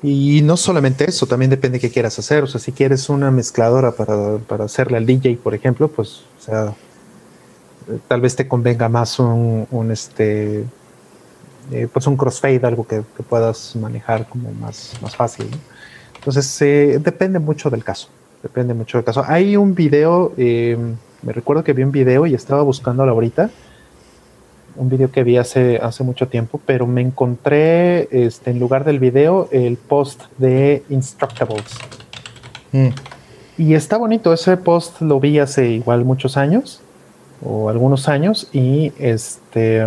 Y 0.02 0.42
no 0.42 0.56
solamente 0.56 1.04
eso, 1.10 1.28
también 1.28 1.50
depende 1.52 1.80
de 1.80 1.82
qué 1.82 1.92
quieras 1.92 2.18
hacer. 2.18 2.44
O 2.44 2.48
sea, 2.48 2.62
si 2.62 2.72
quieres 2.72 3.10
una 3.10 3.30
mezcladora 3.30 3.92
para, 3.92 4.38
para 4.38 4.64
hacerle 4.64 4.96
al 4.96 5.06
DJ, 5.06 5.36
por 5.44 5.54
ejemplo, 5.54 5.90
pues, 5.90 6.22
o 6.40 6.42
sea, 6.42 6.74
tal 8.08 8.22
vez 8.22 8.38
te 8.38 8.48
convenga 8.48 8.88
más 8.88 9.20
un, 9.20 9.68
un 9.70 9.92
este, 9.92 10.64
eh, 11.72 11.88
pues 11.92 12.08
un 12.08 12.18
crossfade, 12.18 12.62
algo 12.64 12.86
que, 12.86 13.02
puedas 13.28 13.76
manejar 13.76 14.28
como 14.28 14.52
más, 14.54 14.94
más 15.02 15.16
fácil. 15.16 15.48
Entonces, 16.16 16.62
eh, 16.62 17.00
depende 17.02 17.40
mucho 17.40 17.70
del 17.70 17.84
caso. 17.84 18.10
Depende 18.42 18.74
mucho 18.74 18.98
del 18.98 19.06
caso. 19.06 19.24
Hay 19.28 19.56
un 19.56 19.76
video, 19.76 20.34
eh, 20.38 20.78
me 21.22 21.34
recuerdo 21.34 21.64
que 21.64 21.74
vi 21.74 21.84
un 21.84 21.92
video 21.92 22.26
y 22.26 22.34
estaba 22.34 22.64
buscándolo 22.64 23.12
ahorita. 23.12 23.52
Un 24.78 24.90
video 24.90 25.12
que 25.12 25.24
vi 25.24 25.38
hace, 25.38 25.78
hace 25.78 26.04
mucho 26.04 26.28
tiempo, 26.28 26.60
pero 26.66 26.88
me 26.88 27.02
encontré 27.02 28.08
este, 28.12 28.52
en 28.52 28.60
lugar 28.60 28.84
del 28.84 29.00
video 29.00 29.50
el 29.52 29.78
post 29.78 30.24
de 30.38 30.84
Instructables. 30.90 31.78
Mm. 32.72 32.90
Y 33.58 33.74
está 33.74 33.98
bonito, 33.98 34.32
ese 34.34 34.56
post 34.58 35.02
lo 35.02 35.20
vi 35.20 35.38
hace 35.38 35.68
igual 35.68 36.06
muchos 36.06 36.38
años, 36.38 36.82
o 37.44 37.70
algunos 37.70 38.08
años, 38.08 38.48
y 38.54 38.94
este 38.98 39.86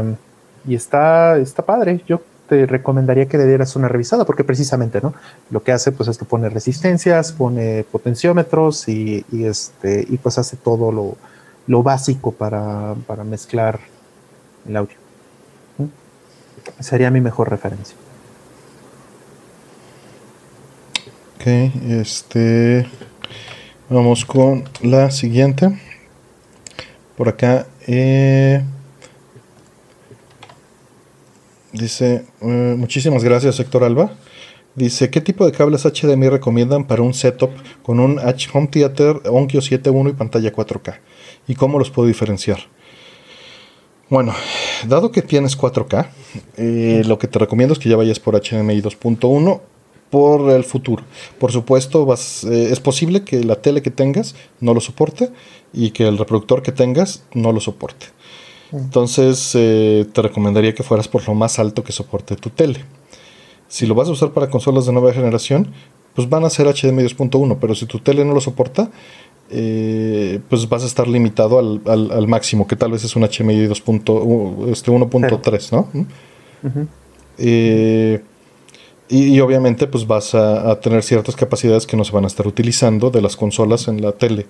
y 0.67 0.75
está, 0.75 1.37
está 1.39 1.65
padre. 1.65 2.03
Yo 2.07 2.23
te 2.49 2.67
recomendaría 2.67 3.27
que 3.27 3.39
le 3.39 3.47
dieras 3.47 3.77
una 3.77 3.89
revisada 3.89 4.25
porque 4.25 4.45
precisamente, 4.45 5.01
¿no? 5.01 5.15
Lo 5.51 5.63
que 5.63 5.73
hace 5.73 5.93
pues 5.93 6.09
es 6.09 6.19
que 6.19 6.25
pone 6.25 6.49
resistencias, 6.49 7.33
pone 7.33 7.85
potenciómetros 7.85 8.89
y, 8.89 9.25
este, 9.33 10.05
y 10.09 10.19
pues 10.19 10.39
hace 10.39 10.57
todo 10.57 10.93
lo, 10.93 11.83
básico 11.83 12.33
para, 12.33 12.95
mezclar 13.25 13.81
el 14.69 14.77
audio. 14.77 14.97
Sería 16.79 17.11
mi 17.11 17.21
mejor 17.21 17.49
referencia. 17.51 17.97
Ok, 21.37 21.47
este. 21.89 22.87
Vamos 23.89 24.25
con 24.25 24.65
la 24.83 25.11
siguiente. 25.11 25.81
Por 27.17 27.31
acá. 27.31 27.67
Eh, 27.87 28.63
Dice, 31.73 32.27
eh, 32.43 32.75
muchísimas 32.77 33.25
gracias 33.25 33.59
Héctor 33.59 33.85
Alba. 33.85 34.13
Dice, 34.75 35.11
¿qué 35.11 35.21
tipo 35.21 35.45
de 35.45 35.53
cables 35.53 35.85
HDMI 35.85 36.29
recomiendan 36.29 36.87
para 36.87 37.03
un 37.03 37.15
setup 37.15 37.51
con 37.83 38.01
un 38.01 38.19
Home 38.19 38.67
Theater 38.69 39.21
Onkyo 39.27 39.61
7.1 39.61 40.11
y 40.11 40.13
pantalla 40.13 40.53
4K? 40.53 40.99
¿Y 41.47 41.55
cómo 41.55 41.79
los 41.79 41.91
puedo 41.91 42.09
diferenciar? 42.09 42.59
Bueno, 44.09 44.35
dado 44.87 45.11
que 45.11 45.23
tienes 45.23 45.59
4K, 45.59 46.09
eh, 46.57 47.03
lo 47.07 47.19
que 47.19 47.29
te 47.29 47.39
recomiendo 47.39 47.73
es 47.73 47.79
que 47.79 47.89
ya 47.89 47.97
vayas 47.97 48.21
por 48.21 48.35
HDMI 48.35 48.83
2.1 48.83 49.61
por 50.11 50.51
el 50.51 50.65
futuro. 50.65 51.03
Por 51.39 51.53
supuesto, 51.53 52.07
eh, 52.13 52.69
es 52.71 52.81
posible 52.81 53.25
que 53.25 53.43
la 53.43 53.57
tele 53.57 53.81
que 53.81 53.91
tengas 53.91 54.35
no 54.61 54.75
lo 54.75 54.81
soporte 54.81 55.31
y 55.73 55.91
que 55.93 56.07
el 56.07 56.19
reproductor 56.19 56.63
que 56.63 56.73
tengas 56.73 57.25
no 57.33 57.53
lo 57.53 57.61
soporte. 57.61 58.07
Entonces 58.73 59.53
eh, 59.55 60.07
te 60.13 60.23
recomendaría 60.23 60.75
que 60.75 60.83
fueras 60.83 61.07
por 61.09 61.27
lo 61.29 61.35
más 61.35 61.59
alto 61.59 61.85
que 61.85 61.93
soporte 61.93 62.37
tu 62.37 62.51
tele. 62.51 62.81
Si 63.69 63.87
lo 63.87 63.95
vas 63.95 64.09
a 64.09 64.13
usar 64.13 64.33
para 64.33 64.51
consolas 64.51 64.87
de 64.87 64.93
nueva 64.93 65.13
generación, 65.13 65.69
pues 66.15 66.29
van 66.29 66.45
a 66.45 66.51
ser 66.51 66.67
HDMI 66.67 67.05
2.1, 67.05 67.59
pero 67.61 67.75
si 67.75 67.87
tu 67.87 67.99
tele 67.99 68.25
no 68.25 68.35
lo 68.35 68.41
soporta, 68.41 68.91
eh, 69.51 70.41
pues 70.49 70.69
vas 70.69 70.83
a 70.83 70.87
estar 70.87 71.07
limitado 71.09 71.59
al, 71.59 72.29
máximo, 72.29 72.67
que 72.67 72.77
tal 72.77 72.93
vez 72.93 73.05
es 73.05 73.15
un 73.17 73.23
HDMI 73.23 73.67
2.1.3, 73.69 75.55
este, 75.55 75.77
¿no? 75.77 75.89
Eh, 77.39 78.23
y, 79.09 79.41
obviamente 79.41 79.87
pues 79.87 80.07
vas 80.07 80.35
a, 80.35 80.71
a, 80.71 80.81
tener 80.81 81.03
ciertas 81.03 81.35
capacidades 81.37 81.87
que 81.87 81.97
no 81.97 82.05
se 82.05 82.13
van 82.13 82.25
a 82.25 82.29
estar 82.29 82.47
utilizando 82.47 83.11
de 83.11 83.21
las 83.21 83.37
consolas 83.37 83.89
en 83.89 84.01
la 84.01 84.13
tele. 84.13 84.47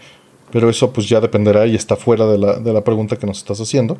Pero 0.52 0.68
eso 0.68 0.92
pues 0.92 1.08
ya 1.08 1.20
dependerá 1.20 1.66
y 1.66 1.74
está 1.74 1.96
fuera 1.96 2.26
de 2.26 2.38
la, 2.38 2.60
de 2.60 2.72
la 2.72 2.84
pregunta 2.84 3.16
que 3.16 3.26
nos 3.26 3.38
estás 3.38 3.60
haciendo. 3.60 3.98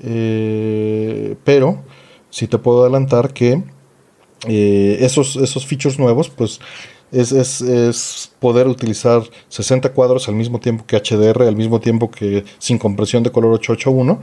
Eh, 0.00 1.34
pero 1.44 1.82
sí 2.30 2.46
te 2.46 2.58
puedo 2.58 2.82
adelantar 2.82 3.32
que 3.32 3.62
eh, 4.46 4.98
esos, 5.00 5.36
esos 5.36 5.66
features 5.66 5.98
nuevos 5.98 6.28
pues 6.28 6.60
es, 7.10 7.32
es, 7.32 7.60
es, 7.62 8.30
poder 8.38 8.68
utilizar 8.68 9.22
60 9.48 9.92
cuadros 9.92 10.28
al 10.28 10.34
mismo 10.34 10.60
tiempo 10.60 10.84
que 10.86 10.96
HDR, 10.96 11.42
al 11.42 11.56
mismo 11.56 11.80
tiempo 11.80 12.10
que 12.10 12.44
sin 12.58 12.78
compresión 12.78 13.22
de 13.22 13.32
color 13.32 13.54
881 13.54 14.20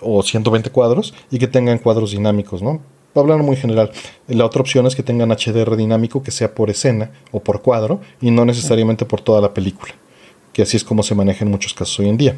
o 0.00 0.22
120 0.22 0.70
cuadros 0.70 1.12
y 1.30 1.38
que 1.38 1.48
tengan 1.48 1.78
cuadros 1.78 2.12
dinámicos, 2.12 2.62
¿no? 2.62 2.80
Hablando 3.14 3.42
muy 3.42 3.56
general, 3.56 3.90
la 4.28 4.46
otra 4.46 4.60
opción 4.60 4.86
es 4.86 4.94
que 4.94 5.02
tengan 5.02 5.30
HDR 5.30 5.76
dinámico 5.76 6.22
que 6.22 6.30
sea 6.30 6.54
por 6.54 6.70
escena 6.70 7.10
o 7.32 7.40
por 7.40 7.62
cuadro 7.62 8.00
y 8.20 8.30
no 8.30 8.44
necesariamente 8.44 9.04
por 9.04 9.20
toda 9.20 9.40
la 9.40 9.52
película 9.52 9.92
que 10.58 10.62
así 10.62 10.76
es 10.76 10.82
como 10.82 11.04
se 11.04 11.14
maneja 11.14 11.44
en 11.44 11.52
muchos 11.52 11.72
casos 11.72 12.00
hoy 12.00 12.08
en 12.08 12.16
día. 12.16 12.36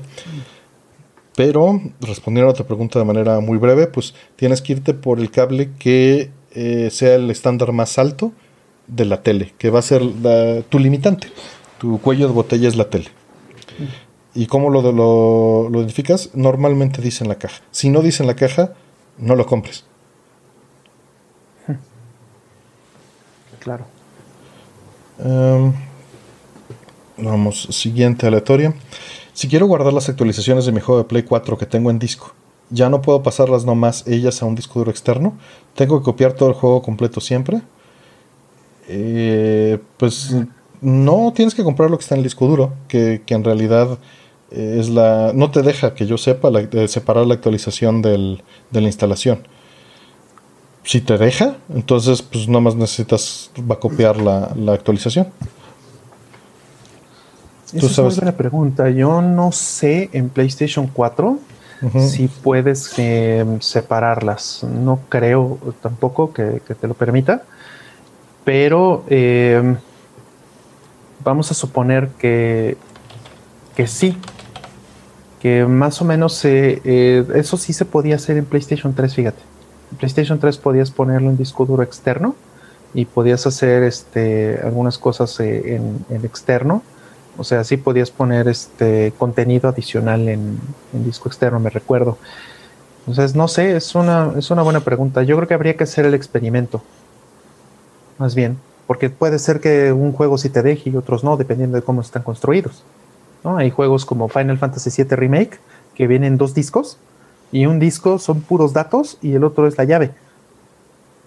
Pero, 1.36 1.81
respondiendo 2.02 2.50
a 2.50 2.55
tu 2.55 2.66
pregunta 2.66 2.99
de 2.99 3.07
manera 3.07 3.40
muy 3.40 3.57
breve, 3.57 3.86
pues 3.86 4.12
tienes 4.36 4.60
que 4.60 4.74
irte 4.74 4.92
por 4.92 5.20
el 5.20 5.31
cable 5.31 5.70
que 5.78 6.31
eh, 6.50 6.90
sea 6.92 7.15
el 7.15 7.31
estándar 7.31 7.73
más 7.73 7.99
alto 7.99 8.32
de 8.89 9.07
la 9.07 9.23
tele, 9.23 9.55
que 9.57 9.70
va 9.70 9.78
a 9.78 9.82
ser 9.82 10.02
tu 10.68 10.78
limitante. 10.78 11.28
Tu 11.78 11.99
cuello 12.02 12.26
de 12.26 12.34
botella 12.34 12.68
es 12.68 12.76
la 12.76 12.90
tele. 12.90 13.08
¿Y 14.34 14.49
cómo 14.49 14.68
lo, 14.68 14.82
lo, 14.92 15.70
lo, 15.70 15.78
identificas? 15.78 16.28
Normalmente 16.34 17.00
dice 17.00 17.24
en 17.24 17.31
la 17.31 17.36
caja. 17.36 17.62
Si 17.70 17.89
no 17.89 18.02
dice 18.02 18.23
en 18.23 18.26
la 18.26 18.36
caja, 18.36 18.74
no 19.16 19.34
lo 19.34 19.47
compres. 19.47 19.86
Claro. 23.60 23.86
Em, 25.18 25.73
Vamos, 27.23 27.68
siguiente 27.70 28.26
aleatoria. 28.26 28.74
Si 29.32 29.49
quiero 29.49 29.66
guardar 29.66 29.92
las 29.92 30.08
actualizaciones 30.08 30.65
de 30.65 30.73
mi 30.73 30.81
juego 30.81 31.02
de 31.02 31.08
Play 31.08 31.23
4 31.23 31.58
que 31.58 31.66
tengo 31.66 31.90
en 31.90 31.99
disco, 31.99 32.32
ya 32.70 32.89
no 32.89 33.02
puedo 33.02 33.23
pasarlas 33.23 33.65
nomás 33.65 34.07
ellas 34.07 34.42
a 34.42 34.47
un 34.47 34.55
disco 34.55 34.78
duro 34.78 34.90
externo. 34.90 35.36
Tengo 35.74 35.99
que 35.99 36.05
copiar 36.05 36.32
todo 36.32 36.49
el 36.49 36.55
juego 36.55 36.82
completo 36.82 37.20
siempre. 37.20 37.60
Eh, 38.89 39.78
pues 39.99 40.34
no 40.81 41.32
tienes 41.34 41.55
que 41.55 41.62
comprar 41.62 41.90
lo 41.90 41.99
que 41.99 42.02
está 42.02 42.15
en 42.15 42.20
el 42.20 42.24
disco 42.24 42.47
duro, 42.47 42.73
que, 42.89 43.23
en 43.26 43.44
realidad 43.44 43.99
eh, 44.50 44.76
es 44.81 44.89
la. 44.89 45.32
no 45.34 45.50
te 45.50 45.62
deja 45.62 45.94
que 45.94 46.07
yo 46.07 46.16
sepa 46.16 46.50
separar 46.89 47.26
la 47.26 47.34
actualización 47.34 48.02
del, 48.02 48.42
de 48.70 48.81
la 48.81 48.86
instalación. 48.86 49.47
Si 50.84 51.02
te 51.02 51.18
deja, 51.18 51.57
entonces 51.74 52.23
pues 52.23 52.49
nomás 52.49 52.74
necesitas 52.74 53.50
va 53.70 53.74
a 53.74 53.78
copiar 53.78 54.16
la, 54.16 54.52
la 54.57 54.73
actualización. 54.73 55.28
Esa 57.74 57.86
es 57.86 57.99
una 57.99 58.08
buena 58.08 58.32
pregunta. 58.32 58.90
Yo 58.90 59.23
no 59.23 59.52
sé 59.52 60.10
en 60.12 60.28
PlayStation 60.28 60.89
4 60.89 61.39
si 61.99 62.28
puedes 62.28 62.99
em, 62.99 63.60
separarlas. 63.60 64.65
No 64.65 65.00
creo 65.08 65.58
tampoco 65.81 66.32
que, 66.32 66.60
te 66.60 66.89
lo 66.89 66.94
permita. 66.94 67.42
Pero 68.44 69.05
em, 69.08 69.76
vamos 71.24 71.50
a 71.50 71.55
suponer 71.55 72.08
que, 72.18 72.76
que 73.76 73.86
sí. 73.86 74.16
Que 75.40 75.65
más 75.65 76.02
o 76.02 76.05
menos 76.05 76.44
eh, 76.44 77.24
eso 77.34 77.57
sí 77.57 77.73
se 77.73 77.86
podía 77.86 78.16
hacer 78.16 78.36
en 78.36 78.44
PlayStation 78.44 78.92
3, 78.92 79.15
fíjate. 79.15 79.42
En 79.92 79.97
PlayStation 79.97 80.39
3 80.39 80.58
podías 80.58 80.90
ponerle 80.90 81.28
un 81.28 81.36
disco 81.36 81.65
duro 81.65 81.82
externo 81.82 82.34
y 82.92 83.07
podías 83.07 83.47
hacer 83.47 83.84
este, 83.84 84.60
algunas 84.62 84.99
cosas 84.99 85.39
eh, 85.40 85.76
en, 85.76 86.05
en 86.10 86.24
externo 86.24 86.82
o 87.41 87.44
sea, 87.44 87.65
sí 87.65 87.78
podías 87.78 88.10
poner 88.10 88.49
este 88.49 89.15
contenido 89.19 89.70
adicional 89.70 90.28
en, 90.28 90.60
disco 90.93 91.27
externo, 91.31 91.59
me 91.59 91.70
recuerdo. 91.70 92.19
Entonces, 93.07 93.35
no 93.35 93.49
sé, 93.49 93.77
es 93.77 93.94
una, 93.94 94.35
es 94.36 94.51
una 94.51 94.60
buena 94.60 94.81
pregunta. 94.81 95.23
Yo 95.23 95.36
creo 95.36 95.49
que 95.49 95.55
habría 95.55 95.75
que 95.75 95.85
hacer 95.85 96.05
el 96.05 96.12
experimento. 96.12 96.83
más 98.19 98.35
bien, 98.35 98.59
porque 98.86 99.09
puede 99.09 99.39
ser 99.39 99.60
que 99.60 99.91
un 99.91 100.12
juego 100.12 100.36
sí 100.36 100.51
te 100.51 100.60
deje 100.62 100.91
y 100.91 100.97
otros 100.97 101.25
no, 101.25 101.39
dependiendo 101.39 101.77
de 101.77 101.83
cómo 101.83 102.02
están 102.02 102.23
construidos. 102.23 102.85
¿no? 103.43 103.57
Hay 103.57 103.70
juegos 103.70 104.05
como 104.05 104.28
Final 104.28 104.59
Fantasy 104.59 105.02
VII 105.02 105.17
Remake 105.17 105.59
que 105.94 106.07
vienen 106.07 106.36
dos 106.36 106.52
discos 106.52 106.99
y 107.52 107.65
un 107.65 107.78
disco 107.78 108.19
son 108.19 108.43
puros 108.43 108.75
datos 108.75 109.17
y 109.23 109.33
el 109.33 109.44
otro 109.44 109.67
es 109.67 109.78
la 109.78 109.85
llave. 109.85 110.10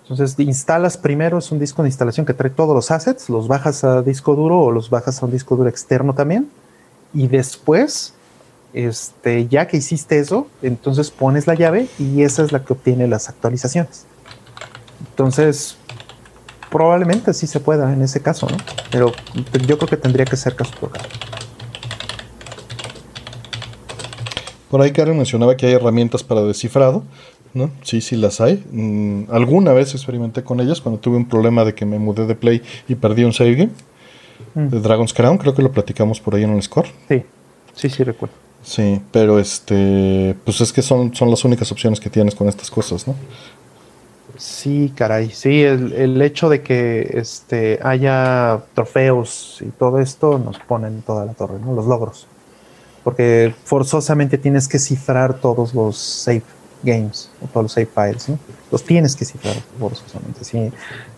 Entonces 0.03 0.37
instalas 0.37 0.97
primero, 0.97 1.37
es 1.37 1.51
un 1.51 1.59
disco 1.59 1.81
de 1.81 1.89
instalación 1.89 2.25
que 2.25 2.33
trae 2.33 2.51
todos 2.51 2.75
los 2.75 2.91
assets, 2.91 3.29
los 3.29 3.47
bajas 3.47 3.83
a 3.85 4.01
disco 4.01 4.35
duro 4.35 4.59
o 4.59 4.71
los 4.71 4.89
bajas 4.89 5.21
a 5.21 5.25
un 5.25 5.31
disco 5.31 5.55
duro 5.55 5.69
externo 5.69 6.13
también. 6.13 6.49
Y 7.13 7.27
después, 7.27 8.13
este, 8.73 9.47
ya 9.47 9.67
que 9.67 9.77
hiciste 9.77 10.19
eso, 10.19 10.47
entonces 10.61 11.09
pones 11.09 11.47
la 11.47 11.55
llave 11.55 11.87
y 11.97 12.23
esa 12.23 12.43
es 12.43 12.51
la 12.51 12.65
que 12.65 12.73
obtiene 12.73 13.07
las 13.07 13.29
actualizaciones. 13.29 14.05
Entonces, 15.09 15.77
probablemente 16.69 17.33
sí 17.33 17.47
se 17.47 17.61
pueda 17.61 17.93
en 17.93 18.01
ese 18.01 18.21
caso, 18.21 18.47
¿no? 18.47 18.57
Pero 18.91 19.13
yo 19.65 19.77
creo 19.77 19.87
que 19.87 19.97
tendría 19.97 20.25
que 20.25 20.35
ser 20.35 20.55
caso 20.55 20.73
por 20.81 20.91
caso. 20.91 21.07
Por 24.69 24.81
ahí 24.81 24.91
Karen 24.91 25.15
mencionaba 25.15 25.55
que 25.55 25.67
hay 25.67 25.73
herramientas 25.73 26.23
para 26.23 26.41
descifrado, 26.41 27.03
¿no? 27.53 27.69
Sí, 27.83 28.01
sí 28.01 28.15
las 28.15 28.41
hay. 28.41 28.63
Mm, 28.71 29.31
alguna 29.31 29.73
vez 29.73 29.93
experimenté 29.93 30.43
con 30.43 30.59
ellas 30.59 30.81
cuando 30.81 30.99
tuve 30.99 31.17
un 31.17 31.25
problema 31.25 31.63
de 31.65 31.73
que 31.73 31.85
me 31.85 31.99
mudé 31.99 32.25
de 32.25 32.35
Play 32.35 32.61
y 32.87 32.95
perdí 32.95 33.23
un 33.23 33.33
save 33.33 33.55
game 33.55 33.71
Mm. 34.55 34.67
de 34.67 34.79
Dragon's 34.79 35.13
Crown, 35.13 35.37
creo 35.37 35.53
que 35.55 35.61
lo 35.61 35.71
platicamos 35.71 36.19
por 36.19 36.35
ahí 36.35 36.43
en 36.43 36.51
un 36.51 36.61
score. 36.61 36.87
Sí, 37.07 37.23
sí, 37.73 37.89
sí 37.89 38.03
recuerdo. 38.03 38.35
Sí, 38.61 39.01
pero 39.11 39.39
este, 39.39 40.35
pues 40.45 40.61
es 40.61 40.71
que 40.71 40.81
son, 40.81 41.13
son 41.15 41.29
las 41.29 41.43
únicas 41.43 41.71
opciones 41.71 41.99
que 41.99 42.09
tienes 42.09 42.35
con 42.35 42.47
estas 42.47 42.69
cosas, 42.71 43.07
¿no? 43.07 43.15
Sí, 44.37 44.93
caray. 44.95 45.29
Sí, 45.31 45.61
el, 45.63 45.93
el 45.93 46.21
hecho 46.21 46.49
de 46.49 46.61
que 46.61 47.09
este, 47.13 47.79
haya 47.83 48.61
trofeos 48.73 49.59
y 49.61 49.69
todo 49.69 49.99
esto 49.99 50.39
nos 50.39 50.59
pone 50.59 50.87
en 50.87 51.01
toda 51.01 51.25
la 51.25 51.33
torre, 51.33 51.59
¿no? 51.59 51.73
Los 51.73 51.85
logros. 51.85 52.27
Porque 53.03 53.53
forzosamente 53.65 54.37
tienes 54.37 54.67
que 54.67 54.79
cifrar 54.79 55.35
todos 55.35 55.73
los 55.73 55.97
save 55.97 56.43
games 56.83 57.29
o 57.41 57.47
todos 57.47 57.63
los 57.63 57.71
save 57.71 57.87
files, 57.87 58.29
¿no? 58.29 58.37
Los 58.71 58.83
tienes 58.83 59.15
que 59.15 59.25
cifrar 59.25 59.55
forzosamente. 59.79 60.43
Si, 60.43 60.71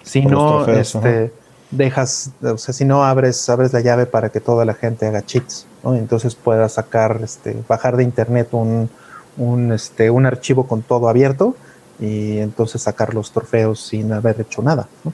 si 0.03 0.21
Por 0.21 0.31
no, 0.31 0.63
trofeos, 0.63 0.95
este, 0.95 1.33
dejas, 1.71 2.31
o 2.41 2.57
sea, 2.57 2.73
si 2.73 2.85
no 2.85 3.03
abres, 3.03 3.49
abres 3.49 3.73
la 3.73 3.81
llave 3.81 4.05
para 4.05 4.29
que 4.29 4.39
toda 4.39 4.65
la 4.65 4.73
gente 4.73 5.05
haga 5.07 5.25
cheats, 5.25 5.65
¿no? 5.83 5.95
Entonces 5.95 6.35
puedas 6.35 6.73
sacar, 6.73 7.19
este, 7.23 7.55
bajar 7.67 7.97
de 7.97 8.03
internet 8.03 8.49
un, 8.51 8.89
un, 9.37 9.71
este, 9.71 10.09
un 10.09 10.25
archivo 10.25 10.67
con 10.67 10.81
todo 10.81 11.09
abierto 11.09 11.55
y 11.99 12.39
entonces 12.39 12.81
sacar 12.81 13.13
los 13.13 13.31
trofeos 13.31 13.79
sin 13.87 14.11
haber 14.11 14.41
hecho 14.41 14.61
nada. 14.61 14.87
¿no? 15.03 15.13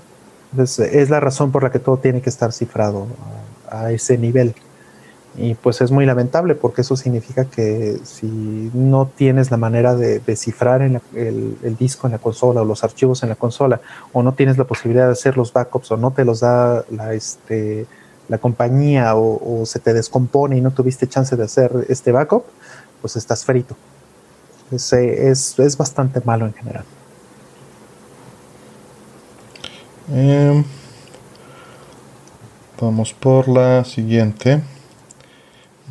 Entonces, 0.52 0.94
es 0.94 1.10
la 1.10 1.20
razón 1.20 1.52
por 1.52 1.64
la 1.64 1.72
que 1.72 1.80
todo 1.80 1.98
tiene 1.98 2.22
que 2.22 2.30
estar 2.30 2.52
cifrado 2.52 3.08
a, 3.70 3.84
a, 3.84 3.92
ese 3.92 4.18
nivel. 4.18 4.54
Y 5.38 5.56
pues 5.56 5.80
es 5.80 5.92
muy 5.92 6.06
lamentable 6.06 6.56
porque 6.56 6.82
eso 6.82 6.98
significa 6.98 7.46
que 7.46 8.00
si 8.04 8.70
no 8.74 9.10
tienes 9.16 9.50
la 9.50 9.56
manera 9.56 9.96
de, 9.96 10.20
de 10.20 10.36
cifrar 10.36 10.82
en 10.82 10.94
la, 10.94 11.02
el, 11.16 11.58
el, 11.64 11.78
disco 11.78 12.06
en 12.08 12.12
la 12.12 12.20
consola 12.20 12.62
o 12.62 12.66
los 12.66 12.84
archivos 12.84 13.24
en 13.24 13.30
la 13.30 13.36
consola 13.36 13.80
o 14.12 14.24
no 14.24 14.34
tienes 14.34 14.58
la 14.58 14.66
posibilidad 14.66 15.06
de 15.06 15.14
hacer 15.14 15.38
los 15.38 15.54
backups 15.54 15.92
o 15.92 15.98
no 15.98 16.12
te 16.12 16.26
los 16.26 16.42
da 16.42 16.84
la, 16.90 17.14
este, 17.14 17.88
la 18.32 18.38
compañía 18.38 19.16
o, 19.16 19.66
se 19.66 19.80
te 19.80 19.94
descompone 19.94 20.58
y 20.58 20.62
no 20.62 20.72
tuviste 20.72 21.06
chance 21.06 21.36
de 21.36 21.44
hacer 21.44 21.86
este 21.90 22.14
backup, 22.14 22.46
pues 23.02 23.18
estás 23.18 23.44
frito. 23.44 23.76
Es, 24.72 24.94
es, 24.94 25.60
es, 25.60 25.78
bastante 25.78 26.22
malo 26.24 26.46
en 26.46 26.54
general. 26.54 26.86
Eh, 30.14 30.64
vamos 32.80 33.14
por 33.14 33.50
la 33.50 33.84
siguiente. 33.84 34.62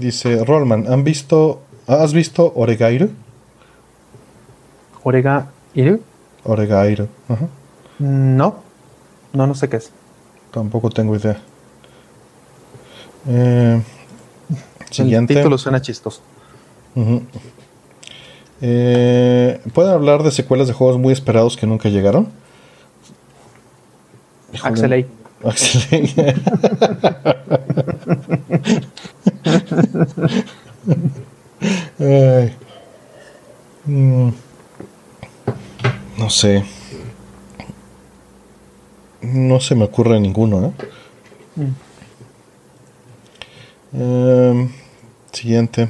Dice 0.00 0.44
Rollman, 0.46 0.90
¿han 0.90 1.04
visto, 1.04 1.60
¿has 1.86 2.14
visto? 2.14 2.54
¿Oregairo? 2.56 3.10
Oregairo. 6.44 7.06
Ajá. 7.28 7.46
No, 7.98 8.56
no, 9.34 9.46
no 9.46 9.54
sé 9.54 9.68
qué 9.68 9.76
es. 9.76 9.92
Tampoco 10.52 10.88
tengo 10.88 11.14
idea. 11.14 11.38
Eh, 13.28 13.82
siguiente. 14.90 15.34
El 15.34 15.40
título 15.40 15.58
suena 15.58 15.82
chistoso. 15.82 16.22
Uh 16.94 17.02
-huh. 17.02 17.22
Eh, 18.62 19.60
¿Pueden 19.74 19.92
hablar 19.92 20.22
de 20.22 20.30
secuelas 20.30 20.66
de 20.66 20.72
juegos 20.72 20.98
muy 20.98 21.12
esperados 21.12 21.58
que 21.58 21.66
nunca 21.66 21.90
llegaron? 21.90 22.28
Axel 24.62 24.92
A. 24.94 25.04
Ay. 31.98 32.54
Mm. 33.86 34.30
No 36.18 36.30
sé. 36.30 36.64
No 39.22 39.60
se 39.60 39.74
me 39.74 39.84
ocurre 39.84 40.18
ninguno, 40.20 40.66
¿eh? 40.66 40.72
Mm. 41.56 41.90
Eh, 43.92 44.68
siguiente. 45.32 45.88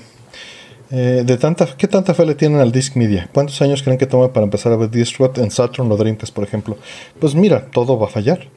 Eh, 0.90 1.22
de 1.24 1.36
tanta, 1.36 1.66
¿Qué 1.76 1.86
tanta 1.86 2.14
fe 2.14 2.26
le 2.26 2.34
tienen 2.34 2.60
al 2.60 2.72
Disc 2.72 2.96
Media? 2.96 3.28
¿Cuántos 3.32 3.62
años 3.62 3.82
creen 3.82 3.98
que 3.98 4.06
toma 4.06 4.32
para 4.32 4.44
empezar 4.44 4.72
a 4.72 4.76
ver 4.76 4.90
Discworld 4.90 5.38
en 5.38 5.50
Saturn 5.50 5.90
o 5.92 5.96
Dreamcast, 5.96 6.34
por 6.34 6.42
ejemplo? 6.42 6.76
Pues 7.20 7.34
mira, 7.34 7.66
todo 7.66 7.98
va 7.98 8.06
a 8.06 8.10
fallar. 8.10 8.48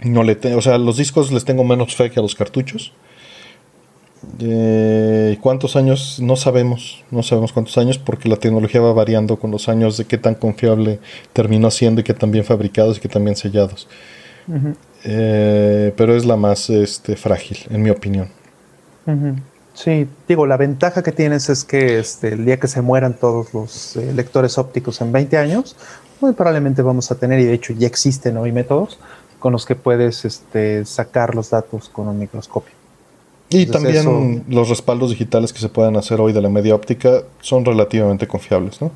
No 0.00 0.24
le 0.24 0.36
o 0.56 0.60
sea, 0.60 0.78
los 0.78 0.96
discos 0.96 1.30
les 1.30 1.44
tengo 1.44 1.62
menos 1.62 1.94
fe 1.94 2.10
que 2.10 2.18
a 2.18 2.22
los 2.22 2.34
cartuchos. 2.34 2.92
Eh, 4.38 5.38
¿Cuántos 5.40 5.76
años? 5.76 6.18
No 6.20 6.36
sabemos. 6.36 7.04
No 7.10 7.22
sabemos 7.22 7.52
cuántos 7.52 7.76
años 7.78 7.98
porque 7.98 8.28
la 8.28 8.36
tecnología 8.36 8.80
va 8.80 8.92
variando 8.92 9.38
con 9.38 9.50
los 9.50 9.68
años 9.68 9.96
de 9.96 10.04
qué 10.04 10.18
tan 10.18 10.34
confiable 10.34 11.00
terminó 11.32 11.70
siendo 11.70 12.00
y 12.00 12.04
qué 12.04 12.14
tan 12.14 12.30
bien 12.30 12.44
fabricados 12.44 12.98
y 12.98 13.00
qué 13.00 13.08
tan 13.08 13.24
bien 13.24 13.36
sellados. 13.36 13.88
Uh 14.48 14.52
-huh. 14.54 14.76
eh, 15.04 15.92
pero 15.96 16.16
es 16.16 16.24
la 16.24 16.36
más 16.36 16.70
este, 16.70 17.16
frágil, 17.16 17.58
en 17.70 17.82
mi 17.82 17.90
opinión. 17.90 18.28
Uh 19.06 19.10
-huh. 19.12 19.34
Sí, 19.74 20.06
digo, 20.28 20.46
la 20.46 20.56
ventaja 20.56 21.02
que 21.02 21.12
tienes 21.12 21.48
es 21.48 21.64
que 21.64 21.98
este, 21.98 22.28
el 22.34 22.44
día 22.44 22.58
que 22.58 22.68
se 22.68 22.82
mueran 22.82 23.14
todos 23.14 23.54
los 23.54 23.96
eh, 23.96 24.12
lectores 24.12 24.58
ópticos 24.58 25.00
en 25.00 25.12
20 25.12 25.38
años, 25.38 25.76
muy 26.20 26.32
probablemente 26.34 26.82
vamos 26.82 27.10
a 27.10 27.14
tener, 27.14 27.40
y 27.40 27.44
de 27.44 27.54
hecho 27.54 27.72
ya 27.72 27.86
existen 27.86 28.36
hoy 28.36 28.52
métodos 28.52 28.98
con 29.38 29.52
los 29.52 29.64
que 29.64 29.74
puedes 29.74 30.24
este, 30.24 30.84
sacar 30.84 31.34
los 31.34 31.50
datos 31.50 31.88
con 31.88 32.06
un 32.06 32.18
microscopio. 32.18 32.81
Y 33.52 33.62
Entonces, 33.62 34.04
también 34.04 34.36
eso, 34.38 34.44
los 34.48 34.68
respaldos 34.68 35.10
digitales 35.10 35.52
que 35.52 35.60
se 35.60 35.68
pueden 35.68 35.96
hacer 35.96 36.20
hoy 36.20 36.32
de 36.32 36.40
la 36.40 36.48
media 36.48 36.74
óptica 36.74 37.22
son 37.40 37.64
relativamente 37.64 38.26
confiables, 38.26 38.80
¿no? 38.80 38.90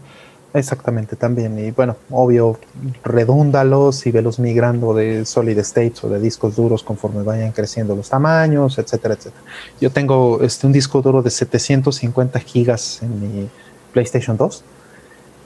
Exactamente, 0.55 1.17
también. 1.17 1.59
Y 1.59 1.70
bueno, 1.70 1.97
obvio, 2.10 2.59
redúndalos 3.05 4.07
y 4.07 4.10
velos 4.10 4.39
migrando 4.39 4.94
de 4.94 5.26
solid 5.26 5.59
states 5.59 6.02
o 6.02 6.09
de 6.09 6.18
discos 6.18 6.57
duros 6.57 6.83
conforme 6.83 7.23
vayan 7.23 7.52
creciendo 7.52 7.94
los 7.94 8.09
tamaños, 8.09 8.78
etcétera, 8.78 9.15
etcétera. 9.15 9.43
Yo 9.81 9.91
tengo 9.91 10.41
este, 10.41 10.67
un 10.67 10.73
disco 10.73 11.02
duro 11.02 11.20
de 11.20 11.28
750 11.28 12.41
gigas 12.41 13.02
en 13.02 13.20
mi 13.20 13.49
PlayStation 13.93 14.39
2 14.39 14.65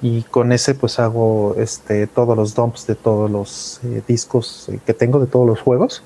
y 0.03 0.23
con 0.23 0.53
ese 0.53 0.75
pues 0.75 1.01
hago 1.01 1.57
este, 1.59 2.07
todos 2.07 2.37
los 2.37 2.55
dumps 2.55 2.87
de 2.87 2.95
todos 2.95 3.29
los 3.29 3.81
eh, 3.85 4.03
discos 4.07 4.71
que 4.87 4.95
tengo, 4.95 5.19
de 5.19 5.27
todos 5.27 5.47
los 5.47 5.61
juegos 5.61 6.05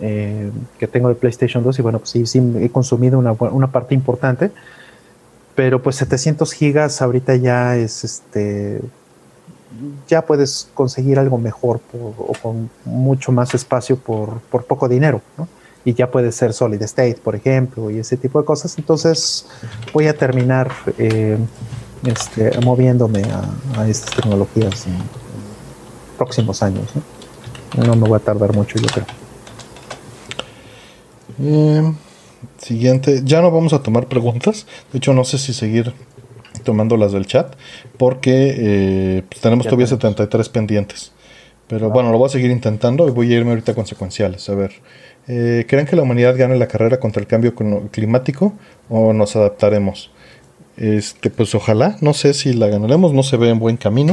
eh, 0.00 0.50
que 0.78 0.86
tengo 0.86 1.08
de 1.08 1.14
PlayStation 1.14 1.62
2 1.62 1.78
y 1.78 1.82
bueno, 1.82 1.98
pues 1.98 2.10
sí, 2.10 2.26
sí 2.26 2.42
he 2.60 2.70
consumido 2.70 3.18
una, 3.18 3.32
una 3.32 3.70
parte 3.70 3.94
importante 3.94 4.50
pero 5.54 5.82
pues 5.82 5.96
700 5.96 6.52
gigas 6.52 7.00
ahorita 7.00 7.36
ya 7.36 7.76
es 7.76 8.04
este 8.04 8.80
ya 10.08 10.24
puedes 10.24 10.68
conseguir 10.74 11.18
algo 11.18 11.38
mejor 11.38 11.80
por, 11.80 12.14
o 12.18 12.32
con 12.40 12.70
mucho 12.84 13.32
más 13.32 13.54
espacio 13.54 13.96
por, 13.96 14.40
por 14.42 14.64
poco 14.64 14.88
dinero 14.88 15.20
¿no? 15.36 15.48
y 15.84 15.94
ya 15.94 16.10
puede 16.10 16.32
ser 16.32 16.52
solid 16.52 16.80
state 16.82 17.18
por 17.22 17.34
ejemplo 17.34 17.90
y 17.90 17.98
ese 17.98 18.16
tipo 18.16 18.38
de 18.40 18.44
cosas 18.44 18.76
entonces 18.78 19.46
voy 19.92 20.06
a 20.06 20.16
terminar 20.16 20.70
eh, 20.98 21.38
este, 22.04 22.60
moviéndome 22.60 23.22
a, 23.24 23.80
a, 23.80 23.88
estas 23.88 24.14
tecnologías 24.14 24.86
en, 24.86 24.96
próximos 26.16 26.62
años 26.62 26.88
¿no? 27.76 27.84
no 27.84 27.96
me 27.96 28.08
voy 28.08 28.16
a 28.16 28.20
tardar 28.20 28.54
mucho 28.54 28.78
yo 28.78 28.86
creo 28.86 29.23
eh, 31.40 31.92
Siguiente, 32.58 33.22
ya 33.24 33.40
no 33.40 33.50
vamos 33.50 33.72
a 33.72 33.82
tomar 33.82 34.06
preguntas. 34.06 34.66
De 34.92 34.98
hecho, 34.98 35.12
no 35.12 35.24
sé 35.24 35.38
si 35.38 35.52
seguir 35.52 35.92
tomando 36.62 36.96
las 36.96 37.12
del 37.12 37.26
chat, 37.26 37.54
porque 37.98 38.54
eh, 38.56 39.22
pues 39.28 39.40
tenemos 39.40 39.64
ya 39.64 39.70
todavía 39.70 39.86
tenemos. 39.86 40.00
73 40.00 40.48
pendientes. 40.48 41.12
Pero 41.66 41.90
bueno, 41.90 42.12
lo 42.12 42.18
voy 42.18 42.26
a 42.26 42.30
seguir 42.30 42.50
intentando 42.50 43.08
y 43.08 43.10
voy 43.10 43.32
a 43.32 43.36
irme 43.36 43.50
ahorita 43.50 43.74
con 43.74 43.86
secuenciales. 43.86 44.48
A 44.48 44.54
ver, 44.54 44.72
eh, 45.26 45.64
¿creen 45.66 45.86
que 45.86 45.96
la 45.96 46.02
humanidad 46.02 46.36
gane 46.36 46.56
la 46.56 46.68
carrera 46.68 47.00
contra 47.00 47.20
el 47.20 47.26
cambio 47.26 47.54
climático 47.90 48.52
o 48.88 49.12
nos 49.12 49.34
adaptaremos? 49.36 50.10
Este, 50.76 51.30
pues 51.30 51.54
ojalá, 51.54 51.96
no 52.00 52.14
sé 52.14 52.34
si 52.34 52.52
la 52.52 52.66
ganaremos, 52.66 53.12
no 53.12 53.22
se 53.22 53.36
ve 53.36 53.48
en 53.48 53.60
buen 53.60 53.76
camino, 53.76 54.12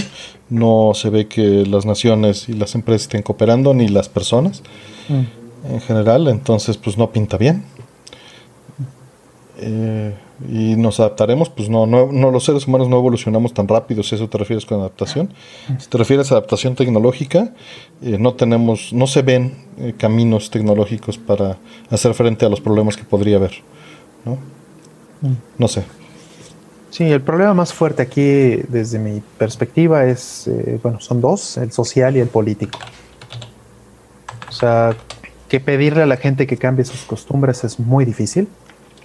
no 0.49 0.91
se 0.93 1.09
ve 1.09 1.27
que 1.27 1.65
las 1.65 1.85
naciones 1.85 2.47
y 2.49 2.53
las 2.53 2.75
empresas 2.75 3.03
estén 3.03 3.23
cooperando, 3.23 3.73
ni 3.73 3.87
las 3.87 4.09
personas 4.09 4.61
mm. 5.09 5.40
En 5.67 5.81
general, 5.81 6.27
entonces 6.27 6.77
pues 6.77 6.97
no 6.97 7.11
pinta 7.11 7.37
bien. 7.37 7.63
Eh, 9.57 10.13
y 10.49 10.75
nos 10.75 10.99
adaptaremos, 10.99 11.49
pues 11.49 11.69
no, 11.69 11.85
no, 11.85 12.11
no, 12.11 12.31
los 12.31 12.45
seres 12.45 12.67
humanos 12.67 12.89
no 12.89 12.97
evolucionamos 12.97 13.53
tan 13.53 13.67
rápido, 13.67 14.01
si 14.01 14.15
eso 14.15 14.27
te 14.27 14.37
refieres 14.37 14.65
con 14.65 14.79
adaptación. 14.79 15.29
Si 15.77 15.87
te 15.87 15.97
refieres 15.97 16.31
a 16.31 16.35
adaptación 16.35 16.75
tecnológica, 16.75 17.53
eh, 18.01 18.17
no 18.17 18.33
tenemos, 18.33 18.91
no 18.91 19.05
se 19.05 19.21
ven 19.21 19.65
eh, 19.77 19.93
caminos 19.97 20.49
tecnológicos 20.49 21.17
para 21.17 21.57
hacer 21.89 22.13
frente 22.13 22.45
a 22.45 22.49
los 22.49 22.59
problemas 22.59 22.97
que 22.97 23.03
podría 23.03 23.37
haber. 23.37 23.51
¿no? 24.25 24.37
No 25.57 25.67
sé. 25.67 25.83
Sí, 26.89 27.05
el 27.05 27.21
problema 27.21 27.53
más 27.53 27.73
fuerte 27.73 28.01
aquí, 28.01 28.61
desde 28.67 28.99
mi 28.99 29.21
perspectiva, 29.37 30.05
es, 30.05 30.47
eh, 30.47 30.79
bueno, 30.81 30.99
son 30.99 31.21
dos, 31.21 31.57
el 31.57 31.71
social 31.71 32.17
y 32.17 32.19
el 32.19 32.27
político. 32.27 32.79
O 34.49 34.51
sea, 34.51 34.93
que 35.51 35.59
pedirle 35.59 36.01
a 36.03 36.05
la 36.05 36.15
gente 36.15 36.47
que 36.47 36.55
cambie 36.55 36.85
sus 36.85 37.01
costumbres 37.01 37.65
es 37.65 37.77
muy 37.77 38.05
difícil 38.05 38.47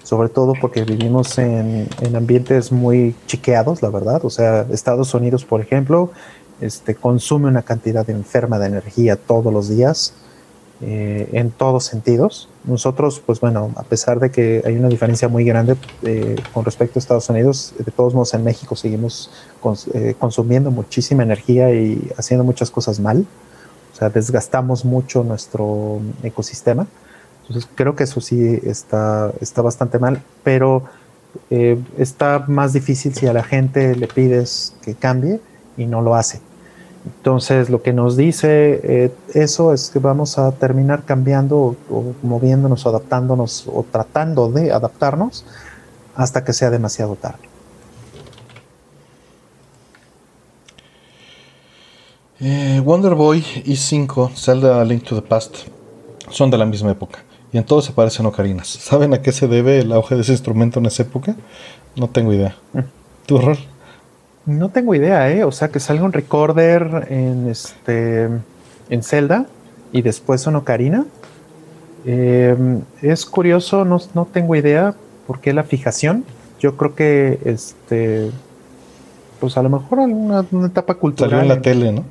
sobre 0.04 0.28
todo 0.28 0.52
porque 0.60 0.84
vivimos 0.84 1.36
en, 1.38 1.88
ambientes 2.14 2.70
muy 2.70 3.16
chiqueados, 3.26 3.82
la 3.82 3.90
verdad. 3.90 4.24
O 4.24 4.30
sea, 4.30 4.64
Estados 4.70 5.12
Unidos, 5.14 5.44
por 5.44 5.60
ejemplo, 5.60 6.12
este, 6.60 6.94
consume 6.94 7.48
una 7.48 7.62
cantidad 7.62 8.08
enferma 8.08 8.60
de 8.60 8.68
energía 8.68 9.16
todos 9.16 9.52
los 9.52 9.68
días, 9.68 10.14
eh, 10.80 11.28
en 11.32 11.50
todos 11.50 11.86
sentidos. 11.86 12.48
Nosotros, 12.62 13.20
pues 13.26 13.40
bueno, 13.40 13.72
a 13.74 13.82
pesar 13.82 14.20
de 14.20 14.30
que 14.30 14.62
hay 14.64 14.76
una 14.76 14.88
diferencia 14.88 15.26
muy 15.26 15.44
grande 15.44 15.74
eh, 16.04 16.36
con 16.54 16.64
respecto 16.64 16.98
a 16.98 17.00
Estados 17.00 17.28
Unidos, 17.28 17.74
de 17.76 17.90
todos 17.90 18.14
modos 18.14 18.32
en 18.34 18.44
México 18.44 18.76
seguimos 18.76 19.32
eh, 19.92 20.14
consumiendo 20.16 20.70
muchísima 20.70 21.24
energía 21.24 21.74
y 21.74 22.12
haciendo 22.16 22.44
muchas 22.44 22.70
cosas 22.70 23.00
mal. 23.00 23.26
O 23.96 23.98
sea, 23.98 24.10
desgastamos 24.10 24.84
mucho 24.84 25.24
nuestro 25.24 26.00
ecosistema. 26.22 26.86
Entonces 27.48 27.66
creo 27.74 27.96
que 27.96 28.04
eso 28.04 28.20
sí 28.20 28.60
está, 28.62 29.32
está 29.40 29.62
bastante 29.62 29.98
mal, 29.98 30.20
pero 30.44 30.82
eh, 31.48 31.82
está 31.96 32.44
más 32.46 32.74
difícil 32.74 33.14
si 33.14 33.26
a 33.26 33.32
la 33.32 33.42
gente 33.42 33.96
le 33.96 34.06
pides 34.06 34.74
que 34.82 34.94
cambie 34.94 35.40
y 35.78 35.86
no 35.86 36.02
lo 36.02 36.14
hace. 36.14 36.42
Entonces 37.06 37.70
lo 37.70 37.80
que 37.80 37.94
nos 37.94 38.18
dice 38.18 38.80
eh, 38.82 39.14
eso 39.32 39.72
es 39.72 39.88
que 39.88 39.98
vamos 39.98 40.36
a 40.38 40.52
terminar 40.52 41.04
cambiando 41.04 41.74
o, 41.88 42.12
moviéndonos 42.22 42.84
o 42.84 42.90
adaptándonos 42.90 43.66
o 43.66 43.82
tratando 43.90 44.50
de 44.50 44.72
adaptarnos 44.72 45.46
hasta 46.16 46.44
que 46.44 46.52
sea 46.52 46.68
demasiado 46.68 47.16
tarde. 47.16 47.55
Eh, 52.38 52.82
Wonder 52.84 53.14
Boy 53.14 53.44
y 53.64 53.76
5, 53.76 54.32
Zelda 54.34 54.84
Link 54.84 55.04
to 55.04 55.14
the 55.14 55.26
Past, 55.26 55.68
son 56.30 56.50
de 56.50 56.58
la 56.58 56.66
misma 56.66 56.90
época 56.90 57.20
y 57.50 57.56
en 57.56 57.64
todo 57.64 57.80
se 57.80 57.92
parecen 57.92 58.26
ocarinas. 58.26 58.68
¿Saben 58.80 59.14
a 59.14 59.22
qué 59.22 59.32
se 59.32 59.48
debe 59.48 59.80
el 59.80 59.92
auge 59.92 60.16
de 60.16 60.20
ese 60.20 60.32
instrumento 60.32 60.78
en 60.78 60.86
esa 60.86 61.02
época? 61.02 61.34
No 61.96 62.08
tengo 62.08 62.32
idea. 62.34 62.56
Mm. 62.74 62.80
¿Tu 63.24 63.38
rol? 63.38 63.58
No 64.44 64.68
tengo 64.68 64.94
idea, 64.94 65.30
¿eh? 65.30 65.44
O 65.44 65.50
sea, 65.50 65.68
que 65.68 65.80
salga 65.80 66.04
un 66.04 66.12
recorder 66.12 67.08
en 67.10 67.48
este 67.48 68.28
en 68.90 69.02
Zelda 69.02 69.46
y 69.90 70.02
después 70.02 70.46
una 70.46 70.58
ocarina. 70.58 71.06
Em, 72.04 72.82
es 73.02 73.26
curioso, 73.26 73.84
no, 73.84 74.28
tengo 74.30 74.54
idea 74.54 74.94
por 75.26 75.40
qué 75.40 75.52
la 75.52 75.64
fijación. 75.64 76.24
Yo 76.60 76.76
creo 76.76 76.94
que 76.94 77.40
este 77.44 78.30
pues 79.40 79.56
a 79.56 79.62
lo 79.62 79.70
mejor 79.70 80.00
alguna 80.00 80.44
una 80.50 80.66
etapa 80.66 80.94
cultural. 80.94 81.30
Salió 81.30 81.42
en 81.42 81.48
la 81.48 81.62
tele, 81.62 81.92
¿no? 81.92 82.04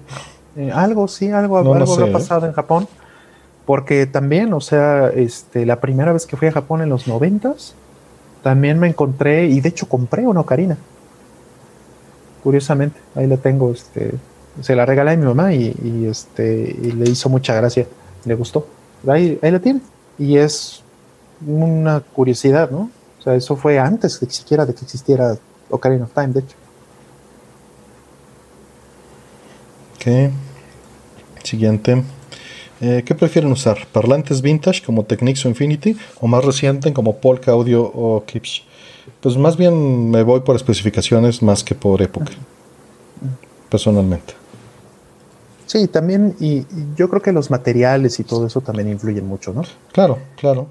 Eh, 0.56 0.72
algo, 0.72 1.08
sí, 1.08 1.30
algo, 1.32 1.58
algo 1.58 1.74
ha 1.76 2.08
¿eh? 2.08 2.12
pasado 2.12 2.46
en 2.46 2.54
Japón. 2.54 2.88
Porque 3.66 4.06
también, 4.06 4.54
o 4.54 4.62
sea, 4.62 5.10
este, 5.10 5.66
la 5.66 5.82
primera 5.82 6.14
vez 6.14 6.26
que 6.26 6.38
fui 6.38 6.48
a 6.48 6.52
Japón 6.52 6.82
en 6.82 6.90
los 6.90 7.08
noventas, 7.08 7.74
también 8.44 8.78
me 8.78 8.88
encontré, 8.88 9.48
y 9.48 9.60
de 9.60 9.70
hecho 9.70 9.90
compré 9.90 10.28
una 10.28 10.42
ocarina. 10.42 10.78
Curiosamente, 12.44 13.00
ahí 13.16 13.26
la 13.26 13.38
tengo, 13.38 13.72
este, 13.72 14.14
se 14.62 14.76
la 14.76 14.86
regalé 14.86 15.12
a 15.12 15.18
mi 15.18 15.26
mamá 15.26 15.52
y, 15.54 16.06
este, 16.08 16.76
y 16.80 16.92
le 16.92 17.10
hizo 17.10 17.28
mucha 17.28 17.56
gracia, 17.56 17.88
le 18.24 18.36
gustó. 18.36 18.68
Ahí, 19.08 19.40
ahí 19.42 19.50
la 19.50 19.60
tiene. 19.60 19.82
Y 20.20 20.38
es 20.38 20.84
una 21.46 22.02
curiosidad, 22.02 22.70
¿no? 22.70 22.92
O 23.20 23.24
sea, 23.24 23.34
eso 23.34 23.56
fue 23.56 23.80
antes 23.80 24.20
de 24.20 24.30
siquiera 24.30 24.68
de 24.68 24.76
que 24.76 24.82
existiera 24.82 25.36
Ocarina 25.72 26.04
of 26.04 26.14
Time, 26.14 26.28
de 26.28 26.42
hecho. 26.42 26.56
Ok. 30.06 30.32
Siguiente. 31.44 32.04
Eh, 32.82 33.04
¿Qué 33.06 33.16
prefieren 33.16 33.52
usar? 33.52 33.88
¿Parlantes 33.92 34.42
vintage 34.42 34.84
como 34.84 35.04
Technics 35.04 35.46
o 35.46 35.50
Infinity 35.50 35.98
o 36.22 36.28
más 36.28 36.46
reciente 36.46 36.94
como 36.94 37.18
Polka 37.18 37.52
Audio 37.52 37.84
o 37.84 38.24
Klipsch? 38.26 38.64
Pues 39.22 39.38
más 39.38 39.58
bien 39.58 40.12
me 40.12 40.22
voy 40.24 40.42
por 40.42 40.56
especificaciones 40.56 41.42
más 41.42 41.64
que 41.64 41.74
por 41.74 42.02
época, 42.02 42.32
personalmente. 43.70 44.34
Sí, 45.66 45.88
también, 45.88 46.36
y, 46.40 46.66
yo 46.96 47.10
creo 47.10 47.22
que 47.22 47.32
los 47.32 47.50
materiales 47.50 48.20
y 48.20 48.24
todo 48.24 48.46
eso 48.46 48.62
también 48.62 48.90
influyen 48.90 49.26
mucho, 49.26 49.54
¿no? 49.54 49.64
Claro, 49.92 50.20
claro. 50.36 50.68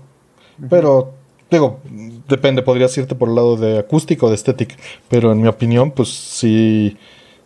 Pero, 0.71 1.13
digo, 1.51 1.81
depende, 2.29 2.63
podrías 2.63 2.97
irte 2.97 3.15
por 3.15 3.29
el 3.29 3.35
lado 3.35 3.57
de 3.57 3.79
acústico 3.79 4.27
o 4.27 4.29
de 4.29 4.37
estética, 4.37 4.77
pero 5.09 5.33
en 5.33 5.43
mi 5.43 5.49
opinión, 5.49 5.91
pues 5.91 6.11
sí, 6.11 6.97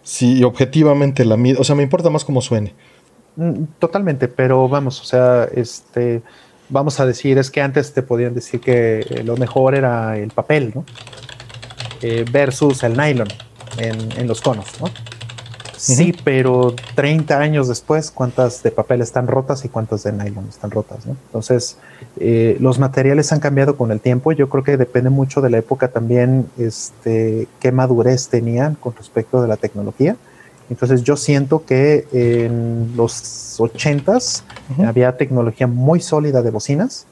sí, 0.08 0.42
objetivamente 0.42 1.24
la 1.24 1.36
o 1.58 1.64
sea, 1.64 1.74
me 1.74 1.82
importa 1.82 2.08
más 2.08 2.24
cómo 2.24 2.40
suene. 2.40 2.74
Mm, 3.36 3.64
totalmente, 3.78 4.26
pero 4.26 4.68
vamos, 4.68 5.00
o 5.00 5.04
sea, 5.04 5.44
este, 5.54 6.22
vamos 6.70 6.98
a 6.98 7.06
decir, 7.06 7.38
es 7.38 7.50
que 7.50 7.60
antes 7.60 7.92
te 7.92 8.02
podían 8.02 8.34
decir 8.34 8.60
que 8.60 9.22
lo 9.24 9.36
mejor 9.36 9.74
era 9.74 10.16
el 10.16 10.30
papel, 10.30 10.72
¿no? 10.74 10.84
Eh, 12.00 12.24
versus 12.30 12.82
el 12.84 12.96
nylon 12.96 13.28
en, 13.78 14.26
los 14.26 14.40
conos, 14.40 14.66
¿no? 14.80 14.88
Sí, 15.78 16.14
pero 16.24 16.74
30 16.96 17.38
años 17.38 17.68
después, 17.68 18.10
¿cuántas 18.10 18.62
de 18.62 18.70
papel 18.70 19.00
están 19.00 19.28
rotas 19.28 19.64
y 19.64 19.68
cuántas 19.68 20.02
de 20.02 20.12
nylon 20.12 20.46
están 20.48 20.70
rotas? 20.70 21.06
¿no? 21.06 21.16
Entonces, 21.26 21.78
eh, 22.18 22.56
los 22.60 22.78
materiales 22.78 23.32
han 23.32 23.40
cambiado 23.40 23.76
con 23.76 23.92
el 23.92 24.00
tiempo. 24.00 24.32
Yo 24.32 24.48
creo 24.48 24.64
que 24.64 24.76
depende 24.76 25.10
mucho 25.10 25.40
de 25.40 25.50
la 25.50 25.58
época 25.58 25.88
también, 25.88 26.46
este, 26.58 27.46
qué 27.60 27.70
madurez 27.70 28.28
tenían 28.28 28.74
con 28.74 28.94
respecto 28.96 29.40
de 29.40 29.48
la 29.48 29.56
tecnología. 29.56 30.16
Entonces 30.70 31.02
yo 31.02 31.16
siento 31.16 31.64
que 31.64 32.06
en 32.12 32.92
los 32.94 33.58
80s 33.58 34.42
había 34.86 35.16
tecnología 35.16 35.66
muy 35.66 36.00
sólida 36.00 36.42
de 36.42 36.50
bocinas, 36.50 37.06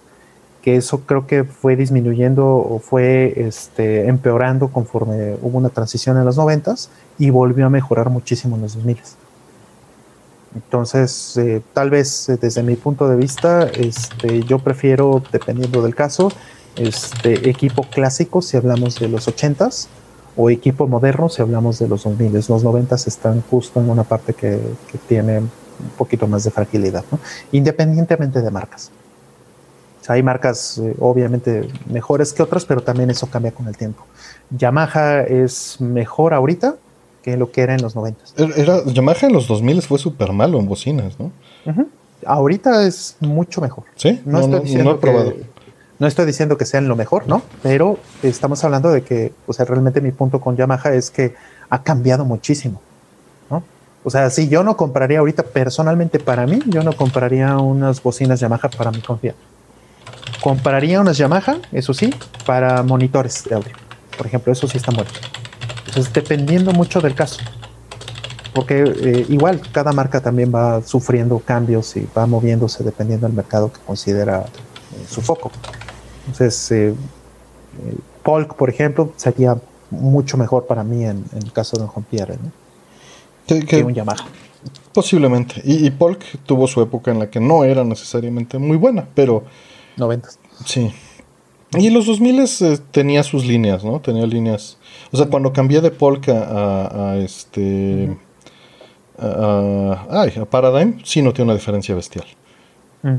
que 0.66 0.74
eso 0.74 1.02
creo 1.06 1.28
que 1.28 1.44
fue 1.44 1.76
disminuyendo 1.76 2.44
o 2.44 2.80
fue 2.80 3.34
este, 3.36 4.08
empeorando 4.08 4.66
conforme 4.66 5.36
hubo 5.40 5.58
una 5.58 5.68
transición 5.68 6.16
en 6.16 6.24
los 6.24 6.38
90s 6.38 6.88
y 7.20 7.30
volvió 7.30 7.66
a 7.66 7.70
mejorar 7.70 8.10
muchísimo 8.10 8.56
en 8.56 8.62
los 8.62 8.74
2000 8.74 8.98
entonces, 10.56 11.36
eh, 11.36 11.62
tal 11.72 11.90
vez 11.90 12.28
eh, 12.28 12.38
desde 12.40 12.62
mi 12.62 12.74
punto 12.74 13.08
de 13.08 13.16
vista, 13.16 13.68
este, 13.68 14.42
yo 14.42 14.58
prefiero, 14.58 15.22
dependiendo 15.30 15.82
del 15.82 15.94
caso, 15.94 16.32
este 16.76 17.48
equipo 17.48 17.82
clásico 17.84 18.42
si 18.42 18.56
hablamos 18.56 18.98
de 18.98 19.08
los 19.08 19.28
80s 19.28 19.86
o 20.34 20.50
equipo 20.50 20.88
moderno 20.88 21.28
si 21.28 21.42
hablamos 21.42 21.78
de 21.78 21.88
los 21.88 22.04
2000. 22.04 22.32
Los 22.48 22.64
90 22.64 22.96
están 22.96 23.42
justo 23.42 23.80
en 23.80 23.90
una 23.90 24.02
parte 24.02 24.32
que, 24.32 24.58
tiene 25.06 25.40
un 25.40 25.48
poquito 25.96 26.26
más 26.26 26.42
de 26.42 26.50
fragilidad, 26.50 27.04
independientemente 27.52 28.40
de 28.40 28.50
marcas. 28.50 28.90
Hay 30.08 30.22
marcas 30.22 30.78
eh, 30.78 30.94
obviamente 30.98 31.68
mejores 31.90 32.32
que 32.32 32.42
otras, 32.42 32.64
pero 32.64 32.82
también 32.82 33.10
eso 33.10 33.26
cambia 33.28 33.52
con 33.52 33.66
el 33.66 33.76
tiempo. 33.76 34.04
Yamaha 34.50 35.22
es 35.22 35.80
mejor 35.80 36.34
ahorita 36.34 36.76
que 37.22 37.36
lo 37.36 37.50
que 37.50 37.62
era 37.62 37.74
en 37.74 37.82
los 37.82 37.96
90. 37.96 38.20
Era, 38.56 38.84
Yamaha 38.84 39.26
en 39.26 39.32
los 39.32 39.48
2000 39.48 39.82
fue 39.82 39.98
súper 39.98 40.32
malo 40.32 40.58
en 40.60 40.68
bocinas, 40.68 41.18
¿no? 41.18 41.32
Ahorita 42.24 42.86
es 42.86 43.16
mucho 43.20 43.60
mejor. 43.60 43.84
Sí, 43.96 44.20
no, 44.24 44.40
estoy 44.40 44.60
diciendo 44.60 44.92
he 44.92 44.98
probado. 44.98 45.34
No 45.98 46.06
estoy 46.06 46.26
diciendo 46.26 46.58
que 46.58 46.66
sean 46.66 46.88
lo 46.88 46.96
mejor, 46.96 47.26
¿no? 47.26 47.42
Pero 47.62 47.98
estamos 48.22 48.62
hablando 48.64 48.90
de 48.90 49.02
que, 49.02 49.32
o 49.46 49.52
sea, 49.52 49.64
realmente 49.64 50.00
mi 50.00 50.12
punto 50.12 50.40
con 50.40 50.56
Yamaha 50.56 50.94
es 50.94 51.10
que 51.10 51.34
ha 51.70 51.82
cambiado 51.82 52.24
muchísimo, 52.24 52.80
¿no? 53.50 53.62
O 54.04 54.10
sea, 54.10 54.30
si 54.30 54.48
yo 54.48 54.62
no 54.62 54.76
compraría 54.76 55.18
ahorita 55.18 55.42
personalmente 55.42 56.20
para 56.20 56.46
mí, 56.46 56.60
yo 56.66 56.82
no 56.82 56.92
compraría 56.92 57.56
unas 57.58 58.02
bocinas 58.02 58.40
Yamaha 58.40 58.68
para 58.68 58.90
mi 58.90 59.00
confianza. 59.00 59.40
Compraría 60.40 61.00
unas 61.00 61.18
Yamaha, 61.18 61.56
eso 61.72 61.94
sí, 61.94 62.14
para 62.44 62.82
monitores 62.82 63.44
de 63.44 63.54
audio. 63.54 63.72
Por 64.16 64.26
ejemplo, 64.26 64.52
eso 64.52 64.66
sí 64.68 64.76
está 64.78 64.92
muerto. 64.92 65.18
Entonces, 65.86 66.12
dependiendo 66.12 66.72
mucho 66.72 67.00
del 67.00 67.14
caso. 67.14 67.40
Porque 68.52 68.82
eh, 68.82 69.26
igual 69.28 69.60
cada 69.70 69.92
marca 69.92 70.20
también 70.20 70.52
va 70.54 70.82
sufriendo 70.82 71.38
cambios 71.38 71.96
y 71.96 72.08
va 72.16 72.26
moviéndose 72.26 72.82
dependiendo 72.82 73.26
del 73.26 73.36
mercado 73.36 73.70
que 73.70 73.80
considera 73.80 74.40
eh, 74.40 75.04
su 75.08 75.20
foco. 75.20 75.50
Entonces, 76.26 76.72
eh, 76.72 76.94
Polk, 78.22 78.54
por 78.54 78.70
ejemplo, 78.70 79.12
sería 79.16 79.58
mucho 79.90 80.36
mejor 80.36 80.66
para 80.66 80.82
mí 80.82 81.04
en, 81.04 81.24
el 81.34 81.52
caso 81.52 81.76
de 81.76 81.84
un 81.84 82.04
Pierre 82.04 82.38
que, 83.46 83.84
un 83.84 83.94
Yamaha. 83.94 84.24
Posiblemente. 84.92 85.60
Y, 85.64 85.90
Polk 85.90 86.24
tuvo 86.46 86.66
su 86.66 86.80
época 86.80 87.10
en 87.10 87.18
la 87.18 87.30
que 87.30 87.38
no 87.38 87.62
era 87.64 87.84
necesariamente 87.84 88.58
muy 88.58 88.76
buena, 88.76 89.06
pero... 89.14 89.44
90. 89.96 90.28
Sí. 90.64 90.92
Y 91.72 91.88
en 91.88 91.94
los 91.94 92.06
2000 92.06 92.40
eh, 92.40 92.78
tenía 92.90 93.22
sus 93.22 93.44
líneas, 93.44 93.84
¿no? 93.84 94.00
Tenía 94.00 94.26
líneas... 94.26 94.78
O 95.12 95.16
sea, 95.16 95.26
cuando 95.26 95.52
cambié 95.52 95.80
de 95.80 95.90
Polk 95.90 96.28
a, 96.28 97.16
este... 97.18 98.16
A, 99.18 100.06
ay, 100.10 100.34
a 100.40 100.44
Paradigm, 100.44 101.00
sí 101.04 101.22
noté 101.22 101.42
una 101.42 101.54
diferencia 101.54 101.94
bestial. 101.94 102.26
Mm. 103.02 103.16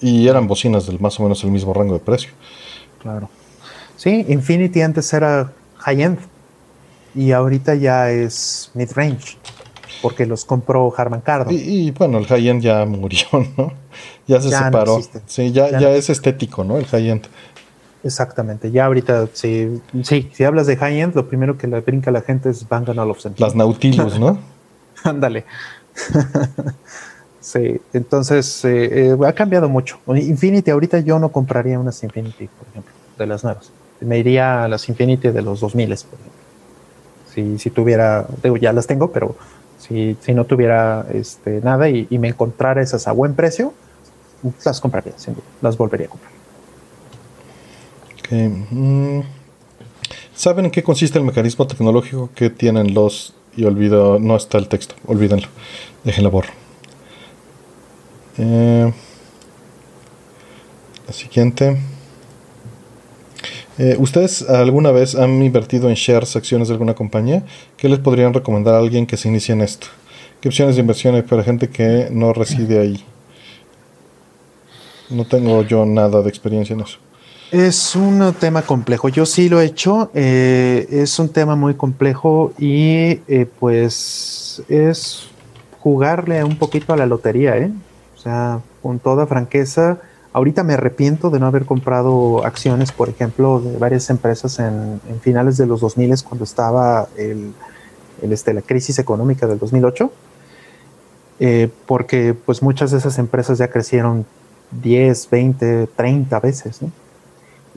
Y 0.00 0.28
eran 0.28 0.46
bocinas 0.46 0.86
del 0.86 1.00
más 1.00 1.18
o 1.20 1.22
menos 1.22 1.42
el 1.44 1.50
mismo 1.50 1.74
rango 1.74 1.94
de 1.94 2.00
precio. 2.00 2.30
Claro. 3.02 3.28
Sí, 3.96 4.24
Infinity 4.28 4.80
antes 4.82 5.12
era 5.12 5.52
high-end 5.78 6.18
y 7.14 7.32
ahorita 7.32 7.74
ya 7.74 8.10
es 8.10 8.70
mid-range 8.74 9.36
porque 10.02 10.26
los 10.26 10.44
compró 10.44 10.92
Harman 10.96 11.20
Kardon. 11.20 11.54
Y, 11.54 11.90
bueno, 11.92 12.18
el 12.18 12.26
high-end 12.26 12.62
ya 12.62 12.84
murió, 12.84 13.26
¿no? 13.56 13.72
Ya 14.26 14.40
se 14.40 14.50
separó. 14.50 15.00
sí, 15.26 15.52
ya, 15.52 15.78
ya, 15.78 15.90
es 15.90 16.10
estético, 16.10 16.64
¿no? 16.64 16.76
El 16.76 16.86
high-end. 16.86 17.26
Exactamente, 18.04 18.70
ya 18.70 18.86
ahorita, 18.86 19.28
sí, 19.32 19.82
sí, 20.02 20.30
si 20.32 20.44
hablas 20.44 20.66
de 20.68 20.76
high-end, 20.76 21.16
lo 21.16 21.28
primero 21.28 21.58
que 21.58 21.66
le 21.66 21.80
brinca 21.80 22.10
a 22.10 22.12
la 22.12 22.20
gente 22.20 22.48
es 22.48 22.68
Bang 22.68 22.88
Olufsen. 22.88 23.34
Las 23.38 23.56
Nautilus, 23.56 24.18
¿no? 24.20 24.38
Ándale. 25.04 25.44
sí, 27.40 27.80
entonces 27.92 28.64
eh, 28.64 29.10
eh, 29.10 29.16
ha 29.26 29.32
cambiado 29.32 29.68
mucho. 29.68 29.98
Infinity, 30.06 30.70
ahorita 30.70 31.00
yo 31.00 31.18
no 31.18 31.30
compraría 31.30 31.78
unas 31.78 32.02
Infinity, 32.04 32.46
por 32.46 32.68
ejemplo, 32.68 32.92
de 33.18 33.26
las 33.26 33.42
nuevas 33.42 33.72
me 34.00 34.18
iría 34.18 34.64
a 34.64 34.68
las 34.68 34.88
Infinity 34.88 35.28
de 35.28 35.42
los 35.42 35.60
2000, 35.60 35.96
Si, 37.34 37.58
si 37.58 37.70
tuviera, 37.70 38.26
digo, 38.42 38.56
ya 38.56 38.72
las 38.72 38.86
tengo, 38.86 39.12
pero 39.12 39.36
si, 39.78 40.16
si 40.20 40.34
no 40.34 40.44
tuviera 40.44 41.06
este, 41.12 41.60
nada 41.60 41.88
y, 41.88 42.06
me 42.18 42.28
encontrara 42.28 42.82
esas 42.82 43.08
a 43.08 43.12
buen 43.12 43.34
precio, 43.34 43.72
las 44.64 44.80
compraría, 44.80 45.14
las 45.62 45.76
volvería 45.76 46.06
a 46.06 46.10
comprar. 46.10 46.32
Mm. 48.30 49.20
¿Saben 50.34 50.66
en 50.66 50.70
qué 50.70 50.82
consiste 50.82 51.18
el 51.18 51.24
mecanismo 51.24 51.66
tecnológico 51.66 52.30
que 52.34 52.50
tienen 52.50 52.94
los... 52.94 53.34
Y 53.56 53.64
olvido, 53.64 54.20
no 54.20 54.36
está 54.36 54.58
el 54.58 54.68
texto, 54.68 54.94
olvídenlo, 55.06 55.48
déjenlo 56.04 56.30
borro. 56.30 56.52
Eh, 58.36 58.92
la 61.08 61.12
siguiente. 61.12 61.76
Eh, 63.78 63.96
¿Ustedes 63.98 64.42
alguna 64.48 64.90
vez 64.90 65.14
han 65.14 65.40
invertido 65.40 65.88
en 65.88 65.94
shares, 65.94 66.34
acciones 66.34 66.68
de 66.68 66.74
alguna 66.74 66.94
compañía? 66.94 67.44
¿Qué 67.76 67.88
les 67.88 68.00
podrían 68.00 68.34
recomendar 68.34 68.74
a 68.74 68.78
alguien 68.78 69.06
que 69.06 69.16
se 69.16 69.28
inicie 69.28 69.52
en 69.52 69.60
esto? 69.60 69.86
¿Qué 70.40 70.48
opciones 70.48 70.74
de 70.74 70.80
inversión 70.80 71.14
hay 71.14 71.22
para 71.22 71.44
gente 71.44 71.68
que 71.68 72.08
no 72.10 72.32
reside 72.32 72.80
ahí? 72.80 73.04
No 75.10 75.24
tengo 75.24 75.62
yo 75.62 75.86
nada 75.86 76.22
de 76.22 76.28
experiencia 76.28 76.74
en 76.74 76.80
eso. 76.80 76.98
Es 77.50 77.96
un 77.96 78.34
tema 78.38 78.62
complejo. 78.62 79.08
Yo 79.08 79.24
sí 79.24 79.48
lo 79.48 79.60
he 79.60 79.64
hecho. 79.64 80.10
Eh, 80.12 80.86
es 80.90 81.18
un 81.18 81.30
tema 81.30 81.56
muy 81.56 81.74
complejo 81.74 82.52
y 82.58 83.20
eh, 83.26 83.46
pues 83.58 84.62
es 84.68 85.28
jugarle 85.80 86.44
un 86.44 86.56
poquito 86.56 86.92
a 86.92 86.96
la 86.96 87.06
lotería, 87.06 87.56
¿eh? 87.56 87.70
O 88.16 88.20
sea, 88.20 88.60
con 88.82 88.98
toda 88.98 89.26
franqueza, 89.26 89.98
Ahorita 90.32 90.62
me 90.62 90.74
arrepiento 90.74 91.30
de 91.30 91.40
no 91.40 91.46
haber 91.46 91.64
comprado 91.64 92.44
acciones, 92.44 92.92
por 92.92 93.08
ejemplo, 93.08 93.60
de 93.60 93.78
varias 93.78 94.10
empresas 94.10 94.58
en, 94.58 95.00
finales 95.20 95.56
de 95.56 95.66
los 95.66 95.80
2000 95.80 96.22
cuando 96.22 96.44
estaba 96.44 97.08
este, 98.22 98.54
la 98.54 98.62
crisis 98.62 98.98
económica 98.98 99.46
del 99.46 99.58
2008, 99.58 100.12
eh, 101.40 101.70
porque 101.86 102.34
pues 102.34 102.62
muchas 102.62 102.90
de 102.90 102.98
esas 102.98 103.18
empresas 103.18 103.58
ya 103.58 103.68
crecieron 103.68 104.26
10, 104.82 105.30
20, 105.30 105.86
30 105.96 106.40
veces, 106.40 106.80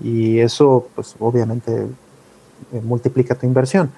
Y 0.03 0.39
eso 0.39 0.87
pues 0.93 1.15
obviamente 1.19 1.87
eh, 2.73 2.81
multiplica 2.83 3.35
tu 3.35 3.45
inversión 3.45 3.91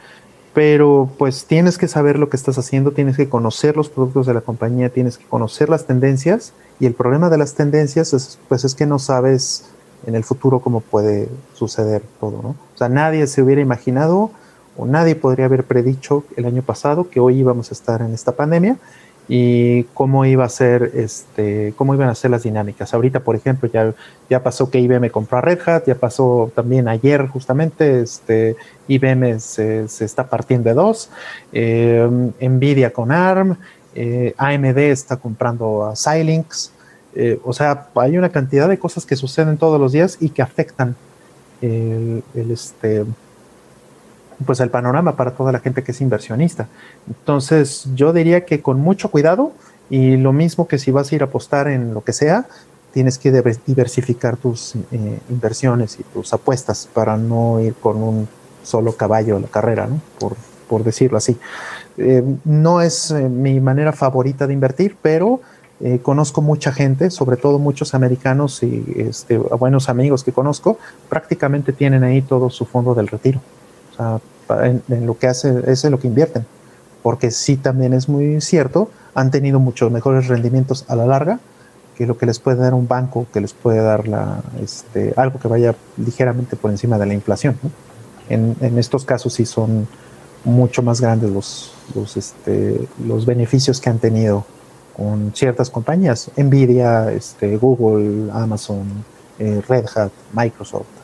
pero 0.54 1.10
pues 1.18 1.46
tienes 1.46 1.78
que 1.78 1.88
saber 1.88 2.20
lo 2.20 2.30
que 2.30 2.38
estás 2.38 2.58
haciendo, 2.58 2.92
tienes 2.92 3.18
que 3.18 3.28
conocer 3.28 3.76
los 3.76 3.90
productos 3.90 4.28
de 4.28 4.34
la 4.34 4.42
compañía, 4.42 4.90
tienes 4.90 5.18
que 5.18 5.26
conocer 5.26 5.70
las 5.70 5.86
tendencias 5.86 6.54
y 6.80 6.86
el 6.86 6.94
problema 6.94 7.30
de 7.30 7.38
las 7.38 7.56
tendencias 7.56 8.14
es, 8.14 8.38
pues 8.48 8.64
es 8.64 8.76
que 8.76 8.86
no 8.86 9.00
sabes 9.00 9.66
en 10.06 10.16
el 10.16 10.24
futuro 10.24 10.60
cómo 10.60 10.82
puede 10.82 11.30
suceder 11.54 12.04
todo, 12.20 12.42
¿no? 12.42 12.50
O 12.50 12.78
sea, 12.78 12.90
nadie 12.90 13.26
se 13.28 13.42
hubiera 13.42 13.62
imaginado 13.62 14.32
o 14.78 14.86
nadie 14.86 15.16
podría 15.16 15.46
haber 15.46 15.64
predicho 15.64 16.24
el 16.36 16.46
año 16.46 16.62
pasado 16.62 17.10
que 17.10 17.20
hoy 17.20 17.40
íbamos 17.40 17.72
a 17.72 17.74
estar 17.74 18.02
en 18.02 18.14
esta 18.14 18.34
pandemia 18.34 18.78
y 19.28 19.84
cómo 19.94 20.26
iba 20.26 20.44
a 20.44 20.50
ser 20.50 20.92
este 20.96 21.74
cómo 21.78 21.94
iban 21.94 22.10
a 22.10 22.16
ser 22.16 22.32
las 22.32 22.44
dinámicas. 22.44 22.94
Ahorita, 22.94 23.22
por 23.22 23.36
ejemplo, 23.36 23.70
ya, 23.72 23.94
ya 24.30 24.44
pasó 24.44 24.70
que 24.70 24.80
IBM 24.80 25.10
compró 25.10 25.38
a 25.38 25.42
Red 25.42 25.60
Hat, 25.66 25.86
ya 25.88 25.96
pasó 25.96 26.52
también 26.54 26.88
ayer 26.88 27.28
justamente, 27.28 28.02
este 28.02 28.56
IBM 28.88 29.40
se, 29.40 29.86
está 29.86 30.30
partiendo 30.30 30.70
de 30.70 30.76
dos, 30.76 31.10
eh, 31.54 32.08
Nvidia 32.42 32.92
con 32.92 33.12
ARM, 33.12 33.58
eh, 33.96 34.34
AMD 34.38 34.78
está 34.78 35.18
comprando 35.18 35.86
a 35.86 35.96
Xilinx, 35.96 36.72
eh, 37.16 37.40
o 37.44 37.54
sea, 37.54 37.88
hay 37.96 38.18
una 38.18 38.30
cantidad 38.30 38.68
de 38.68 38.80
cosas 38.80 39.06
que 39.06 39.16
suceden 39.16 39.58
todos 39.58 39.80
los 39.80 39.92
días 39.92 40.18
y 40.20 40.30
que 40.30 40.42
afectan 40.42 40.96
el, 41.62 42.24
el 42.34 42.52
este 42.52 43.06
pues 44.44 44.60
el 44.60 44.70
panorama 44.70 45.16
para 45.16 45.32
toda 45.32 45.52
la 45.52 45.60
gente 45.60 45.84
que 45.84 45.92
es 45.92 46.02
inversionista. 46.02 46.68
Entonces, 47.08 47.88
yo 47.96 48.14
diría 48.14 48.46
que 48.46 48.62
con 48.62 48.80
mucho 48.80 49.10
cuidado 49.10 49.52
y 49.90 50.18
lo 50.18 50.34
mismo 50.34 50.68
que 50.68 50.78
si 50.78 50.92
vas 50.92 51.12
a 51.12 51.16
ir 51.16 51.22
a 51.22 51.26
apostar 51.26 51.68
en 51.68 51.94
lo 51.94 52.04
que 52.04 52.14
sea, 52.14 52.48
tienes 52.94 53.18
que 53.18 53.32
diversificar 53.66 54.38
tus 54.38 54.76
eh, 54.76 55.20
inversiones 55.30 56.00
y 56.00 56.04
tus 56.04 56.32
apuestas 56.32 56.88
para 56.94 57.18
no 57.18 57.60
ir 57.60 57.74
con 57.74 57.98
un 57.98 58.28
solo 58.62 58.94
caballo 58.94 59.38
a 59.38 59.40
la 59.40 59.48
carrera, 59.48 59.90
por, 60.20 60.36
por 60.70 60.84
decirlo 60.84 61.18
así. 61.18 61.38
Eh, 61.98 62.24
no 62.46 62.82
es 62.82 63.12
eh, 63.12 63.28
mi 63.30 63.60
manera 63.60 63.92
favorita 63.94 64.48
de 64.48 64.54
invertir, 64.54 64.96
pero 65.02 65.42
conozco 66.02 66.42
mucha 66.42 66.72
gente, 66.72 67.12
sobre 67.12 67.36
todo 67.36 67.60
muchos 67.60 67.94
americanos 67.94 68.64
y 68.64 68.86
este, 68.96 69.38
buenos 69.38 69.90
amigos 69.90 70.24
que 70.24 70.32
conozco, 70.32 70.78
prácticamente 71.10 71.74
tienen 71.74 72.06
ahí 72.06 72.22
todo 72.22 72.50
su 72.50 72.64
fondo 72.64 72.96
del 72.96 73.10
retiro. 73.10 73.42
O 73.92 73.96
sea, 73.98 74.22
en, 74.50 75.06
lo 75.06 75.18
que 75.18 75.28
hace, 75.28 75.64
es 75.68 75.84
en 75.84 75.92
lo 75.92 76.00
que 76.00 76.08
invierten. 76.08 76.46
Porque 77.02 77.32
sí 77.32 77.58
también 77.58 77.94
es 77.94 78.08
muy 78.08 78.40
cierto, 78.42 78.90
han 79.14 79.32
tenido 79.32 79.60
muchos 79.60 79.92
mejores 79.92 80.28
rendimientos 80.28 80.86
a 80.88 80.96
la 80.96 81.06
larga 81.06 81.40
que 81.96 82.08
lo 82.08 82.18
que 82.18 82.26
les 82.26 82.40
puede 82.40 82.58
dar 82.58 82.74
un 82.74 82.88
banco, 82.88 83.28
que 83.32 83.40
les 83.40 83.54
puede 83.54 83.80
dar 83.80 84.08
la, 84.08 84.42
este, 84.62 85.14
algo 85.16 85.40
que 85.40 85.48
vaya 85.48 85.76
ligeramente 85.98 86.56
por 86.56 86.72
encima 86.72 86.98
de 86.98 87.06
la 87.06 87.14
inflación. 87.14 87.58
En, 88.30 88.56
en, 88.62 88.80
estos 88.80 89.06
casos 89.06 89.34
sí 89.34 89.46
son 89.46 89.88
mucho 90.44 90.82
más 90.82 91.02
grandes 91.02 91.30
los, 91.30 91.74
los, 91.94 92.18
este, 92.18 92.88
los 93.06 93.26
beneficios 93.26 93.80
que 93.80 93.90
han 93.90 94.00
tenido 94.00 94.46
con 94.96 95.34
ciertas 95.36 95.70
compañías, 95.70 96.32
Nvidia, 96.38 97.12
este, 97.12 97.58
Google, 97.58 98.32
Amazon, 98.32 98.86
eh, 99.40 99.62
Red 99.68 99.86
Hat, 99.96 100.12
Microsoft. 100.34 101.03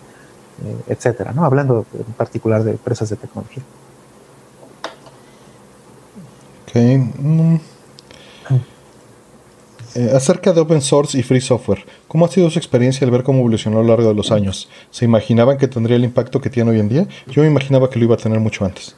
Eh, 0.65 0.93
etcétera, 0.93 1.31
¿no? 1.31 1.45
Hablando 1.45 1.85
en 1.93 2.13
particular 2.13 2.63
de 2.63 2.71
empresas 2.71 3.09
de 3.09 3.15
tecnología. 3.15 3.63
Ok. 6.67 6.75
Mm. 7.19 7.55
Eh, 9.95 10.11
acerca 10.13 10.53
de 10.53 10.61
open 10.61 10.81
source 10.81 11.17
y 11.17 11.23
free 11.23 11.41
software, 11.41 11.83
¿cómo 12.07 12.25
ha 12.25 12.29
sido 12.29 12.49
su 12.49 12.59
experiencia 12.59 13.05
al 13.05 13.11
ver 13.11 13.23
cómo 13.23 13.39
evolucionó 13.39 13.79
a 13.79 13.81
lo 13.81 13.88
largo 13.88 14.09
de 14.09 14.13
los 14.13 14.31
años? 14.31 14.69
¿Se 14.91 15.05
imaginaban 15.05 15.57
que 15.57 15.67
tendría 15.67 15.95
el 15.95 16.03
impacto 16.03 16.39
que 16.39 16.49
tiene 16.49 16.71
hoy 16.71 16.79
en 16.79 16.89
día? 16.89 17.07
Yo 17.27 17.41
me 17.41 17.47
imaginaba 17.47 17.89
que 17.89 17.97
lo 17.97 18.05
iba 18.05 18.15
a 18.15 18.17
tener 18.17 18.39
mucho 18.39 18.65
antes. 18.65 18.95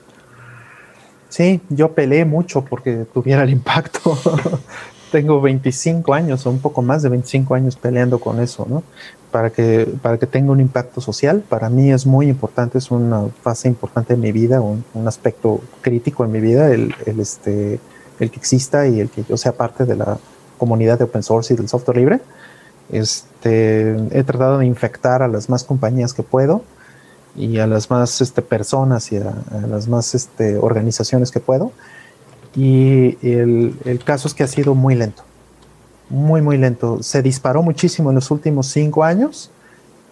Sí, 1.30 1.62
yo 1.70 1.94
peleé 1.94 2.26
mucho 2.26 2.66
porque 2.66 3.06
tuviera 3.14 3.44
el 3.44 3.52
impacto. 3.52 4.18
Tengo 5.12 5.42
25 5.42 6.14
años 6.14 6.46
o 6.46 6.50
un 6.50 6.60
poco 6.60 6.82
más 6.82 7.02
de 7.04 7.10
25 7.10 7.54
años 7.56 7.76
peleando 7.76 8.20
con 8.20 8.40
eso, 8.40 8.66
¿no? 8.70 8.84
para 9.32 9.50
que, 9.50 9.88
para 10.02 10.18
que 10.18 10.28
tenga 10.28 10.52
un 10.52 10.60
impacto 10.60 11.02
social. 11.02 11.44
Para 11.48 11.70
mí 11.70 11.92
es 11.92 12.06
muy 12.06 12.28
importante, 12.28 12.78
es 12.78 12.92
una 12.92 13.28
fase 13.42 13.68
importante 13.68 14.14
en 14.14 14.20
mi 14.20 14.32
vida, 14.32 14.62
un, 14.62 14.84
aspecto 15.08 15.62
crítico 15.82 16.26
en 16.26 16.32
mi 16.32 16.40
vida, 16.40 16.72
el, 16.72 16.94
el, 17.06 17.20
este, 17.20 17.80
el 18.20 18.30
que 18.30 18.38
exista 18.38 18.88
y 18.88 19.00
el 19.00 19.10
que 19.10 19.24
yo 19.24 19.38
sea 19.38 19.54
parte 19.54 19.86
de 19.86 19.96
la 19.96 20.18
comunidad 20.58 21.00
de 21.00 21.06
open 21.06 21.24
source 21.24 21.54
y 21.54 21.58
del 21.58 21.70
software 21.70 21.98
libre. 21.98 22.20
Este, 22.92 23.96
he 24.12 24.24
tratado 24.24 24.60
de 24.60 24.66
infectar 24.66 25.24
a 25.24 25.28
las 25.28 25.50
más 25.50 25.64
compañías 25.64 26.14
que 26.14 26.24
puedo 26.24 26.64
y 27.36 27.60
a 27.60 27.68
las 27.68 27.90
más 27.90 28.20
este, 28.20 28.42
personas 28.42 29.12
y 29.14 29.18
a, 29.18 29.34
las 29.68 29.88
más 29.88 30.14
este, 30.14 30.58
organizaciones 30.58 31.32
que 31.32 31.40
puedo. 31.40 31.72
Y 32.56 33.18
el, 33.26 33.76
el 33.86 34.04
caso 34.04 34.28
es 34.28 34.34
que 34.34 34.44
ha 34.44 34.48
sido 34.48 34.76
muy 34.76 34.96
lento 34.96 35.24
muy, 36.10 36.42
muy 36.42 36.58
lento. 36.58 37.02
Se 37.02 37.22
disparó 37.22 37.64
muchísimo 37.64 38.10
en 38.10 38.16
los 38.16 38.30
últimos 38.32 38.68
cinco 38.68 39.06
años 39.06 39.50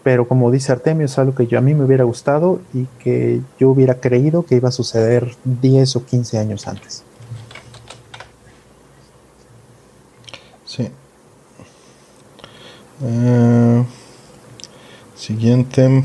pero 0.04 0.28
como 0.28 0.50
dice 0.50 0.72
Artemio, 0.72 1.06
es 1.06 1.18
algo 1.20 1.36
que 1.36 1.48
yo, 1.48 1.58
a 1.58 1.62
mí 1.62 1.74
me 1.74 1.84
hubiera 1.84 2.04
gustado 2.04 2.62
y 2.74 2.86
que 3.00 3.42
yo 3.60 3.70
hubiera 3.70 4.00
creído 4.00 4.44
que 4.44 4.56
iba 4.56 4.70
a 4.70 4.72
suceder 4.72 5.36
10 5.44 5.96
o 5.98 6.06
15 6.06 6.38
años 6.38 6.68
antes. 6.68 7.04
Sí. 10.66 10.90
Eh, 13.04 13.84
siguiente. 15.16 16.04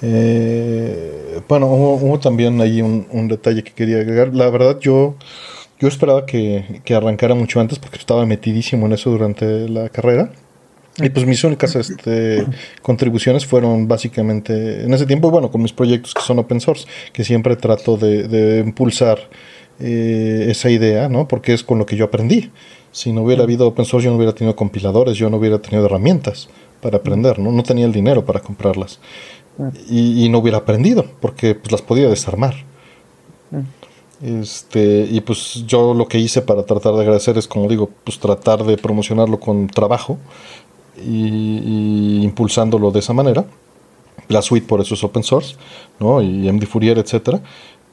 Eh, 0.00 1.23
bueno, 1.48 1.66
hubo, 1.66 2.18
también 2.18 2.60
ahí 2.60 2.82
un, 2.82 3.28
detalle 3.28 3.62
que 3.64 3.72
quería 3.72 3.98
agregar. 3.98 4.34
La 4.34 4.50
verdad, 4.50 4.78
yo, 4.80 5.16
yo 5.78 5.88
esperaba 5.88 6.26
que, 6.26 6.80
que 6.84 6.94
arrancara 6.94 7.34
mucho 7.34 7.60
antes 7.60 7.78
porque 7.78 7.98
estaba 7.98 8.26
metidísimo 8.26 8.86
en 8.86 8.92
eso 8.92 9.10
durante 9.10 9.68
la 9.68 9.88
carrera. 9.88 10.30
Y 10.98 11.10
pues 11.10 11.26
mis 11.26 11.42
únicas 11.42 11.74
este, 11.74 12.46
contribuciones 12.80 13.44
fueron 13.44 13.88
básicamente 13.88 14.84
en 14.84 14.94
ese 14.94 15.06
tiempo, 15.06 15.30
bueno, 15.30 15.50
con 15.50 15.60
mis 15.60 15.72
proyectos 15.72 16.14
que 16.14 16.22
son 16.22 16.38
open 16.38 16.60
source, 16.60 16.86
que 17.12 17.24
siempre 17.24 17.56
trato 17.56 17.96
de, 17.96 18.62
impulsar 18.64 19.18
eh, 19.80 20.46
esa 20.48 20.70
idea, 20.70 21.08
¿no? 21.08 21.26
Porque 21.26 21.52
es 21.52 21.64
con 21.64 21.78
lo 21.78 21.86
que 21.86 21.96
yo 21.96 22.04
aprendí. 22.04 22.52
Si 22.92 23.12
no 23.12 23.22
hubiera 23.22 23.42
habido 23.42 23.66
open 23.66 23.84
source, 23.84 24.04
yo 24.04 24.12
no 24.12 24.18
hubiera 24.18 24.34
tenido 24.34 24.54
compiladores, 24.54 25.16
yo 25.16 25.28
no 25.30 25.38
hubiera 25.38 25.58
tenido 25.58 25.84
herramientas 25.86 26.48
para 26.80 26.98
aprender, 26.98 27.40
¿no? 27.40 27.50
No 27.50 27.64
tenía 27.64 27.86
el 27.86 27.92
dinero 27.92 28.24
para 28.24 28.38
comprarlas. 28.38 29.00
Y, 29.88 30.28
no 30.30 30.38
hubiera 30.38 30.58
aprendido, 30.58 31.04
porque 31.20 31.54
pues, 31.54 31.70
las 31.72 31.82
podía 31.82 32.08
desarmar. 32.08 32.54
Este, 34.22 35.06
y 35.10 35.20
pues 35.20 35.64
yo 35.66 35.92
lo 35.92 36.08
que 36.08 36.18
hice 36.18 36.40
para 36.40 36.64
tratar 36.64 36.94
de 36.94 37.02
agradecer 37.02 37.36
es, 37.36 37.46
como 37.46 37.68
digo, 37.68 37.90
pues 38.04 38.18
tratar 38.18 38.64
de 38.64 38.76
promocionarlo 38.78 39.38
con 39.38 39.66
trabajo 39.68 40.18
y, 40.96 42.22
impulsándolo 42.22 42.90
de 42.90 43.00
esa 43.00 43.12
manera. 43.12 43.44
La 44.28 44.40
suite 44.40 44.66
por 44.66 44.80
eso 44.80 44.94
es 44.94 45.04
open 45.04 45.22
source, 45.22 45.56
¿no? 46.00 46.22
Y 46.22 46.50
MD 46.50 46.66
Fourier, 46.66 46.98
etcétera. 46.98 47.42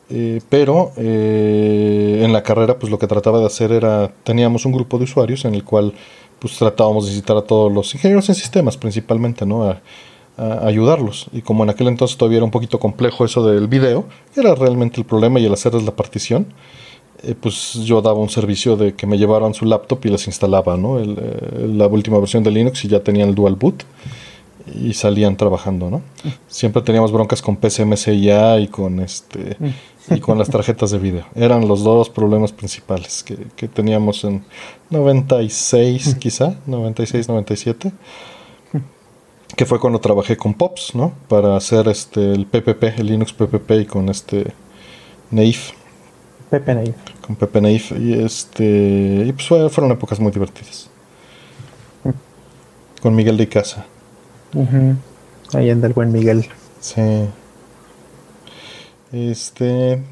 Eh, 0.09 0.41
pero 0.49 0.91
eh, 0.97 2.21
en 2.23 2.33
la 2.33 2.43
carrera, 2.43 2.77
pues 2.77 2.91
lo 2.91 2.99
que 2.99 3.07
trataba 3.07 3.39
de 3.39 3.45
hacer 3.45 3.71
era, 3.71 4.11
teníamos 4.23 4.65
un 4.65 4.71
grupo 4.71 4.97
de 4.97 5.05
usuarios 5.05 5.45
en 5.45 5.55
el 5.55 5.63
cual 5.63 5.93
pues 6.39 6.57
tratábamos 6.57 7.05
de 7.05 7.11
visitar 7.11 7.37
a 7.37 7.41
todos 7.41 7.71
los 7.71 7.93
ingenieros 7.93 8.27
en 8.29 8.35
sistemas 8.35 8.75
principalmente, 8.75 9.45
¿no? 9.45 9.75
Ayudarlos. 10.37 11.27
Y 11.31 11.41
como 11.41 11.63
en 11.63 11.69
aquel 11.69 11.87
entonces 11.87 12.17
todavía 12.17 12.37
era 12.37 12.45
un 12.45 12.51
poquito 12.51 12.79
complejo 12.79 13.25
eso 13.25 13.45
del 13.45 13.67
video, 13.67 14.05
era 14.35 14.55
realmente 14.55 14.99
el 14.99 15.05
problema 15.05 15.39
y 15.39 15.45
el 15.45 15.53
hacerles 15.53 15.83
la 15.83 15.95
partición, 15.95 16.47
eh, 17.23 17.35
pues 17.39 17.73
yo 17.85 18.01
daba 18.01 18.19
un 18.19 18.29
servicio 18.29 18.75
de 18.75 18.95
que 18.95 19.05
me 19.05 19.17
llevaran 19.17 19.53
su 19.53 19.65
laptop 19.65 19.99
y 20.05 20.09
les 20.09 20.25
instalaba 20.27 20.77
¿no? 20.77 20.99
Eh, 20.99 21.05
la 21.67 21.87
última 21.87 22.17
versión 22.17 22.43
de 22.43 22.51
Linux 22.51 22.83
y 22.85 22.87
ya 22.87 23.01
tenían 23.01 23.29
el 23.29 23.35
dual 23.35 23.55
boot 23.55 23.83
y 24.73 24.93
salían 24.93 25.37
trabajando, 25.37 25.89
¿no? 25.89 26.01
Siempre 26.47 26.81
teníamos 26.81 27.11
broncas 27.11 27.41
con 27.41 27.57
PCMCIA 27.57 28.59
y 28.59 28.67
con 28.67 28.99
este 28.99 29.57
y 30.09 30.19
con 30.19 30.37
las 30.37 30.49
tarjetas 30.49 30.91
de 30.91 30.99
video. 30.99 31.25
Eran 31.35 31.67
los 31.67 31.83
dos 31.83 32.09
problemas 32.09 32.51
principales 32.51 33.23
que, 33.23 33.37
que 33.55 33.67
teníamos 33.67 34.23
en 34.23 34.43
96 34.89 36.15
quizá, 36.15 36.55
96, 36.65 37.27
97 37.27 37.91
que 39.55 39.65
fue 39.65 39.79
cuando 39.79 39.99
trabajé 39.99 40.37
con 40.37 40.53
Pops, 40.53 40.95
¿no? 40.95 41.13
Para 41.27 41.55
hacer 41.57 41.87
este 41.87 42.33
el 42.33 42.45
PPP, 42.45 42.99
el 42.99 43.07
Linux 43.07 43.33
PPP 43.33 43.71
y 43.81 43.85
con 43.85 44.09
este 44.09 44.53
Neif. 45.29 45.71
Pepe 46.49 46.75
Neif. 46.75 46.95
Con 47.25 47.35
Pepe 47.35 47.61
Neif. 47.61 47.91
Y, 47.91 48.13
este, 48.13 49.23
y 49.25 49.31
pues 49.31 49.47
fueron 49.47 49.91
épocas 49.91 50.19
muy 50.19 50.31
divertidas. 50.31 50.89
Con 53.01 53.15
Miguel 53.15 53.37
de 53.37 53.47
Casa. 53.47 53.85
Ahí 55.53 55.69
anda 55.69 55.87
el 55.87 55.93
buen 55.93 56.11
Miguel. 56.11 56.47
Sí. 56.79 57.01
Este. 59.11 60.03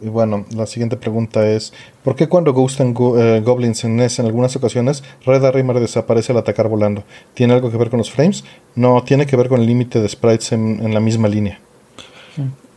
Y 0.00 0.08
bueno, 0.08 0.44
la 0.50 0.66
siguiente 0.66 0.96
pregunta 0.96 1.46
es: 1.46 1.72
¿Por 2.06 2.14
qué 2.14 2.28
cuando 2.28 2.52
Ghost 2.52 2.78
eh, 2.80 3.42
Goblins 3.44 3.82
en 3.82 3.96
NES 3.96 4.20
en 4.20 4.26
algunas 4.26 4.54
ocasiones 4.54 5.02
Red 5.24 5.44
Arrimar 5.44 5.80
desaparece 5.80 6.30
al 6.30 6.38
atacar 6.38 6.68
volando? 6.68 7.02
¿Tiene 7.34 7.54
algo 7.54 7.68
que 7.68 7.76
ver 7.76 7.90
con 7.90 7.98
los 7.98 8.12
frames? 8.12 8.44
No, 8.76 9.02
tiene 9.02 9.26
que 9.26 9.34
ver 9.34 9.48
con 9.48 9.60
el 9.60 9.66
límite 9.66 10.00
de 10.00 10.08
sprites 10.08 10.52
en, 10.52 10.78
en 10.84 10.94
la 10.94 11.00
misma 11.00 11.26
línea 11.26 11.58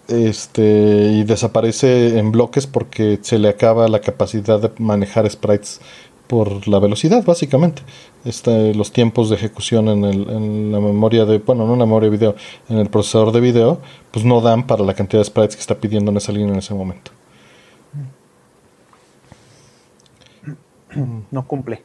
este, 0.08 1.12
y 1.14 1.24
desaparece 1.26 2.18
en 2.18 2.32
bloques 2.32 2.66
porque 2.66 3.20
se 3.22 3.38
le 3.38 3.50
acaba 3.50 3.88
la 3.88 4.02
capacidad 4.02 4.60
de 4.60 4.72
manejar 4.80 5.30
sprites 5.30 5.80
por 6.26 6.68
la 6.68 6.80
velocidad, 6.80 7.24
básicamente. 7.24 7.84
Este, 8.26 8.74
los 8.74 8.92
tiempos 8.92 9.30
de 9.30 9.36
ejecución 9.36 9.90
en, 9.90 10.06
el, 10.06 10.30
en, 10.30 10.72
la 10.72 10.80
memoria 10.80 11.26
de, 11.26 11.38
bueno, 11.38 11.68
no 11.68 11.74
en 11.74 11.80
la 11.80 11.86
memoria 11.86 12.10
de 12.10 12.18
video, 12.18 12.36
en 12.68 12.78
el 12.78 12.90
procesador 12.90 13.32
de 13.32 13.42
video, 13.42 13.80
pues 14.10 14.26
no 14.26 14.42
dan 14.42 14.66
para 14.66 14.84
la 14.84 14.96
cantidad 14.96 15.22
de 15.22 15.26
sprites 15.26 15.56
que 15.56 15.62
está 15.62 15.76
pidiendo 15.76 16.10
en 16.10 16.18
esa 16.18 16.32
línea 16.32 16.54
en 16.54 16.60
ese 16.60 16.74
momento. 16.74 17.12
No 21.32 21.48
cumple. 21.48 21.84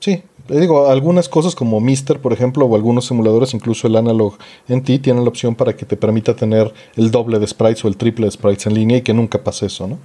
Sí, 0.00 0.22
le 0.48 0.60
digo, 0.60 0.88
algunas 0.88 1.28
cosas 1.28 1.54
como 1.54 1.80
Mister, 1.80 2.20
por 2.20 2.32
ejemplo, 2.32 2.66
o 2.66 2.74
algunos 2.74 3.06
simuladores, 3.06 3.54
incluso 3.54 3.86
el 3.86 3.96
Analog 3.96 4.34
NT, 4.68 5.00
tienen 5.00 5.22
la 5.22 5.28
opción 5.28 5.54
para 5.54 5.76
que 5.76 5.86
te 5.86 5.96
permita 5.96 6.34
tener 6.34 6.72
el 6.96 7.10
doble 7.12 7.38
de 7.38 7.46
sprites 7.46 7.84
o 7.84 7.88
el 7.88 7.96
triple 7.96 8.26
de 8.26 8.32
sprites 8.32 8.66
en 8.66 8.74
línea 8.74 8.96
y 8.96 9.02
que 9.02 9.14
nunca 9.14 9.42
pase 9.42 9.66
eso, 9.66 9.86
¿no? 9.86 9.98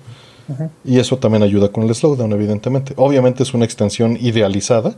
Y 0.85 0.99
eso 0.99 1.17
también 1.17 1.43
ayuda 1.43 1.69
con 1.69 1.83
el 1.83 1.93
slowdown, 1.93 2.31
evidentemente. 2.31 2.93
Obviamente 2.95 3.43
es 3.43 3.53
una 3.53 3.65
extensión 3.65 4.17
idealizada, 4.21 4.95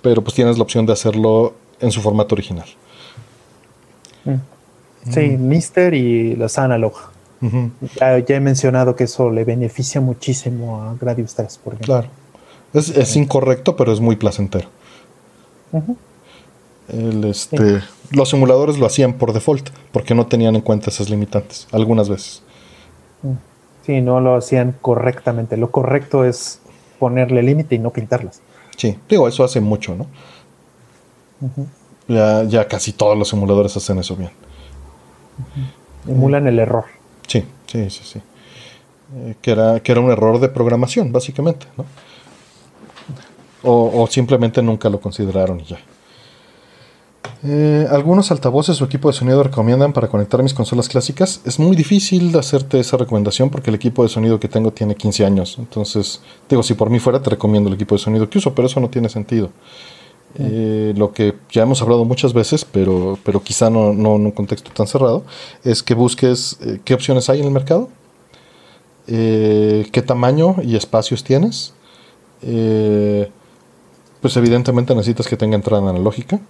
pero 0.00 0.22
pues 0.22 0.34
tienes 0.34 0.56
la 0.56 0.62
opción 0.62 0.86
de 0.86 0.92
hacerlo 0.92 1.54
en 1.80 1.90
su 1.90 2.00
formato 2.00 2.34
original. 2.34 2.66
Mm. 4.24 5.10
Sí, 5.12 5.20
Mister 5.36 5.92
y 5.92 6.34
los 6.36 6.56
Analog. 6.58 6.94
ya, 8.00 8.16
he 8.16 8.40
mencionado 8.40 8.96
que 8.96 9.04
eso 9.04 9.30
le 9.30 9.44
beneficia 9.44 10.00
muchísimo 10.00 10.82
a 10.82 10.94
Gradius 10.94 11.34
3, 11.34 11.60
por 11.62 11.74
ejemplo. 11.74 11.94
Claro. 11.94 12.08
Es, 12.76 13.16
incorrecto, 13.16 13.74
pero 13.74 13.92
es 13.92 14.00
muy 14.00 14.16
placentero. 14.16 14.68
este, 17.24 17.80
Los 18.10 18.28
simuladores 18.28 18.78
lo 18.78 18.86
hacían 18.86 19.14
por 19.14 19.32
default, 19.32 19.70
porque 19.92 20.14
no 20.14 20.26
tenían 20.26 20.56
en 20.56 20.60
cuenta 20.60 20.90
esas 20.90 21.08
limitantes, 21.08 21.66
algunas 21.72 22.08
veces. 22.08 22.42
Mm. 23.22 23.32
Sí, 23.86 24.00
no 24.00 24.20
lo 24.20 24.34
hacían 24.34 24.74
correctamente. 24.82 25.56
Lo 25.56 25.70
correcto 25.70 26.24
es 26.24 26.60
ponerle 26.98 27.42
límite 27.42 27.76
y 27.76 27.78
no 27.78 27.90
pintarlas. 27.90 28.42
Sí, 28.76 28.98
digo, 29.08 29.28
eso 29.28 29.44
hace 29.44 29.60
mucho, 29.60 29.94
¿no? 29.94 30.06
ya, 32.08 32.42
ya, 32.44 32.66
casi 32.66 32.92
todos 32.92 33.16
los 33.16 33.28
simuladores 33.28 33.76
hacen 33.76 33.98
eso 33.98 34.16
bien. 34.16 34.30
Emulan 36.08 36.46
el 36.46 36.58
error. 36.58 36.84
Sí, 37.26 37.44
sí, 37.66 37.88
sí, 37.90 38.00
sí. 38.04 38.20
Eh, 39.14 39.36
que, 39.40 39.52
era, 39.52 39.80
que 39.80 39.92
era 39.92 40.00
un 40.00 40.10
error 40.10 40.40
de 40.40 40.48
programación, 40.48 41.12
básicamente, 41.12 41.66
¿no? 41.76 41.84
O, 43.66 44.06
simplemente 44.08 44.62
nunca 44.62 44.88
lo 44.88 45.00
consideraron 45.00 45.60
y 45.60 45.64
ya. 45.64 45.78
Eh, 47.42 47.86
algunos 47.90 48.30
altavoces 48.30 48.80
o 48.80 48.84
equipo 48.84 49.08
de 49.08 49.14
sonido 49.14 49.42
recomiendan 49.42 49.92
para 49.92 50.08
conectar 50.08 50.42
mis 50.42 50.54
consolas 50.54 50.88
clásicas. 50.88 51.40
Es 51.44 51.58
muy 51.58 51.76
difícil 51.76 52.36
hacerte 52.38 52.80
esa 52.80 52.96
recomendación 52.96 53.50
porque 53.50 53.70
el 53.70 53.76
equipo 53.76 54.02
de 54.02 54.08
sonido 54.08 54.40
que 54.40 54.48
tengo 54.48 54.72
tiene 54.72 54.94
15 54.94 55.24
años. 55.26 55.56
Entonces, 55.58 56.22
digo, 56.48 56.62
si 56.62 56.74
por 56.74 56.90
mí 56.90 56.98
fuera, 56.98 57.20
te 57.20 57.30
recomiendo 57.30 57.68
el 57.68 57.74
equipo 57.74 57.94
de 57.94 58.00
sonido 58.00 58.28
que 58.30 58.38
uso, 58.38 58.54
pero 58.54 58.66
eso 58.66 58.80
no 58.80 58.88
tiene 58.88 59.08
sentido. 59.08 59.50
Eh, 60.38 60.92
lo 60.96 61.12
que 61.12 61.34
ya 61.50 61.62
hemos 61.62 61.80
hablado 61.82 62.04
muchas 62.04 62.32
veces, 62.32 62.64
pero, 62.64 63.18
pero 63.24 63.42
quizá 63.42 63.70
no, 63.70 63.90
en 63.90 64.06
un 64.06 64.30
contexto 64.32 64.70
tan 64.70 64.86
cerrado, 64.86 65.24
es 65.64 65.82
que 65.82 65.94
busques 65.94 66.58
eh, 66.62 66.80
qué 66.84 66.94
opciones 66.94 67.28
hay 67.28 67.40
en 67.40 67.46
el 67.46 67.52
mercado, 67.52 67.88
qué 69.06 70.04
tamaño 70.04 70.56
y 70.64 70.74
espacios 70.74 71.22
tienes 71.22 71.74
pues 74.26 74.36
evidentemente 74.38 74.92
necesitas 74.92 75.28
que 75.28 75.36
tenga 75.36 75.54
entrada 75.54 75.88
analógica. 75.88 76.40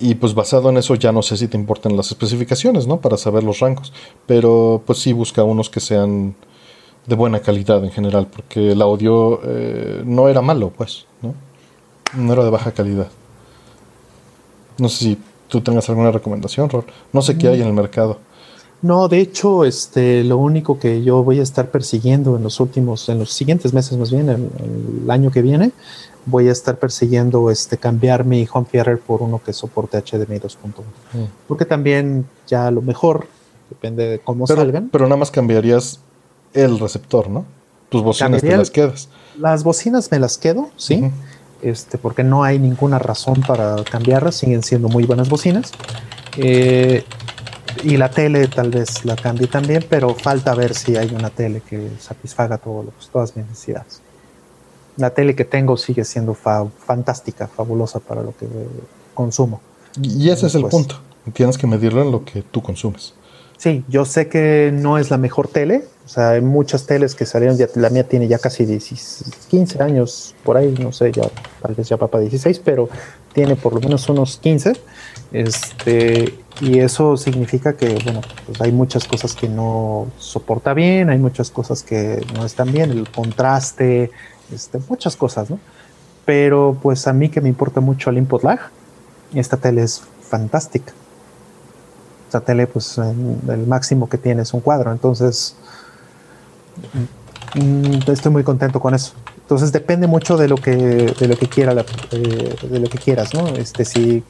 Y 0.00 0.14
pues 0.14 0.32
basado 0.32 0.70
en 0.70 0.78
eso 0.78 0.94
ya 0.94 1.12
no 1.12 1.20
sé 1.20 1.36
si 1.36 1.46
te 1.46 1.58
importan 1.58 1.94
las 1.94 2.06
especificaciones, 2.06 2.86
¿no? 2.86 3.02
Para 3.02 3.18
saber 3.18 3.44
los 3.44 3.60
rangos. 3.60 3.92
Pero 4.24 4.82
pues 4.86 4.98
sí 5.00 5.12
busca 5.12 5.44
unos 5.44 5.68
que 5.68 5.80
sean 5.80 6.34
de 7.06 7.14
buena 7.16 7.40
calidad 7.40 7.84
en 7.84 7.90
general, 7.90 8.28
porque 8.28 8.72
el 8.72 8.80
audio 8.80 9.42
eh, 9.44 10.04
no 10.06 10.30
era 10.30 10.40
malo, 10.40 10.72
pues, 10.74 11.04
¿no? 11.20 11.34
No 12.14 12.32
era 12.32 12.44
de 12.44 12.50
baja 12.50 12.72
calidad. 12.72 13.08
No 14.78 14.88
sé 14.88 14.96
si 14.96 15.18
tú 15.48 15.60
tengas 15.60 15.86
alguna 15.90 16.12
recomendación, 16.12 16.70
Rol. 16.70 16.86
No 17.12 17.20
sé 17.20 17.36
qué 17.36 17.48
hay 17.48 17.60
en 17.60 17.66
el 17.66 17.74
mercado. 17.74 18.20
No, 18.82 19.08
de 19.08 19.20
hecho, 19.20 19.64
este, 19.64 20.22
lo 20.22 20.36
único 20.38 20.78
que 20.78 21.02
yo 21.02 21.22
voy 21.24 21.40
a 21.40 21.42
estar 21.42 21.70
persiguiendo 21.70 22.36
en 22.36 22.42
los 22.42 22.60
últimos, 22.60 23.08
en 23.08 23.18
los 23.18 23.32
siguientes 23.32 23.72
meses 23.72 23.96
más 23.98 24.10
bien, 24.10 24.28
el, 24.28 25.10
año 25.10 25.30
que 25.30 25.42
viene, 25.42 25.72
voy 26.26 26.48
a 26.48 26.52
estar 26.52 26.78
persiguiendo 26.78 27.50
este, 27.50 27.78
cambiar 27.78 28.24
mi 28.24 28.46
home 28.52 28.66
theater 28.70 28.98
por 28.98 29.22
uno 29.22 29.40
que 29.44 29.52
soporte 29.52 29.98
HDMI 29.98 30.38
2.1. 30.38 30.56
Mm. 31.12 31.24
Porque 31.48 31.64
también 31.64 32.26
ya 32.46 32.66
a 32.66 32.70
lo 32.70 32.82
mejor, 32.82 33.26
depende 33.70 34.06
de 34.08 34.18
cómo 34.18 34.46
salgan. 34.46 34.90
Pero 34.90 35.06
nada 35.06 35.16
más 35.16 35.30
cambiarías 35.30 36.00
el 36.52 36.78
receptor, 36.78 37.28
¿no? 37.28 37.44
Tus 37.88 38.02
bocinas 38.02 38.42
te 38.42 38.56
las 38.56 38.70
quedas. 38.70 39.08
Las 39.38 39.64
bocinas 39.64 40.10
me 40.10 40.18
las 40.18 40.38
quedo, 40.38 40.70
sí. 40.76 41.10
este, 41.62 41.98
porque 41.98 42.24
no 42.24 42.42
hay 42.42 42.58
ninguna 42.58 42.98
razón 42.98 43.42
para 43.46 43.76
cambiarlas, 43.84 44.36
siguen 44.36 44.62
siendo 44.62 44.88
muy 44.88 45.04
buenas 45.04 45.28
bocinas. 45.28 45.72
Eh, 46.36 47.04
y 47.82 47.96
la 47.96 48.10
tele 48.10 48.48
tal 48.48 48.70
vez 48.70 49.04
la 49.04 49.16
cambie 49.16 49.46
también, 49.46 49.84
pero 49.88 50.14
falta 50.14 50.54
ver 50.54 50.74
si 50.74 50.96
hay 50.96 51.14
una 51.14 51.30
tele 51.30 51.60
que 51.60 51.90
satisfaga 51.98 52.58
todos 52.58 52.86
todas 53.12 53.36
mis 53.36 53.46
necesidades. 53.46 54.00
La 54.96 55.10
tele 55.10 55.34
que 55.34 55.44
tengo 55.44 55.76
sigue 55.76 56.04
siendo 56.04 56.34
fantástica, 56.34 57.46
fabulosa 57.46 58.00
para 58.00 58.22
lo 58.22 58.34
que 58.36 58.46
consumo. 59.14 59.60
Y 60.02 60.30
ese 60.30 60.46
es 60.46 60.54
el 60.54 60.64
punto. 60.64 61.00
Tienes 61.32 61.58
que 61.58 61.66
medirlo 61.66 62.02
en 62.02 62.12
lo 62.12 62.24
que 62.24 62.42
tú 62.42 62.62
consumes. 62.62 63.14
Sí, 63.58 63.84
yo 63.88 64.04
sé 64.04 64.28
que 64.28 64.70
no 64.72 64.98
es 64.98 65.10
la 65.10 65.16
mejor 65.16 65.48
tele. 65.48 65.84
O 66.04 66.08
sea, 66.08 66.30
hay 66.30 66.40
muchas 66.40 66.86
teles 66.86 67.14
que 67.14 67.26
salieron, 67.26 67.56
ya, 67.56 67.66
la 67.74 67.90
mía 67.90 68.06
tiene 68.06 68.28
ya 68.28 68.38
casi 68.38 68.64
15 69.48 69.82
años 69.82 70.34
por 70.44 70.56
ahí, 70.56 70.72
no 70.78 70.92
sé, 70.92 71.10
ya 71.10 71.24
tal 71.60 71.74
vez 71.74 71.88
ya 71.88 71.96
para 71.96 72.20
16, 72.20 72.60
pero 72.64 72.88
tiene 73.32 73.56
por 73.56 73.74
lo 73.74 73.80
menos 73.80 74.08
unos 74.08 74.36
15. 74.36 74.74
Este, 75.36 76.34
y 76.62 76.78
eso 76.78 77.18
significa 77.18 77.74
que, 77.74 77.98
bueno, 78.04 78.22
pues 78.46 78.58
hay 78.62 78.72
muchas 78.72 79.04
cosas 79.04 79.34
que 79.34 79.50
no 79.50 80.06
soporta 80.18 80.72
bien, 80.72 81.10
hay 81.10 81.18
muchas 81.18 81.50
cosas 81.50 81.82
que 81.82 82.24
no 82.34 82.46
están 82.46 82.72
bien, 82.72 82.90
el 82.90 83.10
contraste, 83.10 84.10
este, 84.50 84.78
muchas 84.88 85.14
cosas, 85.14 85.50
¿no? 85.50 85.58
Pero 86.24 86.78
pues 86.80 87.06
a 87.06 87.12
mí 87.12 87.28
que 87.28 87.42
me 87.42 87.50
importa 87.50 87.80
mucho 87.80 88.08
el 88.08 88.16
input 88.16 88.44
lag, 88.44 88.60
esta 89.34 89.58
tele 89.58 89.82
es 89.82 90.02
fantástica. 90.22 90.94
Esta 92.28 92.40
tele, 92.40 92.66
pues 92.66 92.96
el 92.96 93.66
máximo 93.66 94.08
que 94.08 94.16
tiene 94.16 94.40
es 94.40 94.54
un 94.54 94.60
cuadro, 94.60 94.90
entonces 94.90 95.54
mm, 97.54 98.10
estoy 98.10 98.32
muy 98.32 98.42
contento 98.42 98.80
con 98.80 98.94
eso. 98.94 99.12
Entonces 99.42 99.70
depende 99.70 100.06
mucho 100.06 100.38
de 100.38 100.48
lo 100.48 100.56
que, 100.56 100.74
de 100.74 101.28
lo 101.28 101.36
que 101.36 101.46
quiera, 101.46 101.74
eh, 102.10 102.56
de 102.70 102.78
lo 102.80 102.88
que 102.88 102.96
quieras, 102.96 103.34
¿no? 103.34 103.48
Este, 103.48 103.84
si 103.84 104.24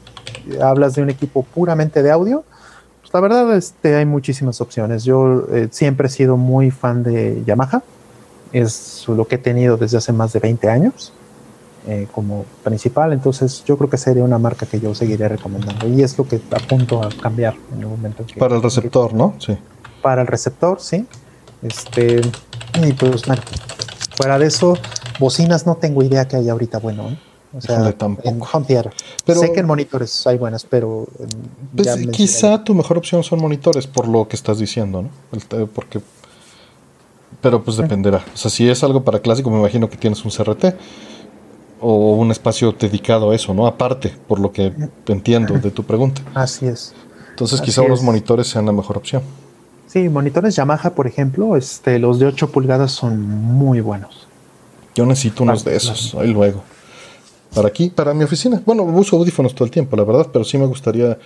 hablas 0.61 0.95
de 0.95 1.01
un 1.01 1.09
equipo 1.09 1.43
puramente 1.43 2.03
de 2.03 2.11
audio, 2.11 2.43
pues 3.01 3.13
la 3.13 3.19
verdad 3.19 3.55
este, 3.55 3.95
hay 3.95 4.05
muchísimas 4.05 4.61
opciones. 4.61 5.03
Yo 5.03 5.47
eh, 5.53 5.67
siempre 5.71 6.07
he 6.07 6.11
sido 6.11 6.37
muy 6.37 6.71
fan 6.71 7.03
de 7.03 7.43
Yamaha, 7.45 7.83
es 8.53 9.05
lo 9.07 9.25
que 9.25 9.35
he 9.35 9.39
tenido 9.39 9.77
desde 9.77 9.97
hace 9.97 10.13
más 10.13 10.33
de 10.33 10.39
20 10.39 10.69
años 10.69 11.13
eh, 11.87 12.07
como 12.11 12.45
principal, 12.63 13.13
entonces 13.13 13.63
yo 13.65 13.77
creo 13.77 13.89
que 13.89 13.97
sería 13.97 14.23
una 14.23 14.37
marca 14.37 14.65
que 14.65 14.79
yo 14.79 14.93
seguiré 14.93 15.29
recomendando 15.29 15.87
y 15.87 16.01
es 16.01 16.17
lo 16.17 16.27
que 16.27 16.41
apunto 16.51 17.01
a 17.01 17.09
cambiar 17.09 17.55
en 17.73 17.79
el 17.79 17.87
momento. 17.87 18.25
Que, 18.25 18.39
para 18.39 18.55
el 18.55 18.61
receptor, 18.61 19.13
¿no? 19.13 19.35
Sí. 19.39 19.57
Para 20.01 20.21
el 20.21 20.27
receptor, 20.27 20.81
sí. 20.81 21.05
Este, 21.61 22.21
y 22.83 22.93
pues 22.93 23.23
fuera 24.17 24.37
de 24.37 24.47
eso, 24.47 24.77
bocinas 25.19 25.65
no 25.65 25.75
tengo 25.75 26.03
idea 26.03 26.27
que 26.27 26.35
haya 26.35 26.51
ahorita 26.51 26.79
bueno. 26.79 27.09
¿eh? 27.09 27.19
O 27.53 27.61
sea, 27.61 27.95
en 28.23 28.41
home 28.41 28.65
Pero, 29.25 29.39
sé 29.39 29.53
que 29.53 29.61
en 29.61 29.67
monitores 29.67 30.27
hay 30.27 30.37
buenas, 30.37 30.65
pero. 30.65 31.07
Pues, 31.75 31.95
quizá 32.11 32.63
tu 32.63 32.73
mejor 32.73 32.97
opción 32.97 33.23
son 33.23 33.39
monitores, 33.39 33.87
por 33.87 34.07
lo 34.07 34.27
que 34.27 34.35
estás 34.35 34.59
diciendo, 34.59 35.03
¿no? 35.03 35.67
porque. 35.67 36.01
Pero 37.41 37.63
pues 37.63 37.77
dependerá. 37.77 38.25
O 38.33 38.37
sea, 38.37 38.49
si 38.49 38.67
es 38.67 38.83
algo 38.83 39.03
para 39.03 39.19
clásico, 39.19 39.49
me 39.49 39.59
imagino 39.59 39.89
que 39.89 39.95
tienes 39.95 40.25
un 40.25 40.31
CRT 40.31 40.75
o 41.79 42.15
un 42.15 42.31
espacio 42.31 42.71
dedicado 42.71 43.31
a 43.31 43.35
eso, 43.35 43.53
¿no? 43.53 43.67
Aparte, 43.67 44.13
por 44.27 44.39
lo 44.39 44.51
que 44.51 44.73
entiendo 45.05 45.53
de 45.53 45.69
tu 45.69 45.83
pregunta. 45.83 46.21
Así 46.33 46.65
es. 46.65 46.93
Entonces, 47.29 47.61
quizá 47.61 47.83
unos 47.83 48.01
monitores 48.01 48.47
sean 48.47 48.65
la 48.65 48.71
mejor 48.71 48.97
opción. 48.97 49.21
Sí, 49.85 50.09
monitores 50.09 50.55
Yamaha, 50.55 50.95
por 50.95 51.05
ejemplo, 51.05 51.55
este, 51.55 51.99
los 51.99 52.17
de 52.19 52.25
8 52.25 52.51
pulgadas 52.51 52.91
son 52.91 53.21
muy 53.21 53.79
buenos. 53.79 54.27
Yo 54.95 55.05
necesito 55.05 55.43
unos 55.43 55.63
de 55.63 55.75
esos, 55.75 56.15
ahí 56.15 56.33
luego 56.33 56.63
para 57.57 57.69
aquí, 57.69 57.89
para 57.89 58.13
mi 58.13 58.23
oficina. 58.23 58.61
Bueno, 58.63 58.83
uso 58.83 59.17
audífonos 59.17 59.55
todo 59.55 59.65
el 59.65 59.71
tiempo, 59.71 59.97
la 59.97 60.03
verdad, 60.03 60.27
pero 60.31 60.45
sí 60.45 60.59
me 60.59 60.67
gustaría. 60.67 61.17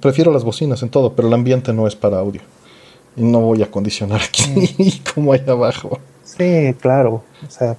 prefiero 0.00 0.32
las 0.32 0.44
bocinas 0.44 0.80
en 0.82 0.88
todo, 0.88 1.14
pero 1.14 1.26
el 1.26 1.34
ambiente 1.34 1.72
no 1.72 1.88
es 1.88 1.96
para 1.96 2.20
audio. 2.20 2.40
Y 3.16 3.22
no 3.22 3.40
voy 3.40 3.60
a 3.60 3.70
condicionar 3.70 4.20
aquí 4.22 5.02
como 5.14 5.32
hay 5.32 5.42
abajo. 5.46 5.98
Sí, 6.22 6.74
claro. 6.80 7.24
O 7.44 7.50
sea, 7.50 7.76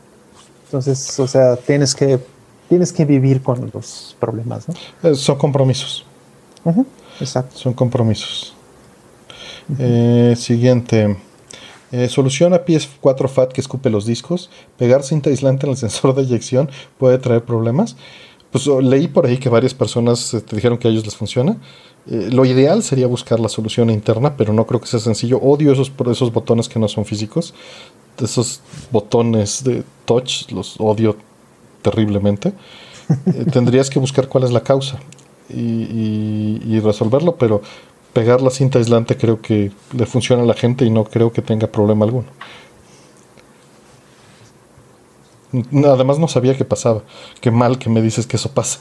entonces, 0.66 1.18
o 1.20 1.28
sea, 1.28 1.56
tienes 1.56 1.96
que 1.96 2.20
tienes 2.68 2.92
que 2.92 3.06
vivir 3.06 3.42
con 3.42 3.72
los 3.74 4.18
problemas, 4.20 4.68
¿no? 4.68 4.76
Eh, 5.10 5.16
son 5.16 5.38
compromisos. 5.38 6.06
exacto. 7.22 7.56
Son 7.58 7.74
compromisos. 7.74 8.54
Eh, 9.80 10.34
siguiente. 10.38 11.16
Eh, 11.94 12.10
soluciona 12.10 12.66
PS4 12.66 13.30
FAT 13.30 13.54
que 13.54 13.62
escupe 13.62 13.92
los 13.92 14.08
discos. 14.08 14.50
Pegar 14.80 15.04
cinta 15.04 15.30
aislante 15.30 15.68
en 15.68 15.74
el 15.74 15.78
sensor 15.86 16.16
de 16.16 16.24
eyección 16.24 16.72
puede 16.98 17.20
traer 17.20 17.44
problemas. 17.44 17.96
Pues 18.50 18.66
leí 18.66 19.08
por 19.08 19.28
ahí 19.28 19.38
que 19.38 19.48
varias 19.48 19.76
personas 19.76 20.34
eh, 20.34 20.42
te 20.42 20.56
dijeron 20.56 20.80
que 20.80 20.88
a 20.88 20.92
ellos 20.92 21.06
les 21.06 21.16
funciona. 21.16 21.58
Eh, 22.10 22.30
lo 22.32 22.46
ideal 22.46 22.82
sería 22.82 23.06
buscar 23.06 23.40
la 23.40 23.48
solución 23.48 23.92
interna, 23.92 24.36
pero 24.36 24.54
no 24.54 24.66
creo 24.66 24.82
que 24.82 24.88
sea 24.88 25.00
sencillo. 25.00 25.38
Odio 25.38 25.72
esos, 25.72 25.92
esos 26.12 26.34
botones 26.34 26.68
que 26.68 26.80
no 26.80 26.88
son 26.88 27.06
físicos. 27.06 27.54
Esos 28.20 28.62
botones 28.92 29.64
de 29.64 29.84
touch 30.06 30.52
los 30.52 30.80
odio 30.80 31.16
terriblemente. 31.84 32.54
tendrías 33.52 33.92
que 33.92 34.00
buscar 34.00 34.28
cuál 34.28 34.46
es 34.46 34.52
la 34.52 34.62
causa 34.62 35.00
y 35.50 36.80
resolverlo, 36.80 37.36
pero 37.36 37.62
pegar 38.14 38.42
la 38.42 38.52
cinta 38.52 38.78
aislante 38.80 39.18
creo 39.18 39.42
que 39.42 39.72
le 39.92 40.06
funciona 40.06 40.44
a 40.44 40.46
la 40.46 40.54
gente 40.54 40.86
y 40.86 40.90
no 40.90 41.04
creo 41.04 41.32
que 41.34 41.42
tenga 41.42 41.68
problema 41.68 42.06
alguno. 42.06 42.28
Además 45.86 46.18
no 46.20 46.28
sabía 46.28 46.56
qué 46.56 46.66
pasaba. 46.66 47.02
Qué 47.42 47.52
mal 47.52 47.78
que 47.78 47.90
me 47.90 48.02
dices 48.02 48.26
que 48.26 48.38
eso 48.38 48.52
pasa. 48.52 48.80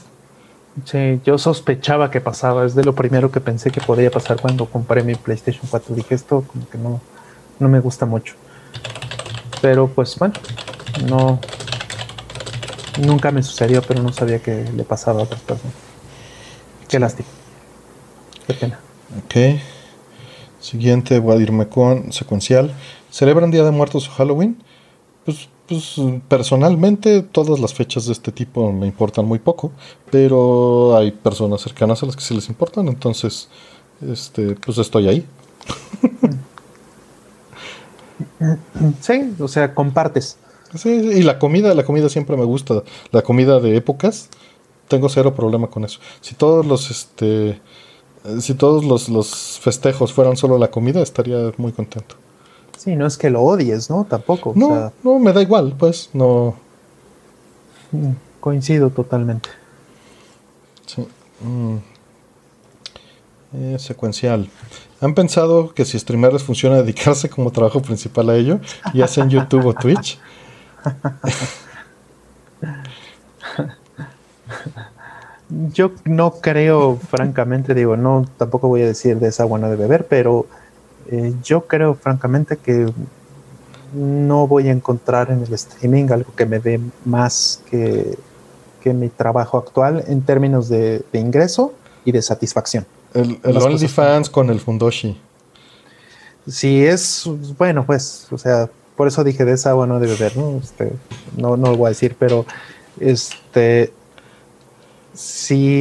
Sí, 0.85 1.21
yo 1.23 1.37
sospechaba 1.37 2.09
que 2.09 2.19
pasaba. 2.19 2.65
Es 2.65 2.73
de 2.73 2.83
lo 2.83 2.95
primero 2.95 3.31
que 3.31 3.39
pensé 3.39 3.69
que 3.69 3.81
podría 3.81 4.09
pasar 4.09 4.41
cuando 4.41 4.65
compré 4.65 5.03
mi 5.03 5.15
PlayStation 5.15 5.67
4. 5.69 5.95
Dije 5.95 6.15
esto 6.15 6.43
como 6.47 6.67
que 6.69 6.77
no, 6.77 6.99
no 7.59 7.69
me 7.69 7.79
gusta 7.79 8.05
mucho. 8.05 8.35
Pero 9.61 9.87
pues 9.87 10.17
bueno, 10.17 10.33
no. 11.07 11.39
Nunca 12.99 13.31
me 13.31 13.41
sucedió, 13.41 13.81
pero 13.81 14.03
no 14.03 14.13
sabía 14.13 14.39
que 14.39 14.65
le 14.75 14.83
pasaba 14.83 15.21
a 15.21 15.23
otras 15.23 15.41
personas. 15.41 15.75
Qué 16.87 16.99
lástima. 16.99 17.27
Qué 18.47 18.53
pena. 18.53 18.82
Ok. 19.17 19.59
Siguiente, 20.59 21.19
voy 21.19 21.37
a 21.37 21.41
irme 21.41 21.67
con 21.67 22.11
secuencial. 22.11 22.73
¿Celebran 23.11 23.51
Día 23.51 23.63
de 23.63 23.71
Muertos 23.71 24.07
o 24.07 24.11
Halloween? 24.11 24.57
Pues, 25.25 25.49
pues 25.67 25.95
personalmente 26.27 27.21
todas 27.21 27.59
las 27.59 27.73
fechas 27.73 28.05
de 28.05 28.13
este 28.13 28.31
tipo 28.31 28.71
me 28.71 28.87
importan 28.87 29.25
muy 29.25 29.39
poco, 29.39 29.71
pero 30.11 30.95
hay 30.97 31.11
personas 31.11 31.61
cercanas 31.61 32.01
a 32.01 32.05
las 32.05 32.15
que 32.15 32.23
sí 32.23 32.33
les 32.33 32.49
importan, 32.49 32.87
entonces 32.87 33.49
este, 34.01 34.55
pues 34.55 34.77
estoy 34.77 35.07
ahí. 35.07 35.25
Sí, 39.01 39.33
o 39.39 39.47
sea, 39.47 39.73
compartes. 39.73 40.37
Sí, 40.75 40.89
y 40.89 41.23
la 41.23 41.39
comida, 41.39 41.73
la 41.73 41.83
comida 41.83 42.09
siempre 42.09 42.37
me 42.37 42.45
gusta. 42.45 42.83
La 43.11 43.21
comida 43.21 43.59
de 43.59 43.75
épocas, 43.75 44.29
tengo 44.87 45.09
cero 45.09 45.33
problema 45.33 45.67
con 45.67 45.83
eso. 45.85 45.99
Si 46.21 46.35
todos 46.35 46.65
los 46.65 46.91
este 46.91 47.59
si 48.39 48.53
todos 48.53 49.09
los, 49.09 49.59
festejos 49.59 50.13
fueran 50.13 50.37
solo 50.37 50.57
la 50.57 50.71
comida, 50.71 51.01
estaría 51.01 51.51
muy 51.57 51.71
contento. 51.71 52.15
Sí, 52.77 52.95
no 52.95 53.05
es 53.05 53.17
que 53.17 53.29
lo 53.29 53.41
odies, 53.41 53.89
¿no? 53.89 54.05
Tampoco. 54.05 54.53
No, 54.55 54.91
no, 55.03 55.19
me 55.19 55.31
da 55.31 55.41
igual, 55.41 55.75
pues, 55.77 56.09
no. 56.13 56.55
Mm, 57.91 58.11
coincido 58.39 58.89
totalmente. 58.89 59.49
Sí. 60.85 61.07
Mm. 61.41 61.77
Eh, 63.55 63.77
secuencial. 63.77 64.49
¿Han 64.99 65.13
pensado 65.13 65.73
que 65.73 65.85
si 65.85 65.99
streamer 65.99 66.33
les 66.33 66.43
funciona 66.43 66.77
dedicarse 66.77 67.29
como 67.29 67.51
trabajo 67.51 67.81
principal 67.81 68.29
a 68.29 68.35
ello, 68.35 68.59
ya 68.93 69.07
sea 69.07 69.23
en 69.25 69.29
YouTube 69.29 69.65
o 69.67 69.73
Twitch? 69.73 70.19
Yo 75.73 75.91
no 76.05 76.31
creo, 76.39 76.97
francamente, 76.97 77.73
digo, 77.73 77.97
no, 77.97 78.25
tampoco 78.37 78.67
voy 78.67 78.81
a 78.81 78.87
decir 78.87 79.19
de 79.19 79.27
esa 79.27 79.45
buena 79.45 79.69
de 79.69 79.75
beber, 79.75 80.07
pero 80.07 80.45
eh, 81.09 81.33
yo 81.43 81.67
creo, 81.67 81.95
francamente, 81.95 82.57
que 82.57 82.91
no 83.93 84.47
voy 84.47 84.69
a 84.69 84.71
encontrar 84.71 85.31
en 85.31 85.43
el 85.43 85.53
streaming 85.53 86.09
algo 86.11 86.33
que 86.35 86.45
me 86.45 86.59
dé 86.59 86.79
más 87.05 87.61
que, 87.69 88.17
que 88.81 88.93
mi 88.93 89.09
trabajo 89.09 89.57
actual 89.57 90.03
en 90.07 90.21
términos 90.21 90.69
de, 90.69 91.03
ingreso 91.13 91.73
y 92.05 92.11
de 92.11 92.21
satisfacción. 92.21 92.85
El, 93.13 93.39
el 93.43 93.57
OnlyFans 93.57 94.29
con 94.29 94.49
el 94.49 94.59
Fundoshi. 94.59 95.19
Sí, 96.47 96.83
es, 96.83 97.29
bueno, 97.57 97.85
pues, 97.85 98.27
o 98.31 98.37
sea, 98.37 98.69
por 98.95 99.07
eso 99.07 99.23
dije 99.23 99.45
de 99.45 99.53
esa 99.53 99.69
agua 99.69 99.87
no 99.87 99.99
de 99.99 100.07
beber, 100.07 100.35
¿no? 100.35 100.57
Este, 100.57 100.91
no, 101.37 101.55
no 101.55 101.71
lo 101.71 101.77
voy 101.77 101.87
a 101.87 101.89
decir, 101.89 102.15
pero 102.17 102.45
este 102.99 103.93
si 105.13 105.75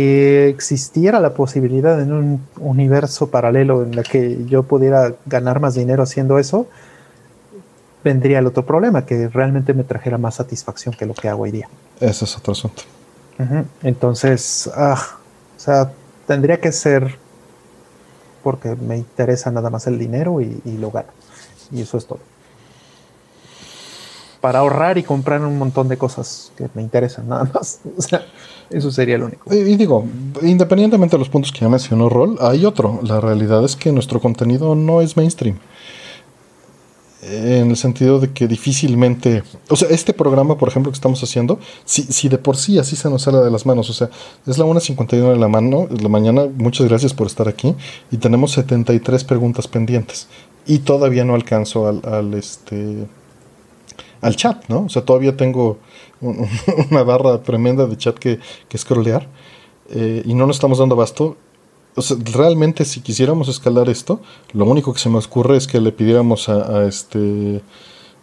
existiera 0.49 1.21
la 1.21 1.35
posibilidad 1.35 2.01
en 2.01 2.13
un 2.13 2.47
universo 2.59 3.29
paralelo 3.31 3.83
en 3.83 3.95
el 3.95 4.05
que 4.05 4.45
yo 4.47 4.63
pudiera 4.63 5.15
ganar 5.27 5.61
más 5.61 5.75
dinero 5.75 6.03
haciendo 6.03 6.39
eso, 6.39 6.67
vendría 8.05 8.41
el 8.41 8.47
otro 8.47 8.67
problema, 8.67 9.07
que 9.07 9.29
realmente 9.29 9.75
me 9.75 9.85
trajera 9.85 10.19
más 10.19 10.37
satisfacción 10.37 10.95
que 10.95 11.07
lo 11.07 11.15
que 11.15 11.29
hago 11.29 11.43
hoy 11.43 11.51
día. 11.51 11.69
Ese 12.01 12.25
es 12.25 12.37
otro 12.37 12.53
asunto. 12.53 12.83
Entonces, 13.83 14.71
ah, 14.77 15.01
o 15.57 15.61
sea, 15.61 15.93
tendría 16.27 16.61
que 16.61 16.71
ser 16.71 17.19
porque 18.43 18.75
me 18.75 18.97
interesa 18.97 19.51
nada 19.51 19.71
más 19.71 19.87
el 19.87 19.99
dinero 19.99 20.41
y, 20.41 20.61
lo 20.79 20.91
gano. 20.91 21.09
Y 21.71 21.83
eso 21.83 21.97
es 21.97 22.07
todo. 22.07 22.21
Para 24.41 24.59
ahorrar 24.61 24.99
y 24.99 25.05
comprar 25.05 25.41
un 25.41 25.57
montón 25.57 25.89
de 25.89 25.97
cosas 25.97 26.53
que 26.57 26.69
me 26.75 26.83
interesan, 26.83 27.29
nada 27.29 27.49
más. 27.53 27.81
O 27.97 28.03
sea, 28.03 28.23
eso 28.73 28.91
sería 28.91 29.19
lo 29.19 29.27
único. 29.27 29.55
Y, 29.55 29.77
digo, 29.77 30.05
independientemente 30.43 31.17
de 31.17 31.19
los 31.19 31.29
puntos 31.29 31.53
que 31.53 31.61
ya 31.61 31.69
mencionó 31.69 32.09
Rol, 32.09 32.37
hay 32.41 32.65
otro. 32.65 33.01
La 33.03 33.21
realidad 33.21 33.65
es 33.65 33.77
que 33.77 33.93
nuestro 33.93 34.21
contenido 34.21 34.75
no 34.75 35.01
es 35.01 35.17
mainstream 35.17 35.59
en 37.23 37.71
el 37.71 37.77
sentido 37.77 38.19
de 38.19 38.33
que 38.33 38.49
difícilmente, 38.49 39.45
o 39.69 39.77
sea, 39.77 39.89
este 39.91 40.13
programa, 40.13 40.59
por 40.59 40.69
ejemplo, 40.69 40.91
que 40.91 40.97
estamos 40.97 41.23
haciendo, 41.23 41.61
si, 41.85 42.03
si 42.03 42.29
de 42.29 42.37
por 42.37 42.57
sí 42.57 42.79
así 42.79 42.97
se 42.97 43.09
nos 43.09 43.23
sale 43.23 43.39
de 43.39 43.51
las 43.51 43.65
manos, 43.65 43.89
o 43.91 43.93
sea, 43.93 44.11
es 44.47 44.59
la 44.59 44.65
1.51 44.65 45.33
de 45.33 45.37
la 45.37 45.49
mano, 45.49 45.87
de 45.89 46.03
la 46.03 46.09
mañana, 46.09 46.49
muchas 46.57 46.89
gracias 46.89 47.15
por 47.15 47.29
estar 47.29 47.47
aquí, 47.47 47.75
y 48.11 48.17
tenemos 48.17 48.53
73 48.53 49.23
preguntas 49.23 49.69
pendientes, 49.69 50.27
y 50.67 50.81
todavía 50.81 51.25
no 51.25 51.35
alcanzo 51.35 51.87
al, 51.87 52.03
al 52.05 52.35
este, 52.35 53.07
al 54.21 54.35
chat, 54.35 54.65
¿no? 54.69 54.85
O 54.87 54.89
sea, 54.89 55.03
todavía 55.05 55.37
tengo 55.37 55.79
una 56.91 57.03
barra 57.03 57.43
tremenda 57.43 57.87
de 57.87 57.97
chat 57.97 58.17
que, 58.19 58.39
que 58.69 58.79
scrollear, 58.79 59.29
eh, 59.91 60.23
y 60.25 60.35
no 60.35 60.47
nos 60.47 60.57
estamos 60.57 60.79
dando 60.79 60.95
abasto, 60.95 61.37
realmente 62.33 62.85
si 62.85 63.01
quisiéramos 63.01 63.49
escalar 63.49 63.89
esto, 63.89 64.21
lo 64.53 64.65
único 64.65 64.93
que 64.93 65.01
se 65.01 65.11
me 65.11 65.19
ocurre 65.19 65.57
es 65.57 65.67
que 65.67 65.81
le 65.81 65.93
pidiéramos 65.93 66.49
a, 66.49 66.87
este 66.87 67.61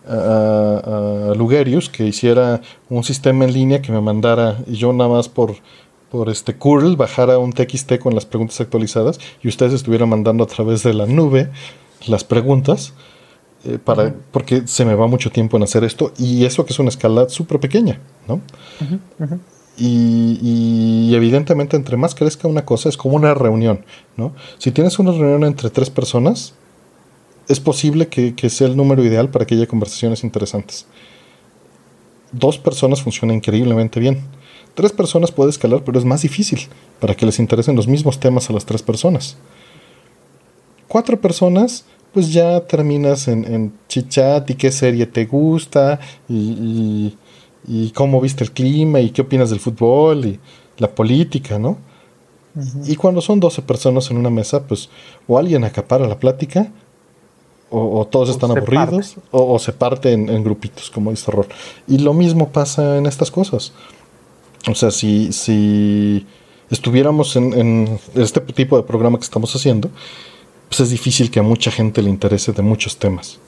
a, 0.08 1.34
Lugerius 1.36 1.90
que 1.90 2.08
hiciera 2.08 2.62
un 2.90 3.04
sistema 3.04 3.46
en 3.46 3.54
línea 3.54 3.82
que 3.82 3.92
me 3.92 4.02
mandara 4.02 4.58
y 4.66 4.76
yo 4.76 4.92
nada 4.94 5.10
más 5.10 5.30
por 5.30 5.56
por 6.10 6.30
este 6.30 6.56
curl 6.56 6.96
bajara 6.96 7.38
un 7.38 7.54
TXT 7.54 8.00
con 8.00 8.16
las 8.16 8.26
preguntas 8.26 8.60
actualizadas 8.60 9.20
y 9.44 9.48
ustedes 9.48 9.74
estuvieran 9.74 10.10
mandando 10.10 10.44
a 10.44 10.48
través 10.48 10.82
de 10.82 10.96
la 10.96 11.06
nube 11.06 11.52
las 12.08 12.24
preguntas 12.24 12.94
eh, 13.66 13.78
para 13.78 14.16
porque 14.32 14.68
se 14.68 14.86
me 14.86 14.96
va 14.96 15.08
mucho 15.08 15.32
tiempo 15.32 15.58
en 15.58 15.64
hacer 15.64 15.84
esto 15.84 16.14
y 16.18 16.46
eso 16.46 16.66
que 16.66 16.72
es 16.72 16.80
una 16.80 16.90
escala 16.90 17.28
súper 17.28 17.60
pequeña, 17.60 18.00
¿no? 18.28 18.42
Y, 19.78 21.14
evidentemente 21.14 21.76
entre 21.76 21.98
más 21.98 22.16
crezca 22.16 22.48
una 22.48 22.66
cosa 22.66 22.90
es 22.90 22.98
como 22.98 23.16
una 23.16 23.34
reunión, 23.34 23.84
¿no? 24.16 24.34
Si 24.58 24.72
tienes 24.72 25.00
una 25.00 25.12
reunión 25.12 25.44
entre 25.44 25.70
tres 25.70 25.90
personas, 25.90 26.54
es 27.50 27.60
posible 27.60 28.08
que, 28.08 28.50
sea 28.50 28.68
el 28.68 28.78
número 28.78 29.04
ideal 29.04 29.30
para 29.30 29.46
que 29.46 29.56
haya 29.56 29.68
conversaciones 29.68 30.24
interesantes. 30.24 30.86
Dos 32.32 32.58
personas 32.58 33.02
funciona 33.02 33.34
increíblemente 33.34 34.00
bien. 34.00 34.22
Tres 34.76 34.92
personas 34.92 35.32
puede 35.32 35.50
escalar, 35.50 35.84
pero 35.84 35.98
es 35.98 36.06
más 36.06 36.22
difícil 36.22 36.60
para 37.00 37.16
que 37.16 37.26
les 37.26 37.40
interesen 37.40 37.76
los 37.76 37.88
mismos 37.88 38.20
temas 38.20 38.50
a 38.50 38.54
las 38.54 38.66
tres 38.66 38.84
personas. 38.84 39.36
Cuatro 40.88 41.20
personas, 41.20 41.86
pues 42.14 42.34
ya 42.34 42.60
terminas 42.62 43.28
en, 43.28 43.46
en 43.46 43.74
chichat 43.88 44.50
y 44.50 44.56
qué 44.56 44.72
serie 44.72 45.06
te 45.06 45.26
gusta 45.26 46.00
y 46.28 47.14
y 47.68 47.92
cómo 47.92 48.20
viste 48.20 48.44
el 48.44 48.52
clima 48.52 49.00
y 49.00 49.12
qué 49.12 49.22
opinas 49.22 49.52
del 49.52 49.60
fútbol 49.60 50.26
y 50.26 50.40
la 50.78 50.90
política, 50.90 51.60
¿no? 51.60 51.78
Y 52.86 52.96
cuando 52.96 53.22
son 53.22 53.40
12 53.40 53.62
personas 53.62 54.10
en 54.10 54.18
una 54.18 54.32
mesa, 54.32 54.64
pues 54.64 54.90
o 55.28 55.38
alguien 55.38 55.64
acapara 55.64 56.08
la 56.08 56.20
plática, 56.20 56.72
o, 57.70 58.08
todos 58.10 58.30
están 58.30 58.50
aburridos, 58.50 59.18
o, 59.30 59.60
se 59.60 59.72
parte 59.72 60.12
en, 60.12 60.44
grupitos, 60.44 60.90
como 60.90 61.12
dice 61.12 61.30
Rol. 61.30 61.46
Y 61.88 62.00
lo 62.00 62.14
mismo 62.16 62.50
pasa 62.50 62.98
en 62.98 63.06
estas 63.06 63.30
cosas. 63.30 63.72
O 64.68 64.74
sea, 64.74 64.90
si, 64.90 65.32
si 65.32 66.26
estuviéramos 66.72 67.36
en, 67.36 67.54
en, 67.54 68.00
este 68.16 68.42
tipo 68.42 68.76
de 68.78 68.84
programa 68.84 69.20
que 69.20 69.26
estamos 69.26 69.56
haciendo, 69.56 69.92
pues 70.70 70.80
es 70.82 70.90
difícil 70.92 71.30
que 71.32 71.40
a 71.40 71.44
mucha 71.44 71.72
gente 71.72 72.02
le 72.02 72.10
interese 72.10 72.54
de 72.54 72.62
muchos 72.62 72.98
temas. 72.98 73.40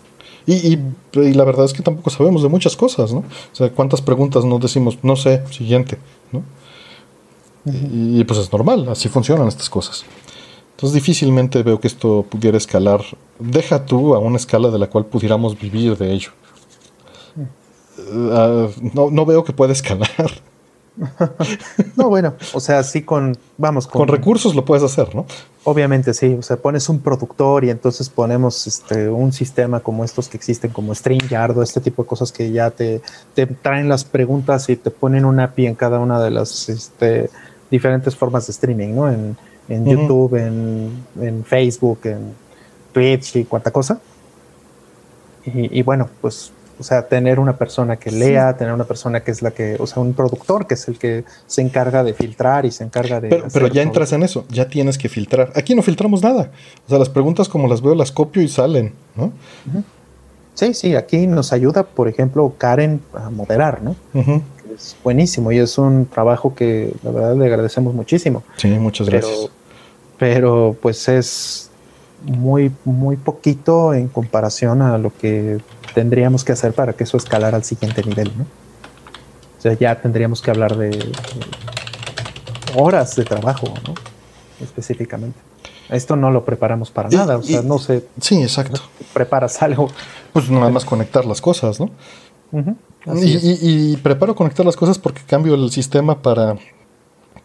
Y, 0.47 0.79
la 1.13 1.43
verdad 1.43 1.65
es 1.65 1.73
que 1.73 1.83
tampoco 1.83 2.09
sabemos 2.09 2.41
de 2.41 2.49
muchas 2.49 2.75
cosas, 2.75 3.13
¿no? 3.13 3.19
O 3.19 3.55
sea, 3.55 3.69
cuántas 3.69 4.01
preguntas 4.01 4.43
nos 4.43 4.59
decimos, 4.59 4.97
no 5.03 5.15
sé, 5.15 5.43
siguiente, 5.51 5.99
¿no? 6.31 6.43
y, 7.63 8.23
pues 8.23 8.39
es 8.39 8.51
normal, 8.51 8.89
así 8.89 9.07
funcionan 9.07 9.47
estas 9.47 9.69
cosas. 9.69 10.03
Entonces 10.71 10.95
difícilmente 10.95 11.61
veo 11.61 11.79
que 11.79 11.87
esto 11.87 12.25
pudiera 12.27 12.57
escalar. 12.57 13.01
Deja 13.37 13.85
tú 13.85 14.15
a 14.15 14.17
una 14.17 14.37
escala 14.37 14.71
de 14.71 14.79
la 14.79 14.87
cual 14.89 15.05
pudiéramos 15.05 15.59
vivir 15.59 15.95
de 15.95 16.11
ello. 16.11 16.31
Ah, 18.31 18.67
no, 18.95 19.11
no 19.11 19.25
veo 19.27 19.43
que 19.43 19.53
pueda 19.53 19.73
escalar. 19.73 20.09
no, 21.95 22.09
bueno, 22.09 22.33
o 22.53 22.59
sea, 22.59 22.81
sí 22.83 23.03
con, 23.03 23.37
vamos, 23.57 23.87
con, 23.87 24.07
recursos 24.07 24.55
lo 24.55 24.65
puedes 24.65 24.83
hacer, 24.83 25.13
¿no? 25.15 25.25
Obviamente 25.63 26.13
sí, 26.15 26.35
o 26.39 26.41
sea, 26.41 26.57
pones 26.57 26.89
un 26.89 26.99
productor 26.99 27.63
y 27.63 27.69
entonces 27.69 28.09
ponemos 28.09 28.65
este, 28.65 29.09
un 29.09 29.31
sistema 29.31 29.79
como 29.79 30.03
estos 30.03 30.27
que 30.27 30.37
existen, 30.37 30.71
como 30.71 30.95
StreamYard 30.95 31.55
o 31.57 31.61
este 31.61 31.79
tipo 31.79 32.01
de 32.01 32.07
cosas 32.07 32.31
que 32.31 32.51
ya 32.51 32.71
te, 32.71 33.01
te 33.35 33.45
traen 33.45 33.87
las 33.87 34.03
preguntas 34.03 34.67
y 34.69 34.75
te 34.75 34.89
ponen 34.89 35.23
un 35.23 35.39
API 35.39 35.67
en 35.67 35.75
cada 35.75 35.99
una 35.99 36.19
de 36.19 36.31
las 36.31 36.67
este, 36.67 37.29
diferentes 37.69 38.15
formas 38.15 38.47
de 38.47 38.51
streaming, 38.51 38.95
¿no? 38.95 39.11
En, 39.11 39.37
YouTube, 39.69 40.35
en, 40.35 41.45
Facebook, 41.45 41.99
en 42.03 42.33
Twitch 42.91 43.37
y 43.37 43.45
cuánta 43.45 43.71
cosa. 43.71 44.01
y 45.45 45.81
bueno, 45.81 46.09
pues 46.19 46.51
o 46.81 46.83
sea, 46.83 47.07
tener 47.07 47.39
una 47.39 47.57
persona 47.57 47.97
que 47.97 48.09
lea, 48.09 48.57
tener 48.57 48.73
una 48.73 48.85
persona 48.85 49.19
que 49.19 49.29
es 49.29 49.43
la 49.43 49.51
que, 49.51 49.77
o 49.79 49.85
sea, 49.85 50.01
un 50.01 50.13
productor 50.13 50.65
que 50.65 50.73
es 50.73 50.87
el 50.87 50.97
que 50.97 51.25
se 51.45 51.61
encarga 51.61 52.03
de 52.03 52.15
filtrar 52.15 52.65
y 52.65 52.71
se 52.71 52.83
encarga 52.83 53.21
de... 53.21 53.43
Pero, 53.53 53.67
ya 53.67 53.83
entras 53.83 54.11
en 54.13 54.23
eso, 54.23 54.45
ya 54.49 54.67
tienes 54.67 54.97
que 54.97 55.09
filtrar. 55.09 55.53
Aquí 55.55 55.75
no 55.75 55.83
filtramos 55.83 56.23
nada. 56.23 56.49
O 56.87 56.89
sea, 56.89 56.97
las 56.97 57.09
preguntas 57.09 57.47
como 57.47 57.67
las 57.67 57.83
veo 57.83 57.93
las 57.93 58.11
copio 58.11 58.41
y 58.41 58.47
salen, 58.47 58.93
¿no? 59.15 59.31
Sí, 60.55 60.73
sí, 60.73 60.95
aquí 60.95 61.27
nos 61.27 61.53
ayuda, 61.53 61.83
por 61.83 62.07
ejemplo, 62.07 62.55
Karen 62.57 62.99
a 63.13 63.29
moderar, 63.29 63.83
¿no? 63.83 63.95
Es 64.75 64.95
buenísimo 65.03 65.51
y 65.51 65.59
es 65.59 65.77
un 65.77 66.07
trabajo 66.07 66.55
que 66.55 66.93
la 67.03 67.11
verdad 67.11 67.35
le 67.35 67.45
agradecemos 67.45 67.93
muchísimo. 67.93 68.41
Sí, 68.57 68.69
muchas 68.69 69.07
gracias. 69.07 69.51
Pero 70.17 70.75
pues 70.81 71.07
es 71.07 71.70
muy, 72.23 72.71
muy 72.85 73.17
poquito 73.17 73.93
en 73.93 74.07
comparación 74.07 74.81
a 74.81 74.97
lo 74.97 75.11
que 75.15 75.59
tendríamos 75.93 76.43
que 76.43 76.51
hacer 76.51 76.73
para 76.73 76.93
que 76.93 77.03
eso 77.03 77.17
escalara 77.17 77.57
al 77.57 77.63
siguiente 77.63 78.03
nivel, 78.03 78.31
¿no? 78.37 78.43
O 78.43 79.61
sea, 79.61 79.73
ya 79.73 80.01
tendríamos 80.01 80.41
que 80.41 80.49
hablar 80.49 80.75
de, 80.75 81.11
horas 82.75 83.15
de 83.15 83.25
trabajo, 83.25 83.67
¿no? 83.87 83.93
Específicamente. 84.59 85.37
Esto 85.89 86.15
no 86.15 86.31
lo 86.31 86.45
preparamos 86.45 86.89
para 86.89 87.09
nada, 87.09 87.37
o 87.37 87.43
sea, 87.43 87.61
no 87.61 87.77
sé. 87.77 88.07
Sí, 88.19 88.41
exacto. 88.41 88.81
Preparas 89.13 89.61
algo. 89.61 89.89
Pues 90.31 90.49
nada 90.49 90.69
más 90.69 90.85
conectar 90.85 91.25
las 91.25 91.41
cosas, 91.41 91.79
¿no? 91.79 91.91
y, 93.15 93.97
preparo 93.97 94.35
conectar 94.35 94.65
las 94.65 94.75
cosas 94.75 94.99
porque 94.99 95.21
cambio 95.25 95.55
el 95.55 95.71
sistema 95.71 96.21
para, 96.21 96.55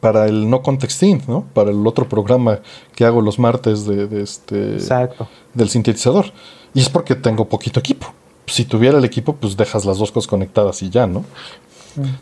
para 0.01 0.27
el 0.27 0.49
no 0.49 0.63
contexting, 0.63 1.23
¿no? 1.27 1.45
Para 1.55 1.71
el 1.71 1.87
otro 1.87 2.09
programa 2.09 2.61
que 2.95 3.05
hago 3.05 3.21
los 3.21 3.39
martes 3.39 3.87
de, 3.87 4.23
este 4.23 4.75
Exacto. 4.75 5.29
del 5.55 5.69
sintetizador. 5.69 6.27
Y 6.75 6.81
es 6.81 6.89
porque 6.89 7.15
tengo 7.15 7.47
poquito 7.47 7.81
equipo 7.81 8.07
si 8.47 8.65
tuviera 8.65 8.99
el 8.99 9.05
equipo, 9.05 9.35
pues 9.35 9.57
dejas 9.57 9.85
las 9.85 9.99
dos 9.99 10.13
cosas 10.13 10.29
conectadas 10.29 10.83
y 10.83 10.91
ya, 10.91 11.07
¿no? 11.07 11.25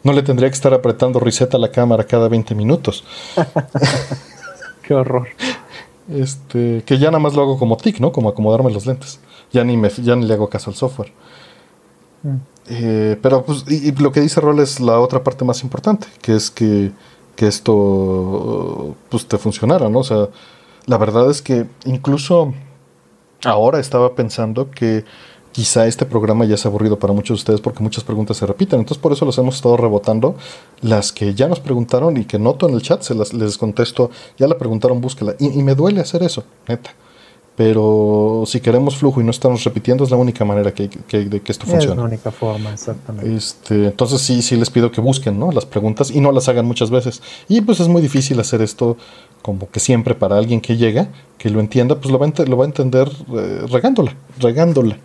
No 0.05 0.13
le 0.13 0.23
tendría 0.23 0.49
que 0.49 0.55
estar 0.55 0.73
apretando 0.73 1.19
reset 1.19 1.53
a 1.55 1.59
la 1.59 1.71
cámara 1.71 2.05
cada 2.05 2.29
20 2.29 2.55
minutos. 2.55 3.05
Qué 4.83 4.95
horror. 4.95 5.29
Este, 6.09 6.83
que 6.87 6.99
ya 6.99 7.07
nada 7.07 7.19
más 7.19 7.35
lo 7.35 7.43
hago 7.43 7.59
como 7.59 7.77
tic, 7.77 7.99
¿no? 7.99 8.13
Como 8.13 8.29
acomodarme 8.29 8.71
los 8.71 8.87
lentes. 8.87 9.19
Ya 9.53 9.65
ni, 9.65 9.77
me, 9.77 9.89
ya 9.89 10.15
ni 10.15 10.27
le 10.27 10.35
hago 10.35 10.49
caso 10.49 10.71
al 10.71 10.77
software. 10.77 11.13
Mm. 12.23 12.37
Eh, 12.69 13.19
pero 13.21 13.45
pues, 13.45 13.65
y, 13.69 13.91
lo 13.93 14.13
que 14.13 14.21
dice 14.21 14.41
Rol 14.41 14.61
es 14.61 14.79
la 14.79 15.01
otra 15.01 15.25
parte 15.25 15.45
más 15.45 15.63
importante, 15.63 16.07
que 16.23 16.37
es 16.37 16.51
que, 16.51 16.93
que 17.37 17.47
esto 17.47 18.95
pues 19.09 19.27
te 19.27 19.39
funcionara, 19.39 19.89
¿no? 19.89 20.01
O 20.01 20.05
sea, 20.05 20.29
la 20.87 20.99
verdad 20.99 21.31
es 21.31 21.43
que 21.43 21.67
incluso 21.85 22.53
ahora 23.45 23.79
estaba 23.81 24.15
pensando 24.15 24.71
que 24.71 25.05
quizá 25.53 25.87
este 25.87 26.05
programa 26.05 26.45
ya 26.45 26.57
es 26.57 26.67
aburrido 26.67 26.99
para 26.99 27.13
muchos 27.13 27.39
de 27.39 27.41
ustedes 27.41 27.61
porque 27.61 27.83
muchas 27.83 28.03
preguntas 28.03 28.37
se 28.37 28.45
repiten. 28.45 28.81
Entonces 28.81 29.01
por 29.01 29.13
eso 29.13 29.25
los 29.25 29.39
hemos 29.39 29.55
estado 29.55 29.77
rebotando. 29.77 30.35
Las 30.81 31.13
que 31.13 31.35
ya 31.35 31.47
nos 31.47 31.61
preguntaron 31.61 32.17
y 32.17 32.25
que 32.25 32.39
noto 32.39 32.69
en 32.69 32.75
el 32.75 32.83
chat, 32.83 33.03
se 33.03 33.15
las 33.15 33.33
les 33.33 33.57
contesto, 33.57 34.11
ya 34.37 34.49
la 34.49 34.59
preguntaron, 34.59 35.01
búsquela. 35.01 35.37
Y, 35.39 35.63
me 35.63 35.75
duele 35.75 36.01
hacer 36.01 36.23
eso, 36.25 36.45
neta. 36.69 36.91
Pero 37.57 38.43
si 38.47 38.61
queremos 38.61 38.97
flujo 38.97 39.21
y 39.21 39.25
no 39.25 39.31
estamos 39.31 39.63
repitiendo, 39.63 40.03
es 40.03 40.11
la 40.11 40.17
única 40.17 40.45
manera 40.45 40.75
que, 40.75 40.89
de 40.89 41.41
que 41.41 41.53
esto 41.53 41.67
funcione. 41.67 41.93
Es 41.93 41.97
la 41.97 42.03
única 42.03 42.33
forma, 42.33 42.73
exactamente. 42.73 43.33
Este, 43.33 43.87
entonces 43.87 44.21
sí, 44.23 44.43
sí 44.43 44.57
les 44.57 44.71
pido 44.71 44.91
que 44.91 45.01
busquen 45.01 45.39
¿no? 45.39 45.53
las 45.53 45.65
preguntas 45.65 46.11
y 46.11 46.21
no 46.21 46.33
las 46.33 46.49
hagan 46.49 46.67
muchas 46.67 46.91
veces. 46.91 47.23
Y 47.49 47.61
pues 47.61 47.79
es 47.79 47.87
muy 47.87 48.03
difícil 48.03 48.41
hacer 48.41 48.61
esto 48.61 48.97
como 49.41 49.71
que 49.71 49.79
siempre 49.79 50.17
para 50.17 50.37
alguien 50.37 50.61
que 50.61 50.77
llega, 50.77 51.09
que 51.39 51.49
lo 51.49 51.61
entienda, 51.61 52.01
pues 52.01 52.11
lo 52.11 52.19
va 52.19 52.27
a, 52.27 52.43
lo 52.45 52.57
va 52.57 52.65
a 52.65 52.67
entender 52.67 53.09
eh, 53.37 53.67
regándola, 53.69 54.17
regándola. 54.41 54.99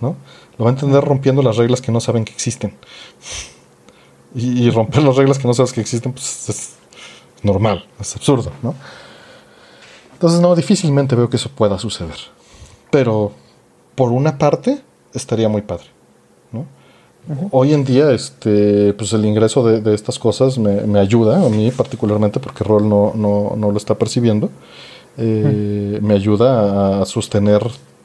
¿no? 0.00 0.16
Lo 0.56 0.64
va 0.64 0.70
a 0.70 0.72
entender 0.74 1.04
rompiendo 1.04 1.42
las 1.42 1.56
reglas 1.56 1.82
que 1.82 1.92
no 1.92 2.00
saben 2.00 2.24
que 2.24 2.32
existen. 2.32 2.74
Y, 4.34 4.70
romper 4.70 5.02
las 5.02 5.16
reglas 5.16 5.38
que 5.38 5.48
no 5.48 5.54
sabes 5.54 5.72
que 5.72 5.80
existen, 5.80 6.12
pues 6.12 6.48
es 6.48 6.70
normal, 7.42 7.84
es 8.00 8.14
absurdo, 8.14 8.52
¿no? 8.62 8.74
Entonces, 10.20 10.42
no, 10.42 10.54
difícilmente 10.54 11.16
veo 11.16 11.30
que 11.30 11.36
eso 11.36 11.48
pueda 11.48 11.78
suceder. 11.78 12.18
Pero, 12.90 13.32
por 13.94 14.12
una 14.12 14.36
parte, 14.36 14.82
estaría 15.14 15.48
muy 15.48 15.62
padre, 15.62 15.86
¿no? 16.52 16.66
Hoy 17.52 17.72
en 17.72 17.86
día, 17.86 18.10
este, 18.10 18.92
pues 18.92 19.14
el 19.14 19.24
ingreso 19.24 19.64
de, 19.64 19.94
estas 19.94 20.18
cosas 20.18 20.58
me, 20.58 20.98
ayuda, 20.98 21.46
a 21.46 21.48
mí 21.48 21.70
particularmente, 21.70 22.38
porque 22.38 22.64
Rol 22.64 22.86
no, 22.86 23.12
no, 23.14 23.54
no 23.56 23.70
lo 23.70 23.78
está 23.78 23.94
percibiendo. 23.94 24.50
Eh, 25.16 25.98
me 26.02 26.12
ayuda 26.12 27.00
a 27.00 27.06
sostener 27.06 27.62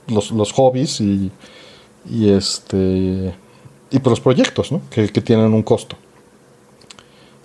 los, 0.07 0.31
los 0.31 0.53
hobbies 0.53 1.01
y, 1.01 1.29
y, 2.09 2.29
este, 2.29 3.35
y 3.91 3.99
pues 3.99 4.11
los 4.11 4.21
proyectos 4.21 4.71
¿no? 4.71 4.79
que, 4.89 5.09
que, 5.09 5.19
tienen 5.19 5.53
un 5.53 5.63
costo. 5.63 5.97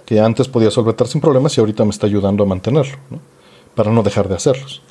Que 0.06 0.20
antes 0.20 0.46
podía 0.46 0.70
solventar 0.70 1.08
sin 1.08 1.20
problemas 1.20 1.56
y 1.56 1.60
ahorita 1.60 1.84
me 1.84 1.90
está 1.90 2.06
ayudando 2.06 2.44
a 2.44 2.46
mantenerlo, 2.46 2.98
¿no? 3.10 3.18
Para 3.74 3.90
no 3.90 4.02
dejar 4.02 4.28
de 4.28 4.34
hacerlos. 4.34 4.82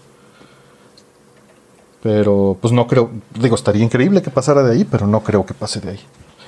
Pero 2.01 2.57
pues 2.61 2.73
no 2.73 2.87
creo, 2.87 3.09
digo, 3.39 3.55
estaría 3.55 3.83
increíble 3.83 4.21
que 4.21 4.29
pasara 4.29 4.63
de 4.63 4.73
ahí, 4.73 4.83
pero 4.85 5.05
no 5.05 5.21
creo 5.21 5.45
que 5.45 5.53
pase 5.53 5.81
de 5.81 5.91
ahí. 5.91 5.99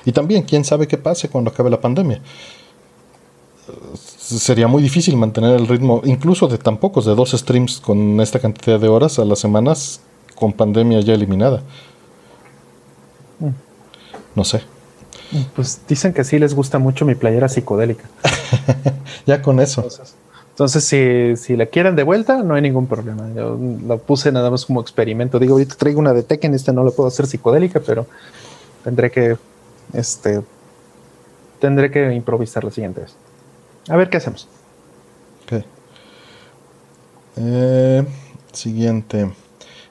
Y 0.04 0.12
también, 0.12 0.42
quién 0.42 0.64
sabe 0.64 0.88
qué 0.88 0.98
pase 0.98 1.28
cuando 1.28 1.50
acabe 1.50 1.70
la 1.70 1.80
pandemia. 1.80 2.20
Sería 4.18 4.66
muy 4.66 4.82
difícil 4.82 5.16
mantener 5.16 5.54
el 5.56 5.68
ritmo, 5.68 6.00
incluso 6.04 6.48
de 6.48 6.58
tan 6.58 6.78
pocos, 6.78 7.04
de 7.04 7.14
dos 7.14 7.32
streams 7.32 7.80
con 7.80 8.20
esta 8.20 8.38
cantidad 8.38 8.80
de 8.80 8.88
horas 8.88 9.18
a 9.18 9.24
las 9.24 9.38
semanas, 9.38 10.00
con 10.34 10.52
pandemia 10.52 11.00
ya 11.00 11.14
eliminada. 11.14 11.62
Mm. 13.38 13.50
No 14.34 14.44
sé. 14.44 14.62
Pues 15.54 15.80
dicen 15.88 16.12
que 16.12 16.24
sí 16.24 16.38
les 16.38 16.54
gusta 16.54 16.78
mucho 16.78 17.04
mi 17.04 17.14
playera 17.14 17.48
psicodélica. 17.48 18.04
ya 19.26 19.40
con 19.40 19.60
eso. 19.60 19.82
Entonces, 19.82 20.14
si, 20.66 21.36
si, 21.36 21.56
la 21.56 21.66
quieren 21.66 21.96
de 21.96 22.02
vuelta, 22.02 22.42
no 22.42 22.54
hay 22.54 22.62
ningún 22.62 22.86
problema. 22.86 23.28
Yo 23.34 23.58
la 23.86 23.96
puse 23.96 24.30
nada 24.32 24.50
más 24.50 24.66
como 24.66 24.80
experimento. 24.80 25.38
Digo, 25.38 25.54
ahorita 25.54 25.74
traigo 25.76 26.00
una 26.00 26.12
de 26.12 26.22
Tekken, 26.22 26.54
esta 26.54 26.72
no 26.72 26.84
la 26.84 26.90
puedo 26.90 27.08
hacer 27.08 27.26
psicodélica, 27.26 27.80
pero 27.80 28.06
tendré 28.84 29.10
que 29.10 29.36
este, 29.92 30.42
tendré 31.58 31.90
que 31.90 32.12
improvisar 32.12 32.64
la 32.64 32.70
siguiente 32.70 33.00
vez. 33.02 33.14
A 33.88 33.96
ver 33.96 34.10
qué 34.10 34.18
hacemos. 34.18 34.48
Eh, 37.36 38.04
siguiente. 38.52 39.32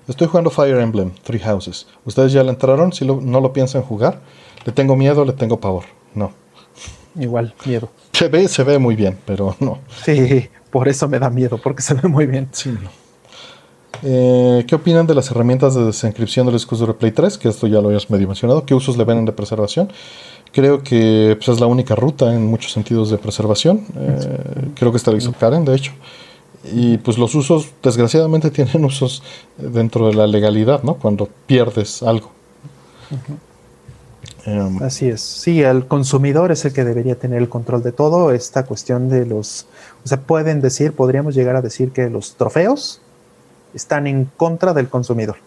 Estoy 0.07 0.27
jugando 0.27 0.49
Fire 0.51 0.77
Emblem, 0.77 1.11
Three 1.23 1.39
Houses. 1.39 1.87
¿Ustedes 2.05 2.31
ya 2.33 2.43
le 2.43 2.51
entraron? 2.51 2.93
Si 2.93 3.05
no 3.05 3.41
lo 3.41 3.53
piensan 3.53 3.81
jugar, 3.81 4.21
le 4.65 4.71
tengo 4.71 4.95
miedo, 4.95 5.25
le 5.25 5.33
tengo 5.33 5.59
pavor. 5.59 5.85
No. 6.13 6.31
Igual, 7.19 7.53
miedo. 7.65 7.89
Se 8.13 8.27
ve, 8.27 8.47
se 8.47 8.63
ve 8.63 8.79
muy 8.79 8.95
bien, 8.95 9.17
pero 9.25 9.55
no. 9.59 9.79
Sí, 10.03 10.49
por 10.69 10.87
eso 10.87 11.07
me 11.07 11.19
da 11.19 11.29
miedo, 11.29 11.59
porque 11.61 11.81
se 11.81 11.93
ve 11.93 12.07
muy 12.07 12.25
bien. 12.25 12.47
Sí, 12.51 12.69
no. 12.69 12.89
Eh, 14.03 14.63
¿Qué 14.67 14.75
opinan 14.75 15.05
de 15.05 15.13
las 15.13 15.29
herramientas 15.29 15.75
de 15.75 15.85
desencripción 15.85 16.45
del 16.47 16.55
discos 16.55 16.79
de 16.79 16.93
Play 16.93 17.11
3? 17.11 17.37
Que 17.37 17.49
esto 17.49 17.67
ya 17.67 17.81
lo 17.81 17.89
habías 17.89 18.09
medio 18.09 18.27
mencionado. 18.27 18.65
¿Qué 18.65 18.73
usos 18.73 18.97
le 18.97 19.03
ven 19.03 19.25
de 19.25 19.31
preservación? 19.31 19.91
Creo 20.51 20.83
que 20.83 21.35
pues, 21.37 21.49
es 21.49 21.59
la 21.59 21.67
única 21.67 21.95
ruta 21.95 22.33
en 22.33 22.45
muchos 22.45 22.71
sentidos 22.71 23.09
de 23.09 23.17
preservación. 23.17 23.85
Eh, 23.95 24.71
creo 24.75 24.91
que 24.91 24.97
esta 24.97 25.11
lo 25.11 25.17
hizo 25.17 25.31
Karen, 25.33 25.65
de 25.65 25.75
hecho. 25.75 25.91
Y 26.73 26.97
pues 26.97 27.17
los 27.17 27.35
usos, 27.35 27.69
desgraciadamente, 27.81 28.49
tienen 28.51 28.85
usos 28.85 29.23
dentro 29.57 30.07
de 30.07 30.15
la 30.15 30.27
legalidad, 30.27 30.83
¿no? 30.83 30.95
Cuando 30.95 31.29
pierdes 31.45 32.01
algo. 32.03 32.31
Em, 34.45 34.81
Así 34.81 35.09
es. 35.09 35.21
Sí, 35.21 35.61
el 35.61 35.87
consumidor 35.87 36.51
es 36.51 36.65
el 36.65 36.73
que 36.73 36.83
debería 36.83 37.15
tener 37.15 37.39
el 37.39 37.49
control 37.49 37.83
de 37.83 37.91
todo. 37.91 38.31
Esta 38.31 38.65
cuestión 38.65 39.09
de 39.09 39.25
los. 39.25 39.67
O 40.03 40.07
sea, 40.07 40.19
pueden 40.21 40.61
decir, 40.61 40.93
podríamos 40.93 41.35
llegar 41.35 41.55
a 41.55 41.61
decir 41.61 41.91
que 41.91 42.09
los 42.09 42.35
trofeos 42.35 43.01
están 43.73 44.07
en 44.07 44.25
contra 44.37 44.73
del 44.73 44.89
consumidor. 44.89 45.37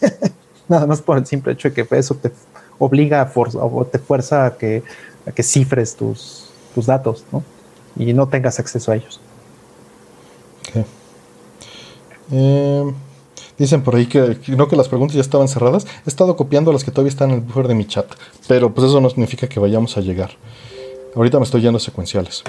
Nada 0.68 0.86
más 0.86 1.00
por 1.00 1.18
el 1.18 1.26
simple 1.26 1.52
hecho 1.52 1.70
de 1.70 1.74
que 1.74 1.98
eso 1.98 2.14
te 2.14 2.32
obliga 2.78 3.30
o 3.34 3.84
te 3.84 3.98
fuerza 3.98 4.46
a 4.46 4.56
que, 4.56 4.82
a 5.26 5.32
que 5.32 5.42
cifres 5.42 5.94
tus, 5.94 6.50
tus 6.74 6.86
datos 6.86 7.24
¿no? 7.30 7.42
y 7.96 8.12
no 8.12 8.28
tengas 8.28 8.58
acceso 8.58 8.92
a 8.92 8.96
ellos. 8.96 9.20
Eh, 12.32 12.92
dicen 13.60 13.82
por 13.82 13.94
ahí 13.94 14.06
que, 14.06 14.38
no 14.48 14.68
que 14.68 14.76
las 14.76 14.88
preguntas 14.88 15.14
ya 15.14 15.20
estaban 15.20 15.46
cerradas. 15.46 15.86
He 16.06 16.08
estado 16.08 16.34
copiando 16.34 16.72
las 16.72 16.82
que 16.82 16.90
todavía 16.90 17.10
están 17.10 17.30
en 17.30 17.36
el 17.36 17.40
buffer 17.42 17.68
de 17.68 17.74
mi 17.74 17.86
chat, 17.86 18.06
pero 18.48 18.72
pues 18.72 18.88
eso 18.88 19.00
no 19.00 19.10
significa 19.10 19.48
que 19.48 19.60
vayamos 19.60 19.98
a 19.98 20.00
llegar. 20.00 20.30
Ahorita 21.14 21.38
me 21.38 21.44
estoy 21.44 21.60
yendo 21.60 21.76
a 21.76 21.80
secuenciales. 21.80 22.42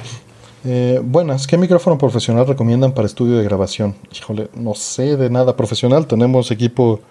Eh, 0.64 1.02
buenas, 1.04 1.48
¿qué 1.48 1.58
micrófono 1.58 1.98
profesional 1.98 2.48
recomiendan 2.48 2.94
para 2.94 3.08
estudio 3.08 3.38
de 3.38 3.44
grabación? 3.44 3.96
Híjole, 4.16 4.50
no 4.54 4.74
sé 4.74 5.18
de 5.18 5.30
nada 5.30 5.58
profesional, 5.58 6.08
tenemos 6.08 6.50
equipo 6.50 7.02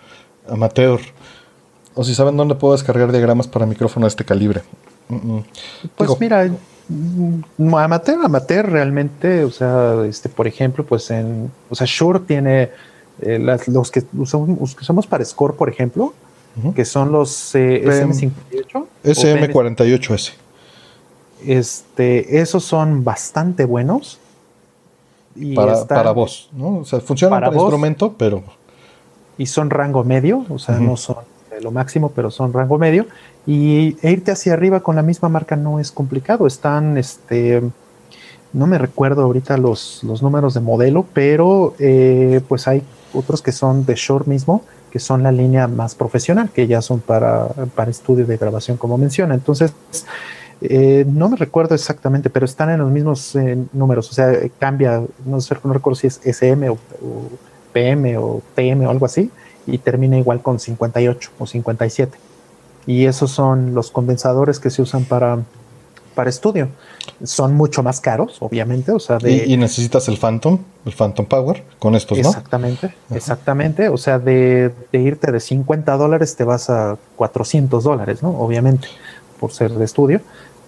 amateur. 0.48 1.00
O 1.94 2.02
si 2.02 2.14
saben 2.14 2.38
dónde 2.38 2.54
puedo 2.54 2.72
descargar 2.72 3.12
diagramas 3.12 3.48
para 3.48 3.66
micrófono 3.66 4.06
de 4.06 4.08
este 4.08 4.24
calibre. 4.24 4.62
Pues 5.96 6.10
mira, 6.18 6.50
mm, 6.88 7.74
amateur, 7.74 8.24
amateur 8.24 8.70
realmente, 8.70 9.44
o 9.44 9.50
sea, 9.50 10.04
este, 10.06 10.30
por 10.30 10.46
ejemplo, 10.46 10.86
pues 10.86 11.10
en, 11.10 11.50
o 11.68 11.74
sea, 11.74 11.86
Shure 11.86 12.20
tiene 12.20 12.70
eh, 13.23 13.39
los, 13.66 13.90
que 13.90 14.02
usamos, 14.16 14.76
usamos, 14.81 15.07
para 15.07 15.24
Score, 15.24 15.55
por 15.55 15.68
ejemplo, 15.68 16.15
que 16.74 16.84
son 16.84 17.12
los 17.12 17.55
eh, 17.55 17.82
SM58. 17.84 18.86
SM48S. 19.05 20.32
Este, 21.47 22.40
esos 22.40 22.65
son 22.65 23.05
bastante 23.05 23.65
buenos. 23.65 24.18
Y 25.36 25.55
para, 25.55 25.86
para 25.86 26.10
voz, 26.10 26.50
¿no? 26.52 26.78
O 26.78 26.84
sea, 26.84 27.00
funcionan 27.00 27.40
para, 27.40 27.55
instrumento, 27.55 28.15
pero. 28.18 28.42
Y 29.39 29.47
son 29.47 29.70
rango 29.70 30.05
medio, 30.05 30.44
o 30.50 30.58
sea, 30.58 30.78
no 30.78 30.97
son 30.97 31.16
lo 31.62 31.70
máximo, 31.70 32.12
pero 32.15 32.31
son 32.31 32.52
rango 32.52 32.78
medio. 32.78 33.07
Y 33.47 33.97
e 34.02 34.10
irte 34.10 34.32
hacia 34.32 34.52
arriba 34.52 34.81
con 34.81 34.97
la 34.97 35.02
misma 35.02 35.28
marca 35.28 35.57
no 35.57 35.81
es 35.81 35.92
complicado. 35.92 36.47
Están, 36.47 36.99
este. 36.99 37.62
No 38.52 38.66
me 38.66 38.78
recuerdo 38.78 39.23
ahorita 39.23 39.57
los, 39.57 40.02
los 40.02 40.23
números 40.23 40.55
de 40.55 40.60
modelo, 40.60 41.07
pero 41.15 41.74
eh, 41.78 42.40
pues 42.49 42.66
hay 42.66 42.82
otros 43.14 43.42
que 43.42 43.52
son 43.52 43.84
de 43.84 43.94
short 43.94 44.26
mismo, 44.26 44.62
que 44.90 44.98
son 44.98 45.22
la 45.22 45.32
línea 45.32 45.68
más 45.68 45.94
profesional, 45.94 46.50
que 46.50 46.66
ya 46.66 46.82
son 46.82 47.00
para, 47.00 47.48
para 47.74 47.90
estudio 47.90 48.26
de 48.26 48.36
grabación, 48.36 48.76
como 48.76 48.98
menciona. 48.98 49.34
Entonces, 49.34 49.72
eh, 50.62 51.05
no 51.08 51.28
me 51.28 51.36
recuerdo 51.36 51.74
exactamente, 51.74 52.28
pero 52.28 52.44
están 52.44 52.70
en 52.70 52.80
los 52.80 52.90
mismos 52.90 53.34
eh, 53.36 53.56
números. 53.72 54.10
O 54.10 54.12
sea, 54.12 54.32
cambia, 54.58 55.02
no 55.24 55.40
sé, 55.40 55.56
no 55.64 55.72
recuerdo 55.72 55.97
si 55.97 56.06
es 56.06 56.20
SM 56.24 56.68
o, 56.68 56.78
PM 57.72 58.18
o 58.18 58.42
TM 58.55 58.86
o 58.86 58.90
algo 58.90 59.06
así, 59.06 59.30
y 59.66 59.78
termina 59.78 60.18
igual 60.18 60.42
con 60.42 60.58
58 60.58 61.30
o 61.39 61.47
57. 61.47 62.18
Y 62.86 63.06
esos 63.06 63.30
son 63.30 63.74
los 63.74 63.90
condensadores 63.90 64.58
que 64.58 64.70
se 64.70 64.82
usan 64.82 65.05
para, 65.05 65.39
para 66.20 66.28
estudio. 66.28 66.68
Son 67.24 67.55
mucho 67.55 67.82
más 67.82 67.99
caros, 67.99 68.36
obviamente. 68.40 68.92
O 68.92 69.00
sea, 69.00 69.16
¿Y, 69.26 69.57
necesitas 69.57 70.07
el 70.08 70.18
Phantom, 70.18 70.58
el 70.84 70.92
Phantom 70.92 71.24
Power, 71.24 71.65
con 71.78 71.94
estos, 71.94 72.18
¿no? 72.18 72.28
Exactamente, 72.28 72.94
exactamente. 73.10 73.89
O 73.89 73.97
sea, 73.97 74.18
de, 74.18 74.70
de 74.92 74.99
irte 74.99 75.32
de 75.32 75.40
50 75.40 75.97
dólares 75.97 76.36
te 76.36 76.44
vas 76.44 76.68
a 76.68 76.99
400 77.16 77.82
dólares, 77.82 78.23
¿no? 78.23 78.39
Obviamente, 78.39 78.86
por 79.39 79.50
ser 79.50 79.70
de 79.70 79.82
estudio 79.86 80.20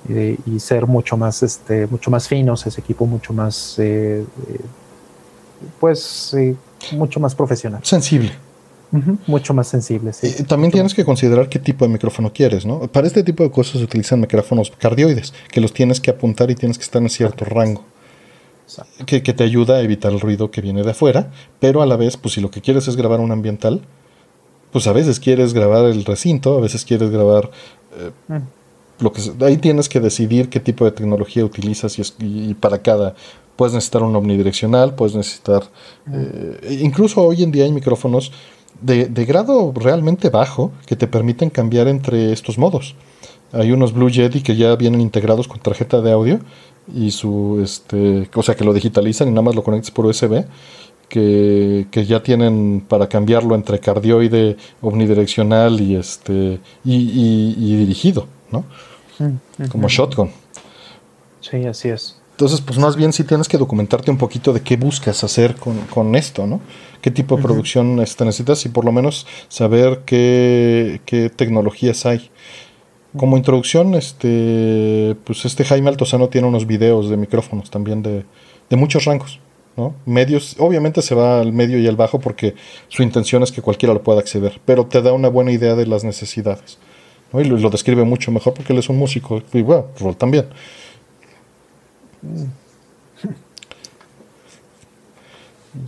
y, 0.09 0.59
ser 0.59 0.87
mucho 0.87 1.19
más, 1.19 1.43
este, 1.43 1.87
mucho 1.87 2.11
más 2.11 2.29
finos, 2.29 2.67
ese 2.67 2.81
equipo 2.81 3.05
mucho 3.05 3.35
más, 3.35 3.75
eh, 3.79 4.25
eh, 4.49 4.61
pues, 5.79 6.35
mucho 6.93 7.21
más 7.21 7.35
profesional. 7.35 7.83
Sensible. 7.85 8.33
Mucho 9.27 9.55
más 9.55 9.69
sensible, 9.69 10.13
sí. 10.13 10.45
también 10.45 10.71
tienes 10.71 10.95
que 10.95 11.05
considerar 11.05 11.49
qué 11.49 11.59
tipo 11.59 11.85
de 11.85 11.93
micrófono 11.93 12.33
quieres, 12.33 12.67
¿no? 12.67 12.81
Para 12.89 13.07
este 13.07 13.23
tipo 13.23 13.43
de 13.43 13.51
cosas 13.51 13.79
se 13.79 13.85
utilizan 13.85 14.21
micrófonos 14.21 14.71
cardioides, 14.79 15.33
que 15.51 15.61
los 15.61 15.73
tienes 15.73 16.01
que 16.01 16.11
apuntar 16.11 16.51
y 16.51 16.55
tienes 16.55 16.79
que 16.79 16.85
estar 16.85 17.01
en 17.01 17.09
cierto 17.09 17.45
rango. 17.45 17.85
Que, 19.05 19.23
que, 19.23 19.35
te 19.35 19.45
ayuda 19.45 19.77
a 19.77 19.81
evitar 19.83 20.13
el 20.13 20.21
ruido 20.21 20.51
que 20.51 20.63
viene 20.63 20.83
de 20.83 20.93
afuera, 20.93 21.31
pero 21.59 21.83
a 21.83 21.87
la 21.87 21.97
vez, 21.97 22.17
pues 22.17 22.35
si 22.35 22.41
lo 22.41 22.51
que 22.51 22.63
quieres 22.63 22.89
es 22.89 22.97
grabar 22.97 23.21
un 23.21 23.31
ambiental, 23.31 23.83
pues 24.73 24.87
a 24.87 24.93
veces 24.93 25.21
quieres 25.21 25.53
grabar 25.53 25.85
el 25.85 26.05
recinto, 26.05 26.57
a 26.57 26.61
veces 26.61 26.85
quieres 26.85 27.11
grabar 27.11 27.51
eh, 27.99 28.41
lo 28.99 29.13
que 29.13 29.21
ahí 29.45 29.59
tienes 29.59 29.89
que 29.89 30.01
decidir 30.01 30.49
qué 30.49 30.61
tipo 30.61 30.85
de 30.85 30.93
tecnología 30.93 31.45
utilizas 31.45 31.99
y, 32.19 32.55
para 32.55 32.81
cada 32.81 33.15
puedes 33.57 33.75
necesitar 33.75 34.03
un 34.03 34.17
omnidireccional, 34.17 34.95
puedes 34.95 35.15
necesitar 35.15 35.63
eh, 36.11 36.79
incluso 36.81 37.23
hoy 37.23 37.43
en 37.43 37.53
día 37.53 37.65
hay 37.65 37.73
micrófonos 37.73 38.33
de, 38.83 39.25
grado 39.25 39.73
realmente 39.75 40.29
bajo 40.29 40.73
que 40.87 40.97
te 40.97 41.07
permiten 41.07 41.51
cambiar 41.51 41.89
entre 41.89 42.33
estos 42.33 42.59
modos. 42.59 42.95
Hay 43.53 43.71
unos 43.73 43.93
Blue 43.93 44.11
Yeti 44.11 44.43
que 44.43 44.57
ya 44.57 44.75
vienen 44.77 45.01
integrados 45.01 45.47
con 45.47 45.61
tarjeta 45.61 46.01
de 46.01 46.13
audio 46.13 46.41
y 46.95 47.11
su 47.11 47.61
este, 47.63 48.29
o 48.35 48.43
sea 48.43 48.55
que 48.55 48.65
lo 48.65 48.73
digitalizan 48.73 49.29
y 49.29 49.31
nada 49.31 49.43
más 49.43 49.55
lo 49.55 49.63
conectas 49.63 49.91
por 49.91 50.07
USB 50.07 50.45
que, 51.09 52.05
ya 52.07 52.23
tienen 52.23 52.85
para 52.89 53.07
cambiarlo 53.07 53.55
entre 53.55 53.79
cardioide, 53.79 54.57
omnidireccional 54.81 55.81
y 55.81 55.97
este 55.97 56.59
y, 56.85 57.77
dirigido, 57.77 58.27
¿no? 58.51 58.65
Mm, 59.19 59.67
Como 59.69 59.89
shotgun. 59.89 60.31
Sí, 61.41 61.67
así 61.67 61.91
es. 61.91 62.22
Entonces, 62.43 62.61
pues 62.61 62.77
más 62.81 62.97
bien 62.97 63.13
sí 63.13 63.23
tienes 63.23 63.47
que 63.47 63.57
documentarte 63.57 64.11
un 64.11 64.19
poquito 64.19 64.53
de 64.53 64.63
qué 64.63 64.77
buscas 64.77 65.23
hacer 65.23 65.55
con, 65.55 66.17
esto, 66.17 66.45
¿no? 66.45 66.61
¿Qué 67.01 67.13
tipo 67.13 67.37
de 67.37 67.43
producción 67.45 68.01
este, 68.01 68.25
necesitas 68.25 68.67
y 68.67 68.69
por 68.69 68.85
lo 68.85 68.91
menos 68.91 69.29
saber 69.47 70.01
qué, 70.05 71.01
qué 71.05 71.31
tecnologías 71.31 72.05
hay. 72.05 72.33
Como 73.17 73.37
introducción, 73.37 73.95
este, 73.95 75.15
pues 75.23 75.45
este 75.45 75.65
Jaime 75.65 75.91
Altozano 75.91 76.31
tiene 76.31 76.49
unos 76.49 76.67
videos 76.67 77.09
de 77.09 77.17
micrófonos 77.17 77.71
también 77.71 78.03
de, 78.03 78.25
de 78.69 78.77
muchos 78.77 79.05
rangos. 79.05 79.39
¿no? 79.77 79.95
Medios, 80.05 80.57
obviamente 80.59 81.01
se 81.01 81.15
va 81.15 81.41
al 81.41 81.53
medio 81.53 81.79
y 81.79 81.87
al 81.87 81.95
bajo 81.95 82.19
porque 82.19 82.57
su 82.89 83.05
intención 83.05 83.45
es 83.45 83.53
que 83.53 83.63
cualquiera 83.63 83.95
lo 83.95 84.03
pueda 84.03 84.19
acceder, 84.19 84.61
pero 84.65 84.87
te 84.87 85.01
da 85.01 85.13
una 85.13 85.29
buena 85.29 85.53
idea 85.53 85.77
de 85.77 85.87
las 85.87 86.03
necesidades. 86.03 86.79
Y 87.35 87.45
lo, 87.45 87.71
describe 87.71 88.03
mucho 88.03 88.33
mejor 88.33 88.53
porque 88.53 88.73
él 88.73 88.81
es 88.81 88.89
un 88.89 88.99
músico, 88.99 89.41
y 89.53 89.63
bueno, 89.63 89.87
Rol 90.01 90.17
también. 90.17 90.47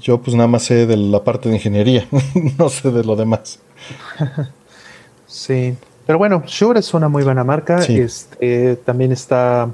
Yo 0.00 0.20
pues 0.20 0.34
nada 0.34 0.46
más 0.46 0.64
sé 0.64 0.86
de 0.86 0.96
la 0.96 1.22
parte 1.22 1.48
de 1.48 1.56
ingeniería, 1.56 2.08
no 2.58 2.68
sé 2.68 2.90
de 2.90 3.04
lo 3.04 3.16
demás. 3.16 3.60
Sí, 5.26 5.76
pero 6.06 6.18
bueno, 6.18 6.42
Shure 6.46 6.80
es 6.80 6.94
una 6.94 7.08
muy 7.08 7.22
buena 7.22 7.44
marca. 7.44 7.78
Este, 7.82 8.76
también 8.76 9.12
está 9.12 9.68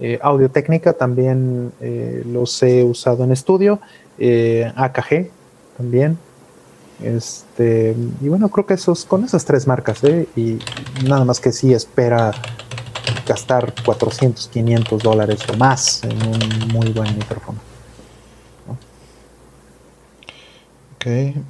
eh, 0.00 0.18
Audio 0.22 0.50
Técnica, 0.50 0.92
también 0.92 1.72
eh, 1.80 2.22
los 2.26 2.62
he 2.62 2.82
usado 2.82 3.24
en 3.24 3.32
estudio. 3.32 3.80
Eh, 4.18 4.70
AKG 4.74 5.30
también. 5.76 6.18
Este, 7.02 7.94
y 8.22 8.28
bueno, 8.28 8.48
creo 8.48 8.64
que 8.64 8.74
esos, 8.74 9.04
con 9.04 9.24
esas 9.24 9.44
tres 9.44 9.66
marcas, 9.66 10.02
y 10.34 10.58
nada 11.06 11.24
más 11.24 11.40
que 11.40 11.52
sí 11.52 11.74
espera 11.74 12.32
gastar 13.26 13.74
400, 13.84 14.48
500 14.48 15.02
dólares 15.02 15.40
o 15.52 15.56
más 15.56 16.02
en 16.04 16.16
un 16.22 16.68
muy 16.72 16.92
buen 16.92 17.16
micrófono. 17.16 17.58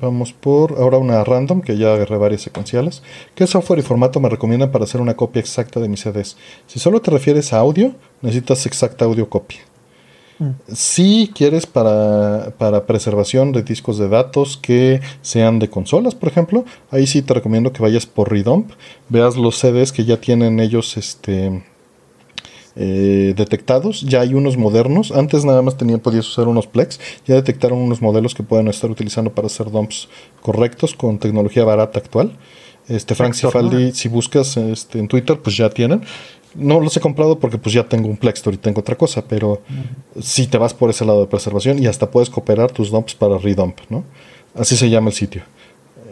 vamos 0.00 0.34
por 0.34 0.72
ahora 0.72 0.98
una 0.98 1.24
random 1.24 1.62
que 1.62 1.78
ya 1.78 1.94
agarré 1.94 2.18
varias 2.18 2.42
secuenciales. 2.42 3.02
¿Qué 3.34 3.46
software 3.46 3.78
y 3.78 3.82
formato 3.82 4.20
me 4.20 4.28
recomiendan 4.28 4.70
para 4.70 4.84
hacer 4.84 5.00
una 5.00 5.16
copia 5.16 5.40
exacta 5.40 5.80
de 5.80 5.88
mis 5.88 6.00
CDs? 6.00 6.36
Si 6.66 6.78
solo 6.78 7.00
te 7.00 7.10
refieres 7.10 7.52
a 7.52 7.58
audio, 7.58 7.94
necesitas 8.20 8.66
exacta 8.66 9.06
audio 9.06 9.30
copia. 9.30 9.60
Si 10.72 11.30
quieres 11.34 11.66
para, 11.66 12.52
para, 12.58 12.84
preservación 12.84 13.52
de 13.52 13.62
discos 13.62 13.96
de 13.98 14.08
datos 14.08 14.58
que 14.58 15.00
sean 15.22 15.58
de 15.58 15.70
consolas, 15.70 16.14
por 16.14 16.28
ejemplo, 16.28 16.64
ahí 16.90 17.06
sí 17.06 17.22
te 17.22 17.32
recomiendo 17.34 17.72
que 17.72 17.82
vayas 17.82 18.04
por 18.06 18.30
Redump, 18.30 18.72
veas 19.08 19.36
los 19.36 19.56
CDs 19.58 19.92
que 19.92 20.04
ya 20.04 20.18
tienen 20.20 20.60
ellos 20.60 20.96
este 20.96 21.62
eh, 22.78 23.32
detectados. 23.34 24.02
Ya 24.02 24.20
hay 24.20 24.34
unos 24.34 24.58
modernos. 24.58 25.10
Antes 25.10 25.46
nada 25.46 25.62
más 25.62 25.78
tenía, 25.78 25.96
podías 25.96 26.28
usar 26.28 26.46
unos 26.46 26.66
Plex. 26.66 27.00
Ya 27.26 27.34
detectaron 27.34 27.78
unos 27.78 28.02
modelos 28.02 28.34
que 28.34 28.42
pueden 28.42 28.68
estar 28.68 28.90
utilizando 28.90 29.32
para 29.32 29.46
hacer 29.46 29.70
dumps 29.70 30.10
correctos 30.42 30.92
con 30.92 31.18
tecnología 31.18 31.64
barata 31.64 31.98
actual. 31.98 32.36
Este 32.86 33.14
Frank 33.14 33.34
Cifaldi, 33.34 33.92
si 33.92 34.08
buscas 34.08 34.56
este, 34.58 34.98
en 34.98 35.08
Twitter, 35.08 35.40
pues 35.40 35.56
ya 35.56 35.70
tienen. 35.70 36.02
No 36.56 36.80
los 36.80 36.96
he 36.96 37.00
comprado 37.00 37.38
porque 37.38 37.58
pues 37.58 37.74
ya 37.74 37.88
tengo 37.88 38.08
un 38.08 38.16
Plextor 38.16 38.54
y 38.54 38.56
tengo 38.56 38.80
otra 38.80 38.96
cosa, 38.96 39.24
pero 39.26 39.60
si 40.20 40.46
te 40.46 40.58
vas 40.58 40.74
por 40.74 40.90
ese 40.90 41.04
lado 41.04 41.20
de 41.20 41.26
preservación 41.26 41.82
y 41.82 41.86
hasta 41.86 42.10
puedes 42.10 42.30
cooperar 42.30 42.70
tus 42.72 42.90
dumps 42.90 43.14
para 43.14 43.38
redump, 43.38 43.78
¿no? 43.88 44.04
Así 44.54 44.76
se 44.76 44.88
llama 44.88 45.08
el 45.10 45.14
sitio. 45.14 45.42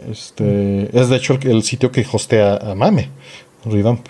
Este, 0.09 0.89
Es 0.97 1.09
de 1.09 1.15
hecho 1.15 1.37
el, 1.41 1.63
sitio 1.63 1.91
que 1.91 2.05
hostea 2.11 2.57
a 2.57 2.75
Mame, 2.75 3.09
redump. 3.65 4.07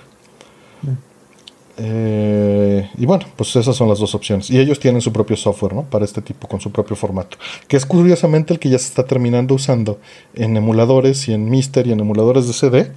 Eh, 1.78 2.90
y 2.98 3.06
bueno, 3.06 3.26
pues 3.36 3.54
esas 3.56 3.76
son 3.76 3.90
las 3.90 4.00
dos 4.00 4.16
opciones. 4.16 4.50
Y 4.50 4.60
ellos 4.60 4.80
tienen 4.80 5.02
su 5.02 5.12
propio 5.12 5.36
software, 5.36 5.74
¿no? 5.74 5.84
Para 5.84 6.06
este 6.06 6.22
tipo, 6.22 6.48
con 6.48 6.62
su 6.62 6.72
propio 6.72 6.96
formato. 6.96 7.38
Que 7.68 7.78
es 7.78 7.86
curiosamente 7.86 8.54
el 8.54 8.60
que 8.60 8.70
ya 8.70 8.80
se 8.80 8.88
está 8.88 9.06
terminando 9.06 9.56
usando 9.56 10.00
en 10.34 10.56
emuladores 10.56 11.28
y 11.28 11.34
en 11.34 11.50
Mister 11.50 11.88
y 11.88 11.92
en 11.92 12.00
emuladores 12.00 12.48
de 12.48 12.54
CD. 12.54 12.92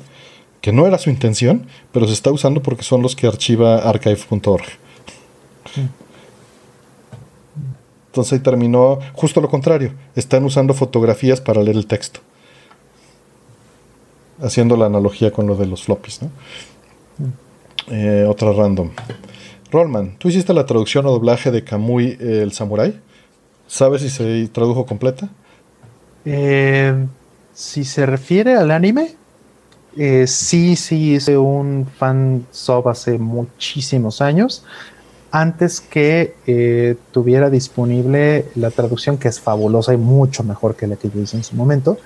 Que 0.61 0.73
no 0.73 0.87
era 0.87 0.99
su 0.99 1.11
intención, 1.11 1.67
pero 1.93 2.07
se 2.07 2.13
está 2.13 2.31
usando 2.31 2.63
porque 2.63 2.83
son 2.83 3.03
los 3.03 3.15
que 3.15 3.27
archiva 3.27 3.77
archive.org. 3.79 4.65
Entonces 8.07 8.33
ahí 8.33 8.39
terminó 8.41 8.99
justo 9.13 9.41
lo 9.41 9.49
contrario. 9.49 9.93
Están 10.17 10.45
usando 10.45 10.75
fotografías 10.75 11.41
para 11.41 11.63
leer 11.63 11.77
el 11.77 11.87
texto. 11.87 12.21
Haciendo 14.41 14.77
la 14.77 14.87
analogía 14.87 15.31
con 15.31 15.47
lo 15.47 15.57
de 15.57 15.67
los 15.67 15.85
floppies, 15.85 16.23
¿no? 16.23 16.31
Eh, 17.91 18.27
otra 18.29 18.53
random. 18.53 18.91
Rollman, 19.71 20.17
¿tú 20.19 20.29
hiciste 20.29 20.55
la 20.55 20.67
traducción 20.67 21.07
o 21.07 21.11
doblaje 21.11 21.51
de 21.51 21.63
Kamui 21.63 22.17
el 22.21 22.53
Samurai? 22.53 22.99
¿Sabes 23.67 24.03
si 24.03 24.09
se 24.09 24.49
tradujo 24.49 24.87
completa? 24.87 25.29
Eh, 26.25 27.07
si 27.53 27.85
se 27.85 28.07
refiere 28.07 28.55
al 28.55 28.71
anime, 28.71 29.18
eh, 29.99 30.27
sí, 30.27 30.77
sí 30.77 31.15
hice 31.15 31.37
un 31.37 31.87
fan 31.87 32.47
sub 32.51 32.89
hace 32.89 33.19
muchísimos 33.19 34.23
años, 34.23 34.65
antes 35.31 35.81
que 35.81 36.97
tuviera 37.13 37.51
disponible 37.51 38.47
la 38.55 38.71
traducción 38.71 39.19
que 39.19 39.29
es 39.29 39.41
fabulosa 39.41 39.93
y 39.93 39.99
mucho 39.99 40.43
mejor 40.43 40.75
que 40.75 40.87
la 40.87 40.97
que 40.97 41.11
yo 41.11 41.21
hice 41.21 41.37
en 41.37 41.45
su 41.45 41.55
momento, 41.55 41.99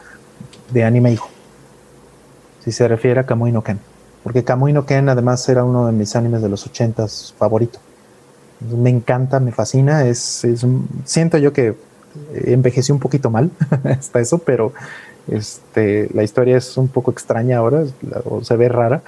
de 0.73 0.83
anime 0.83 1.13
hijo. 1.13 1.29
Si 2.65 2.73
se 2.73 2.89
refiere 2.89 3.21
a 3.21 3.27
Kamui 3.27 3.53
no 3.53 3.63
Ken 3.63 3.79
porque 4.23 4.45
Kamui 4.45 4.73
no 4.73 4.87
Ken 4.87 5.09
además 5.09 5.49
era 5.49 5.65
uno 5.65 5.87
de 5.87 5.93
mis 5.93 6.15
animes 6.17 6.43
de 6.43 6.49
los 6.49 6.67
ochentas 6.67 7.35
favorito. 7.39 7.79
Me 8.61 8.91
encanta, 8.91 9.41
me 9.41 9.51
fascina, 9.51 10.07
es, 10.07 10.47
siento 11.05 11.39
yo 11.39 11.53
que 11.53 11.75
envejeció 12.33 12.95
un 12.95 13.01
poquito 13.01 13.31
mal 13.31 13.51
hasta 13.85 14.21
eso, 14.21 14.39
pero 14.39 14.73
este, 15.29 16.09
la 16.15 16.23
historia 16.23 16.57
es 16.57 16.77
un 16.77 16.89
poco 16.89 17.11
extraña 17.11 17.59
ahora, 17.59 17.85
o 18.25 18.43
se 18.43 18.57
ve 18.57 18.69
rara, 18.69 19.03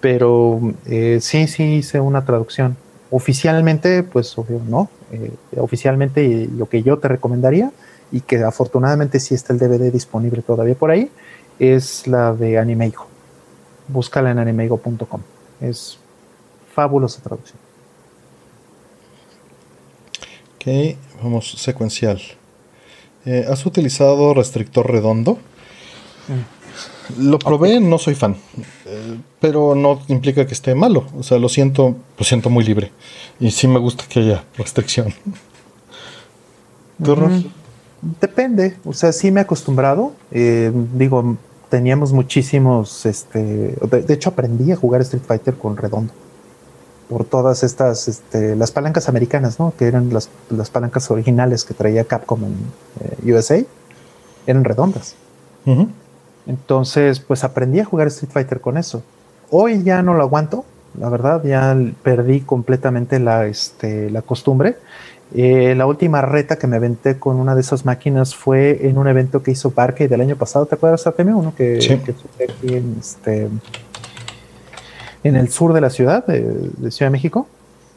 pero 0.00 0.60
eh, 0.86 1.18
sí, 1.20 1.46
sí 1.46 1.76
hice 1.76 2.00
una 2.00 2.24
traducción. 2.24 2.76
Oficialmente, 3.10 4.02
pues 4.02 4.36
obvio, 4.38 4.60
no. 4.68 4.88
Eh, 5.12 5.32
oficialmente 5.56 6.48
lo 6.56 6.68
que 6.68 6.82
yo 6.82 6.98
te 6.98 7.08
recomendaría, 7.08 7.72
y 8.12 8.22
que 8.22 8.42
afortunadamente 8.42 9.20
sí 9.20 9.34
está 9.34 9.52
el 9.52 9.58
DVD 9.58 9.92
disponible 9.92 10.42
todavía 10.42 10.74
por 10.74 10.90
ahí, 10.90 11.10
es 11.58 12.06
la 12.06 12.32
de 12.32 12.58
Anime 12.58 12.88
Hijo 12.88 13.10
búscala 13.92 14.30
en 14.30 14.38
animego.com. 14.38 15.20
Es 15.60 15.98
fabulosa 16.74 17.22
traducción. 17.22 17.58
Ok, 20.56 20.96
vamos 21.22 21.52
secuencial. 21.58 22.20
Eh, 23.24 23.44
¿Has 23.48 23.66
utilizado 23.66 24.34
restrictor 24.34 24.90
redondo? 24.90 25.38
Mm. 26.30 27.28
Lo 27.28 27.38
probé, 27.38 27.80
no 27.80 27.98
soy 27.98 28.14
fan, 28.14 28.36
eh, 28.86 29.18
pero 29.40 29.74
no 29.74 30.00
implica 30.08 30.46
que 30.46 30.54
esté 30.54 30.74
malo. 30.74 31.06
O 31.18 31.22
sea, 31.22 31.38
lo 31.38 31.48
siento, 31.48 31.96
lo 32.16 32.24
siento 32.24 32.50
muy 32.50 32.64
libre. 32.64 32.92
Y 33.40 33.50
sí 33.50 33.66
me 33.66 33.78
gusta 33.78 34.04
que 34.08 34.20
haya 34.20 34.44
restricción. 34.56 35.12
Depende, 38.20 38.76
o 38.84 38.92
sea, 38.92 39.12
sí 39.12 39.30
me 39.30 39.40
he 39.40 39.42
acostumbrado. 39.42 40.12
Eh, 40.30 40.72
digo, 40.94 41.36
teníamos 41.68 42.12
muchísimos, 42.12 43.04
este, 43.06 43.40
de, 43.40 44.14
hecho 44.14 44.30
aprendí 44.30 44.72
a 44.72 44.76
jugar 44.76 45.00
Street 45.02 45.22
Fighter 45.26 45.54
con 45.54 45.76
redondo 45.76 46.12
por 47.08 47.24
todas 47.24 47.64
estas, 47.64 48.06
este, 48.06 48.54
las 48.54 48.70
palancas 48.70 49.08
americanas, 49.08 49.58
¿no? 49.58 49.74
Que 49.76 49.86
eran 49.86 50.12
las, 50.12 50.30
las 50.48 50.70
palancas 50.70 51.10
originales 51.10 51.64
que 51.64 51.74
traía 51.74 52.04
Capcom 52.04 52.44
en 52.44 52.54
eh, 53.00 53.32
USA, 53.32 53.60
eran 54.46 54.64
redondas. 54.64 55.16
Entonces, 56.46 57.20
pues 57.20 57.44
aprendí 57.44 57.80
a 57.80 57.84
jugar 57.84 58.08
Street 58.08 58.32
Fighter 58.32 58.60
con 58.60 58.76
eso. 58.76 59.02
Hoy 59.50 59.82
ya 59.82 60.02
no 60.02 60.14
lo 60.14 60.22
aguanto, 60.22 60.64
la 60.98 61.08
verdad, 61.08 61.42
ya 61.44 61.76
perdí 62.02 62.40
completamente 62.40 63.18
la, 63.18 63.46
este, 63.46 64.10
la 64.10 64.22
costumbre 64.22 64.76
eh, 65.32 65.74
la 65.76 65.86
última 65.86 66.22
reta 66.22 66.56
que 66.56 66.66
me 66.66 66.76
aventé 66.76 67.18
con 67.18 67.36
una 67.36 67.54
de 67.54 67.60
esas 67.60 67.84
máquinas 67.84 68.34
fue 68.34 68.88
en 68.88 68.98
un 68.98 69.06
evento 69.06 69.42
que 69.42 69.52
hizo 69.52 69.70
Parque 69.70 70.08
del 70.08 70.20
año 70.20 70.36
pasado. 70.36 70.66
¿Te 70.66 70.74
acuerdas, 70.74 71.06
Artemio? 71.06 71.36
Uno 71.36 71.54
que, 71.54 71.78
que 71.78 72.44
aquí 72.44 72.74
en, 72.74 72.96
este, 72.98 73.48
en 75.22 75.36
el 75.36 75.48
sur 75.50 75.72
de 75.72 75.80
la 75.80 75.90
ciudad, 75.90 76.26
de, 76.26 76.90
Ciudad 76.90 77.10
de 77.10 77.10
México. 77.10 77.46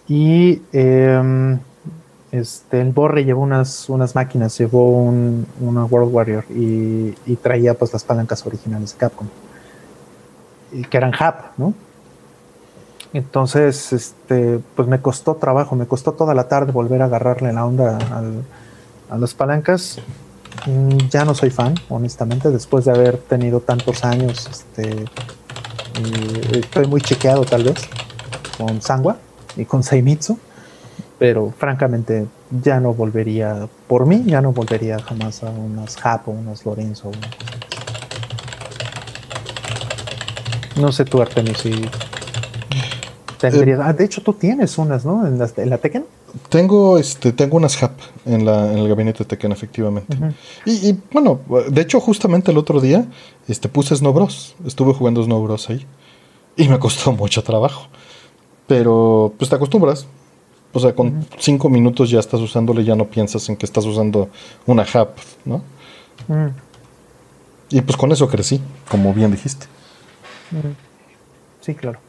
Y 0.07 0.61
em, 0.73 1.57
este, 2.33 2.81
el 2.81 2.91
Borre 2.91 3.25
llevó 3.25 3.43
unas, 3.43 3.87
unas 3.89 4.15
máquinas, 4.15 4.57
llevó 4.57 4.89
un, 4.89 5.45
una 5.61 5.85
World 5.85 6.11
Warrior 6.11 6.45
y, 6.49 7.13
y, 7.27 7.35
traía 7.35 7.75
pues 7.75 7.93
las 7.93 8.03
palancas 8.03 8.43
originales 8.47 8.93
de 8.93 8.97
Capcom. 8.97 9.27
Que 10.89 10.97
eran 10.97 11.13
HAP, 11.13 11.59
¿no? 11.59 11.75
Entonces, 13.13 13.93
este, 13.93 14.59
pues 14.75 14.87
me 14.87 14.99
costó 14.99 15.35
trabajo, 15.35 15.75
me 15.75 15.85
costó 15.85 16.13
toda 16.13 16.33
la 16.33 16.47
tarde 16.47 16.71
volver 16.71 17.03
a 17.03 17.05
agarrarle 17.05 17.53
la 17.53 17.67
onda 17.67 17.99
a 19.11 19.17
las 19.19 19.35
palancas. 19.35 19.99
Mm, 20.65 21.09
ya 21.11 21.25
no 21.25 21.35
soy 21.35 21.51
fan, 21.51 21.75
honestamente, 21.89 22.49
después 22.49 22.85
de 22.85 22.91
haber 22.93 23.19
tenido 23.19 23.59
tantos 23.59 24.03
años, 24.03 24.49
este, 24.49 25.05
estoy 26.51 26.87
muy 26.87 27.01
chequeado 27.01 27.45
tal 27.45 27.65
vez 27.65 27.87
con 28.57 28.81
Sangwa 28.81 29.17
y 29.55 29.65
con 29.65 29.83
Seimitsu, 29.83 30.39
pero 31.19 31.53
francamente 31.57 32.27
ya 32.63 32.79
no 32.79 32.93
volvería, 32.93 33.67
por 33.87 34.05
mí, 34.05 34.23
ya 34.25 34.41
no 34.41 34.51
volvería 34.51 34.99
jamás 34.99 35.43
a 35.43 35.49
unas 35.49 35.97
Japo, 35.97 36.31
unas 36.31 36.65
Lorenzo. 36.65 37.11
No 40.79 40.91
sé 40.91 41.05
tú, 41.05 41.21
Artemio, 41.21 41.53
si 41.55 41.71
tendrías... 43.39 43.79
ah, 43.81 43.93
de 43.93 44.05
hecho, 44.05 44.21
tú 44.21 44.33
tienes 44.33 44.77
unas, 44.77 45.05
¿no? 45.05 45.27
En 45.27 45.37
la, 45.37 45.49
en 45.57 45.69
la 45.69 45.77
Tekken. 45.77 46.05
Tengo, 46.49 46.97
este, 46.97 47.31
tengo 47.31 47.57
unas 47.57 47.81
HAP 47.81 47.91
en, 48.25 48.43
la, 48.43 48.71
en 48.71 48.79
el 48.79 48.89
gabinete 48.89 49.23
Tekken, 49.23 49.51
efectivamente. 49.51 50.17
y, 50.65 50.97
bueno, 51.11 51.41
de 51.69 51.81
hecho, 51.81 51.99
justamente 51.99 52.51
el 52.51 52.57
otro 52.57 52.81
día 52.81 53.05
este, 53.47 53.69
puse 53.69 53.95
Snow 53.95 54.13
Bros. 54.13 54.55
Estuve 54.65 54.93
jugando 54.93 55.23
Snow 55.23 55.43
Bros 55.43 55.69
ahí. 55.69 55.85
Y 56.55 56.67
me 56.69 56.79
costó 56.79 57.11
mucho 57.11 57.43
trabajo. 57.43 57.87
Pero 58.67 59.33
pues 59.37 59.49
te 59.49 59.55
acostumbras. 59.55 60.07
O 60.73 60.79
sea, 60.79 60.95
con 60.95 61.25
cinco 61.37 61.69
minutos 61.69 62.09
ya 62.09 62.19
estás 62.19 62.41
usándole, 62.41 62.83
ya 62.83 62.95
no 62.95 63.05
piensas 63.05 63.47
en 63.49 63.55
que 63.55 63.65
estás 63.65 63.85
usando 63.85 64.29
una 64.65 64.83
HAP, 64.83 65.17
¿no? 65.45 65.61
Y 67.69 67.81
pues 67.81 67.95
con 67.95 68.11
eso 68.11 68.27
crecí, 68.27 68.59
como 68.89 69.13
bien 69.13 69.31
dijiste. 69.31 69.67
Sí, 71.61 71.75
claro. 71.75 71.99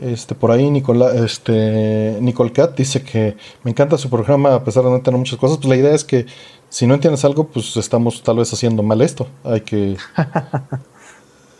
Este, 0.00 0.34
por 0.34 0.50
ahí 0.50 0.70
Nicola, 0.70 1.12
este, 1.12 2.18
Nicole 2.20 2.52
Cat 2.52 2.76
dice 2.76 3.02
que 3.02 3.36
me 3.64 3.72
encanta 3.72 3.98
su 3.98 4.08
programa 4.08 4.54
a 4.54 4.62
pesar 4.62 4.84
de 4.84 4.90
no 4.90 5.00
tener 5.00 5.18
muchas 5.18 5.38
cosas. 5.38 5.58
Pues 5.58 5.68
la 5.68 5.76
idea 5.76 5.94
es 5.94 6.04
que 6.04 6.26
si 6.68 6.86
no 6.86 6.94
entiendes 6.94 7.24
algo, 7.24 7.48
pues 7.48 7.76
estamos 7.76 8.22
tal 8.22 8.36
vez 8.36 8.52
haciendo 8.52 8.82
mal 8.82 9.00
esto. 9.00 9.26
Hay 9.44 9.62
que... 9.62 9.96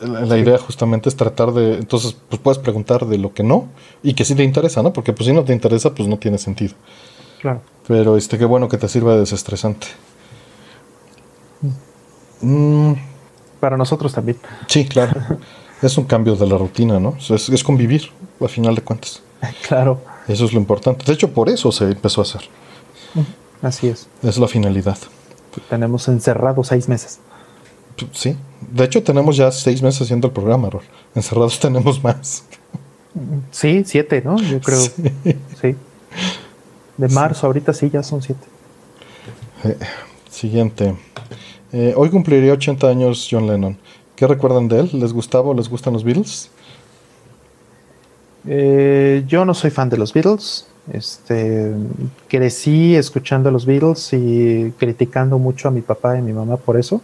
la, 0.01 0.39
idea 0.39 0.59
justamente 0.59 1.09
es 1.09 1.17
tratar 1.17 1.53
de... 1.53 1.75
Entonces, 1.75 2.17
pues 2.29 2.41
puedes 2.41 2.59
preguntar 2.59 3.07
de 3.07 3.19
lo 3.19 3.33
que 3.33 3.43
no 3.43 3.69
y 4.03 4.15
que 4.15 4.25
sí 4.25 4.35
te 4.35 4.45
interesa, 4.45 4.83
¿no? 4.83 4.93
Porque 4.93 5.13
pues 5.13 5.27
si 5.27 5.33
no 5.33 5.45
te 5.45 5.53
interesa, 5.53 5.95
pues 5.95 6.09
no 6.09 6.19
tiene 6.19 6.39
sentido. 6.39 6.75
Claro. 7.41 7.63
Pero 7.87 8.17
este, 8.17 8.39
qué 8.39 8.45
bueno 8.45 8.69
que 8.69 8.79
te 8.79 8.89
sirva 8.89 9.15
de 9.15 9.21
desestresante. 9.21 9.87
Mm. 12.41 12.93
Para 13.61 13.77
nosotros 13.77 14.13
también. 14.13 14.39
Sí, 14.67 14.87
claro. 14.87 15.21
es 15.83 15.99
un 15.99 16.05
cambio 16.05 16.37
de 16.37 16.47
la 16.47 16.57
rutina, 16.57 17.01
¿no? 17.01 17.17
Es, 17.19 17.49
es 17.49 17.65
convivir 17.65 18.11
a 18.41 18.49
final 18.49 18.75
de 18.75 18.83
cuentas. 18.83 19.23
Claro. 19.67 20.01
Eso 20.27 20.45
es 20.45 20.53
lo 20.53 20.59
importante. 20.61 21.05
De 21.07 21.13
hecho, 21.13 21.33
por 21.33 21.49
eso 21.49 21.73
se 21.73 21.85
empezó 21.85 22.21
a 22.21 22.25
hacer. 22.25 22.43
Así 23.63 23.89
es. 23.89 24.09
Es 24.23 24.39
la 24.39 24.47
finalidad. 24.47 24.99
Tenemos 25.71 26.07
encerrados 26.09 26.69
seis 26.69 26.89
meses. 26.89 27.21
Sí. 28.13 28.37
De 28.71 28.85
hecho, 28.85 29.03
tenemos 29.03 29.37
ya 29.37 29.51
seis 29.51 29.83
meses 29.83 30.03
haciendo 30.03 30.29
el 30.29 30.33
programa, 30.33 30.71
Rol. 30.71 30.83
Encerrados 31.15 31.59
tenemos 31.61 32.03
más. 32.03 32.45
Sí, 33.51 33.83
siete, 33.85 34.23
¿no? 34.25 34.39
Yo 34.39 34.61
creo. 34.61 34.81
Sí. 34.81 35.77
De 36.97 37.09
marzo, 37.09 37.47
ahorita 37.47 37.73
sí, 37.73 37.91
ya 37.91 38.03
son 38.03 38.23
siete. 38.23 38.47
Eh, 39.65 39.77
siguiente. 40.31 40.95
Eh, 41.73 41.95
hoy 41.97 42.11
cumpliría 42.11 42.53
80 42.53 42.89
años 42.89 43.29
John 43.31 43.47
Lennon. 43.47 43.77
¿Qué 44.17 44.27
recuerdan 44.27 44.69
de 44.69 44.81
él? 44.81 44.91
¿Les 44.95 45.13
gustaba 45.13 45.49
o 45.51 45.55
les 45.55 45.69
gustan 45.69 45.93
los 45.93 46.03
Beatles? 46.03 46.51
Eh, 48.47 49.25
yo 49.27 49.45
no 49.45 49.55
soy 49.55 49.71
fan 49.71 49.89
de 49.89 49.97
los 49.97 50.13
Beatles. 50.13 50.67
Este, 50.93 51.73
crecí 52.29 52.97
escuchando 52.97 53.51
a 53.51 53.53
los 53.53 53.67
Beatles 53.67 54.13
y 54.13 54.73
criticando 54.79 55.39
mucho 55.39 55.69
a 55.69 55.71
mi 55.71 55.83
papá 55.83 56.17
y 56.17 56.19
a 56.19 56.23
mi 56.23 56.33
mamá 56.33 56.57
por 56.57 56.79
eso. 56.79 57.03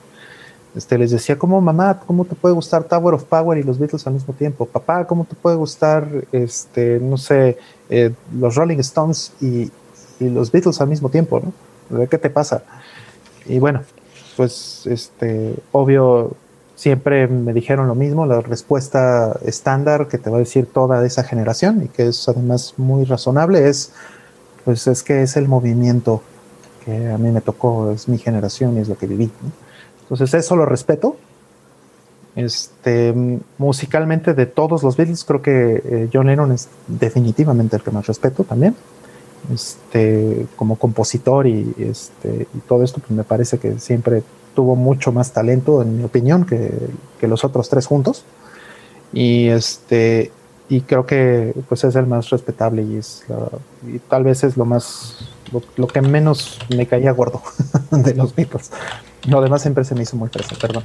Este, 0.75 0.99
les 0.99 1.13
decía, 1.13 1.39
¿cómo 1.39 1.61
mamá, 1.61 2.01
cómo 2.05 2.25
te 2.25 2.35
puede 2.35 2.55
gustar 2.55 2.85
Tower 2.85 3.15
of 3.15 3.25
Power 3.25 3.59
y 3.59 3.63
los 3.63 3.79
Beatles 3.79 4.07
al 4.07 4.15
mismo 4.15 4.35
tiempo? 4.35 4.67
Papá, 4.67 5.07
¿cómo 5.07 5.25
te 5.25 5.37
puede 5.37 5.57
gustar, 5.57 6.09
este, 6.33 6.99
no 7.01 7.17
sé, 7.17 7.59
eh, 7.89 8.13
los 8.37 8.57
Rolling 8.57 8.79
Stones 8.79 9.33
y, 9.41 9.71
y, 10.19 10.29
los 10.29 10.51
Beatles 10.51 10.81
al 10.81 10.89
mismo 10.89 11.11
tiempo, 11.11 11.41
¿no? 11.41 12.09
¿Qué 12.09 12.19
te 12.19 12.29
pasa? 12.29 12.65
Y 13.47 13.61
bueno, 13.61 13.83
pues, 14.37 14.87
este, 14.87 15.55
obvio, 15.71 16.33
siempre 16.75 17.29
me 17.29 17.53
dijeron 17.53 17.87
lo 17.87 17.95
mismo, 17.95 18.27
la 18.27 18.41
respuesta 18.41 19.39
estándar 19.45 20.09
que 20.09 20.19
te 20.19 20.29
va 20.29 20.39
a 20.39 20.41
decir 20.41 20.67
toda 20.67 21.05
esa 21.07 21.23
generación 21.23 21.85
y 21.85 21.89
que 21.89 22.09
es 22.09 22.29
además 22.29 22.75
muy 22.79 23.05
razonable 23.05 23.69
es, 23.69 23.93
pues 24.65 24.87
es 24.89 25.03
que 25.05 25.23
es 25.23 25.37
el 25.37 25.47
movimiento 25.47 26.23
que 26.85 27.11
a 27.11 27.19
mí 27.19 27.31
me 27.31 27.41
tocó, 27.41 27.93
es 27.93 28.09
mi 28.09 28.19
generación 28.19 28.77
y 28.77 28.81
es 28.81 28.89
lo 28.89 28.99
que 28.99 29.07
viví. 29.07 29.31
Entonces 30.05 30.35
eso 30.35 30.57
lo 30.57 30.67
respeto. 30.67 31.17
Este, 32.37 33.15
musicalmente 33.59 34.35
de 34.35 34.47
todos 34.47 34.83
los 34.83 34.97
Beatles 34.97 35.25
creo 35.25 35.41
que 35.41 35.83
eh, 35.85 36.09
John 36.13 36.27
Lennon 36.27 36.51
es 36.51 36.69
definitivamente 36.89 37.77
el 37.77 37.83
que 37.83 37.91
más 37.91 38.07
respeto 38.07 38.45
también. 38.45 38.75
Este, 39.53 40.47
como 40.57 40.77
compositor 40.77 41.47
y, 41.47 41.75
este, 41.79 42.49
y 42.55 42.59
todo 42.61 42.83
esto, 42.83 43.01
pues 43.01 43.11
me 43.11 43.25
parece 43.25 43.59
que 43.59 43.79
siempre 43.79 44.23
tuvo 44.55 44.75
mucho 44.75 45.13
más 45.13 45.33
talento, 45.33 45.83
en 45.83 45.99
mi 45.99 46.05
opinión, 46.05 46.47
que, 46.47 46.71
los 47.27 47.43
otros 47.43 47.71
tres 47.71 47.87
juntos. 47.87 48.23
Y 49.15 49.49
este 49.49 50.31
y 50.69 50.83
creo 50.83 51.07
que 51.07 51.55
pues 51.69 51.85
es 51.85 51.97
el 51.97 52.07
más 52.07 52.29
respetable 52.29 52.83
y 52.83 52.97
es 52.97 53.25
y 53.87 53.99
tal 53.99 54.25
vez 54.25 54.45
es 54.45 54.59
lo 54.59 54.67
más 54.67 55.27
lo, 55.77 55.87
que 55.87 56.03
menos 56.03 56.59
me 56.77 56.87
caía 56.87 57.13
gordo 57.13 57.41
de 57.91 58.15
los 58.15 58.35
Beatles. 58.35 58.71
Lo 59.27 59.41
demás 59.41 59.63
siempre 59.63 59.85
se 59.85 59.95
me 59.95 60.03
hizo 60.03 60.17
muy 60.17 60.29
fresa, 60.29 60.55
perdón. 60.57 60.85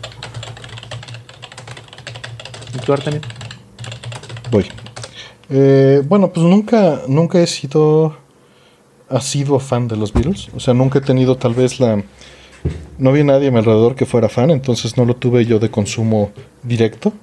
¿Y 2.75 2.77
tú, 2.79 2.93
Artemio? 2.93 3.21
Voy. 4.51 4.65
Eh, 5.49 6.01
bueno, 6.07 6.31
pues 6.31 6.45
nunca, 6.45 7.01
nunca 7.07 7.39
he 7.39 7.47
sido 7.47 8.15
ha 9.09 9.21
sido 9.21 9.59
fan 9.59 9.87
de 9.87 9.97
los 9.97 10.13
Beatles. 10.13 10.49
O 10.55 10.59
sea, 10.59 10.73
nunca 10.73 10.99
he 10.99 11.01
tenido 11.01 11.35
tal 11.35 11.53
vez 11.53 11.79
la 11.79 12.03
no 12.97 13.11
había 13.11 13.23
nadie 13.23 13.47
a 13.47 13.51
mi 13.51 13.57
alrededor 13.57 13.95
que 13.95 14.05
fuera 14.05 14.27
fan, 14.27 14.51
entonces 14.51 14.97
no 14.97 15.05
lo 15.05 15.15
tuve 15.15 15.45
yo 15.45 15.59
de 15.59 15.71
consumo 15.71 16.31
directo. 16.63 17.13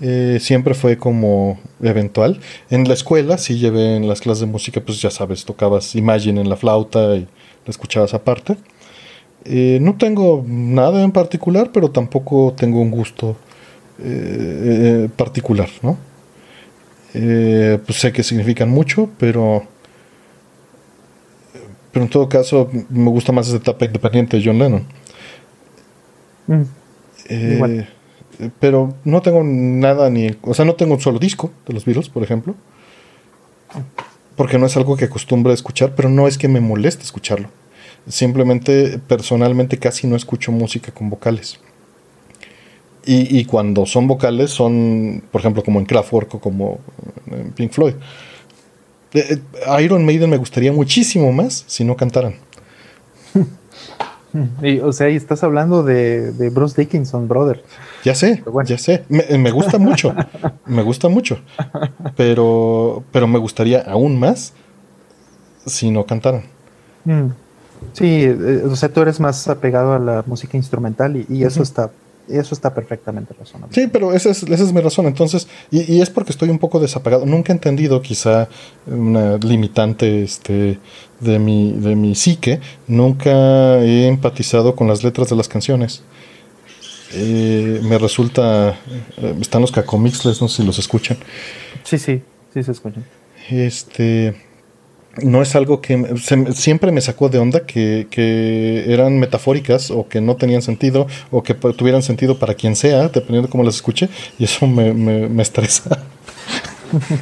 Eh, 0.00 0.38
siempre 0.40 0.74
fue 0.74 0.98
como 0.98 1.58
eventual. 1.82 2.38
En 2.70 2.86
la 2.86 2.94
escuela 2.94 3.38
sí 3.38 3.58
llevé 3.58 3.96
en 3.96 4.06
las 4.06 4.20
clases 4.20 4.42
de 4.42 4.46
música, 4.46 4.80
pues 4.80 5.00
ya 5.00 5.10
sabes, 5.10 5.44
tocabas 5.44 5.96
Imagine 5.96 6.40
en 6.40 6.48
la 6.48 6.56
flauta 6.56 7.16
y 7.16 7.20
la 7.20 7.70
escuchabas 7.70 8.14
aparte. 8.14 8.56
Eh, 9.44 9.78
no 9.80 9.96
tengo 9.96 10.44
nada 10.46 11.02
en 11.02 11.12
particular, 11.12 11.70
pero 11.72 11.90
tampoco 11.90 12.54
tengo 12.56 12.80
un 12.80 12.90
gusto 12.90 13.36
eh, 14.02 15.08
particular, 15.16 15.68
¿no? 15.82 15.96
pues 17.10 17.98
sé 17.98 18.12
que 18.12 18.22
significan 18.22 18.68
mucho, 18.68 19.08
pero 19.18 19.64
pero 21.92 22.04
en 22.04 22.10
todo 22.10 22.28
caso, 22.28 22.70
me 22.90 23.10
gusta 23.10 23.32
más 23.32 23.48
esa 23.48 23.56
etapa 23.56 23.84
independiente 23.84 24.36
de 24.36 24.44
John 24.44 24.58
Lennon. 24.58 24.84
Mm. 26.46 26.62
Eh, 27.28 27.86
pero 28.60 28.94
no 29.04 29.20
tengo 29.22 29.42
nada 29.42 30.10
ni. 30.10 30.30
O 30.42 30.54
sea, 30.54 30.64
no 30.64 30.74
tengo 30.74 30.94
un 30.94 31.00
solo 31.00 31.18
disco 31.18 31.50
de 31.66 31.74
los 31.74 31.84
Beatles, 31.84 32.08
por 32.08 32.22
ejemplo. 32.22 32.54
Porque 34.36 34.58
no 34.58 34.66
es 34.66 34.76
algo 34.76 34.96
que 34.96 35.06
acostumbre 35.06 35.50
a 35.50 35.54
escuchar, 35.54 35.94
pero 35.96 36.08
no 36.08 36.28
es 36.28 36.38
que 36.38 36.46
me 36.46 36.60
moleste 36.60 37.02
escucharlo. 37.02 37.48
Simplemente, 38.06 38.98
personalmente, 38.98 39.78
casi 39.78 40.06
no 40.06 40.16
escucho 40.16 40.52
música 40.52 40.92
con 40.92 41.10
vocales. 41.10 41.58
Y, 43.04 43.38
y 43.38 43.44
cuando 43.44 43.86
son 43.86 44.06
vocales, 44.06 44.50
son, 44.50 45.22
por 45.30 45.40
ejemplo, 45.40 45.62
como 45.62 45.78
en 45.78 45.86
Kraftwerk 45.86 46.34
o 46.34 46.40
como 46.40 46.78
en 47.30 47.52
Pink 47.52 47.72
Floyd. 47.72 47.94
Eh, 49.14 49.40
eh, 49.54 49.82
Iron 49.82 50.04
Maiden 50.04 50.28
me 50.28 50.36
gustaría 50.36 50.72
muchísimo 50.72 51.32
más 51.32 51.64
si 51.66 51.84
no 51.84 51.96
cantaran. 51.96 52.34
o 54.82 54.92
sea, 54.92 55.08
y 55.08 55.16
estás 55.16 55.42
hablando 55.42 55.82
de, 55.82 56.50
Bruce 56.50 56.80
Dickinson, 56.80 57.28
brother. 57.28 57.64
Ya 58.04 58.14
sé, 58.14 58.42
ya 58.64 58.78
sé. 58.78 59.04
Me, 59.08 59.50
gusta 59.50 59.78
mucho. 59.78 60.14
me 60.66 60.82
gusta 60.82 61.08
mucho. 61.08 61.38
Pero, 62.16 63.02
pero 63.10 63.26
me 63.26 63.38
gustaría 63.38 63.80
aún 63.80 64.18
más 64.18 64.52
si 65.66 65.90
no 65.90 66.04
cantaran. 66.04 66.44
Mm. 67.04 67.28
Sí, 67.92 68.24
eh, 68.24 68.62
o 68.64 68.76
sea, 68.76 68.88
tú 68.88 69.00
eres 69.00 69.20
más 69.20 69.48
apegado 69.48 69.92
a 69.92 69.98
la 69.98 70.24
música 70.26 70.56
instrumental 70.56 71.24
y, 71.28 71.42
eso 71.42 71.62
está 71.62 71.90
eso 72.28 72.54
está 72.54 72.74
perfectamente 72.74 73.34
razonable. 73.38 73.74
Sí, 73.74 73.88
pero 73.90 74.12
esa 74.12 74.28
es, 74.30 74.42
esa 74.42 74.62
es 74.62 74.72
mi 74.72 74.80
razón. 74.80 75.06
Entonces, 75.06 75.48
y, 75.70 76.00
es 76.00 76.10
porque 76.10 76.30
estoy 76.30 76.50
un 76.50 76.58
poco 76.58 76.78
desapegado. 76.78 77.24
Nunca 77.24 77.52
he 77.52 77.56
entendido 77.56 78.02
quizá 78.02 78.48
una 78.86 79.38
limitante 79.38 80.22
este, 80.22 80.78
de, 81.20 81.38
mi, 81.38 81.72
de 81.72 81.96
mi 81.96 82.14
psique. 82.14 82.60
Nunca 82.86 83.78
he 83.78 84.06
empatizado 84.06 84.76
con 84.76 84.88
las 84.88 85.02
letras 85.02 85.30
de 85.30 85.36
las 85.36 85.48
canciones. 85.48 86.02
Eh, 87.14 87.80
me 87.82 87.96
resulta... 87.96 88.76
Eh, 89.16 89.34
están 89.40 89.62
los 89.62 89.72
cacomixles, 89.72 90.42
no 90.42 90.48
sé 90.48 90.58
si 90.58 90.66
los 90.66 90.78
escuchan. 90.78 91.16
Sí, 91.82 91.98
sí, 91.98 92.22
sí 92.52 92.62
se 92.62 92.72
escuchan. 92.72 93.04
Este... 93.48 94.47
no 95.22 95.42
es 95.42 95.54
algo 95.54 95.80
que 95.80 96.16
siempre 96.54 96.92
me 96.92 97.00
sacó 97.00 97.28
de 97.28 97.38
onda 97.38 97.66
que, 97.66 98.06
eran 98.86 99.18
metafóricas 99.18 99.90
o 99.90 100.08
que 100.08 100.20
no 100.20 100.36
tenían 100.36 100.62
sentido 100.62 101.06
o 101.30 101.42
que 101.42 101.54
tuvieran 101.54 102.02
sentido 102.02 102.38
para 102.38 102.54
quien 102.54 102.76
sea, 102.76 103.08
dependiendo 103.08 103.48
de 103.48 103.50
cómo 103.50 103.64
las 103.64 103.76
escuche, 103.76 104.08
y 104.38 104.44
eso 104.44 104.66
me, 104.66 104.92
me, 104.92 105.42
estresa. 105.42 106.04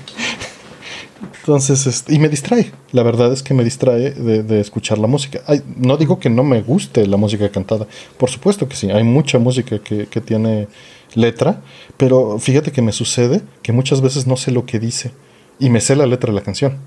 Entonces, 1.40 2.04
y 2.08 2.18
me 2.18 2.28
distrae. 2.28 2.72
La 2.90 3.04
verdad 3.04 3.32
es 3.32 3.42
que 3.42 3.54
me 3.54 3.62
distrae 3.62 4.10
de, 4.10 4.60
escuchar 4.60 4.98
la 4.98 5.06
música. 5.06 5.40
no 5.76 5.96
digo 5.96 6.18
que 6.18 6.28
no 6.28 6.42
me 6.42 6.60
guste 6.60 7.06
la 7.06 7.16
música 7.16 7.48
cantada. 7.50 7.86
Por 8.18 8.30
supuesto 8.30 8.68
que 8.68 8.74
sí. 8.74 8.90
Hay 8.90 9.04
mucha 9.04 9.38
música 9.38 9.78
que, 9.78 10.08
que 10.08 10.20
tiene 10.20 10.66
letra. 11.14 11.62
Pero 11.96 12.40
fíjate 12.40 12.72
que 12.72 12.82
me 12.82 12.90
sucede 12.90 13.42
que 13.62 13.72
muchas 13.72 14.00
veces 14.00 14.26
no 14.26 14.36
sé 14.36 14.50
lo 14.50 14.66
que 14.66 14.80
dice. 14.80 15.12
Y 15.60 15.70
me 15.70 15.80
sé 15.80 15.94
la 15.94 16.06
letra 16.06 16.32
de 16.32 16.34
la 16.34 16.42
canción. 16.42 16.78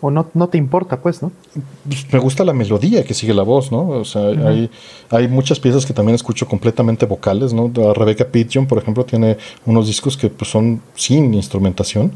O 0.00 0.10
no, 0.10 0.30
no 0.32 0.48
te 0.48 0.56
importa, 0.56 1.00
pues, 1.00 1.22
¿no? 1.22 1.30
Pues, 1.86 2.10
me 2.12 2.18
gusta 2.18 2.44
la 2.44 2.52
melodía 2.52 3.04
que 3.04 3.12
sigue 3.12 3.34
la 3.34 3.42
voz, 3.42 3.70
¿no? 3.70 3.88
O 3.88 4.04
sea, 4.04 4.28
hay, 4.28 4.70
hay 5.10 5.28
muchas 5.28 5.60
piezas 5.60 5.84
que 5.84 5.92
también 5.92 6.14
escucho 6.14 6.46
completamente 6.46 7.04
vocales, 7.04 7.52
¿no? 7.52 7.70
Rebecca 7.94 8.24
Pigeon, 8.24 8.66
por 8.66 8.78
ejemplo, 8.78 9.04
tiene 9.04 9.36
unos 9.66 9.86
discos 9.86 10.16
que 10.16 10.30
pues, 10.30 10.50
son 10.50 10.80
sin 10.94 11.34
instrumentación 11.34 12.12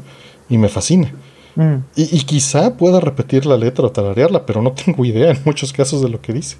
y 0.49 0.57
me 0.57 0.67
fascina. 0.67 1.11
Mm. 1.55 1.75
Y, 1.95 2.23
quizá 2.23 2.75
pueda 2.75 2.99
repetir 2.99 3.45
la 3.45 3.57
letra 3.57 3.85
o 3.85 3.91
tararearla, 3.91 4.45
pero 4.45 4.61
no 4.61 4.71
tengo 4.85 5.05
idea 5.05 5.31
en 5.31 5.39
muchos 5.45 5.71
casos 5.73 6.01
de 6.01 6.09
lo 6.09 6.21
que 6.21 6.33
dice. 6.33 6.57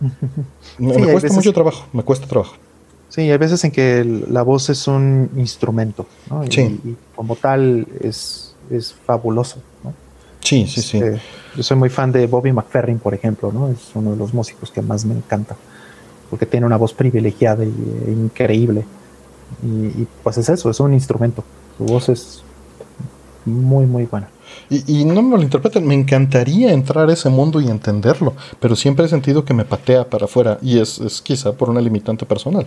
me, 0.78 1.12
cuesta 1.12 1.32
mucho 1.32 1.52
trabajo, 1.52 1.86
me 1.92 2.02
cuesta 2.02 2.26
trabajo. 2.26 2.54
Sí, 3.08 3.22
hay 3.22 3.38
veces 3.38 3.64
en 3.64 3.72
que 3.72 4.04
la 4.28 4.42
voz 4.42 4.70
es 4.70 4.86
un 4.86 5.30
instrumento, 5.36 6.06
¿no? 6.30 6.44
y 6.44 6.96
como 7.16 7.34
tal 7.34 7.86
es 8.00 8.50
es 8.70 8.94
fabuloso. 8.94 9.60
Sí, 10.40 10.66
sí, 10.66 10.82
sí. 10.82 10.98
Este, 10.98 11.20
yo 11.56 11.62
soy 11.62 11.76
muy 11.76 11.88
fan 11.88 12.12
de 12.12 12.26
Bobby 12.26 12.52
McFerrin, 12.52 12.98
por 12.98 13.14
ejemplo, 13.14 13.52
¿no? 13.52 13.68
Es 13.68 13.90
uno 13.94 14.12
de 14.12 14.16
los 14.16 14.34
músicos 14.34 14.70
que 14.70 14.82
más 14.82 15.04
me 15.04 15.14
encanta, 15.14 15.56
porque 16.28 16.46
tiene 16.46 16.66
una 16.66 16.76
voz 16.76 16.94
privilegiada 16.94 17.64
y, 17.64 18.04
e 18.06 18.10
increíble. 18.10 18.84
Y, 19.62 20.06
pues 20.22 20.38
es 20.38 20.48
eso, 20.48 20.70
es 20.70 20.80
un 20.80 20.94
instrumento. 20.94 21.44
Su 21.76 21.84
voz 21.84 22.08
es 22.08 22.42
muy, 23.44 23.86
muy 23.86 24.06
buena. 24.06 24.28
Y, 24.68 25.04
no 25.04 25.22
me 25.22 25.36
lo 25.36 25.42
interpreten, 25.42 25.86
me 25.86 25.94
encantaría 25.94 26.72
entrar 26.72 27.08
a 27.08 27.12
ese 27.12 27.28
mundo 27.28 27.60
y 27.60 27.68
entenderlo, 27.68 28.34
pero 28.58 28.76
siempre 28.76 29.04
he 29.04 29.08
sentido 29.08 29.44
que 29.44 29.54
me 29.54 29.64
patea 29.64 30.08
para 30.08 30.24
afuera 30.24 30.58
y 30.62 30.78
es, 30.78 30.98
es 31.00 31.20
quizá 31.20 31.52
por 31.52 31.70
una 31.70 31.80
limitante 31.80 32.26
personal. 32.26 32.66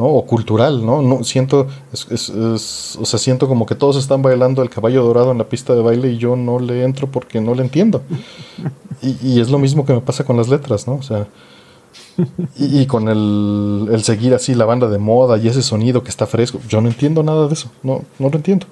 O 0.00 0.24
cultural, 0.24 0.86
¿no? 0.86 1.02
no 1.02 1.24
siento, 1.24 1.66
es, 1.92 2.30
o 2.30 3.04
sea, 3.04 3.18
siento 3.18 3.48
como 3.48 3.66
que 3.66 3.74
todos 3.74 3.96
están 3.96 4.22
bailando 4.22 4.62
el 4.62 4.70
caballo 4.70 5.02
dorado 5.02 5.32
en 5.32 5.38
la 5.38 5.48
pista 5.48 5.74
de 5.74 5.82
baile 5.82 6.12
y 6.12 6.18
yo 6.18 6.36
no 6.36 6.60
le 6.60 6.84
entro 6.84 7.08
porque 7.08 7.40
no 7.40 7.52
le 7.56 7.62
entiendo. 7.62 8.02
Y, 9.02 9.40
es 9.40 9.50
lo 9.50 9.58
mismo 9.58 9.84
que 9.84 9.92
me 9.92 10.00
pasa 10.00 10.24
con 10.24 10.36
las 10.36 10.48
letras, 10.48 10.86
¿no? 10.86 10.94
O 10.94 11.02
sea, 11.02 11.26
y, 12.56 12.86
con 12.86 13.08
el, 13.08 13.88
el, 13.92 14.04
seguir 14.04 14.34
así 14.34 14.54
la 14.54 14.64
banda 14.64 14.88
de 14.88 14.98
moda 14.98 15.36
y 15.36 15.48
ese 15.48 15.62
sonido 15.62 16.02
que 16.04 16.10
está 16.10 16.26
fresco, 16.26 16.60
yo 16.68 16.80
no 16.80 16.88
entiendo 16.88 17.22
nada 17.24 17.48
de 17.48 17.54
eso, 17.54 17.68
no, 17.82 18.04
no 18.20 18.28
lo 18.28 18.36
entiendo. 18.36 18.66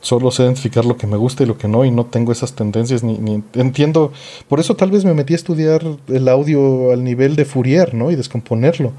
Solo 0.00 0.30
sé 0.30 0.44
identificar 0.44 0.84
lo 0.84 0.96
que 0.96 1.06
me 1.06 1.16
gusta 1.16 1.42
y 1.42 1.46
lo 1.46 1.58
que 1.58 1.68
no, 1.68 1.84
y 1.84 1.90
no 1.90 2.06
tengo 2.06 2.32
esas 2.32 2.54
tendencias 2.54 3.02
ni, 3.02 3.18
ni 3.18 3.42
entiendo. 3.54 4.12
Por 4.48 4.60
eso 4.60 4.76
tal 4.76 4.90
vez 4.90 5.04
me 5.04 5.14
metí 5.14 5.34
a 5.34 5.36
estudiar 5.36 5.82
el 6.08 6.28
audio 6.28 6.90
al 6.92 7.04
nivel 7.04 7.36
de 7.36 7.44
Fourier, 7.44 7.94
¿no? 7.94 8.10
Y 8.10 8.16
descomponerlo 8.16 8.92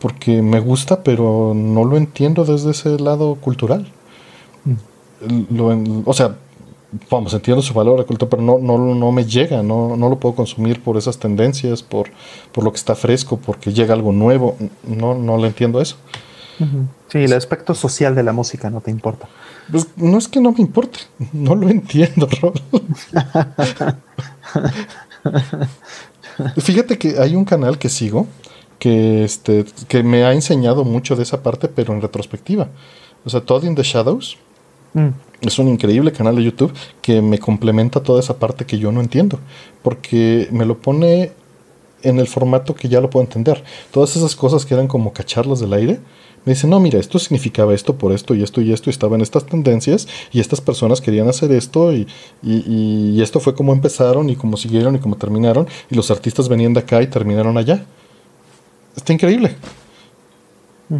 porque 0.00 0.42
me 0.42 0.60
gusta, 0.60 1.02
pero 1.02 1.52
no 1.54 1.84
lo 1.84 1.96
entiendo 1.96 2.44
desde 2.44 2.70
ese 2.70 2.98
lado 2.98 3.34
cultural. 3.36 3.90
Mm. 4.64 6.02
o 6.04 6.12
sea, 6.12 6.36
vamos, 7.10 7.32
entiendo 7.34 7.62
su 7.62 7.74
valor 7.74 8.04
pero 8.06 8.42
no, 8.42 8.58
no, 8.58 8.78
no 8.78 9.12
me 9.12 9.24
llega, 9.24 9.62
no, 9.62 9.96
no 9.96 10.08
lo 10.08 10.18
puedo 10.18 10.34
consumir 10.34 10.82
por 10.82 10.96
esas 10.96 11.18
tendencias, 11.18 11.82
por, 11.82 12.10
por 12.52 12.64
lo 12.64 12.72
que 12.72 12.76
está 12.76 12.94
fresco, 12.94 13.38
porque 13.38 13.72
llega 13.72 13.94
algo 13.94 14.12
nuevo. 14.12 14.56
No, 14.84 15.14
no 15.14 15.36
lo 15.36 15.46
entiendo 15.46 15.80
eso. 15.80 15.96
Sí, 17.08 17.18
el 17.18 17.32
aspecto 17.32 17.72
social 17.74 18.16
de 18.16 18.22
la 18.24 18.32
música 18.32 18.68
no 18.68 18.80
te 18.80 18.90
importa. 18.90 19.28
Pues 19.70 19.86
no 19.96 20.18
es 20.18 20.26
que 20.28 20.40
no 20.40 20.52
me 20.52 20.60
importe, 20.60 20.98
no 21.32 21.54
lo 21.54 21.68
entiendo, 21.68 22.28
Fíjate 26.58 26.98
que 26.98 27.18
hay 27.18 27.34
un 27.34 27.44
canal 27.44 27.78
que 27.78 27.88
sigo 27.88 28.26
que, 28.78 29.24
este, 29.24 29.64
que 29.88 30.02
me 30.02 30.24
ha 30.24 30.32
enseñado 30.32 30.84
mucho 30.84 31.16
de 31.16 31.22
esa 31.22 31.42
parte, 31.42 31.68
pero 31.68 31.92
en 31.92 32.00
retrospectiva. 32.00 32.68
O 33.24 33.30
sea, 33.30 33.40
Todd 33.40 33.64
in 33.64 33.74
the 33.74 33.82
Shadows 33.82 34.36
mm. 34.94 35.08
es 35.42 35.58
un 35.58 35.68
increíble 35.68 36.12
canal 36.12 36.36
de 36.36 36.44
YouTube 36.44 36.72
que 37.02 37.20
me 37.20 37.38
complementa 37.38 38.02
toda 38.02 38.20
esa 38.20 38.38
parte 38.38 38.64
que 38.64 38.78
yo 38.78 38.92
no 38.92 39.00
entiendo, 39.00 39.40
porque 39.82 40.48
me 40.50 40.64
lo 40.64 40.78
pone 40.78 41.32
en 42.02 42.20
el 42.20 42.28
formato 42.28 42.74
que 42.74 42.88
ya 42.88 43.00
lo 43.00 43.10
puedo 43.10 43.24
entender. 43.24 43.62
Todas 43.90 44.16
esas 44.16 44.36
cosas 44.36 44.64
que 44.64 44.74
eran 44.74 44.86
como 44.86 45.12
cacharlas 45.12 45.60
del 45.60 45.72
aire, 45.72 45.98
me 46.44 46.54
dicen, 46.54 46.70
no, 46.70 46.78
mira, 46.78 47.00
esto 47.00 47.18
significaba 47.18 47.74
esto 47.74 47.96
por 47.96 48.12
esto 48.12 48.34
y 48.34 48.42
esto 48.42 48.60
y 48.60 48.72
esto, 48.72 48.88
y 48.88 48.92
estaban 48.92 49.20
estas 49.20 49.44
tendencias 49.44 50.06
y 50.32 50.40
estas 50.40 50.60
personas 50.60 51.00
querían 51.00 51.28
hacer 51.28 51.50
esto 51.52 51.92
y, 51.92 52.06
y, 52.42 53.12
y 53.16 53.20
esto 53.20 53.40
fue 53.40 53.54
como 53.54 53.72
empezaron 53.72 54.30
y 54.30 54.36
como 54.36 54.56
siguieron 54.56 54.94
y 54.94 54.98
como 55.00 55.16
terminaron 55.16 55.66
y 55.90 55.96
los 55.96 56.10
artistas 56.10 56.48
venían 56.48 56.72
de 56.72 56.80
acá 56.80 57.02
y 57.02 57.08
terminaron 57.08 57.58
allá. 57.58 57.84
Está 58.98 59.12
increíble. 59.12 59.54
Mm. 60.88 60.96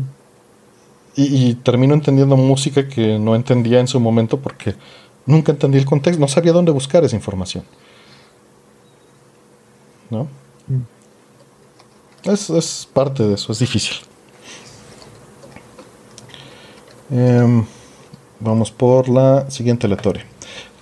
Y, 1.17 1.55
termino 1.57 1.95
entendiendo 1.95 2.37
música 2.37 2.87
que 2.87 3.19
no 3.19 3.35
entendía 3.35 3.81
en 3.81 3.89
su 3.89 3.99
momento 3.99 4.39
porque 4.39 4.77
nunca 5.27 5.51
entendí 5.51 5.79
el 5.79 5.85
contexto, 5.85 6.21
no 6.21 6.29
sabía 6.29 6.53
dónde 6.53 6.71
buscar 6.71 7.03
esa 7.03 7.17
información. 7.17 7.65
¿No? 10.11 10.29
Mm. 10.69 12.31
Es, 12.31 12.89
parte 12.93 13.25
de 13.25 13.35
eso, 13.35 13.51
es 13.51 13.59
difícil. 13.59 13.97
Em, 17.11 17.65
vamos 18.39 18.71
por 18.71 19.09
la 19.09 19.51
siguiente 19.51 19.89
lectoria. 19.89 20.25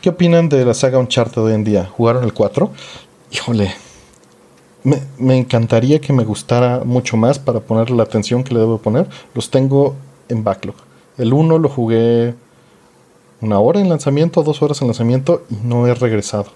¿Qué 0.02 0.10
opinan 0.10 0.50
de 0.50 0.66
la 0.66 0.74
saga 0.74 0.98
Uncharted 0.98 1.40
hoy 1.40 1.54
en 1.54 1.64
día? 1.64 1.86
¿Jugaron 1.86 2.24
el 2.24 2.34
4? 2.34 2.70
Híjole, 3.30 3.74
me, 5.18 5.36
encantaría 5.36 6.00
que 6.00 6.12
me 6.12 6.24
gustara 6.24 6.82
mucho 6.84 7.16
más 7.16 7.38
para 7.38 7.60
ponerle 7.60 7.96
la 7.96 8.04
atención 8.04 8.44
que 8.44 8.54
le 8.54 8.60
debo 8.60 8.78
poner. 8.78 9.08
Los 9.34 9.50
tengo 9.50 9.96
en 10.28 10.44
backlog. 10.44 10.76
El 11.18 11.32
1 11.32 11.58
lo 11.58 11.68
jugué 11.68 12.34
una 13.40 13.58
hora 13.58 13.80
en 13.80 13.88
lanzamiento, 13.88 14.42
dos 14.42 14.62
horas 14.62 14.80
en 14.80 14.88
lanzamiento 14.88 15.44
y 15.50 15.56
no 15.66 15.86
he 15.86 15.94
regresado. 15.94 16.46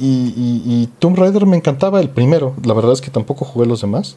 Y, 0.00 0.88
Tomb 1.00 1.18
Raider 1.18 1.44
me 1.44 1.56
encantaba 1.56 2.00
el 2.00 2.08
primero. 2.08 2.54
La 2.64 2.72
verdad 2.72 2.92
es 2.92 3.00
que 3.00 3.10
tampoco 3.10 3.44
jugué 3.44 3.66
los 3.66 3.80
demás. 3.80 4.16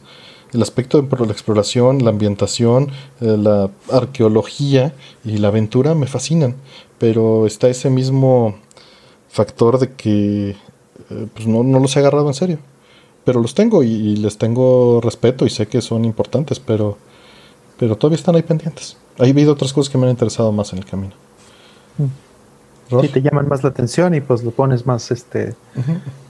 El 0.52 0.62
aspecto 0.62 1.02
de 1.02 1.26
la 1.26 1.32
exploración, 1.32 2.04
la 2.04 2.10
ambientación, 2.10 2.90
eh, 3.20 3.36
la 3.36 3.70
arqueología 3.90 4.94
y 5.24 5.38
la 5.38 5.48
aventura 5.48 5.94
me 5.94 6.06
fascinan. 6.06 6.54
Pero 6.98 7.46
está 7.46 7.68
ese 7.68 7.90
mismo 7.90 8.54
factor 9.28 9.78
de 9.78 9.92
que 9.92 10.56
eh, 11.12 11.28
pues 11.32 11.46
no, 11.46 11.62
los 11.62 11.96
he 11.96 12.00
agarrado 12.00 12.28
en 12.28 12.34
serio. 12.34 12.58
Pero 13.24 13.40
los 13.40 13.54
tengo 13.54 13.82
y, 13.82 14.16
les 14.16 14.36
tengo 14.38 15.00
respeto 15.00 15.46
y 15.46 15.50
sé 15.50 15.68
que 15.68 15.80
son 15.80 16.04
importantes, 16.04 16.58
pero, 16.58 16.98
pero 17.78 17.96
todavía 17.96 18.16
están 18.16 18.34
ahí 18.34 18.42
pendientes. 18.42 18.96
Hay 19.18 19.30
habido 19.30 19.52
otras 19.52 19.72
cosas 19.72 19.90
que 19.90 19.98
me 19.98 20.06
han 20.06 20.10
interesado 20.10 20.50
más 20.50 20.72
en 20.72 20.78
el 20.78 20.84
camino. 20.86 21.12
Y 23.00 23.08
te 23.08 23.22
llaman 23.22 23.48
más 23.48 23.62
la 23.62 23.70
atención 23.70 24.14
y 24.14 24.20
pues 24.20 24.42
lo 24.42 24.50
pones 24.50 24.84
más, 24.84 25.10
este, 25.10 25.54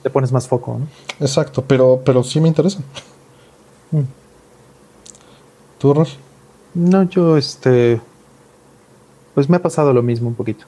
le 0.04 0.10
pones 0.10 0.30
más 0.30 0.46
foco, 0.46 0.78
Exacto, 1.18 1.64
pero, 1.66 2.00
pero 2.04 2.22
sí 2.22 2.40
me 2.40 2.48
interesan. 2.48 2.84
Mm. 3.90 4.02
¿Tú, 5.78 5.94
Ros? 5.94 6.18
No, 6.74 7.02
yo, 7.02 7.36
este, 7.36 8.00
pues 9.34 9.48
me 9.48 9.56
ha 9.56 9.62
pasado 9.62 9.92
lo 9.92 10.02
mismo 10.02 10.28
un 10.28 10.34
poquito. 10.34 10.64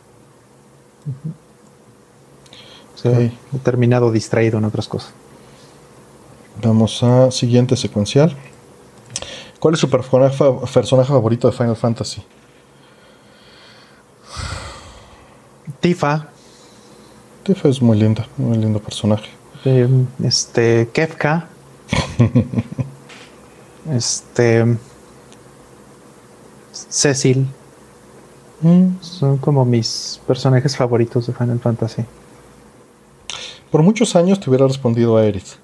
He 3.05 3.59
terminado 3.63 4.11
distraído 4.11 4.59
en 4.59 4.65
otras 4.65 4.89
cosas. 4.89 5.13
Vamos 6.63 7.03
a 7.03 7.31
siguiente 7.31 7.77
secuencial. 7.77 8.35
¿Cuál 9.59 9.75
es 9.75 9.81
su 9.81 9.91
personaje, 9.91 11.09
favorito 11.09 11.51
de 11.51 11.57
Final 11.57 11.77
Fantasy? 11.77 12.23
Tifa. 15.81 16.29
Tifa 17.43 17.69
es 17.69 17.83
muy 17.83 17.99
linda, 17.99 18.27
muy 18.37 18.57
lindo 18.57 18.79
personaje. 18.79 19.31
este, 20.23 20.89
Kefka. 20.93 21.49
este. 23.93 24.77
Cecil. 26.73 27.47
Mm. 28.61 29.01
Son 29.01 29.37
como 29.39 29.65
mis 29.65 30.21
personajes 30.27 30.77
favoritos 30.77 31.27
de 31.27 31.33
Final 31.35 31.61
Fantasy. 31.61 32.05
Por 33.75 33.83
muchos 33.83 34.15
años 34.15 34.39
te 34.39 34.49
hubiera 34.49 34.69
respondido 34.69 35.17
a 35.17 35.25
Eris. 35.27 35.59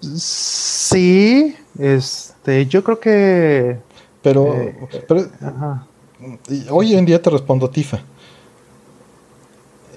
Sí, 0.00 1.54
este, 1.78 2.66
yo 2.66 2.82
creo 2.82 2.98
que. 2.98 3.78
Pero, 4.22 4.52
eh, 4.56 4.74
hoy 6.68 6.94
en 6.96 7.06
día 7.06 7.22
te 7.22 7.30
respondo 7.30 7.66
a 7.66 7.70
Tifa. 7.70 8.00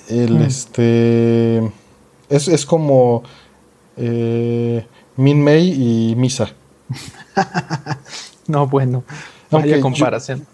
El 0.07 0.35
Mm. 0.37 0.41
este. 0.43 1.57
Es, 2.29 2.47
es 2.47 2.63
como. 2.63 3.23
eh, 3.97 4.85
Min 5.17 5.43
Mei 5.43 6.11
y 6.11 6.15
Misa. 6.15 6.47
No, 8.47 8.67
bueno. 8.67 9.03
Aunque 9.49 9.69
yo- 9.71 9.81
comparación. 9.81 10.45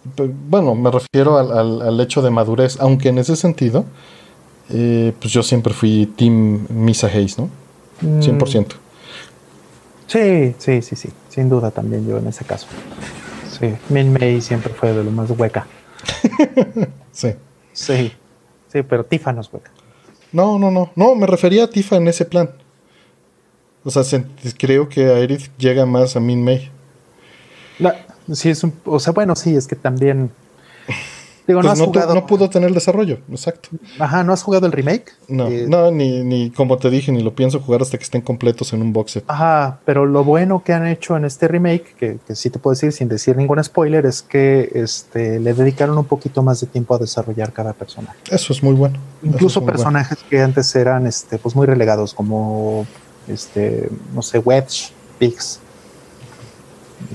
Bueno, 0.48 0.73
me 0.73 0.90
refiero 0.90 1.38
al, 1.38 1.51
al- 1.51 1.81
al 1.81 1.99
hecho 1.99 2.22
de 2.22 2.30
madurez, 2.30 2.77
aunque 2.80 3.09
en 3.09 3.17
ese 3.17 3.35
sentido, 3.35 3.83
eh, 4.74 5.14
pues 5.19 5.33
yo 5.33 5.43
siempre 5.43 5.74
fui 5.74 6.06
Team 6.17 6.66
Misa 6.69 7.08
Hayes, 7.08 7.38
¿no? 7.38 7.50
Mm, 8.01 8.19
100%. 8.22 8.67
Sí, 10.08 10.56
sí, 10.58 10.82
sí, 10.82 10.95
sí. 10.95 11.09
Sin 11.30 11.50
duda 11.50 11.72
también 11.72 12.06
yo 12.08 12.17
en 12.17 12.27
ese 12.27 12.43
caso. 12.45 12.67
Sí. 13.59 13.74
Min 13.90 14.11
May 14.14 14.41
siempre 14.41 14.74
fue 14.74 14.93
de 14.93 15.03
lo 15.03 15.11
más 15.11 15.30
hueca. 15.32 15.67
Sí. 17.11 17.33
Sí. 17.74 18.11
Sí, 18.72 18.82
pero 18.83 19.03
Tifa 19.03 19.33
no 19.33 19.41
es 19.41 19.51
hueca. 19.51 19.69
No, 20.32 20.58
no, 20.58 20.72
no. 20.72 20.91
No, 20.95 21.14
me 21.16 21.27
refería 21.27 21.66
a 21.66 21.69
Tifa 21.69 21.98
en 21.98 22.08
ese 22.08 22.24
plan. 22.25 22.50
O 23.83 23.91
sea, 23.91 24.03
se- 24.03 24.24
creo 24.58 24.88
que 24.88 25.06
Aerith 25.08 25.50
llega 25.58 25.85
más 25.85 26.16
a 26.16 26.19
Min. 26.22 26.48
La- 27.80 28.06
sí, 28.32 28.50
es 28.50 28.64
un. 28.64 28.74
O 28.85 29.00
sea, 29.00 29.11
bueno, 29.14 29.35
sí, 29.35 29.56
es 29.56 29.67
que 29.67 29.75
también. 29.75 30.32
Digo, 31.48 31.61
no 31.61 31.70
Pues 31.70 31.74
has 31.74 31.80
no, 31.80 31.86
tu- 31.86 32.00
jugado. 32.00 32.14
no 32.16 32.26
pudo 32.28 32.50
tener 32.50 32.72
desarrollo, 32.74 33.18
exacto. 33.30 33.70
Ajá, 34.00 34.24
¿no 34.24 34.32
has 34.32 34.44
jugado 34.44 34.68
el 34.68 34.72
remake? 34.72 35.11
No, 35.28 35.48
Eh, 35.48 35.66
no, 35.68 35.90
ni, 35.92 36.24
ni 36.24 36.52
como 36.52 36.78
te 36.78 36.90
dije, 36.90 37.11
ni 37.11 37.22
lo 37.24 37.34
pienso 37.34 37.60
jugar 37.60 37.82
hasta 37.82 37.98
que 37.98 38.03
estén 38.03 38.22
completos 38.22 38.74
en 38.74 38.82
un 38.82 38.94
box 38.94 39.11
set. 39.14 39.24
Ajá, 39.28 39.80
pero 39.84 40.06
lo 40.06 40.24
bueno 40.24 40.64
que 40.64 40.74
han 40.74 40.86
hecho 40.88 41.18
en 41.18 41.26
este 41.26 41.48
remake, 41.48 41.95
que, 41.98 42.20
que 42.28 42.36
sí 42.36 42.50
te 42.52 42.60
puedo 42.60 42.74
decir 42.74 42.92
sin 42.94 43.10
decir 43.10 43.36
ningún 43.36 43.61
spoiler, 43.64 44.06
es 44.06 44.22
que 44.22 44.70
este, 44.76 45.40
le 45.40 45.53
dedicaron 45.53 45.98
un 45.98 46.06
poquito 46.06 46.44
más 46.44 46.61
de 46.61 46.68
tiempo 46.68 46.94
a 46.95 47.00
desarrollar 47.00 47.52
cada 47.53 47.74
personaje. 47.74 48.18
Eso 48.30 48.53
es 48.53 48.61
muy 48.61 48.74
bueno. 48.74 49.00
Incluso 49.24 49.61
bueno. 49.61 49.74
personajes 49.74 50.20
que 50.30 50.42
antes 50.42 50.76
eran 50.76 51.08
este, 51.08 51.38
pues 51.40 51.56
muy 51.56 51.66
relegados, 51.66 52.14
como 52.14 52.86
este, 53.28 53.90
no 54.14 54.22
sé, 54.22 54.40
Wedge, 54.40 54.92
Biggs. 55.20 55.60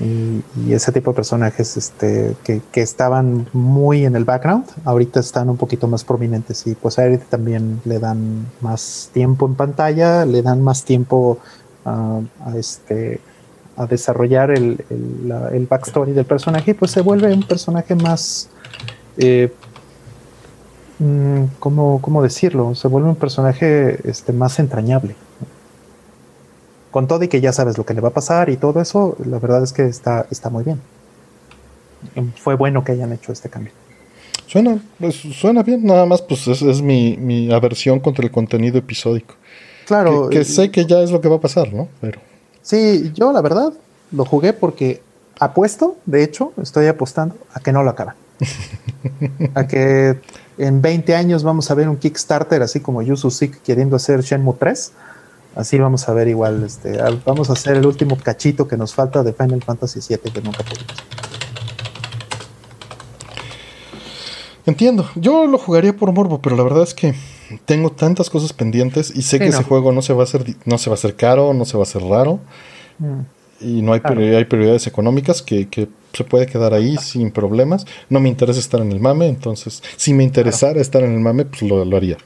Y, 0.01 0.43
ese 0.73 0.91
tipo 0.91 1.11
de 1.11 1.15
personajes 1.15 1.77
este, 1.77 2.35
que, 2.43 2.61
que 2.71 2.81
estaban 2.81 3.47
muy 3.53 4.05
en 4.05 4.15
el 4.15 4.25
background, 4.25 4.65
ahorita 4.85 5.19
están 5.19 5.49
un 5.49 5.57
poquito 5.57 5.87
más 5.87 6.03
prominentes 6.03 6.67
y 6.67 6.75
pues 6.75 6.99
a 6.99 7.03
Aerith 7.03 7.23
también 7.29 7.81
le 7.85 7.97
dan 7.99 8.45
más 8.61 9.09
tiempo 9.13 9.45
en 9.47 9.55
pantalla, 9.55 10.25
le 10.25 10.41
dan 10.41 10.61
más 10.61 10.83
tiempo 10.83 11.39
a 11.85 12.19
este, 12.55 13.21
a 13.77 13.85
desarrollar 13.85 14.51
el, 14.51 14.83
el, 14.89 15.27
la- 15.29 15.49
el 15.49 15.65
backstory 15.67 16.11
del 16.11 16.25
personaje 16.25 16.71
y 16.71 16.73
pues 16.73 16.91
se 16.91 17.01
vuelve 17.01 17.33
un 17.33 17.43
personaje 17.43 17.95
más... 17.95 18.49
eh, 19.17 19.51
mm, 20.99 21.43
¿cómo, 21.59 21.99
cómo 22.01 22.21
decirlo? 22.21 22.75
Se 22.75 22.87
vuelve 22.87 23.09
un 23.09 23.15
personaje 23.15 23.99
este, 24.09 24.33
más 24.33 24.59
entrañable. 24.59 25.15
Con 26.97 27.07
todo 27.07 27.23
y 27.23 27.27
que 27.27 27.41
ya 27.41 27.53
sabes 27.53 27.77
lo 27.77 27.85
que 27.85 27.93
le 27.93 28.01
va 28.01 28.07
a 28.07 28.11
pasar 28.11 28.49
y 28.49 28.57
todo 28.57 28.81
eso, 28.81 29.15
la 29.23 29.37
verdad 29.37 29.61
es 29.61 29.71
que 29.71 29.85
está, 29.85 30.25
está 30.31 30.49
muy 30.49 30.63
bien. 30.63 30.81
Fue 32.37 32.55
bueno 32.55 32.83
que 32.83 32.93
hayan 32.93 33.13
hecho 33.13 33.31
este 33.31 33.49
cambio. 33.49 33.71
Suena, 34.47 34.81
pues, 34.99 35.13
suena 35.13 35.61
bien, 35.61 35.85
nada 35.85 36.07
más 36.07 36.23
pues 36.23 36.47
es, 36.47 36.63
es 36.63 36.81
mi, 36.81 37.15
mi 37.17 37.53
aversión 37.53 37.99
contra 37.99 38.25
el 38.25 38.31
contenido 38.31 38.79
episódico. 38.79 39.35
Claro, 39.85 40.27
que, 40.29 40.43
sé 40.43 40.71
que 40.71 40.87
ya 40.87 41.01
es 41.01 41.11
lo 41.11 41.21
que 41.21 41.29
va 41.29 41.35
a 41.35 41.39
pasar, 41.39 41.71
¿no? 41.71 41.87
Pero 42.01 42.19
sí, 42.63 43.11
yo 43.13 43.31
la 43.31 43.41
verdad 43.41 43.73
lo 44.11 44.25
jugué 44.25 44.53
porque 44.53 44.99
apuesto, 45.39 45.97
de 46.07 46.23
hecho, 46.23 46.51
estoy 46.59 46.87
apostando 46.87 47.35
a 47.53 47.59
que 47.59 47.71
no 47.73 47.83
lo 47.83 47.91
acaban. 47.91 48.15
a 49.53 49.67
que 49.67 50.17
en 50.57 50.81
20 50.81 51.13
años 51.13 51.43
vamos 51.43 51.69
a 51.69 51.75
ver 51.75 51.89
un 51.89 51.97
Kickstarter 51.97 52.63
así 52.63 52.79
como 52.79 53.03
Yu 53.03 53.15
Suzuki 53.17 53.59
queriendo 53.63 53.97
hacer 53.97 54.21
Shenmue 54.21 54.55
3. 54.57 54.93
Así 55.57 55.77
vamos 55.79 56.07
a 56.07 56.13
ver 56.13 56.27
igual, 56.27 56.63
este, 56.63 56.97
vamos 57.25 57.49
a 57.49 57.53
hacer 57.53 57.77
el 57.77 57.85
último 57.85 58.15
cachito 58.17 58.67
que 58.67 58.77
nos 58.77 58.93
falta 58.93 59.23
de 59.23 59.33
Final 59.33 59.63
Fantasy 59.63 59.99
VII 60.07 60.31
que 60.31 60.41
nunca 60.41 60.63
pudimos. 60.63 60.93
entiendo, 64.65 65.09
yo 65.15 65.45
lo 65.47 65.57
jugaría 65.57 65.95
por 65.95 66.11
morbo, 66.11 66.41
pero 66.41 66.55
la 66.57 66.63
verdad 66.63 66.83
es 66.83 66.93
que 66.93 67.15
tengo 67.65 67.89
tantas 67.91 68.29
cosas 68.29 68.51
pendientes 68.53 69.09
y 69.15 69.21
sé 69.21 69.37
Sí, 69.37 69.39
que 69.39 69.47
ese 69.47 69.63
juego 69.63 69.91
no 69.93 70.01
se 70.01 70.13
va 70.13 70.21
a 70.21 70.23
hacer, 70.25 70.43
no 70.65 70.77
se 70.77 70.89
va 70.89 70.93
a 70.95 70.97
hacer 70.99 71.15
caro, 71.15 71.53
no 71.53 71.65
se 71.65 71.77
va 71.77 71.81
a 71.81 71.87
hacer 71.87 72.03
raro 72.03 72.39
Mm. 72.99 73.19
y 73.61 73.81
no 73.83 73.93
hay, 73.93 73.99
Claro. 74.01 74.19
hay 74.21 74.45
prioridades 74.45 74.87
económicas 74.87 75.41
que, 75.43 75.67
que 75.69 75.87
se 76.13 76.23
puede 76.23 76.47
quedar 76.47 76.73
ahí 76.73 76.97
sin 76.97 77.29
problemas. 77.31 77.85
No 78.09 78.19
me 78.19 78.27
interesa 78.27 78.59
estar 78.59 78.81
en 78.81 78.91
el 78.91 78.99
mame, 78.99 79.27
entonces 79.27 79.81
si 79.95 80.13
me 80.13 80.23
interesara 80.23 80.81
estar 80.81 81.03
en 81.03 81.13
el 81.13 81.19
mame, 81.19 81.45
pues 81.45 81.61
lo, 81.61 81.85
lo 81.85 81.95
haría. 81.97 82.17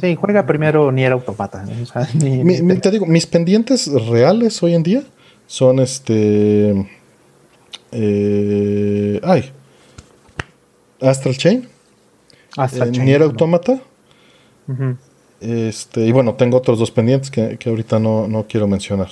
Sí, 0.00 0.14
juega 0.14 0.46
primero 0.46 0.90
Nier 0.92 1.12
Automata. 1.12 1.64
¿no? 1.64 1.82
O 1.82 1.86
sea, 1.86 2.08
ni- 2.14 2.42
Mi- 2.44 2.54
ni 2.56 2.62
mi- 2.62 2.76
te- 2.78 2.90
digo, 2.90 3.06
mis 3.06 3.26
pendientes 3.26 3.86
reales 4.08 4.62
hoy 4.62 4.74
en 4.74 4.82
día 4.82 5.02
son 5.46 5.78
este. 5.80 6.86
eh, 7.92 9.20
ay. 9.22 9.50
Astral 11.00 11.36
Chain, 11.36 11.68
Astral 12.56 12.88
eh, 12.88 12.92
Chain, 12.92 13.04
Nier 13.04 13.20
¿no? 13.20 13.26
Automata. 13.26 13.78
Este, 15.40 16.06
y 16.06 16.12
bueno, 16.12 16.34
tengo 16.34 16.56
otros 16.56 16.78
dos 16.78 16.90
pendientes 16.90 17.30
que, 17.30 17.58
que 17.58 17.68
ahorita 17.68 17.98
no, 17.98 18.26
no 18.26 18.46
quiero 18.46 18.66
mencionar. 18.66 19.08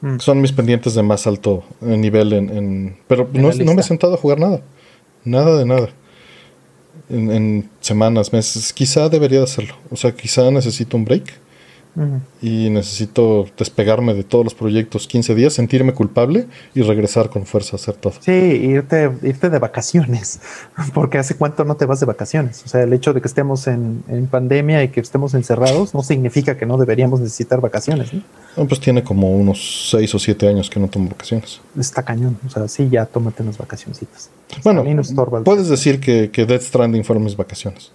Mm. 0.00 0.18
Son 0.20 0.40
mis 0.40 0.52
pendientes 0.52 0.94
de 0.94 1.02
más 1.02 1.26
alto 1.26 1.64
nivel 1.80 2.32
en, 2.32 2.50
en- 2.56 2.96
pero 3.08 3.28
En 3.34 3.42
no, 3.42 3.50
no 3.52 3.74
me 3.74 3.80
he 3.80 3.84
sentado 3.84 4.14
a 4.14 4.16
jugar 4.16 4.38
nada. 4.38 4.60
Nada 5.24 5.58
de 5.58 5.66
nada. 5.66 5.88
En, 7.10 7.30
en 7.30 7.70
semanas, 7.80 8.32
meses. 8.32 8.72
Quizá 8.72 9.08
debería 9.08 9.38
de 9.38 9.44
hacerlo. 9.44 9.74
O 9.90 9.96
sea, 9.96 10.12
quizá 10.12 10.50
necesito 10.50 10.96
un 10.96 11.04
break. 11.04 11.47
Y 12.40 12.70
necesito 12.70 13.46
despegarme 13.56 14.14
de 14.14 14.22
todos 14.22 14.44
los 14.44 14.54
proyectos 14.54 15.06
15 15.06 15.34
días, 15.34 15.52
sentirme 15.52 15.92
culpable 15.94 16.46
y 16.74 16.82
regresar 16.82 17.28
con 17.30 17.46
fuerza 17.46 17.76
a 17.76 17.76
hacer 17.76 17.96
todo. 17.96 18.14
Sí, 18.20 18.32
irte, 18.32 19.10
irte 19.22 19.50
de 19.50 19.58
vacaciones, 19.58 20.40
porque 20.94 21.18
hace 21.18 21.34
cuánto 21.34 21.64
no 21.64 21.76
te 21.76 21.86
vas 21.86 22.00
de 22.00 22.06
vacaciones. 22.06 22.62
O 22.64 22.68
sea, 22.68 22.82
el 22.82 22.92
hecho 22.92 23.12
de 23.12 23.20
que 23.20 23.28
estemos 23.28 23.66
en, 23.66 24.04
en 24.08 24.26
pandemia 24.26 24.82
y 24.84 24.88
que 24.88 25.00
estemos 25.00 25.34
encerrados 25.34 25.94
no 25.94 26.02
significa 26.02 26.56
que 26.56 26.66
no 26.66 26.76
deberíamos 26.76 27.20
necesitar 27.20 27.60
vacaciones. 27.60 28.12
¿no? 28.12 28.66
Pues 28.66 28.80
tiene 28.80 29.02
como 29.02 29.30
unos 29.36 29.88
6 29.90 30.14
o 30.14 30.18
7 30.18 30.48
años 30.48 30.70
que 30.70 30.78
no 30.78 30.88
tomo 30.88 31.08
vacaciones. 31.08 31.60
Está 31.78 32.02
cañón. 32.02 32.38
O 32.46 32.50
sea, 32.50 32.68
sí, 32.68 32.88
ya 32.90 33.06
tómate 33.06 33.42
unas 33.42 33.58
vacacioncitas. 33.58 34.30
Bueno, 34.64 34.84
puedes 35.44 35.68
decir 35.68 36.00
que, 36.00 36.30
que 36.30 36.46
Death 36.46 36.62
Stranding 36.62 37.04
fueron 37.04 37.24
mis 37.24 37.36
vacaciones. 37.36 37.92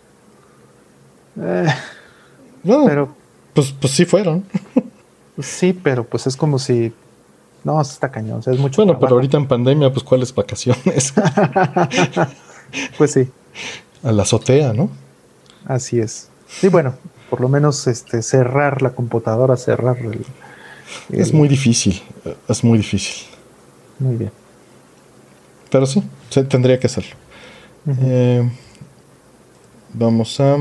Eh, 1.40 1.68
No, 2.64 2.86
pero 2.86 3.23
pues, 3.54 3.74
pues 3.80 3.94
sí 3.94 4.06
fueron. 4.06 4.44
sí, 5.42 5.74
pero 5.74 6.04
pues 6.04 6.28
es 6.28 6.36
como 6.36 6.60
si. 6.60 6.94
No, 7.64 7.82
está 7.82 8.12
cañón. 8.12 8.40
O 8.40 8.42
sea, 8.42 8.54
es 8.54 8.60
mucho. 8.60 8.84
Bueno, 8.84 9.00
pero 9.00 9.16
ahorita 9.16 9.38
en 9.38 9.48
pandemia, 9.48 9.92
pues 9.92 10.04
¿cuáles 10.04 10.34
vacaciones? 10.34 11.14
Pues 12.98 13.12
sí. 13.12 13.30
a 14.02 14.12
la 14.12 14.24
azotea, 14.24 14.74
¿no? 14.74 14.90
Así 15.66 16.00
es. 16.00 16.30
Y 16.64 16.70
bueno, 16.70 16.96
por 17.30 17.42
lo 17.42 17.50
menos 17.50 17.88
este 17.88 18.22
cerrar 18.22 18.82
la 18.82 18.92
computadora, 18.92 19.58
cerrar 19.58 19.98
el. 20.00 20.26
Es 21.10 21.34
muy 21.34 21.48
difícil, 21.48 22.02
es 22.48 22.64
muy 22.64 22.78
difícil. 22.78 23.28
muy 24.00 24.16
bien. 24.16 24.32
Pero 25.70 25.86
sí, 25.86 26.04
se, 26.30 26.44
tendría 26.44 26.80
que 26.80 26.88
hacerlo. 26.88 27.16
Eh, 28.02 28.50
vamos 29.94 30.40
a... 30.40 30.58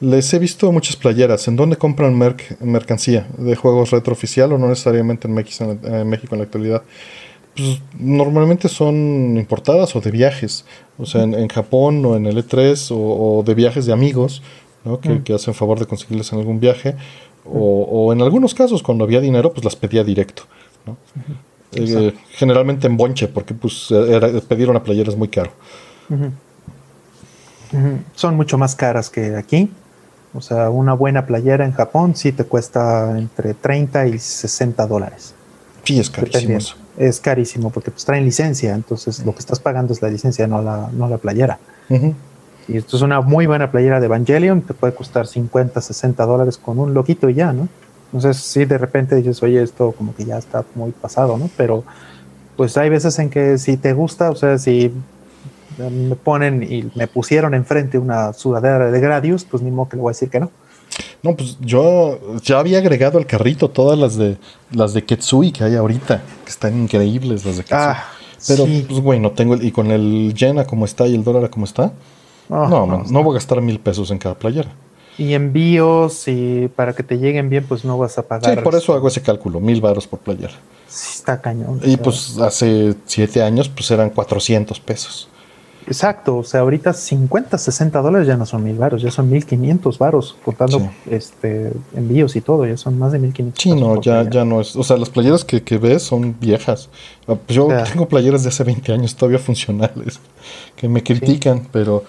Les 0.00 0.32
he 0.34 0.38
visto 0.38 0.70
muchas 0.72 0.96
playeras. 0.96 1.46
¿En 1.48 1.56
dónde 1.56 1.76
compran 1.76 2.14
merc- 2.18 2.58
mercancía? 2.60 3.26
¿De 3.38 3.56
juegos 3.56 3.90
retro 3.90 4.12
oficial 4.12 4.52
o 4.52 4.58
no 4.58 4.68
necesariamente 4.68 5.28
en 5.28 5.34
México 5.34 5.64
en, 5.82 5.94
en 5.94 6.08
México 6.08 6.34
en 6.34 6.38
la 6.40 6.44
actualidad? 6.44 6.82
Pues, 7.56 7.80
normalmente 7.98 8.68
son 8.68 9.36
importadas 9.36 9.94
o 9.96 10.00
de 10.00 10.10
viajes. 10.10 10.64
O 10.98 11.06
sea, 11.06 11.22
en, 11.22 11.34
en 11.34 11.48
Japón 11.48 12.04
o 12.04 12.16
en 12.16 12.26
el 12.26 12.36
E3 12.36 12.90
o, 12.90 13.38
o 13.38 13.42
de 13.42 13.54
viajes 13.54 13.86
de 13.86 13.92
amigos 13.92 14.42
¿no? 14.84 15.00
que, 15.00 15.08
Mm. 15.10 15.22
que 15.22 15.32
hacen 15.34 15.54
favor 15.54 15.78
de 15.78 15.86
conseguirles 15.86 16.32
en 16.32 16.40
algún 16.40 16.58
viaje. 16.60 16.94
O, 17.46 17.82
o 17.90 18.12
en 18.12 18.22
algunos 18.22 18.54
casos, 18.54 18.82
cuando 18.82 19.04
había 19.04 19.20
dinero, 19.20 19.52
pues 19.52 19.64
las 19.64 19.76
pedía 19.76 20.02
directo. 20.02 20.44
¿no? 20.86 20.96
Eh, 21.76 22.12
generalmente 22.30 22.86
en 22.86 22.96
bonche, 22.96 23.28
porque 23.28 23.52
pues 23.54 23.90
era- 23.90 24.28
pedir 24.42 24.70
una 24.70 24.82
playera 24.82 25.10
es 25.10 25.16
muy 25.16 25.28
caro. 25.28 25.50
Son 28.14 28.36
mucho 28.36 28.58
más 28.58 28.74
caras 28.74 29.10
que 29.10 29.36
aquí. 29.36 29.70
O 30.34 30.40
sea, 30.40 30.70
una 30.70 30.94
buena 30.94 31.26
playera 31.26 31.64
en 31.64 31.72
Japón 31.72 32.16
sí 32.16 32.32
te 32.32 32.44
cuesta 32.44 33.16
entre 33.16 33.54
30 33.54 34.08
y 34.08 34.18
60 34.18 34.86
dólares. 34.86 35.34
Sí, 35.84 36.00
es 36.00 36.10
carísimo 36.10 36.58
eso. 36.58 36.76
Es 36.96 37.20
carísimo 37.20 37.70
porque 37.70 37.90
pues 37.90 38.04
traen 38.04 38.24
licencia, 38.24 38.74
entonces 38.74 39.24
lo 39.24 39.32
que 39.32 39.40
estás 39.40 39.60
pagando 39.60 39.92
es 39.92 40.02
la 40.02 40.08
licencia, 40.08 40.46
no 40.46 40.62
la, 40.62 40.88
no 40.92 41.08
la 41.08 41.18
playera. 41.18 41.58
Y 42.66 42.76
esto 42.76 42.96
es 42.96 43.02
una 43.02 43.20
muy 43.20 43.46
buena 43.46 43.70
playera 43.70 44.00
de 44.00 44.06
Evangelion, 44.06 44.62
te 44.62 44.74
puede 44.74 44.94
costar 44.94 45.26
50, 45.26 45.80
60 45.80 46.24
dólares 46.24 46.56
con 46.56 46.78
un 46.78 46.94
loquito 46.94 47.28
y 47.28 47.34
ya, 47.34 47.52
¿no? 47.52 47.68
Entonces, 48.12 48.42
sí, 48.42 48.64
de 48.64 48.78
repente 48.78 49.16
dices, 49.16 49.42
oye, 49.42 49.62
esto 49.62 49.92
como 49.92 50.14
que 50.14 50.24
ya 50.24 50.38
está 50.38 50.64
muy 50.74 50.92
pasado, 50.92 51.36
¿no? 51.36 51.50
Pero, 51.56 51.84
pues 52.56 52.76
hay 52.76 52.88
veces 52.88 53.18
en 53.18 53.28
que 53.28 53.58
si 53.58 53.76
te 53.76 53.92
gusta, 53.92 54.30
o 54.30 54.36
sea, 54.36 54.56
si 54.58 54.92
me 55.78 56.14
ponen 56.16 56.62
y 56.62 56.90
me 56.94 57.06
pusieron 57.06 57.54
enfrente 57.54 57.98
una 57.98 58.32
sudadera 58.32 58.90
de 58.90 59.00
Gradius, 59.00 59.44
pues 59.44 59.62
ni 59.62 59.70
modo 59.70 59.88
que 59.88 59.96
le 59.96 60.02
voy 60.02 60.10
a 60.10 60.12
decir 60.12 60.30
que 60.30 60.40
no. 60.40 60.50
No, 61.22 61.34
pues 61.34 61.56
yo 61.60 62.18
ya 62.42 62.58
había 62.60 62.78
agregado 62.78 63.18
al 63.18 63.26
carrito 63.26 63.68
todas 63.70 63.98
las 63.98 64.16
de 64.16 64.36
las 64.72 64.92
de 64.94 65.04
Ketsui 65.04 65.50
que 65.52 65.64
hay 65.64 65.74
ahorita, 65.74 66.22
que 66.44 66.50
están 66.50 66.80
increíbles 66.82 67.44
las 67.44 67.56
de 67.56 67.62
Ketsui. 67.62 67.76
Ah, 67.78 68.04
Pero, 68.46 68.66
sí. 68.66 68.84
pues, 68.88 69.00
güey, 69.00 69.18
no 69.20 69.32
tengo. 69.32 69.54
el- 69.54 69.64
Y 69.64 69.72
con 69.72 69.90
el 69.90 70.34
yen 70.34 70.58
a 70.58 70.66
como 70.66 70.84
está 70.84 71.06
y 71.06 71.14
el 71.14 71.24
dólar 71.24 71.44
a 71.44 71.48
como 71.48 71.64
está, 71.64 71.92
Ah, 72.50 72.66
no, 72.68 72.86
man, 72.86 73.04
no. 73.06 73.10
no 73.10 73.22
voy 73.24 73.32
a 73.32 73.34
gastar 73.36 73.60
mil 73.62 73.80
pesos 73.80 74.10
en 74.10 74.18
cada 74.18 74.34
playera. 74.34 74.70
Y 75.16 75.32
envíos 75.34 76.26
y 76.28 76.68
para 76.74 76.92
que 76.92 77.02
te 77.02 77.16
lleguen 77.18 77.48
bien, 77.48 77.64
pues 77.66 77.84
no 77.84 77.96
vas 77.96 78.18
a 78.18 78.22
pagar. 78.26 78.54
Sí, 78.54 78.60
por 78.62 78.74
eso 78.74 78.92
hago 78.94 79.08
ese 79.08 79.22
cálculo, 79.22 79.60
mil 79.60 79.80
baros 79.80 80.06
por 80.06 80.18
playera. 80.18 80.52
Sí, 80.88 81.08
está 81.14 81.40
cañón. 81.40 81.80
Y 81.84 81.96
pues 81.96 82.36
hace 82.38 82.94
siete 83.06 83.42
años, 83.42 83.68
pues 83.68 83.90
eran 83.90 84.10
400 84.10 84.78
pesos. 84.80 85.28
Exacto, 85.86 86.38
o 86.38 86.44
sea, 86.44 86.60
ahorita 86.60 86.92
50, 86.92 87.58
60 87.58 88.00
dólares 88.00 88.26
ya 88.26 88.36
no 88.36 88.46
son 88.46 88.64
mil 88.64 88.76
varos, 88.76 89.02
ya 89.02 89.10
son 89.10 89.28
1500 89.30 89.98
varos, 89.98 90.36
contando 90.44 90.78
Sí. 90.78 90.88
este 91.10 91.72
envíos 91.94 92.36
y 92.36 92.40
todo, 92.40 92.66
ya 92.66 92.76
son 92.76 92.98
más 92.98 93.12
de 93.12 93.18
1500. 93.18 93.62
Sí, 93.62 93.72
no, 93.78 94.00
ya, 94.00 94.28
ya 94.28 94.44
no 94.44 94.60
es. 94.60 94.74
O 94.76 94.82
sea, 94.82 94.96
las 94.96 95.10
playeras 95.10 95.44
que, 95.44 95.62
que 95.62 95.76
ves 95.78 96.02
son 96.02 96.36
viejas. 96.40 96.88
Ah, 97.28 97.34
pues 97.34 97.54
Yo 97.56 97.68
tengo 97.90 98.08
playeras 98.08 98.42
de 98.42 98.48
hace 98.48 98.64
20 98.64 98.92
años 98.92 99.14
todavía 99.14 99.38
funcionales 99.38 100.20
que 100.76 100.88
me 100.88 101.02
critican, 101.02 101.66
pero 101.70 102.04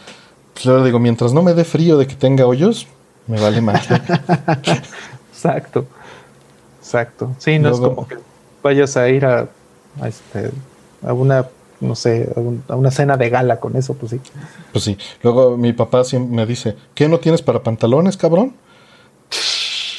pues, 0.53 0.65
le 0.65 0.83
digo, 0.85 0.99
mientras 0.99 1.33
no 1.33 1.41
me 1.43 1.53
dé 1.53 1.65
frío 1.65 1.97
de 1.97 2.07
que 2.07 2.15
tenga 2.15 2.45
hoyos, 2.45 2.87
me 3.27 3.39
vale 3.39 3.59
más. 3.61 3.87
Exacto, 5.33 5.85
exacto. 6.79 7.35
Sí, 7.39 7.59
no 7.59 7.69
es 7.69 7.79
como 7.79 8.07
que 8.07 8.17
vayas 8.63 8.95
a 8.97 9.09
ir 9.09 9.25
a, 9.25 9.47
a 10.01 10.07
este, 10.07 10.49
a 11.05 11.13
una, 11.13 11.45
no 11.85 11.95
sé, 11.95 12.29
a, 12.35 12.39
un- 12.39 12.63
a 12.67 12.75
una 12.75 12.91
cena 12.91 13.15
de 13.17 13.29
gala 13.29 13.59
con 13.59 13.75
eso, 13.77 13.93
pues 13.93 14.11
sí. 14.11 14.19
pues 14.73 14.83
sí. 14.83 14.97
Luego 15.23 15.55
mi 15.57 15.71
papá 15.73 16.03
siempre 16.03 16.35
me 16.35 16.45
dice, 16.45 16.75
¿qué 16.93 17.07
no 17.07 17.19
tienes 17.19 17.41
para 17.41 17.63
pantalones, 17.63 18.17
cabrón? 18.17 18.53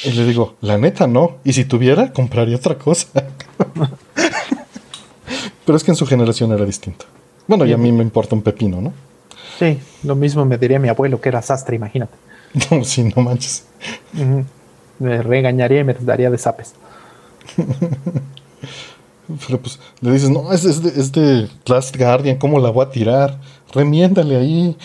Y 0.04 0.10
le 0.12 0.24
digo, 0.24 0.54
la 0.60 0.76
neta 0.78 1.06
no. 1.06 1.36
Y 1.44 1.52
si 1.54 1.64
tuviera, 1.64 2.12
compraría 2.12 2.56
otra 2.56 2.76
cosa. 2.76 3.08
pero 5.64 5.76
es 5.76 5.82
que 5.84 5.90
en 5.90 5.96
su 5.96 6.06
generación 6.06 6.52
era 6.52 6.64
distinto. 6.64 7.06
Bueno, 7.46 7.64
y 7.64 7.72
a 7.72 7.76
mí 7.76 7.90
me 7.92 8.02
importa 8.02 8.34
un 8.34 8.42
pepino, 8.42 8.80
¿no? 8.80 8.92
Sí, 9.58 9.78
lo 10.04 10.14
mismo 10.14 10.44
me 10.44 10.58
diría 10.58 10.78
mi 10.78 10.88
abuelo, 10.88 11.20
que 11.20 11.28
era 11.28 11.42
sastre, 11.42 11.76
imagínate. 11.76 12.14
No, 12.70 12.84
sí, 12.84 13.02
no 13.14 13.22
manches. 13.22 13.64
Me 14.98 15.22
regañaría 15.22 15.80
y 15.80 15.84
me 15.84 15.94
daría 15.94 16.30
de 16.30 16.38
zapes. 16.38 16.74
Pero 19.46 19.60
pues 19.60 19.78
le 20.00 20.12
dices, 20.12 20.30
no, 20.30 20.52
es, 20.52 20.64
es 20.64 20.82
de, 20.82 20.88
es 21.00 21.10
de 21.12 21.48
Last 21.66 21.96
Guardian, 21.96 22.36
¿cómo 22.38 22.60
la 22.60 22.70
voy 22.70 22.86
a 22.86 22.90
tirar? 22.90 23.40
Remiéndale 23.72 24.36
ahí. 24.36 24.76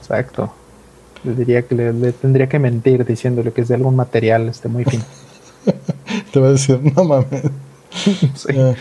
Exacto. 0.00 0.52
Le 1.24 1.34
diría 1.34 1.62
que 1.62 1.74
le, 1.74 1.92
le 1.92 2.12
tendría 2.12 2.48
que 2.48 2.58
mentir 2.58 3.04
diciéndole 3.04 3.52
que 3.52 3.60
es 3.60 3.68
de 3.68 3.74
algún 3.74 3.94
material 3.94 4.48
este, 4.48 4.68
muy 4.68 4.84
fino. 4.84 5.04
Te 6.32 6.40
va 6.40 6.48
a 6.48 6.52
decir, 6.52 6.80
no 6.96 7.04
mames. 7.04 7.42
Sí. 8.34 8.48
Eh, 8.54 8.74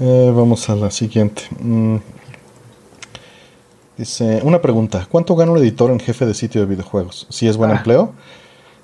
eh, 0.00 0.32
vamos 0.34 0.68
a 0.70 0.74
la 0.74 0.90
siguiente. 0.90 1.42
Mm. 1.60 1.96
Dice, 3.96 4.40
una 4.44 4.60
pregunta. 4.62 5.06
¿Cuánto 5.10 5.34
gana 5.34 5.52
un 5.52 5.58
editor 5.58 5.90
en 5.90 5.98
jefe 5.98 6.24
de 6.24 6.34
sitio 6.34 6.60
de 6.60 6.66
videojuegos? 6.68 7.26
Si 7.30 7.48
es 7.48 7.56
buen 7.56 7.70
Ah. 7.72 7.76
empleo, 7.76 8.12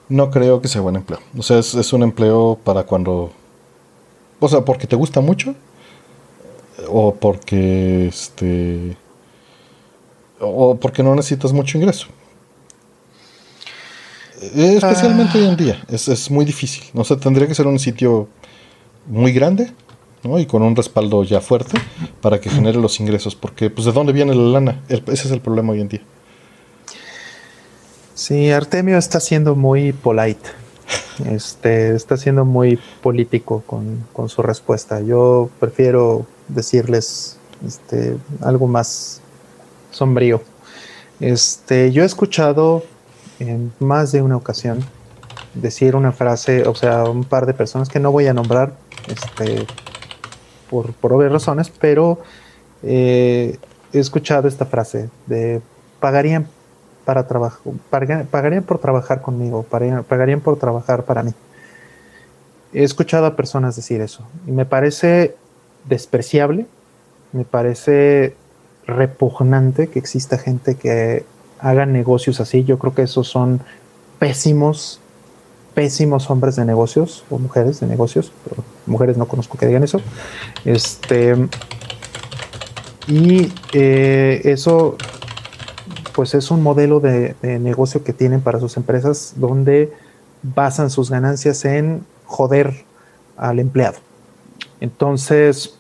no 0.08 0.30
creo 0.30 0.60
que 0.60 0.68
sea 0.68 0.80
buen 0.80 0.96
empleo. 0.96 1.20
O 1.36 1.42
sea, 1.42 1.58
es, 1.58 1.74
es 1.74 1.92
un 1.92 2.02
empleo 2.02 2.58
para 2.62 2.84
cuando... 2.84 3.32
O 4.40 4.48
sea, 4.48 4.64
porque 4.64 4.86
te 4.86 4.96
gusta 4.96 5.20
mucho. 5.20 5.54
O 6.88 7.14
porque 7.14 8.06
este... 8.08 8.96
O 10.40 10.76
porque 10.76 11.02
no 11.02 11.14
necesitas 11.14 11.52
mucho 11.52 11.78
ingreso. 11.78 12.06
Eh, 14.42 14.74
Especialmente 14.76 15.38
hoy 15.38 15.46
en 15.46 15.56
día. 15.56 15.84
Es, 15.88 16.08
es 16.08 16.30
muy 16.30 16.44
difícil. 16.44 16.84
O 16.94 17.04
sea, 17.04 17.16
tendría 17.16 17.46
que 17.46 17.54
ser 17.54 17.66
un 17.66 17.78
sitio 17.78 18.28
muy 19.06 19.32
grande. 19.32 19.72
¿no? 20.22 20.38
Y 20.38 20.46
con 20.46 20.62
un 20.62 20.74
respaldo 20.74 21.22
ya 21.22 21.40
fuerte 21.40 21.78
para 22.20 22.40
que 22.40 22.50
genere 22.50 22.78
los 22.78 22.98
ingresos. 23.00 23.34
Porque, 23.34 23.70
pues, 23.70 23.84
¿de 23.86 23.92
dónde 23.92 24.12
viene 24.12 24.34
la 24.34 24.42
lana? 24.42 24.82
El- 24.88 25.04
ese 25.06 25.28
es 25.28 25.30
el 25.30 25.40
problema 25.40 25.72
hoy 25.72 25.80
en 25.80 25.88
día. 25.88 26.02
Sí, 28.14 28.52
Artemio 28.52 28.96
está 28.96 29.18
siendo 29.18 29.56
muy 29.56 29.92
polite. 29.92 30.50
Este, 31.26 31.94
está 31.94 32.16
siendo 32.16 32.44
muy 32.44 32.78
político 33.02 33.64
con, 33.66 34.06
con 34.12 34.28
su 34.28 34.40
respuesta. 34.42 35.00
Yo 35.00 35.50
prefiero 35.58 36.24
decirles 36.48 37.38
este, 37.66 38.16
algo 38.40 38.68
más 38.68 39.20
sombrío. 39.90 40.42
Este, 41.18 41.90
yo 41.90 42.04
he 42.04 42.06
escuchado 42.06 42.84
en 43.40 43.72
más 43.80 44.12
de 44.12 44.22
una 44.22 44.36
ocasión 44.36 44.84
decir 45.54 45.96
una 45.96 46.12
frase, 46.12 46.68
o 46.68 46.74
sea, 46.74 47.04
un 47.04 47.24
par 47.24 47.46
de 47.46 47.54
personas 47.54 47.88
que 47.88 47.98
no 48.00 48.12
voy 48.12 48.26
a 48.26 48.34
nombrar 48.34 48.74
este, 49.08 49.66
por, 50.70 50.92
por 50.92 51.12
obvias 51.12 51.32
razones, 51.32 51.70
pero 51.80 52.20
eh, 52.84 53.58
he 53.92 53.98
escuchado 53.98 54.46
esta 54.46 54.66
frase 54.66 55.10
de 55.26 55.60
pagarían 56.00 56.48
para 57.04 57.26
trabajo, 57.26 57.74
paga- 57.90 58.24
pagarían 58.30 58.62
por 58.64 58.78
trabajar 58.78 59.20
conmigo, 59.22 59.62
pagarían, 59.62 60.04
pagarían 60.04 60.40
por 60.40 60.58
trabajar 60.58 61.04
para 61.04 61.22
mí. 61.22 61.32
He 62.72 62.82
escuchado 62.82 63.26
a 63.26 63.36
personas 63.36 63.76
decir 63.76 64.00
eso 64.00 64.26
y 64.46 64.50
me 64.52 64.64
parece 64.64 65.36
despreciable, 65.88 66.66
me 67.32 67.44
parece 67.44 68.34
repugnante 68.86 69.88
que 69.88 69.98
exista 69.98 70.38
gente 70.38 70.74
que 70.74 71.24
haga 71.60 71.86
negocios 71.86 72.40
así. 72.40 72.64
Yo 72.64 72.78
creo 72.78 72.94
que 72.94 73.02
esos 73.02 73.28
son 73.28 73.60
pésimos, 74.18 75.00
pésimos 75.74 76.30
hombres 76.30 76.56
de 76.56 76.64
negocios 76.64 77.24
o 77.30 77.38
mujeres 77.38 77.80
de 77.80 77.86
negocios, 77.86 78.32
pero 78.44 78.62
mujeres 78.86 79.16
no 79.16 79.26
conozco 79.26 79.56
que 79.58 79.66
digan 79.66 79.84
eso. 79.84 80.00
Este 80.64 81.36
y 83.06 83.52
eh, 83.72 84.40
eso 84.44 84.96
pues 86.14 86.34
es 86.34 86.50
un 86.50 86.62
modelo 86.62 87.00
de, 87.00 87.34
negocio 87.42 88.04
que 88.04 88.12
tienen 88.12 88.40
para 88.40 88.60
sus 88.60 88.76
empresas 88.76 89.34
donde 89.36 89.92
basan 90.42 90.90
sus 90.90 91.10
ganancias 91.10 91.64
en 91.64 92.04
joder 92.26 92.84
al 93.36 93.58
empleado. 93.58 93.98
Entonces, 94.80 95.76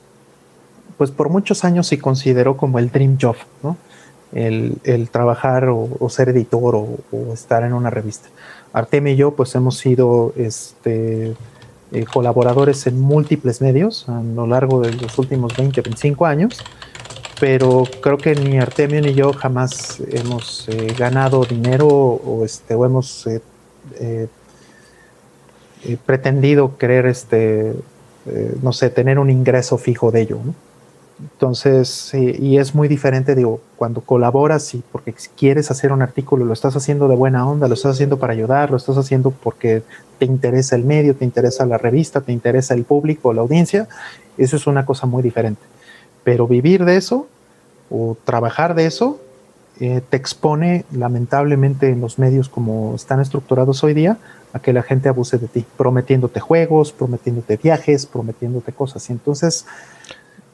pues 0.98 1.10
por 1.10 1.28
muchos 1.28 1.64
años 1.64 1.86
se 1.86 1.98
consideró 1.98 2.56
como 2.56 2.78
el 2.78 2.90
dream 2.90 3.18
job, 3.20 3.36
¿no? 3.62 3.76
El, 4.32 5.08
trabajar 5.12 5.68
o, 5.68 6.08
ser 6.08 6.30
editor 6.30 6.74
o, 6.74 6.98
o 7.12 7.32
estar 7.32 7.62
en 7.62 7.72
una 7.72 7.90
revista. 7.90 8.28
Artemio 8.72 9.12
y 9.12 9.16
yo 9.16 9.30
pues 9.36 9.54
hemos 9.54 9.78
sido 9.78 10.32
este, 10.36 11.36
eh, 11.92 12.04
colaboradores 12.12 12.88
en 12.88 13.00
múltiples 13.00 13.60
medios 13.60 14.08
a 14.08 14.20
lo 14.20 14.48
largo 14.48 14.80
de 14.80 14.92
los 14.94 15.16
últimos 15.16 15.56
20, 15.56 15.80
25 15.80 16.26
años 16.26 16.58
pero 17.44 17.84
creo 18.00 18.16
que 18.16 18.34
ni 18.34 18.58
Artemio 18.58 19.02
ni 19.02 19.12
yo 19.12 19.34
jamás 19.34 20.00
hemos 20.08 20.66
eh, 20.70 20.94
ganado 20.98 21.44
dinero 21.44 21.86
o, 21.86 22.42
este, 22.42 22.74
o 22.74 22.86
hemos 22.86 23.26
eh, 23.26 23.42
eh, 24.00 24.28
pretendido 26.06 26.78
querer, 26.78 27.04
este, 27.04 27.74
no 28.62 28.72
sé, 28.72 28.88
tener 28.88 29.18
un 29.18 29.28
ingreso 29.28 29.76
fijo 29.76 30.10
de 30.10 30.22
ello. 30.22 30.38
¿no? 30.42 30.54
Entonces, 31.20 32.14
y 32.14 32.56
es 32.56 32.74
muy 32.74 32.88
diferente, 32.88 33.34
digo, 33.34 33.60
cuando 33.76 34.00
colaboras 34.00 34.72
y 34.74 34.82
porque 34.90 35.14
quieres 35.36 35.70
hacer 35.70 35.92
un 35.92 36.00
artículo, 36.00 36.46
lo 36.46 36.54
estás 36.54 36.74
haciendo 36.76 37.08
de 37.08 37.14
buena 37.14 37.46
onda, 37.46 37.68
lo 37.68 37.74
estás 37.74 37.92
haciendo 37.92 38.18
para 38.18 38.32
ayudar, 38.32 38.70
lo 38.70 38.78
estás 38.78 38.96
haciendo 38.96 39.32
porque 39.32 39.82
te 40.18 40.24
interesa 40.24 40.76
el 40.76 40.84
medio, 40.84 41.14
te 41.14 41.26
interesa 41.26 41.66
la 41.66 41.76
revista, 41.76 42.22
te 42.22 42.32
interesa 42.32 42.72
el 42.72 42.84
público, 42.84 43.34
la 43.34 43.42
audiencia, 43.42 43.86
eso 44.38 44.56
es 44.56 44.66
una 44.66 44.86
cosa 44.86 45.06
muy 45.06 45.22
diferente. 45.22 45.73
Pero 46.24 46.46
vivir 46.48 46.84
de 46.84 46.96
eso 46.96 47.28
o 47.90 48.16
trabajar 48.24 48.74
de 48.74 48.86
eso 48.86 49.20
eh, 49.80 50.00
te 50.08 50.16
expone 50.16 50.84
lamentablemente 50.92 51.90
en 51.90 52.00
los 52.00 52.18
medios 52.18 52.48
como 52.48 52.94
están 52.94 53.20
estructurados 53.20 53.84
hoy 53.84 53.92
día 53.94 54.18
a 54.52 54.60
que 54.60 54.72
la 54.72 54.82
gente 54.82 55.08
abuse 55.08 55.36
de 55.38 55.48
ti, 55.48 55.64
prometiéndote 55.76 56.40
juegos, 56.40 56.92
prometiéndote 56.92 57.56
viajes, 57.56 58.06
prometiéndote 58.06 58.72
cosas. 58.72 59.08
Y 59.10 59.12
entonces... 59.12 59.66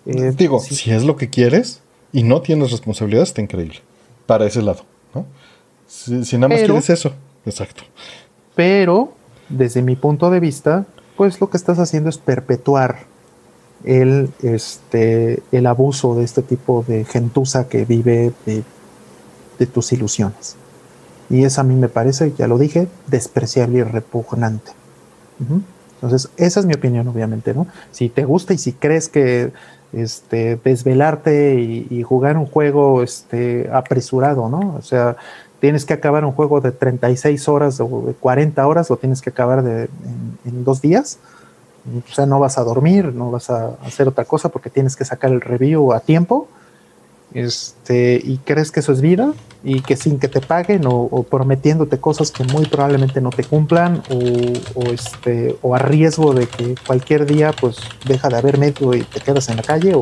eh, 0.07 0.33
Digo, 0.37 0.59
sí, 0.61 0.75
si 0.75 0.91
es 0.91 1.05
lo 1.05 1.17
que 1.17 1.29
quieres 1.29 1.81
y 2.13 2.23
no 2.23 2.41
tienes 2.41 2.71
responsabilidad, 2.71 3.23
está 3.23 3.43
increíble. 3.43 3.81
Para 4.27 4.47
ese 4.47 4.63
lado, 4.63 4.85
¿no? 5.15 5.27
Si, 5.87 6.25
si 6.25 6.37
nada 6.39 6.49
más 6.49 6.61
Pero- 6.61 6.75
quieres 6.75 6.89
eso, 6.91 7.13
exacto. 7.45 7.83
pero 8.55 9.13
desde 9.49 9.83
mi 9.83 9.97
punto 9.97 10.31
de 10.31 10.41
vista, 10.41 10.87
pues 11.17 11.41
lo 11.41 11.51
que 11.51 11.57
estás 11.57 11.79
haciendo 11.79 12.09
es 12.09 12.17
perpetuar 12.19 13.01
el, 13.85 14.31
este, 14.43 15.43
el 15.53 15.67
abuso 15.67 16.15
de 16.15 16.25
este 16.25 16.43
tipo 16.43 16.85
de 16.87 17.05
gentuza 17.05 17.69
que 17.69 17.85
vive 17.85 18.33
de, 18.47 18.65
tus 19.67 19.93
ilusiones. 19.93 20.57
Y 21.29 21.45
eso 21.45 21.61
a 21.61 21.65
mí 21.65 21.75
me 21.75 21.89
parece, 21.89 22.33
ya 22.37 22.47
lo 22.47 22.57
dije, 22.57 22.89
despreciable 23.09 23.81
y 23.81 23.83
repugnante. 23.83 24.73
Entonces, 25.95 26.31
esa 26.39 26.61
es 26.61 26.67
mi 26.67 26.73
opinión, 26.73 27.07
obviamente, 27.09 27.53
¿no? 27.53 27.67
Si 27.91 28.09
te 28.09 28.25
gusta 28.25 28.55
y 28.55 28.59
si 28.59 28.73
crees 28.73 29.11
que 29.11 29.53
este, 29.93 30.59
desvelarte 30.63 31.55
y, 31.61 32.03
jugar 32.03 32.37
un 32.37 32.47
juego 32.47 33.03
este, 33.03 33.69
apresurado, 33.73 34.49
¿no? 34.49 34.77
O 34.79 34.83
sea, 34.83 35.17
tienes 35.61 35.85
que 35.85 35.93
acabar 35.93 36.25
un 36.25 36.33
juego 36.33 36.61
de 36.61 36.73
36 36.73 37.49
horas 37.49 37.81
o 37.81 38.05
de 38.07 38.15
40 38.15 38.67
horas, 38.67 38.91
lo 38.91 38.97
tienes 38.97 39.21
que 39.21 39.31
acabar 39.31 39.63
de, 39.63 39.89
en, 40.45 40.65
dos 40.65 40.81
días. 40.81 41.19
O 41.87 42.13
sea, 42.13 42.27
no 42.27 42.39
vas 42.39 42.59
a 42.59 42.65
dormir, 42.65 43.15
no 43.15 43.31
vas 43.31 43.51
a 43.51 43.77
hacer 43.85 44.09
otra 44.09 44.25
cosa 44.25 44.49
porque 44.51 44.71
tienes 44.71 44.97
que 44.97 45.05
sacar 45.05 45.31
el 45.31 45.41
review 45.41 45.93
a 45.93 46.01
tiempo. 46.01 46.49
Este, 47.33 48.21
y 48.23 48.39
crees 48.39 48.73
que 48.73 48.81
eso 48.81 48.93
es 48.93 49.01
vida 49.01 49.33
y 49.63 49.83
que 49.83 49.97
sin 49.97 50.19
que 50.19 50.27
te 50.27 50.41
paguen 50.41 50.83
o, 50.87 51.23
prometiéndote 51.23 51.99
cosas 51.99 52.33
que 52.33 52.43
muy 52.43 52.67
probablemente 52.67 53.21
no 53.21 53.31
te 53.31 53.45
cumplan 53.45 54.03
o, 54.11 54.83
este, 54.91 55.57
o 55.63 55.77
a 55.77 55.79
riesgo 55.79 56.35
de 56.35 56.49
que 56.49 56.75
cualquier 56.85 57.27
día 57.27 57.53
pues 57.53 57.77
deja 58.05 58.29
de 58.29 58.37
haber 58.37 58.59
medio 58.59 58.95
y 58.95 59.03
te 59.03 59.21
quedas 59.21 59.49
en 59.49 59.59
la 59.59 59.63
calle 59.63 59.95
o 59.95 60.01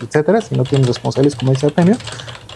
etcétera, 0.00 0.40
si 0.40 0.54
no 0.54 0.64
tienes 0.64 0.86
responsables 0.86 1.36
como 1.36 1.52
dice 1.52 1.68
premio 1.70 1.96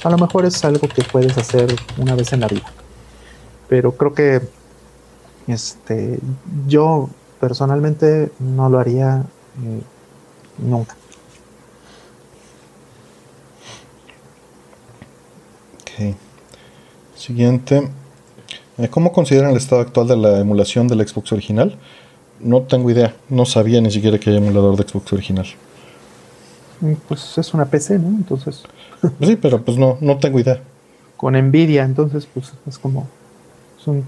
a 0.05 0.11
lo 0.11 0.19
mejor 0.19 0.45
es 0.45 0.65
algo 0.65 0.87
que 0.87 1.03
puedes 1.03 1.37
hacer 1.39 1.75
una 1.97 2.15
vez 2.15 2.33
en 2.33 2.41
la 2.41 2.47
vida. 2.47 2.71
Pero 3.69 3.93
creo 3.93 4.13
que 4.13 4.43
este, 5.47 6.19
yo 6.67 7.09
personalmente 7.45 8.33
no 8.39 8.71
lo 8.71 8.79
haría 8.79 9.23
eh, 9.63 9.83
nunca. 10.57 10.97
Ok. 15.83 16.17
Siguiente. 17.15 17.91
Eh, 18.79 18.89
¿Cómo 18.89 19.13
consideran 19.13 19.51
el 19.51 19.59
estado 19.59 19.83
actual 19.83 20.09
de 20.09 20.17
la 20.17 20.41
emulación 20.41 20.89
del 20.89 21.07
Xbox 21.07 21.33
original? 21.33 21.77
No 22.41 22.63
tengo 22.63 22.91
idea. 22.91 23.15
No 23.29 23.45
sabía 23.45 23.83
ni 23.83 23.91
siquiera 23.91 24.19
que 24.19 24.31
hay 24.31 24.39
emulador 24.39 24.79
de 24.79 24.89
Xbox 24.89 25.13
original. 25.13 25.47
Mm, 26.81 26.95
pues 27.07 27.37
es 27.37 27.53
una 27.53 27.67
PC, 27.67 27.99
¿no? 27.99 28.09
Entonces. 28.09 28.63
Sí, 29.21 29.37
pero 29.37 29.63
pues 29.63 29.77
no, 29.77 29.99
no 30.01 30.17
tengo 30.17 30.41
idea. 30.41 30.63
Con 31.19 31.35
Nvidia, 31.35 31.85
entonces, 31.85 32.27
pues 32.33 32.55
es 32.67 32.79
como. 32.79 33.07
Es 33.79 33.87
un 33.87 34.03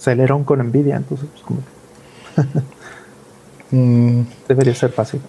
celerón 0.00 0.42
con 0.42 0.58
Nvidia, 0.58 0.96
entonces, 0.96 1.28
pues 1.30 1.44
como. 1.44 1.60
Mm. 3.70 4.22
Debería 4.48 4.74
ser 4.74 4.92
fácil. 4.92 5.20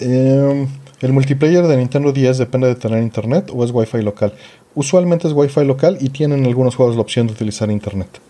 Em, 0.00 0.66
¿El 1.00 1.12
multiplayer 1.12 1.66
de 1.66 1.76
Nintendo 1.76 2.12
10 2.12 2.38
depende 2.38 2.68
de 2.68 2.76
tener 2.76 3.02
internet 3.02 3.50
o 3.52 3.64
es 3.64 3.70
Wi-Fi 3.72 4.02
local? 4.02 4.34
Usualmente 4.74 5.26
es 5.26 5.34
Wi-Fi 5.34 5.64
local 5.64 5.98
y 6.00 6.10
tienen 6.10 6.46
algunos 6.46 6.76
juegos 6.76 6.94
la 6.94 7.02
opción 7.02 7.26
de 7.26 7.32
utilizar 7.32 7.70
internet. 7.70 8.20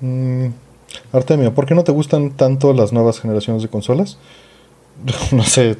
Mm, 0.00 0.48
Artemio, 1.12 1.54
¿por 1.54 1.66
qué 1.66 1.74
no 1.74 1.84
te 1.84 1.92
gustan 1.92 2.30
tanto 2.32 2.72
las 2.72 2.92
nuevas 2.92 3.20
generaciones 3.20 3.62
de 3.62 3.68
consolas? 3.68 4.18
no 5.32 5.44
sé, 5.44 5.70
eh, 5.70 5.76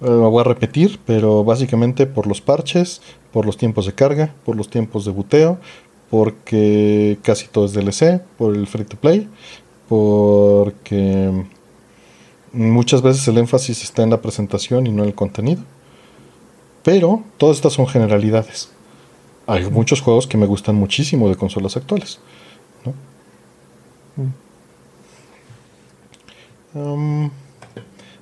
lo 0.00 0.30
voy 0.30 0.40
a 0.40 0.44
repetir, 0.44 1.00
pero 1.06 1.44
básicamente 1.44 2.06
por 2.06 2.26
los 2.26 2.40
parches, 2.40 3.00
por 3.32 3.46
los 3.46 3.56
tiempos 3.56 3.86
de 3.86 3.94
carga, 3.94 4.34
por 4.44 4.56
los 4.56 4.68
tiempos 4.68 5.04
de 5.04 5.12
buteo, 5.12 5.58
porque 6.12 7.18
casi 7.22 7.48
todo 7.48 7.64
es 7.64 7.72
DLC, 7.72 8.20
por 8.36 8.54
el 8.54 8.66
free 8.66 8.84
to 8.84 8.98
play, 8.98 9.30
porque 9.88 11.46
muchas 12.52 13.00
veces 13.00 13.26
el 13.28 13.38
énfasis 13.38 13.82
está 13.82 14.02
en 14.02 14.10
la 14.10 14.20
presentación 14.20 14.86
y 14.86 14.90
no 14.90 15.04
en 15.04 15.08
el 15.08 15.14
contenido. 15.14 15.62
Pero 16.82 17.22
todas 17.38 17.56
estas 17.56 17.72
son 17.72 17.86
generalidades. 17.86 18.68
Hay 19.46 19.70
muchos 19.70 20.02
juegos 20.02 20.26
que 20.26 20.36
me 20.36 20.44
gustan 20.44 20.74
muchísimo 20.74 21.30
de 21.30 21.36
consolas 21.36 21.78
actuales. 21.78 22.20
¿no? 22.84 22.92
Um, 26.78 27.30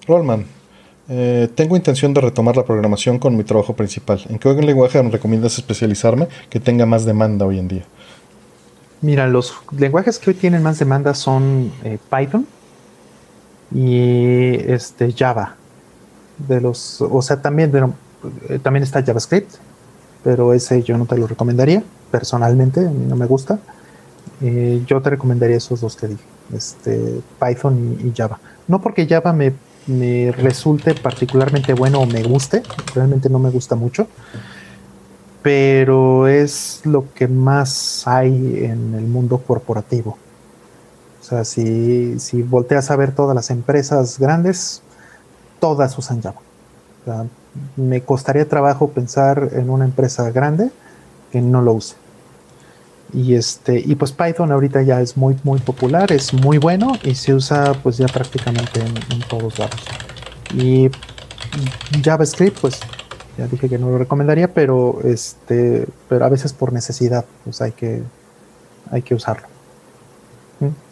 Rollman, 0.06 0.46
eh, 1.12 1.48
tengo 1.56 1.74
intención 1.74 2.14
de 2.14 2.20
retomar 2.20 2.56
la 2.56 2.64
programación 2.64 3.18
con 3.18 3.36
mi 3.36 3.42
trabajo 3.42 3.74
principal. 3.74 4.20
¿En 4.28 4.38
qué 4.38 4.48
lenguaje 4.54 5.02
recomiendas 5.02 5.58
especializarme 5.58 6.28
que 6.48 6.60
tenga 6.60 6.86
más 6.86 7.04
demanda 7.04 7.44
hoy 7.46 7.58
en 7.58 7.66
día? 7.66 7.84
Mira, 9.00 9.26
los 9.26 9.52
lenguajes 9.76 10.20
que 10.20 10.30
hoy 10.30 10.36
tienen 10.36 10.62
más 10.62 10.78
demanda 10.78 11.12
son 11.14 11.72
eh, 11.82 11.98
Python 12.08 12.46
y 13.74 14.54
este 14.70 15.12
Java. 15.12 15.56
De 16.38 16.60
los, 16.60 17.00
o 17.00 17.20
sea, 17.22 17.42
también, 17.42 17.72
eh, 18.48 18.60
también 18.60 18.84
está 18.84 19.02
JavaScript, 19.02 19.50
pero 20.22 20.54
ese 20.54 20.80
yo 20.84 20.96
no 20.96 21.06
te 21.06 21.18
lo 21.18 21.26
recomendaría 21.26 21.82
personalmente, 22.12 22.86
a 22.86 22.90
mí 22.90 23.06
no 23.08 23.16
me 23.16 23.26
gusta. 23.26 23.58
yo 24.40 25.02
te 25.02 25.10
recomendaría 25.10 25.56
esos 25.56 25.80
dos 25.80 25.96
que 25.96 26.06
dije, 26.06 26.24
este, 26.54 27.20
Python 27.40 27.98
y 28.00 28.16
Java. 28.16 28.38
No 28.68 28.80
porque 28.80 29.08
Java 29.08 29.32
me 29.32 29.52
me 29.86 30.32
resulte 30.32 30.94
particularmente 30.94 31.74
bueno 31.74 32.00
o 32.00 32.06
me 32.06 32.22
guste. 32.22 32.62
Realmente 32.94 33.28
no 33.28 33.38
me 33.38 33.50
gusta 33.50 33.74
mucho. 33.74 34.06
Pero 35.42 36.28
es 36.28 36.82
lo 36.84 37.12
que 37.14 37.26
más 37.26 38.06
hay 38.06 38.64
en 38.64 38.94
el 38.94 39.04
mundo 39.06 39.38
corporativo. 39.38 40.18
O 41.20 41.24
sea, 41.24 41.44
si, 41.44 42.18
si 42.18 42.42
volteas 42.42 42.90
a 42.90 42.96
ver 42.96 43.14
todas 43.14 43.34
las 43.34 43.50
empresas 43.50 44.18
grandes, 44.18 44.82
todas 45.60 45.96
usan 45.96 46.22
Java. 46.22 46.40
me 47.76 48.02
costaría 48.02 48.48
trabajo 48.48 48.90
pensar 48.90 49.50
en 49.52 49.70
una 49.70 49.84
empresa 49.84 50.30
grande 50.30 50.70
que 51.30 51.40
no 51.40 51.62
lo 51.62 51.74
use. 51.74 51.99
Y 53.12 53.34
este, 53.34 53.78
y 53.78 53.94
pues 53.94 54.12
Python 54.12 54.52
ahorita 54.52 54.82
ya 54.82 55.00
es 55.00 55.16
muy 55.16 55.36
muy 55.42 55.58
popular, 55.58 56.12
es 56.12 56.32
muy 56.32 56.58
bueno 56.58 56.92
y 57.02 57.14
se 57.14 57.34
usa 57.34 57.74
pues 57.82 57.96
ya 57.96 58.06
prácticamente 58.06 58.80
en, 58.80 59.20
todos 59.28 59.58
lados. 59.58 59.80
Y 60.54 60.90
JavaScript, 62.04 62.60
pues 62.60 62.80
ya 63.36 63.46
dije 63.46 63.68
que 63.68 63.78
no 63.78 63.90
lo 63.90 63.98
recomendaría, 63.98 64.52
pero 64.52 65.00
este, 65.04 65.86
pero 66.08 66.24
a 66.24 66.28
veces 66.28 66.52
por 66.52 66.72
necesidad, 66.72 67.24
pues 67.44 67.60
hay 67.60 67.72
que 67.72 68.02
hay 68.90 69.02
que 69.02 69.14
usarlo. 69.14 69.46
¿Mm? 70.60 70.90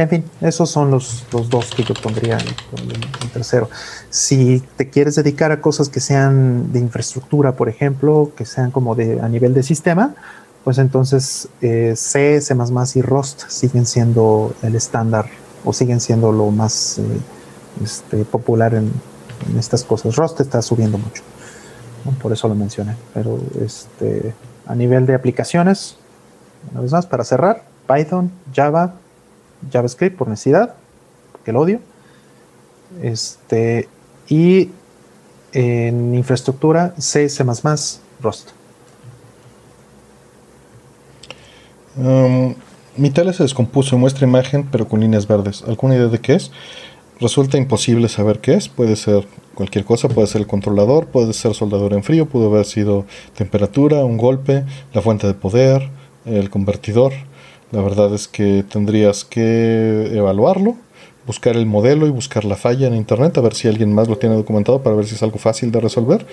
En 0.00 0.08
fin, 0.08 0.24
esos 0.40 0.70
son 0.70 0.90
los, 0.90 1.26
los 1.32 1.50
dos 1.50 1.70
que 1.74 1.82
yo 1.84 1.94
pondría 1.94 2.38
en, 2.38 3.30
tercero. 3.32 3.68
Si 4.08 4.62
te 4.76 4.88
quieres 4.88 5.14
dedicar 5.14 5.52
a 5.52 5.60
cosas 5.60 5.88
que 5.88 6.00
sean 6.00 6.72
de 6.72 6.78
infraestructura, 6.80 7.52
por 7.52 7.68
ejemplo, 7.68 8.32
que 8.34 8.46
sean 8.46 8.70
como 8.70 8.94
de 8.94 9.20
a 9.20 9.28
nivel 9.28 9.52
de 9.52 9.62
sistema, 9.62 10.14
pues 10.64 10.78
entonces 10.78 11.48
eh, 11.62 11.94
C, 11.96 12.40
C++ 12.40 12.54
y 12.94 13.02
Rust 13.02 13.48
siguen 13.48 13.86
siendo 13.86 14.54
el 14.62 14.74
estándar 14.74 15.26
o 15.64 15.72
siguen 15.72 16.00
siendo 16.00 16.32
lo 16.32 16.50
más 16.50 16.98
eh, 16.98 17.02
este, 17.82 18.24
popular 18.24 18.74
en, 18.74 18.92
estas 19.58 19.84
cosas. 19.84 20.16
Rust 20.16 20.38
está 20.40 20.60
subiendo 20.60 20.98
mucho, 20.98 21.22
por 22.20 22.30
eso 22.30 22.46
lo 22.46 22.54
mencioné. 22.54 22.94
Pero 23.14 23.40
este, 23.64 24.34
a 24.66 24.74
nivel 24.74 25.06
de 25.06 25.14
aplicaciones, 25.14 25.96
una 26.70 26.82
vez 26.82 26.92
más, 26.92 27.06
para 27.06 27.24
cerrar, 27.24 27.64
Python, 27.88 28.30
Java, 28.54 28.96
JavaScript 29.72 30.18
por 30.18 30.28
necesidad, 30.28 30.74
porque 31.32 31.52
lo 31.52 31.60
odio. 31.60 31.80
Este, 33.00 33.88
y 34.28 34.70
en 35.52 36.14
infraestructura, 36.14 36.94
C, 36.98 37.30
C++, 37.30 37.42
Rust. 38.20 38.50
Mi 41.96 43.10
tele 43.10 43.32
se 43.32 43.42
descompuso, 43.42 43.98
muestra 43.98 44.26
imagen 44.26 44.68
pero 44.70 44.88
con 44.88 45.00
líneas 45.00 45.26
verdes. 45.26 45.64
¿Alguna 45.66 45.96
idea 45.96 46.08
de 46.08 46.18
qué 46.18 46.34
es? 46.34 46.50
Resulta 47.20 47.58
imposible 47.58 48.08
saber 48.08 48.40
qué 48.40 48.54
es. 48.54 48.68
Puede 48.68 48.96
ser 48.96 49.26
cualquier 49.54 49.84
cosa, 49.84 50.08
puede 50.08 50.26
ser 50.26 50.40
el 50.40 50.46
controlador, 50.46 51.06
puede 51.06 51.32
ser 51.32 51.54
soldadura 51.54 51.96
en 51.96 52.02
frío, 52.02 52.26
pudo 52.26 52.46
haber 52.46 52.64
sido 52.64 53.04
temperatura, 53.34 54.04
un 54.04 54.16
golpe, 54.16 54.64
la 54.94 55.02
fuente 55.02 55.26
de 55.26 55.34
poder, 55.34 55.88
el 56.24 56.48
convertidor. 56.50 57.12
La 57.72 57.82
verdad 57.82 58.14
es 58.14 58.26
que 58.26 58.64
tendrías 58.68 59.24
que 59.24 60.10
evaluarlo, 60.12 60.76
buscar 61.26 61.56
el 61.56 61.66
modelo 61.66 62.06
y 62.06 62.10
buscar 62.10 62.44
la 62.44 62.56
falla 62.56 62.86
en 62.86 62.96
internet, 62.96 63.36
a 63.38 63.40
ver 63.40 63.54
si 63.54 63.68
alguien 63.68 63.94
más 63.94 64.08
lo 64.08 64.18
tiene 64.18 64.34
documentado 64.34 64.82
para 64.82 64.96
ver 64.96 65.06
si 65.06 65.14
es 65.14 65.22
algo 65.22 65.38
fácil 65.38 65.70
de 65.70 65.80
resolver 65.80 66.26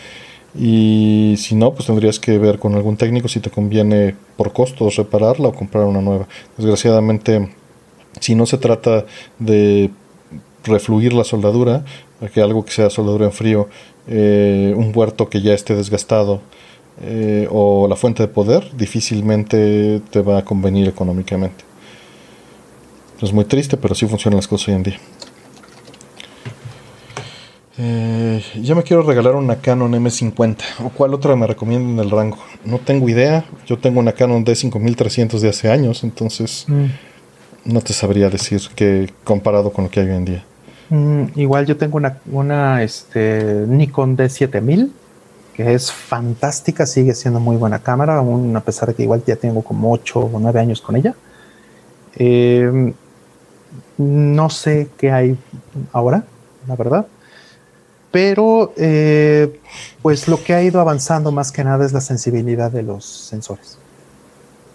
y 0.56 1.36
si 1.38 1.56
no, 1.56 1.74
pues 1.74 1.88
tendrías 1.88 2.20
que 2.20 2.38
ver 2.38 2.60
con 2.60 2.76
algún 2.76 2.98
técnico 2.98 3.28
si 3.28 3.40
te 3.40 3.50
conviene 3.50 4.16
por 4.36 4.54
costos 4.54 4.96
repararla 4.96 5.50
o 5.50 5.54
comprar 5.54 5.86
una 5.86 6.02
nueva. 6.02 6.28
Desgraciadamente, 6.58 7.50
si 8.20 8.36
no 8.36 8.46
se 8.46 8.58
trata 8.58 9.06
de 9.40 9.92
refluir 10.64 11.14
la 11.14 11.24
soldadura, 11.24 11.86
que 12.34 12.42
algo 12.42 12.66
que 12.66 12.72
sea 12.72 12.90
soldadura 12.90 13.26
en 13.26 13.32
frío, 13.32 13.68
eh, 14.08 14.74
un 14.76 14.92
huerto 14.96 15.30
que 15.30 15.42
ya 15.42 15.54
esté 15.54 15.76
desgastado 15.76 16.42
eh, 17.02 17.48
o 17.52 17.88
la 17.88 17.96
fuente 17.96 18.24
de 18.24 18.28
poder, 18.28 18.76
difícilmente 18.76 20.02
te 20.10 20.22
va 20.22 20.40
a 20.40 20.46
convenir 20.46 20.88
económicamente. 20.88 21.64
Es 23.22 23.34
muy 23.34 23.46
triste, 23.46 23.78
pero 23.78 23.96
sí 23.96 24.08
funcionan 24.08 24.38
las 24.38 24.48
cosas 24.48 24.70
hoy 24.70 24.76
en 24.76 24.84
día. 24.84 25.00
Eh, 27.80 28.44
yo 28.62 28.76
me 28.76 28.84
quiero 28.84 29.04
regalar 29.04 29.36
una 29.36 29.58
Canon 29.58 29.94
M50. 29.94 30.58
¿O 30.84 30.90
cuál 30.90 31.14
otra 31.14 31.36
me 31.36 31.46
recomiendan 31.46 31.94
en 31.94 32.00
el 32.00 32.10
rango? 32.10 32.38
No 32.66 32.80
tengo 32.80 33.08
idea. 33.08 33.46
Yo 33.66 33.78
tengo 33.78 34.00
una 34.00 34.14
Canon 34.14 34.44
D5300 34.44 35.40
de 35.40 35.50
hace 35.50 35.70
años, 35.70 36.04
entonces 36.04 36.66
mm. 36.68 36.86
no 37.66 37.82
te 37.82 37.94
sabría 37.94 38.30
decir 38.30 38.62
que 38.76 39.10
comparado 39.24 39.72
con 39.72 39.86
lo 39.86 39.92
que 39.92 40.00
hay 40.00 40.10
hoy 40.10 40.16
en 40.16 40.26
día. 40.26 40.46
Mm, 40.90 41.24
igual 41.36 41.66
yo 41.66 41.78
tengo 41.78 41.98
una, 41.98 42.18
una 42.32 42.82
este, 42.84 43.66
Nikon 43.68 44.18
D7000 44.18 44.90
que 45.58 45.74
es 45.74 45.92
fantástica, 45.92 46.86
sigue 46.86 47.16
siendo 47.16 47.40
muy 47.40 47.58
buena 47.58 47.80
cámara, 47.80 48.18
aún 48.18 48.56
a 48.56 48.62
pesar 48.62 48.90
de 48.90 48.94
que 48.94 49.02
igual 49.02 49.24
ya 49.26 49.36
tengo 49.36 49.64
como 49.64 49.92
8 49.92 50.20
o 50.20 50.40
9 50.40 50.60
años 50.60 50.82
con 50.82 50.96
ella. 50.96 51.16
Eh, 52.16 52.94
no 53.98 54.50
sé 54.52 54.90
qué 55.00 55.12
hay 55.12 55.36
ahora, 55.94 56.26
la 56.68 56.76
verdad. 56.76 57.08
Pero 58.12 58.74
eh, 58.78 59.60
pues 60.02 60.28
lo 60.28 60.42
que 60.44 60.54
ha 60.54 60.64
ido 60.64 60.80
avanzando 60.80 61.32
más 61.32 61.52
que 61.52 61.64
nada 61.64 61.86
es 61.86 61.94
la 61.94 62.02
sensibilidad 62.02 62.72
de 62.72 62.84
los 62.84 63.06
sensores. 63.06 63.78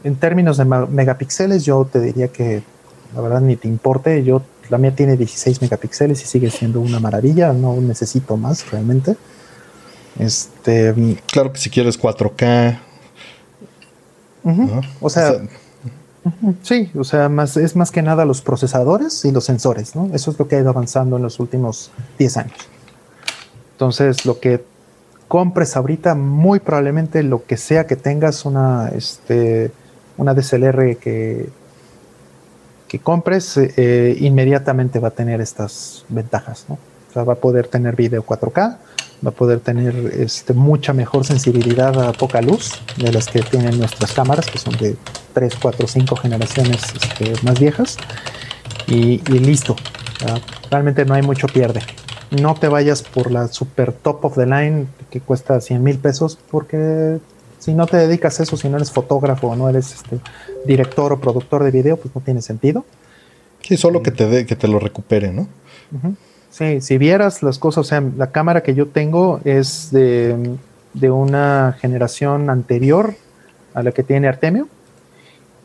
En 0.04 0.16
términos 0.16 0.56
de 0.56 0.64
megapíxeles, 0.64 1.64
yo 1.64 1.88
te 1.90 2.00
diría 2.00 2.28
que 2.28 2.62
la 3.14 3.20
verdad 3.20 3.40
ni 3.40 3.56
te 3.56 3.68
importe. 3.68 4.22
Yo, 4.24 4.42
la 4.68 4.78
mía 4.78 4.94
tiene 4.94 5.16
16 5.16 5.62
megapíxeles 5.62 6.22
y 6.22 6.26
sigue 6.26 6.50
siendo 6.50 6.80
una 6.80 6.98
maravilla. 7.00 7.52
No 7.52 7.74
necesito 7.80 8.36
más 8.36 8.70
realmente. 8.70 9.16
Este. 10.18 10.94
Claro 11.26 11.52
que 11.52 11.58
si 11.58 11.70
quieres 11.70 11.98
4K. 12.00 12.78
O 15.00 15.08
sea, 15.08 15.34
sí, 16.62 16.90
o 16.96 17.04
sea, 17.04 17.28
más, 17.28 17.56
es 17.56 17.76
más 17.76 17.90
que 17.90 18.02
nada 18.02 18.24
los 18.24 18.42
procesadores 18.42 19.24
y 19.24 19.30
los 19.30 19.44
sensores, 19.44 19.94
¿no? 19.94 20.10
Eso 20.12 20.30
es 20.32 20.38
lo 20.38 20.48
que 20.48 20.56
ha 20.56 20.60
ido 20.60 20.70
avanzando 20.70 21.16
en 21.16 21.22
los 21.22 21.38
últimos 21.38 21.90
10 22.18 22.36
años. 22.38 22.56
Entonces, 23.82 24.24
lo 24.26 24.38
que 24.38 24.62
compres 25.26 25.76
ahorita, 25.76 26.14
muy 26.14 26.60
probablemente 26.60 27.24
lo 27.24 27.44
que 27.44 27.56
sea 27.56 27.84
que 27.84 27.96
tengas 27.96 28.44
una, 28.44 28.90
este, 28.94 29.72
una 30.16 30.34
DSLR 30.34 30.98
que, 30.98 31.48
que 32.86 32.98
compres, 33.00 33.56
eh, 33.56 34.16
inmediatamente 34.20 35.00
va 35.00 35.08
a 35.08 35.10
tener 35.10 35.40
estas 35.40 36.04
ventajas, 36.08 36.66
¿no? 36.68 36.74
O 36.74 37.12
sea, 37.12 37.24
va 37.24 37.32
a 37.32 37.36
poder 37.36 37.66
tener 37.66 37.96
video 37.96 38.24
4K, 38.24 38.54
va 38.54 39.30
a 39.30 39.32
poder 39.32 39.58
tener 39.58 39.96
este, 40.16 40.52
mucha 40.52 40.92
mejor 40.92 41.26
sensibilidad 41.26 42.08
a 42.08 42.12
poca 42.12 42.40
luz 42.40 42.80
de 42.98 43.10
las 43.10 43.26
que 43.26 43.40
tienen 43.40 43.78
nuestras 43.78 44.12
cámaras, 44.12 44.46
que 44.46 44.58
son 44.58 44.76
de 44.76 44.94
3, 45.34 45.56
4, 45.60 45.88
5 45.88 46.14
generaciones 46.14 46.82
este, 47.02 47.34
más 47.42 47.58
viejas. 47.58 47.96
Y, 48.86 49.18
listo. 49.40 49.74
realmente 50.70 51.04
no 51.04 51.14
hay 51.14 51.22
mucho 51.22 51.48
pierde. 51.48 51.80
No 52.40 52.54
te 52.54 52.68
vayas 52.68 53.02
por 53.02 53.30
la 53.30 53.48
super 53.48 53.92
top 53.92 54.24
of 54.24 54.36
the 54.36 54.46
line 54.46 54.86
que 55.10 55.20
cuesta 55.20 55.60
100 55.60 55.82
mil 55.82 55.98
pesos, 55.98 56.38
porque 56.50 57.18
si 57.58 57.74
no 57.74 57.86
te 57.86 57.96
dedicas 57.96 58.40
a 58.40 58.42
eso, 58.42 58.56
si 58.56 58.68
no 58.68 58.76
eres 58.76 58.90
fotógrafo 58.90 59.48
o 59.48 59.56
no 59.56 59.68
eres 59.68 59.92
este, 59.94 60.18
director 60.66 61.12
o 61.12 61.20
productor 61.20 61.62
de 61.62 61.70
video, 61.70 61.96
pues 61.96 62.14
no 62.14 62.20
tiene 62.20 62.42
sentido. 62.42 62.84
Sí, 63.60 63.76
solo 63.76 64.02
que 64.02 64.10
te, 64.10 64.26
de, 64.26 64.46
que 64.46 64.56
te 64.56 64.66
lo 64.66 64.78
recupere, 64.78 65.32
¿no? 65.32 65.46
Sí, 66.50 66.80
si 66.80 66.98
vieras 66.98 67.42
las 67.42 67.58
cosas, 67.58 67.86
o 67.86 67.88
sea, 67.88 68.02
la 68.16 68.30
cámara 68.30 68.62
que 68.62 68.74
yo 68.74 68.88
tengo 68.88 69.40
es 69.44 69.90
de, 69.92 70.56
una 71.02 71.76
generación 71.80 72.50
anterior 72.50 73.14
a 73.74 73.82
la 73.82 73.92
que 73.92 74.02
tiene 74.02 74.28
Artemio 74.28 74.68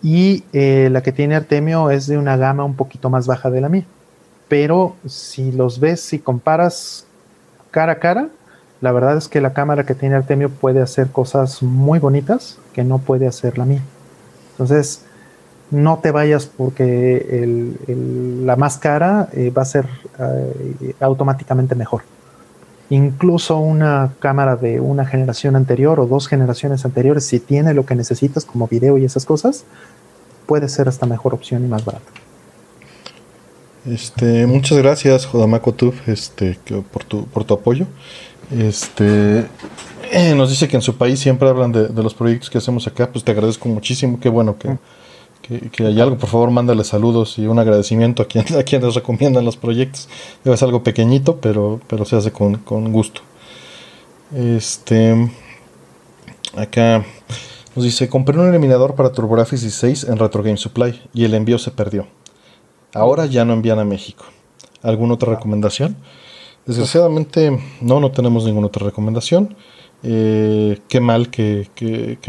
y 0.04 0.44
eh, 0.54 0.90
la 0.92 1.02
que 1.02 1.12
tiene 1.12 1.36
Artemio 1.36 1.90
es 1.90 2.08
de 2.08 2.18
una 2.18 2.38
gama 2.38 2.64
un 2.64 2.76
poquito 2.76 3.10
más 3.10 3.26
baja 3.26 3.50
de 3.50 3.62
la 3.62 3.70
mía. 3.70 3.86
Pero 4.48 4.96
si 5.06 5.52
los 5.52 5.80
ves, 5.80 6.02
si 6.02 6.20
comparas 6.20 7.06
cara 7.72 7.94
a 7.94 8.00
cara, 8.00 8.30
la 8.82 8.92
verdad 8.92 9.18
es 9.18 9.28
que 9.28 9.42
la 9.42 9.54
cámara 9.54 9.86
que 9.86 9.96
tiene 9.96 10.16
Artemio 10.16 10.50
puede 10.50 10.82
hacer 10.82 11.10
cosas 11.10 11.64
muy 11.64 12.00
bonitas 12.00 12.58
que 12.74 12.84
no 12.84 13.00
puede 13.00 13.28
hacer 13.28 13.58
la 13.58 13.66
mía. 13.66 13.82
Entonces, 14.52 15.02
no 15.72 16.00
te 16.00 16.12
vayas 16.12 16.46
porque 16.46 17.76
la 17.88 18.56
más 18.56 18.78
cara 18.78 19.30
eh, 19.34 19.50
va 19.50 19.64
a 19.64 19.66
ser 19.66 19.88
eh, 20.20 20.96
automáticamente 21.00 21.76
mejor. 21.76 22.04
Incluso 22.90 23.58
una 23.58 24.14
cámara 24.20 24.56
de 24.56 24.80
una 24.80 25.06
generación 25.06 25.58
anterior 25.58 26.00
o 26.00 26.06
dos 26.06 26.28
generaciones 26.28 26.86
anteriores, 26.86 27.26
si 27.26 27.40
tiene 27.40 27.74
lo 27.74 27.86
que 27.86 27.96
necesitas 27.96 28.46
como 28.46 28.68
video 28.68 28.98
y 28.98 29.04
esas 29.04 29.26
cosas, 29.26 29.66
puede 30.46 30.70
ser 30.70 30.88
hasta 30.88 31.06
mejor 31.06 31.34
opción 31.34 31.66
y 31.66 31.68
más 31.68 31.84
barata. 31.84 32.27
Este, 33.90 34.46
muchas 34.48 34.78
gracias, 34.78 35.26
Jodamaco 35.26 35.74
Tuf, 35.74 36.10
este, 36.10 36.58
por 36.92 37.06
tu, 37.06 37.26
por 37.26 37.46
tu 37.46 37.54
apoyo. 37.54 37.86
Este, 38.52 39.46
eh, 40.12 40.34
nos 40.36 40.50
dice 40.50 40.68
que 40.68 40.76
en 40.76 40.82
su 40.82 40.96
país 40.96 41.20
siempre 41.20 41.48
hablan 41.48 41.72
de, 41.72 41.90
los 42.04 42.14
proyectos 42.14 42.50
que 42.50 42.58
hacemos 42.58 42.86
acá, 42.88 43.10
pues 43.12 43.24
te 43.24 43.32
agradezco 43.32 43.70
muchísimo, 43.70 44.20
qué 44.20 44.30
bueno 44.30 44.58
que, 44.58 44.78
hay 45.80 46.02
algo, 46.02 46.18
por 46.18 46.30
favor, 46.30 46.52
mándale 46.52 46.84
saludos 46.84 47.38
y 47.38 47.48
un 47.48 47.58
agradecimiento 47.60 48.24
a, 48.24 48.26
quien, 48.28 48.46
a 48.60 48.64
quienes 48.64 48.94
recomiendan 48.94 49.46
los 49.46 49.56
proyectos. 49.56 50.10
Es 50.44 50.64
algo 50.64 50.84
pequeñito, 50.84 51.38
pero, 51.38 51.80
pero 51.88 52.04
se 52.04 52.18
hace 52.18 52.32
con, 52.32 52.92
gusto. 52.92 53.22
Este. 54.36 55.30
Acá 56.58 57.06
nos 57.74 57.86
dice: 57.86 58.10
Compré 58.10 58.38
un 58.38 58.50
eliminador 58.50 58.96
para 58.96 59.14
TurboGrafx 59.14 59.62
16 59.62 60.04
en 60.06 60.18
Retro 60.18 60.44
Game 60.44 60.58
Supply 60.58 61.02
y 61.14 61.24
el 61.24 61.34
envío 61.34 61.58
se 61.58 61.72
perdió. 61.72 62.08
Ahora 62.98 63.26
ya 63.26 63.46
no 63.46 63.54
envían 63.54 63.80
a 63.80 63.86
México. 63.86 64.26
¿Alguna 64.82 65.16
otra 65.16 65.34
recomendación? 65.36 65.98
Desgraciadamente, 66.66 67.58
no, 67.82 68.00
no 68.00 68.12
tenemos 68.12 68.46
ninguna 68.46 68.68
otra 68.68 68.86
recomendación. 68.86 69.56
Eh, 70.04 70.78
qué 70.90 71.00
mal 71.00 71.30
que, 71.30 71.68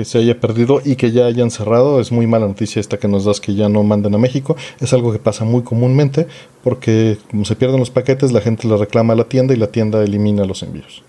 se 0.02 0.18
haya 0.18 0.40
perdido 0.40 0.80
y 0.84 0.96
que 0.96 1.12
ya 1.12 1.26
hayan 1.26 1.50
cerrado. 1.50 2.00
Es 2.00 2.12
muy 2.12 2.26
mala 2.26 2.46
noticia 2.46 2.80
esta 2.80 2.98
que 2.98 3.08
nos 3.08 3.24
das 3.24 3.40
que 3.40 3.54
ya 3.54 3.68
no 3.68 3.82
manden 3.82 4.14
a 4.14 4.18
México. 4.18 4.56
Es 4.80 4.92
algo 4.92 5.12
que 5.12 5.18
pasa 5.18 5.44
muy 5.44 5.62
comúnmente 5.62 6.26
porque 6.62 7.18
como 7.30 7.44
se 7.44 7.56
pierden 7.56 7.80
los 7.80 7.90
paquetes, 7.90 8.32
la 8.32 8.40
gente 8.40 8.66
le 8.68 8.76
reclama 8.76 9.12
a 9.12 9.16
la 9.16 9.24
tienda 9.24 9.54
y 9.54 9.56
la 9.56 9.68
tienda 9.68 10.02
elimina 10.02 10.44
los 10.44 10.62
envíos. 10.62 11.02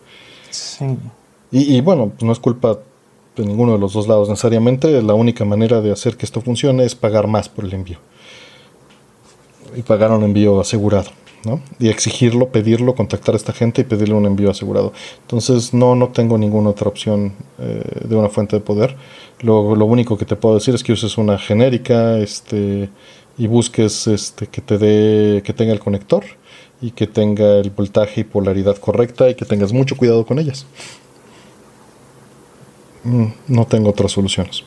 Sí. 0.49 0.85
Y, 1.51 1.81
bueno, 1.81 2.09
pues 2.09 2.23
no 2.23 2.31
es 2.31 2.37
culpa 2.39 2.77
de 3.35 3.45
ninguno 3.45 3.73
de 3.73 3.79
los 3.79 3.93
dos 3.93 4.07
lados 4.07 4.29
necesariamente. 4.29 5.01
La 5.01 5.15
única 5.15 5.45
manera 5.45 5.81
de 5.81 5.91
hacer 5.91 6.15
que 6.15 6.25
esto 6.25 6.41
funcione 6.41 6.85
es 6.85 6.93
pagar 6.93 7.27
más 7.27 7.49
por 7.49 7.65
el 7.65 7.73
envío. 7.73 7.97
Y 9.75 9.81
pagar 9.81 10.11
un 10.11 10.23
envío 10.23 10.59
asegurado. 10.59 11.09
Y 11.79 11.87
exigirlo, 11.87 12.49
pedirlo, 12.49 12.95
contactar 12.95 13.33
a 13.33 13.37
esta 13.37 13.53
gente 13.53 13.81
y 13.81 13.83
pedirle 13.85 14.13
un 14.13 14.25
envío 14.25 14.51
asegurado. 14.51 14.91
Entonces 15.21 15.73
no, 15.73 15.95
no 15.95 16.09
tengo 16.09 16.37
ninguna 16.37 16.71
otra 16.71 16.89
opción 16.89 17.33
eh, 17.59 17.81
de 18.05 18.15
una 18.15 18.29
fuente 18.29 18.57
de 18.57 18.61
poder. 18.61 18.97
Lo, 19.39 19.75
lo, 19.75 19.85
único 19.85 20.17
que 20.17 20.25
te 20.25 20.35
puedo 20.35 20.55
decir 20.55 20.75
es 20.75 20.83
que 20.83 20.91
uses 20.91 21.17
una 21.17 21.37
genérica 21.37 22.17
este, 22.17 22.89
y 23.37 23.47
busques 23.47 24.07
este, 24.07 24.47
que 24.47 24.61
te 24.61 24.77
dé, 24.77 25.41
que 25.41 25.53
tenga 25.53 25.71
el 25.71 25.79
conector 25.79 26.25
y 26.81 26.91
que 26.91 27.07
tenga 27.07 27.59
el 27.59 27.69
voltaje 27.69 28.21
y 28.21 28.23
polaridad 28.25 28.77
correcta 28.77 29.29
y 29.29 29.35
que 29.35 29.45
tengas 29.45 29.71
mucho 29.71 29.95
cuidado 29.95 30.25
con 30.25 30.39
ellas. 30.39 30.65
Mm, 33.05 33.27
no 33.47 33.65
tengo 33.65 33.89
otras 33.89 34.11
soluciones. 34.11 34.63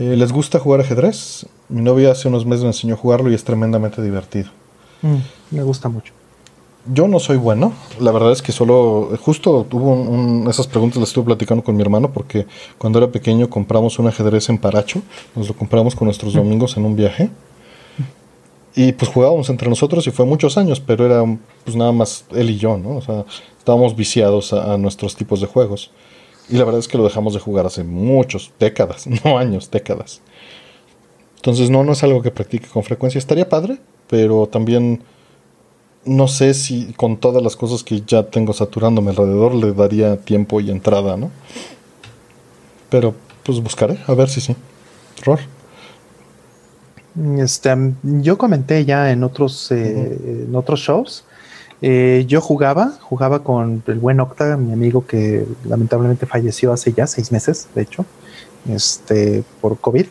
Eh, 0.00 0.16
¿Les 0.16 0.32
gusta 0.32 0.58
jugar 0.58 0.80
ajedrez? 0.80 1.44
Mi 1.68 1.82
novia 1.82 2.12
hace 2.12 2.26
unos 2.26 2.46
meses 2.46 2.62
me 2.62 2.70
enseñó 2.70 2.94
a 2.94 2.96
jugarlo 2.96 3.30
y 3.30 3.34
es 3.34 3.44
tremendamente 3.44 4.00
divertido. 4.00 4.48
Mm, 5.02 5.56
me 5.56 5.62
gusta 5.62 5.90
mucho. 5.90 6.14
Yo 6.90 7.06
no 7.06 7.20
soy 7.20 7.36
bueno. 7.36 7.74
La 7.98 8.10
verdad 8.10 8.32
es 8.32 8.40
que 8.40 8.50
solo, 8.50 9.10
justo 9.20 9.66
tuvo 9.68 10.48
esas 10.48 10.68
preguntas 10.68 11.00
las 11.00 11.10
estuve 11.10 11.26
platicando 11.26 11.62
con 11.62 11.76
mi 11.76 11.82
hermano 11.82 12.10
porque 12.14 12.46
cuando 12.78 12.98
era 12.98 13.12
pequeño 13.12 13.50
compramos 13.50 13.98
un 13.98 14.06
ajedrez 14.06 14.48
en 14.48 14.56
Paracho. 14.56 15.02
Nos 15.36 15.48
lo 15.48 15.54
compramos 15.54 15.94
con 15.94 16.06
nuestros 16.06 16.32
domingos 16.32 16.78
en 16.78 16.86
un 16.86 16.96
viaje. 16.96 17.28
Y 18.74 18.92
pues 18.92 19.10
jugábamos 19.10 19.50
entre 19.50 19.68
nosotros 19.68 20.06
y 20.06 20.12
fue 20.12 20.24
muchos 20.24 20.56
años, 20.56 20.80
pero 20.80 21.04
era 21.04 21.22
pues 21.64 21.76
nada 21.76 21.92
más 21.92 22.24
él 22.30 22.48
y 22.48 22.56
yo, 22.56 22.78
¿no? 22.78 22.96
O 22.96 23.02
sea, 23.02 23.26
estábamos 23.58 23.94
viciados 23.94 24.54
a 24.54 24.78
nuestros 24.78 25.14
tipos 25.14 25.42
de 25.42 25.46
juegos. 25.46 25.90
Y 26.50 26.56
la 26.56 26.64
verdad 26.64 26.80
es 26.80 26.88
que 26.88 26.98
lo 26.98 27.04
dejamos 27.04 27.32
de 27.32 27.40
jugar 27.40 27.66
hace 27.66 27.84
muchos, 27.84 28.52
décadas, 28.58 29.06
no 29.24 29.38
años, 29.38 29.70
décadas. 29.70 30.20
Entonces 31.36 31.70
no, 31.70 31.84
no 31.84 31.92
es 31.92 32.02
algo 32.02 32.22
que 32.22 32.30
practique 32.30 32.68
con 32.68 32.82
frecuencia. 32.82 33.18
Estaría 33.18 33.48
padre, 33.48 33.78
pero 34.08 34.46
también 34.46 35.02
no 36.04 36.28
sé 36.28 36.54
si 36.54 36.92
con 36.94 37.18
todas 37.18 37.42
las 37.42 37.56
cosas 37.56 37.84
que 37.84 38.02
ya 38.02 38.24
tengo 38.24 38.52
saturándome 38.52 39.10
alrededor 39.10 39.54
le 39.54 39.72
daría 39.72 40.16
tiempo 40.18 40.60
y 40.60 40.70
entrada, 40.70 41.16
¿no? 41.16 41.30
Pero 42.90 43.14
pues 43.44 43.60
buscaré, 43.60 43.98
a 44.06 44.14
ver 44.14 44.28
si 44.28 44.40
sí. 44.40 44.56
Ror. 45.24 45.40
Este, 47.38 47.74
yo 48.02 48.38
comenté 48.38 48.84
ya 48.84 49.10
en 49.10 49.24
otros, 49.24 49.70
eh, 49.72 50.46
en 50.46 50.54
otros 50.54 50.80
shows 50.80 51.24
eh, 51.82 52.24
yo 52.26 52.40
jugaba, 52.40 52.92
jugaba 53.00 53.42
con 53.42 53.82
el 53.86 53.98
buen 53.98 54.20
Octa, 54.20 54.56
mi 54.56 54.72
amigo 54.72 55.06
que 55.06 55.46
lamentablemente 55.64 56.26
falleció 56.26 56.72
hace 56.72 56.92
ya 56.92 57.06
seis 57.06 57.32
meses, 57.32 57.68
de 57.74 57.82
hecho, 57.82 58.04
este, 58.68 59.42
por 59.60 59.78
COVID. 59.78 60.06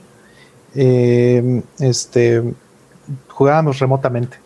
Eh, 0.75 1.61
este, 1.79 2.43
jugábamos 3.27 3.79
remotamente 3.79 4.37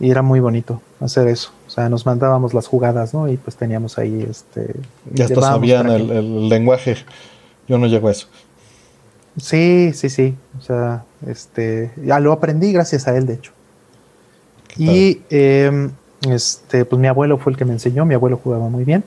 y 0.00 0.10
era 0.10 0.22
muy 0.22 0.40
bonito 0.40 0.82
hacer 1.00 1.28
eso. 1.28 1.52
O 1.66 1.70
sea, 1.70 1.88
nos 1.88 2.06
mandábamos 2.06 2.54
las 2.54 2.66
jugadas, 2.66 3.14
¿no? 3.14 3.28
Y 3.28 3.36
pues 3.36 3.56
teníamos 3.56 3.98
ahí, 3.98 4.26
este. 4.28 4.74
Ya 5.12 5.26
hasta 5.26 5.40
sabían 5.40 5.88
el, 5.90 6.48
lenguaje. 6.48 6.96
Yo 7.68 7.78
no 7.78 7.86
llego 7.86 8.08
a 8.08 8.12
eso. 8.12 8.26
Sí, 9.36 9.92
sí, 9.94 10.08
sí. 10.08 10.34
O 10.58 10.62
sea, 10.62 11.04
este, 11.26 11.92
ya 12.04 12.18
lo 12.18 12.32
aprendí 12.32 12.72
gracias 12.72 13.06
a 13.06 13.16
él, 13.16 13.26
de 13.26 13.34
hecho. 13.34 13.52
Y 14.76 15.20
este, 16.22 16.84
pues 16.84 17.00
mi 17.00 17.08
abuelo 17.08 17.38
fue 17.38 17.52
el 17.52 17.58
que 17.58 17.64
me 17.64 17.72
enseñó, 17.72 18.04
mi 18.04 18.14
abuelo 18.14 18.40
jugaba 18.42 18.68
muy 18.68 18.84
bien. 18.84 19.04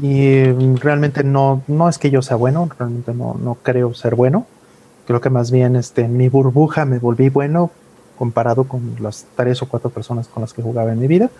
Y 0.00 0.44
realmente 0.76 1.22
no, 1.22 1.62
no 1.68 1.88
es 1.88 1.98
que 1.98 2.10
yo 2.10 2.22
sea 2.22 2.36
bueno, 2.36 2.68
realmente 2.78 3.12
no, 3.12 3.36
no 3.42 3.56
creo 3.62 3.94
ser 3.94 4.14
bueno. 4.14 4.46
Creo 5.06 5.20
que 5.20 5.30
más 5.30 5.50
bien 5.50 5.76
este, 5.76 6.02
en 6.02 6.16
mi 6.16 6.28
burbuja 6.28 6.84
me 6.84 6.98
volví 6.98 7.28
bueno 7.28 7.70
comparado 8.16 8.64
con 8.64 8.96
las 9.00 9.26
tres 9.36 9.62
o 9.62 9.68
cuatro 9.68 9.90
personas 9.90 10.28
con 10.28 10.40
las 10.40 10.52
que 10.52 10.62
jugaba 10.62 10.92
en 10.92 11.00
mi 11.00 11.06
vida. 11.06 11.30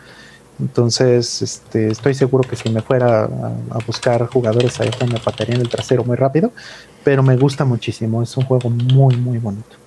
Entonces, 0.61 1.43
este, 1.43 1.89
estoy 1.89 2.15
seguro 2.15 2.49
que 2.49 2.57
si 2.57 2.69
me 2.69 2.83
fuera 2.83 3.25
a, 3.25 3.79
buscar 3.87 4.27
jugadores 4.27 4.81
ahí 4.81 4.91
me 5.11 5.19
patearían 5.19 5.61
el 5.61 5.69
trasero 5.69 6.05
muy 6.05 6.17
rápido, 6.17 6.53
pero 7.05 7.23
me 7.23 7.37
gusta 7.37 7.65
muchísimo, 7.65 8.23
es 8.23 8.37
un 8.37 8.45
juego 8.45 8.69
muy, 8.69 9.17
muy 9.17 9.39
bonito. 9.39 9.82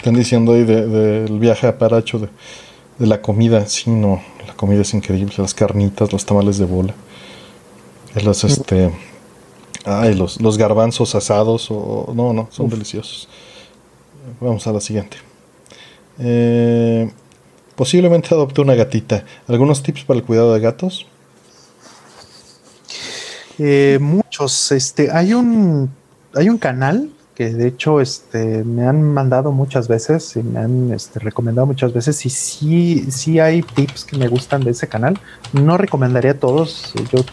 Están 0.00 0.14
diciendo 0.14 0.54
ahí 0.54 0.64
del 0.64 1.38
viaje 1.38 1.66
a 1.66 1.76
Paracho, 1.76 2.20
de, 2.20 2.30
de, 2.98 3.06
la 3.06 3.20
comida. 3.20 3.66
Sí, 3.66 3.90
no, 3.90 4.22
la 4.46 4.54
comida 4.54 4.80
es 4.80 4.94
increíble. 4.94 5.34
Las 5.36 5.52
carnitas, 5.52 6.10
los 6.10 6.24
tamales 6.24 6.56
de 6.56 6.64
bola. 6.64 6.94
Los, 8.24 8.42
este. 8.44 8.90
Ay, 9.84 10.14
los, 10.14 10.40
los 10.40 10.56
garbanzos 10.56 11.14
asados. 11.14 11.70
O, 11.70 12.14
no, 12.16 12.32
no, 12.32 12.48
son 12.50 12.70
deliciosos. 12.70 13.28
Vamos 14.40 14.66
a 14.66 14.72
la 14.72 14.80
siguiente. 14.80 15.18
Eh, 16.18 17.12
posiblemente 17.76 18.28
adopte 18.32 18.62
una 18.62 18.74
gatita. 18.74 19.26
¿Algunos 19.48 19.82
tips 19.82 20.04
para 20.04 20.18
el 20.18 20.24
cuidado 20.24 20.54
de 20.54 20.60
gatos? 20.60 21.06
Eh, 23.58 23.98
muchos. 24.00 24.72
Este, 24.72 25.10
hay 25.12 25.34
un, 25.34 25.90
hay 26.34 26.48
un 26.48 26.56
canal 26.56 27.10
que 27.40 27.54
de 27.54 27.68
hecho 27.68 28.02
este, 28.02 28.64
me 28.64 28.86
han 28.86 29.02
mandado 29.02 29.50
muchas 29.50 29.88
veces 29.88 30.36
y 30.36 30.42
me 30.42 30.58
han 30.58 30.92
este, 30.92 31.20
recomendado 31.20 31.66
muchas 31.66 31.94
veces 31.94 32.26
y 32.26 32.28
sí, 32.28 33.10
sí 33.10 33.40
hay 33.40 33.62
tips 33.62 34.04
que 34.04 34.18
me 34.18 34.28
gustan 34.28 34.62
de 34.62 34.72
ese 34.72 34.88
canal. 34.88 35.18
No 35.54 35.78
recomendaría 35.78 36.32
a 36.32 36.34
todos, 36.34 36.92
yo 37.10 37.24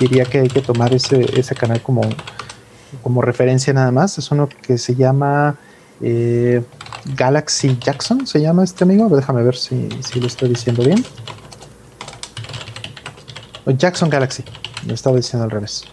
diría 0.00 0.24
que 0.24 0.40
hay 0.40 0.48
que 0.48 0.62
tomar 0.62 0.92
ese, 0.92 1.54
canal 1.54 1.80
como, 1.80 2.00
como 3.04 3.22
referencia 3.22 3.72
nada 3.72 3.92
más. 3.92 4.18
Es 4.18 4.32
uno 4.32 4.48
que 4.48 4.78
se 4.78 4.96
llama 4.96 5.54
eh, 6.00 6.64
Galaxy 7.14 7.78
Jackson, 7.80 8.26
se 8.26 8.40
llama 8.40 8.64
este 8.64 8.82
amigo. 8.82 9.08
Déjame 9.14 9.44
ver 9.44 9.54
si, 9.54 9.90
si 10.00 10.18
lo 10.18 10.26
estoy 10.26 10.48
diciendo 10.48 10.82
bien. 10.82 11.04
Jackson 13.78 14.10
Galaxy, 14.10 14.42
lo 14.88 14.94
estaba 14.94 15.14
diciendo 15.14 15.44
al 15.44 15.52
revés. 15.52 15.84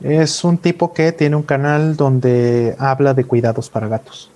Es 0.00 0.44
un 0.44 0.58
tipo 0.58 0.92
que 0.92 1.12
tiene 1.12 1.36
un 1.36 1.42
canal 1.42 1.96
donde 1.96 2.76
habla 2.78 3.14
de 3.14 3.24
cuidados 3.24 3.68
para 3.68 3.88
gatos. 3.88 4.30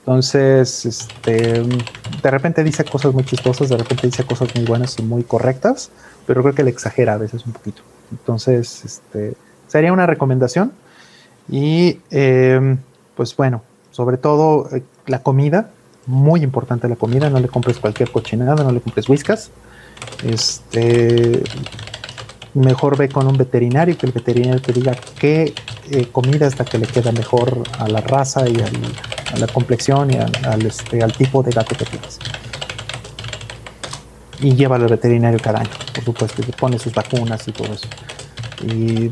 Entonces, 0.00 0.86
este, 0.86 1.62
de 1.62 2.30
repente 2.30 2.62
dice 2.62 2.84
cosas 2.84 3.12
muy 3.12 3.24
chistosas, 3.24 3.68
de 3.68 3.76
repente 3.76 4.06
dice 4.06 4.24
cosas 4.24 4.54
muy 4.54 4.64
buenas 4.64 4.98
y 4.98 5.02
muy 5.02 5.24
correctas, 5.24 5.90
pero 6.26 6.42
creo 6.42 6.54
que 6.54 6.62
le 6.62 6.70
exagera 6.70 7.14
a 7.14 7.18
veces 7.18 7.44
un 7.44 7.52
poquito. 7.52 7.82
Entonces, 8.12 8.84
este, 8.84 9.34
sería 9.66 9.92
una 9.92 10.06
recomendación. 10.06 10.72
Y, 11.48 12.00
em, 12.10 12.78
pues 13.16 13.36
bueno, 13.36 13.62
sobre 13.90 14.16
todo 14.16 14.68
eh, 14.74 14.82
la 15.06 15.22
comida, 15.22 15.70
muy 16.06 16.42
importante 16.42 16.88
la 16.88 16.96
comida, 16.96 17.28
no 17.28 17.40
le 17.40 17.48
compres 17.48 17.78
cualquier 17.78 18.10
cochinada, 18.10 18.62
no 18.62 18.72
le 18.72 18.80
compres 18.80 19.08
whiskas. 19.08 19.50
Este, 20.22 21.42
mejor 22.56 22.96
ve 22.96 23.08
con 23.08 23.26
un 23.26 23.36
veterinario, 23.36 23.96
que 23.96 24.06
el 24.06 24.12
veterinario 24.12 24.60
te 24.60 24.72
diga 24.72 24.94
qué 25.18 25.54
eh, 25.90 26.08
comida 26.10 26.46
es 26.46 26.58
la 26.58 26.64
que 26.64 26.78
le 26.78 26.86
queda 26.86 27.12
mejor 27.12 27.62
a 27.78 27.86
la 27.88 28.00
raza 28.00 28.48
y 28.48 28.56
a 28.56 29.38
la 29.38 29.46
complexión 29.46 30.10
y 30.10 30.16
al, 30.16 30.66
este, 30.66 31.02
al 31.02 31.12
tipo 31.12 31.42
de 31.42 31.52
gato 31.52 31.76
que 31.76 31.84
tienes. 31.84 32.18
Y 34.40 34.54
llévalo 34.54 34.84
al 34.84 34.90
veterinario 34.90 35.38
cada 35.42 35.60
año, 35.60 35.70
por 35.94 36.04
supuesto, 36.04 36.42
y 36.46 36.52
pone 36.52 36.78
sus 36.78 36.94
vacunas 36.94 37.46
y 37.46 37.52
todo 37.52 37.72
eso. 37.72 37.88
Y 38.64 39.08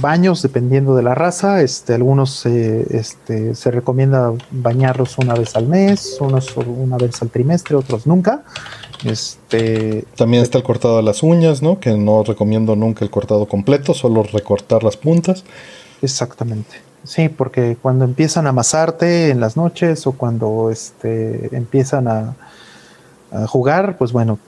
baños, 0.00 0.40
dependiendo 0.40 0.96
de 0.96 1.02
la 1.02 1.14
raza, 1.14 1.60
este, 1.60 1.94
algunos 1.94 2.46
este, 2.46 3.54
se 3.54 3.70
recomienda 3.70 4.32
bañarlos 4.50 5.18
una 5.18 5.34
vez 5.34 5.54
al 5.54 5.66
mes, 5.66 6.16
unos 6.20 6.56
una 6.56 6.96
vez 6.96 7.20
al 7.20 7.28
trimestre, 7.28 7.76
otros 7.76 8.06
nunca. 8.06 8.42
Este, 9.04 10.04
También 10.16 10.42
está 10.42 10.58
el 10.58 10.64
cortado 10.64 10.96
de 10.96 11.02
las 11.02 11.22
uñas, 11.22 11.62
¿no? 11.62 11.80
Que 11.80 11.96
no 11.96 12.22
recomiendo 12.22 12.76
nunca 12.76 13.04
el 13.04 13.10
cortado 13.10 13.46
completo, 13.46 13.94
solo 13.94 14.22
recortar 14.22 14.82
las 14.82 14.96
puntas. 14.96 15.44
Exactamente. 16.02 16.76
Sí, 17.04 17.28
porque 17.28 17.76
cuando 17.80 18.04
empiezan 18.04 18.46
a 18.46 18.50
amasarte 18.50 19.30
en 19.30 19.40
las 19.40 19.56
noches 19.56 20.06
o 20.06 20.12
cuando 20.12 20.70
este, 20.70 21.54
empiezan 21.56 22.08
a, 22.08 22.36
jugar, 23.48 23.98
pues 23.98 24.12
bueno, 24.12 24.38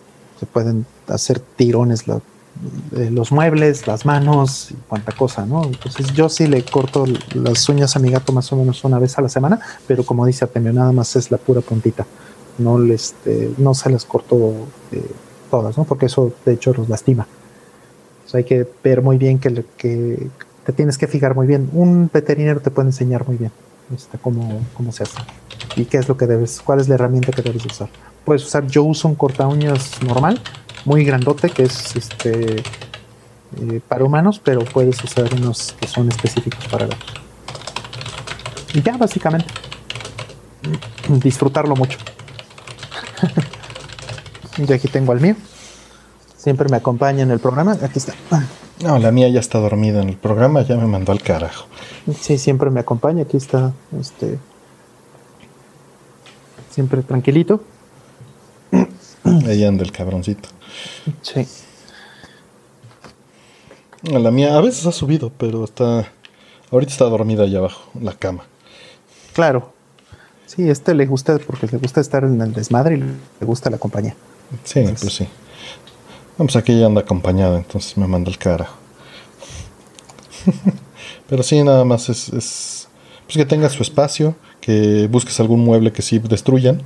se 0.41 0.47
pueden 0.47 0.87
hacer 1.09 1.41
tirones 1.41 2.05
eh, 2.09 3.11
los 3.11 3.33
muebles, 3.33 3.87
las 3.87 4.07
manos 4.07 4.71
y 4.71 4.75
cuanta 4.75 5.13
cosa, 5.13 5.45
¿no? 5.45 5.65
Entonces 5.65 6.13
yo 6.15 6.29
sí 6.29 6.47
le 6.47 6.63
corto 6.63 7.05
las 7.35 7.69
uñas 7.69 7.97
a 7.97 7.99
mi 7.99 8.11
gato 8.11 8.33
más 8.33 8.51
o 8.53 8.57
menos 8.57 8.83
una 8.85 8.99
vez 8.99 9.19
a 9.19 9.21
la 9.21 9.29
semana, 9.29 9.61
pero 9.87 10.05
como 10.05 10.25
dice 10.25 10.45
Atemio, 10.45 10.73
nada 10.73 10.93
más 10.93 11.17
es 11.17 11.31
la 11.31 11.39
pura 11.39 11.61
puntita 11.61 12.07
no, 12.59 12.79
les, 12.79 13.07
este, 13.07 13.53
no 13.59 13.75
se 13.75 13.91
les 13.91 14.05
cortó 14.05 14.53
eh, 14.93 15.03
todas, 15.51 15.77
¿no? 15.79 15.85
porque 15.85 16.07
eso 16.07 16.33
de 16.45 16.55
hecho 16.55 16.75
los 16.75 16.89
lastima. 16.89 17.27
hay 18.33 18.45
que 18.45 18.67
ver 18.85 19.03
muy 19.03 19.17
bien 19.17 19.39
que, 19.39 19.65
que, 19.77 20.29
te 20.65 20.73
tienes 20.73 20.99
que 20.99 21.07
fijar 21.07 21.35
muy 21.35 21.47
bien. 21.47 21.71
Un 21.73 22.11
veterinario 22.13 22.61
te 22.61 22.71
puede 22.71 22.89
enseñar 22.89 23.27
muy 23.27 23.37
bien 23.37 23.53
este, 23.95 24.19
cómo, 24.19 24.61
cómo 24.75 24.93
se 24.93 25.05
hace 25.05 25.19
y 25.77 25.87
qué 25.87 25.99
es 25.99 26.09
lo 26.09 26.17
que 26.17 26.27
debes, 26.27 26.61
cuál 26.61 26.81
es 26.81 26.89
la 26.89 26.97
herramienta 26.97 27.33
que 27.33 27.43
debes 27.43 27.65
usar. 27.65 27.89
Puedes 28.25 28.45
usar, 28.45 28.67
yo 28.67 28.85
uso 28.85 29.09
un 29.09 29.15
corta 29.15 29.47
uñas 29.47 30.03
normal, 30.03 30.41
muy 30.85 31.05
grandote, 31.05 31.51
que 31.51 31.63
es 31.63 31.97
este 31.97 32.57
eh, 32.57 33.81
para 33.89 34.05
humanos, 34.05 34.41
pero 34.43 34.65
puedes 34.65 35.03
usar 35.03 35.33
unos 35.35 35.75
que 35.81 35.87
son 35.87 36.09
específicos 36.09 36.67
para 36.69 36.87
gatos. 36.87 37.15
Y 38.75 38.83
ya, 38.83 38.97
básicamente, 38.97 39.49
disfrutarlo 41.09 41.75
mucho. 41.75 41.99
Yo 44.59 44.75
aquí 44.75 44.89
tengo 44.89 45.13
al 45.13 45.21
mío. 45.21 45.37
Siempre 46.37 46.69
me 46.69 46.77
acompaña 46.77 47.23
en 47.23 47.31
el 47.31 47.39
programa. 47.39 47.73
Aquí 47.83 47.99
está. 47.99 48.15
No, 48.83 48.99
la 48.99 49.11
mía 49.11 49.29
ya 49.29 49.41
está 49.41 49.59
dormida 49.59 50.01
en 50.03 50.09
el 50.09 50.17
programa, 50.17 50.63
ya 50.63 50.77
me 50.77 50.87
mandó 50.87 51.13
al 51.13 51.21
carajo. 51.21 51.67
Sí, 52.21 52.39
siempre 52.39 52.71
me 52.71 52.81
acompaña. 52.81 53.23
Aquí 53.23 53.37
está, 53.37 53.73
este. 53.99 54.39
Siempre 56.71 57.03
tranquilito. 57.03 57.63
Ahí 59.25 59.65
anda 59.65 59.83
el 59.83 59.93
cabroncito. 59.93 60.49
Sí. 61.23 61.47
La 64.03 64.31
mía 64.31 64.57
a 64.57 64.61
veces 64.61 64.87
ha 64.87 64.93
subido, 64.93 65.33
pero 65.37 65.65
está. 65.65 66.13
Ahorita 66.71 66.93
está 66.93 67.05
dormida 67.07 67.45
allá 67.45 67.59
abajo, 67.59 67.91
en 67.95 68.05
la 68.05 68.13
cama. 68.13 68.45
Claro, 69.33 69.73
Sí, 70.49 70.69
este 70.69 70.95
le 70.95 71.05
gusta 71.05 71.39
porque 71.39 71.67
le 71.67 71.77
gusta 71.77 72.01
estar 72.01 72.25
en 72.25 72.41
el 72.41 72.55
desmadre 72.55 72.97
y 72.97 73.01
le 73.01 73.47
gusta 73.47 73.69
la 73.69 73.77
compañía. 73.77 74.17
Sí, 74.65 74.83
pues 74.99 75.13
sí. 75.13 75.29
Vamos, 76.39 76.57
aquí 76.57 76.73
ella 76.73 76.87
anda 76.87 77.03
acompañada, 77.03 77.59
entonces 77.59 77.99
me 77.99 78.07
manda 78.07 78.31
el 78.31 78.39
cara. 78.39 78.67
Pero 81.29 81.43
sí, 81.43 81.63
nada 81.63 81.85
más 81.85 82.09
es, 82.09 82.31
es 82.31 82.89
pues 83.27 83.37
que 83.37 83.45
tenga 83.45 83.69
su 83.69 83.83
espacio, 83.83 84.37
que 84.63 85.07
busques 85.11 85.39
algún 85.39 85.61
mueble 85.61 85.93
que 85.93 86.01
sí 86.01 86.19
destruyan 86.19 86.83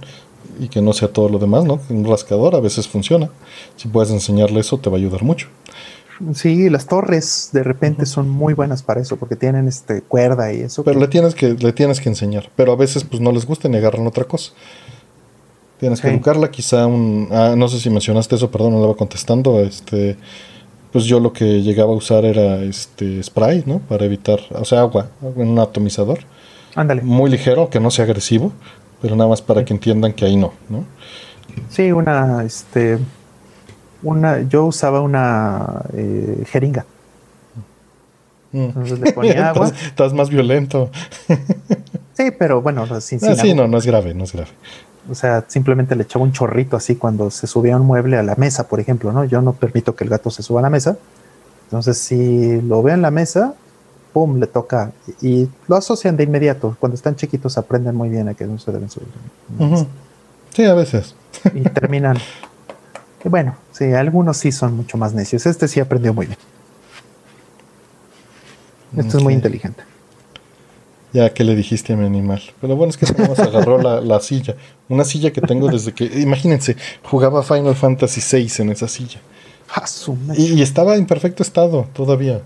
y 0.58 0.66
que 0.66 0.82
no 0.82 0.92
sea 0.92 1.06
todo 1.12 1.28
lo 1.28 1.38
demás, 1.38 1.64
¿no? 1.64 1.80
Un 1.88 2.04
rascador 2.04 2.56
a 2.56 2.60
veces 2.60 2.88
funciona. 2.88 3.30
Si 3.76 3.86
puedes 3.86 4.10
enseñarle 4.10 4.58
eso, 4.58 4.76
te 4.78 4.90
va 4.90 4.96
a 4.96 4.98
ayudar 4.98 5.22
mucho. 5.22 5.46
Sí, 6.34 6.70
las 6.70 6.86
torres 6.86 7.50
de 7.52 7.62
repente 7.62 8.06
son 8.06 8.28
muy 8.28 8.54
buenas 8.54 8.82
para 8.82 9.00
eso, 9.00 9.16
porque 9.16 9.36
tienen 9.36 9.68
este 9.68 10.02
cuerda 10.02 10.52
y 10.52 10.60
eso. 10.60 10.84
Pero 10.84 11.00
le 11.00 11.08
tienes 11.08 11.34
que, 11.34 11.54
le 11.54 11.72
tienes 11.72 12.00
que 12.00 12.08
enseñar. 12.08 12.50
Pero 12.56 12.72
a 12.72 12.76
veces 12.76 13.04
pues 13.04 13.20
no 13.20 13.32
les 13.32 13.46
gusta 13.46 13.68
y 13.68 13.76
agarran 13.76 14.06
otra 14.06 14.24
cosa. 14.24 14.52
Tienes 15.80 16.00
que 16.00 16.08
educarla, 16.08 16.50
quizá 16.50 16.86
un. 16.86 17.28
Ah, 17.32 17.54
no 17.56 17.68
sé 17.68 17.80
si 17.80 17.90
mencionaste 17.90 18.36
eso, 18.36 18.50
perdón, 18.50 18.72
no 18.74 18.80
le 18.80 18.86
va 18.86 18.96
contestando. 18.96 19.60
Este. 19.60 20.16
Pues 20.92 21.04
yo 21.04 21.18
lo 21.18 21.32
que 21.32 21.62
llegaba 21.62 21.92
a 21.92 21.96
usar 21.96 22.24
era 22.24 22.62
este 22.62 23.22
spray, 23.22 23.64
¿no? 23.66 23.78
Para 23.78 24.04
evitar, 24.04 24.40
o 24.50 24.64
sea, 24.64 24.80
agua, 24.80 25.08
en 25.22 25.48
un 25.48 25.58
atomizador. 25.58 26.20
Ándale. 26.74 27.02
Muy 27.02 27.30
ligero, 27.30 27.70
que 27.70 27.80
no 27.80 27.90
sea 27.90 28.04
agresivo, 28.04 28.52
pero 29.00 29.16
nada 29.16 29.28
más 29.28 29.40
para 29.40 29.64
que 29.64 29.72
entiendan 29.72 30.12
que 30.12 30.26
ahí 30.26 30.36
no, 30.36 30.52
¿no? 30.68 30.84
Sí, 31.70 31.92
una, 31.92 32.44
este, 32.44 32.98
una, 34.02 34.40
yo 34.42 34.64
usaba 34.64 35.00
una 35.00 35.82
eh, 35.94 36.44
jeringa. 36.48 36.84
Mm. 38.52 38.58
Entonces 38.58 39.00
le 39.00 39.12
ponía 39.12 39.48
agua. 39.50 39.68
estás, 39.68 40.12
más 40.12 40.28
violento. 40.28 40.90
sí, 42.14 42.30
pero 42.38 42.62
bueno, 42.62 42.86
sin, 43.00 43.24
ah, 43.24 43.34
sí, 43.34 43.54
no, 43.54 43.66
no 43.66 43.78
es 43.78 43.86
grave, 43.86 44.14
no 44.14 44.24
es 44.24 44.32
grave. 44.32 44.50
O 45.10 45.14
sea, 45.14 45.44
simplemente 45.48 45.96
le 45.96 46.04
echaba 46.04 46.24
un 46.24 46.32
chorrito 46.32 46.76
así 46.76 46.94
cuando 46.94 47.30
se 47.30 47.46
subía 47.46 47.76
un 47.76 47.86
mueble 47.86 48.16
a 48.18 48.22
la 48.22 48.36
mesa, 48.36 48.68
por 48.68 48.78
ejemplo, 48.78 49.12
¿no? 49.12 49.24
Yo 49.24 49.42
no 49.42 49.52
permito 49.52 49.96
que 49.96 50.04
el 50.04 50.10
gato 50.10 50.30
se 50.30 50.42
suba 50.42 50.60
a 50.60 50.62
la 50.62 50.70
mesa. 50.70 50.96
Entonces, 51.64 51.98
si 51.98 52.60
lo 52.60 52.82
ve 52.82 52.92
en 52.92 53.02
la 53.02 53.10
mesa, 53.10 53.54
pum, 54.12 54.38
le 54.38 54.46
toca 54.46 54.92
y 55.20 55.48
lo 55.66 55.76
asocian 55.76 56.16
de 56.16 56.24
inmediato. 56.24 56.76
Cuando 56.78 56.94
están 56.94 57.16
chiquitos 57.16 57.58
aprenden 57.58 57.96
muy 57.96 58.10
bien 58.10 58.28
a 58.28 58.34
que 58.34 58.44
no 58.44 58.58
se 58.58 58.70
deben 58.70 58.90
subir. 58.90 59.08
Sí, 60.54 60.64
a 60.64 60.74
veces. 60.74 61.16
Y 61.54 61.62
terminan. 61.62 62.18
y 63.24 63.28
bueno, 63.28 63.56
sí, 63.70 63.92
algunos 63.92 64.36
sí 64.36 64.52
son 64.52 64.76
mucho 64.76 64.96
más 64.98 65.14
necios. 65.14 65.46
Este 65.46 65.68
sí 65.68 65.80
aprendió 65.80 66.12
muy 66.12 66.26
bien. 66.26 66.38
Esto 68.96 69.18
es 69.18 69.24
muy 69.24 69.34
inteligente. 69.34 69.82
Ya 71.12 71.32
que 71.32 71.44
le 71.44 71.54
dijiste 71.54 71.92
a 71.92 71.96
mi 71.96 72.06
animal. 72.06 72.42
Pero 72.60 72.74
bueno, 72.76 72.90
es 72.90 72.96
que 72.96 73.06
se 73.06 73.14
agarró 73.42 73.78
la, 73.78 74.20
silla. 74.20 74.56
Una 74.88 75.04
silla 75.04 75.30
que 75.30 75.40
tengo 75.40 75.68
desde 75.68 75.92
que. 75.92 76.04
Imagínense, 76.04 76.76
jugaba 77.02 77.42
Final 77.42 77.74
Fantasy 77.74 78.20
VI 78.20 78.62
en 78.62 78.70
esa 78.70 78.88
silla. 78.88 79.20
Y, 80.36 80.54
y, 80.54 80.62
estaba 80.62 80.96
en 80.96 81.06
perfecto 81.06 81.42
estado 81.42 81.86
todavía. 81.94 82.42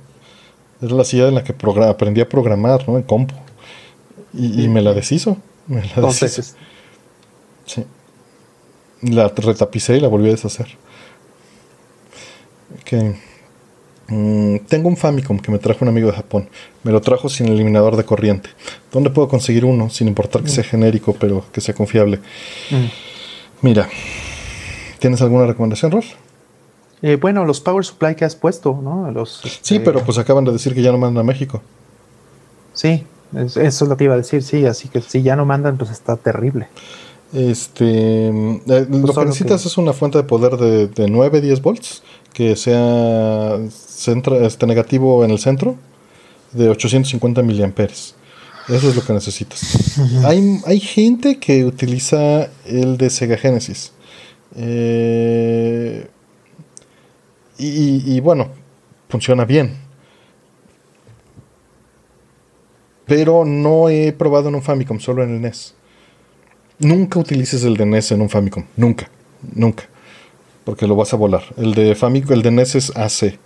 Es 0.81 0.91
la 0.93 1.05
silla 1.05 1.29
en 1.29 1.35
la 1.35 1.45
que 1.45 1.55
aprendí 1.89 2.21
a 2.21 2.29
programar, 2.29 2.89
¿no? 2.89 2.97
En 2.97 3.03
compu. 3.03 3.35
Y, 4.33 4.69
me 4.69 4.83
la 4.83 4.93
deshizo. 4.93 5.39
Me 5.67 5.83
la 5.83 6.03
Dos 6.03 6.21
veces. 6.21 6.57
Sí. 7.65 7.85
La 9.11 9.29
retapicé 9.29 9.97
y 9.97 10.01
la 10.01 10.09
volví 10.09 10.29
a 10.29 10.33
deshacer. 10.33 10.67
Ok. 12.81 13.17
Mm, 14.09 14.59
tengo 14.69 14.89
un 14.89 14.97
Famicom 14.97 15.39
que 15.39 15.51
me 15.51 15.59
trajo 15.59 15.81
un 15.83 15.89
amigo 15.89 16.09
de 16.09 16.17
Japón. 16.17 16.49
Me 16.85 16.93
lo 16.93 17.01
trajo 17.01 17.29
sin 17.29 17.49
eliminador 17.49 17.97
de 17.97 18.05
corriente. 18.05 18.51
¿Dónde 18.93 19.11
puedo 19.11 19.29
conseguir 19.29 19.65
uno? 19.65 19.91
Sin 19.91 20.09
importar 20.09 20.43
que 20.43 20.49
sea 20.49 20.65
mm. 20.65 20.67
genérico, 20.67 21.15
pero 21.19 21.45
que 21.53 21.61
sea 21.61 21.75
confiable. 21.75 22.19
Mm. 22.71 22.87
Mira, 23.63 23.89
¿tienes 24.99 25.21
alguna 25.23 25.47
recomendación, 25.47 25.91
Rolf? 25.91 26.07
Eh, 27.03 27.17
bueno, 27.17 27.45
los 27.45 27.61
Power 27.61 27.85
Supply 27.85 28.15
que 28.15 28.25
has 28.25 28.37
puesto, 28.37 28.79
¿no? 28.83 29.11
Los, 29.11 29.41
Sí, 29.43 29.77
este, 29.77 29.81
pero 29.81 30.05
pues 30.05 30.19
acaban 30.19 30.45
de 30.45 30.53
decir 30.53 30.75
que 30.75 30.83
ya 30.83 30.93
no 30.93 30.99
mandan 30.99 31.23
a 31.23 31.27
México. 31.27 31.63
Sí, 32.73 33.05
eso 33.35 33.61
es 33.61 33.81
lo 33.83 33.97
que 33.97 34.05
iba 34.05 34.15
a 34.15 34.19
decir, 34.19 34.43
sí. 34.43 34.65
Así 34.67 34.89
que 34.89 35.01
si 35.01 35.23
ya 35.23 35.37
no 35.37 35.45
mandan, 35.45 35.77
pues 35.77 35.91
está 35.91 36.17
terrible. 36.17 36.69
Este, 37.33 38.29
eh, 38.29 38.61
lo 38.89 39.01
pues 39.03 39.19
que 39.19 39.25
necesitas 39.25 39.67
es 39.67 39.77
una 39.79 39.93
fuente 39.93 40.19
de 40.19 40.25
poder 40.25 40.57
de, 40.57 40.87
de 40.87 41.09
9, 41.09 41.41
10 41.41 41.61
volts 41.61 42.03
que 42.33 42.55
sea 42.55 43.59
centro, 43.71 44.45
este 44.45 44.67
negativo 44.67 45.25
en 45.25 45.31
el 45.31 45.39
centro 45.39 45.77
de 46.53 46.69
850 46.69 47.43
miliamperes. 47.43 48.15
Eso 48.69 48.91
es 48.91 48.97
lo 48.97 49.05
que 49.05 49.13
necesitas. 49.13 49.99
hay, 50.25 50.61
hay, 50.67 50.81
gente 50.81 51.39
que 51.39 51.65
utiliza 51.65 52.51
el 52.65 52.97
de 52.97 53.11
Sega 53.11 53.37
Genesis. 53.37 53.93
Eh, 54.57 56.07
y, 57.59 58.21
bueno, 58.21 58.49
funciona 59.09 59.45
bien. 59.45 59.77
Pero 63.07 63.45
no 63.45 63.89
he 63.89 64.13
probado 64.13 64.49
en 64.49 64.57
un 64.57 64.63
Famicom, 64.63 64.99
solo 64.99 65.23
en 65.23 65.37
el 65.37 65.41
NES. 65.41 65.75
Nunca 66.79 67.19
utilices 67.19 67.65
el 67.65 67.77
de 67.77 67.87
NES 67.87 68.13
en 68.13 68.21
un 68.21 68.29
Famicom. 68.29 68.65
Nunca. 68.77 69.11
Nunca 69.55 69.89
porque 70.67 70.89
lo 70.89 70.97
vas 70.97 71.15
a 71.15 71.17
volar. 71.17 71.45
El 71.57 71.75
de 71.75 71.95
Famicom, 71.95 72.33
el 72.33 72.43
de 72.43 72.51
NES 72.51 72.75
es 72.75 72.97
AC. 72.97 73.39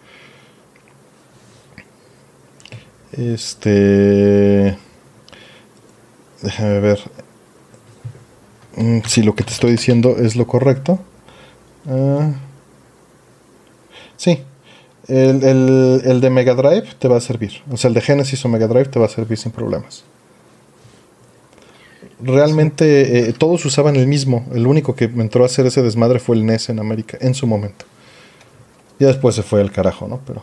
Este. 3.13 4.79
Déjame 6.41 6.81
ver. 6.81 6.99
Mm, 8.77 9.01
si 9.07 9.23
lo 9.23 9.35
que 9.35 9.45
te 9.45 9.53
estoy 9.53 9.73
diciendo 9.73 10.17
es 10.19 10.35
lo 10.35 10.47
correcto. 10.47 10.99
Ah. 11.87 12.33
sí. 14.17 14.43
El, 15.09 15.45
el 15.45 16.21
de 16.21 16.31
Mega 16.31 16.55
Drive 16.55 16.95
te 16.99 17.09
va 17.09 17.19
a 17.19 17.21
servir. 17.21 17.63
O 17.71 17.77
sea, 17.77 17.89
el 17.89 17.95
de 17.95 18.01
Genesis 18.01 18.43
o 18.45 18.49
Mega 18.49 18.67
Drive 18.67 18.87
te 18.87 18.99
va 18.99 19.07
a 19.07 19.09
servir 19.11 19.37
sin 19.37 19.53
problemas 19.53 20.05
realmente 22.23 23.29
eh, 23.29 23.33
todos 23.33 23.65
usaban 23.65 23.97
el 23.97 24.07
mismo. 24.07 24.47
El 24.55 24.67
único 24.67 24.95
que 24.95 25.05
entró 25.05 25.43
a 25.43 25.47
hacer 25.47 25.67
ese 25.67 25.83
desmadre 25.83 26.19
fue 26.19 26.37
el 26.37 26.47
NES 26.47 26.71
en 26.71 26.79
América, 26.79 27.19
en 27.21 27.35
su 27.35 27.47
momento. 27.47 27.85
Y 28.99 29.05
después 29.05 29.35
se 29.35 29.43
fue 29.43 29.61
al 29.61 29.73
carajo, 29.73 30.07
¿no? 30.07 30.21
Pero. 30.27 30.43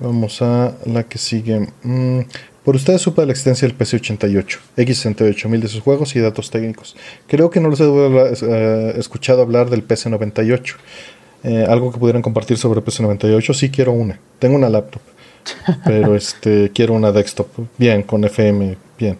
Vamos 0.00 0.42
a 0.42 0.74
la 0.84 1.04
que 1.04 1.18
sigue. 1.18 1.68
Mm, 1.82 2.20
por 2.64 2.74
ustedes 2.74 3.00
supe 3.00 3.24
la 3.24 3.30
existencia 3.30 3.68
del 3.68 3.78
PC88, 3.78 4.58
X68000 4.76 5.60
de 5.60 5.68
sus 5.68 5.80
juegos 5.82 6.16
y 6.16 6.20
datos 6.20 6.50
técnicos. 6.50 6.96
Creo 7.28 7.48
que 7.48 7.60
no 7.60 7.70
les 7.70 7.80
he 7.80 7.84
eh, 7.84 8.94
escuchado 8.98 9.42
hablar 9.42 9.70
del 9.70 9.86
PC98. 9.86 10.74
Eh, 11.44 11.64
algo 11.68 11.92
que 11.92 11.98
pudieran 11.98 12.22
compartir 12.22 12.58
sobre 12.58 12.80
el 12.80 12.84
PC98. 12.84 13.54
Sí 13.54 13.70
quiero 13.70 13.92
una. 13.92 14.18
Tengo 14.40 14.56
una 14.56 14.68
laptop. 14.68 15.00
Pero 15.84 16.14
este 16.14 16.70
quiero 16.72 16.94
una 16.94 17.12
desktop 17.12 17.48
bien, 17.78 18.02
con 18.02 18.24
FM, 18.24 18.76
bien. 18.98 19.18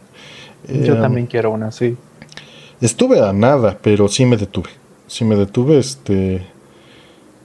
Yo 0.69 0.95
em, 0.95 1.01
también 1.01 1.27
quiero 1.27 1.51
una, 1.51 1.71
sí. 1.71 1.97
Estuve 2.81 3.21
a 3.21 3.33
nada, 3.33 3.79
pero 3.81 4.09
sí 4.09 4.27
me 4.27 4.37
detuve. 4.37 4.71
Si 5.07 5.25
me 5.25 5.37
detuve, 5.37 5.79
este 5.79 6.47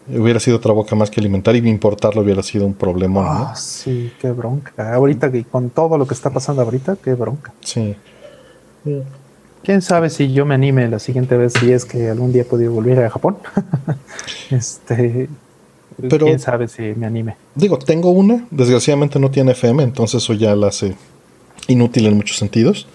hubiera 0.07 0.39
sido 0.39 0.57
otra 0.57 0.73
boca 0.73 0.95
más 0.95 1.09
que 1.09 1.19
alimentar 1.19 1.55
y 1.55 1.59
importarlo 1.59 2.21
hubiera 2.21 2.43
sido 2.43 2.65
un 2.65 2.73
problema. 2.73 3.51
Ah, 3.51 3.55
sí, 3.55 4.11
qué 4.19 4.31
bronca. 4.31 4.93
Ahorita 4.93 5.31
con 5.49 5.69
todo 5.69 5.97
lo 5.97 6.05
que 6.07 6.13
está 6.13 6.29
pasando 6.29 6.61
ahorita, 6.61 6.97
qué 7.01 7.13
bronca. 7.13 7.53
Sí. 7.61 7.95
Quién 9.63 9.81
sabe 9.81 10.09
si 10.09 10.33
yo 10.33 10.45
me 10.45 10.55
anime 10.55 10.87
la 10.89 10.99
siguiente 10.99 11.37
vez 11.37 11.53
si 11.53 11.71
es 11.71 11.85
que 11.85 12.09
algún 12.09 12.33
día 12.33 12.41
he 12.41 12.45
podido 12.45 12.73
volver 12.73 13.03
a 13.03 13.09
Japón. 13.09 13.37
este, 14.49 15.29
pero, 16.09 16.25
quién 16.25 16.39
sabe 16.39 16.67
si 16.67 16.81
me 16.81 17.05
anime. 17.05 17.35
Digo, 17.55 17.77
tengo 17.77 18.11
una, 18.11 18.45
desgraciadamente 18.51 19.19
no 19.19 19.29
tiene 19.29 19.51
FM, 19.51 19.83
entonces 19.83 20.23
eso 20.23 20.33
ya 20.33 20.55
la 20.55 20.67
hace 20.67 20.95
inútil 21.67 22.07
en 22.07 22.15
muchos 22.15 22.37
sentidos. 22.37 22.87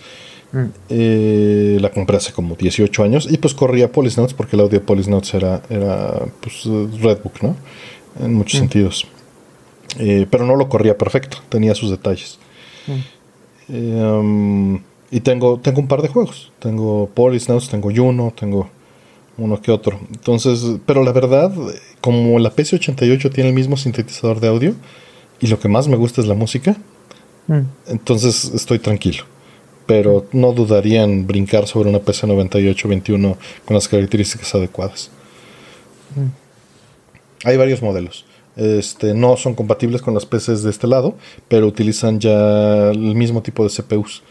Mm. 0.53 0.65
Eh, 0.89 1.79
la 1.81 1.91
compré 1.91 2.17
hace 2.17 2.33
como 2.33 2.55
18 2.55 3.03
años 3.03 3.29
y 3.31 3.37
pues 3.37 3.53
corría 3.53 3.91
Notes 3.93 4.33
porque 4.33 4.57
el 4.57 4.63
audio 4.63 4.81
de 4.81 5.11
Notes 5.11 5.35
era, 5.35 5.63
era 5.69 6.25
pues, 6.41 6.65
Redbook, 6.65 7.43
¿no? 7.43 7.57
En 8.21 8.35
muchos 8.35 8.55
mm. 8.55 8.63
sentidos. 8.63 9.07
Eh, 9.99 10.27
pero 10.31 10.45
no 10.45 10.57
lo 10.57 10.69
corría 10.69 10.97
perfecto, 10.97 11.39
tenía 11.49 11.75
sus 11.75 11.91
detalles. 11.91 12.39
Mm. 12.87 12.93
Eh, 13.69 14.03
um, 14.03 14.81
y 15.11 15.21
tengo, 15.21 15.59
tengo 15.61 15.81
un 15.81 15.89
par 15.89 16.03
de 16.03 16.09
juegos. 16.09 16.53
Tengo 16.59 17.11
Notes, 17.15 17.69
tengo 17.69 17.91
Juno, 17.95 18.33
tengo 18.37 18.71
uno 19.39 19.61
que 19.61 19.71
otro. 19.71 20.01
Entonces, 20.11 20.79
pero 20.87 21.03
la 21.03 21.13
verdad, 21.13 21.53
como 22.01 22.39
la 22.39 22.55
PC88 22.55 23.33
tiene 23.33 23.51
el 23.51 23.55
mismo 23.55 23.77
sintetizador 23.77 24.41
de 24.41 24.49
audio 24.49 24.75
y 25.41 25.47
lo 25.49 25.59
que 25.59 25.69
más 25.69 25.89
me 25.89 25.97
gusta 25.97 26.21
es 26.21 26.27
la 26.27 26.35
música, 26.35 26.77
mm. 27.47 27.61
entonces 27.89 28.51
estoy 28.55 28.79
tranquilo. 28.79 29.25
Pero 29.87 30.27
no 30.33 30.53
dudaría 30.53 31.05
en 31.05 31.27
brincar 31.27 31.67
sobre 31.67 31.91
una 31.91 32.01
PC98-21 32.01 33.37
con 33.65 33.75
las 33.75 33.89
características 33.89 34.55
adecuadas. 34.55 35.11
Mm. 36.17 37.47
Hay 37.47 37.57
varios 37.57 37.83
modelos. 37.83 38.25
Este, 38.57 39.13
no 39.13 39.37
son 39.37 39.55
compatibles 39.55 40.01
con 40.01 40.15
las 40.15 40.25
PCs 40.25 40.63
de 40.63 40.71
este 40.71 40.87
lado, 40.87 41.15
pero 41.47 41.67
utilizan 41.67 42.19
ya 42.19 42.91
el 42.91 43.15
mismo 43.15 43.43
tipo 43.43 43.63
de 43.63 43.71
CPUs. 43.71 44.23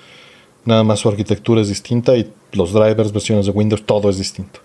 Nada 0.65 0.83
más 0.83 0.99
su 0.99 1.09
arquitectura 1.09 1.61
es 1.61 1.69
distinta 1.69 2.17
y 2.17 2.33
los 2.51 2.73
drivers, 2.73 3.13
versiones 3.13 3.45
de 3.45 3.51
Windows, 3.51 3.85
todo 3.85 4.09
es 4.09 4.17
distinto. 4.17 4.64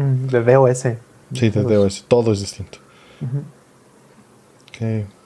De 0.00 0.42
DOS. 0.42 0.82
Sí, 1.34 1.50
de 1.50 1.62
DOS. 1.62 2.04
Todo 2.08 2.32
es 2.32 2.40
distinto. 2.40 2.78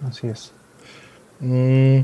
Así 0.07 0.27
es. 0.27 0.53
Mm, 1.41 2.01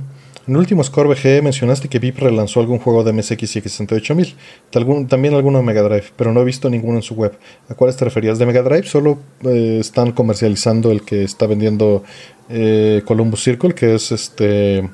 en 0.46 0.56
último 0.56 0.82
Score 0.82 1.08
VG 1.08 1.42
mencionaste 1.42 1.88
que 1.88 1.98
VIP 1.98 2.18
relanzó 2.18 2.60
algún 2.60 2.78
juego 2.78 3.04
de 3.04 3.12
MSX 3.12 3.56
y 3.56 3.62
X68000. 3.62 5.06
También 5.08 5.34
alguno 5.34 5.58
de 5.58 5.64
Mega 5.64 5.82
Drive, 5.82 6.06
pero 6.16 6.32
no 6.32 6.40
he 6.40 6.44
visto 6.44 6.70
ninguno 6.70 6.96
en 6.96 7.02
su 7.02 7.14
web. 7.14 7.38
¿A 7.68 7.74
cuáles 7.74 7.96
te 7.96 8.04
referías? 8.04 8.38
De 8.38 8.46
Mega 8.46 8.62
Drive 8.62 8.84
solo 8.84 9.18
eh, 9.44 9.78
están 9.80 10.12
comercializando 10.12 10.90
el 10.90 11.02
que 11.02 11.24
está 11.24 11.46
vendiendo 11.46 12.04
eh, 12.48 13.02
Columbus 13.04 13.42
Circle, 13.42 13.74
que 13.74 13.94
es 13.94 14.12
este. 14.12 14.88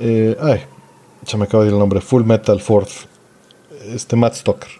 Eh, 0.00 0.36
ay, 0.40 0.60
se 1.26 1.36
me 1.36 1.44
acaba 1.44 1.64
de 1.64 1.68
ir 1.68 1.74
el 1.74 1.78
nombre. 1.78 2.00
Full 2.00 2.24
Metal 2.24 2.60
Fourth. 2.60 3.06
Este 3.92 4.16
Matt 4.16 4.34
Stoker. 4.34 4.70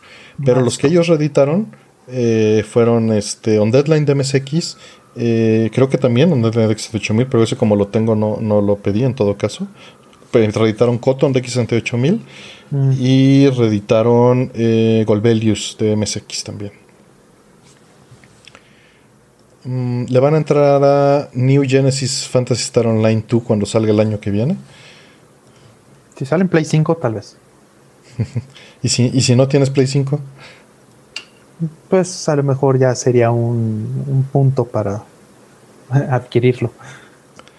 Pero 0.44 0.60
los 0.60 0.78
que 0.78 0.86
ellos 0.86 1.08
reeditaron 1.08 1.68
eh, 2.08 2.64
fueron 2.68 3.12
este, 3.12 3.58
On 3.58 3.70
Deadline 3.70 4.04
de 4.04 4.14
MSX. 4.14 4.76
Eh, 5.14 5.70
creo 5.72 5.88
que 5.88 5.98
también 5.98 6.32
On 6.32 6.42
Deadline 6.42 6.68
de 6.68 6.76
X68000, 6.76 7.26
pero 7.30 7.42
ese 7.42 7.56
como 7.56 7.76
lo 7.76 7.88
tengo 7.88 8.14
no, 8.14 8.38
no 8.40 8.60
lo 8.60 8.76
pedí 8.76 9.04
en 9.04 9.14
todo 9.14 9.36
caso. 9.36 9.68
Reeditaron 10.32 10.98
Cotton 10.98 11.32
de 11.32 11.42
X68000 11.42 12.18
mm. 12.70 12.92
y 12.98 13.48
reeditaron 13.50 14.50
eh, 14.54 15.04
Golbelius 15.06 15.76
de 15.78 15.94
MSX 15.94 16.44
también. 16.44 16.72
Mm, 19.64 20.06
¿Le 20.08 20.18
van 20.18 20.34
a 20.34 20.38
entrar 20.38 20.82
a 20.82 21.28
New 21.34 21.62
Genesis 21.66 22.26
Fantasy 22.26 22.62
Star 22.62 22.86
Online 22.86 23.22
2 23.28 23.42
cuando 23.42 23.66
salga 23.66 23.92
el 23.92 24.00
año 24.00 24.18
que 24.18 24.30
viene? 24.30 24.56
Si 26.16 26.24
sale 26.24 26.42
en 26.42 26.48
Play 26.48 26.64
5, 26.64 26.96
tal 26.96 27.14
vez. 27.14 27.36
¿Y, 28.82 28.88
si, 28.88 29.10
¿Y 29.12 29.20
si 29.20 29.36
no 29.36 29.48
tienes 29.48 29.70
Play 29.70 29.86
5? 29.86 30.18
Pues 31.88 32.28
a 32.28 32.36
lo 32.36 32.42
mejor 32.42 32.78
ya 32.78 32.94
sería 32.94 33.30
un, 33.30 34.04
un 34.06 34.22
punto 34.30 34.64
para 34.64 35.02
adquirirlo. 36.10 36.70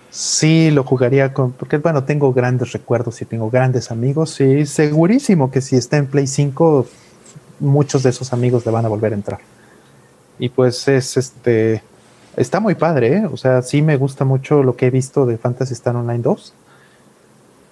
Sí, 0.10 0.70
lo 0.70 0.84
jugaría 0.84 1.34
con, 1.34 1.54
porque 1.54 1.78
bueno, 1.78 2.04
tengo 2.04 2.32
grandes 2.34 2.72
recuerdos 2.72 3.22
y 3.22 3.26
tengo 3.26 3.50
grandes 3.50 3.90
amigos 3.90 4.40
y 4.42 4.66
segurísimo 4.68 5.50
que 5.50 5.60
si 5.60 5.76
está 5.76 5.98
en 5.98 6.06
Play 6.06 6.28
5, 6.28 6.86
muchos 7.60 8.04
de 8.04 8.12
esos 8.12 8.32
amigos 8.32 8.64
le 8.66 8.72
van 8.72 8.86
a 8.86 8.90
volver 8.90 9.14
a 9.14 9.16
entrar. 9.16 9.40
Y 10.38 10.50
pues 10.50 10.88
es 10.88 11.18
este, 11.18 11.82
está 12.38 12.60
muy 12.60 12.76
padre, 12.76 13.18
¿eh? 13.18 13.26
o 13.26 13.38
sea, 13.38 13.64
sí 13.64 13.82
me 13.82 13.98
gusta 13.98 14.24
mucho 14.24 14.62
lo 14.62 14.76
que 14.76 14.88
he 14.88 14.92
visto 14.92 15.26
de 15.26 15.38
Fantasy 15.38 15.74
Star 15.74 15.96
Online 15.96 16.22
2 16.22 16.54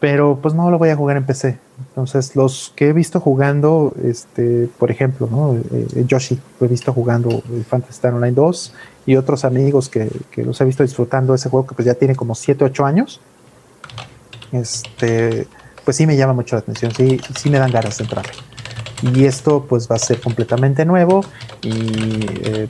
pero 0.01 0.39
pues 0.41 0.55
no 0.55 0.71
lo 0.71 0.79
voy 0.79 0.89
a 0.89 0.95
jugar 0.95 1.15
en 1.15 1.27
PC. 1.27 1.59
Entonces, 1.77 2.35
los 2.35 2.73
que 2.75 2.89
he 2.89 2.93
visto 2.93 3.19
jugando, 3.19 3.93
este, 4.03 4.67
por 4.79 4.89
ejemplo, 4.89 5.27
¿no? 5.29 5.53
Eh, 5.53 5.87
eh, 5.95 6.05
Yoshi, 6.07 6.39
lo 6.59 6.65
he 6.65 6.69
visto 6.69 6.91
jugando 6.91 7.43
Fantasy 7.69 7.93
Star 7.93 8.15
Online 8.15 8.33
2 8.33 8.73
y 9.05 9.15
otros 9.15 9.45
amigos 9.45 9.89
que, 9.89 10.09
que, 10.31 10.43
los 10.43 10.59
he 10.59 10.65
visto 10.65 10.81
disfrutando 10.81 11.35
ese 11.35 11.49
juego 11.49 11.67
que 11.67 11.75
pues 11.75 11.85
ya 11.85 11.93
tiene 11.93 12.15
como 12.15 12.33
7, 12.33 12.65
8 12.65 12.83
años. 12.83 13.21
Este, 14.51 15.47
pues 15.85 15.97
sí 15.97 16.07
me 16.07 16.17
llama 16.17 16.33
mucho 16.33 16.55
la 16.55 16.61
atención, 16.61 16.91
sí, 16.95 17.21
sí 17.37 17.51
me 17.51 17.59
dan 17.59 17.71
ganas 17.71 17.99
de 17.99 18.03
entrar. 18.03 18.25
Y 19.03 19.25
esto 19.25 19.67
pues 19.69 19.87
va 19.87 19.97
a 19.97 19.99
ser 19.99 20.19
completamente 20.19 20.83
nuevo 20.83 21.23
y 21.61 22.25
eh, 22.41 22.67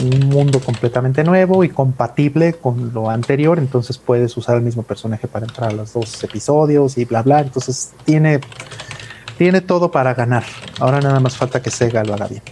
un 0.00 0.28
mundo 0.28 0.60
completamente 0.60 1.24
nuevo 1.24 1.64
y 1.64 1.68
compatible 1.68 2.54
con 2.54 2.92
lo 2.94 3.10
anterior, 3.10 3.58
entonces 3.58 3.98
puedes 3.98 4.36
usar 4.36 4.56
el 4.56 4.62
mismo 4.62 4.82
personaje 4.82 5.28
para 5.28 5.46
entrar 5.46 5.70
a 5.70 5.72
los 5.72 5.92
dos 5.92 6.22
episodios 6.24 6.96
y 6.98 7.04
bla 7.04 7.22
bla, 7.22 7.40
entonces 7.40 7.92
tiene 8.04 8.40
tiene 9.38 9.60
todo 9.60 9.90
para 9.90 10.14
ganar. 10.14 10.44
Ahora 10.78 11.00
nada 11.00 11.18
más 11.20 11.36
falta 11.36 11.60
que 11.60 11.70
Sega 11.70 12.04
lo 12.04 12.14
haga 12.14 12.28
bien. 12.28 12.42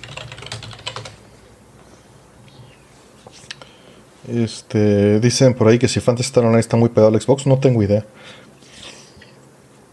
Este, 4.28 5.18
dicen 5.18 5.54
por 5.54 5.68
ahí 5.68 5.78
que 5.78 5.88
si 5.88 6.00
Fantasy 6.00 6.26
Star 6.26 6.44
Online 6.44 6.60
está 6.60 6.76
muy 6.76 6.88
pegado 6.88 7.12
al 7.12 7.20
Xbox, 7.20 7.46
no 7.46 7.58
tengo 7.58 7.82
idea. 7.82 8.04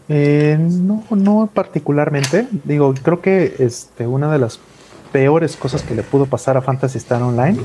Eh, 0.08 0.56
no, 0.58 1.04
no 1.10 1.50
particularmente. 1.52 2.46
Digo, 2.64 2.94
creo 3.02 3.20
que 3.20 3.56
este, 3.58 4.06
una 4.06 4.30
de 4.32 4.38
las 4.38 4.60
peores 5.12 5.56
cosas 5.56 5.82
que 5.82 5.94
le 5.94 6.02
pudo 6.02 6.26
pasar 6.26 6.56
a 6.56 6.62
Fantasy 6.62 6.98
Star 6.98 7.22
Online 7.22 7.58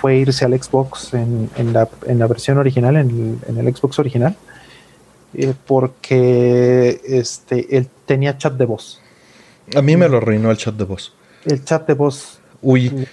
fue 0.00 0.16
irse 0.16 0.44
al 0.44 0.60
Xbox 0.60 1.14
en, 1.14 1.48
en, 1.56 1.72
la, 1.72 1.88
en 2.06 2.18
la, 2.18 2.26
versión 2.26 2.58
original, 2.58 2.96
en 2.96 3.08
el, 3.08 3.38
en 3.48 3.66
el 3.66 3.74
Xbox 3.74 4.00
original, 4.00 4.34
eh, 5.34 5.54
porque 5.66 7.00
este, 7.04 7.76
él 7.76 7.88
tenía 8.04 8.36
chat 8.36 8.54
de 8.54 8.64
voz. 8.64 9.00
A 9.76 9.80
mí 9.80 9.96
me 9.96 10.08
lo 10.08 10.16
arruinó 10.16 10.50
el 10.50 10.56
chat 10.56 10.74
de 10.74 10.84
voz. 10.84 11.14
El 11.44 11.64
chat 11.64 11.86
de 11.86 11.94
voz. 11.94 12.40
Uy, 12.60 13.06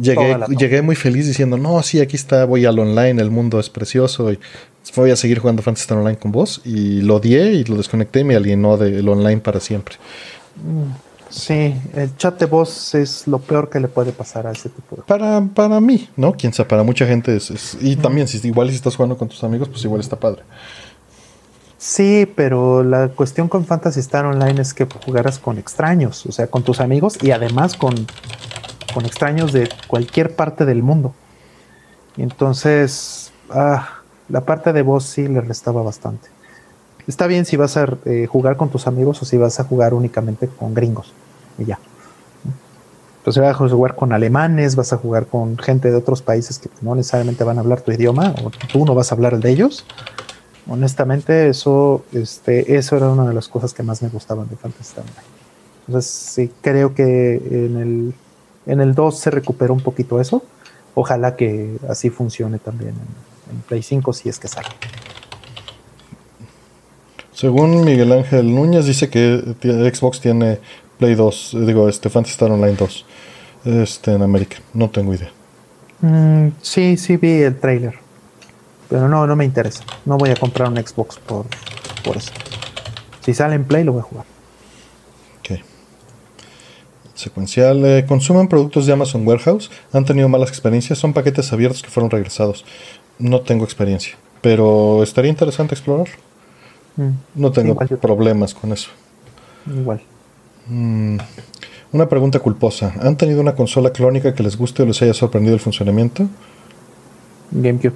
llegué, 0.00 0.36
llegué 0.58 0.82
muy 0.82 0.96
feliz 0.96 1.26
diciendo, 1.26 1.56
no, 1.56 1.80
sí, 1.84 2.00
aquí 2.00 2.16
está, 2.16 2.44
voy 2.44 2.64
al 2.64 2.78
online, 2.78 3.22
el 3.22 3.30
mundo 3.30 3.60
es 3.60 3.70
precioso 3.70 4.32
y 4.32 4.40
voy 4.96 5.10
a 5.10 5.16
seguir 5.16 5.38
jugando 5.38 5.62
Fantasy 5.62 5.82
Star 5.82 5.98
Online 5.98 6.18
con 6.18 6.32
vos. 6.32 6.60
Y 6.64 7.00
lo 7.02 7.16
odié 7.16 7.52
y 7.52 7.64
lo 7.64 7.76
desconecté 7.76 8.20
y 8.20 8.24
me 8.24 8.34
alienó 8.34 8.76
del 8.76 9.08
online 9.08 9.40
para 9.40 9.60
siempre. 9.60 9.96
Mm. 10.56 11.07
Sí, 11.30 11.74
el 11.94 12.16
chat 12.16 12.38
de 12.40 12.46
voz 12.46 12.94
es 12.94 13.26
lo 13.26 13.38
peor 13.38 13.68
que 13.68 13.80
le 13.80 13.88
puede 13.88 14.12
pasar 14.12 14.46
a 14.46 14.52
ese 14.52 14.70
tipo 14.70 14.96
de 14.96 15.02
para, 15.02 15.42
para 15.54 15.80
mí, 15.80 16.08
¿no? 16.16 16.32
Quién 16.32 16.52
sabe, 16.52 16.68
para 16.68 16.82
mucha 16.82 17.06
gente 17.06 17.36
es... 17.36 17.50
es 17.50 17.76
y 17.80 17.96
también, 17.96 18.26
si 18.28 18.46
igual 18.46 18.70
si 18.70 18.76
estás 18.76 18.96
jugando 18.96 19.18
con 19.18 19.28
tus 19.28 19.44
amigos, 19.44 19.68
pues 19.68 19.84
igual 19.84 20.00
está 20.00 20.18
padre. 20.18 20.42
Sí, 21.76 22.30
pero 22.34 22.82
la 22.82 23.08
cuestión 23.08 23.48
con 23.48 23.64
Fantasy 23.64 24.00
Star 24.00 24.24
Online 24.24 24.60
es 24.60 24.74
que 24.74 24.86
jugaras 25.04 25.38
con 25.38 25.58
extraños, 25.58 26.24
o 26.26 26.32
sea, 26.32 26.48
con 26.48 26.62
tus 26.62 26.80
amigos 26.80 27.18
y 27.22 27.30
además 27.30 27.76
con, 27.76 27.94
con 28.94 29.04
extraños 29.04 29.52
de 29.52 29.68
cualquier 29.86 30.34
parte 30.34 30.64
del 30.64 30.82
mundo. 30.82 31.14
Entonces, 32.16 33.32
ah, 33.50 34.00
la 34.28 34.44
parte 34.44 34.72
de 34.72 34.82
voz 34.82 35.04
sí 35.04 35.28
le 35.28 35.40
restaba 35.40 35.82
bastante 35.82 36.37
está 37.08 37.26
bien 37.26 37.44
si 37.44 37.56
vas 37.56 37.76
a 37.76 37.96
eh, 38.04 38.26
jugar 38.30 38.56
con 38.56 38.68
tus 38.68 38.86
amigos 38.86 39.20
o 39.22 39.24
si 39.24 39.36
vas 39.36 39.58
a 39.58 39.64
jugar 39.64 39.94
únicamente 39.94 40.46
con 40.48 40.74
gringos 40.74 41.12
y 41.58 41.64
ya. 41.64 41.78
Entonces 43.18 43.42
vas 43.42 43.60
a 43.60 43.68
jugar 43.68 43.94
con 43.94 44.12
alemanes, 44.12 44.76
vas 44.76 44.92
a 44.92 44.96
jugar 44.96 45.26
con 45.26 45.58
gente 45.58 45.90
de 45.90 45.96
otros 45.96 46.22
países 46.22 46.58
que 46.58 46.70
no 46.80 46.94
necesariamente 46.94 47.44
van 47.44 47.58
a 47.58 47.60
hablar 47.60 47.80
tu 47.80 47.92
idioma 47.92 48.34
o 48.42 48.50
tú 48.72 48.84
no 48.84 48.94
vas 48.94 49.10
a 49.10 49.14
hablar 49.14 49.34
el 49.34 49.40
de 49.40 49.50
ellos. 49.50 49.84
Honestamente, 50.66 51.48
eso, 51.48 52.04
este, 52.12 52.76
eso 52.76 52.96
era 52.96 53.08
una 53.08 53.26
de 53.26 53.34
las 53.34 53.48
cosas 53.48 53.72
que 53.72 53.82
más 53.82 54.02
me 54.02 54.08
gustaban 54.08 54.48
de 54.48 54.56
Fantasy 54.56 54.82
Star 54.82 55.04
Online. 55.04 55.38
Entonces, 55.86 56.10
sí, 56.10 56.52
creo 56.60 56.94
que 56.94 57.36
en 57.36 57.76
el, 57.76 58.14
en 58.66 58.80
el 58.80 58.94
2 58.94 59.18
se 59.18 59.30
recuperó 59.30 59.72
un 59.72 59.80
poquito 59.80 60.20
eso. 60.20 60.42
Ojalá 60.94 61.36
que 61.36 61.78
así 61.88 62.10
funcione 62.10 62.58
también 62.58 62.90
en, 62.90 63.56
en 63.56 63.62
Play 63.62 63.82
5 63.82 64.12
si 64.12 64.28
es 64.28 64.38
que 64.38 64.48
sale. 64.48 64.68
Según 67.38 67.84
Miguel 67.84 68.10
Ángel 68.10 68.52
Núñez, 68.52 68.84
dice 68.84 69.08
que 69.10 69.54
Xbox 69.94 70.20
tiene 70.20 70.58
Play 70.98 71.14
2, 71.14 71.58
digo, 71.64 71.88
este 71.88 72.10
Fantasy 72.10 72.32
Star 72.32 72.50
Online 72.50 72.74
2 72.74 73.06
este, 73.64 74.10
en 74.10 74.22
América. 74.22 74.56
No 74.74 74.90
tengo 74.90 75.14
idea. 75.14 75.30
Mm, 76.00 76.48
sí, 76.60 76.96
sí 76.96 77.16
vi 77.16 77.42
el 77.42 77.56
trailer. 77.60 77.94
Pero 78.88 79.06
no, 79.06 79.24
no 79.24 79.36
me 79.36 79.44
interesa. 79.44 79.84
No 80.04 80.18
voy 80.18 80.30
a 80.30 80.34
comprar 80.34 80.68
un 80.68 80.78
Xbox 80.78 81.20
por, 81.20 81.46
por 82.02 82.16
eso. 82.16 82.32
Si 83.20 83.32
sale 83.32 83.54
en 83.54 83.62
Play, 83.62 83.84
lo 83.84 83.92
voy 83.92 84.00
a 84.00 84.02
jugar. 84.02 84.24
Ok. 85.38 85.60
Secuencial. 87.14 87.84
Eh, 87.84 88.04
¿Consumen 88.04 88.48
productos 88.48 88.84
de 88.84 88.94
Amazon 88.94 89.24
Warehouse? 89.24 89.70
¿Han 89.92 90.04
tenido 90.04 90.28
malas 90.28 90.48
experiencias? 90.48 90.98
Son 90.98 91.12
paquetes 91.12 91.52
abiertos 91.52 91.82
que 91.84 91.88
fueron 91.88 92.10
regresados. 92.10 92.64
No 93.20 93.42
tengo 93.42 93.62
experiencia. 93.62 94.16
Pero 94.42 95.04
estaría 95.04 95.30
interesante 95.30 95.76
explorar. 95.76 96.08
Mm. 96.98 97.10
No 97.36 97.52
tengo 97.52 97.76
problemas 97.76 98.52
con 98.52 98.72
eso. 98.72 98.90
Igual. 99.66 100.02
Mm. 100.66 101.18
Una 101.92 102.08
pregunta 102.08 102.40
culposa. 102.40 102.92
¿Han 103.00 103.16
tenido 103.16 103.40
una 103.40 103.54
consola 103.54 103.90
clónica 103.90 104.34
que 104.34 104.42
les 104.42 104.58
guste 104.58 104.82
o 104.82 104.86
les 104.86 105.00
haya 105.00 105.14
sorprendido 105.14 105.54
el 105.54 105.60
funcionamiento? 105.60 106.28
GameCube. 107.52 107.94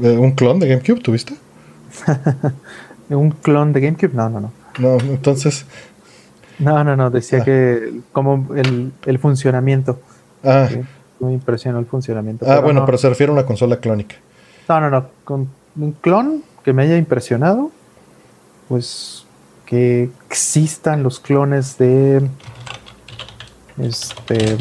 Eh, 0.00 0.16
¿Un 0.16 0.32
clon 0.32 0.58
de 0.58 0.68
GameCube 0.68 1.00
tuviste? 1.00 1.34
¿Un 3.10 3.30
clon 3.30 3.72
de 3.72 3.80
GameCube? 3.80 4.14
No, 4.14 4.30
no, 4.30 4.40
no. 4.40 4.52
No, 4.78 4.96
entonces... 5.00 5.66
No, 6.58 6.82
no, 6.84 6.96
no, 6.96 7.10
decía 7.10 7.40
ah. 7.40 7.44
que 7.44 8.00
como 8.12 8.54
el, 8.54 8.92
el 9.04 9.18
funcionamiento. 9.18 10.00
Ah. 10.44 10.68
Me 11.18 11.32
impresionó 11.32 11.78
el 11.78 11.86
funcionamiento. 11.86 12.46
Ah, 12.48 12.60
bueno, 12.60 12.86
pero 12.86 12.96
se 12.96 13.08
refiere 13.08 13.30
a 13.30 13.34
una 13.34 13.44
consola 13.44 13.78
clónica. 13.78 14.16
No, 14.68 14.80
no, 14.80 14.90
no. 14.90 15.06
Con 15.24 15.48
un 15.76 15.92
clon 15.92 16.42
que 16.64 16.72
me 16.72 16.82
haya 16.82 16.96
impresionado, 16.96 17.70
pues 18.68 19.24
que 19.66 20.10
existan 20.28 21.02
los 21.02 21.18
clones 21.18 21.78
de 21.78 22.28
este 23.78 24.58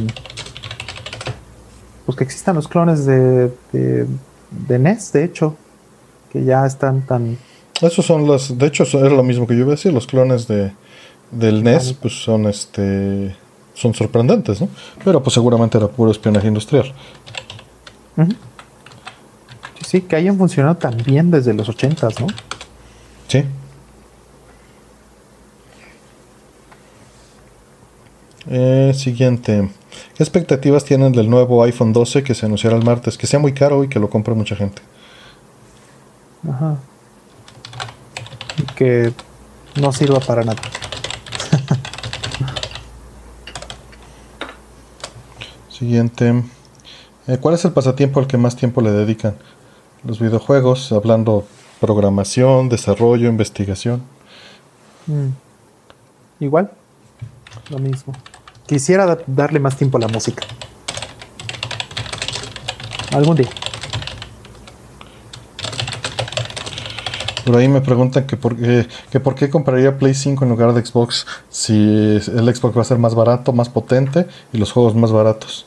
pues 2.05 2.17
que 2.17 2.23
existan 2.23 2.55
los 2.55 2.67
clones 2.67 3.05
de, 3.05 3.51
de, 3.71 4.79
NES, 4.79 5.13
de 5.13 5.23
hecho, 5.23 5.55
que 6.31 6.43
ya 6.43 6.65
están 6.65 7.01
tan 7.01 7.37
esos 7.81 8.05
son 8.05 8.27
los, 8.27 8.57
de 8.57 8.67
hecho, 8.67 8.83
es 8.83 8.93
lo 8.93 9.23
mismo 9.23 9.47
que 9.47 9.55
yo 9.55 9.61
iba 9.61 9.69
a 9.69 9.75
decir, 9.75 9.91
los 9.91 10.05
clones 10.05 10.47
de, 10.47 10.71
del 11.31 11.63
NES, 11.63 11.93
pues 11.93 12.13
son 12.23 12.45
este 12.45 13.35
son 13.73 13.93
sorprendentes, 13.93 14.61
¿no? 14.61 14.69
Pero 15.03 15.23
pues 15.23 15.33
seguramente 15.33 15.77
era 15.77 15.87
puro 15.87 16.11
espionaje 16.11 16.47
industrial 16.47 16.93
sí, 19.85 20.01
que 20.01 20.15
hayan 20.15 20.37
funcionado 20.37 20.75
también 20.77 21.31
desde 21.31 21.53
los 21.53 21.67
80, 21.69 22.07
¿no? 22.19 22.27
Sí. 23.27 23.43
Eh, 28.47 28.93
siguiente. 28.95 29.69
¿Qué 30.15 30.23
expectativas 30.23 30.83
tienen 30.83 31.11
del 31.11 31.29
nuevo 31.29 31.63
iPhone 31.63 31.93
12 31.93 32.23
que 32.23 32.33
se 32.33 32.45
anunciará 32.45 32.75
el 32.75 32.83
martes? 32.83 33.17
Que 33.17 33.27
sea 33.27 33.39
muy 33.39 33.53
caro 33.53 33.83
y 33.83 33.87
que 33.87 33.99
lo 33.99 34.09
compre 34.09 34.33
mucha 34.33 34.55
gente. 34.55 34.81
Ajá. 36.49 36.77
Y 38.57 38.63
que 38.73 39.13
no 39.79 39.91
sirva 39.93 40.19
para 40.19 40.43
nada. 40.43 40.61
Siguiente. 45.69 46.43
Eh, 47.27 47.37
¿Cuál 47.39 47.55
es 47.55 47.63
el 47.65 47.71
pasatiempo 47.71 48.19
al 48.19 48.27
que 48.27 48.37
más 48.37 48.55
tiempo 48.55 48.81
le 48.81 48.91
dedican? 48.91 49.35
Los 50.03 50.19
videojuegos, 50.19 50.91
hablando 50.91 51.45
programación, 51.79 52.69
desarrollo, 52.69 53.27
investigación. 53.27 54.01
Mm. 55.07 55.29
Igual, 56.39 56.71
lo 57.69 57.79
mismo. 57.79 58.13
Quisiera 58.65 59.17
darle 59.27 59.59
más 59.59 59.75
tiempo 59.75 59.97
a 59.97 60.01
la 60.01 60.07
música. 60.07 60.43
Algún 63.11 63.35
día. 63.35 63.49
Por 67.45 67.57
ahí 67.57 67.67
me 67.67 67.81
preguntan 67.81 68.27
que 68.27 68.37
por, 68.37 68.55
qué, 68.55 68.87
que 69.09 69.19
por 69.19 69.35
qué 69.35 69.49
compraría 69.49 69.97
Play 69.97 70.13
5 70.13 70.43
en 70.45 70.49
lugar 70.51 70.73
de 70.73 70.85
Xbox 70.85 71.25
si 71.49 71.73
el 71.73 72.55
Xbox 72.55 72.77
va 72.77 72.81
a 72.81 72.85
ser 72.85 72.97
más 72.97 73.15
barato, 73.15 73.51
más 73.51 73.67
potente 73.67 74.27
y 74.53 74.57
los 74.57 74.71
juegos 74.71 74.95
más 74.95 75.11
baratos. 75.11 75.65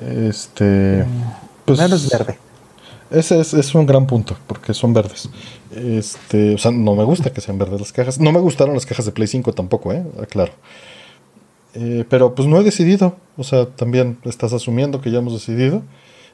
Este. 0.00 1.04
Pues, 1.64 1.78
es 1.78 2.10
verde. 2.10 2.38
Ese 3.10 3.40
es, 3.40 3.74
un 3.74 3.86
gran 3.86 4.06
punto, 4.06 4.36
porque 4.46 4.74
son 4.74 4.92
verdes. 4.92 5.28
Este, 5.74 6.54
o 6.54 6.58
sea, 6.58 6.72
no 6.72 6.94
me 6.94 7.04
gusta 7.04 7.32
que 7.32 7.40
sean 7.40 7.58
verdes 7.58 7.80
las 7.80 7.92
cajas. 7.92 8.18
No 8.18 8.32
me 8.32 8.40
gustaron 8.40 8.74
las 8.74 8.86
cajas 8.86 9.06
de 9.06 9.12
Play 9.12 9.28
5 9.28 9.52
tampoco, 9.52 9.92
¿eh? 9.92 10.04
Claro. 10.28 10.52
Eh, 11.74 12.04
pero 12.08 12.34
pues 12.34 12.48
no 12.48 12.58
he 12.60 12.64
decidido. 12.64 13.16
O 13.36 13.44
sea, 13.44 13.66
también 13.66 14.18
estás 14.24 14.52
asumiendo 14.52 15.00
que 15.00 15.10
ya 15.10 15.18
hemos 15.18 15.34
decidido. 15.34 15.82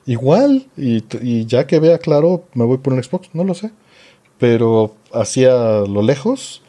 Igual, 0.07 0.67
y, 0.76 1.05
y 1.20 1.47
ya 1.47 1.67
que 1.67 1.78
vea 1.78 1.99
claro, 1.99 2.44
me 2.55 2.65
voy 2.65 2.78
por 2.78 2.92
un 2.92 3.02
Xbox, 3.02 3.28
no 3.34 3.44
lo 3.44 3.55
sé. 3.55 3.70
Pero 4.39 4.94
hacia 5.12 5.81
lo 5.81 6.02
lejos, 6.02 6.62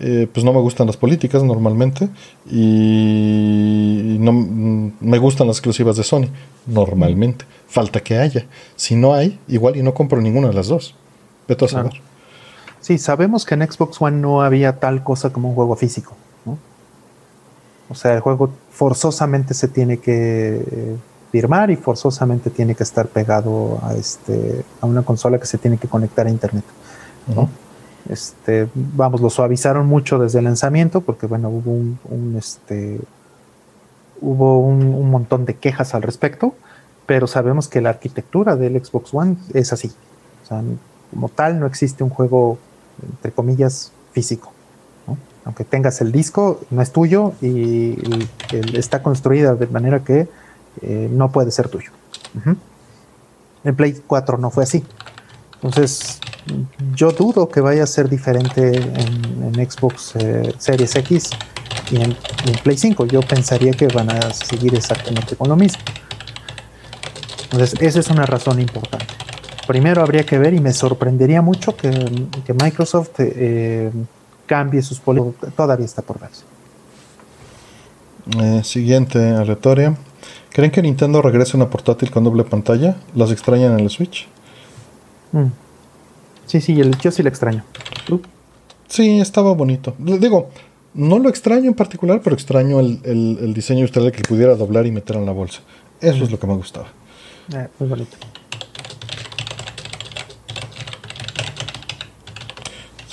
eh, 0.00 0.28
pues 0.32 0.44
no 0.44 0.52
me 0.52 0.60
gustan 0.60 0.86
las 0.86 0.96
políticas 0.96 1.42
normalmente 1.42 2.08
y 2.48 4.16
no 4.20 4.32
me 4.32 5.18
gustan 5.18 5.48
las 5.48 5.56
exclusivas 5.56 5.96
de 5.96 6.04
Sony 6.04 6.28
normalmente. 6.66 7.44
Falta 7.66 8.00
que 8.00 8.16
haya. 8.16 8.46
Si 8.76 8.94
no 8.94 9.14
hay, 9.14 9.38
igual 9.48 9.76
y 9.76 9.82
no 9.82 9.94
compro 9.94 10.20
ninguna 10.20 10.48
de 10.48 10.54
las 10.54 10.68
dos. 10.68 10.94
Vete 11.48 11.64
a 11.64 11.68
saber. 11.68 11.92
Sí, 12.80 12.98
sabemos 12.98 13.44
que 13.44 13.54
en 13.54 13.70
Xbox 13.70 14.00
One 14.00 14.18
no 14.18 14.42
había 14.42 14.78
tal 14.78 15.02
cosa 15.02 15.30
como 15.30 15.48
un 15.48 15.54
juego 15.54 15.74
físico. 15.76 16.14
O 17.90 17.94
sea, 17.94 18.14
el 18.14 18.20
juego 18.20 18.50
forzosamente 18.70 19.54
se 19.54 19.66
tiene 19.66 19.96
que 19.96 20.96
firmar 21.32 21.70
y 21.70 21.76
forzosamente 21.76 22.50
tiene 22.50 22.74
que 22.74 22.82
estar 22.82 23.08
pegado 23.08 23.80
a, 23.82 23.94
este, 23.94 24.62
a 24.80 24.86
una 24.86 25.02
consola 25.02 25.38
que 25.38 25.46
se 25.46 25.58
tiene 25.58 25.78
que 25.78 25.88
conectar 25.88 26.26
a 26.26 26.30
internet. 26.30 26.64
¿no? 27.34 27.48
Este, 28.08 28.68
vamos, 28.74 29.20
lo 29.20 29.30
suavizaron 29.30 29.86
mucho 29.86 30.18
desde 30.18 30.38
el 30.38 30.46
lanzamiento 30.46 31.00
porque, 31.00 31.26
bueno, 31.26 31.48
hubo 31.48 31.72
un, 31.72 32.36
este, 32.36 33.00
hubo 34.20 34.60
un, 34.60 35.10
montón 35.10 35.44
de 35.44 35.54
quejas 35.54 35.94
al 35.94 36.02
respecto, 36.02 36.54
pero 37.06 37.26
sabemos 37.26 37.68
que 37.68 37.80
la 37.80 37.90
arquitectura 37.90 38.56
del 38.56 38.82
Xbox 38.82 39.12
One 39.12 39.36
es 39.54 39.72
así. 39.72 39.92
Como 41.10 41.28
tal, 41.28 41.60
no 41.60 41.66
existe 41.66 42.04
un 42.04 42.10
juego, 42.10 42.58
entre 43.02 43.32
comillas, 43.32 43.92
físico. 44.12 44.52
Aunque 45.44 45.64
tengas 45.64 46.00
el 46.02 46.12
disco, 46.12 46.60
no 46.70 46.82
es 46.82 46.92
tuyo 46.92 47.32
y 47.40 47.96
está 48.74 49.02
construida 49.02 49.54
de 49.54 49.66
manera 49.66 50.04
que 50.04 50.28
eh, 50.82 51.08
no 51.10 51.30
puede 51.30 51.50
ser 51.50 51.68
tuyo. 51.68 51.90
En 53.64 53.74
Play 53.74 54.02
4 54.06 54.38
no 54.38 54.50
fue 54.50 54.64
así. 54.64 54.84
Entonces, 55.54 56.20
yo 56.94 57.12
dudo 57.12 57.48
que 57.48 57.60
vaya 57.60 57.84
a 57.84 57.86
ser 57.86 58.08
diferente 58.08 58.76
en, 58.76 59.38
Xbox 59.54 60.14
eh, 60.16 60.54
Series 60.58 60.94
X 60.96 61.30
y 61.90 61.96
en, 61.96 62.16
Play 62.62 62.76
5. 62.76 63.06
Yo 63.06 63.20
pensaría 63.22 63.72
que 63.72 63.88
van 63.88 64.10
a 64.10 64.32
seguir 64.32 64.74
exactamente 64.74 65.36
con 65.36 65.48
lo 65.48 65.56
mismo. 65.56 65.82
Entonces, 67.44 67.80
esa 67.80 68.00
es 68.00 68.08
una 68.10 68.26
razón 68.26 68.60
importante. 68.60 69.06
Primero 69.66 70.02
habría 70.02 70.24
que 70.24 70.38
ver 70.38 70.54
y 70.54 70.60
me 70.60 70.72
sorprendería 70.72 71.42
mucho 71.42 71.76
que, 71.76 71.90
Microsoft 72.62 73.10
eh, 73.18 73.90
cambie 74.46 74.82
sus 74.82 75.00
políticas. 75.00 75.52
Todavía 75.54 75.86
está 75.86 76.02
por 76.02 76.20
verse. 76.20 76.44
Eh, 78.38 78.62
siguiente 78.64 79.18
aleatoria. 79.30 79.96
¿Creen 80.50 80.70
que 80.70 80.82
Nintendo 80.82 81.22
regrese 81.22 81.56
una 81.56 81.70
portátil 81.70 82.10
con 82.10 82.24
doble 82.24 82.44
pantalla? 82.44 82.96
¿Las 83.14 83.30
extrañan 83.30 83.72
en 83.74 83.80
el 83.80 83.90
Switch? 83.90 84.28
Mm. 85.32 85.67
Sí, 86.48 86.62
sí, 86.62 86.80
el, 86.80 86.96
yo 86.98 87.10
sí 87.10 87.22
lo 87.22 87.28
extraño. 87.28 87.62
Sí, 88.88 89.20
estaba 89.20 89.52
bonito. 89.52 89.94
Digo, 89.98 90.48
no 90.94 91.18
lo 91.18 91.28
extraño 91.28 91.68
en 91.68 91.74
particular, 91.74 92.22
pero 92.24 92.34
extraño 92.34 92.80
el, 92.80 93.52
diseño 93.54 93.84
usted 93.84 94.10
que 94.12 94.22
pudiera 94.22 94.56
doblar 94.56 94.86
y 94.86 94.90
meter 94.90 95.16
en 95.16 95.26
la 95.26 95.32
bolsa. 95.32 95.60
Eso 96.00 96.24
es 96.24 96.30
lo 96.30 96.40
que 96.40 96.46
me 96.46 96.54
gustaba. 96.54 96.86
Eh, 97.54 97.68
muy 97.78 97.88
bonito. 97.90 98.16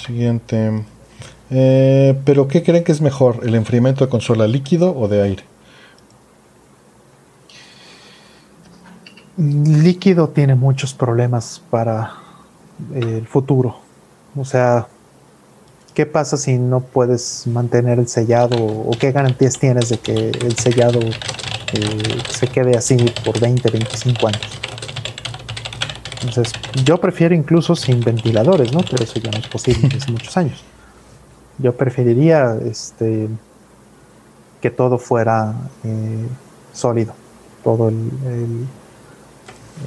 Siguiente. 0.05 0.85
Eh, 1.51 2.17
¿Pero 2.23 2.47
qué 2.47 2.63
creen 2.63 2.85
que 2.85 2.93
es 2.93 3.01
mejor? 3.01 3.41
¿El 3.43 3.55
enfriamiento 3.55 4.05
de 4.05 4.09
consola 4.09 4.47
líquido 4.47 4.97
o 4.97 5.09
de 5.09 5.21
aire? 5.21 5.43
Líquido 9.37 10.29
tiene 10.29 10.55
muchos 10.55 10.93
problemas 10.93 11.61
para 11.69 12.24
el 12.93 13.27
futuro. 13.27 13.77
O 14.35 14.45
sea, 14.45 14.87
¿qué 15.93 16.05
pasa 16.05 16.37
si 16.37 16.57
no 16.57 16.81
puedes 16.81 17.47
mantener 17.47 17.99
el 17.99 18.07
sellado 18.07 18.57
o 18.57 18.91
qué 18.99 19.11
garantías 19.11 19.57
tienes 19.57 19.89
de 19.89 19.97
que 19.97 20.29
el 20.29 20.57
sellado 20.57 20.99
eh, 20.99 22.21
se 22.29 22.47
quede 22.47 22.77
así 22.77 22.97
por 23.23 23.39
20, 23.39 23.69
25 23.69 24.27
años? 24.27 24.41
Entonces, 26.21 26.53
yo 26.83 26.97
prefiero 26.99 27.35
incluso 27.35 27.75
sin 27.75 27.99
ventiladores, 28.01 28.73
¿no? 28.73 28.81
Pero 28.81 29.03
eso 29.03 29.19
ya 29.19 29.31
no 29.31 29.37
es 29.37 29.47
posible 29.47 29.89
desde 29.93 30.11
muchos 30.11 30.35
años. 30.37 30.63
Yo 31.59 31.75
preferiría 31.75 32.57
este, 32.65 33.29
que 34.61 34.71
todo 34.71 34.97
fuera 34.97 35.53
eh, 35.83 36.27
sólido, 36.73 37.13
todo 37.63 37.89
el, 37.89 38.67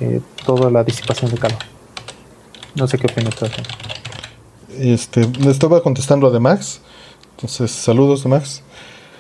eh, 0.00 0.20
toda 0.47 0.70
la 0.70 0.84
disipación 0.84 1.31
de 1.31 1.39
calor. 1.39 1.58
No 2.74 2.86
sé 2.86 2.98
qué 2.98 3.06
opinas 3.06 3.34
tú. 3.34 3.47
Este, 4.78 5.28
estaba 5.48 5.82
contestando 5.82 6.26
a 6.26 6.32
The 6.32 6.40
Max. 6.40 6.80
Entonces, 7.36 7.70
saludos 7.70 8.22
de 8.22 8.28
Max. 8.28 8.62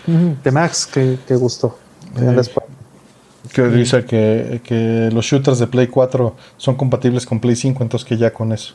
De 0.06 0.50
Max, 0.50 0.86
qué, 0.86 1.18
qué 1.26 1.36
gusto. 1.36 1.78
Eh, 2.16 2.42
que 3.52 3.62
dice 3.68 4.04
que, 4.04 5.10
los 5.12 5.24
shooters 5.24 5.58
de 5.58 5.66
Play 5.66 5.86
4 5.86 6.34
son 6.56 6.74
compatibles 6.76 7.26
con 7.26 7.40
Play 7.40 7.56
5, 7.56 7.82
entonces 7.82 8.06
que 8.06 8.16
ya 8.16 8.32
con 8.32 8.52
eso. 8.52 8.74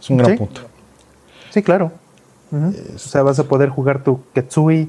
Es 0.00 0.10
un 0.10 0.18
gran 0.18 0.36
punto. 0.36 0.62
Sí, 1.50 1.62
claro. 1.62 1.92
O 2.52 2.98
sea, 2.98 3.22
vas 3.22 3.38
a 3.38 3.44
poder 3.44 3.68
jugar 3.68 4.02
tu 4.02 4.20
Ketsui, 4.34 4.88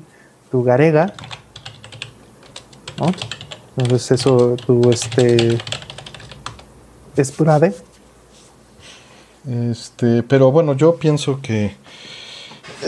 tu 0.52 0.64
Garega. 0.64 1.14
¿no? 3.00 3.08
Entonces 3.78 4.12
eso, 4.12 4.56
tu 4.66 4.90
este... 4.90 5.58
Sprade 7.18 7.74
este, 9.48 10.24
pero 10.24 10.52
bueno, 10.52 10.76
yo 10.76 10.96
pienso 10.96 11.40
que 11.42 11.76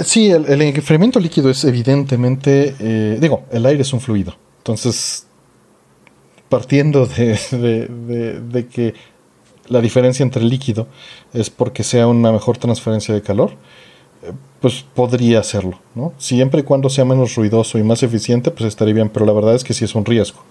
sí, 0.04 0.30
el, 0.32 0.46
el 0.46 0.62
enfriamiento 0.62 1.20
líquido 1.20 1.50
es 1.50 1.64
evidentemente, 1.64 2.76
eh, 2.80 3.18
digo, 3.20 3.44
el 3.52 3.66
aire 3.66 3.82
es 3.82 3.94
un 3.94 4.02
fluido. 4.02 4.36
Entonces, 4.60 5.26
partiendo 6.50 7.06
de, 7.06 8.68
que 8.72 8.94
la 9.68 9.82
diferencia 9.82 10.24
entre 10.24 10.42
el 10.42 10.50
líquido 10.50 10.88
es 11.34 11.50
porque 11.50 11.84
sea 11.84 12.08
una 12.08 12.32
mejor 12.32 12.58
transferencia 12.58 13.14
de 13.14 13.22
calor, 13.22 13.52
eh, 14.24 14.34
pues 14.60 14.86
podría 14.94 15.40
hacerlo, 15.40 15.80
¿no? 15.96 16.14
Siempre 16.18 16.62
y 16.62 16.64
cuando 16.64 16.90
sea 16.90 17.06
menos 17.06 17.36
ruidoso 17.36 17.78
y 17.80 17.84
más 17.84 18.04
eficiente, 18.04 18.52
pues 18.52 18.68
estaría 18.68 18.94
bien, 18.94 19.10
pero 19.10 19.26
la 19.26 19.34
verdad 19.34 19.56
es 19.56 19.64
que 19.64 19.74
sí 19.74 19.86
es 19.86 19.96
un 19.96 20.06
riesgo. 20.06 20.42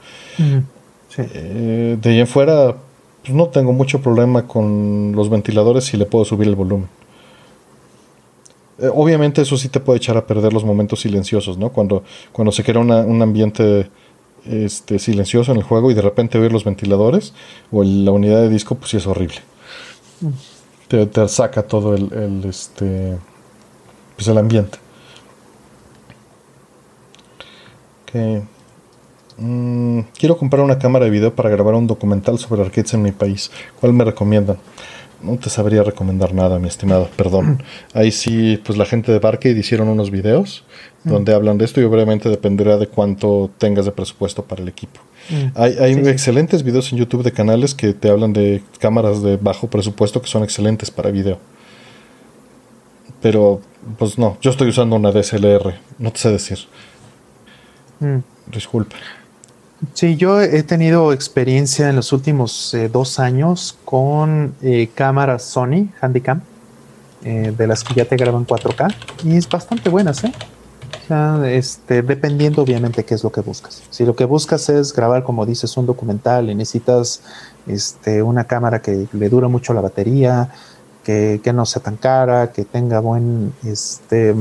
Eh, 1.19 1.99
de 2.01 2.11
ahí 2.11 2.21
en 2.21 2.27
fuera, 2.27 2.77
pues 3.31 3.37
no 3.37 3.47
tengo 3.47 3.73
mucho 3.73 4.01
problema 4.01 4.49
con 4.49 5.13
los 5.15 5.31
ventiladores 5.31 5.85
si 5.85 5.97
le 5.97 6.05
puedo 6.05 6.25
subir 6.25 6.49
el 6.49 6.57
volumen. 6.57 6.89
Eh, 8.81 8.91
obviamente 8.93 9.43
eso 9.43 9.57
sí 9.57 9.69
te 9.69 9.79
puede 9.79 9.99
echar 9.99 10.17
a 10.17 10.27
perder 10.27 10.53
los 10.53 10.65
momentos 10.65 11.03
silenciosos, 11.03 11.57
¿no? 11.57 11.71
Cuando, 11.71 12.03
cuando 12.33 12.51
se 12.51 12.65
crea 12.65 12.81
un 12.81 13.23
ambiente 13.23 13.89
este, 14.45 14.99
silencioso 14.99 15.53
en 15.53 15.59
el 15.59 15.63
juego 15.63 15.93
y 15.93 15.95
de 15.95 16.03
repente 16.03 16.39
oír 16.39 16.51
los 16.51 16.65
ventiladores 16.65 17.33
o 17.71 17.85
la 17.85 18.11
unidad 18.11 18.41
de 18.41 18.49
disco, 18.49 18.75
pues 18.75 18.91
sí 18.91 18.97
es 18.97 19.07
horrible. 19.07 19.37
Te, 20.89 21.07
te, 21.07 21.29
saca 21.29 21.63
todo 21.63 21.95
el, 21.95 22.13
el, 22.13 22.45
este, 22.47 23.17
pues 24.17 24.27
el 24.27 24.39
ambiente. 24.39 24.79
Okay. 28.03 28.43
Mm, 29.41 30.01
quiero 30.19 30.37
comprar 30.37 30.63
una 30.63 30.79
cámara 30.79 31.07
de 31.07 31.11
video 31.11 31.35
para 31.35 31.49
grabar 31.49 31.75
un 31.75 31.87
documental 31.87 32.39
sobre 32.39 32.61
arcades 32.61 32.93
en 32.93 33.03
mi 33.03 33.11
país. 33.11 33.51
¿Cuál 33.81 33.95
me 33.95 34.05
recomiendan? 34.05 34.59
No 35.23 35.37
te 35.37 35.51
sabría 35.51 35.83
recomendar 35.83 36.35
nada, 36.35 36.59
mi 36.59 36.69
estimado, 36.69 37.09
perdón. 37.17 37.63
Ahí 37.95 38.11
sí, 38.11 38.61
pues 38.65 38.77
la 38.79 38.85
gente 38.85 39.13
de 39.13 39.19
Barcade 39.19 39.59
hicieron 39.59 39.89
unos 39.89 40.11
videos 40.11 40.65
mm. 41.05 41.11
donde 41.11 41.35
hablan 41.35 41.57
de 41.57 41.65
esto 41.65 41.81
y 41.81 41.85
obviamente 41.85 42.29
dependerá 42.29 42.77
de 42.77 42.87
cuánto 42.87 43.51
tengas 43.57 43.87
de 43.87 43.93
presupuesto 43.93 44.45
para 44.45 44.63
el 44.63 44.69
equipo. 44.69 45.01
Mm. 45.31 45.59
Hay, 45.59 45.93
excelentes 46.09 46.63
videos 46.63 46.93
en 46.93 46.99
YouTube 46.99 47.23
de 47.23 47.33
canales 47.33 47.75
que 47.75 47.95
te 47.95 48.11
hablan 48.11 48.35
de 48.35 48.63
cámaras 48.79 49.23
de 49.23 49.39
bajo 49.39 49.69
presupuesto 49.69 50.21
que 50.21 50.29
son 50.29 50.43
excelentes 50.43 50.91
para 50.91 51.11
video. 51.11 51.39
Pero, 53.23 53.61
pues 53.99 54.19
no, 54.19 54.37
yo 54.43 54.51
estoy 54.51 54.69
usando 54.69 54.97
una 54.97 55.13
DSLR, 55.13 55.75
no 55.99 56.13
te 56.13 56.19
sé 56.19 56.31
decir. 56.31 56.59
Disculpe. 58.47 58.97
Sí, 59.95 60.17
yo 60.17 60.41
he 60.41 60.63
tenido 60.63 61.13
experiencia 61.13 61.89
en 61.89 61.97
los 61.97 62.13
últimos 62.13 62.75
eh, 62.75 62.89
dos 62.89 63.19
años 63.19 63.79
con 63.85 64.55
eh, 64.63 64.91
cámaras 64.95 65.43
Sony 65.45 65.89
Handycam. 66.01 66.43
eh, 67.25 67.53
de 67.57 67.67
las 67.67 67.85
que 67.85 67.95
ya 67.95 68.05
te 68.07 68.17
graban 68.17 68.47
4K 68.47 68.95
y 69.25 69.37
es 69.37 69.49
bastante 69.49 69.91
buenas, 69.91 70.25
¿eh? 70.25 70.33
este, 71.47 72.03
dependiendo 72.03 72.63
obviamente 72.63 73.05
qué 73.05 73.15
es 73.15 73.25
lo 73.25 73.33
que 73.33 73.41
buscas. 73.41 73.83
Si 73.91 74.05
lo 74.05 74.15
que 74.15 74.25
buscas 74.25 74.69
es 74.69 74.93
grabar, 74.93 75.25
como 75.25 75.45
dices, 75.45 75.77
un 75.77 75.87
documental 75.87 76.49
y 76.51 76.55
necesitas 76.55 77.23
este, 77.67 78.23
una 78.23 78.45
cámara 78.45 78.81
que 78.81 79.07
le 79.13 79.29
dura 79.29 79.49
mucho 79.49 79.75
la 79.75 79.81
batería, 79.81 80.51
que, 81.05 81.41
no 81.53 81.67
sea 81.67 81.83
tan 81.83 81.97
cara, 81.97 82.53
que 82.53 82.65
tenga 82.65 83.01
buen, 83.01 83.53
este, 83.65 84.37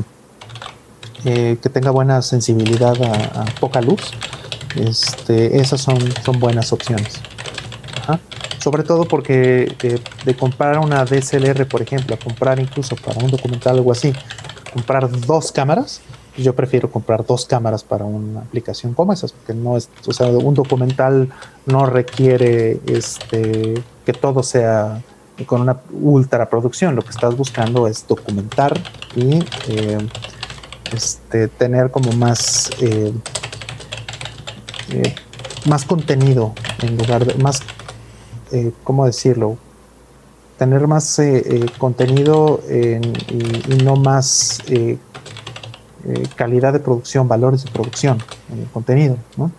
que 1.24 1.70
tenga 1.74 1.90
buena 1.90 2.22
sensibilidad 2.22 2.96
a, 3.02 3.46
poca 3.60 3.82
luz, 3.82 4.12
este, 4.76 5.60
esas 5.60 5.82
son, 5.82 5.98
son 6.24 6.40
buenas 6.40 6.72
opciones. 6.74 7.20
Sobre 8.60 8.84
todo 8.84 9.06
porque 9.06 9.74
eh, 9.84 10.00
de 10.26 10.36
comprar 10.36 10.80
una 10.80 11.06
DSLR, 11.06 11.66
por 11.66 11.82
ejemplo, 11.82 12.16
a 12.16 12.20
comprar 12.20 12.60
incluso 12.60 12.98
para 12.98 13.24
un 13.24 13.32
documental 13.32 13.78
algo 13.78 13.94
así, 13.94 14.12
comprar 14.74 15.10
dos 15.10 15.54
cámaras, 15.54 16.02
yo 16.38 16.54
prefiero 16.54 16.92
comprar 16.92 17.26
dos 17.26 17.46
cámaras 17.46 17.84
para 17.84 18.06
una 18.06 18.42
aplicación 18.42 18.94
como 18.94 19.14
esas, 19.14 19.32
porque 19.32 19.54
no 19.54 19.78
es, 19.78 19.90
o 20.06 20.14
sea, 20.14 20.28
un 20.28 20.54
documental 20.54 21.30
no 21.66 21.86
requiere 21.86 22.80
este, 22.88 23.82
que 24.06 24.14
todo 24.14 24.44
sea 24.44 25.02
con 25.46 25.62
una 25.62 25.78
ultra 25.92 26.50
producción. 26.50 26.96
Lo 26.96 27.02
que 27.02 27.12
estás 27.12 27.36
buscando 27.36 27.88
es 27.88 28.06
documentar 28.08 28.78
y 29.16 29.40
eh, 29.70 29.98
este, 30.94 31.48
tener 31.48 31.92
como 31.92 32.12
más, 32.14 32.70
eh, 32.82 33.14
eh, 34.92 35.16
más 35.66 35.86
contenido 35.86 36.54
en 36.82 36.98
lugar 36.98 37.26
de 37.26 37.36
más, 37.42 37.62
¿cómo 38.84 39.06
decirlo? 39.06 39.58
Tener 40.58 40.88
más 40.88 41.22
contenido 41.78 42.62
y, 42.70 43.84
no 43.84 43.96
más 43.96 44.62
calidad 46.36 46.74
de 46.74 46.80
producción, 46.80 47.28
valores 47.28 47.66
de 47.66 47.72
producción 47.72 48.18
en 48.52 48.60
el 48.60 48.68
contenido, 48.68 49.18
¿no? 49.38 49.52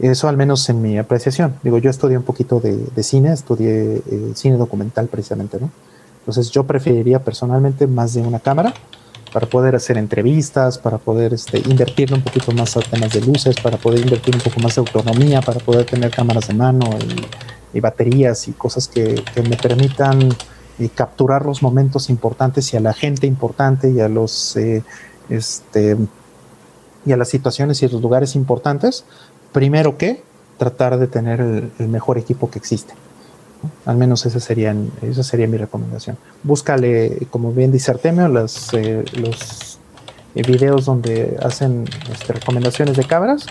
Eso 0.00 0.28
al 0.28 0.36
menos 0.36 0.68
en 0.68 0.80
mi 0.80 0.96
apreciación. 0.96 1.54
Digo, 1.62 1.78
yo 1.78 1.90
estudié 1.90 2.16
un 2.16 2.22
poquito 2.22 2.60
de, 2.60 3.02
cine, 3.02 3.32
estudié 3.32 3.96
eh, 3.96 4.32
cine 4.34 4.56
documental 4.56 5.08
precisamente, 5.08 5.58
¿no? 5.60 5.70
Entonces 6.20 6.50
yo 6.50 6.64
preferiría 6.64 7.24
personalmente 7.24 7.86
más 7.86 8.14
de 8.14 8.20
una 8.20 8.38
cámara 8.38 8.74
para 9.32 9.46
poder 9.46 9.74
hacer 9.74 9.98
entrevistas, 9.98 10.78
para 10.78 10.98
poder 10.98 11.34
este, 11.34 11.58
invertirle 11.58 12.16
un 12.16 12.22
poquito 12.22 12.52
más 12.52 12.76
a 12.76 12.80
temas 12.80 13.12
de 13.12 13.20
luces, 13.20 13.56
para 13.60 13.76
poder 13.76 14.00
invertir 14.00 14.34
un 14.34 14.40
poco 14.40 14.60
más 14.60 14.74
de 14.74 14.80
autonomía, 14.80 15.40
para 15.40 15.60
poder 15.60 15.84
tener 15.84 16.10
cámaras 16.10 16.48
de 16.48 16.54
mano 16.54 16.88
y, 17.72 17.80
baterías 17.80 18.48
y 18.48 18.52
cosas 18.52 18.88
que, 18.88 19.22
me 19.48 19.56
permitan 19.56 20.30
eh, 20.80 20.88
capturar 20.92 21.46
los 21.46 21.62
momentos 21.62 22.10
importantes 22.10 22.74
y 22.74 22.76
a 22.76 22.80
la 22.80 22.92
gente 22.92 23.28
importante 23.28 23.88
y 23.90 24.00
a 24.00 24.08
los 24.08 24.56
eh, 24.56 24.82
este, 25.28 25.96
y 27.06 27.12
a 27.12 27.16
las 27.16 27.28
situaciones 27.28 27.80
y 27.82 27.88
los 27.88 28.02
lugares 28.02 28.34
importantes 28.34 29.04
primero 29.52 29.96
que 29.96 30.22
tratar 30.56 30.98
de 30.98 31.06
tener 31.06 31.40
el, 31.40 31.88
mejor 31.88 32.18
equipo 32.18 32.50
que 32.50 32.58
existe. 32.58 32.94
Al 33.84 33.96
menos 33.96 34.24
esa 34.26 34.40
sería, 34.40 34.74
esa 35.02 35.22
sería 35.22 35.46
mi 35.46 35.56
recomendación. 35.56 36.16
Búscale, 36.42 37.26
como 37.30 37.52
bien 37.52 37.72
dice 37.72 37.90
Artemio, 37.90 38.28
las, 38.28 38.72
eh, 38.74 39.04
los 39.14 39.78
eh, 40.34 40.42
videos 40.42 40.84
donde 40.84 41.36
hacen 41.42 41.84
este, 42.12 42.34
recomendaciones 42.34 42.96
de 42.96 43.04
cámaras, 43.04 43.46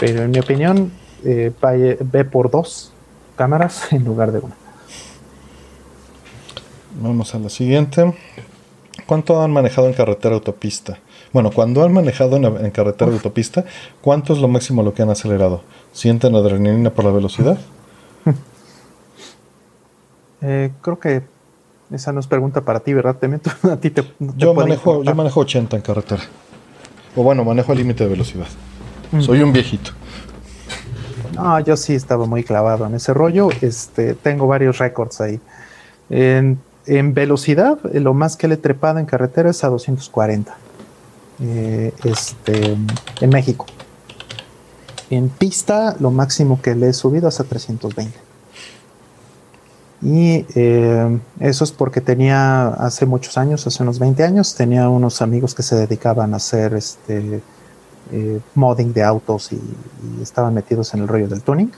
pero 0.00 0.22
en 0.22 0.30
mi 0.30 0.38
opinión, 0.38 0.92
eh, 1.24 1.52
ve 2.00 2.24
por 2.24 2.50
dos 2.50 2.92
cámaras 3.36 3.88
en 3.92 4.04
lugar 4.04 4.32
de 4.32 4.40
una. 4.40 4.54
Vamos 7.00 7.34
a 7.34 7.38
la 7.38 7.48
siguiente. 7.48 8.14
¿Cuánto 9.06 9.42
han 9.42 9.52
manejado 9.52 9.88
en 9.88 9.92
carretera 9.92 10.34
autopista? 10.34 10.98
Bueno, 11.32 11.50
cuando 11.50 11.84
han 11.84 11.92
manejado 11.92 12.36
en, 12.36 12.70
carretera 12.70 13.10
de 13.10 13.16
autopista, 13.16 13.64
¿cuánto 14.00 14.32
es 14.32 14.38
lo 14.38 14.48
máximo 14.48 14.82
lo 14.82 14.94
que 14.94 15.02
han 15.02 15.10
acelerado? 15.10 15.62
¿Sienten 15.92 16.34
adrenalina 16.36 16.90
por 16.90 17.04
la 17.04 17.10
velocidad? 17.10 17.58
Eh, 20.46 20.70
creo 20.82 20.98
que 20.98 21.22
esa 21.90 22.12
no 22.12 22.20
es 22.20 22.26
pregunta 22.26 22.60
para 22.60 22.80
ti, 22.80 22.92
¿verdad? 22.92 23.16
a 23.70 23.76
ti 23.76 23.90
te, 23.90 24.04
yo, 24.36 24.52
manejo, 24.52 25.02
yo 25.02 25.14
manejo 25.14 25.40
80 25.40 25.76
en 25.76 25.82
carretera. 25.82 26.22
O 27.16 27.22
bueno, 27.22 27.44
manejo 27.44 27.72
al 27.72 27.78
límite 27.78 28.04
de 28.04 28.10
velocidad. 28.10 28.46
Mm. 29.10 29.20
Soy 29.22 29.40
un 29.40 29.52
viejito. 29.52 29.92
No, 31.34 31.58
yo 31.60 31.76
sí 31.76 31.94
estaba 31.94 32.26
muy 32.26 32.44
clavado 32.44 32.86
en 32.86 32.94
ese 32.94 33.14
rollo. 33.14 33.48
Este, 33.60 34.14
tengo 34.14 34.46
varios 34.46 34.78
récords 34.78 35.20
ahí. 35.20 35.40
En, 36.10 36.58
en 36.86 37.14
velocidad, 37.14 37.78
lo 37.92 38.12
más 38.12 38.36
que 38.36 38.46
le 38.46 38.54
he 38.54 38.58
trepado 38.58 38.98
en 38.98 39.06
carretera 39.06 39.50
es 39.50 39.64
a 39.64 39.68
240. 39.68 40.54
Eh, 41.40 41.92
este, 42.04 42.76
en 43.20 43.30
México. 43.30 43.66
En 45.10 45.28
pista, 45.28 45.96
lo 45.98 46.10
máximo 46.10 46.60
que 46.60 46.74
le 46.74 46.88
he 46.88 46.92
subido 46.92 47.28
es 47.28 47.40
a 47.40 47.44
320. 47.44 48.23
Y 50.04 50.44
eh, 50.54 51.18
eso 51.40 51.64
es 51.64 51.72
porque 51.72 52.02
tenía 52.02 52.68
hace 52.68 53.06
muchos 53.06 53.38
años, 53.38 53.66
hace 53.66 53.82
unos 53.82 53.98
20 53.98 54.22
años, 54.22 54.54
tenía 54.54 54.88
unos 54.90 55.22
amigos 55.22 55.54
que 55.54 55.62
se 55.62 55.76
dedicaban 55.76 56.34
a 56.34 56.36
hacer 56.36 56.74
este 56.74 57.40
eh, 58.12 58.40
modding 58.54 58.92
de 58.92 59.02
autos 59.02 59.50
y, 59.52 59.60
estaban 60.22 60.52
metidos 60.52 60.92
en 60.92 61.00
el 61.00 61.08
rollo 61.08 61.26
del 61.26 61.42
tuning. 61.42 61.72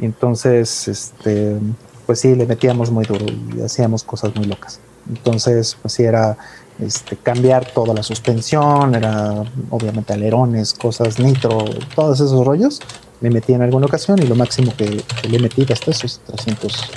entonces, 0.00 0.86
este, 0.86 1.58
pues 2.06 2.20
sí, 2.20 2.36
le 2.36 2.46
metíamos 2.46 2.90
muy 2.92 3.04
duro 3.04 3.26
y 3.26 3.60
hacíamos 3.60 4.04
cosas 4.04 4.34
muy 4.36 4.44
locas. 4.46 4.78
Entonces, 5.08 5.76
pues 5.82 5.94
sí, 5.94 6.04
era 6.04 6.36
este, 6.78 7.16
cambiar 7.16 7.66
toda 7.72 7.94
la 7.94 8.02
suspensión, 8.02 8.94
era 8.94 9.44
obviamente 9.70 10.12
alerones, 10.12 10.74
cosas 10.74 11.18
nitro, 11.18 11.64
todos 11.94 12.20
esos 12.20 12.46
rollos. 12.46 12.80
Me 13.20 13.30
metí 13.30 13.52
en 13.52 13.62
alguna 13.62 13.86
ocasión 13.86 14.22
y 14.22 14.26
lo 14.26 14.34
máximo 14.34 14.72
que, 14.76 15.02
le 15.28 15.38
metí 15.38 15.66
hasta 15.72 15.90
esos 15.90 16.20
300. 16.26 16.90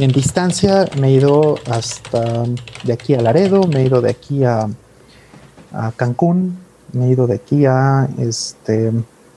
En 0.00 0.12
distancia 0.12 0.88
me 0.98 1.08
he 1.08 1.12
ido 1.12 1.56
hasta 1.70 2.44
de 2.84 2.92
aquí 2.94 3.12
a 3.12 3.20
Laredo, 3.20 3.64
me 3.64 3.82
he 3.82 3.84
ido 3.84 4.00
de 4.00 4.08
aquí 4.08 4.44
a, 4.44 4.66
a 5.72 5.92
Cancún, 5.92 6.56
me 6.94 7.04
he 7.04 7.10
ido 7.10 7.26
de 7.26 7.34
aquí 7.34 7.66
a 7.66 8.08
este 8.16 8.92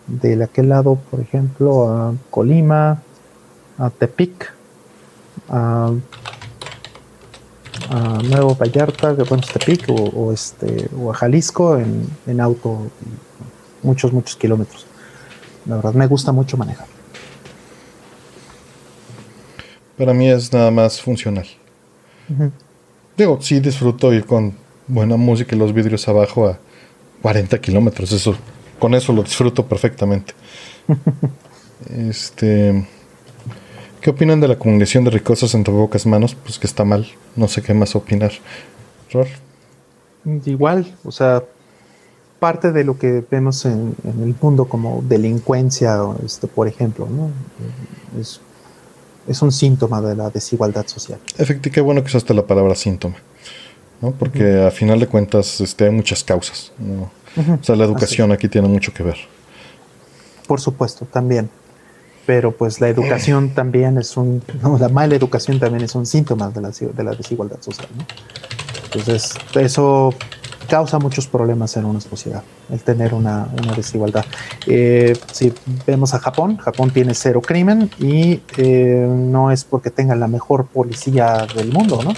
de 0.08 0.42
aquel 0.42 0.70
lado, 0.70 0.98
por 1.12 1.20
ejemplo, 1.20 1.90
a 1.90 2.14
Colima, 2.30 3.02
a 3.78 3.90
Tepic, 3.90 4.54
a 5.50 5.92
Nuevo 8.24 8.56
Vallarta, 8.56 9.12
bueno, 9.16 9.44
Tepic 9.52 9.90
o, 9.90 9.96
o, 9.96 10.32
este, 10.32 10.90
o 10.98 11.12
a 11.12 11.14
Jalisco 11.14 11.78
en, 11.78 12.08
en 12.26 12.40
auto 12.40 12.84
muchos, 13.82 14.14
muchos 14.14 14.38
kilómetros. 14.38 14.86
La 15.66 15.76
verdad, 15.76 15.94
me 15.94 16.08
gusta 16.08 16.32
mucho 16.32 16.56
manejar. 16.56 16.88
Para 19.98 20.14
mí 20.14 20.30
es 20.30 20.52
nada 20.52 20.72
más 20.72 21.02
funcional. 21.02 21.46
Digo, 23.18 23.40
sí 23.42 23.60
disfruto 23.60 24.14
ir 24.14 24.26
con 24.26 24.54
buena 24.88 25.18
música 25.18 25.56
y 25.56 25.60
los 25.60 25.74
vidrios 25.74 26.08
abajo 26.08 26.48
a 26.48 26.58
40 27.22 27.60
kilómetros. 27.62 28.12
Eso, 28.12 28.36
con 28.80 28.94
eso 28.96 29.14
lo 29.14 29.24
disfruto 29.24 29.66
perfectamente. 29.66 30.34
este. 32.10 32.86
¿Qué 34.02 34.10
opinan 34.10 34.42
de 34.42 34.50
la 34.50 34.56
acumulación 34.56 35.06
de 35.06 35.12
ricosas 35.12 35.54
entre 35.54 35.74
pocas 35.74 36.06
manos? 36.06 36.36
Pues 36.36 36.60
que 36.60 36.68
está 36.68 36.84
mal. 36.84 37.08
No 37.36 37.48
sé 37.48 37.62
qué 37.62 37.74
más 37.74 37.96
opinar. 37.96 38.32
Ror. 39.12 39.28
Igual, 40.46 40.94
o 41.04 41.12
sea, 41.12 41.44
parte 42.40 42.72
de 42.74 42.84
lo 42.84 42.98
que 42.98 43.24
vemos 43.30 43.66
en, 43.66 43.96
el 44.04 44.36
mundo 44.42 44.66
como 44.66 45.02
delincuencia, 45.08 45.98
este, 46.26 46.48
por 46.48 46.68
ejemplo, 46.68 47.08
¿no? 47.10 47.30
Es, 48.20 48.42
un 49.42 49.52
síntoma 49.52 50.02
de 50.02 50.16
la 50.16 50.30
desigualdad 50.30 50.86
social. 50.88 51.20
Efectivamente, 51.34 51.72
qué 51.72 51.82
bueno 51.82 52.02
que 52.02 52.08
usaste 52.08 52.34
la 52.34 52.46
palabra 52.46 52.76
síntoma, 52.76 53.16
¿no? 54.02 54.12
Porque 54.12 54.64
a 54.64 54.72
final 54.72 55.00
de 55.00 55.08
cuentas 55.08 55.62
este, 55.62 55.86
hay 55.86 55.92
muchas 55.92 56.24
causas, 56.24 56.72
O 57.38 57.64
sea, 57.64 57.76
la 57.76 57.86
educación 57.86 58.32
aquí 58.32 58.48
tiene 58.48 58.68
mucho 58.68 58.94
que 58.94 59.04
ver. 59.04 59.18
Por 60.48 60.60
supuesto, 60.60 61.06
también 61.06 61.50
pero 62.26 62.52
pues 62.52 62.80
la 62.80 62.90
educación 62.90 63.50
también 63.56 63.98
es 63.98 64.18
un, 64.18 64.42
la 64.80 64.90
mala 64.90 65.16
educación 65.16 65.60
también 65.60 65.84
es 65.84 65.96
un 65.96 66.06
síntoma 66.06 66.50
de 66.50 66.62
la, 66.62 66.70
de 66.70 67.04
la 67.04 67.12
desigualdad 67.12 67.62
social. 67.62 67.90
¿no? 67.98 68.06
Entonces, 68.86 69.34
eso 69.56 70.14
causa 70.74 70.98
muchos 70.98 71.28
problemas 71.28 71.78
en 71.78 71.86
una 71.86 72.02
sociedad, 72.02 72.42
el 72.72 72.82
tener 72.82 73.14
una, 73.14 73.48
una 73.62 73.74
desigualdad. 73.74 74.26
Eh, 74.66 75.16
si 75.32 75.54
vemos 75.86 76.16
a 76.16 76.20
Japón, 76.20 76.58
Japón 76.58 76.90
tiene 76.90 77.14
cero 77.14 77.44
crimen 77.44 77.92
y 78.00 78.42
eh, 78.58 79.08
no 79.08 79.52
es 79.52 79.66
porque 79.66 79.92
tengan 79.92 80.20
la 80.20 80.28
mejor 80.28 80.66
policía 80.66 81.46
del 81.56 81.72
mundo, 81.72 82.02
¿no? 82.04 82.14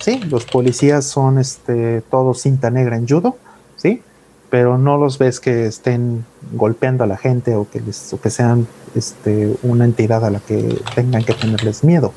Sí, 0.00 0.20
los 0.28 0.44
policías 0.44 1.06
son 1.06 1.38
este, 1.38 2.02
todos 2.10 2.42
cinta 2.42 2.68
negra 2.68 2.96
en 2.96 3.08
judo, 3.08 3.38
¿sí? 3.76 4.02
pero 4.50 4.76
no 4.76 4.98
los 4.98 5.16
ves 5.16 5.40
que 5.40 5.64
estén 5.64 6.26
golpeando 6.52 7.04
a 7.04 7.06
la 7.06 7.16
gente 7.16 7.54
o 7.54 7.66
que, 7.70 7.80
les, 7.80 8.14
que 8.22 8.28
sean 8.28 8.66
este, 8.94 9.56
una 9.62 9.86
entidad 9.86 10.22
a 10.26 10.30
la 10.30 10.40
que 10.40 10.78
tengan 10.94 11.24
que 11.24 11.32
tenerles 11.32 11.82
miedo. 11.84 12.12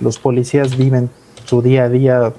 Los 0.00 0.20
policías 0.20 0.76
viven 0.76 1.10
su 1.46 1.62
día 1.62 1.82
a 1.82 1.88
día 1.88 2.32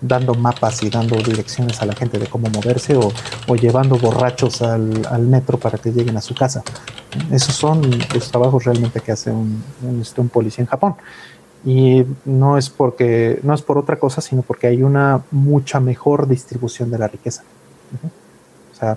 dando 0.00 0.34
mapas 0.34 0.82
y 0.82 0.90
dando 0.90 1.16
direcciones 1.16 1.80
a 1.82 1.86
la 1.86 1.94
gente 1.94 2.18
de 2.18 2.26
cómo 2.26 2.48
moverse 2.50 2.96
o, 2.96 3.10
llevando 3.56 3.96
borrachos 3.96 4.62
al, 4.62 5.22
metro 5.22 5.58
para 5.58 5.78
que 5.78 5.90
lleguen 5.90 6.16
a 6.16 6.20
su 6.20 6.34
casa. 6.34 6.62
Esos 7.30 7.54
son 7.54 7.82
los 8.14 8.30
trabajos 8.30 8.64
realmente 8.64 9.00
que 9.00 9.12
hace 9.12 9.32
este, 10.00 10.20
un 10.20 10.28
policía 10.28 10.62
en 10.62 10.68
Japón. 10.68 10.94
Y 11.64 12.04
no 12.24 12.56
es 12.56 12.70
porque, 12.70 13.40
no 13.42 13.52
es 13.52 13.62
por 13.62 13.78
otra 13.78 13.98
cosa, 13.98 14.20
sino 14.20 14.42
porque 14.42 14.68
hay 14.68 14.82
una 14.82 15.22
mucha 15.30 15.80
mejor 15.80 16.28
distribución 16.28 16.90
de 16.90 16.98
la 16.98 17.08
riqueza. 17.08 17.42
O 18.72 18.78
sea, 18.78 18.96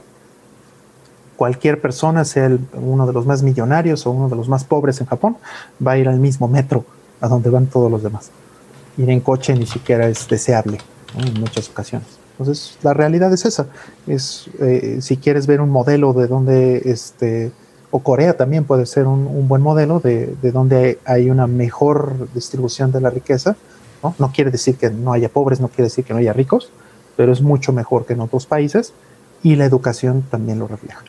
cualquier 1.36 1.82
persona, 1.82 2.24
sea 2.24 2.56
uno 2.74 3.08
de 3.08 3.14
los 3.14 3.26
más 3.26 3.42
millonarios 3.42 4.06
o 4.06 4.12
uno 4.12 4.30
de 4.30 4.36
los 4.36 4.48
más 4.48 4.64
pobres 4.64 5.02
en 5.02 5.08
Japón, 5.08 5.38
va 5.86 5.94
a 5.94 5.98
ir 5.98 6.08
al 6.08 6.20
mismo 6.20 6.48
metro 6.48 6.86
a 7.20 7.28
donde 7.28 7.50
van 7.50 7.66
todos 7.66 7.90
los 7.90 8.04
demás. 8.04 8.30
Ir 8.98 9.10
en 9.10 9.22
coche 9.22 9.56
ni 9.56 9.66
siquiera 9.66 10.08
es 10.08 10.28
deseable. 10.28 10.78
En 11.18 11.40
muchas 11.40 11.70
ocasiones. 11.70 12.08
Entonces, 12.32 12.78
la 12.82 12.94
realidad 12.94 13.32
es 13.34 13.46
esa. 13.46 13.68
Es, 14.08 14.50
eh, 14.60 14.98
si 15.02 15.18
quieres 15.18 15.48
ver 15.48 15.62
un 15.62 15.70
modelo 15.70 16.14
de 16.14 16.28
donde, 16.28 16.82
este, 16.86 17.52
o 17.92 18.00
Corea 18.00 18.36
también 18.36 18.64
puede 18.64 18.86
ser 18.86 19.06
un, 19.06 19.28
un 19.28 19.48
buen 19.48 19.62
modelo 19.62 20.00
de, 20.00 20.36
de, 20.42 20.52
donde 20.52 21.00
hay 21.06 21.30
una 21.30 21.48
mejor 21.48 22.32
distribución 22.34 22.92
de 22.92 23.02
la 23.02 23.10
riqueza. 23.10 23.56
¿no? 24.02 24.16
no 24.18 24.32
quiere 24.32 24.50
decir 24.50 24.76
que 24.76 24.90
no 24.90 25.14
haya 25.14 25.30
pobres, 25.30 25.60
no 25.60 25.68
quiere 25.68 25.84
decir 25.84 26.04
que 26.04 26.14
no 26.14 26.20
haya 26.20 26.34
ricos, 26.34 26.72
pero 27.16 27.32
es 27.32 27.42
mucho 27.42 27.74
mejor 27.74 28.06
que 28.06 28.14
en 28.14 28.22
otros 28.22 28.46
países 28.46 28.94
y 29.44 29.56
la 29.56 29.66
educación 29.66 30.24
también 30.30 30.60
lo 30.60 30.68
refleja. 30.68 31.04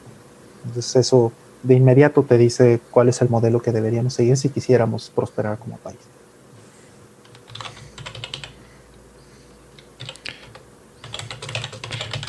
Entonces 0.67 0.97
eso 0.97 1.33
de 1.63 1.75
inmediato 1.75 2.23
te 2.23 2.39
dice 2.39 2.81
cuál 2.91 3.09
es 3.09 3.23
el 3.23 3.29
modelo 3.29 3.63
que 3.63 3.73
deberíamos 3.73 4.15
seguir 4.15 4.37
si 4.37 4.49
quisiéramos 4.49 5.11
prosperar 5.15 5.59
como 5.59 5.77
país. 5.79 5.99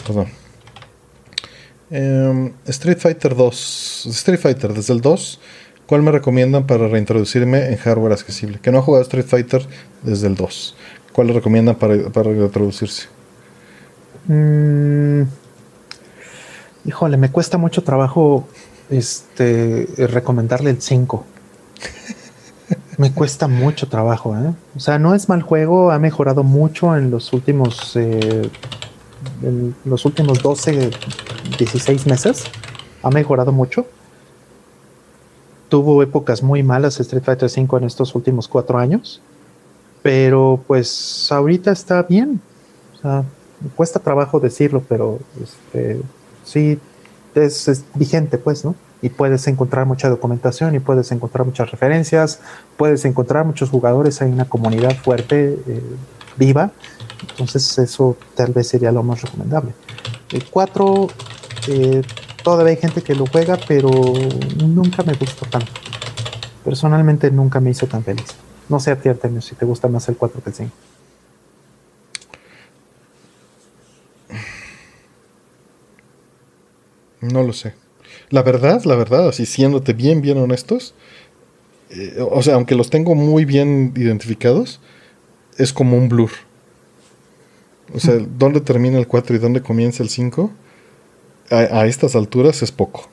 Perdón. 0.05 0.27
Eh, 1.91 2.53
Street 2.65 2.97
Fighter 2.97 3.35
2. 3.35 4.07
Street 4.09 4.39
Fighter, 4.39 4.73
desde 4.73 4.93
el 4.93 5.01
2, 5.01 5.39
¿cuál 5.85 6.01
me 6.01 6.11
recomiendan 6.11 6.65
para 6.65 6.87
reintroducirme 6.87 7.67
en 7.69 7.77
hardware 7.77 8.13
accesible? 8.13 8.59
Que 8.59 8.71
no 8.71 8.79
ha 8.79 8.81
jugado 8.81 9.03
Street 9.03 9.25
Fighter 9.25 9.65
desde 10.01 10.27
el 10.27 10.35
2. 10.35 10.75
¿Cuál 11.13 11.27
le 11.27 11.33
recomiendan 11.33 11.75
para, 11.75 12.09
para 12.09 12.31
reintroducirse? 12.31 13.07
Mm, 14.27 15.23
híjole, 16.85 17.17
me 17.17 17.29
cuesta 17.29 17.57
mucho 17.57 17.83
trabajo 17.83 18.47
este, 18.89 19.87
recomendarle 19.97 20.71
el 20.71 20.81
5. 20.81 21.25
me 22.97 23.11
cuesta 23.11 23.47
mucho 23.47 23.87
trabajo, 23.87 24.35
¿eh? 24.35 24.53
O 24.75 24.79
sea, 24.79 24.97
no 24.97 25.13
es 25.13 25.29
mal 25.29 25.41
juego, 25.41 25.91
ha 25.91 25.99
mejorado 25.99 26.43
mucho 26.43 26.95
en 26.97 27.11
los 27.11 27.33
últimos 27.33 27.95
eh, 27.95 28.49
en 29.41 29.75
los 29.85 30.05
últimos 30.05 30.41
12, 30.41 30.91
16 31.57 32.05
meses. 32.07 32.43
Ha 33.01 33.09
mejorado 33.09 33.51
mucho. 33.51 33.85
Tuvo 35.69 36.03
épocas 36.03 36.43
muy 36.43 36.63
malas 36.63 36.99
Street 36.99 37.23
Fighter 37.23 37.49
V 37.49 37.77
en 37.77 37.83
estos 37.85 38.13
últimos 38.15 38.47
cuatro 38.47 38.77
años. 38.77 39.21
Pero 40.01 40.63
pues 40.67 41.27
ahorita 41.31 41.71
está 41.71 42.03
bien. 42.03 42.41
O 42.95 43.01
sea, 43.01 43.23
cuesta 43.75 43.99
trabajo 43.99 44.39
decirlo, 44.39 44.83
pero 44.87 45.19
este, 45.41 46.01
sí 46.43 46.79
es, 47.35 47.67
es, 47.67 47.85
vigente, 47.95 48.37
pues, 48.37 48.63
¿no? 48.65 48.75
Y 49.01 49.09
puedes 49.09 49.47
encontrar 49.47 49.85
mucha 49.85 50.09
documentación 50.09 50.75
y 50.75 50.79
puedes 50.79 51.11
encontrar 51.11 51.45
muchas 51.45 51.71
referencias, 51.71 52.39
puedes 52.77 53.03
encontrar 53.05 53.45
muchos 53.45 53.69
jugadores, 53.69 54.21
hay 54.21 54.31
una 54.31 54.45
comunidad 54.45 54.95
fuerte, 54.95 55.59
eh, 55.67 55.81
viva, 56.37 56.71
entonces 57.29 57.77
eso 57.77 58.17
tal 58.35 58.53
vez 58.53 58.67
sería 58.67 58.91
lo 58.91 59.03
más 59.03 59.21
recomendable. 59.21 59.73
El 60.31 60.45
4, 60.45 61.07
eh, 61.67 62.01
todavía 62.43 62.71
hay 62.71 62.77
gente 62.77 63.01
que 63.01 63.15
lo 63.15 63.25
juega, 63.27 63.57
pero 63.67 63.89
nunca 64.65 65.03
me 65.03 65.13
gustó 65.13 65.45
tanto. 65.45 65.71
Personalmente 66.63 67.29
nunca 67.31 67.59
me 67.59 67.71
hizo 67.71 67.87
tan 67.87 68.03
feliz. 68.03 68.35
No 68.69 68.79
sé 68.79 68.91
a 68.91 68.95
ti, 68.95 69.09
Artemio, 69.09 69.41
si 69.41 69.55
te 69.55 69.65
gusta 69.65 69.87
más 69.87 70.07
el 70.09 70.17
4 70.17 70.41
que 70.41 70.49
el 70.49 70.55
5. 70.55 70.71
No 77.21 77.43
lo 77.43 77.53
sé. 77.53 77.73
La 78.29 78.43
verdad, 78.43 78.83
la 78.83 78.95
verdad, 78.95 79.29
así 79.29 79.45
siéndote 79.45 79.93
bien, 79.93 80.21
bien 80.21 80.37
honestos, 80.37 80.93
eh, 81.89 82.17
o 82.19 82.41
sea, 82.41 82.55
aunque 82.55 82.75
los 82.75 82.89
tengo 82.89 83.15
muy 83.15 83.45
bien 83.45 83.93
identificados, 83.95 84.79
es 85.57 85.71
como 85.71 85.97
un 85.97 86.09
blur. 86.09 86.31
O 87.93 87.99
sea, 87.99 88.15
dónde 88.37 88.61
termina 88.61 88.97
el 88.97 89.07
4 89.07 89.35
y 89.35 89.39
dónde 89.39 89.61
comienza 89.61 90.03
el 90.03 90.09
5, 90.09 90.51
a, 91.49 91.55
a, 91.55 91.87
estas 91.87 92.15
alturas 92.15 92.61
es 92.61 92.71
poco. 92.71 93.09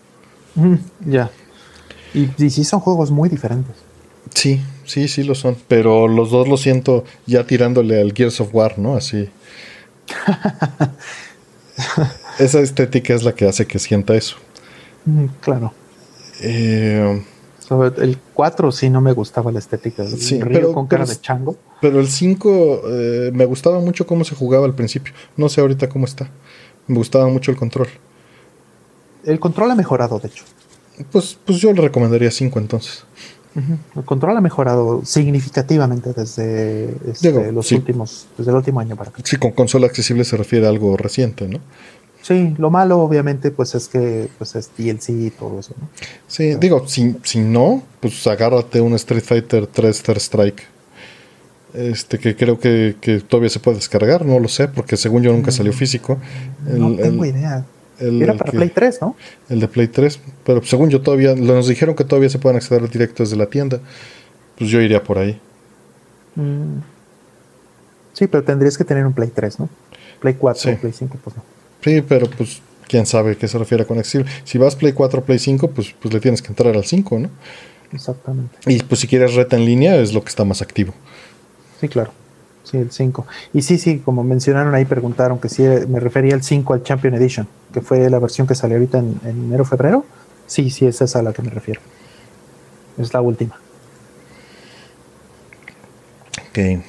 Mm, 0.54 0.74
ya. 1.06 1.30
Y, 2.14 2.28
y 2.42 2.50
sí 2.50 2.64
son 2.64 2.80
juegos 2.80 3.10
muy 3.10 3.28
diferentes. 3.28 3.74
Sí, 4.34 4.60
sí, 4.84 5.08
sí 5.08 5.22
lo 5.22 5.34
son. 5.34 5.56
Pero 5.68 6.08
los 6.08 6.30
dos 6.30 6.48
lo 6.48 6.56
siento 6.56 7.04
ya 7.26 7.46
tirándole 7.46 8.00
al 8.00 8.12
Gears 8.12 8.40
of 8.40 8.54
War, 8.54 8.78
¿no? 8.78 8.96
Así. 8.96 9.28
Esa 12.38 12.60
estética 12.60 13.14
es 13.14 13.22
la 13.22 13.34
que 13.34 13.46
hace 13.46 13.66
que 13.66 13.78
sienta 13.78 14.14
eso. 14.14 14.36
Mm, 15.04 15.26
claro. 15.40 15.72
Eh, 16.40 17.22
El 17.98 18.18
4 18.34 18.72
sí 18.72 18.90
no 18.90 19.00
me 19.00 19.12
gustaba 19.12 19.52
la 19.52 19.58
estética. 19.60 20.02
El 20.02 20.18
Sí, 20.20 20.40
río 20.40 20.52
pero- 20.52 20.72
con 20.72 20.86
cara 20.86 21.04
pero- 21.04 21.14
de 21.16 21.20
chango. 21.20 21.56
pero 21.80 22.00
el 22.00 22.08
5 22.08 22.82
eh, 22.88 23.30
me 23.32 23.44
gustaba 23.44 23.78
mucho 23.80 24.06
cómo 24.06 24.24
se 24.24 24.34
jugaba 24.34 24.66
al 24.66 24.74
principio. 24.74 25.14
No 25.36 25.48
sé 25.48 25.60
ahorita 25.60 25.88
cómo 25.88 26.04
está. 26.04 26.28
Me 26.88 26.96
gustaba 26.96 27.28
mucho 27.28 27.50
el 27.50 27.56
control. 27.56 27.88
El 29.24 29.38
control 29.38 29.70
ha 29.70 29.74
mejorado, 29.74 30.18
de 30.18 30.28
hecho. 30.28 30.44
Pues, 31.12 31.38
pues 31.44 31.58
yo 31.60 31.72
le 31.72 31.80
recomendaría 31.80 32.30
5 32.30 32.58
entonces. 32.58 33.04
El 33.96 34.04
control 34.04 34.36
ha 34.36 34.40
mejorado 34.40 35.02
significativamente 35.04 36.12
desde 36.12 36.94
este, 37.10 37.32
Digo, 37.32 37.50
los 37.52 37.66
sí. 37.66 37.74
últimos, 37.76 38.26
desde 38.38 38.50
el 38.52 38.56
último 38.56 38.78
año 38.80 38.94
para 38.96 39.10
acá. 39.10 39.22
Sí, 39.24 39.36
con 39.38 39.50
consola 39.52 39.86
accesible 39.86 40.24
se 40.24 40.36
refiere 40.36 40.66
a 40.66 40.68
algo 40.70 40.96
reciente, 40.96 41.48
¿no? 41.48 41.58
Sí, 42.30 42.54
lo 42.58 42.70
malo 42.70 43.00
obviamente 43.00 43.50
pues 43.50 43.74
es 43.74 43.88
que 43.88 44.28
pues 44.38 44.54
es 44.54 44.70
DLC 44.78 45.08
y 45.10 45.30
todo 45.30 45.58
eso, 45.58 45.74
¿no? 45.80 45.88
Sí, 46.28 46.54
digo, 46.54 46.86
si, 46.86 47.16
si 47.24 47.40
no, 47.40 47.82
pues 47.98 48.24
agárrate 48.28 48.80
un 48.80 48.94
Street 48.94 49.24
Fighter 49.24 49.66
3 49.66 50.00
Third 50.00 50.18
Strike. 50.18 50.62
Este, 51.74 52.18
que 52.20 52.36
creo 52.36 52.58
que, 52.60 52.94
que 53.00 53.18
todavía 53.18 53.48
se 53.50 53.58
puede 53.58 53.78
descargar, 53.78 54.24
no 54.24 54.38
lo 54.38 54.46
sé, 54.46 54.68
porque 54.68 54.96
según 54.96 55.24
yo 55.24 55.32
nunca 55.32 55.50
salió 55.50 55.72
físico. 55.72 56.18
no 56.64 56.94
tengo 56.94 57.24
el- 57.24 57.30
idea. 57.30 57.64
el- 57.98 58.22
Era 58.22 58.34
para 58.36 58.52
que- 58.52 58.56
Play 58.58 58.70
3, 58.70 58.98
¿no? 59.02 59.16
El 59.48 59.58
de 59.58 59.66
Play 59.66 59.88
3, 59.88 60.20
pero 60.44 60.62
según 60.62 60.88
yo 60.88 61.00
todavía, 61.02 61.34
nos 61.34 61.66
dijeron 61.66 61.96
que 61.96 62.04
todavía 62.04 62.28
se 62.30 62.38
pueden 62.38 62.56
acceder 62.58 62.88
directo 62.88 63.24
desde 63.24 63.36
la 63.36 63.46
tienda. 63.46 63.80
Pues 64.56 64.70
yo 64.70 64.80
iría 64.80 65.02
por 65.02 65.18
ahí. 65.18 65.40
Mm. 66.36 66.78
Sí, 68.12 68.28
pero 68.28 68.44
tendrías 68.44 68.78
que 68.78 68.84
tener 68.84 69.04
un 69.04 69.12
Play 69.14 69.30
3, 69.34 69.58
¿no? 69.58 69.68
Play 70.20 70.34
4 70.34 70.62
Sí. 70.62 70.70
o 70.70 70.80
Play 70.80 70.92
5, 70.92 71.18
pues 71.24 71.34
no. 71.36 71.42
Sí, 71.82 72.02
pero 72.02 72.28
pues 72.30 72.60
quién 72.88 73.06
sabe 73.06 73.36
qué 73.36 73.48
se 73.48 73.58
refiere 73.58 73.86
con 73.86 73.98
accesible. 73.98 74.30
Si 74.44 74.58
vas 74.58 74.76
Play 74.76 74.92
4 74.92 75.24
Play 75.24 75.38
5, 75.38 75.70
pues, 75.70 75.94
pues 76.00 76.12
le 76.12 76.20
tienes 76.20 76.42
que 76.42 76.48
entrar 76.48 76.74
al 76.74 76.84
5, 76.84 77.18
¿no? 77.18 77.30
Exactamente. 77.92 78.56
Y 78.66 78.82
pues 78.82 79.00
si 79.00 79.06
quieres 79.06 79.34
reta 79.34 79.56
en 79.56 79.64
línea 79.64 79.96
es 79.96 80.12
lo 80.12 80.22
que 80.22 80.28
está 80.28 80.44
más 80.44 80.62
activo. 80.62 80.92
Sí, 81.80 81.88
claro. 81.88 82.12
Sí, 82.64 82.76
el 82.76 82.90
5. 82.90 83.26
Y 83.52 83.62
sí, 83.62 83.78
sí, 83.78 83.98
como 83.98 84.22
mencionaron 84.22 84.74
ahí, 84.74 84.84
preguntaron 84.84 85.38
que 85.40 85.48
si 85.48 85.62
me 85.62 85.98
refería 85.98 86.34
al 86.34 86.42
5 86.42 86.74
al 86.74 86.82
Champion 86.82 87.14
Edition, 87.14 87.48
que 87.72 87.80
fue 87.80 88.08
la 88.10 88.18
versión 88.18 88.46
que 88.46 88.54
salió 88.54 88.76
ahorita 88.76 88.98
en, 88.98 89.20
en 89.24 89.44
enero, 89.44 89.64
febrero. 89.64 90.04
Sí, 90.46 90.70
sí, 90.70 90.86
es 90.86 91.00
esa 91.00 91.20
a 91.20 91.22
la 91.22 91.32
que 91.32 91.42
me 91.42 91.50
refiero. 91.50 91.80
Es 92.98 93.12
la 93.14 93.20
última. 93.20 93.58
Ok. 96.50 96.84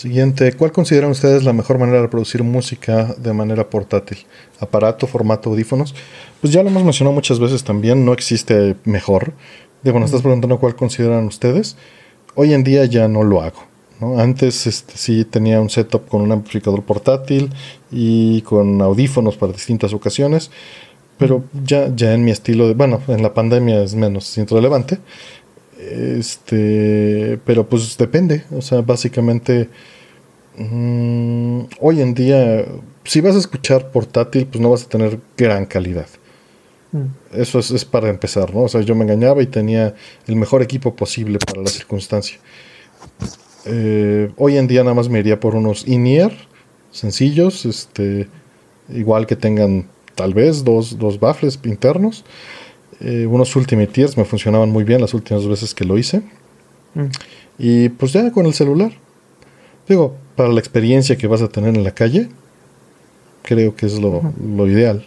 Siguiente, 0.00 0.54
¿cuál 0.54 0.72
consideran 0.72 1.10
ustedes 1.10 1.44
la 1.44 1.52
mejor 1.52 1.78
manera 1.78 2.00
de 2.00 2.08
producir 2.08 2.42
música 2.42 3.14
de 3.18 3.34
manera 3.34 3.68
portátil? 3.68 4.16
¿Aparato, 4.58 5.06
formato, 5.06 5.50
audífonos? 5.50 5.94
Pues 6.40 6.54
ya 6.54 6.62
lo 6.62 6.70
hemos 6.70 6.84
mencionado 6.84 7.14
muchas 7.14 7.38
veces 7.38 7.64
también, 7.64 8.06
no 8.06 8.14
existe 8.14 8.76
mejor. 8.86 9.34
Digo, 9.82 9.98
nos 10.00 10.08
estás 10.08 10.22
preguntando 10.22 10.58
cuál 10.58 10.74
consideran 10.74 11.26
ustedes. 11.26 11.76
Hoy 12.34 12.54
en 12.54 12.64
día 12.64 12.86
ya 12.86 13.08
no 13.08 13.24
lo 13.24 13.42
hago. 13.42 13.62
¿no? 14.00 14.18
Antes 14.18 14.66
este, 14.66 14.96
sí 14.96 15.26
tenía 15.26 15.60
un 15.60 15.68
setup 15.68 16.08
con 16.08 16.22
un 16.22 16.32
amplificador 16.32 16.82
portátil 16.82 17.50
y 17.92 18.40
con 18.40 18.80
audífonos 18.80 19.36
para 19.36 19.52
distintas 19.52 19.92
ocasiones, 19.92 20.50
pero 21.18 21.44
ya, 21.62 21.94
ya 21.94 22.14
en 22.14 22.24
mi 22.24 22.30
estilo 22.30 22.68
de, 22.68 22.72
bueno, 22.72 23.02
en 23.06 23.22
la 23.22 23.34
pandemia 23.34 23.82
es 23.82 23.94
menos 23.94 24.34
relevante. 24.48 24.98
Este, 25.88 27.38
pero 27.44 27.68
pues 27.68 27.96
depende, 27.96 28.44
o 28.50 28.60
sea, 28.60 28.82
básicamente 28.82 29.68
mm, 30.58 31.62
hoy 31.80 32.02
en 32.02 32.14
día 32.14 32.66
si 33.04 33.20
vas 33.20 33.34
a 33.34 33.38
escuchar 33.38 33.90
portátil, 33.90 34.46
pues 34.46 34.60
no 34.60 34.70
vas 34.70 34.84
a 34.84 34.88
tener 34.88 35.18
gran 35.36 35.66
calidad. 35.66 36.06
Mm. 36.92 37.06
Eso 37.40 37.58
es, 37.58 37.70
es 37.70 37.84
para 37.84 38.08
empezar, 38.08 38.54
¿no? 38.54 38.62
O 38.62 38.68
sea, 38.68 38.82
yo 38.82 38.94
me 38.94 39.04
engañaba 39.04 39.42
y 39.42 39.46
tenía 39.46 39.94
el 40.26 40.36
mejor 40.36 40.62
equipo 40.62 40.94
posible 40.94 41.38
para 41.38 41.62
la 41.62 41.70
circunstancia. 41.70 42.38
Eh, 43.66 44.30
hoy 44.36 44.56
en 44.56 44.66
día 44.66 44.82
nada 44.82 44.94
más 44.94 45.08
me 45.08 45.18
iría 45.18 45.40
por 45.40 45.54
unos 45.54 45.86
in-ear 45.86 46.32
sencillos, 46.90 47.66
este, 47.66 48.28
igual 48.88 49.26
que 49.26 49.36
tengan 49.36 49.86
tal 50.14 50.34
vez 50.34 50.64
dos, 50.64 50.98
dos 50.98 51.20
baffles 51.20 51.58
internos. 51.64 52.24
Eh, 53.00 53.26
unos 53.26 53.54
Ultimate 53.56 53.88
Tiers 53.88 54.16
me 54.16 54.24
funcionaban 54.24 54.70
muy 54.70 54.84
bien 54.84 55.00
las 55.00 55.14
últimas 55.14 55.46
veces 55.46 55.74
que 55.74 55.84
lo 55.84 55.96
hice. 55.98 56.22
Mm. 56.94 57.06
Y 57.58 57.88
pues 57.90 58.12
ya 58.12 58.30
con 58.30 58.46
el 58.46 58.54
celular. 58.54 58.92
Digo, 59.88 60.16
para 60.36 60.50
la 60.50 60.60
experiencia 60.60 61.16
que 61.16 61.26
vas 61.26 61.42
a 61.42 61.48
tener 61.48 61.74
en 61.74 61.84
la 61.84 61.92
calle, 61.92 62.28
creo 63.42 63.74
que 63.74 63.86
es 63.86 63.98
lo, 63.98 64.32
lo 64.56 64.66
ideal. 64.66 65.04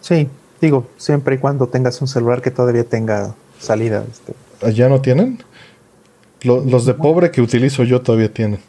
Sí, 0.00 0.28
digo, 0.60 0.86
siempre 0.96 1.36
y 1.36 1.38
cuando 1.38 1.68
tengas 1.68 2.00
un 2.00 2.08
celular 2.08 2.42
que 2.42 2.50
todavía 2.50 2.84
tenga 2.84 3.34
salida. 3.58 4.04
Este. 4.10 4.72
¿Ya 4.72 4.88
no 4.88 5.00
tienen? 5.00 5.38
los 6.44 6.84
de 6.84 6.92
pobre 6.92 7.30
que 7.30 7.40
utilizo 7.40 7.84
yo 7.84 8.02
todavía 8.02 8.32
tienen. 8.32 8.60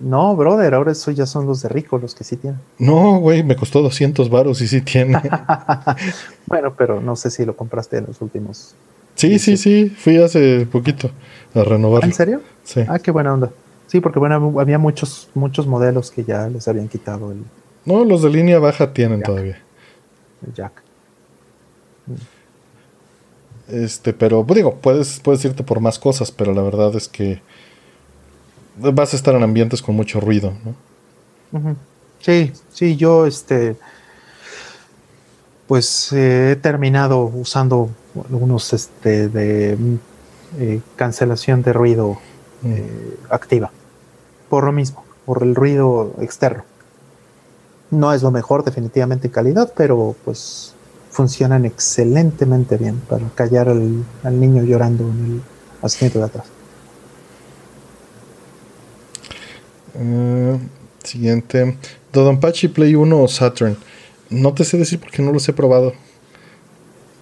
No, 0.00 0.34
brother, 0.36 0.74
ahora 0.74 0.92
eso 0.92 1.10
ya 1.10 1.26
son 1.26 1.46
los 1.46 1.62
de 1.62 1.68
rico 1.68 1.98
los 1.98 2.14
que 2.14 2.24
sí 2.24 2.36
tienen. 2.36 2.60
No, 2.78 3.18
güey, 3.18 3.42
me 3.42 3.56
costó 3.56 3.82
200 3.82 4.30
varos 4.30 4.60
y 4.60 4.68
sí 4.68 4.80
tiene. 4.80 5.20
bueno, 6.46 6.74
pero 6.76 7.00
no 7.00 7.14
sé 7.16 7.30
si 7.30 7.44
lo 7.44 7.56
compraste 7.56 7.98
en 7.98 8.06
los 8.06 8.20
últimos. 8.20 8.74
Sí, 9.14 9.38
sí, 9.38 9.56
sí, 9.56 9.90
fui 9.90 10.16
hace 10.16 10.66
poquito 10.66 11.10
a 11.54 11.62
renovar. 11.62 12.04
¿En 12.04 12.12
serio? 12.12 12.40
Sí. 12.64 12.80
Ah, 12.88 12.98
qué 12.98 13.10
buena 13.10 13.34
onda. 13.34 13.50
Sí, 13.86 14.00
porque 14.00 14.18
bueno, 14.18 14.54
había 14.58 14.78
muchos 14.78 15.28
muchos 15.34 15.66
modelos 15.66 16.10
que 16.10 16.24
ya 16.24 16.48
les 16.48 16.66
habían 16.66 16.88
quitado 16.88 17.30
el. 17.30 17.44
No, 17.84 18.04
los 18.04 18.22
de 18.22 18.30
línea 18.30 18.58
baja 18.58 18.92
tienen 18.92 19.22
todavía. 19.22 19.60
El 20.46 20.54
jack. 20.54 20.82
Este, 23.68 24.12
pero 24.12 24.44
digo, 24.48 24.76
puedes, 24.76 25.20
puedes 25.20 25.44
irte 25.44 25.62
por 25.62 25.80
más 25.80 25.98
cosas, 25.98 26.30
pero 26.30 26.52
la 26.52 26.62
verdad 26.62 26.94
es 26.96 27.08
que 27.08 27.42
vas 28.76 29.12
a 29.12 29.16
estar 29.16 29.34
en 29.34 29.42
ambientes 29.42 29.82
con 29.82 29.94
mucho 29.94 30.20
ruido, 30.20 30.52
¿no? 30.64 30.74
Sí, 32.20 32.52
sí, 32.72 32.96
yo 32.96 33.26
este 33.26 33.76
pues 35.66 36.12
eh, 36.12 36.52
he 36.52 36.56
terminado 36.56 37.24
usando 37.24 37.88
algunos 38.28 38.72
este 38.72 39.28
de 39.28 39.78
eh, 40.58 40.80
cancelación 40.96 41.62
de 41.62 41.72
ruido 41.72 42.18
mm. 42.62 42.72
eh, 42.72 43.16
activa. 43.30 43.70
Por 44.50 44.64
lo 44.64 44.72
mismo, 44.72 45.02
por 45.24 45.42
el 45.42 45.54
ruido 45.54 46.12
externo. 46.20 46.64
No 47.90 48.12
es 48.12 48.22
lo 48.22 48.30
mejor 48.30 48.64
definitivamente 48.64 49.28
en 49.28 49.32
calidad, 49.32 49.72
pero 49.74 50.14
pues 50.24 50.74
funcionan 51.10 51.64
excelentemente 51.64 52.76
bien 52.76 53.00
para 53.08 53.26
callar 53.34 53.70
al, 53.70 54.04
al 54.24 54.40
niño 54.40 54.62
llorando 54.62 55.04
en 55.04 55.24
el 55.24 55.42
asiento 55.82 56.18
de 56.18 56.24
atrás. 56.26 56.51
Uh, 59.94 60.58
siguiente. 61.02 61.76
Dodonpachi 62.12 62.68
Play 62.68 62.94
1 62.94 63.22
o 63.22 63.28
Saturn. 63.28 63.76
No 64.30 64.54
te 64.54 64.64
sé 64.64 64.78
decir 64.78 64.98
porque 64.98 65.22
no 65.22 65.32
los 65.32 65.48
he 65.48 65.52
probado. 65.52 65.92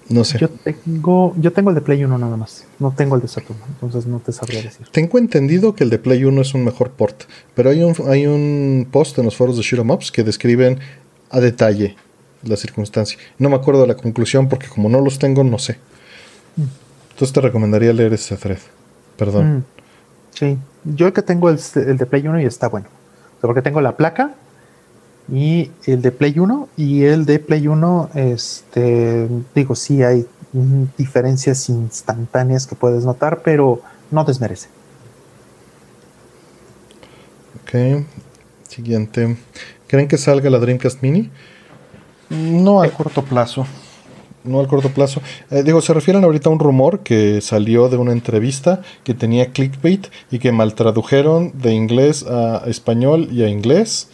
No 0.09 0.25
sé. 0.25 0.39
Yo 0.39 0.49
tengo, 0.49 1.35
yo 1.39 1.53
tengo 1.53 1.71
el 1.71 1.77
de 1.77 1.83
Play 1.83 2.05
1 2.05 2.19
nada 2.19 2.37
más. 2.37 2.65
No 2.81 2.93
tengo 2.97 3.15
el 3.15 3.23
de 3.23 3.29
Saturn, 3.29 3.59
entonces 3.69 4.07
no 4.07 4.19
te 4.19 4.33
sabría 4.33 4.63
decir. 4.63 4.87
Tengo 4.91 5.19
entendido 5.19 5.75
que 5.75 5.85
el 5.85 5.91
de 5.91 5.99
Play 5.99 6.25
1 6.25 6.41
es 6.41 6.53
un 6.53 6.65
mejor 6.65 6.91
port, 6.91 7.23
pero 7.55 7.71
hay 7.71 7.83
un, 7.83 7.95
hay 8.09 8.27
un 8.27 8.89
post 8.91 9.19
en 9.19 9.27
los 9.27 9.37
foros 9.37 9.57
de 9.57 9.63
Shiro 9.63 9.87
que 10.13 10.25
describen 10.25 10.81
a 11.31 11.39
detalle 11.39 11.95
la 12.43 12.57
circunstancia. 12.57 13.19
No 13.39 13.51
me 13.51 13.57
acuerdo 13.57 13.83
de 13.83 13.87
la 13.87 13.97
conclusión 13.97 14.49
porque 14.49 14.67
como 14.67 14.89
no 14.89 15.01
los 15.01 15.19
tengo, 15.21 15.45
no 15.45 15.59
sé. 15.59 15.79
Mm. 16.57 16.63
Entonces 17.13 17.33
te 17.33 17.41
recomendaría 17.41 17.93
leer 17.93 18.13
ese 18.15 18.37
thread. 18.37 18.59
Perdón. 19.17 19.59
Mm. 19.59 19.65
Sí, 20.33 20.59
yo 20.85 21.07
el 21.07 21.13
que 21.13 21.23
tengo 21.23 21.51
el, 21.51 21.59
el 21.75 21.97
de 21.97 22.07
Play 22.07 22.27
1 22.27 22.41
y 22.41 22.45
está 22.45 22.69
bueno. 22.69 22.89
porque 23.41 23.63
tengo 23.63 23.81
la 23.81 23.97
placa 23.97 24.35
y 25.33 25.71
el 25.87 26.03
de 26.03 26.13
Play 26.13 26.39
1 26.39 26.69
y 26.77 27.05
el 27.05 27.25
de 27.25 27.39
Play 27.39 27.69
1, 27.69 28.11
este, 28.15 29.29
digo, 29.55 29.75
sí 29.75 30.03
hay 30.03 30.27
diferencias 30.99 31.69
instantáneas 31.69 32.67
que 32.67 32.75
puedes 32.75 33.05
notar, 33.05 33.43
pero 33.45 33.81
no 34.11 34.25
desmerece. 34.25 34.69
Ok, 37.63 38.05
siguiente. 38.69 39.37
¿Creen 39.87 40.09
que 40.09 40.19
salga 40.19 40.51
la 40.51 40.59
Dreamcast 40.59 41.03
Mini? 41.03 41.31
No 42.31 42.83
a 42.83 42.89
corto 42.91 43.25
plazo 43.25 43.67
no 44.45 44.61
al 44.61 44.69
corto 44.69 44.91
plazo. 44.91 45.21
Eh, 45.51 45.63
digo, 45.63 45.81
se 45.81 45.93
refieren 45.95 46.25
ahorita 46.25 46.49
a 46.49 46.53
un 46.53 46.59
rumor 46.59 47.01
que 47.01 47.41
salió 47.41 47.89
de 47.89 47.97
una 47.97 48.13
entrevista 48.13 48.83
que 49.05 49.15
tenía 49.15 49.53
clickbait 49.53 50.07
y 50.31 50.39
que 50.39 50.53
mal 50.53 50.75
tradujeron 50.75 51.53
de 51.61 51.75
inglés 51.75 52.25
a 52.27 52.65
español 52.67 53.29
y 53.31 53.43
a 53.43 53.49
inglés. 53.49 54.11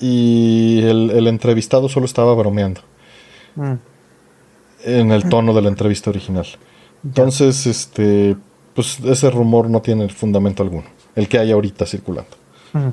Y 0.00 0.80
el, 0.82 1.26
entrevistado 1.28 1.88
solo 1.88 2.06
estaba 2.06 2.34
bromeando. 2.34 2.80
Mm. 3.54 3.74
En 4.84 5.12
el 5.12 5.28
tono 5.28 5.54
de 5.54 5.62
la 5.62 5.68
entrevista 5.68 6.10
original. 6.10 6.46
Entonces, 7.04 7.66
este, 7.66 8.36
pues 8.74 8.98
ese 9.00 9.30
rumor 9.30 9.70
no 9.70 9.80
tiene 9.80 10.08
fundamento 10.08 10.62
alguno. 10.62 10.86
El 11.14 11.28
que 11.28 11.38
hay 11.38 11.52
ahorita 11.52 11.86
circulando. 11.86 12.36
Mm. 12.72 12.88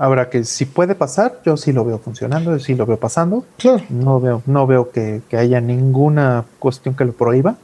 Ahora 0.00 0.30
que 0.30 0.44
si 0.44 0.64
puede 0.64 0.94
pasar, 0.94 1.42
yo 1.44 1.58
sí 1.58 1.72
lo 1.74 1.84
veo 1.84 1.98
funcionando, 1.98 2.58
sí 2.58 2.74
lo 2.74 2.86
veo 2.86 2.96
pasando. 2.96 3.44
Claro. 3.58 3.84
No 3.90 4.18
veo, 4.18 4.42
no 4.46 4.66
veo 4.66 4.90
que, 4.90 5.20
haya 5.32 5.60
ninguna 5.60 6.46
cuestión 6.58 6.94
que 6.94 7.04
lo 7.04 7.12
prohíba. 7.12 7.56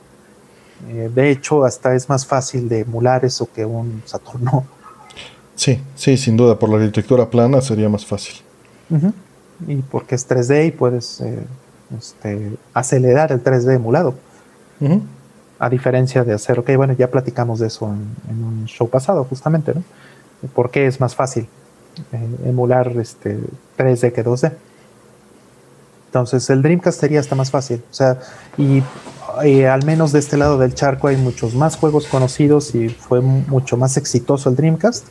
Eh, 0.90 1.10
de 1.14 1.30
hecho, 1.30 1.64
hasta 1.64 1.94
es 1.94 2.10
más 2.10 2.26
fácil 2.26 2.68
de 2.68 2.80
emular 2.80 3.24
eso 3.24 3.48
que 3.50 3.64
un 3.64 4.02
Saturno. 4.04 4.66
Sí, 5.54 5.80
sí, 5.94 6.18
sin 6.18 6.36
duda. 6.36 6.58
Por 6.58 6.68
la 6.68 6.76
arquitectura 6.76 7.30
plana 7.30 7.62
sería 7.62 7.88
más 7.88 8.04
fácil. 8.04 8.34
Y 9.66 9.76
porque 9.76 10.14
es 10.14 10.28
3D 10.28 10.66
y 10.66 10.70
puedes 10.72 11.22
eh, 11.22 11.42
este, 11.98 12.52
acelerar 12.74 13.32
el 13.32 13.42
3D 13.42 13.76
emulado. 13.76 14.14
A 15.58 15.70
diferencia 15.70 16.22
de 16.22 16.34
hacer, 16.34 16.58
ok, 16.58 16.70
bueno, 16.76 16.92
ya 16.92 17.10
platicamos 17.10 17.60
de 17.60 17.68
eso 17.68 17.86
en, 17.86 18.14
en 18.30 18.44
un 18.44 18.66
show 18.66 18.90
pasado, 18.90 19.24
justamente, 19.24 19.72
¿no? 19.74 19.82
¿Por 20.54 20.70
qué 20.70 20.86
es 20.86 21.00
más 21.00 21.14
fácil? 21.14 21.48
Eh, 22.12 22.48
emular 22.48 22.88
este 22.98 23.38
3D 23.78 24.12
que 24.12 24.24
2D. 24.24 24.52
Entonces 26.06 26.48
el 26.50 26.62
Dreamcast 26.62 27.00
sería 27.00 27.20
hasta 27.20 27.34
más 27.34 27.50
fácil. 27.50 27.82
O 27.90 27.94
sea, 27.94 28.18
y, 28.56 28.82
al 29.64 29.84
menos 29.84 30.12
de 30.12 30.18
este 30.18 30.36
lado 30.36 30.56
del 30.56 30.74
charco 30.74 31.08
hay 31.08 31.16
muchos 31.16 31.54
más 31.54 31.76
juegos 31.76 32.06
conocidos 32.06 32.74
y 32.74 32.88
fue 32.88 33.20
mucho 33.20 33.76
más 33.76 33.96
exitoso 33.96 34.48
el 34.48 34.56
Dreamcast 34.56 35.06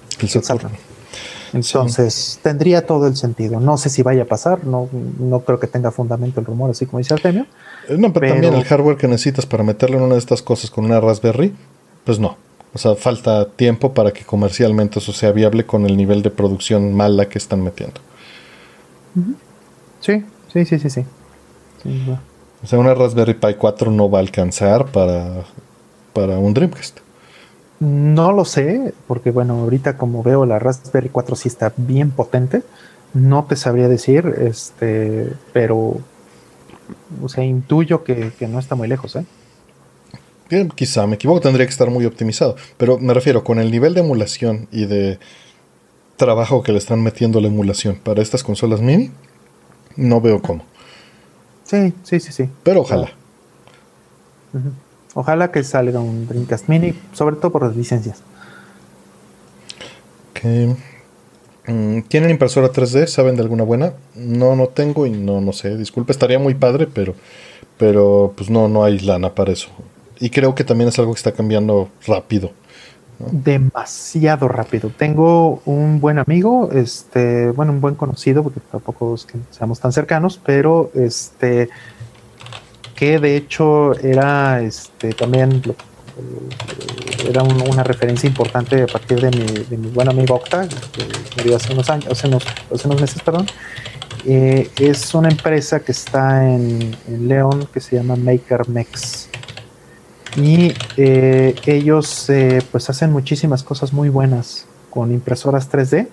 Entonces 1.53 2.39
tendría 2.41 2.85
todo 2.85 3.07
el 3.07 3.15
sentido. 3.15 3.59
No 3.59 3.77
sé 3.77 3.89
si 3.89 4.01
vaya 4.01 4.23
a 4.23 4.25
pasar, 4.25 4.65
no, 4.65 4.89
no 5.19 5.41
creo 5.41 5.59
que 5.59 5.67
tenga 5.67 5.91
fundamento 5.91 6.39
el 6.39 6.45
rumor, 6.45 6.71
así 6.71 6.85
como 6.85 6.97
dice 6.99 7.13
Artemio. 7.13 7.45
Eh, 7.87 7.97
no, 7.97 8.11
pero, 8.11 8.33
también 8.33 8.53
el 8.53 8.63
hardware 8.63 8.97
que 8.97 9.07
necesitas 9.07 9.45
para 9.45 9.63
meterle 9.63 9.97
en 9.97 10.03
una 10.03 10.15
de 10.15 10.19
estas 10.19 10.41
cosas 10.41 10.71
con 10.71 10.85
una 10.85 10.99
Raspberry, 10.99 11.53
pues 12.03 12.19
no. 12.19 12.37
O 12.75 12.77
sea, 12.77 12.93
falta 12.95 13.47
tiempo 13.47 13.93
para 13.93 14.11
que 14.11 14.25
comercialmente 14.25 14.99
eso 14.99 15.13
sea 15.13 15.31
viable 15.31 15.65
con 15.65 15.85
el 15.85 15.95
nivel 15.95 16.21
de 16.21 16.29
producción 16.29 16.93
mala 16.93 17.29
que 17.29 17.37
están 17.37 17.63
metiendo. 17.63 18.01
Sí, 20.01 20.25
sí, 20.51 20.65
sí, 20.65 20.79
sí, 20.79 20.89
sí. 20.89 21.05
o 22.61 22.67
sea, 22.67 22.77
una 22.77 22.93
Raspberry 22.93 23.35
Pi 23.35 23.53
4 23.53 23.91
no 23.91 24.09
va 24.09 24.17
a 24.17 24.21
alcanzar 24.21 24.87
para, 24.87 25.45
para 26.11 26.37
un 26.37 26.53
Dreamcast. 26.53 26.99
No 27.79 28.33
lo 28.33 28.43
sé, 28.43 28.93
porque 29.07 29.31
bueno, 29.31 29.61
ahorita 29.61 29.95
como 29.95 30.21
veo 30.21 30.45
la 30.45 30.59
Raspberry 30.59 31.07
4 31.07 31.37
sí 31.37 31.47
está 31.47 31.71
bien 31.77 32.11
potente. 32.11 32.61
No 33.13 33.45
te 33.45 33.55
sabría 33.55 33.87
decir, 33.87 34.35
este, 34.37 35.31
pero 35.53 35.99
o 37.23 37.29
sea, 37.29 37.45
intuyo 37.45 38.03
que, 38.03 38.33
que 38.37 38.49
no 38.49 38.59
está 38.59 38.75
muy 38.75 38.89
lejos, 38.89 39.15
¿eh? 39.15 39.25
Quizá 40.75 41.07
me 41.07 41.15
equivoco, 41.15 41.41
tendría 41.41 41.65
que 41.65 41.71
estar 41.71 41.89
muy 41.89 42.05
optimizado. 42.05 42.55
Pero 42.77 42.97
me 42.97 43.13
refiero, 43.13 43.43
con 43.43 43.59
el 43.59 43.71
nivel 43.71 43.93
de 43.93 44.01
emulación 44.01 44.67
y 44.71 44.85
de 44.85 45.19
trabajo 46.17 46.63
que 46.63 46.71
le 46.71 46.77
están 46.77 47.01
metiendo 47.01 47.41
la 47.41 47.47
emulación 47.47 47.95
para 47.95 48.21
estas 48.21 48.43
consolas 48.43 48.81
mini, 48.81 49.11
no 49.95 50.21
veo 50.21 50.41
cómo. 50.41 50.63
Sí, 51.63 51.93
sí, 52.03 52.19
sí, 52.19 52.31
sí. 52.31 52.49
Pero 52.63 52.81
ojalá. 52.81 53.11
Ojalá 55.13 55.51
que 55.51 55.63
salga 55.63 55.99
un 55.99 56.27
Dreamcast 56.27 56.69
Mini, 56.69 56.93
sobre 57.13 57.35
todo 57.37 57.51
por 57.51 57.63
las 57.63 57.75
licencias. 57.75 58.21
Mm, 61.67 62.01
¿Tienen 62.07 62.29
impresora 62.29 62.71
3D? 62.71 63.07
¿Saben 63.07 63.35
de 63.35 63.41
alguna 63.41 63.63
buena? 63.63 63.93
No, 64.13 64.55
no 64.55 64.67
tengo 64.67 65.05
y 65.05 65.11
no, 65.11 65.41
no 65.41 65.53
sé. 65.53 65.75
Disculpe, 65.77 66.11
estaría 66.11 66.37
muy 66.37 66.53
padre, 66.53 66.87
pero, 66.87 67.15
pero 67.77 68.33
pues 68.37 68.49
no, 68.49 68.67
no 68.67 68.83
hay 68.83 68.99
lana 68.99 69.33
para 69.33 69.51
eso. 69.51 69.69
Y 70.25 70.31
creo 70.31 70.55
que 70.55 70.63
también 70.63 70.87
es 70.87 70.97
algo 70.97 71.13
que 71.13 71.19
está 71.19 71.33
cambiando 71.33 71.87
rápido. 72.07 72.49
Demasiado 73.31 74.47
rápido. 74.47 74.89
Tengo 74.89 75.61
un 75.65 76.01
buen 76.01 76.17
amigo, 76.17 76.71
este, 76.71 77.51
bueno, 77.51 77.73
un 77.73 77.79
buen 77.79 77.93
conocido, 77.93 78.41
porque 78.41 78.59
tampoco 78.71 79.13
es 79.13 79.25
que 79.25 79.37
seamos 79.51 79.79
tan 79.79 79.93
cercanos, 79.93 80.41
pero 80.43 80.89
este, 80.95 81.69
que 82.95 83.19
de 83.19 83.37
hecho 83.37 83.93
era 83.99 84.63
este, 84.63 85.13
también 85.13 85.61
era 87.29 87.43
una 87.43 87.83
referencia 87.83 88.27
importante 88.27 88.81
a 88.81 88.87
partir 88.87 89.21
de 89.21 89.29
mi, 89.29 89.45
de 89.45 89.77
mi 89.77 89.89
buen 89.89 90.09
amigo 90.09 90.37
Octa, 90.37 90.67
que 90.67 91.03
me 91.37 91.43
dio 91.43 91.55
hace 91.55 91.71
unos 91.71 91.87
años, 91.91 92.07
hace 92.09 92.27
unos, 92.27 92.43
hace 92.73 92.87
unos 92.87 92.99
meses, 92.99 93.21
perdón. 93.21 93.45
Eh, 94.25 94.71
es 94.79 95.13
una 95.13 95.29
empresa 95.29 95.81
que 95.81 95.91
está 95.91 96.51
en, 96.51 96.97
en 97.07 97.27
León 97.27 97.69
que 97.71 97.79
se 97.79 97.97
llama 97.97 98.15
MakerMex. 98.15 99.34
Y 100.35 100.73
eh, 100.97 101.55
ellos 101.65 102.29
eh, 102.29 102.61
pues 102.71 102.89
hacen 102.89 103.11
muchísimas 103.11 103.63
cosas 103.63 103.93
muy 103.93 104.09
buenas 104.09 104.65
con 104.89 105.11
impresoras 105.11 105.71
3D. 105.71 106.07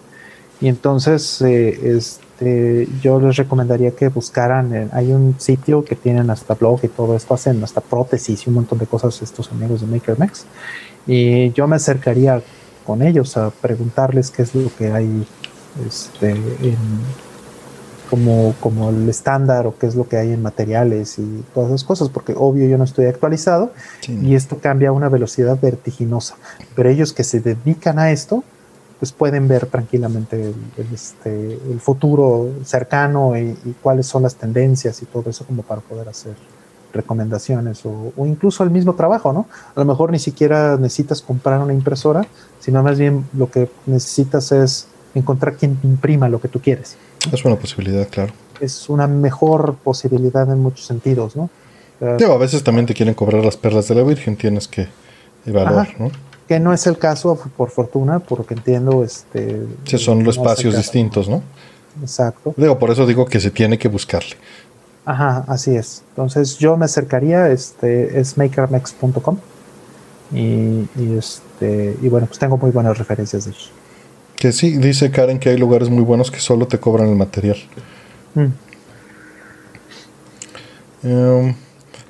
Y 0.61 0.69
entonces 0.69 1.43
este, 1.43 2.89
yo 3.03 3.21
les 3.21 3.37
recomendaría 3.37 3.91
que 3.91 4.09
buscaran, 4.09 4.91
hay 4.93 5.11
un 5.11 5.35
sitio 5.39 5.85
que 5.85 5.97
tienen 5.97 6.31
hasta 6.31 6.55
blog 6.55 6.85
y 6.85 6.89
todo 6.89 7.17
esto, 7.17 7.35
hacen 7.35 7.65
hasta 7.65 7.81
prótesis 7.81 8.47
y 8.47 8.51
un 8.51 8.55
montón 8.57 8.79
de 8.79 8.87
cosas 8.87 9.21
estos 9.23 9.51
amigos 9.51 9.81
de 9.81 9.89
MakerMex. 9.89 10.45
Y 11.07 11.51
yo 11.53 11.67
me 11.67 11.77
acercaría 11.77 12.41
con 12.87 13.03
ellos 13.03 13.37
a 13.37 13.51
preguntarles 13.51 14.31
qué 14.31 14.43
es 14.43 14.55
lo 14.55 14.71
que 14.77 14.93
hay 14.93 15.27
este, 15.87 16.31
en, 16.31 16.77
como, 18.13 18.55
como 18.61 18.91
el 18.91 19.09
estándar 19.09 19.67
o 19.67 19.79
qué 19.79 19.87
es 19.87 19.95
lo 19.95 20.07
que 20.07 20.19
hay 20.19 20.35
en 20.35 20.43
materiales 20.43 21.19
y 21.19 21.43
todas 21.55 21.71
esas 21.71 21.83
cosas, 21.83 22.11
porque 22.11 22.35
obvio 22.37 22.69
yo 22.69 22.77
no 22.77 22.85
estoy 22.85 23.07
actualizado 23.07 23.73
y 24.07 24.35
esto 24.35 24.59
cambia 24.59 24.91
a 24.91 24.93
una 24.93 25.09
velocidad 25.09 25.59
vertiginosa. 25.59 26.35
Pero 26.77 26.91
ellos 26.91 27.15
que 27.15 27.25
se 27.25 27.41
dedican 27.41 27.99
a 27.99 28.11
esto, 28.11 28.45
pues 28.99 29.13
pueden 29.13 29.49
ver 29.49 29.65
tranquilamente 29.65 30.53
el, 30.77 30.87
este, 30.93 31.55
el 31.55 31.81
futuro 31.81 32.51
cercano 32.67 33.35
y, 33.39 33.57
cuáles 33.83 34.09
son 34.09 34.25
las 34.25 34.35
tendencias 34.35 35.01
y 35.01 35.07
todo 35.07 35.31
eso 35.31 35.47
como 35.47 35.63
para 35.63 35.81
poder 35.81 36.11
hacer 36.11 36.35
recomendaciones 36.93 37.87
o, 37.87 38.13
o, 38.15 38.27
incluso 38.27 38.63
el 38.63 38.69
mismo 38.69 38.95
trabajo, 38.95 39.33
¿no? 39.33 39.47
A 39.75 39.81
lo 39.81 39.87
mejor 39.87 40.11
ni 40.13 40.19
siquiera 40.19 40.77
necesitas 40.77 41.23
comprar 41.23 41.61
una 41.61 41.73
impresora, 41.73 42.27
sino 42.61 42.83
más 42.83 42.99
bien 42.99 43.25
lo 43.33 43.51
que 43.51 43.71
necesitas 43.87 44.53
es 44.53 44.87
encontrar 45.15 45.57
quien 45.57 45.79
imprima 45.83 46.29
lo 46.29 46.43
que 46.43 46.49
tú 46.49 46.61
quieres. 46.61 46.99
Es 47.31 47.45
una 47.45 47.57
posibilidad, 47.57 48.09
claro. 48.09 48.33
Es 48.61 48.89
una 48.89 49.07
mejor 49.07 49.77
posibilidad 49.83 50.51
en 50.51 50.61
muchos 50.61 50.87
sentidos, 50.87 51.37
¿no? 51.37 51.51
a 52.01 52.37
veces 52.37 52.65
también 52.65 52.87
te 52.87 52.95
quieren 52.95 53.15
cobrar 53.15 53.45
las 53.45 53.57
perlas 53.57 53.87
de 53.89 53.95
la 53.95 54.03
Virgen, 54.03 54.37
tienes 54.37 54.67
que 54.67 54.89
evaluar, 55.47 55.95
¿no? 56.01 56.11
Que 56.49 56.59
no 56.59 56.73
es 56.73 56.87
el 56.87 56.99
caso, 56.99 57.39
por 57.57 57.71
fortuna, 57.71 58.19
porque 58.19 58.55
entiendo, 58.55 59.05
este... 59.05 59.63
Sí, 59.85 59.99
son 59.99 60.25
los 60.25 60.37
espacios 60.37 60.77
distintos, 60.77 61.29
¿no? 61.29 61.43
Exacto. 62.01 62.55
Digo, 62.57 62.79
por 62.79 62.91
eso 62.91 63.07
digo 63.07 63.27
que 63.27 63.39
se 63.39 63.51
tiene 63.51 63.79
que 63.79 63.89
buscarle. 63.89 64.37
Ajá, 65.05 65.45
así 65.47 65.75
es. 65.77 66.03
Entonces 66.11 66.59
yo 66.59 66.77
me 66.77 66.87
acercaría, 66.87 67.49
este, 67.49 68.19
es 68.19 68.37
makermex.com 68.37 69.37
y, 70.33 70.89
y, 70.97 71.17
este, 71.19 71.97
y 72.01 72.09
bueno, 72.09 72.27
pues 72.27 72.39
tengo 72.39 72.57
muy 72.57 72.71
buenas 72.71 72.99
referencias 72.99 73.45
de 73.45 73.51
ellos. 73.51 73.71
Que 74.43 74.51
sí, 74.51 74.77
dice 74.77 75.13
Karen 75.13 75.39
que 75.39 75.51
hay 75.51 75.57
lugares 75.57 75.89
muy 75.89 76.03
buenos 76.03 76.33
que 76.33 76.41
solo 76.41 76.67
te 76.67 76.77
cobran 76.81 77.09
el 77.09 77.15
material. 77.15 77.59
Mm. 78.35 78.47
Em, 81.05 81.55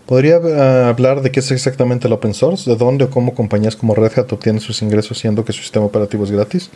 ¿Podría 0.06 0.38
uh, 0.38 0.88
hablar 0.88 1.20
de 1.20 1.30
qué 1.30 1.40
es 1.40 1.50
exactamente 1.50 2.06
el 2.06 2.14
open 2.14 2.32
source? 2.32 2.70
¿De 2.70 2.74
dónde 2.74 3.04
o 3.04 3.10
cómo 3.10 3.34
compañías 3.34 3.76
como 3.76 3.94
Red 3.94 4.18
Hat 4.18 4.32
obtienen 4.32 4.62
sus 4.62 4.80
ingresos 4.80 5.18
siendo 5.18 5.44
que 5.44 5.52
su 5.52 5.60
sistema 5.60 5.84
operativo 5.84 6.24
es 6.24 6.30
gratis? 6.30 6.70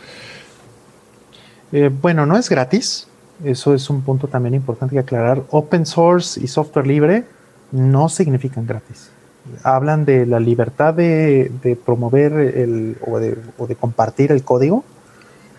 Eh, 1.71 1.89
bueno, 2.03 2.27
no 2.27 2.37
es 2.37 2.49
gratis. 2.49 3.07
Eso 3.43 3.73
es 3.73 3.89
un 3.89 4.03
punto 4.03 4.27
también 4.27 4.53
importante 4.53 4.93
que 4.93 4.99
aclarar. 4.99 5.41
Open 5.49 5.87
source 5.87 6.39
y 6.39 6.45
software 6.45 6.85
libre 6.85 7.23
no 7.71 8.09
significan 8.09 8.67
gratis. 8.67 9.09
Hablan 9.63 10.05
de 10.05 10.27
la 10.27 10.39
libertad 10.39 10.93
de, 10.93 11.51
de 11.63 11.75
promover 11.75 12.33
el, 12.33 12.95
o, 13.01 13.17
de, 13.17 13.39
o 13.57 13.65
de 13.65 13.75
compartir 13.75 14.31
el 14.31 14.43
código, 14.43 14.83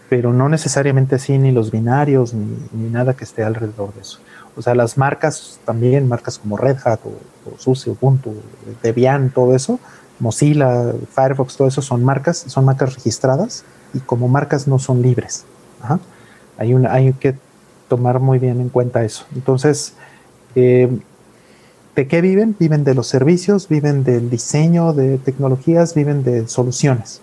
pero 0.09 0.33
no 0.33 0.49
necesariamente 0.49 1.17
así 1.17 1.39
ni 1.39 1.53
los 1.53 1.71
binarios 1.71 2.33
ni, 2.33 2.57
ni, 2.73 2.91
nada 2.91 3.15
que 3.15 3.25
esté 3.25 3.43
alrededor 3.43 3.93
de 3.95 4.01
eso. 4.01 4.19
O 4.57 4.63
sea, 4.63 4.75
las 4.75 4.97
marcas 4.97 5.61
también, 5.65 6.09
marcas 6.09 6.39
como 6.39 6.57
Red 6.57 6.79
Hat 6.85 7.01
o, 7.05 7.11
o 7.51 7.59
SUSE, 7.59 7.91
Ubuntu, 7.91 8.35
Debian, 8.83 9.31
todo 9.31 9.55
eso, 9.55 9.79
Mozilla, 10.19 10.93
Firefox, 11.11 11.57
todo 11.57 11.69
eso 11.69 11.83
son 11.83 12.03
marcas, 12.05 12.39
son 12.49 12.65
marcas 12.65 12.95
registradas 12.97 13.65
y 13.95 14.01
como 14.01 14.29
marcas 14.29 14.67
no 14.67 14.79
son 14.79 15.03
libres. 15.03 15.45
Hay, 16.57 16.75
una, 16.75 16.93
hay 16.93 17.13
que 17.13 17.37
tomar 17.89 18.19
muy 18.19 18.39
bien 18.39 18.61
en 18.61 18.69
cuenta 18.69 19.05
eso. 19.05 19.27
Entonces, 19.35 19.95
eh, 20.57 20.91
¿de 21.95 22.09
qué 22.09 22.21
viven? 22.21 22.57
Viven 22.59 22.83
de 22.83 22.95
los 22.95 23.07
servicios, 23.07 23.69
viven 23.69 24.03
del 24.03 24.29
diseño 24.29 24.93
de 24.93 25.19
tecnologías, 25.19 25.95
viven 25.95 26.25
de 26.25 26.49
soluciones 26.49 27.21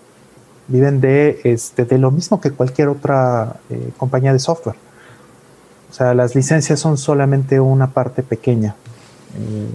viven 0.68 1.00
de, 1.00 1.40
este, 1.44 1.84
de 1.84 1.98
lo 1.98 2.10
mismo 2.10 2.40
que 2.40 2.50
cualquier 2.50 2.88
otra 2.88 3.56
eh, 3.70 3.90
compañía 3.96 4.32
de 4.32 4.38
software. 4.38 4.76
O 5.90 5.92
sea, 5.92 6.14
las 6.14 6.34
licencias 6.34 6.80
son 6.80 6.98
solamente 6.98 7.60
una 7.60 7.88
parte 7.88 8.22
pequeña. 8.22 8.74
Eh, 9.34 9.68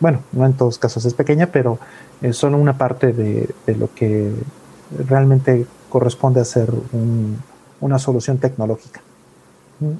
bueno, 0.00 0.22
no 0.32 0.46
en 0.46 0.52
todos 0.52 0.78
casos 0.78 1.04
es 1.04 1.14
pequeña, 1.14 1.46
pero 1.46 1.78
es 2.20 2.36
solo 2.36 2.58
una 2.58 2.76
parte 2.76 3.12
de, 3.12 3.48
de 3.66 3.74
lo 3.74 3.92
que 3.94 4.32
realmente 5.08 5.66
corresponde 5.88 6.40
a 6.40 6.44
ser 6.44 6.70
un, 6.92 7.38
una 7.80 7.98
solución 7.98 8.38
tecnológica. 8.38 9.00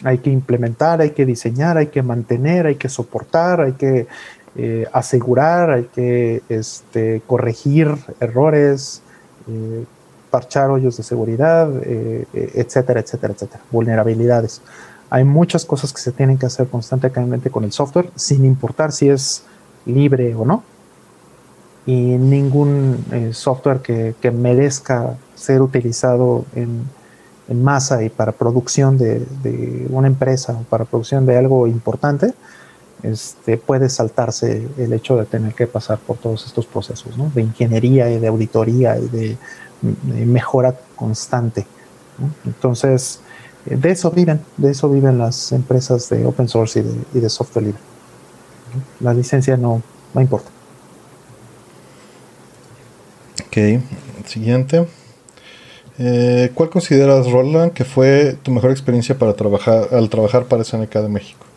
Hay 0.05 0.19
que 0.19 0.31
implementar, 0.31 1.01
hay 1.01 1.11
que 1.11 1.25
diseñar, 1.25 1.77
hay 1.77 1.87
que 1.87 2.03
mantener, 2.03 2.67
hay 2.67 2.75
que 2.75 2.89
soportar, 2.89 3.61
hay 3.61 3.73
que 3.73 4.09
eh, 4.57 4.87
asegurar, 4.93 5.71
hay 5.71 5.85
que 5.85 6.43
este, 6.49 7.23
corregir 7.27 7.95
errores, 8.19 9.03
eh, 9.49 9.85
parchar 10.31 10.71
hoyos 10.71 10.97
de 10.97 11.03
seguridad, 11.03 11.71
eh, 11.83 12.27
etcétera, 12.33 13.01
etcétera, 13.01 13.33
etcétera, 13.35 13.63
vulnerabilidades. 13.71 14.63
Hay 15.11 15.25
muchas 15.25 15.65
cosas 15.65 15.93
que 15.93 16.01
se 16.01 16.13
tienen 16.13 16.39
que 16.39 16.47
hacer 16.47 16.69
constantemente 16.69 17.51
con 17.51 17.65
el 17.65 17.73
software, 17.73 18.11
sin 18.15 18.45
importar 18.45 18.93
si 18.93 19.09
es 19.09 19.45
libre 19.87 20.35
o 20.35 20.45
no. 20.45 20.63
Y 21.87 21.95
ningún 21.95 23.05
eh, 23.13 23.31
software 23.33 23.79
que, 23.79 24.15
que, 24.21 24.31
merezca 24.31 25.17
ser 25.35 25.63
utilizado 25.63 26.45
en, 26.55 26.83
en, 27.49 27.65
masa 27.65 28.03
y 28.03 28.11
para 28.11 28.33
producción 28.33 28.99
de, 28.99 29.21
de, 29.43 29.87
una 29.89 30.07
empresa 30.07 30.53
o 30.53 30.65
para 30.65 30.85
producción 30.85 31.25
de 31.25 31.39
algo 31.39 31.67
importante, 31.67 32.35
este, 33.03 33.57
puede 33.57 33.89
saltarse 33.89 34.69
el 34.77 34.93
hecho 34.93 35.17
de 35.17 35.25
tener 35.25 35.55
que 35.55 35.67
pasar 35.67 35.99
por 35.99 36.19
todos 36.19 36.45
estos 36.45 36.67
procesos 36.67 37.17
¿no? 37.17 37.31
de 37.35 37.43
ingeniería 37.43 38.11
y 38.11 38.19
de 38.19 38.27
auditoría 38.27 38.99
y 38.99 39.09
de 39.09 39.37
mejora 39.83 40.75
constante. 40.97 41.67
Entonces, 42.45 43.21
de 43.65 43.91
eso 43.91 44.11
viven, 44.11 44.41
de 44.57 44.71
eso 44.71 44.89
viven 44.91 45.19
las 45.19 45.53
empresas 45.53 46.09
de 46.09 46.25
open 46.27 46.49
source 46.49 46.81
y 46.81 46.83
de, 46.83 46.95
y 47.15 47.21
de 47.21 47.29
software 47.29 47.67
libre. 47.67 47.81
La 49.01 49.15
licencia 49.15 49.57
no, 49.57 49.83
no 50.15 50.21
importa. 50.21 50.51
Ok, 53.47 53.83
siguiente. 54.27 54.87
Eh, 55.99 56.53
¿Cuál 56.55 56.71
consideras, 56.71 57.31
Roland, 57.31 57.73
que 57.73 57.85
fue 57.85 58.37
tu 58.43 58.53
mejor 58.53 58.71
experiencia 58.71 59.19
para 59.19 59.35
trabajar 59.35 59.89
al 59.93 60.09
trabajar 60.09 60.45
para 60.45 60.63
SNK 60.63 60.93
de 60.95 61.09
México? 61.09 61.48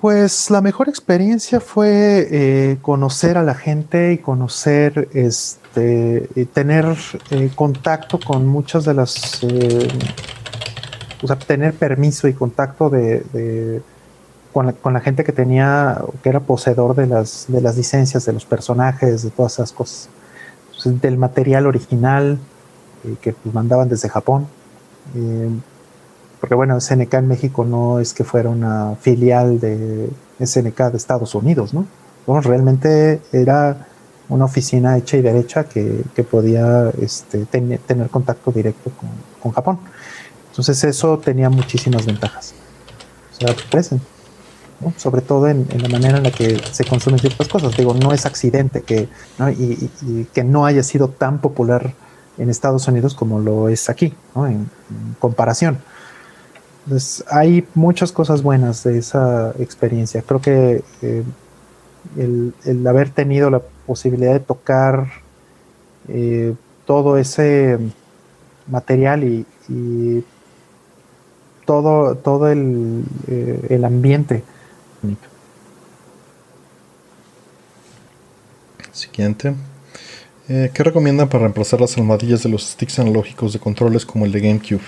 Pues 0.00 0.50
la 0.50 0.62
mejor 0.62 0.88
experiencia 0.88 1.60
fue 1.60 2.26
eh, 2.30 2.78
conocer 2.80 3.36
a 3.36 3.42
la 3.42 3.54
gente 3.54 4.14
y 4.14 4.18
conocer 4.18 5.08
este 5.12 6.26
tener 6.54 6.96
eh, 7.30 7.50
contacto 7.54 8.18
con 8.18 8.46
muchas 8.46 8.86
de 8.86 8.94
las, 8.94 9.42
eh, 9.42 9.88
o 11.22 11.26
sea, 11.26 11.38
tener 11.38 11.74
permiso 11.74 12.28
y 12.28 12.32
contacto 12.32 12.88
de, 12.88 13.82
con, 14.54 14.66
la, 14.66 14.72
con, 14.72 14.94
la, 14.94 15.00
gente 15.00 15.22
que 15.22 15.32
tenía, 15.32 16.02
que 16.22 16.30
era 16.30 16.40
poseedor 16.40 16.96
de 16.96 17.06
las, 17.06 17.44
de 17.48 17.60
las 17.60 17.76
licencias, 17.76 18.24
de 18.24 18.32
los 18.32 18.46
personajes, 18.46 19.22
de 19.22 19.30
todas 19.30 19.52
esas 19.52 19.72
cosas. 19.72 20.08
Entonces, 20.68 21.02
del 21.02 21.18
material 21.18 21.66
original 21.66 22.38
eh, 23.04 23.16
que 23.20 23.34
pues, 23.34 23.54
mandaban 23.54 23.90
desde 23.90 24.08
Japón. 24.08 24.46
Porque 26.40 26.54
bueno, 26.54 26.80
SNK 26.80 27.12
en 27.14 27.28
México 27.28 27.64
no 27.64 28.00
es 28.00 28.14
que 28.14 28.24
fuera 28.24 28.48
una 28.48 28.96
filial 29.00 29.60
de 29.60 30.08
SNK 30.44 30.90
de 30.90 30.96
Estados 30.96 31.34
Unidos, 31.34 31.74
¿no? 31.74 31.86
Bueno, 32.26 32.40
realmente 32.40 33.20
era 33.32 33.86
una 34.30 34.44
oficina 34.46 34.96
hecha 34.96 35.16
y 35.16 35.22
derecha 35.22 35.64
que, 35.64 36.04
podía 36.30 36.90
este, 37.00 37.44
ten, 37.46 37.78
tener 37.86 38.08
contacto 38.08 38.52
directo 38.52 38.90
con, 39.42 39.52
Japón. 39.52 39.80
Entonces 40.50 40.82
eso 40.84 41.18
tenía 41.18 41.50
muchísimas 41.50 42.06
ventajas. 42.06 42.54
O 43.32 43.40
sea, 43.40 43.54
present, 43.70 44.02
¿no? 44.80 44.92
sobre 44.96 45.22
todo 45.22 45.48
en, 45.48 45.66
la 45.76 45.88
manera 45.88 46.18
en 46.18 46.24
la 46.24 46.30
que 46.30 46.60
se 46.70 46.84
consumen 46.84 47.18
ciertas 47.18 47.48
cosas. 47.48 47.76
Digo, 47.76 47.94
no 47.94 48.12
es 48.12 48.26
accidente 48.26 48.82
que, 48.82 49.08
¿no? 49.38 49.50
Y, 49.50 49.90
que 50.32 50.44
no 50.44 50.64
haya 50.64 50.82
sido 50.82 51.08
tan 51.08 51.40
popular 51.40 51.94
en 52.38 52.48
Estados 52.48 52.86
Unidos 52.86 53.14
como 53.14 53.40
lo 53.40 53.68
es 53.68 53.90
aquí, 53.90 54.14
¿no? 54.34 54.46
en 54.46 54.70
comparación. 55.18 55.78
Hay 57.30 57.66
muchas 57.74 58.12
cosas 58.12 58.42
buenas 58.42 58.82
de 58.84 58.98
esa 58.98 59.52
experiencia. 59.58 60.22
Creo 60.22 60.40
que 60.40 60.82
eh, 61.02 61.22
el, 62.16 62.86
haber 62.86 63.10
tenido 63.10 63.50
la 63.50 63.60
posibilidad 63.86 64.32
de 64.32 64.40
tocar 64.40 65.06
eh, 66.08 66.54
todo 66.86 67.18
ese 67.18 67.78
material 68.66 69.24
y, 69.24 69.46
y 69.68 70.24
todo, 71.70 72.16
todo 72.16 72.48
el, 72.48 73.04
eh, 73.28 73.66
el 73.70 73.84
ambiente. 73.84 74.42
Siguiente. 78.92 79.54
Eh, 80.48 80.70
¿Qué 80.74 80.82
recomiendan 80.82 81.28
para 81.28 81.42
reemplazar 81.42 81.80
las 81.80 81.96
almohadillas 81.96 82.42
de 82.42 82.48
los 82.48 82.66
sticks 82.66 82.98
analógicos 82.98 83.52
de 83.52 83.60
controles 83.60 84.04
como 84.04 84.26
el 84.26 84.32
de 84.32 84.40
GameCube? 84.40 84.80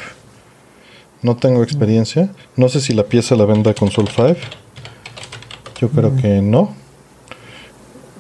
No 1.23 1.37
tengo 1.37 1.63
experiencia. 1.63 2.31
No 2.57 2.69
sé 2.69 2.81
si 2.81 2.95
la 2.95 3.05
pieza 3.05 3.37
la 3.37 3.45
venda 3.45 3.75
Console 3.75 4.11
5. 4.15 4.35
Yo 5.81 5.89
creo 5.91 6.17
que 6.17 6.41
no. 6.43 6.75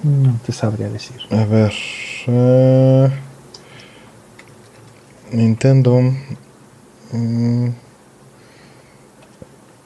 No 0.03 0.39
te 0.45 0.53
sabría 0.53 0.89
decir. 0.89 1.17
A 1.31 1.45
ver. 1.45 1.73
eh, 2.27 3.11
Nintendo. 5.33 6.01
mm, 7.13 7.69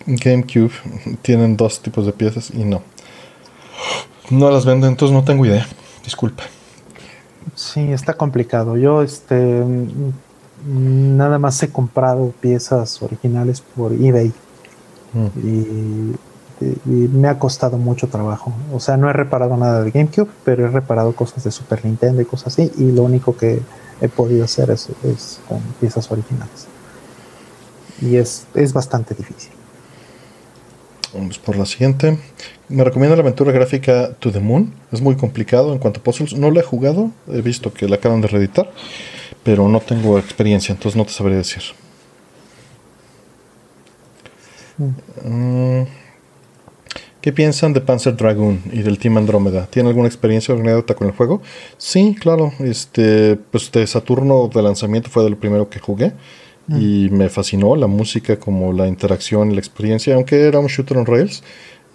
GameCube. 0.07 0.73
Tienen 1.23 1.57
dos 1.57 1.81
tipos 1.81 2.07
de 2.07 2.12
piezas 2.12 2.51
y 2.51 2.65
no. 2.65 2.83
No 4.31 4.51
las 4.51 4.65
venden, 4.65 4.91
entonces 4.91 5.15
no 5.15 5.25
tengo 5.25 5.45
idea. 5.47 5.67
Disculpa. 6.05 6.45
Sí, 7.55 7.93
está 7.93 8.15
complicado. 8.15 8.77
Yo, 8.77 9.03
este, 9.03 9.35
mm, 9.35 9.83
mm, 10.09 10.12
nada 10.67 11.39
más 11.39 11.62
he 11.62 11.70
comprado 11.70 12.33
piezas 12.41 13.03
originales 13.03 13.61
por 13.61 13.93
eBay 13.93 14.33
Mm. 15.17 15.27
y, 15.43 16.17
y 16.61 17.09
me 17.09 17.28
ha 17.28 17.39
costado 17.39 17.78
mucho 17.78 18.09
trabajo. 18.09 18.53
O 18.73 18.81
sea, 18.81 18.97
no 18.97 19.09
he 19.09 19.12
reparado 19.12 19.57
nada 19.57 19.83
de 19.83 19.91
GameCube, 19.91 20.28
pero 20.45 20.67
he 20.67 20.69
reparado 20.69 21.15
cosas 21.15 21.45
de 21.45 21.51
Super 21.51 21.85
Nintendo 21.85 22.20
y 22.23 22.25
cosas 22.25 22.49
así. 22.49 22.70
Y 22.77 22.93
lo 22.93 23.03
único 23.03 23.36
que 23.36 23.61
he 24.01 24.09
podido 24.09 24.45
hacer 24.45 24.70
es, 24.70 24.89
es 25.05 25.41
con 25.49 25.61
piezas 25.81 26.11
originales. 26.11 26.67
Y 28.01 28.17
es, 28.17 28.47
es 28.55 28.73
bastante 28.73 29.15
difícil. 29.15 29.53
Vamos 31.15 31.39
por 31.39 31.57
la 31.57 31.65
siguiente. 31.65 32.19
Me 32.69 32.83
recomienda 32.83 33.17
la 33.17 33.23
aventura 33.23 33.53
gráfica 33.53 34.12
To 34.19 34.33
the 34.33 34.41
Moon. 34.41 34.73
Es 34.91 35.01
muy 35.01 35.15
complicado 35.17 35.73
en 35.73 35.78
cuanto 35.78 36.01
a 36.01 36.03
puzzles. 36.03 36.35
No 36.35 36.51
la 36.51 36.61
he 36.61 36.65
jugado. 36.65 37.12
He 37.28 37.41
visto 37.41 37.73
que 37.73 37.89
la 37.89 37.97
acaban 37.97 38.20
de 38.20 38.28
reeditar. 38.28 38.70
Pero 39.45 39.69
no 39.69 39.78
tengo 39.81 40.19
experiencia, 40.19 40.73
entonces 40.73 40.97
no 40.97 41.05
te 41.05 41.12
sabría 41.12 41.36
decir. 41.36 41.62
Mm, 45.23 45.83
¿Qué 47.20 47.33
piensan 47.33 47.73
de 47.73 47.81
Panzer 47.81 48.17
Dragoon 48.17 48.62
y 48.73 48.83
del 48.83 48.99
Team 48.99 49.17
Andrómeda? 49.17 49.67
¿Tienen 49.67 49.89
alguna 49.89 50.09
experiencia 50.09 50.55
o 50.55 50.59
anécdota 50.59 50.95
con 50.95 51.07
el 51.07 51.12
juego? 51.12 51.43
Sí, 51.78 52.17
claro. 52.20 52.53
Este, 52.59 53.36
pues 53.51 53.70
de 53.70 53.86
Saturno 53.86 54.49
de 54.53 54.62
lanzamiento 54.62 55.11
fue 55.11 55.25
de 55.25 55.31
lo 55.31 55.39
primero 55.39 55.69
que 55.69 55.78
jugué. 55.78 56.12
Y 56.69 57.09
me 57.11 57.28
fascinó 57.28 57.77
la 57.77 57.86
música, 57.86 58.41
como 58.41 58.73
la 58.73 58.89
interacción 58.89 59.53
y 59.53 59.55
la 59.55 59.61
experiencia. 59.61 60.17
Aunque 60.17 60.49
era 60.49 60.59
un 60.59 60.67
shooter 60.67 60.99
on 60.99 61.07
rails, 61.07 61.45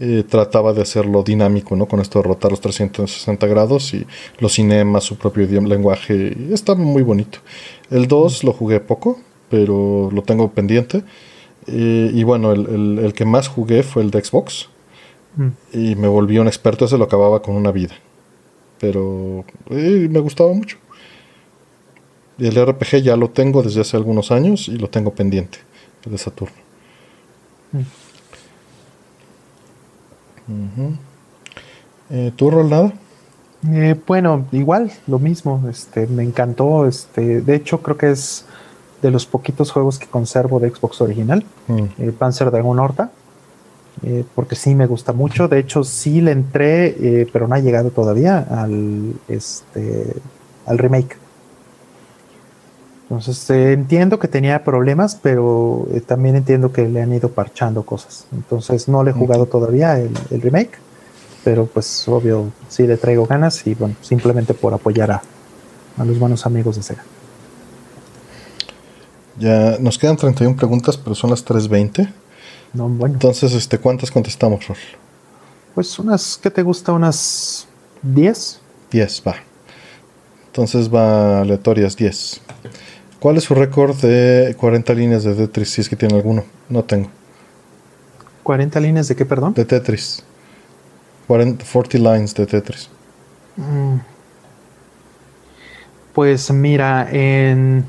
eh, 0.01 0.23
trataba 0.27 0.73
de 0.73 0.81
hacerlo 0.81 1.23
dinámico, 1.23 1.75
¿no? 1.75 1.85
Con 1.87 1.99
esto 2.01 2.19
de 2.19 2.27
rotar 2.27 2.51
los 2.51 2.59
360 2.59 3.45
grados 3.47 3.93
y 3.93 4.05
los 4.39 4.53
cinemas, 4.53 5.03
su 5.03 5.15
propio 5.17 5.43
idioma, 5.43 5.67
lenguaje. 5.69 6.35
Estaba 6.51 6.79
muy 6.79 7.03
bonito. 7.03 7.39
El 7.89 8.07
2 8.07 8.43
lo 8.43 8.51
jugué 8.51 8.79
poco, 8.79 9.19
pero 9.49 10.09
lo 10.11 10.21
tengo 10.23 10.49
pendiente. 10.51 11.03
Eh, 11.67 12.11
y 12.13 12.23
bueno, 12.23 12.51
el, 12.51 12.65
el- 12.67 12.99
el 13.05 13.13
que 13.13 13.25
más 13.25 13.47
jugué 13.47 13.83
fue 13.83 14.01
el 14.03 14.09
de 14.11 14.23
Xbox. 14.23 14.69
Mm. 15.37 15.47
Y 15.73 15.95
me 15.95 16.07
volví 16.07 16.39
un 16.39 16.47
experto, 16.47 16.85
ese 16.85 16.97
lo 16.97 17.03
acababa 17.05 17.41
con 17.41 17.55
una 17.55 17.71
vida. 17.71 17.93
Pero 18.79 19.45
eh, 19.69 20.07
me 20.09 20.19
gustaba 20.19 20.51
mucho. 20.53 20.77
Y 22.39 22.47
el 22.47 22.55
RPG 22.65 23.03
ya 23.03 23.15
lo 23.15 23.29
tengo 23.29 23.61
desde 23.61 23.81
hace 23.81 23.95
algunos 23.97 24.31
años 24.31 24.67
y 24.67 24.77
lo 24.77 24.89
tengo 24.89 25.13
pendiente, 25.13 25.59
el 26.05 26.13
de 26.13 26.17
Saturno. 26.17 26.55
Ujú. 30.51 30.93
Eh, 32.09 32.31
¿Tú, 32.35 32.51
Rol, 32.51 32.69
nada? 32.69 32.93
Eh, 33.69 33.95
bueno, 34.05 34.45
igual, 34.51 34.91
lo 35.07 35.19
mismo. 35.19 35.63
Este, 35.69 36.07
me 36.07 36.23
encantó. 36.23 36.87
Este, 36.87 37.41
de 37.41 37.55
hecho, 37.55 37.81
creo 37.81 37.97
que 37.97 38.11
es 38.11 38.45
de 39.01 39.11
los 39.11 39.25
poquitos 39.25 39.71
juegos 39.71 39.97
que 39.97 40.07
conservo 40.07 40.59
de 40.59 40.69
Xbox 40.69 41.01
original. 41.01 41.43
Eh, 41.97 42.11
Panzer 42.17 42.51
Dragon 42.51 42.77
Horta, 42.79 43.11
eh, 44.03 44.23
porque 44.35 44.55
sí 44.55 44.75
me 44.75 44.87
gusta 44.87 45.13
mucho. 45.13 45.47
De 45.47 45.59
hecho, 45.59 45.83
sí 45.83 46.21
le 46.21 46.31
entré, 46.31 46.87
eh, 46.99 47.29
pero 47.31 47.47
no 47.47 47.55
ha 47.55 47.59
llegado 47.59 47.89
todavía 47.89 48.39
al, 48.49 49.13
este, 49.27 50.13
al 50.65 50.77
remake. 50.77 51.17
Entonces, 53.11 53.49
eh, 53.49 53.73
entiendo 53.73 54.19
que 54.19 54.29
tenía 54.29 54.63
problemas, 54.63 55.19
pero 55.21 55.85
eh, 55.93 55.99
también 55.99 56.37
entiendo 56.37 56.71
que 56.71 56.87
le 56.87 57.01
han 57.01 57.11
ido 57.11 57.27
parchando 57.29 57.83
cosas. 57.83 58.25
Entonces, 58.31 58.87
no 58.87 59.03
le 59.03 59.11
he 59.11 59.13
jugado 59.13 59.47
todavía 59.47 59.99
el, 59.99 60.11
el 60.29 60.41
remake, 60.41 60.79
pero 61.43 61.65
pues 61.65 62.07
obvio, 62.07 62.53
sí 62.69 62.87
le 62.87 62.95
traigo 62.95 63.25
ganas 63.25 63.67
y 63.67 63.73
bueno, 63.75 63.95
simplemente 64.01 64.53
por 64.53 64.73
apoyar 64.73 65.11
a, 65.11 65.21
a 65.97 66.05
los 66.05 66.17
buenos 66.19 66.45
amigos 66.45 66.77
de 66.77 66.83
Sega. 66.83 67.03
Ya 69.37 69.75
nos 69.81 69.97
quedan 69.97 70.15
31 70.15 70.55
preguntas, 70.55 70.95
pero 70.95 71.13
son 71.13 71.31
las 71.31 71.45
3.20. 71.45 72.09
No, 72.73 72.87
bueno, 72.87 73.15
Entonces, 73.15 73.51
este, 73.51 73.77
¿cuántas 73.77 74.09
contestamos, 74.09 74.65
Rol? 74.69 74.77
pues 75.75 75.99
unas, 75.99 76.39
¿qué 76.41 76.49
te 76.49 76.63
gusta? 76.63 76.93
Unas 76.93 77.67
10. 78.03 78.61
10, 78.89 79.23
va. 79.27 79.35
Entonces 80.47 80.93
va 80.93 81.41
aleatorias 81.41 81.97
10. 81.97 82.41
¿Cuál 83.21 83.37
es 83.37 83.43
su 83.43 83.53
récord 83.53 83.95
de 83.97 84.55
40 84.57 84.95
líneas 84.95 85.23
de 85.23 85.35
Tetris? 85.35 85.69
Si 85.69 85.81
es 85.81 85.87
que 85.87 85.95
tiene 85.95 86.15
alguno. 86.15 86.43
No 86.69 86.83
tengo. 86.83 87.07
40 88.41 88.79
líneas 88.79 89.07
de 89.09 89.15
qué, 89.15 89.25
perdón? 89.25 89.53
De 89.53 89.63
Tetris. 89.63 90.23
40, 91.27 91.63
40 91.71 91.97
lines 91.99 92.33
de 92.33 92.47
Tetris. 92.47 92.89
Mm. 93.57 93.97
Pues 96.15 96.49
mira, 96.49 97.07
en, 97.11 97.85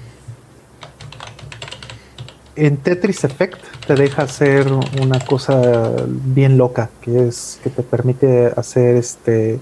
en 2.55 2.77
Tetris 2.77 3.25
Effect 3.25 3.65
te 3.87 3.95
deja 3.95 4.25
hacer 4.25 4.71
una 5.01 5.19
cosa 5.19 5.93
bien 6.27 6.59
loca, 6.59 6.91
que 7.01 7.29
es 7.29 7.59
que 7.65 7.71
te 7.71 7.83
permite 7.83 8.53
hacer 8.55 8.97
este 8.97 9.59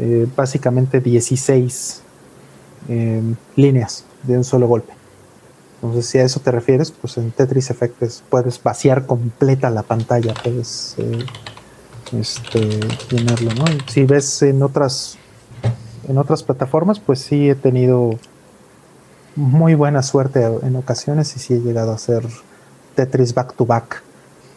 eh, 0.00 0.26
básicamente 0.34 1.02
16 1.02 2.02
eh, 2.88 3.20
líneas 3.56 4.06
de 4.26 4.36
un 4.36 4.44
solo 4.44 4.66
golpe. 4.66 4.92
Entonces, 5.82 6.06
si 6.06 6.18
a 6.18 6.24
eso 6.24 6.40
te 6.40 6.50
refieres, 6.50 6.90
pues 6.90 7.16
en 7.18 7.30
Tetris 7.30 7.70
Effect 7.70 8.02
es- 8.02 8.22
puedes 8.30 8.62
vaciar 8.62 9.06
completa 9.06 9.68
la 9.70 9.82
pantalla, 9.82 10.32
puedes 10.42 10.94
eh, 10.98 11.24
este, 12.18 12.80
llenarlo, 13.10 13.52
¿no? 13.54 13.64
Si 13.88 14.04
ves 14.04 14.42
en 14.42 14.62
otras 14.62 15.18
en 16.08 16.18
otras 16.18 16.42
plataformas, 16.42 17.00
pues 17.00 17.20
sí 17.20 17.48
he 17.48 17.54
tenido 17.54 18.18
muy 19.36 19.74
buena 19.74 20.02
suerte 20.02 20.44
en 20.44 20.76
ocasiones 20.76 21.34
y 21.36 21.38
sí 21.38 21.54
he 21.54 21.60
llegado 21.60 21.92
a 21.92 21.94
hacer 21.94 22.26
Tetris 22.94 23.34
back 23.34 23.54
to 23.54 23.64
back, 23.66 24.02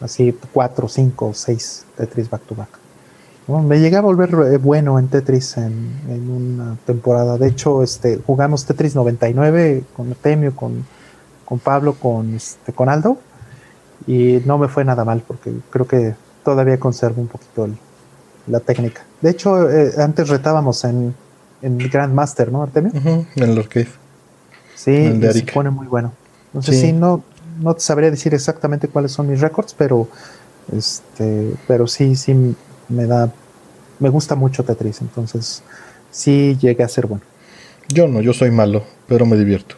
así 0.01 0.37
cuatro, 0.53 0.87
cinco, 0.89 1.33
seis 1.33 1.85
Tetris 1.95 2.29
back 2.29 2.41
to 2.43 2.55
back. 2.55 2.69
Me 3.47 3.79
llegué 3.79 3.95
a 3.95 4.01
volver 4.01 4.29
eh, 4.53 4.57
bueno 4.57 4.99
en 4.99 5.07
Tetris 5.07 5.55
en, 5.57 5.89
en 6.09 6.29
una 6.29 6.75
temporada. 6.85 7.37
De 7.37 7.47
hecho, 7.47 7.81
este, 7.81 8.19
jugamos 8.25 8.65
Tetris 8.65 8.93
99 8.95 9.83
con 9.95 10.09
Artemio, 10.09 10.53
con, 10.55 10.85
con 11.45 11.59
Pablo, 11.59 11.93
con, 11.95 12.35
este, 12.35 12.73
con 12.73 12.89
Aldo 12.89 13.17
y 14.05 14.41
no 14.45 14.57
me 14.57 14.67
fue 14.67 14.83
nada 14.85 15.05
mal 15.05 15.23
porque 15.25 15.53
creo 15.69 15.87
que 15.87 16.15
todavía 16.43 16.77
conservo 16.79 17.21
un 17.21 17.27
poquito 17.27 17.65
el- 17.65 17.77
la 18.47 18.59
técnica. 18.59 19.03
De 19.21 19.29
hecho, 19.29 19.69
eh, 19.69 19.93
antes 19.97 20.27
retábamos 20.29 20.83
en, 20.85 21.13
en 21.61 21.77
Grandmaster, 21.77 22.51
¿no, 22.51 22.63
Artemio? 22.63 22.91
En 22.93 23.27
el 23.43 23.57
arcade. 23.57 23.87
Sí, 24.75 24.93
El 24.95 25.23
y 25.23 25.31
se 25.33 25.43
pone 25.51 25.69
muy 25.69 25.87
bueno. 25.87 26.11
Entonces 26.47 26.75
Sí. 26.79 26.87
sí, 26.87 26.93
no, 26.93 27.23
no 27.61 27.73
te 27.73 27.79
sabría 27.81 28.11
decir 28.11 28.33
exactamente 28.33 28.87
cuáles 28.89 29.11
son 29.13 29.29
mis 29.29 29.39
récords, 29.41 29.73
pero 29.77 30.07
este, 30.71 31.53
pero 31.67 31.87
sí, 31.87 32.15
sí 32.15 32.55
me 32.89 33.05
da, 33.05 33.31
me 33.99 34.09
gusta 34.09 34.35
mucho 34.35 34.63
Tetris, 34.63 35.01
entonces 35.01 35.63
sí 36.11 36.57
llegué 36.59 36.83
a 36.83 36.87
ser 36.87 37.07
bueno. 37.07 37.23
Yo 37.89 38.07
no, 38.07 38.21
yo 38.21 38.33
soy 38.33 38.51
malo, 38.51 38.83
pero 39.07 39.25
me 39.25 39.37
divierto. 39.37 39.75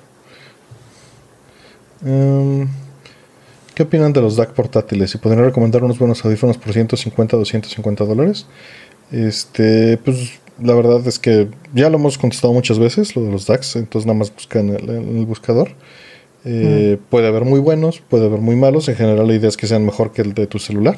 Em, 2.06 2.68
¿Qué 3.76 3.84
opinan 3.84 4.14
de 4.14 4.22
los 4.22 4.36
DAC 4.36 4.52
portátiles? 4.54 5.14
¿Y 5.16 5.18
podrían 5.20 5.46
recomendar 5.46 5.84
unos 5.84 6.00
buenos 6.00 6.24
audífonos 6.26 6.58
por 6.58 6.74
150 6.74 7.38
250 7.38 8.06
dólares? 8.06 8.46
Este, 9.12 9.98
pues 9.98 10.40
la 10.62 10.74
verdad 10.74 11.06
es 11.08 11.20
que 11.20 11.48
ya 11.74 11.90
lo 11.90 11.98
hemos 11.98 12.18
contestado 12.18 12.54
muchas 12.54 12.80
veces, 12.80 13.16
lo 13.16 13.24
de 13.24 13.32
los 13.32 13.46
DACs, 13.48 13.78
entonces 13.78 14.06
nada 14.06 14.20
más 14.20 14.34
busca 14.34 14.60
en 14.60 14.70
el, 14.70 14.90
en 14.90 15.18
el 15.18 15.26
buscador. 15.26 15.70
Eh, 16.46 16.98
Puede 17.10 17.28
haber 17.28 17.44
muy 17.44 17.60
buenos, 17.60 18.02
puede 18.02 18.26
haber 18.26 18.40
muy 18.40 18.56
malos. 18.56 18.88
En 18.90 18.96
general, 18.96 19.28
la 19.28 19.34
idea 19.34 19.50
es 19.50 19.58
que 19.58 19.68
sean 19.68 19.86
mejor 19.86 20.12
que 20.12 20.22
el 20.22 20.34
de 20.34 20.48
tu 20.48 20.60
celular. 20.60 20.98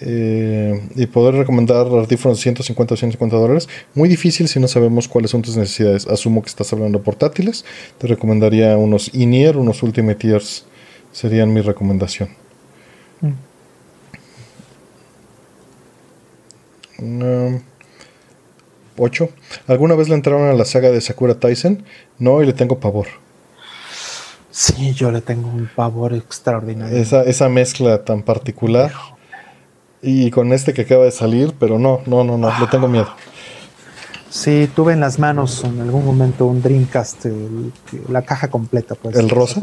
Eh, 0.00 0.88
y 0.96 1.06
poder 1.06 1.36
recomendar 1.36 1.86
audífonos 1.86 2.38
de 2.38 2.42
150 2.42 2.94
o 2.94 2.96
150 2.96 3.36
dólares, 3.36 3.68
muy 3.94 4.08
difícil 4.08 4.48
si 4.48 4.58
no 4.58 4.66
sabemos 4.66 5.06
cuáles 5.06 5.30
son 5.30 5.42
tus 5.42 5.56
necesidades. 5.56 6.06
Asumo 6.06 6.42
que 6.42 6.48
estás 6.48 6.72
hablando 6.72 6.98
de 6.98 7.04
portátiles. 7.04 7.64
Te 7.98 8.06
recomendaría 8.08 8.76
unos 8.76 9.14
in 9.14 9.32
unos 9.56 9.82
Ultimate 9.82 10.26
Ears. 10.26 10.64
Serían 11.12 11.52
mi 11.52 11.60
recomendación. 11.60 12.30
8. 18.96 19.28
¿Alguna 19.66 19.94
vez 19.94 20.08
le 20.08 20.14
entraron 20.14 20.48
a 20.48 20.52
la 20.52 20.64
saga 20.64 20.90
de 20.90 21.00
Sakura 21.00 21.34
Tyson? 21.34 21.84
No, 22.18 22.42
y 22.42 22.46
le 22.46 22.52
tengo 22.52 22.78
pavor. 22.78 23.06
Sí, 24.50 24.92
yo 24.92 25.10
le 25.10 25.20
tengo 25.20 25.48
un 25.48 25.68
pavor 25.74 26.12
extraordinario. 26.12 26.96
Esa, 26.96 27.22
esa 27.22 27.48
mezcla 27.48 28.04
tan 28.04 28.22
particular. 28.22 28.92
Y 30.04 30.32
con 30.32 30.52
este 30.52 30.74
que 30.74 30.82
acaba 30.82 31.04
de 31.04 31.12
salir, 31.12 31.54
pero 31.60 31.78
no, 31.78 32.00
no, 32.06 32.24
no, 32.24 32.36
no, 32.36 32.58
le 32.58 32.66
tengo 32.66 32.88
miedo. 32.88 33.08
Sí, 34.28 34.68
tuve 34.74 34.94
en 34.94 35.00
las 35.00 35.20
manos 35.20 35.62
en 35.62 35.80
algún 35.80 36.04
momento 36.04 36.46
un 36.46 36.60
Dreamcast, 36.60 37.26
la 38.08 38.22
caja 38.22 38.48
completa, 38.48 38.96
pues. 38.96 39.14
¿El 39.14 39.30
rosa? 39.30 39.60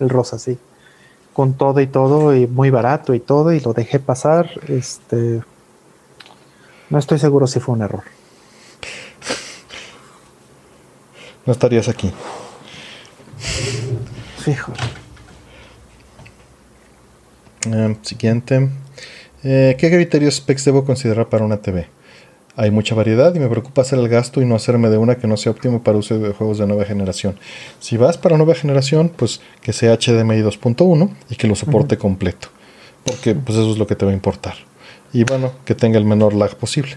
El 0.00 0.10
rosa, 0.10 0.38
sí. 0.38 0.58
Con 1.32 1.54
todo 1.54 1.80
y 1.80 1.86
todo, 1.86 2.36
y 2.36 2.46
muy 2.46 2.68
barato 2.68 3.14
y 3.14 3.20
todo, 3.20 3.54
y 3.54 3.60
lo 3.60 3.72
dejé 3.72 3.98
pasar. 4.00 4.50
Este. 4.68 5.42
No 6.90 6.98
estoy 6.98 7.18
seguro 7.18 7.46
si 7.46 7.58
fue 7.58 7.74
un 7.74 7.82
error. 7.82 8.02
No 11.46 11.52
estarías 11.54 11.88
aquí. 11.88 12.12
Fijo. 14.38 14.72
Eh, 17.66 17.96
siguiente. 18.02 18.68
Eh, 19.44 19.76
¿Qué 19.78 19.90
criterios 19.90 20.36
specs 20.36 20.64
debo 20.64 20.84
considerar 20.84 21.28
para 21.28 21.44
una 21.44 21.56
TV? 21.56 21.88
Hay 22.54 22.70
mucha 22.70 22.94
variedad 22.94 23.34
y 23.34 23.40
me 23.40 23.48
preocupa 23.48 23.82
hacer 23.82 23.98
el 23.98 24.08
gasto 24.08 24.42
y 24.42 24.44
no 24.44 24.54
hacerme 24.54 24.90
de 24.90 24.98
una 24.98 25.16
que 25.16 25.26
no 25.26 25.36
sea 25.36 25.52
óptimo 25.52 25.82
para 25.82 25.98
uso 25.98 26.18
de 26.18 26.32
juegos 26.32 26.58
de 26.58 26.66
nueva 26.66 26.84
generación. 26.84 27.36
Si 27.80 27.96
vas 27.96 28.18
para 28.18 28.36
nueva 28.36 28.54
generación, 28.54 29.10
pues 29.14 29.40
que 29.62 29.72
sea 29.72 29.96
HDMI 29.96 30.42
2.1 30.42 31.10
y 31.30 31.36
que 31.36 31.48
lo 31.48 31.54
soporte 31.54 31.96
completo. 31.96 32.48
Porque 33.04 33.34
pues 33.34 33.58
eso 33.58 33.72
es 33.72 33.78
lo 33.78 33.86
que 33.86 33.96
te 33.96 34.04
va 34.04 34.10
a 34.10 34.14
importar. 34.14 34.54
Y 35.12 35.24
bueno, 35.24 35.52
que 35.64 35.74
tenga 35.74 35.98
el 35.98 36.04
menor 36.04 36.34
lag 36.34 36.54
posible. 36.56 36.96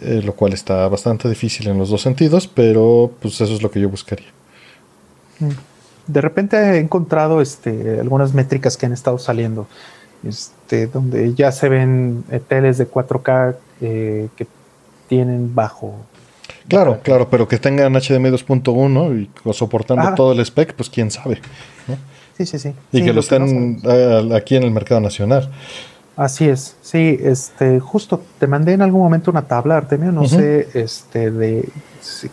Eh, 0.00 0.22
lo 0.24 0.34
cual 0.34 0.52
está 0.52 0.88
bastante 0.88 1.28
difícil 1.28 1.68
en 1.68 1.78
los 1.78 1.90
dos 1.90 2.02
sentidos, 2.02 2.48
pero 2.48 3.12
pues 3.20 3.40
eso 3.40 3.54
es 3.54 3.62
lo 3.62 3.70
que 3.70 3.80
yo 3.80 3.88
buscaría. 3.88 4.26
De 6.08 6.20
repente 6.20 6.56
he 6.56 6.78
encontrado 6.78 7.40
este, 7.40 8.00
algunas 8.00 8.34
métricas 8.34 8.76
que 8.76 8.86
han 8.86 8.92
estado 8.92 9.18
saliendo 9.18 9.68
este, 10.24 10.86
donde 10.86 11.34
ya 11.34 11.52
se 11.52 11.68
ven 11.68 12.24
teles 12.48 12.78
de 12.78 12.90
4K 12.90 13.56
eh, 13.80 14.28
que 14.36 14.46
tienen 15.08 15.54
bajo. 15.54 15.94
Claro, 16.68 17.00
claro, 17.02 17.28
pero 17.28 17.48
que 17.48 17.58
tengan 17.58 17.92
HDMI 17.92 18.30
2.1 18.30 19.28
y 19.46 19.52
soportando 19.52 20.14
todo 20.14 20.32
el 20.32 20.40
spec, 20.40 20.74
pues 20.74 20.88
quién 20.88 21.10
sabe. 21.10 21.40
Sí, 22.36 22.46
sí, 22.46 22.58
sí. 22.58 22.72
Y 22.92 23.02
que 23.04 23.12
lo 23.12 23.20
estén 23.20 23.80
aquí 24.34 24.56
en 24.56 24.62
el 24.62 24.70
mercado 24.70 25.00
nacional. 25.00 25.50
Así 26.16 26.48
es, 26.48 26.76
sí, 26.82 27.18
este, 27.22 27.80
justo 27.80 28.22
te 28.38 28.46
mandé 28.46 28.74
en 28.74 28.82
algún 28.82 29.00
momento 29.00 29.30
una 29.30 29.42
tabla, 29.42 29.78
Artemio, 29.78 30.12
no 30.12 30.28
sé, 30.28 30.68
este, 30.74 31.30
de, 31.30 31.66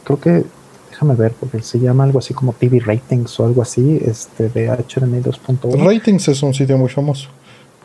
creo 0.04 0.20
que, 0.20 0.44
déjame 0.90 1.16
ver, 1.16 1.32
porque 1.40 1.62
se 1.62 1.80
llama 1.80 2.04
algo 2.04 2.20
así 2.20 2.34
como 2.34 2.52
TV 2.52 2.82
Ratings 2.82 3.40
o 3.40 3.46
algo 3.46 3.62
así, 3.62 4.02
este, 4.06 4.50
de 4.50 4.68
HDMI 4.68 5.22
2.1. 5.22 5.86
Ratings 5.86 6.28
es 6.28 6.44
un 6.44 6.54
sitio 6.54 6.78
muy 6.78 6.90
famoso 6.90 7.30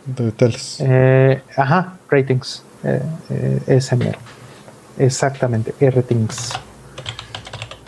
de. 0.06 0.32
Eh, 0.80 1.42
ajá, 1.56 1.98
ratings. 2.10 2.62
Eh, 2.84 3.02
eh, 3.30 3.62
ese 3.66 3.96
mero. 3.96 4.18
Exactamente, 4.98 5.74
ratings. 5.90 6.52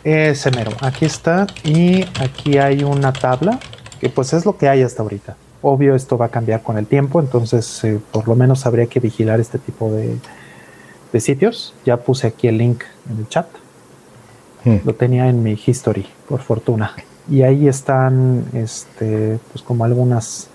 Ese 0.02 0.50
mero. 0.50 0.72
Aquí 0.80 1.04
está. 1.04 1.46
Y 1.64 2.04
aquí 2.20 2.58
hay 2.58 2.84
una 2.84 3.12
tabla 3.12 3.58
que 4.00 4.08
pues 4.08 4.32
es 4.32 4.44
lo 4.44 4.56
que 4.56 4.68
hay 4.68 4.82
hasta 4.82 5.02
ahorita. 5.02 5.36
Obvio, 5.62 5.94
esto 5.94 6.18
va 6.18 6.26
a 6.26 6.28
cambiar 6.28 6.62
con 6.62 6.76
el 6.76 6.86
tiempo, 6.86 7.20
entonces 7.20 7.82
por 8.12 8.28
lo 8.28 8.36
menos 8.36 8.66
habría 8.66 8.86
que 8.86 9.00
vigilar 9.00 9.40
este 9.40 9.58
tipo 9.58 9.90
de, 9.90 10.18
de 11.12 11.20
sitios. 11.20 11.74
Ya 11.86 11.96
puse 11.96 12.26
aquí 12.26 12.48
el 12.48 12.58
link 12.58 12.84
en 13.10 13.18
el 13.18 13.28
chat. 13.28 13.46
Hmm. 14.64 14.78
Lo 14.84 14.94
tenía 14.94 15.28
en 15.28 15.42
mi 15.42 15.58
history, 15.66 16.06
por 16.28 16.40
fortuna. 16.40 16.92
Y 17.30 17.42
ahí 17.42 17.68
están, 17.68 18.44
este, 18.52 19.38
pues 19.52 19.62
como 19.64 19.84
algunas 19.84 20.50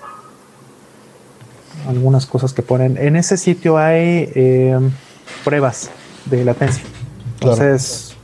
algunas 1.88 2.26
cosas 2.26 2.54
que 2.54 2.62
ponen. 2.62 2.98
En 2.98 3.16
ese 3.16 3.38
sitio 3.38 3.78
hay 3.78 4.32
eh, 4.36 4.78
pruebas 5.44 5.90
de 6.26 6.44
latencia. 6.46 6.84
Entonces, 7.36 8.16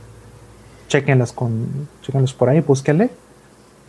chequenlas 0.88 1.32
con, 1.32 1.88
chequenlas 2.02 2.32
por 2.32 2.48
ahí, 2.48 2.60
búsquenle. 2.60 3.10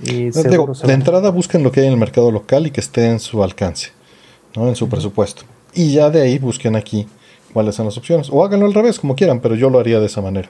Y 0.02 0.30
de 0.30 0.94
entrada 0.94 1.32
busquen 1.32 1.64
lo 1.64 1.72
que 1.72 1.82
hay 1.82 1.88
en 1.88 1.94
el 1.94 2.00
mercado 2.00 2.32
local 2.32 2.68
y 2.68 2.72
que 2.72 2.82
esté 2.82 3.08
en 3.08 3.20
su 3.20 3.44
alcance, 3.44 3.90
¿no? 4.56 4.68
en 4.68 4.76
su 4.76 4.88
presupuesto. 4.88 5.44
Y 5.74 5.94
ya 5.94 6.10
de 6.10 6.22
ahí 6.22 6.38
busquen 6.38 6.76
aquí 6.76 7.08
cuáles 7.52 7.76
son 7.76 7.86
las 7.88 7.98
opciones. 7.98 8.30
O 8.32 8.44
háganlo 8.44 8.68
al 8.68 8.74
revés, 8.74 9.00
como 9.00 9.16
quieran, 9.16 9.40
pero 9.40 9.56
yo 9.56 9.70
lo 9.70 9.80
haría 9.80 10.00
de 10.00 10.06
esa 10.06 10.22
manera. 10.22 10.50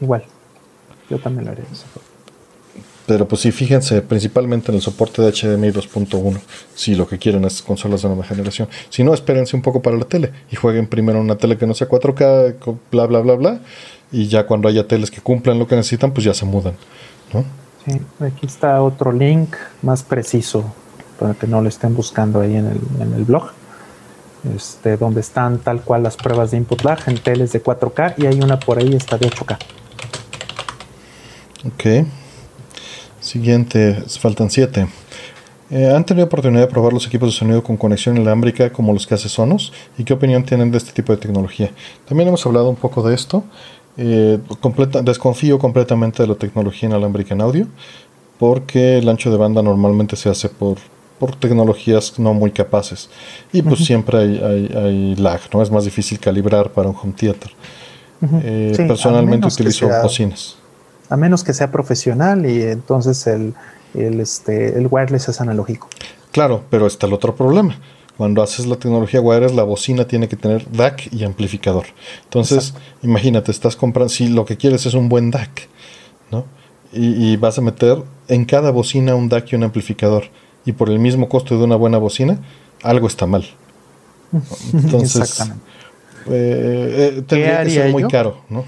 Igual, 0.00 0.24
yo 1.10 1.18
también 1.18 1.44
lo 1.44 1.52
haría 1.52 1.64
de 1.64 1.72
esa 1.72 1.86
forma. 1.88 2.09
Pero 3.10 3.26
pues 3.26 3.40
sí, 3.40 3.50
fíjense 3.50 4.02
principalmente 4.02 4.70
en 4.70 4.76
el 4.76 4.82
soporte 4.82 5.20
de 5.20 5.32
HDMI 5.32 5.72
2.1, 5.72 6.38
si 6.76 6.94
lo 6.94 7.08
que 7.08 7.18
quieren 7.18 7.44
es 7.44 7.60
consolas 7.60 8.02
de 8.02 8.08
nueva 8.08 8.22
generación. 8.22 8.68
Si 8.88 9.02
no, 9.02 9.12
espérense 9.12 9.56
un 9.56 9.62
poco 9.62 9.82
para 9.82 9.96
la 9.96 10.04
tele 10.04 10.30
y 10.48 10.54
jueguen 10.54 10.86
primero 10.86 11.20
una 11.20 11.34
tele 11.34 11.58
que 11.58 11.66
no 11.66 11.74
sea 11.74 11.88
4K, 11.88 12.78
bla, 12.92 13.06
bla, 13.06 13.18
bla, 13.18 13.34
bla. 13.34 13.60
Y 14.12 14.28
ya 14.28 14.46
cuando 14.46 14.68
haya 14.68 14.86
teles 14.86 15.10
que 15.10 15.20
cumplan 15.20 15.58
lo 15.58 15.66
que 15.66 15.74
necesitan, 15.74 16.12
pues 16.12 16.22
ya 16.22 16.34
se 16.34 16.44
mudan. 16.44 16.74
¿no? 17.32 17.42
Sí, 17.84 18.00
aquí 18.20 18.46
está 18.46 18.80
otro 18.80 19.10
link 19.10 19.56
más 19.82 20.04
preciso 20.04 20.72
para 21.18 21.34
que 21.34 21.48
no 21.48 21.60
lo 21.62 21.68
estén 21.68 21.96
buscando 21.96 22.40
ahí 22.40 22.54
en 22.54 22.66
el, 22.66 22.78
en 23.00 23.12
el 23.12 23.24
blog. 23.24 23.50
Este, 24.54 24.96
donde 24.96 25.20
están 25.20 25.58
tal 25.58 25.82
cual 25.82 26.04
las 26.04 26.16
pruebas 26.16 26.52
de 26.52 26.58
input 26.58 26.82
lag 26.82 27.00
en 27.08 27.18
teles 27.18 27.50
de 27.50 27.60
4K 27.60 28.14
y 28.18 28.26
hay 28.26 28.40
una 28.40 28.60
por 28.60 28.78
ahí, 28.78 28.94
está 28.94 29.18
de 29.18 29.28
8K. 29.28 29.58
Ok. 31.66 32.06
Siguiente, 33.20 34.02
faltan 34.18 34.50
7. 34.50 34.86
Eh, 35.70 35.92
¿Han 35.94 36.04
tenido 36.04 36.26
oportunidad 36.26 36.62
de 36.62 36.66
probar 36.66 36.92
los 36.92 37.06
equipos 37.06 37.32
de 37.32 37.38
sonido 37.38 37.62
con 37.62 37.76
conexión 37.76 38.16
inalámbrica 38.16 38.72
como 38.72 38.92
los 38.92 39.06
que 39.06 39.14
hace 39.14 39.28
Sonos? 39.28 39.72
¿Y 39.96 40.04
qué 40.04 40.14
opinión 40.14 40.42
tienen 40.44 40.70
de 40.70 40.78
este 40.78 40.92
tipo 40.92 41.12
de 41.12 41.18
tecnología? 41.18 41.70
También 42.08 42.28
hemos 42.28 42.44
hablado 42.44 42.68
un 42.68 42.76
poco 42.76 43.06
de 43.08 43.14
esto. 43.14 43.44
Eh, 43.96 44.38
desconfío 45.04 45.58
completamente 45.58 46.22
de 46.22 46.28
la 46.28 46.34
tecnología 46.34 46.88
inalámbrica 46.88 47.34
en 47.34 47.40
audio 47.40 47.66
porque 48.38 48.98
el 48.98 49.08
ancho 49.08 49.30
de 49.30 49.36
banda 49.36 49.62
normalmente 49.62 50.16
se 50.16 50.30
hace 50.30 50.48
por, 50.48 50.78
por 51.18 51.36
tecnologías 51.36 52.18
no 52.18 52.32
muy 52.32 52.52
capaces 52.52 53.10
y 53.52 53.60
pues 53.62 53.84
siempre 53.84 54.18
hay, 54.18 55.16
lag, 55.16 55.40
¿no? 55.52 55.60
Es 55.60 55.70
más 55.70 55.84
difícil 55.84 56.18
calibrar 56.18 56.70
para 56.70 56.88
un 56.88 56.96
home 56.96 57.12
theater. 57.12 57.50
Eh, 58.42 58.72
personalmente 58.76 59.48
utilizo 59.48 59.88
bocinas 60.02 60.59
a 61.10 61.16
menos 61.16 61.44
que 61.44 61.52
sea 61.52 61.70
profesional 61.70 62.46
y 62.46 62.62
entonces 62.62 63.26
el, 63.26 63.54
el, 63.94 64.20
este, 64.20 64.78
el 64.78 64.88
wireless 64.90 65.28
es 65.28 65.40
analógico. 65.40 65.88
Claro, 66.32 66.62
pero 66.70 66.86
está 66.86 67.06
el 67.06 67.12
otro 67.12 67.34
problema. 67.34 67.76
Cuando 68.16 68.42
haces 68.42 68.66
la 68.66 68.76
tecnología 68.76 69.20
wireless, 69.20 69.54
la 69.54 69.64
bocina 69.64 70.06
tiene 70.06 70.28
que 70.28 70.36
tener 70.36 70.70
DAC 70.70 71.12
y 71.12 71.24
amplificador. 71.24 71.86
Entonces, 72.24 72.74
imagínate, 73.02 73.50
estás 73.50 73.76
comprando, 73.76 74.10
si 74.10 74.28
lo 74.28 74.44
que 74.44 74.56
quieres 74.56 74.86
es 74.86 74.94
un 74.94 75.08
buen 75.08 75.30
DAC, 75.30 75.68
¿no? 76.30 76.44
Y, 76.92 77.36
vas 77.36 77.56
a 77.56 77.62
meter 77.62 78.02
en 78.28 78.44
cada 78.44 78.72
bocina 78.72 79.14
un 79.14 79.28
DAC 79.28 79.52
y 79.52 79.56
un 79.56 79.64
amplificador. 79.64 80.24
Y 80.66 80.72
por 80.72 80.90
el 80.90 80.98
mismo 80.98 81.28
costo 81.28 81.56
de 81.56 81.64
una 81.64 81.76
buena 81.76 81.96
bocina, 81.98 82.38
algo 82.82 83.06
está 83.06 83.26
mal. 83.26 83.46
Entonces, 84.74 85.22
Exactamente. 85.22 85.64
Eh, 86.26 87.14
eh, 87.16 87.22
tendría 87.26 87.64
que 87.64 87.70
ser 87.70 87.90
muy 87.90 88.04
caro, 88.04 88.42
¿no? 88.50 88.64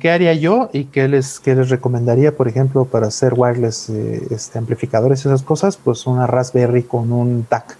¿Qué 0.00 0.10
haría 0.10 0.34
yo 0.34 0.68
y 0.72 0.84
qué 0.84 1.08
les, 1.08 1.40
les 1.46 1.70
recomendaría, 1.70 2.36
por 2.36 2.46
ejemplo, 2.46 2.84
para 2.84 3.06
hacer 3.06 3.32
wireless 3.34 3.88
eh, 3.88 4.26
este, 4.30 4.58
amplificadores 4.58 5.24
y 5.24 5.28
esas 5.28 5.42
cosas? 5.42 5.78
Pues 5.78 6.06
una 6.06 6.26
Raspberry 6.26 6.82
con 6.82 7.10
un 7.10 7.46
DAC, 7.48 7.76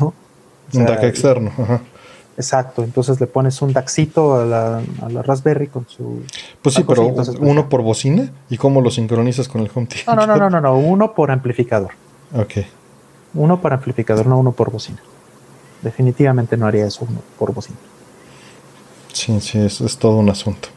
¿no? 0.00 0.14
un 0.74 0.84
DAC 0.84 1.04
externo. 1.04 1.52
Exacto, 2.36 2.84
entonces 2.84 3.20
le 3.20 3.26
pones 3.26 3.60
un 3.62 3.72
DACcito 3.72 4.36
a 4.36 4.44
la, 4.44 4.82
a 5.02 5.08
la 5.08 5.22
Raspberry 5.22 5.68
con 5.68 5.88
su... 5.88 6.22
Pues 6.62 6.74
sí, 6.74 6.84
pero 6.86 7.12
uno 7.40 7.68
por 7.68 7.82
bocina 7.82 8.30
y 8.48 8.56
cómo 8.56 8.80
lo 8.80 8.90
sincronizas 8.90 9.48
con 9.48 9.60
el 9.60 9.70
home 9.74 9.88
No, 10.06 10.14
no, 10.14 10.36
no, 10.36 10.50
no, 10.50 10.60
no, 10.60 10.78
uno 10.78 11.14
por 11.14 11.32
amplificador. 11.32 11.92
Ok. 12.34 12.64
Uno 13.34 13.60
por 13.60 13.72
amplificador, 13.72 14.26
no 14.26 14.38
uno 14.38 14.52
por 14.52 14.70
bocina. 14.70 14.98
Definitivamente 15.82 16.56
no 16.56 16.66
haría 16.66 16.86
eso 16.86 17.06
uno 17.08 17.20
por 17.38 17.52
bocina. 17.52 17.78
Sí, 19.12 19.40
sí, 19.40 19.58
es, 19.58 19.80
es 19.80 19.98
todo 19.98 20.16
un 20.16 20.30
asunto. 20.30 20.68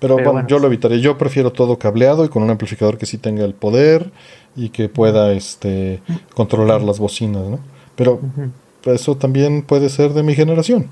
Pero, 0.00 0.14
bueno, 0.14 0.46
yo 0.46 0.58
lo 0.58 0.68
evitaría. 0.68 0.98
Yo 0.98 1.18
prefiero 1.18 1.52
todo 1.52 1.78
cableado 1.78 2.24
y 2.24 2.28
con 2.28 2.42
un 2.42 2.50
amplificador 2.50 2.98
que 2.98 3.06
sí 3.06 3.18
tenga 3.18 3.44
el 3.44 3.54
poder 3.54 4.12
y 4.54 4.68
que 4.68 4.88
pueda 4.88 5.32
este 5.32 6.00
controlar 6.34 6.82
las 6.82 6.98
bocinas, 6.98 7.48
¿no? 7.48 7.58
Pero 7.96 8.20
eso 8.84 9.16
también 9.16 9.62
puede 9.62 9.88
ser 9.88 10.12
de 10.12 10.22
mi 10.22 10.34
generación. 10.34 10.88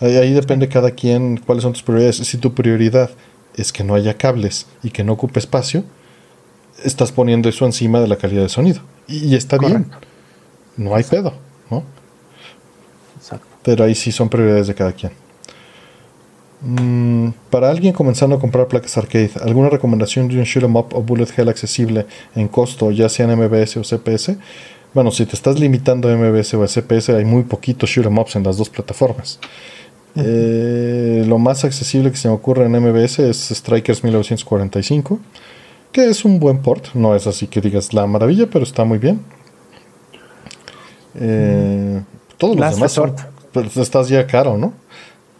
Ahí, 0.00 0.32
depende 0.32 0.68
cada 0.68 0.92
quien 0.92 1.38
cuáles 1.38 1.62
son 1.62 1.72
tus 1.72 1.82
prioridades. 1.82 2.16
Si 2.16 2.38
tu 2.38 2.54
prioridad 2.54 3.10
es 3.56 3.72
que 3.72 3.82
no 3.82 3.94
haya 3.94 4.14
cables 4.14 4.66
y 4.82 4.90
que 4.90 5.02
no 5.02 5.14
ocupe 5.14 5.40
espacio, 5.40 5.82
estás 6.84 7.10
poniendo 7.10 7.48
eso 7.48 7.64
encima 7.66 8.00
de 8.00 8.06
la 8.06 8.16
calidad 8.16 8.42
de 8.42 8.48
sonido. 8.48 8.80
Y, 9.08 9.34
está 9.34 9.58
bien. 9.58 9.90
No 10.76 10.94
hay 10.94 11.02
pedo, 11.02 11.32
¿no? 11.70 11.82
Pero 13.64 13.84
ahí 13.84 13.94
sí 13.94 14.12
son 14.12 14.28
prioridades 14.28 14.68
de 14.68 14.74
cada 14.74 14.92
quien. 14.92 15.12
Mm, 16.60 17.30
para 17.50 17.70
alguien 17.70 17.92
comenzando 17.92 18.34
a 18.34 18.40
comprar 18.40 18.66
placas 18.66 18.98
arcade, 18.98 19.30
¿alguna 19.42 19.70
recomendación 19.70 20.26
de 20.26 20.38
un 20.38 20.44
shoot 20.44 20.64
em 20.64 20.74
up 20.74 20.88
o 20.92 21.02
bullet 21.02 21.28
hell 21.36 21.48
accesible 21.48 22.06
en 22.34 22.48
costo, 22.48 22.90
ya 22.90 23.08
sea 23.08 23.30
en 23.30 23.38
MBS 23.38 23.76
o 23.76 23.82
CPS? 23.82 24.36
Bueno, 24.92 25.10
si 25.12 25.24
te 25.24 25.36
estás 25.36 25.60
limitando 25.60 26.08
a 26.08 26.16
MBS 26.16 26.54
o 26.54 26.64
a 26.64 26.66
CPS, 26.66 27.10
hay 27.10 27.24
muy 27.24 27.44
poquitos 27.44 27.88
shoot 27.88 28.06
em 28.06 28.18
ups 28.18 28.36
en 28.36 28.42
las 28.42 28.56
dos 28.56 28.68
plataformas. 28.68 29.38
Eh, 30.16 31.24
lo 31.28 31.38
más 31.38 31.64
accesible 31.64 32.10
que 32.10 32.16
se 32.16 32.26
me 32.26 32.34
ocurre 32.34 32.64
en 32.64 32.72
MBS 32.72 33.20
es 33.20 33.50
Strikers 33.50 34.02
1945, 34.02 35.20
que 35.92 36.06
es 36.06 36.24
un 36.24 36.40
buen 36.40 36.58
port, 36.58 36.94
no 36.94 37.14
es 37.14 37.28
así 37.28 37.46
que 37.46 37.60
digas 37.60 37.94
la 37.94 38.04
maravilla, 38.06 38.48
pero 38.50 38.64
está 38.64 38.82
muy 38.84 38.98
bien. 38.98 39.20
Eh, 41.14 42.02
todos 42.36 42.56
los 42.56 42.74
demás 42.74 42.92
son, 42.92 43.14
pero 43.52 43.68
estás 43.80 44.08
ya 44.08 44.26
caro, 44.26 44.58
¿no? 44.58 44.72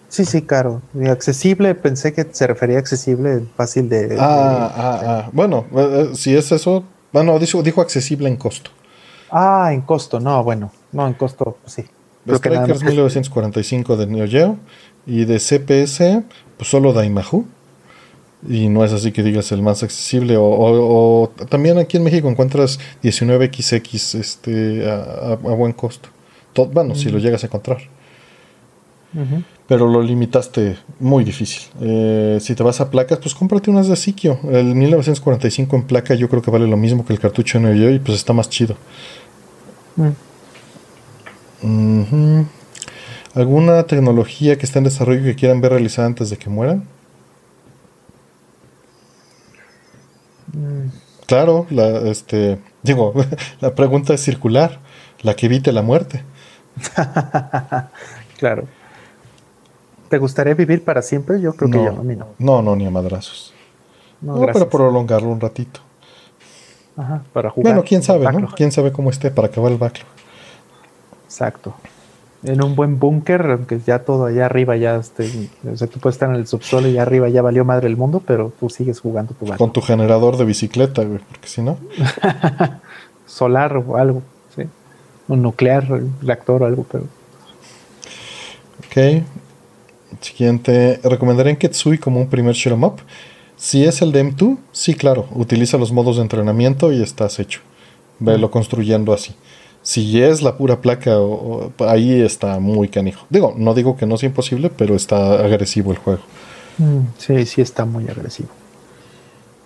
Sí, 0.09 0.25
sí, 0.25 0.43
caro. 0.43 0.81
accesible, 1.07 1.75
pensé 1.75 2.13
que 2.15 2.27
se 2.31 2.47
refería 2.47 2.77
a 2.77 2.81
accesible, 2.81 3.45
fácil 3.57 3.89
de. 3.89 4.17
Ah, 4.19 4.73
ah, 4.75 5.01
ah. 5.05 5.31
Bueno, 5.33 5.67
eh, 5.77 6.11
si 6.15 6.35
es 6.35 6.51
eso, 6.51 6.85
bueno, 7.13 7.39
dijo, 7.39 7.63
dijo 7.63 7.81
accesible 7.81 8.29
en 8.29 8.37
costo. 8.37 8.71
Ah, 9.31 9.71
en 9.73 9.83
costo, 9.83 10.19
no, 10.19 10.43
bueno, 10.43 10.73
no, 10.93 11.07
en 11.07 11.15
costo, 11.15 11.59
sí. 11.67 11.85
Strikers 12.27 12.83
1945 12.83 13.97
de 13.97 14.07
Neo 14.07 14.27
Geo 14.27 14.57
y 15.07 15.25
de 15.25 15.39
CPS, 15.39 16.23
pues 16.57 16.69
solo 16.69 16.93
Daimahu. 16.93 17.47
Y 18.49 18.69
no 18.69 18.85
es 18.85 18.93
así 18.93 19.11
que 19.11 19.23
digas 19.23 19.51
el 19.51 19.63
más 19.63 19.83
accesible. 19.83 20.37
O, 20.39 21.33
también 21.49 21.79
aquí 21.79 21.97
en 21.97 22.05
México 22.05 22.29
encuentras 22.29 22.79
19XX 23.03 24.19
este, 24.19 24.89
a, 24.89 25.35
buen 25.35 25.73
costo. 25.73 26.09
bueno, 26.73 26.95
si 26.95 27.11
lo 27.11 27.19
llegas 27.19 27.43
a 27.43 27.47
encontrar. 27.47 27.79
Pero 29.69 29.87
lo 29.87 30.01
limitaste 30.01 30.79
muy 30.99 31.25
difícil. 31.25 31.69
Eh, 31.83 32.39
si 32.41 32.55
te 32.55 32.63
vas 32.63 32.81
a 32.81 32.91
placas, 32.91 33.19
pues 33.19 33.35
cómprate 33.35 33.71
unas 33.71 33.87
de 33.87 33.97
Sikio. 33.97 34.41
El 34.51 34.75
1945 34.75 35.77
en 35.77 35.83
placa 35.83 36.15
yo 36.15 36.31
creo 36.31 36.41
que 36.41 36.51
vale 36.51 36.67
lo 36.67 36.79
mismo 36.79 37.05
que 37.05 37.13
el 37.13 37.21
cartucho 37.21 37.61
de 37.61 37.75
Neo 37.75 37.91
y 37.91 37.99
pues 37.99 38.17
está 38.17 38.33
más 38.33 38.49
chido. 38.49 38.77
Mm. 41.61 42.43
¿Alguna 43.35 43.83
tecnología 43.83 44.57
que 44.57 44.65
está 44.65 44.79
en 44.79 44.87
desarrollo 44.87 45.23
que 45.23 45.35
quieran 45.35 45.61
ver 45.61 45.73
realizada 45.73 46.07
antes 46.07 46.31
de 46.31 46.39
que 46.39 46.49
mueran? 46.49 46.85
Mm. 50.55 50.89
Claro, 51.27 51.67
la, 51.69 52.09
este, 52.09 52.59
digo, 52.83 53.13
la 53.61 53.75
pregunta 53.75 54.15
es 54.15 54.23
circular, 54.23 54.79
la 55.21 55.37
que 55.37 55.45
evite 55.45 55.73
la 55.73 55.83
muerte. 55.83 56.25
claro. 58.39 58.78
¿Te 60.09 60.19
gustaría 60.19 60.55
vivir 60.55 60.85
para 60.85 61.03
siempre? 61.03 61.41
Yo 61.41 61.53
creo 61.55 61.71
que 61.71 61.83
ya, 61.83 61.91
a 61.91 62.03
mí 62.03 62.17
no. 62.17 62.29
No, 62.39 62.63
no, 62.63 62.75
ni 62.75 62.87
a 62.87 62.91
madrazos. 62.91 63.53
No, 64.21 64.37
no 64.37 64.47
pero 64.53 64.69
prolongarlo 64.69 65.29
un 65.29 65.41
ratito. 65.41 65.81
Ajá, 66.97 67.23
para 67.33 67.51
jugar. 67.51 67.75
Bueno, 67.75 67.85
quién 67.87 68.03
sabe, 68.03 68.31
¿no? 68.33 68.49
Quién 68.49 68.73
sabe 68.73 68.91
cómo 68.91 69.11
esté 69.11 69.31
para 69.31 69.49
acabar 69.49 69.71
el 69.71 69.79
backlog. 69.79 70.09
Exacto. 71.25 71.75
En 72.43 72.63
un 72.63 72.75
buen 72.75 72.99
búnker, 72.99 73.43
aunque 73.51 73.81
ya 73.81 74.01
todo 74.01 74.27
allá 74.27 74.47
arriba 74.47 74.77
ya 74.77 74.97
este, 74.97 75.51
o 75.71 75.77
sea, 75.77 75.89
tú 75.89 75.99
puedes 75.99 76.15
estar 76.15 76.31
en 76.31 76.37
el 76.37 76.47
subsuelo 76.47 76.89
y 76.89 76.93
allá 76.93 77.03
arriba 77.03 77.29
ya 77.29 77.43
valió 77.43 77.65
madre 77.65 77.89
el 77.89 77.97
mundo, 77.97 78.23
pero 78.25 78.53
tú 78.59 78.71
sigues 78.71 79.01
jugando 79.01 79.35
tu 79.35 79.47
Con 79.57 79.73
tu 79.73 79.81
generador 79.81 80.37
de 80.37 80.45
bicicleta, 80.45 81.05
güey, 81.05 81.19
porque 81.19 81.49
si 81.49 81.63
no. 81.63 81.79
Solar 83.27 83.77
o 83.77 83.97
algo, 83.97 84.23
sí. 84.57 84.65
Un 85.27 85.43
nuclear, 85.43 85.87
reactor 86.23 86.63
o 86.63 86.67
algo, 86.67 86.87
pero. 86.91 87.05
Ok. 88.87 89.25
Siguiente. 90.21 91.01
¿Recomendarían 91.03 91.57
Ketsui 91.57 91.99
como 91.99 92.21
un 92.21 92.29
primer 92.29 92.55
shoot 92.55 92.75
em 92.75 92.85
up? 92.85 92.97
Si 93.57 93.85
es 93.85 94.03
el 94.03 94.13
de 94.13 94.25
M2, 94.25 94.57
sí, 94.73 94.95
claro. 94.95 95.29
Utiliza 95.35 95.79
los 95.79 95.93
modos 95.93 96.17
de 96.17 96.23
entrenamiento 96.23 96.93
y 96.93 97.03
estás 97.03 97.39
hecho. 97.41 97.61
Velo 98.21 98.51
construyendo 98.51 99.13
así 99.13 99.35
si 99.89 100.23
es 100.23 100.43
la 100.43 100.59
pura 100.59 100.83
placa, 100.83 101.17
ahí 101.87 102.21
está 102.21 102.59
muy 102.59 102.89
canijo. 102.89 103.25
Digo, 103.31 103.55
no 103.57 103.73
digo 103.73 103.97
que 103.97 104.05
no 104.05 104.19
sea 104.19 104.29
imposible, 104.29 104.69
pero 104.69 104.95
está 104.95 105.41
agresivo 105.43 105.93
el 105.93 105.97
juego. 105.97 106.21
Mm, 106.77 107.01
sí, 107.17 107.47
sí 107.47 107.63
está 107.63 107.87
muy 107.87 108.07
agresivo. 108.07 108.51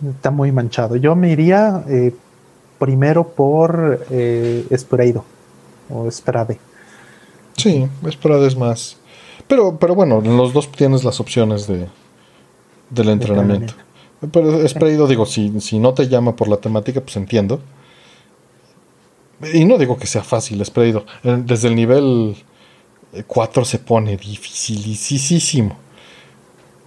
Está 0.09 0.31
muy 0.31 0.53
manchado. 0.53 0.95
Yo 0.95 1.17
me 1.17 1.33
iría 1.33 1.83
eh, 1.89 2.15
primero 2.79 3.27
por 3.27 4.07
eh, 4.11 4.65
o 5.91 6.09
Sprade. 6.09 6.59
Sí, 7.57 7.89
Sprade 8.09 8.47
es 8.47 8.57
más. 8.57 8.97
Pero, 9.53 9.79
pero 9.79 9.95
bueno, 9.95 10.23
en 10.25 10.35
los 10.39 10.55
dos 10.55 10.73
tienes 10.73 11.05
las 11.05 11.21
opciones 11.21 11.67
de, 11.67 11.87
del 12.89 13.11
entrenamiento. 13.11 13.75
Pero 14.33 14.67
Sprade, 14.67 15.07
digo, 15.07 15.27
si, 15.27 15.61
si 15.61 15.79
no 15.79 15.93
te 15.93 16.09
llama 16.09 16.35
por 16.35 16.49
la 16.49 16.57
temática, 16.57 17.03
pues 17.03 17.17
entiendo. 17.19 17.61
Y 19.53 19.67
no 19.67 19.77
digo 19.77 19.99
que 19.99 20.07
sea 20.07 20.25
fácil, 20.25 20.59
es 20.63 20.71
perdido. 20.71 21.05
Desde 21.23 21.69
el 21.69 21.75
nivel 21.75 22.35
4 23.27 23.67
se 23.67 23.79
pone 23.79 24.17
dificilísimo. 24.17 25.77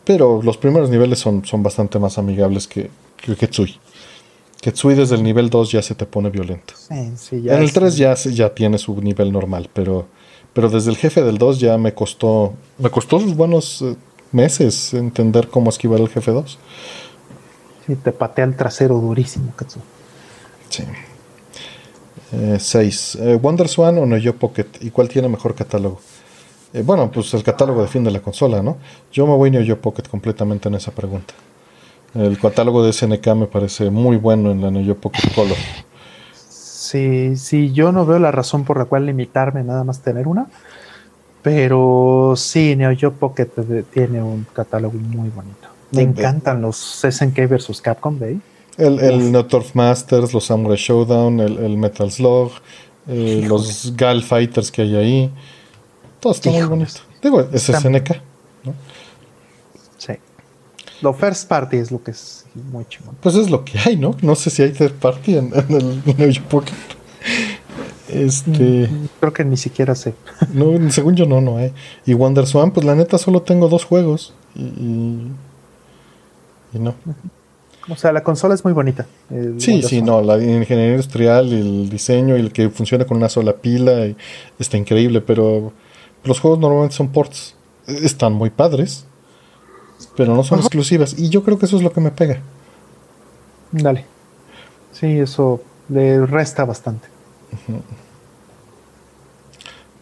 Pero 0.04 0.42
los 0.42 0.58
primeros 0.58 0.90
niveles 0.90 1.20
son, 1.20 1.46
son 1.46 1.62
bastante 1.62 2.00
más 2.00 2.18
amigables 2.18 2.68
que, 2.68 2.90
que 3.18 3.36
Ketsui. 3.36 3.78
Ketsui 4.60 4.96
desde 4.96 5.14
el 5.14 5.22
nivel 5.22 5.52
2 5.52 5.72
ya 5.72 5.84
se 5.84 5.94
te 5.94 6.08
pone 6.08 6.32
violento. 6.32 6.74
en 6.90 7.62
el 7.62 7.72
3 7.72 7.96
ya, 7.96 8.16
ya 8.16 8.56
tiene 8.56 8.80
su 8.80 9.00
nivel 9.04 9.32
normal, 9.32 9.70
pero, 9.72 10.08
pero 10.56 10.70
desde 10.70 10.90
el 10.90 10.98
jefe 10.98 11.22
del 11.22 11.38
2 11.38 11.60
ya 11.60 11.78
me 11.78 11.94
costó, 11.94 12.54
me 12.80 12.90
costó 12.90 13.20
sus 13.20 13.36
buenos 13.36 13.84
eh, 13.84 13.96
meses 14.32 14.94
entender 14.94 15.50
cómo 15.50 15.70
esquivar 15.70 16.00
el 16.00 16.10
jefe 16.10 16.32
2. 16.32 16.58
Sí, 17.86 17.96
te 17.98 18.12
patea 18.12 18.46
el 18.46 18.56
trasero 18.56 18.96
durísimo, 18.96 19.54
Ketsui. 19.56 19.82
Sí. 20.70 20.84
6. 22.58 23.16
Eh, 23.16 23.32
eh, 23.32 23.36
¿Wonder 23.36 23.68
Swan 23.68 23.98
o 23.98 24.06
Neo 24.06 24.36
Pocket? 24.36 24.66
¿Y 24.82 24.90
cuál 24.90 25.08
tiene 25.10 25.28
mejor 25.28 25.54
catálogo? 25.56 26.00
Eh, 26.74 26.82
bueno, 26.84 27.12
pues 27.12 27.34
el 27.34 27.44
catálogo 27.44 27.82
defiende 27.82 28.10
la 28.10 28.22
consola, 28.22 28.64
¿no? 28.64 28.78
Yo 29.12 29.28
me 29.28 29.36
voy 29.36 29.52
Neo 29.52 29.80
Pocket 29.80 30.04
completamente 30.10 30.68
en 30.70 30.76
esa 30.76 30.92
pregunta. 30.92 31.34
El 32.14 32.40
catálogo 32.40 32.84
de 32.86 32.94
SNK 32.94 33.28
me 33.36 33.48
parece 33.48 33.90
muy 33.90 34.16
bueno 34.16 34.52
en 34.52 34.62
la 34.62 34.72
Neo 34.72 34.96
Pocket 34.96 35.34
Color. 35.36 35.58
Sí, 36.86 37.36
sí, 37.36 37.74
yo 37.74 37.92
no 37.92 38.06
veo 38.06 38.20
la 38.20 38.32
razón 38.32 38.64
por 38.64 38.78
la 38.78 38.86
cual 38.86 39.08
limitarme 39.08 39.64
nada 39.64 39.84
más 39.84 40.02
tener 40.02 40.28
una. 40.28 40.46
Pero 41.42 42.34
sí, 42.36 42.76
Neo 42.76 42.96
Geo 42.96 43.12
Pocket 43.14 43.50
tiene 43.92 44.22
un 44.22 44.46
catálogo 44.54 44.94
muy 44.94 45.30
bonito. 45.30 45.68
Me 45.92 46.02
encantan 46.02 46.62
los 46.62 47.06
SNK 47.10 47.48
versus 47.48 47.82
Capcom 47.82 48.18
de 48.20 48.26
ahí. 48.26 48.42
El, 48.78 49.00
el 49.00 49.46
Masters, 49.74 50.34
los 50.34 50.46
Samurai 50.46 50.78
Showdown, 50.78 51.40
el, 51.40 51.78
Metal 51.78 52.12
Slug, 52.12 52.52
eh, 53.08 53.44
los 53.48 53.96
Gal 53.96 54.22
Fighters 54.22 54.72
que 54.72 54.84
hay 54.84 54.96
ahí. 54.96 55.32
Todo 56.20 56.34
está 56.34 56.52
muy 56.52 56.64
bonito. 56.64 57.02
Digo, 57.22 57.42
es 57.52 57.64
SNK. 57.64 58.10
¿no? 58.64 58.74
Lo 61.02 61.14
first 61.14 61.48
party 61.48 61.78
es 61.78 61.92
lo 61.92 62.02
que 62.02 62.12
es 62.12 62.46
muy 62.72 62.86
chingón. 62.86 63.16
Pues 63.22 63.36
es 63.36 63.50
lo 63.50 63.66
que 63.66 63.78
hay, 63.80 63.98
¿no? 63.98 64.16
No 64.22 64.36
sé 64.36 64.50
si 64.50 64.64
hay 64.64 64.72
third 64.72 64.94
party 64.94 65.38
en, 65.38 65.52
el 65.54 66.02
Neo 66.18 66.44
Pocket. 66.50 66.74
Este. 68.10 68.88
Mm, 68.88 69.08
creo 69.20 69.34
que 69.34 69.44
ni 69.44 69.58
siquiera 69.58 69.96
sé. 69.96 70.14
No, 70.54 70.92
según 70.92 71.16
yo 71.16 71.26
no, 71.26 71.42
no 71.42 71.58
hay. 71.58 71.74
Y 72.06 72.14
Wonder 72.14 72.46
Swan, 72.48 72.72
pues 72.72 72.86
la 72.86 72.96
neta 72.96 73.18
solo 73.18 73.42
tengo 73.42 73.68
dos 73.68 73.84
juegos. 73.84 74.34
Y. 74.56 75.28
Y, 76.74 76.80
no. 76.80 76.96
O 77.90 77.96
sea, 77.96 78.12
la 78.12 78.24
consola 78.24 78.56
es 78.56 78.64
muy 78.64 78.74
bonita. 78.74 79.06
Sí, 79.60 79.84
sí, 79.84 80.02
no, 80.02 80.22
la 80.22 80.38
ingeniería 80.38 80.92
industrial, 80.92 81.54
el 81.54 81.90
diseño 81.90 82.36
y 82.36 82.40
el 82.40 82.52
que 82.52 82.70
funciona 82.70 83.06
con 83.06 83.18
una 83.18 83.30
sola 83.30 83.54
pila 83.54 84.08
está 84.58 84.78
increíble, 84.78 85.22
pero 85.22 85.72
los 86.24 86.40
juegos 86.40 86.60
normalmente 86.60 86.96
son 86.96 87.10
ports. 87.10 87.56
Están 87.88 88.34
muy 88.34 88.50
padres, 88.50 89.06
pero 90.16 90.36
no 90.36 90.44
son 90.44 90.60
exclusivas. 90.60 91.18
Y 91.18 91.30
yo 91.30 91.44
creo 91.44 91.58
que 91.58 91.66
eso 91.66 91.78
es 91.78 91.84
lo 91.84 91.92
que 91.92 92.02
me 92.02 92.12
pega. 92.12 92.42
Dale. 93.72 94.06
Sí, 94.92 95.20
eso 95.20 95.62
le 95.90 96.26
resta 96.26 96.66
bastante. 96.66 97.08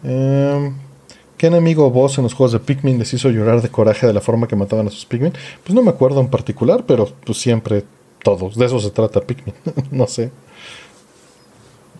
¿Qué 0.02 1.46
enemigo 1.46 1.90
vos 1.90 2.16
en 2.18 2.24
los 2.24 2.34
juegos 2.34 2.52
de 2.52 2.60
Pikmin 2.60 2.98
les 2.98 3.12
hizo 3.12 3.30
llorar 3.30 3.60
de 3.60 3.68
coraje 3.68 4.06
de 4.06 4.12
la 4.12 4.20
forma 4.20 4.46
que 4.46 4.56
mataban 4.56 4.86
a 4.86 4.90
sus 4.90 5.04
Pikmin? 5.04 5.32
Pues 5.62 5.74
no 5.74 5.82
me 5.82 5.90
acuerdo 5.90 6.20
en 6.20 6.28
particular, 6.28 6.84
pero 6.86 7.06
pues 7.24 7.38
siempre 7.38 7.84
todos. 8.22 8.56
De 8.56 8.66
eso 8.66 8.78
se 8.78 8.90
trata 8.90 9.20
Pikmin. 9.20 9.54
no 9.90 10.06
sé. 10.06 10.30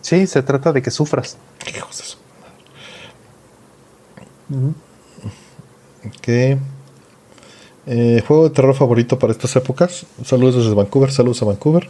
Sí, 0.01 0.27
se 0.27 0.43
trata 0.43 0.71
de 0.71 0.81
que 0.81 0.91
sufras. 0.91 1.37
Hijos 1.67 1.97
de 1.97 2.03
su 2.03 2.17
Ok. 6.07 6.59
Eh, 7.87 8.23
juego 8.27 8.45
de 8.45 8.49
terror 8.55 8.73
favorito 8.75 9.19
para 9.19 9.31
estas 9.31 9.55
épocas. 9.55 10.05
Saludos 10.23 10.55
desde 10.55 10.73
Vancouver, 10.73 11.11
saludos 11.11 11.41
a 11.41 11.45
Vancouver. 11.45 11.89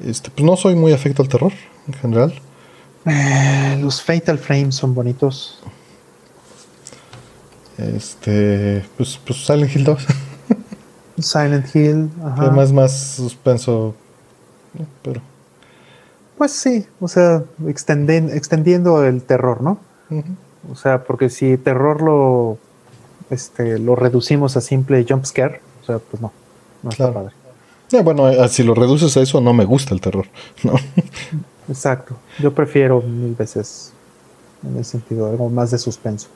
Este, 0.00 0.30
pues 0.30 0.44
no 0.44 0.56
soy 0.56 0.74
muy 0.74 0.92
afecto 0.92 1.22
al 1.22 1.28
terror 1.28 1.52
en 1.86 1.94
general. 1.94 2.34
Eh, 3.06 3.78
los 3.80 4.02
Fatal 4.02 4.38
Frames 4.38 4.74
son 4.74 4.94
bonitos. 4.94 5.60
Este, 7.78 8.84
pues, 8.96 9.18
pues 9.26 9.44
Silent 9.44 9.74
Hill 9.74 9.84
2. 9.84 10.06
Silent 11.18 11.74
Hill, 11.74 12.10
ajá. 12.24 12.42
Además, 12.42 12.72
más 12.72 13.00
suspenso. 13.16 13.94
Pero. 15.02 15.20
Pues 16.38 16.52
sí, 16.52 16.86
o 17.00 17.08
sea, 17.08 17.44
extenden- 17.62 18.32
extendiendo 18.32 19.04
el 19.04 19.22
terror, 19.22 19.60
¿no? 19.62 19.78
O 20.70 20.74
sea, 20.74 21.04
porque 21.04 21.30
si 21.30 21.56
terror 21.56 22.02
lo, 22.02 22.58
este, 23.34 23.78
lo 23.78 23.94
reducimos 23.96 24.56
a 24.56 24.60
simple 24.60 25.04
jump 25.08 25.24
scare, 25.26 25.60
o 25.82 25.84
sea, 25.86 25.98
pues 25.98 26.22
no, 26.22 26.32
no 26.82 26.90
está 26.90 27.10
Claro. 27.10 27.14
padre. 27.14 27.34
Eh, 27.92 28.02
bueno, 28.02 28.28
eh, 28.28 28.48
si 28.48 28.62
lo 28.62 28.74
reduces 28.74 29.16
a 29.16 29.20
eso, 29.20 29.40
no 29.40 29.52
me 29.52 29.64
gusta 29.64 29.94
el 29.94 30.00
terror. 30.00 30.26
No. 30.64 30.74
Exacto. 31.68 32.16
Yo 32.40 32.52
prefiero 32.54 33.00
mil 33.02 33.34
veces, 33.34 33.92
en 34.62 34.78
ese 34.78 34.92
sentido, 34.92 35.28
algo 35.28 35.48
más 35.48 35.70
de 35.70 35.78
suspenso. 35.78 36.28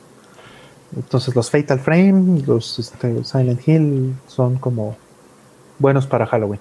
Entonces 0.95 1.35
los 1.35 1.51
Fatal 1.51 1.79
Frame, 1.79 2.41
los 2.47 2.79
este, 2.79 3.23
Silent 3.23 3.67
Hill 3.67 4.15
son 4.27 4.57
como 4.57 4.97
buenos 5.77 6.07
para 6.07 6.25
Halloween. 6.25 6.59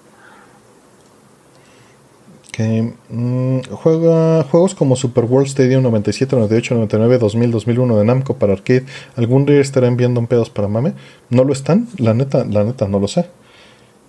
Mm, 2.58 3.60
juegos 3.70 4.74
como 4.74 4.96
Super 4.96 5.24
World 5.24 5.46
Stadium 5.46 5.82
97, 5.82 6.34
98, 6.34 6.74
99, 6.74 7.18
2000, 7.18 7.50
2001 7.52 7.98
de 7.98 8.04
Namco 8.04 8.36
para 8.36 8.52
arcade. 8.52 8.84
¿Algún 9.16 9.46
día 9.46 9.60
estarán 9.60 9.96
viendo 9.96 10.24
pedos 10.26 10.50
para 10.50 10.66
mame? 10.66 10.94
¿No 11.30 11.44
lo 11.44 11.52
están? 11.52 11.88
La 11.98 12.14
neta, 12.14 12.44
la 12.44 12.64
neta, 12.64 12.88
no 12.88 12.98
lo 12.98 13.06
sé. 13.06 13.26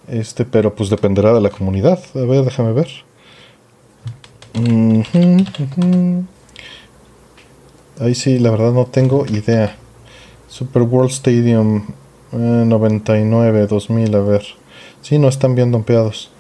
Este, 0.07 0.45
pero 0.45 0.73
pues 0.73 0.89
dependerá 0.89 1.33
de 1.33 1.41
la 1.41 1.51
comunidad. 1.51 1.99
A 2.15 2.19
ver, 2.19 2.43
déjame 2.43 2.73
ver. 2.73 2.87
Ahí 7.99 8.15
sí, 8.15 8.39
la 8.39 8.49
verdad 8.49 8.71
no 8.71 8.85
tengo 8.85 9.25
idea. 9.27 9.75
Super 10.47 10.81
World 10.81 11.11
Stadium 11.11 11.83
eh, 12.31 12.63
99, 12.65 13.67
2000, 13.67 14.15
a 14.15 14.19
ver. 14.21 14.43
Sí, 15.03 15.19
no 15.19 15.27
están 15.27 15.53
bien 15.53 15.71
dompeados. 15.71 16.31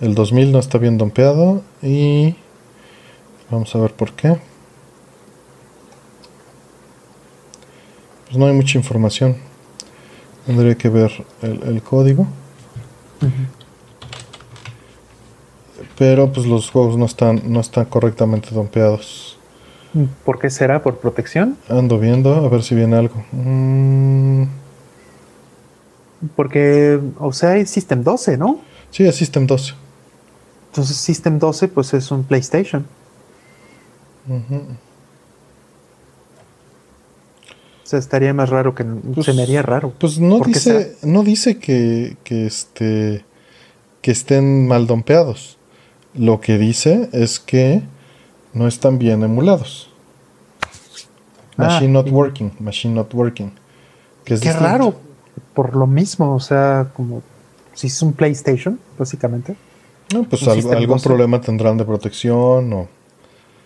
El 0.00 0.14
2000 0.14 0.52
no 0.52 0.58
está 0.58 0.78
bien 0.78 0.98
dompeado 0.98 1.62
y 1.82 2.34
vamos 3.50 3.74
a 3.74 3.78
ver 3.78 3.92
por 3.92 4.12
qué. 4.12 4.36
Pues 8.26 8.36
no 8.36 8.46
hay 8.46 8.52
mucha 8.52 8.76
información. 8.78 9.36
Tendría 10.46 10.74
que 10.74 10.88
ver 10.88 11.10
el, 11.42 11.62
el 11.62 11.82
código. 11.82 12.26
Pero 15.96 16.32
pues 16.32 16.46
los 16.46 16.70
juegos 16.70 16.96
no 16.98 17.06
están, 17.06 17.42
no 17.46 17.60
están 17.60 17.84
correctamente 17.86 18.50
dompeados. 18.50 19.38
¿Por 20.24 20.40
qué 20.40 20.50
será? 20.50 20.82
¿Por 20.82 20.98
protección? 20.98 21.56
Ando 21.68 21.98
viendo 21.98 22.34
a 22.34 22.48
ver 22.48 22.62
si 22.64 22.74
viene 22.74 22.96
algo. 22.96 23.24
Mm, 23.30 24.44
Porque, 26.34 26.98
o 27.18 27.32
sea, 27.32 27.50
hay 27.50 27.64
System 27.66 28.02
12, 28.02 28.36
¿no? 28.36 28.58
sí, 28.90 29.06
es 29.06 29.14
System 29.16 29.46
12. 29.46 29.74
Entonces 30.74 30.96
System 30.96 31.38
12 31.38 31.68
pues 31.68 31.94
es 31.94 32.10
un 32.10 32.24
PlayStation. 32.24 32.84
O 37.84 37.86
sea, 37.86 38.00
estaría 38.00 38.34
más 38.34 38.48
raro 38.48 38.74
que 38.74 38.82
Pues- 38.82 39.26
se 39.26 39.34
me 39.34 39.42
haría 39.42 39.62
raro. 39.62 39.92
Pues 40.00 40.18
no 40.18 40.38
¿Por 40.38 40.48
qué 40.48 40.54
dice, 40.54 40.96
no 41.02 41.22
dice 41.22 41.58
que, 41.58 42.16
que 42.24 42.46
este 42.46 43.24
que 44.00 44.10
estén 44.10 44.66
mal 44.66 44.86
dompeados. 44.88 45.58
Lo 46.12 46.40
que 46.40 46.58
dice 46.58 47.08
es 47.12 47.38
que 47.38 47.82
no 48.52 48.66
están 48.66 48.98
bien 48.98 49.22
emulados. 49.22 49.90
Ah. 51.56 51.64
Machine 51.68 51.92
not 51.92 52.10
working, 52.10 52.52
machine 52.58 52.94
not 52.94 53.14
working. 53.14 53.52
Que 54.24 54.34
es 54.34 54.40
Qué 54.40 54.48
distinto. 54.48 54.68
raro. 54.68 54.94
Por 55.54 55.76
lo 55.76 55.86
mismo, 55.86 56.34
o 56.34 56.40
sea, 56.40 56.88
como 56.96 57.22
si 57.74 57.86
es 57.86 58.02
un 58.02 58.12
PlayStation, 58.12 58.78
básicamente. 58.98 59.56
No, 60.12 60.24
pues 60.24 60.42
System 60.42 60.72
algún 60.76 60.96
12. 60.96 61.08
problema 61.08 61.40
tendrán 61.40 61.76
de 61.78 61.84
protección 61.84 62.72
o 62.72 62.88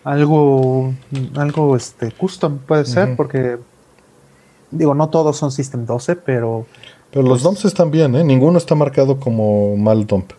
Algo, 0.04 0.92
algo 1.36 1.76
este, 1.76 2.12
custom 2.12 2.58
puede 2.58 2.84
ser, 2.84 3.16
porque 3.16 3.58
digo, 4.70 4.94
no 4.94 5.08
todos 5.08 5.36
son 5.36 5.50
System 5.50 5.84
12, 5.84 6.16
pero 6.16 6.66
Pero 7.10 7.22
Pues 7.22 7.26
los 7.26 7.42
dumps 7.42 7.64
están 7.64 7.90
bien, 7.90 8.14
¿eh? 8.14 8.24
Ninguno 8.24 8.58
está 8.58 8.74
marcado 8.74 9.18
como 9.18 9.76
mal 9.76 10.06
dump. 10.06 10.32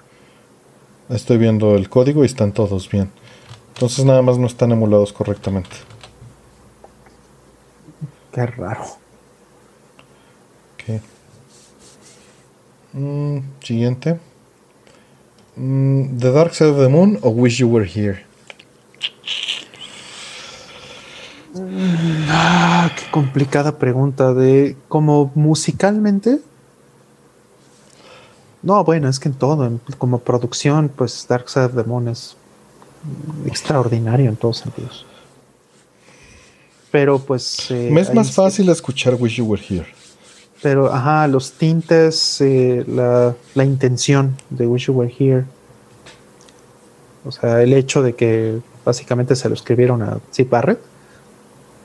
Estoy 1.10 1.38
viendo 1.38 1.76
el 1.76 1.90
código 1.90 2.24
y 2.24 2.28
están 2.28 2.52
todos 2.52 2.90
bien. 2.90 3.10
Entonces 3.74 4.06
nada 4.06 4.22
más 4.22 4.38
no 4.38 4.46
están 4.48 4.72
emulados 4.72 5.12
correctamente. 5.14 5.72
qué 8.32 8.46
raro. 8.46 8.84
Ok. 10.74 11.02
Mm, 12.94 13.40
siguiente. 13.62 14.20
Mm, 15.60 16.18
¿The 16.20 16.32
Dark 16.32 16.54
Side 16.54 16.70
of 16.70 16.78
the 16.80 16.88
Moon 16.88 17.20
o 17.22 17.30
Wish 17.30 17.58
You 17.60 17.68
Were 17.68 17.86
Here? 17.86 18.24
Ah, 22.30 22.90
qué 22.96 23.10
complicada 23.12 23.78
pregunta 23.78 24.34
de 24.34 24.78
como 24.88 25.32
musicalmente. 25.36 26.40
No, 28.62 28.84
bueno, 28.84 29.10
es 29.10 29.20
que 29.20 29.30
en 29.30 29.36
todo, 29.36 29.66
en- 29.66 29.82
como 29.98 30.20
producción, 30.20 30.90
pues 30.96 31.26
Dark 31.28 31.50
Side 31.50 31.66
of 31.66 31.76
the 31.76 31.84
Moon 31.84 32.08
es 32.08 32.36
extraordinario 33.46 34.30
en 34.30 34.36
todos 34.36 34.58
sentidos. 34.58 35.06
Pero 36.92 37.20
pues... 37.20 37.70
eh, 37.72 37.90
Me 37.92 38.02
es 38.02 38.14
más 38.14 38.28
sí- 38.28 38.34
fácil 38.34 38.70
escuchar 38.70 39.16
Wish 39.16 39.36
You 39.38 39.46
Were 39.46 39.62
Here. 39.68 39.88
Pero, 40.62 40.94
ajá, 40.94 41.28
los 41.28 41.54
tintes, 41.54 42.42
eh, 42.42 42.84
la, 42.88 43.34
la 43.56 43.64
intención 43.64 44.36
de 44.50 44.68
Wish 44.68 44.88
You 44.88 44.94
Were 44.94 45.14
Here. 45.18 45.46
O 47.26 47.32
sea, 47.32 47.62
el 47.62 47.74
hecho 47.74 48.02
de 48.02 48.14
que 48.16 48.60
básicamente 48.84 49.36
se 49.36 49.48
lo 49.48 49.56
escribieron 49.56 50.02
a 50.02 50.20
Sid 50.32 50.48
Barrett, 50.50 50.80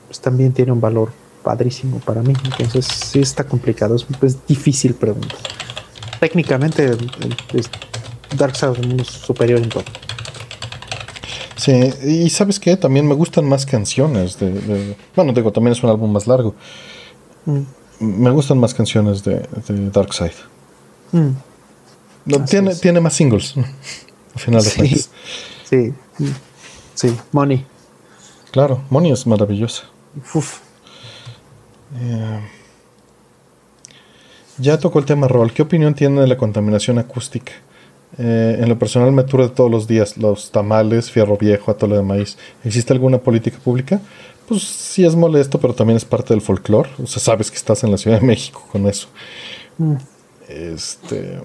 pues 0.08 0.20
también 0.20 0.52
tiene 0.52 0.72
un 0.72 0.80
valor 0.80 1.12
padrísimo 1.42 1.98
para 2.00 2.22
mí. 2.22 2.32
Entonces, 2.44 2.86
sí 2.86 3.20
está 3.20 3.44
complicado, 3.44 3.94
es, 3.96 4.06
es 4.22 4.46
difícil 4.46 4.94
pregunta. 4.94 5.36
Técnicamente, 6.20 6.84
el- 6.86 7.10
el- 7.20 7.36
es- 7.60 7.70
Dark 8.36 8.54
Moon 8.82 8.98
es 9.00 9.06
superior 9.08 9.60
en 9.60 9.68
todo. 9.68 9.84
Sí, 11.56 11.72
y 12.04 12.30
¿sabes 12.30 12.58
qué? 12.58 12.76
También 12.76 13.06
me 13.06 13.14
gustan 13.14 13.44
más 13.48 13.64
canciones. 13.64 14.38
De, 14.40 14.50
de- 14.50 14.96
bueno, 15.14 15.32
digo, 15.32 15.52
también 15.52 15.72
es 15.72 15.82
un 15.84 15.90
álbum 15.90 16.10
más 16.10 16.26
largo. 16.26 16.54
Mm, 17.46 17.60
Me 18.00 18.31
gustan 18.31 18.58
más 18.58 18.74
canciones 18.74 19.23
de, 19.24 19.36
de 19.68 19.90
Dark 19.90 20.12
Side. 20.12 20.34
mm, 21.12 21.31
No, 22.26 22.44
tiene, 22.44 22.70
es. 22.73 22.81
tiene 22.81 23.00
más 23.00 23.14
singles, 23.14 23.55
al 24.34 24.40
final 24.40 24.62
de 24.62 24.70
Sí. 24.70 24.76
cuentas. 24.78 25.10
sí, 25.64 25.92
mm, 26.18 26.28
sí, 26.94 27.16
Money. 27.32 27.64
Claro, 28.50 28.82
Moni 28.90 29.10
es 29.10 29.26
maravillosa. 29.26 29.84
Uf. 30.34 30.60
Eh, 32.00 32.40
ya 34.58 34.78
tocó 34.78 34.98
el 35.00 35.05
tema 35.05 35.26
rol. 35.28 35.52
¿Qué 35.52 35.62
opinión 35.62 35.94
tiene 35.94 36.20
de 36.20 36.26
la 36.28 36.36
contaminación 36.36 36.98
acústica? 36.98 37.52
Eh, 38.16 38.58
en 38.60 38.68
lo 38.68 38.78
personal 38.78 39.10
me 39.10 39.23
de 39.24 39.48
todos 39.48 39.68
los 39.70 39.89
días 39.89 40.16
los 40.16 40.52
tamales, 40.52 41.10
fierro 41.10 41.36
viejo, 41.36 41.73
atole 41.73 41.97
de 41.97 42.02
maíz. 42.02 42.39
¿Existe 42.64 42.92
alguna 42.92 43.18
política 43.18 43.58
pública? 43.58 44.00
Pues 44.48 44.62
sí 44.62 45.05
es 45.05 45.16
molesto, 45.16 45.58
pero 45.58 45.74
también 45.74 45.97
es 45.97 46.05
parte 46.05 46.34
del 46.34 46.42
folclore. 46.42 46.90
O 47.02 47.06
sea, 47.06 47.23
sabes 47.23 47.50
que 47.50 47.56
estás 47.56 47.82
en 47.84 47.90
la 47.90 47.98
Ciudad 47.98 48.20
de 48.20 48.26
México 48.26 48.62
con 48.70 48.86
eso. 48.86 49.08
Mm. 49.78 49.94
Este, 50.48 51.40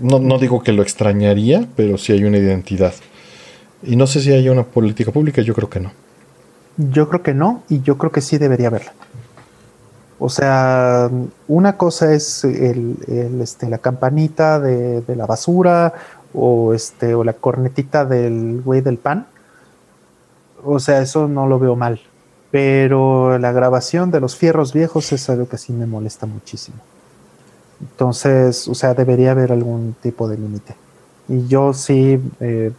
no, 0.00 0.18
no 0.18 0.38
digo 0.38 0.62
que 0.62 0.72
lo 0.72 0.82
extrañaría, 0.82 1.68
pero 1.76 1.96
sí 1.98 2.12
hay 2.12 2.24
una 2.24 2.38
identidad. 2.38 2.94
Y 3.82 3.96
no 3.96 4.06
sé 4.06 4.20
si 4.20 4.32
hay 4.32 4.48
una 4.48 4.64
política 4.64 5.12
pública, 5.12 5.42
yo 5.42 5.54
creo 5.54 5.70
que 5.70 5.80
no. 5.80 5.92
Yo 6.76 7.08
creo 7.08 7.22
que 7.22 7.34
no, 7.34 7.62
y 7.68 7.80
yo 7.82 7.98
creo 7.98 8.10
que 8.10 8.20
sí 8.20 8.38
debería 8.38 8.68
haberla. 8.68 8.92
O 10.18 10.28
sea, 10.28 11.10
una 11.48 11.76
cosa 11.76 12.12
es 12.12 12.44
el, 12.44 12.96
el, 13.08 13.40
este, 13.40 13.68
la 13.68 13.78
campanita 13.78 14.60
de, 14.60 15.00
de 15.00 15.16
la 15.16 15.26
basura 15.26 15.94
o, 16.34 16.74
este, 16.74 17.14
o 17.14 17.24
la 17.24 17.32
cornetita 17.32 18.04
del 18.04 18.60
güey 18.62 18.82
del 18.82 18.98
pan. 18.98 19.26
O 20.64 20.78
sea, 20.78 21.00
eso 21.00 21.28
no 21.28 21.46
lo 21.46 21.58
veo 21.58 21.76
mal. 21.76 22.00
Pero 22.50 23.38
la 23.38 23.52
grabación 23.52 24.10
de 24.10 24.20
los 24.20 24.36
fierros 24.36 24.72
viejos 24.72 25.12
es 25.12 25.30
algo 25.30 25.48
que 25.48 25.58
sí 25.58 25.72
me 25.72 25.86
molesta 25.86 26.26
muchísimo. 26.26 26.78
Entonces, 27.80 28.66
o 28.68 28.74
sea, 28.74 28.94
debería 28.94 29.30
haber 29.30 29.52
algún 29.52 29.94
tipo 30.02 30.28
de 30.28 30.36
límite. 30.36 30.74
Y 31.28 31.46
yo 31.46 31.72
sí, 31.72 32.20
eh, 32.40 32.72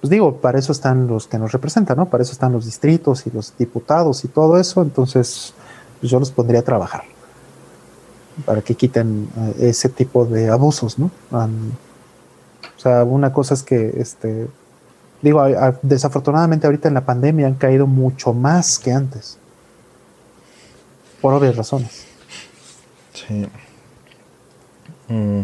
pues 0.00 0.10
digo, 0.10 0.36
para 0.36 0.58
eso 0.58 0.72
están 0.72 1.06
los 1.06 1.26
que 1.26 1.38
nos 1.38 1.52
representan, 1.52 1.96
¿no? 1.96 2.06
Para 2.06 2.22
eso 2.22 2.32
están 2.32 2.52
los 2.52 2.64
distritos 2.64 3.26
y 3.26 3.30
los 3.30 3.56
diputados 3.58 4.24
y 4.24 4.28
todo 4.28 4.58
eso, 4.58 4.82
entonces 4.82 5.52
pues 6.00 6.10
yo 6.10 6.18
los 6.18 6.30
pondría 6.30 6.60
a 6.60 6.64
trabajar 6.64 7.04
para 8.44 8.62
que 8.62 8.74
quiten 8.74 9.28
eh, 9.36 9.68
ese 9.68 9.88
tipo 9.88 10.24
de 10.24 10.48
abusos, 10.48 10.98
¿no? 10.98 11.10
o 11.30 12.80
sea, 12.80 13.04
una 13.04 13.32
cosa 13.32 13.54
es 13.54 13.62
que, 13.62 13.94
este, 13.96 14.48
digo, 15.22 15.42
desafortunadamente 15.82 16.66
ahorita 16.66 16.88
en 16.88 16.94
la 16.94 17.04
pandemia 17.04 17.46
han 17.46 17.54
caído 17.54 17.86
mucho 17.86 18.32
más 18.32 18.78
que 18.78 18.92
antes, 18.92 19.38
por 21.20 21.32
obvias 21.32 21.56
razones. 21.56 22.04
Sí. 23.14 23.46
Mm. 25.08 25.40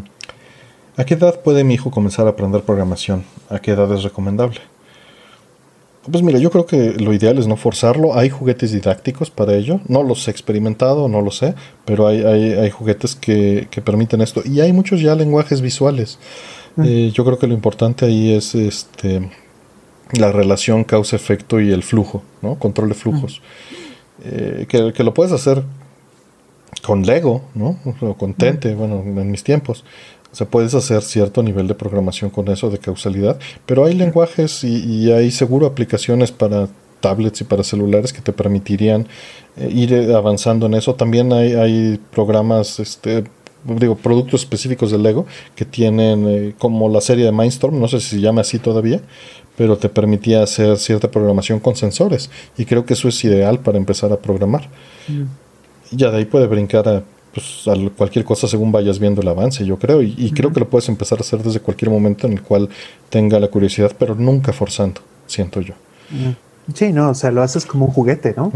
¿A 0.96 1.04
qué 1.04 1.14
edad 1.14 1.40
puede 1.42 1.62
mi 1.62 1.74
hijo 1.74 1.90
comenzar 1.90 2.26
a 2.26 2.30
aprender 2.30 2.62
programación? 2.62 3.24
¿A 3.48 3.60
qué 3.60 3.70
edad 3.70 3.92
es 3.92 4.02
recomendable? 4.02 4.60
Pues 6.10 6.22
mira, 6.22 6.38
yo 6.38 6.50
creo 6.50 6.66
que 6.66 6.94
lo 6.94 7.12
ideal 7.12 7.38
es 7.38 7.46
no 7.46 7.56
forzarlo. 7.56 8.16
Hay 8.16 8.30
juguetes 8.30 8.72
didácticos 8.72 9.30
para 9.30 9.54
ello. 9.54 9.80
No 9.86 10.02
los 10.02 10.26
he 10.26 10.30
experimentado, 10.30 11.08
no 11.08 11.20
lo 11.20 11.30
sé, 11.30 11.54
pero 11.84 12.06
hay, 12.06 12.22
hay, 12.24 12.70
juguetes 12.70 13.14
que, 13.14 13.68
permiten 13.84 14.22
esto. 14.22 14.42
Y 14.44 14.60
hay 14.60 14.72
muchos 14.72 15.00
ya 15.00 15.14
lenguajes 15.14 15.60
visuales. 15.60 16.18
Mm. 16.76 16.82
Eh, 16.84 17.10
yo 17.12 17.24
creo 17.24 17.38
que 17.38 17.46
lo 17.46 17.54
importante 17.54 18.06
ahí 18.06 18.32
es 18.32 18.54
este 18.54 19.30
la 20.12 20.32
relación 20.32 20.84
causa-efecto 20.84 21.60
y 21.60 21.70
el 21.72 21.82
flujo, 21.82 22.22
¿no? 22.42 22.58
Control 22.58 22.88
de 22.88 22.94
flujos. 22.94 23.42
Eh, 24.24 24.66
que, 24.68 24.92
que, 24.92 25.04
lo 25.04 25.14
puedes 25.14 25.32
hacer 25.32 25.62
con 26.82 27.04
Lego, 27.04 27.42
¿no? 27.54 27.78
O 28.00 28.14
con 28.14 28.34
Tente, 28.34 28.74
bueno, 28.74 29.02
en 29.04 29.30
mis 29.30 29.44
tiempos. 29.44 29.84
O 30.32 30.36
sea, 30.36 30.46
puedes 30.46 30.74
hacer 30.74 31.02
cierto 31.02 31.42
nivel 31.42 31.66
de 31.68 31.74
programación 31.74 32.30
con 32.30 32.48
eso, 32.48 32.70
de 32.70 32.78
causalidad, 32.78 33.38
pero 33.64 33.84
hay 33.84 33.94
lenguajes 33.94 34.62
y, 34.62 35.10
hay 35.10 35.30
seguro 35.30 35.66
aplicaciones 35.66 36.32
para 36.32 36.68
tablets 37.00 37.40
y 37.40 37.44
para 37.44 37.62
celulares 37.62 38.12
que 38.12 38.20
te 38.20 38.32
permitirían 38.32 39.06
eh, 39.56 39.70
ir 39.72 39.92
eh, 39.92 40.14
avanzando 40.14 40.66
en 40.66 40.74
eso. 40.74 40.94
También 40.94 41.32
hay, 41.32 41.54
hay 41.54 42.00
programas, 42.12 42.78
este, 42.78 43.24
digo, 43.64 43.96
productos 43.96 44.42
específicos 44.42 44.90
de 44.90 44.98
Lego 44.98 45.26
que 45.54 45.64
tienen 45.64 46.28
eh, 46.28 46.54
como 46.58 46.88
la 46.90 47.00
serie 47.00 47.24
de 47.24 47.32
Mindstorm, 47.32 47.80
no 47.80 47.88
sé 47.88 48.00
si 48.00 48.16
se 48.16 48.20
llama 48.20 48.42
así 48.42 48.58
todavía, 48.58 49.00
pero 49.58 49.76
te 49.76 49.88
permitía 49.88 50.44
hacer 50.44 50.78
cierta 50.78 51.10
programación 51.10 51.58
con 51.58 51.74
sensores 51.74 52.30
y 52.56 52.64
creo 52.64 52.86
que 52.86 52.94
eso 52.94 53.08
es 53.08 53.24
ideal 53.24 53.58
para 53.58 53.76
empezar 53.76 54.12
a 54.12 54.16
programar. 54.16 54.68
Mm. 55.08 55.96
Ya 55.96 56.10
de 56.12 56.18
ahí 56.18 56.24
puede 56.24 56.46
brincar 56.46 56.88
a 56.88 57.02
pues, 57.34 57.64
cualquier 57.96 58.24
cosa 58.24 58.46
según 58.46 58.70
vayas 58.70 59.00
viendo 59.00 59.20
el 59.20 59.28
avance, 59.28 59.66
yo 59.66 59.76
creo. 59.76 60.00
Y, 60.00 60.30
creo 60.30 60.52
que 60.52 60.60
lo 60.60 60.68
puedes 60.68 60.88
empezar 60.88 61.18
a 61.18 61.22
hacer 61.22 61.42
desde 61.42 61.58
cualquier 61.58 61.90
momento 61.90 62.28
en 62.28 62.34
el 62.34 62.42
cual 62.42 62.68
tenga 63.10 63.40
la 63.40 63.48
curiosidad, 63.48 63.92
pero 63.98 64.14
nunca 64.14 64.52
forzando, 64.52 65.00
siento 65.26 65.60
yo. 65.60 65.74
Sí, 66.72 66.92
no, 66.92 67.10
o 67.10 67.14
sea, 67.14 67.32
lo 67.32 67.42
haces 67.42 67.66
como 67.66 67.86
un 67.86 67.92
juguete, 67.92 68.34
¿no? 68.36 68.52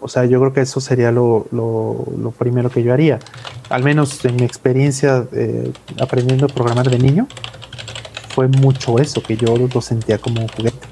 O 0.00 0.08
sea, 0.08 0.24
yo 0.24 0.38
creo 0.40 0.52
que 0.52 0.60
eso 0.62 0.80
sería 0.80 1.12
lo, 1.12 1.46
lo, 1.50 2.30
primero 2.38 2.70
que 2.70 2.82
yo 2.82 2.92
haría. 2.92 3.18
Al 3.68 3.82
menos 3.82 4.24
en 4.24 4.36
mi 4.36 4.44
experiencia 4.44 5.26
eh, 5.32 5.72
aprendiendo 6.00 6.46
a 6.46 6.48
programar 6.48 6.88
de 6.88 6.98
niño, 6.98 7.26
fue 8.34 8.48
mucho 8.48 8.98
eso, 8.98 9.22
que 9.22 9.36
yo 9.36 9.56
lo 9.56 9.80
sentía 9.80 10.18
como 10.18 10.40
un 10.40 10.48
juguete 10.48 10.86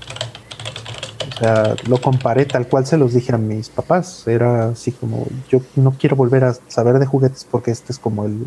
lo 1.89 2.01
comparé 2.01 2.45
tal 2.45 2.67
cual 2.67 2.87
se 2.87 2.97
los 2.97 3.15
dije 3.15 3.35
a 3.35 3.39
mis 3.39 3.69
papás. 3.69 4.27
Era 4.27 4.69
así 4.69 4.93
como, 4.93 5.27
yo 5.49 5.61
no 5.77 5.93
quiero 5.93 6.17
volver 6.17 6.45
a 6.45 6.55
saber 6.69 6.99
de 6.99 7.07
juguetes 7.07 7.47
porque 7.51 7.71
este 7.71 7.93
es 7.93 7.99
como 7.99 8.25
el 8.25 8.47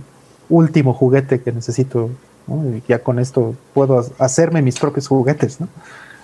último 0.50 0.94
juguete 0.94 1.42
que 1.42 1.52
necesito. 1.52 2.10
Y 2.48 2.84
ya 2.88 3.00
con 3.00 3.20
esto 3.20 3.56
puedo 3.74 4.06
hacerme 4.20 4.62
mis 4.62 4.80
propios 4.80 5.08
juguetes. 5.08 5.58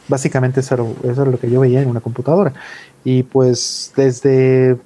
Básicamente 0.08 0.60
eso 0.60 0.96
era, 1.04 1.26
lo 1.26 1.40
que 1.40 1.50
yo 1.50 1.60
veía 1.62 1.82
en 1.82 1.90
una 1.90 2.00
computadora. 2.00 2.54
Y 3.04 3.24
pues 3.24 3.92
desde 3.96 4.78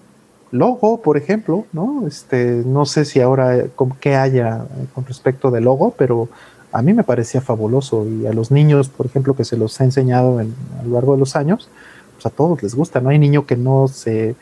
logo, 0.52 1.02
por 1.02 1.18
ejemplo, 1.18 1.66
¿no? 1.74 2.08
Este, 2.08 2.64
no 2.66 2.86
sé 2.86 3.06
si 3.06 3.20
ahora 3.20 3.66
qué 4.00 4.16
haya 4.16 4.66
con 4.94 5.06
respecto 5.06 5.52
de 5.52 5.62
logo, 5.62 5.94
pero 5.98 6.30
a 6.76 6.82
mí 6.82 6.94
me 6.94 7.06
parecía 7.06 7.40
fabuloso. 7.40 8.06
Y 8.06 8.28
a 8.28 8.34
los 8.34 8.52
niños, 8.52 8.90
por 8.90 9.06
ejemplo, 9.06 9.34
que 9.34 9.46
se 9.46 9.56
los 9.56 9.80
ha 9.80 9.86
enseñado 9.86 10.40
a 10.40 10.44
lo 10.84 10.94
largo 10.94 11.14
de 11.14 11.20
los 11.20 11.38
años, 11.38 11.70
pues 12.14 12.26
a 12.26 12.30
todos 12.30 12.62
les 12.62 12.76
gusta, 12.76 13.00
no 13.00 13.10
hay 13.10 13.18
niño 13.18 13.46
que 13.46 13.56
no 13.56 13.88
se, 13.88 14.36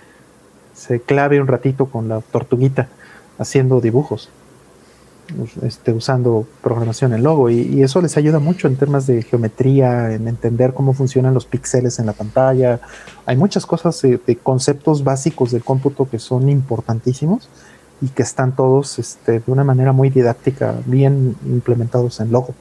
se 0.74 1.00
clave 1.00 1.40
un 1.40 1.46
ratito 1.48 1.86
con 1.86 2.10
la 2.10 2.22
tortuguita 2.22 2.88
haciendo 3.38 3.82
dibujos, 3.82 4.30
este, 5.62 5.94
usando 5.94 6.48
programación 6.64 7.14
en 7.14 7.22
logo. 7.22 7.52
Y, 7.52 7.84
eso 7.84 8.02
les 8.02 8.18
ayuda 8.18 8.40
mucho 8.40 8.68
en 8.68 8.78
temas 8.78 9.06
de 9.06 9.22
geometría, 9.22 10.12
en 10.14 10.28
entender 10.28 10.74
cómo 10.74 10.94
funcionan 10.94 11.36
los 11.36 11.46
píxeles 11.46 12.00
en 12.00 12.08
la 12.08 12.14
pantalla. 12.14 12.80
Hay 13.28 13.38
muchas 13.38 13.68
cosas 13.68 14.02
de 14.02 14.40
conceptos 14.42 15.04
básicos 15.04 15.52
del 15.52 15.64
cómputo 15.64 16.10
que 16.10 16.18
son 16.18 16.50
importantísimos 16.50 17.48
y 18.04 18.10
que 18.10 18.22
están 18.22 18.54
todos 18.54 19.00
este, 19.00 19.40
de 19.40 19.44
una 19.48 19.64
manera 19.64 19.94
muy 19.94 20.10
didáctica, 20.10 20.76
bien 20.86 21.38
implementados 21.46 22.20
en 22.20 22.34
logo. 22.34 22.54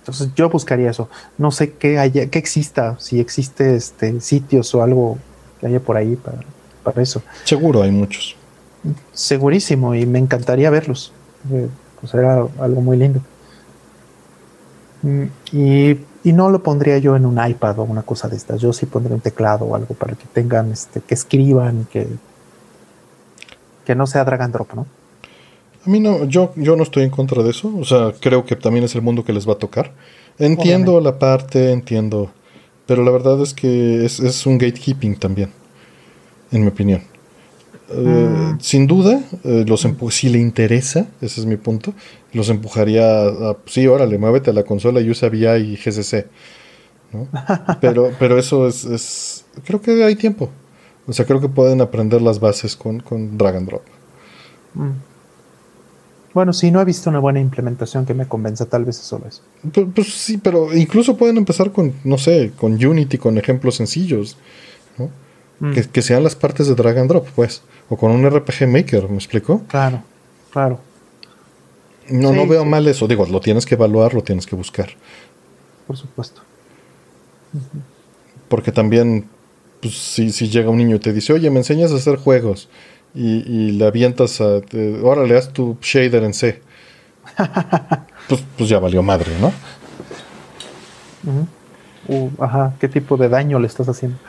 Entonces 0.00 0.28
yo 0.34 0.50
buscaría 0.50 0.90
eso. 0.90 1.08
No 1.38 1.50
sé 1.50 1.72
qué 1.72 1.98
haya, 1.98 2.28
qué 2.28 2.38
exista, 2.38 2.96
si 2.98 3.20
existe 3.20 3.74
este 3.74 4.20
sitios 4.20 4.74
o 4.74 4.82
algo 4.82 5.16
que 5.58 5.66
haya 5.66 5.80
por 5.80 5.96
ahí 5.96 6.14
para, 6.16 6.40
para 6.82 7.00
eso. 7.00 7.22
Seguro 7.44 7.82
hay 7.82 7.90
muchos. 7.90 8.36
Segurísimo, 9.12 9.94
y 9.94 10.04
me 10.04 10.18
encantaría 10.18 10.68
verlos. 10.68 11.10
Eh, 11.50 11.68
pues 11.98 12.12
era 12.12 12.46
algo 12.60 12.80
muy 12.82 12.98
lindo. 12.98 13.20
Mm, 15.02 15.24
y, 15.52 15.90
y, 16.22 16.32
no 16.34 16.50
lo 16.50 16.62
pondría 16.62 16.98
yo 16.98 17.16
en 17.16 17.24
un 17.24 17.42
iPad 17.42 17.78
o 17.78 17.84
una 17.84 18.02
cosa 18.02 18.28
de 18.28 18.36
estas. 18.36 18.60
Yo 18.60 18.74
sí 18.74 18.84
pondría 18.84 19.14
un 19.14 19.22
teclado 19.22 19.64
o 19.64 19.74
algo 19.74 19.94
para 19.94 20.14
que 20.14 20.26
tengan, 20.26 20.70
este, 20.70 21.00
que 21.00 21.14
escriban, 21.14 21.86
que 21.90 22.06
que 23.88 23.94
no 23.94 24.06
sea 24.06 24.22
drag 24.22 24.42
and 24.42 24.52
drop, 24.52 24.74
¿no? 24.74 24.86
A 25.86 25.88
mí 25.88 25.98
no, 25.98 26.26
yo, 26.26 26.52
yo 26.56 26.76
no 26.76 26.82
estoy 26.82 27.04
en 27.04 27.10
contra 27.10 27.42
de 27.42 27.48
eso. 27.48 27.72
O 27.74 27.86
sea, 27.86 28.12
creo 28.20 28.44
que 28.44 28.54
también 28.54 28.84
es 28.84 28.94
el 28.94 29.00
mundo 29.00 29.24
que 29.24 29.32
les 29.32 29.48
va 29.48 29.54
a 29.54 29.58
tocar. 29.58 29.94
Entiendo 30.38 31.00
la 31.00 31.18
parte, 31.18 31.72
entiendo. 31.72 32.30
Pero 32.84 33.02
la 33.02 33.10
verdad 33.10 33.40
es 33.40 33.54
que 33.54 34.04
es, 34.04 34.44
un 34.44 34.58
gatekeeping 34.58 35.16
también, 35.18 35.50
en 36.52 36.60
mi 36.60 36.68
opinión. 36.68 37.00
Eh, 37.88 37.94
mm. 37.96 38.60
sin 38.60 38.86
duda, 38.86 39.22
eh, 39.44 39.64
los 39.66 39.88
si 40.10 40.28
le 40.28 40.38
interesa, 40.38 41.06
ese 41.22 41.40
es 41.40 41.46
mi 41.46 41.56
punto, 41.56 41.94
los 42.34 42.50
empujaría 42.50 43.22
a, 43.22 43.56
sí, 43.64 43.86
órale, 43.86 44.18
muévete 44.18 44.50
a 44.50 44.52
la 44.52 44.64
consola 44.64 45.00
y 45.00 45.08
usa 45.08 45.30
VI 45.30 45.72
y 45.72 45.76
GCC. 45.76 46.26
¿no? 47.14 47.26
Pero, 47.80 48.12
pero 48.18 48.38
eso 48.38 48.68
es, 48.68 48.84
es, 48.84 49.46
creo 49.64 49.80
que 49.80 50.04
hay 50.04 50.14
tiempo. 50.14 50.50
O 51.08 51.12
sea, 51.12 51.24
creo 51.24 51.40
que 51.40 51.48
pueden 51.48 51.80
aprender 51.80 52.20
las 52.20 52.38
bases 52.38 52.76
con, 52.76 53.00
con 53.00 53.38
drag 53.38 53.56
and 53.56 53.66
drop. 53.66 53.82
Mm. 54.74 54.90
Bueno, 56.34 56.52
si 56.52 56.70
no 56.70 56.80
he 56.80 56.84
visto 56.84 57.08
una 57.08 57.18
buena 57.18 57.40
implementación 57.40 58.04
que 58.04 58.12
me 58.12 58.28
convenza, 58.28 58.66
tal 58.66 58.84
vez 58.84 59.00
eso 59.00 59.20
es. 59.26 59.42
Pues, 59.72 59.86
pues, 59.94 60.12
sí, 60.12 60.36
pero 60.36 60.72
incluso 60.76 61.16
pueden 61.16 61.38
empezar 61.38 61.72
con, 61.72 61.94
no 62.04 62.18
sé, 62.18 62.52
con 62.56 62.72
Unity, 62.72 63.16
con 63.16 63.38
ejemplos 63.38 63.76
sencillos, 63.76 64.36
¿no? 64.98 65.10
Mm. 65.60 65.72
Que, 65.90 66.02
sean 66.02 66.22
las 66.22 66.36
partes 66.36 66.68
de 66.68 66.74
drag 66.74 66.98
and 66.98 67.08
drop, 67.08 67.26
pues. 67.34 67.62
O 67.88 67.96
con 67.96 68.12
un 68.12 68.28
RPG 68.28 68.68
Maker, 68.68 69.08
¿me 69.08 69.16
explico? 69.16 69.62
Claro, 69.66 70.02
claro. 70.52 70.78
No, 72.10 72.32
no 72.32 72.46
veo 72.46 72.64
mal 72.66 72.86
eso. 72.86 73.08
Digo, 73.08 73.26
lo 73.26 73.40
tienes 73.40 73.64
que 73.64 73.74
evaluar, 73.74 74.12
lo 74.12 74.22
tienes 74.22 74.46
que 74.46 74.54
buscar. 74.54 74.90
Por 75.86 75.96
supuesto. 75.96 76.42
Porque 78.48 78.72
también 78.72 79.24
pues 79.80 79.94
si, 79.94 80.32
si 80.32 80.48
llega 80.48 80.70
un 80.70 80.78
niño 80.78 80.96
y 80.96 80.98
te 80.98 81.12
dice, 81.12 81.32
oye, 81.32 81.50
me 81.50 81.58
enseñas 81.58 81.92
a 81.92 81.96
hacer 81.96 82.16
juegos 82.16 82.68
y, 83.14 83.72
le 83.72 83.86
avientas 83.86 84.40
a, 84.40 84.60
ahora 85.02 85.24
le 85.24 85.34
das 85.34 85.52
tu 85.52 85.76
shader 85.80 86.24
en 86.24 86.34
C, 86.34 86.62
pues, 88.28 88.44
pues, 88.56 88.68
ya 88.68 88.78
valió 88.78 89.02
madre, 89.02 89.32
¿no? 89.40 89.52
Uh, 92.06 92.30
ajá, 92.38 92.74
¿qué 92.80 92.88
tipo 92.88 93.16
de 93.16 93.28
daño 93.28 93.58
le 93.58 93.66
estás 93.66 93.88
haciendo? 93.88 94.18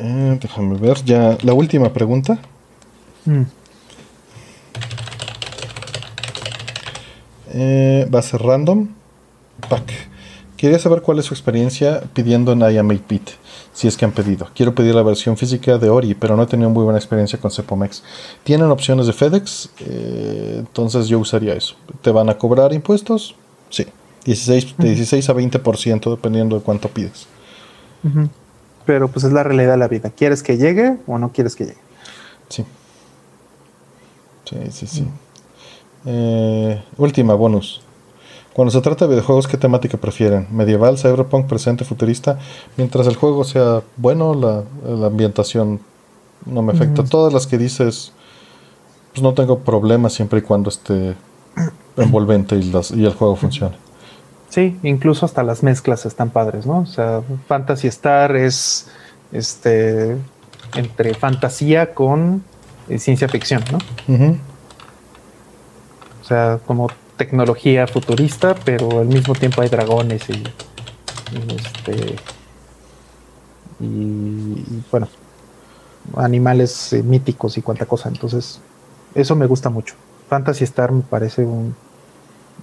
Eh, 0.00 0.38
déjame 0.40 0.76
ver, 0.78 1.02
ya 1.04 1.36
la 1.42 1.54
última 1.54 1.92
pregunta. 1.92 2.38
Mm. 3.24 3.42
Eh, 7.52 8.08
va 8.12 8.18
a 8.18 8.22
ser 8.22 8.42
random. 8.42 8.88
Pack. 9.68 9.92
Quería 10.56 10.78
saber 10.80 11.02
cuál 11.02 11.20
es 11.20 11.26
su 11.26 11.34
experiencia 11.34 12.02
pidiendo 12.14 12.50
en 12.50 12.58
I 12.58 12.78
8-bit, 12.78 13.30
si 13.72 13.86
es 13.86 13.96
que 13.96 14.04
han 14.04 14.10
pedido. 14.10 14.48
Quiero 14.56 14.74
pedir 14.74 14.92
la 14.92 15.04
versión 15.04 15.36
física 15.36 15.78
de 15.78 15.88
Ori, 15.88 16.14
pero 16.14 16.36
no 16.36 16.42
he 16.42 16.46
tenido 16.46 16.68
muy 16.68 16.82
buena 16.82 16.98
experiencia 16.98 17.38
con 17.38 17.52
Cepomex. 17.52 18.02
¿Tienen 18.42 18.68
opciones 18.68 19.06
de 19.06 19.12
FedEx? 19.12 19.70
Eh, 19.78 20.56
entonces 20.58 21.06
yo 21.06 21.20
usaría 21.20 21.54
eso. 21.54 21.76
¿Te 22.02 22.10
van 22.10 22.28
a 22.28 22.36
cobrar 22.36 22.72
impuestos? 22.72 23.36
Sí. 23.70 23.86
16, 24.24 24.76
de 24.78 24.88
16 24.88 25.28
a 25.30 25.34
20% 25.34 26.10
dependiendo 26.10 26.56
de 26.58 26.62
cuánto 26.62 26.88
pides. 26.88 27.28
Pero 28.84 29.08
pues 29.08 29.24
es 29.24 29.32
la 29.32 29.44
realidad 29.44 29.72
de 29.72 29.78
la 29.78 29.88
vida. 29.88 30.10
¿Quieres 30.10 30.42
que 30.42 30.56
llegue 30.56 30.96
o 31.06 31.18
no 31.18 31.30
quieres 31.30 31.54
que 31.54 31.66
llegue? 31.66 31.78
Sí. 32.48 32.64
Sí, 34.44 34.56
sí, 34.70 34.86
sí. 34.86 35.08
Eh, 36.10 36.82
última, 36.96 37.34
bonus. 37.34 37.82
Cuando 38.54 38.72
se 38.72 38.80
trata 38.80 39.04
de 39.04 39.10
videojuegos, 39.10 39.46
¿qué 39.46 39.58
temática 39.58 39.98
prefieren? 39.98 40.46
¿Medieval, 40.50 40.96
cyberpunk, 40.96 41.46
presente, 41.46 41.84
futurista? 41.84 42.38
Mientras 42.78 43.06
el 43.06 43.14
juego 43.14 43.44
sea 43.44 43.82
bueno, 43.98 44.34
la, 44.34 44.64
la 44.90 45.06
ambientación 45.08 45.80
no 46.46 46.62
me 46.62 46.72
afecta. 46.72 47.04
Todas 47.04 47.32
las 47.32 47.46
que 47.46 47.58
dices, 47.58 48.12
pues 49.12 49.22
no 49.22 49.34
tengo 49.34 49.58
problema 49.58 50.08
siempre 50.08 50.38
y 50.38 50.42
cuando 50.42 50.70
esté 50.70 51.14
envolvente 51.96 52.56
y, 52.56 52.62
las, 52.64 52.90
y 52.90 53.04
el 53.04 53.12
juego 53.12 53.36
funcione. 53.36 53.76
Sí, 54.48 54.78
incluso 54.82 55.26
hasta 55.26 55.42
las 55.42 55.62
mezclas 55.62 56.06
están 56.06 56.30
padres, 56.30 56.64
¿no? 56.64 56.78
O 56.78 56.86
sea, 56.86 57.20
Fantasy 57.46 57.86
Star 57.88 58.34
es 58.34 58.88
este 59.30 60.16
entre 60.74 61.14
fantasía 61.14 61.92
con 61.94 62.42
eh, 62.88 62.98
ciencia 62.98 63.28
ficción, 63.28 63.62
¿no? 63.70 63.78
Sea, 66.28 66.60
como 66.66 66.88
tecnología 67.16 67.88
futurista, 67.88 68.64
pero 68.64 69.00
al 69.00 69.08
mismo 69.08 69.36
tiempo 69.36 69.62
hay 69.62 69.68
dragones 69.70 70.30
y, 70.30 70.56
y, 71.30 71.56
este 71.56 72.28
y, 73.80 73.86
y, 73.86 74.84
bueno 74.90 75.08
animales 76.16 76.92
eh, 76.92 77.02
míticos 77.02 77.58
y 77.58 77.62
cuanta 77.62 77.86
cosa. 77.86 78.08
Entonces, 78.08 78.66
eso 79.14 79.36
me 79.36 79.46
gusta 79.46 79.70
mucho. 79.70 79.96
Fantasy 80.28 80.64
Star 80.64 80.92
me 80.92 81.02
parece 81.02 81.44
un, 81.44 81.76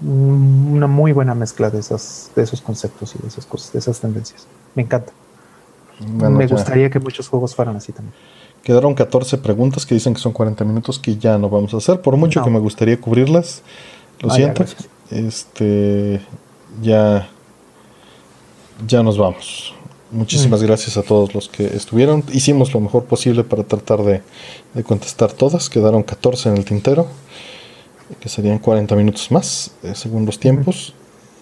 un- 0.01 0.71
una 0.73 0.87
muy 0.87 1.11
buena 1.13 1.35
mezcla 1.35 1.69
de 1.69 1.79
esas, 1.79 2.31
de 2.35 2.43
esos 2.43 2.61
conceptos 2.61 3.15
y 3.15 3.19
de 3.19 3.27
esas 3.29 3.45
cosas, 3.47 3.71
de 3.73 3.79
esas 3.79 4.01
tendencias. 4.01 4.49
Me 4.75 4.83
encanta. 4.83 5.13
Bueno, 5.97 6.37
me 6.37 6.47
ya. 6.47 6.47
gustaría 6.47 6.89
que 6.89 6.99
muchos 6.99 7.29
juegos 7.29 7.55
fueran 7.55 7.77
así 7.77 7.93
también. 7.93 8.15
Quedaron 8.65 8.95
14 8.95 9.37
preguntas 9.37 9.85
que 9.85 9.95
dicen 9.95 10.13
que 10.13 10.19
son 10.19 10.33
40 10.33 10.65
minutos 10.65 10.99
que 10.99 11.15
ya 11.15 11.37
no 11.37 11.49
vamos 11.49 11.73
a 11.73 11.77
hacer. 11.77 12.01
Por 12.01 12.17
mucho 12.17 12.39
No. 12.39 12.45
que 12.45 12.51
me 12.51 12.59
gustaría 12.59 12.99
cubrirlas, 12.99 13.61
lo 14.19 14.29
ya, 14.29 14.35
siento. 14.35 14.63
gracias. 14.65 14.89
este 15.11 16.19
ya 16.81 17.29
ya 18.85 19.03
nos 19.03 19.17
vamos. 19.17 19.73
Muchísimas 20.11 20.61
Mm. 20.61 20.65
gracias 20.65 20.97
a 20.97 21.03
todos 21.03 21.33
los 21.35 21.47
que 21.47 21.65
estuvieron. 21.67 22.23
Hicimos 22.33 22.73
lo 22.73 22.79
mejor 22.79 23.05
posible 23.05 23.43
para 23.43 23.63
tratar 23.63 24.03
de, 24.03 24.21
de 24.73 24.83
contestar 24.83 25.31
todas. 25.31 25.69
Quedaron 25.69 26.03
14 26.03 26.49
en 26.49 26.57
el 26.57 26.65
tintero, 26.65 27.07
que 28.19 28.29
serían 28.29 28.59
40 28.59 28.95
minutos 28.95 29.29
más, 29.31 29.71
eh, 29.83 29.93
según 29.95 30.25
los 30.25 30.39
tiempos. 30.39 30.93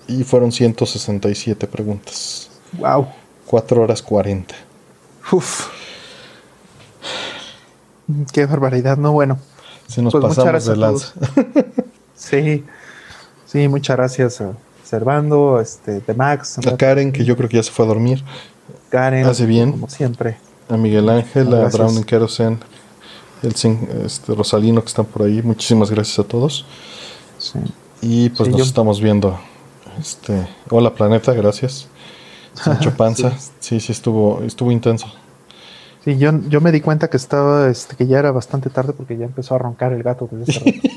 Y 0.08 0.24
fueron 0.26 0.52
167 0.52 1.68
preguntas. 1.68 2.50
Wow. 2.74 3.08
4 3.48 3.82
horas 3.82 4.02
40. 4.02 4.54
Uf. 5.32 5.68
Qué 8.32 8.46
barbaridad, 8.46 8.98
no 8.98 9.12
bueno. 9.12 9.38
Si 9.88 10.02
nos 10.02 10.12
Pues 10.14 10.24
muchas 10.24 10.38
pasamos 10.38 10.66
de 10.66 10.76
lanza. 10.76 11.14
Sí, 12.16 12.64
sí, 13.46 13.68
muchas 13.68 13.98
gracias 13.98 14.40
a 14.40 14.54
Servando, 14.84 15.60
este, 15.60 16.00
de 16.00 16.14
Max, 16.14 16.60
A 16.60 16.78
Karen, 16.78 17.12
que 17.12 17.26
yo 17.26 17.36
creo 17.36 17.50
que 17.50 17.58
ya 17.58 17.64
se 17.64 17.72
fue 17.72 17.86
a 17.86 17.88
dormir. 17.88 18.24
Karen, 18.90 19.26
hace 19.26 19.46
bien. 19.46 19.72
como 19.72 19.90
siempre. 19.90 20.38
A 20.70 20.78
Miguel 20.78 21.10
Ángel, 21.10 21.48
a 21.54 21.58
Gracias. 21.62 21.74
Browning 21.74 22.04
Kerosene, 22.04 22.60
el 23.42 23.54
este, 24.06 24.36
Rosalino 24.36 24.82
que 24.82 24.88
están 24.88 25.06
por 25.06 25.24
ahí. 25.24 25.42
Muchísimas 25.42 25.90
gracias 25.90 26.20
a 26.20 26.24
todos. 26.24 26.66
Sí. 27.40 27.60
Y 28.02 28.30
pues 28.30 28.46
Sí, 28.48 28.52
nos 28.52 28.60
yo- 28.60 28.66
estamos 28.66 29.02
viendo. 29.02 29.38
Este, 30.00 30.48
hola 30.70 30.94
planeta, 30.94 31.34
gracias. 31.34 31.88
Sancho 32.54 32.92
Panza, 32.98 33.34
sí, 33.60 33.80
sí, 33.80 33.92
estuvo, 33.92 34.42
estuvo 34.44 34.72
intenso. 34.72 35.08
Sí, 36.04 36.18
yo, 36.18 36.32
yo 36.50 36.60
me 36.62 36.72
di 36.72 36.82
cuenta 36.82 37.10
que 37.10 37.18
estaba, 37.18 37.70
este, 37.70 37.96
que 37.96 38.08
ya 38.08 38.20
era 38.20 38.32
bastante 38.32 38.70
tarde 38.70 38.94
porque 38.94 39.18
ya 39.18 39.26
empezó 39.26 39.56
a 39.56 39.58
roncar 39.58 39.94
el 39.94 40.04
gato 40.04 40.28
desde 40.32 40.52
hace 40.52 40.72
rato. 40.72 40.96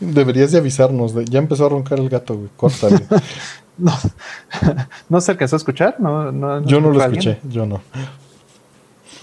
Deberías 0.00 0.52
de 0.52 0.58
avisarnos. 0.58 1.14
de- 1.14 1.24
ya 1.24 1.38
empezó 1.38 1.66
a 1.66 1.70
roncar 1.70 1.98
el 1.98 2.08
gato, 2.08 2.34
güey. 2.36 2.48
Córtale. 2.56 3.00
No, 3.78 3.90
no 5.08 5.20
se 5.22 5.32
alcanzó 5.32 5.56
a 5.56 5.58
escuchar, 5.58 5.96
no, 5.98 6.30
no, 6.30 6.60
no 6.60 6.66
Yo 6.66 6.78
no 6.78 6.90
lo 6.90 7.02
escuché, 7.02 7.40
yo 7.48 7.64
no. 7.64 7.80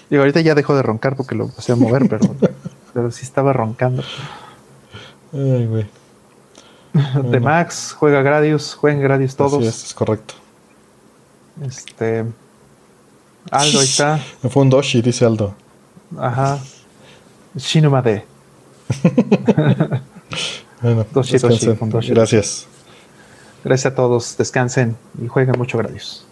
Digo, 0.10 0.24
ahorita 0.24 0.42
ya 0.42 0.56
dejó 0.56 0.76
de 0.76 0.82
roncar 0.82 1.16
porque 1.16 1.36
lo 1.36 1.46
empecé 1.46 1.74
a 1.74 1.76
mover, 1.76 2.10
pero, 2.10 2.36
pero 2.92 3.12
sí 3.12 3.24
estaba 3.24 3.54
roncando. 3.54 4.04
Ay, 5.32 5.68
güey. 5.68 5.86
De 7.30 7.40
Max, 7.40 7.96
juega 7.98 8.24
Gradius, 8.24 8.74
jueguen 8.74 9.04
Gradius 9.04 9.36
todos. 9.36 9.64
Es, 9.64 9.84
es 9.86 9.94
correcto. 9.94 10.34
Este. 11.62 12.26
Aldo 13.52 13.80
ahí 13.80 13.86
está. 13.86 14.20
Fue 14.50 14.62
un 14.64 14.70
Doshi, 14.70 15.02
dice 15.02 15.26
Aldo. 15.26 15.54
Ajá. 16.18 16.60
Shinumade. 17.56 18.26
Bueno, 20.82 21.06
Doshi. 21.14 21.38
Doshi, 21.38 21.76
Doshi. 21.90 22.12
Gracias. 22.12 22.66
Gracias 23.66 23.92
a 23.92 23.96
todos. 23.96 24.38
Descansen 24.38 24.96
y 25.22 25.28
jueguen 25.28 25.58
mucho 25.58 25.78
Gradius. 25.78 26.26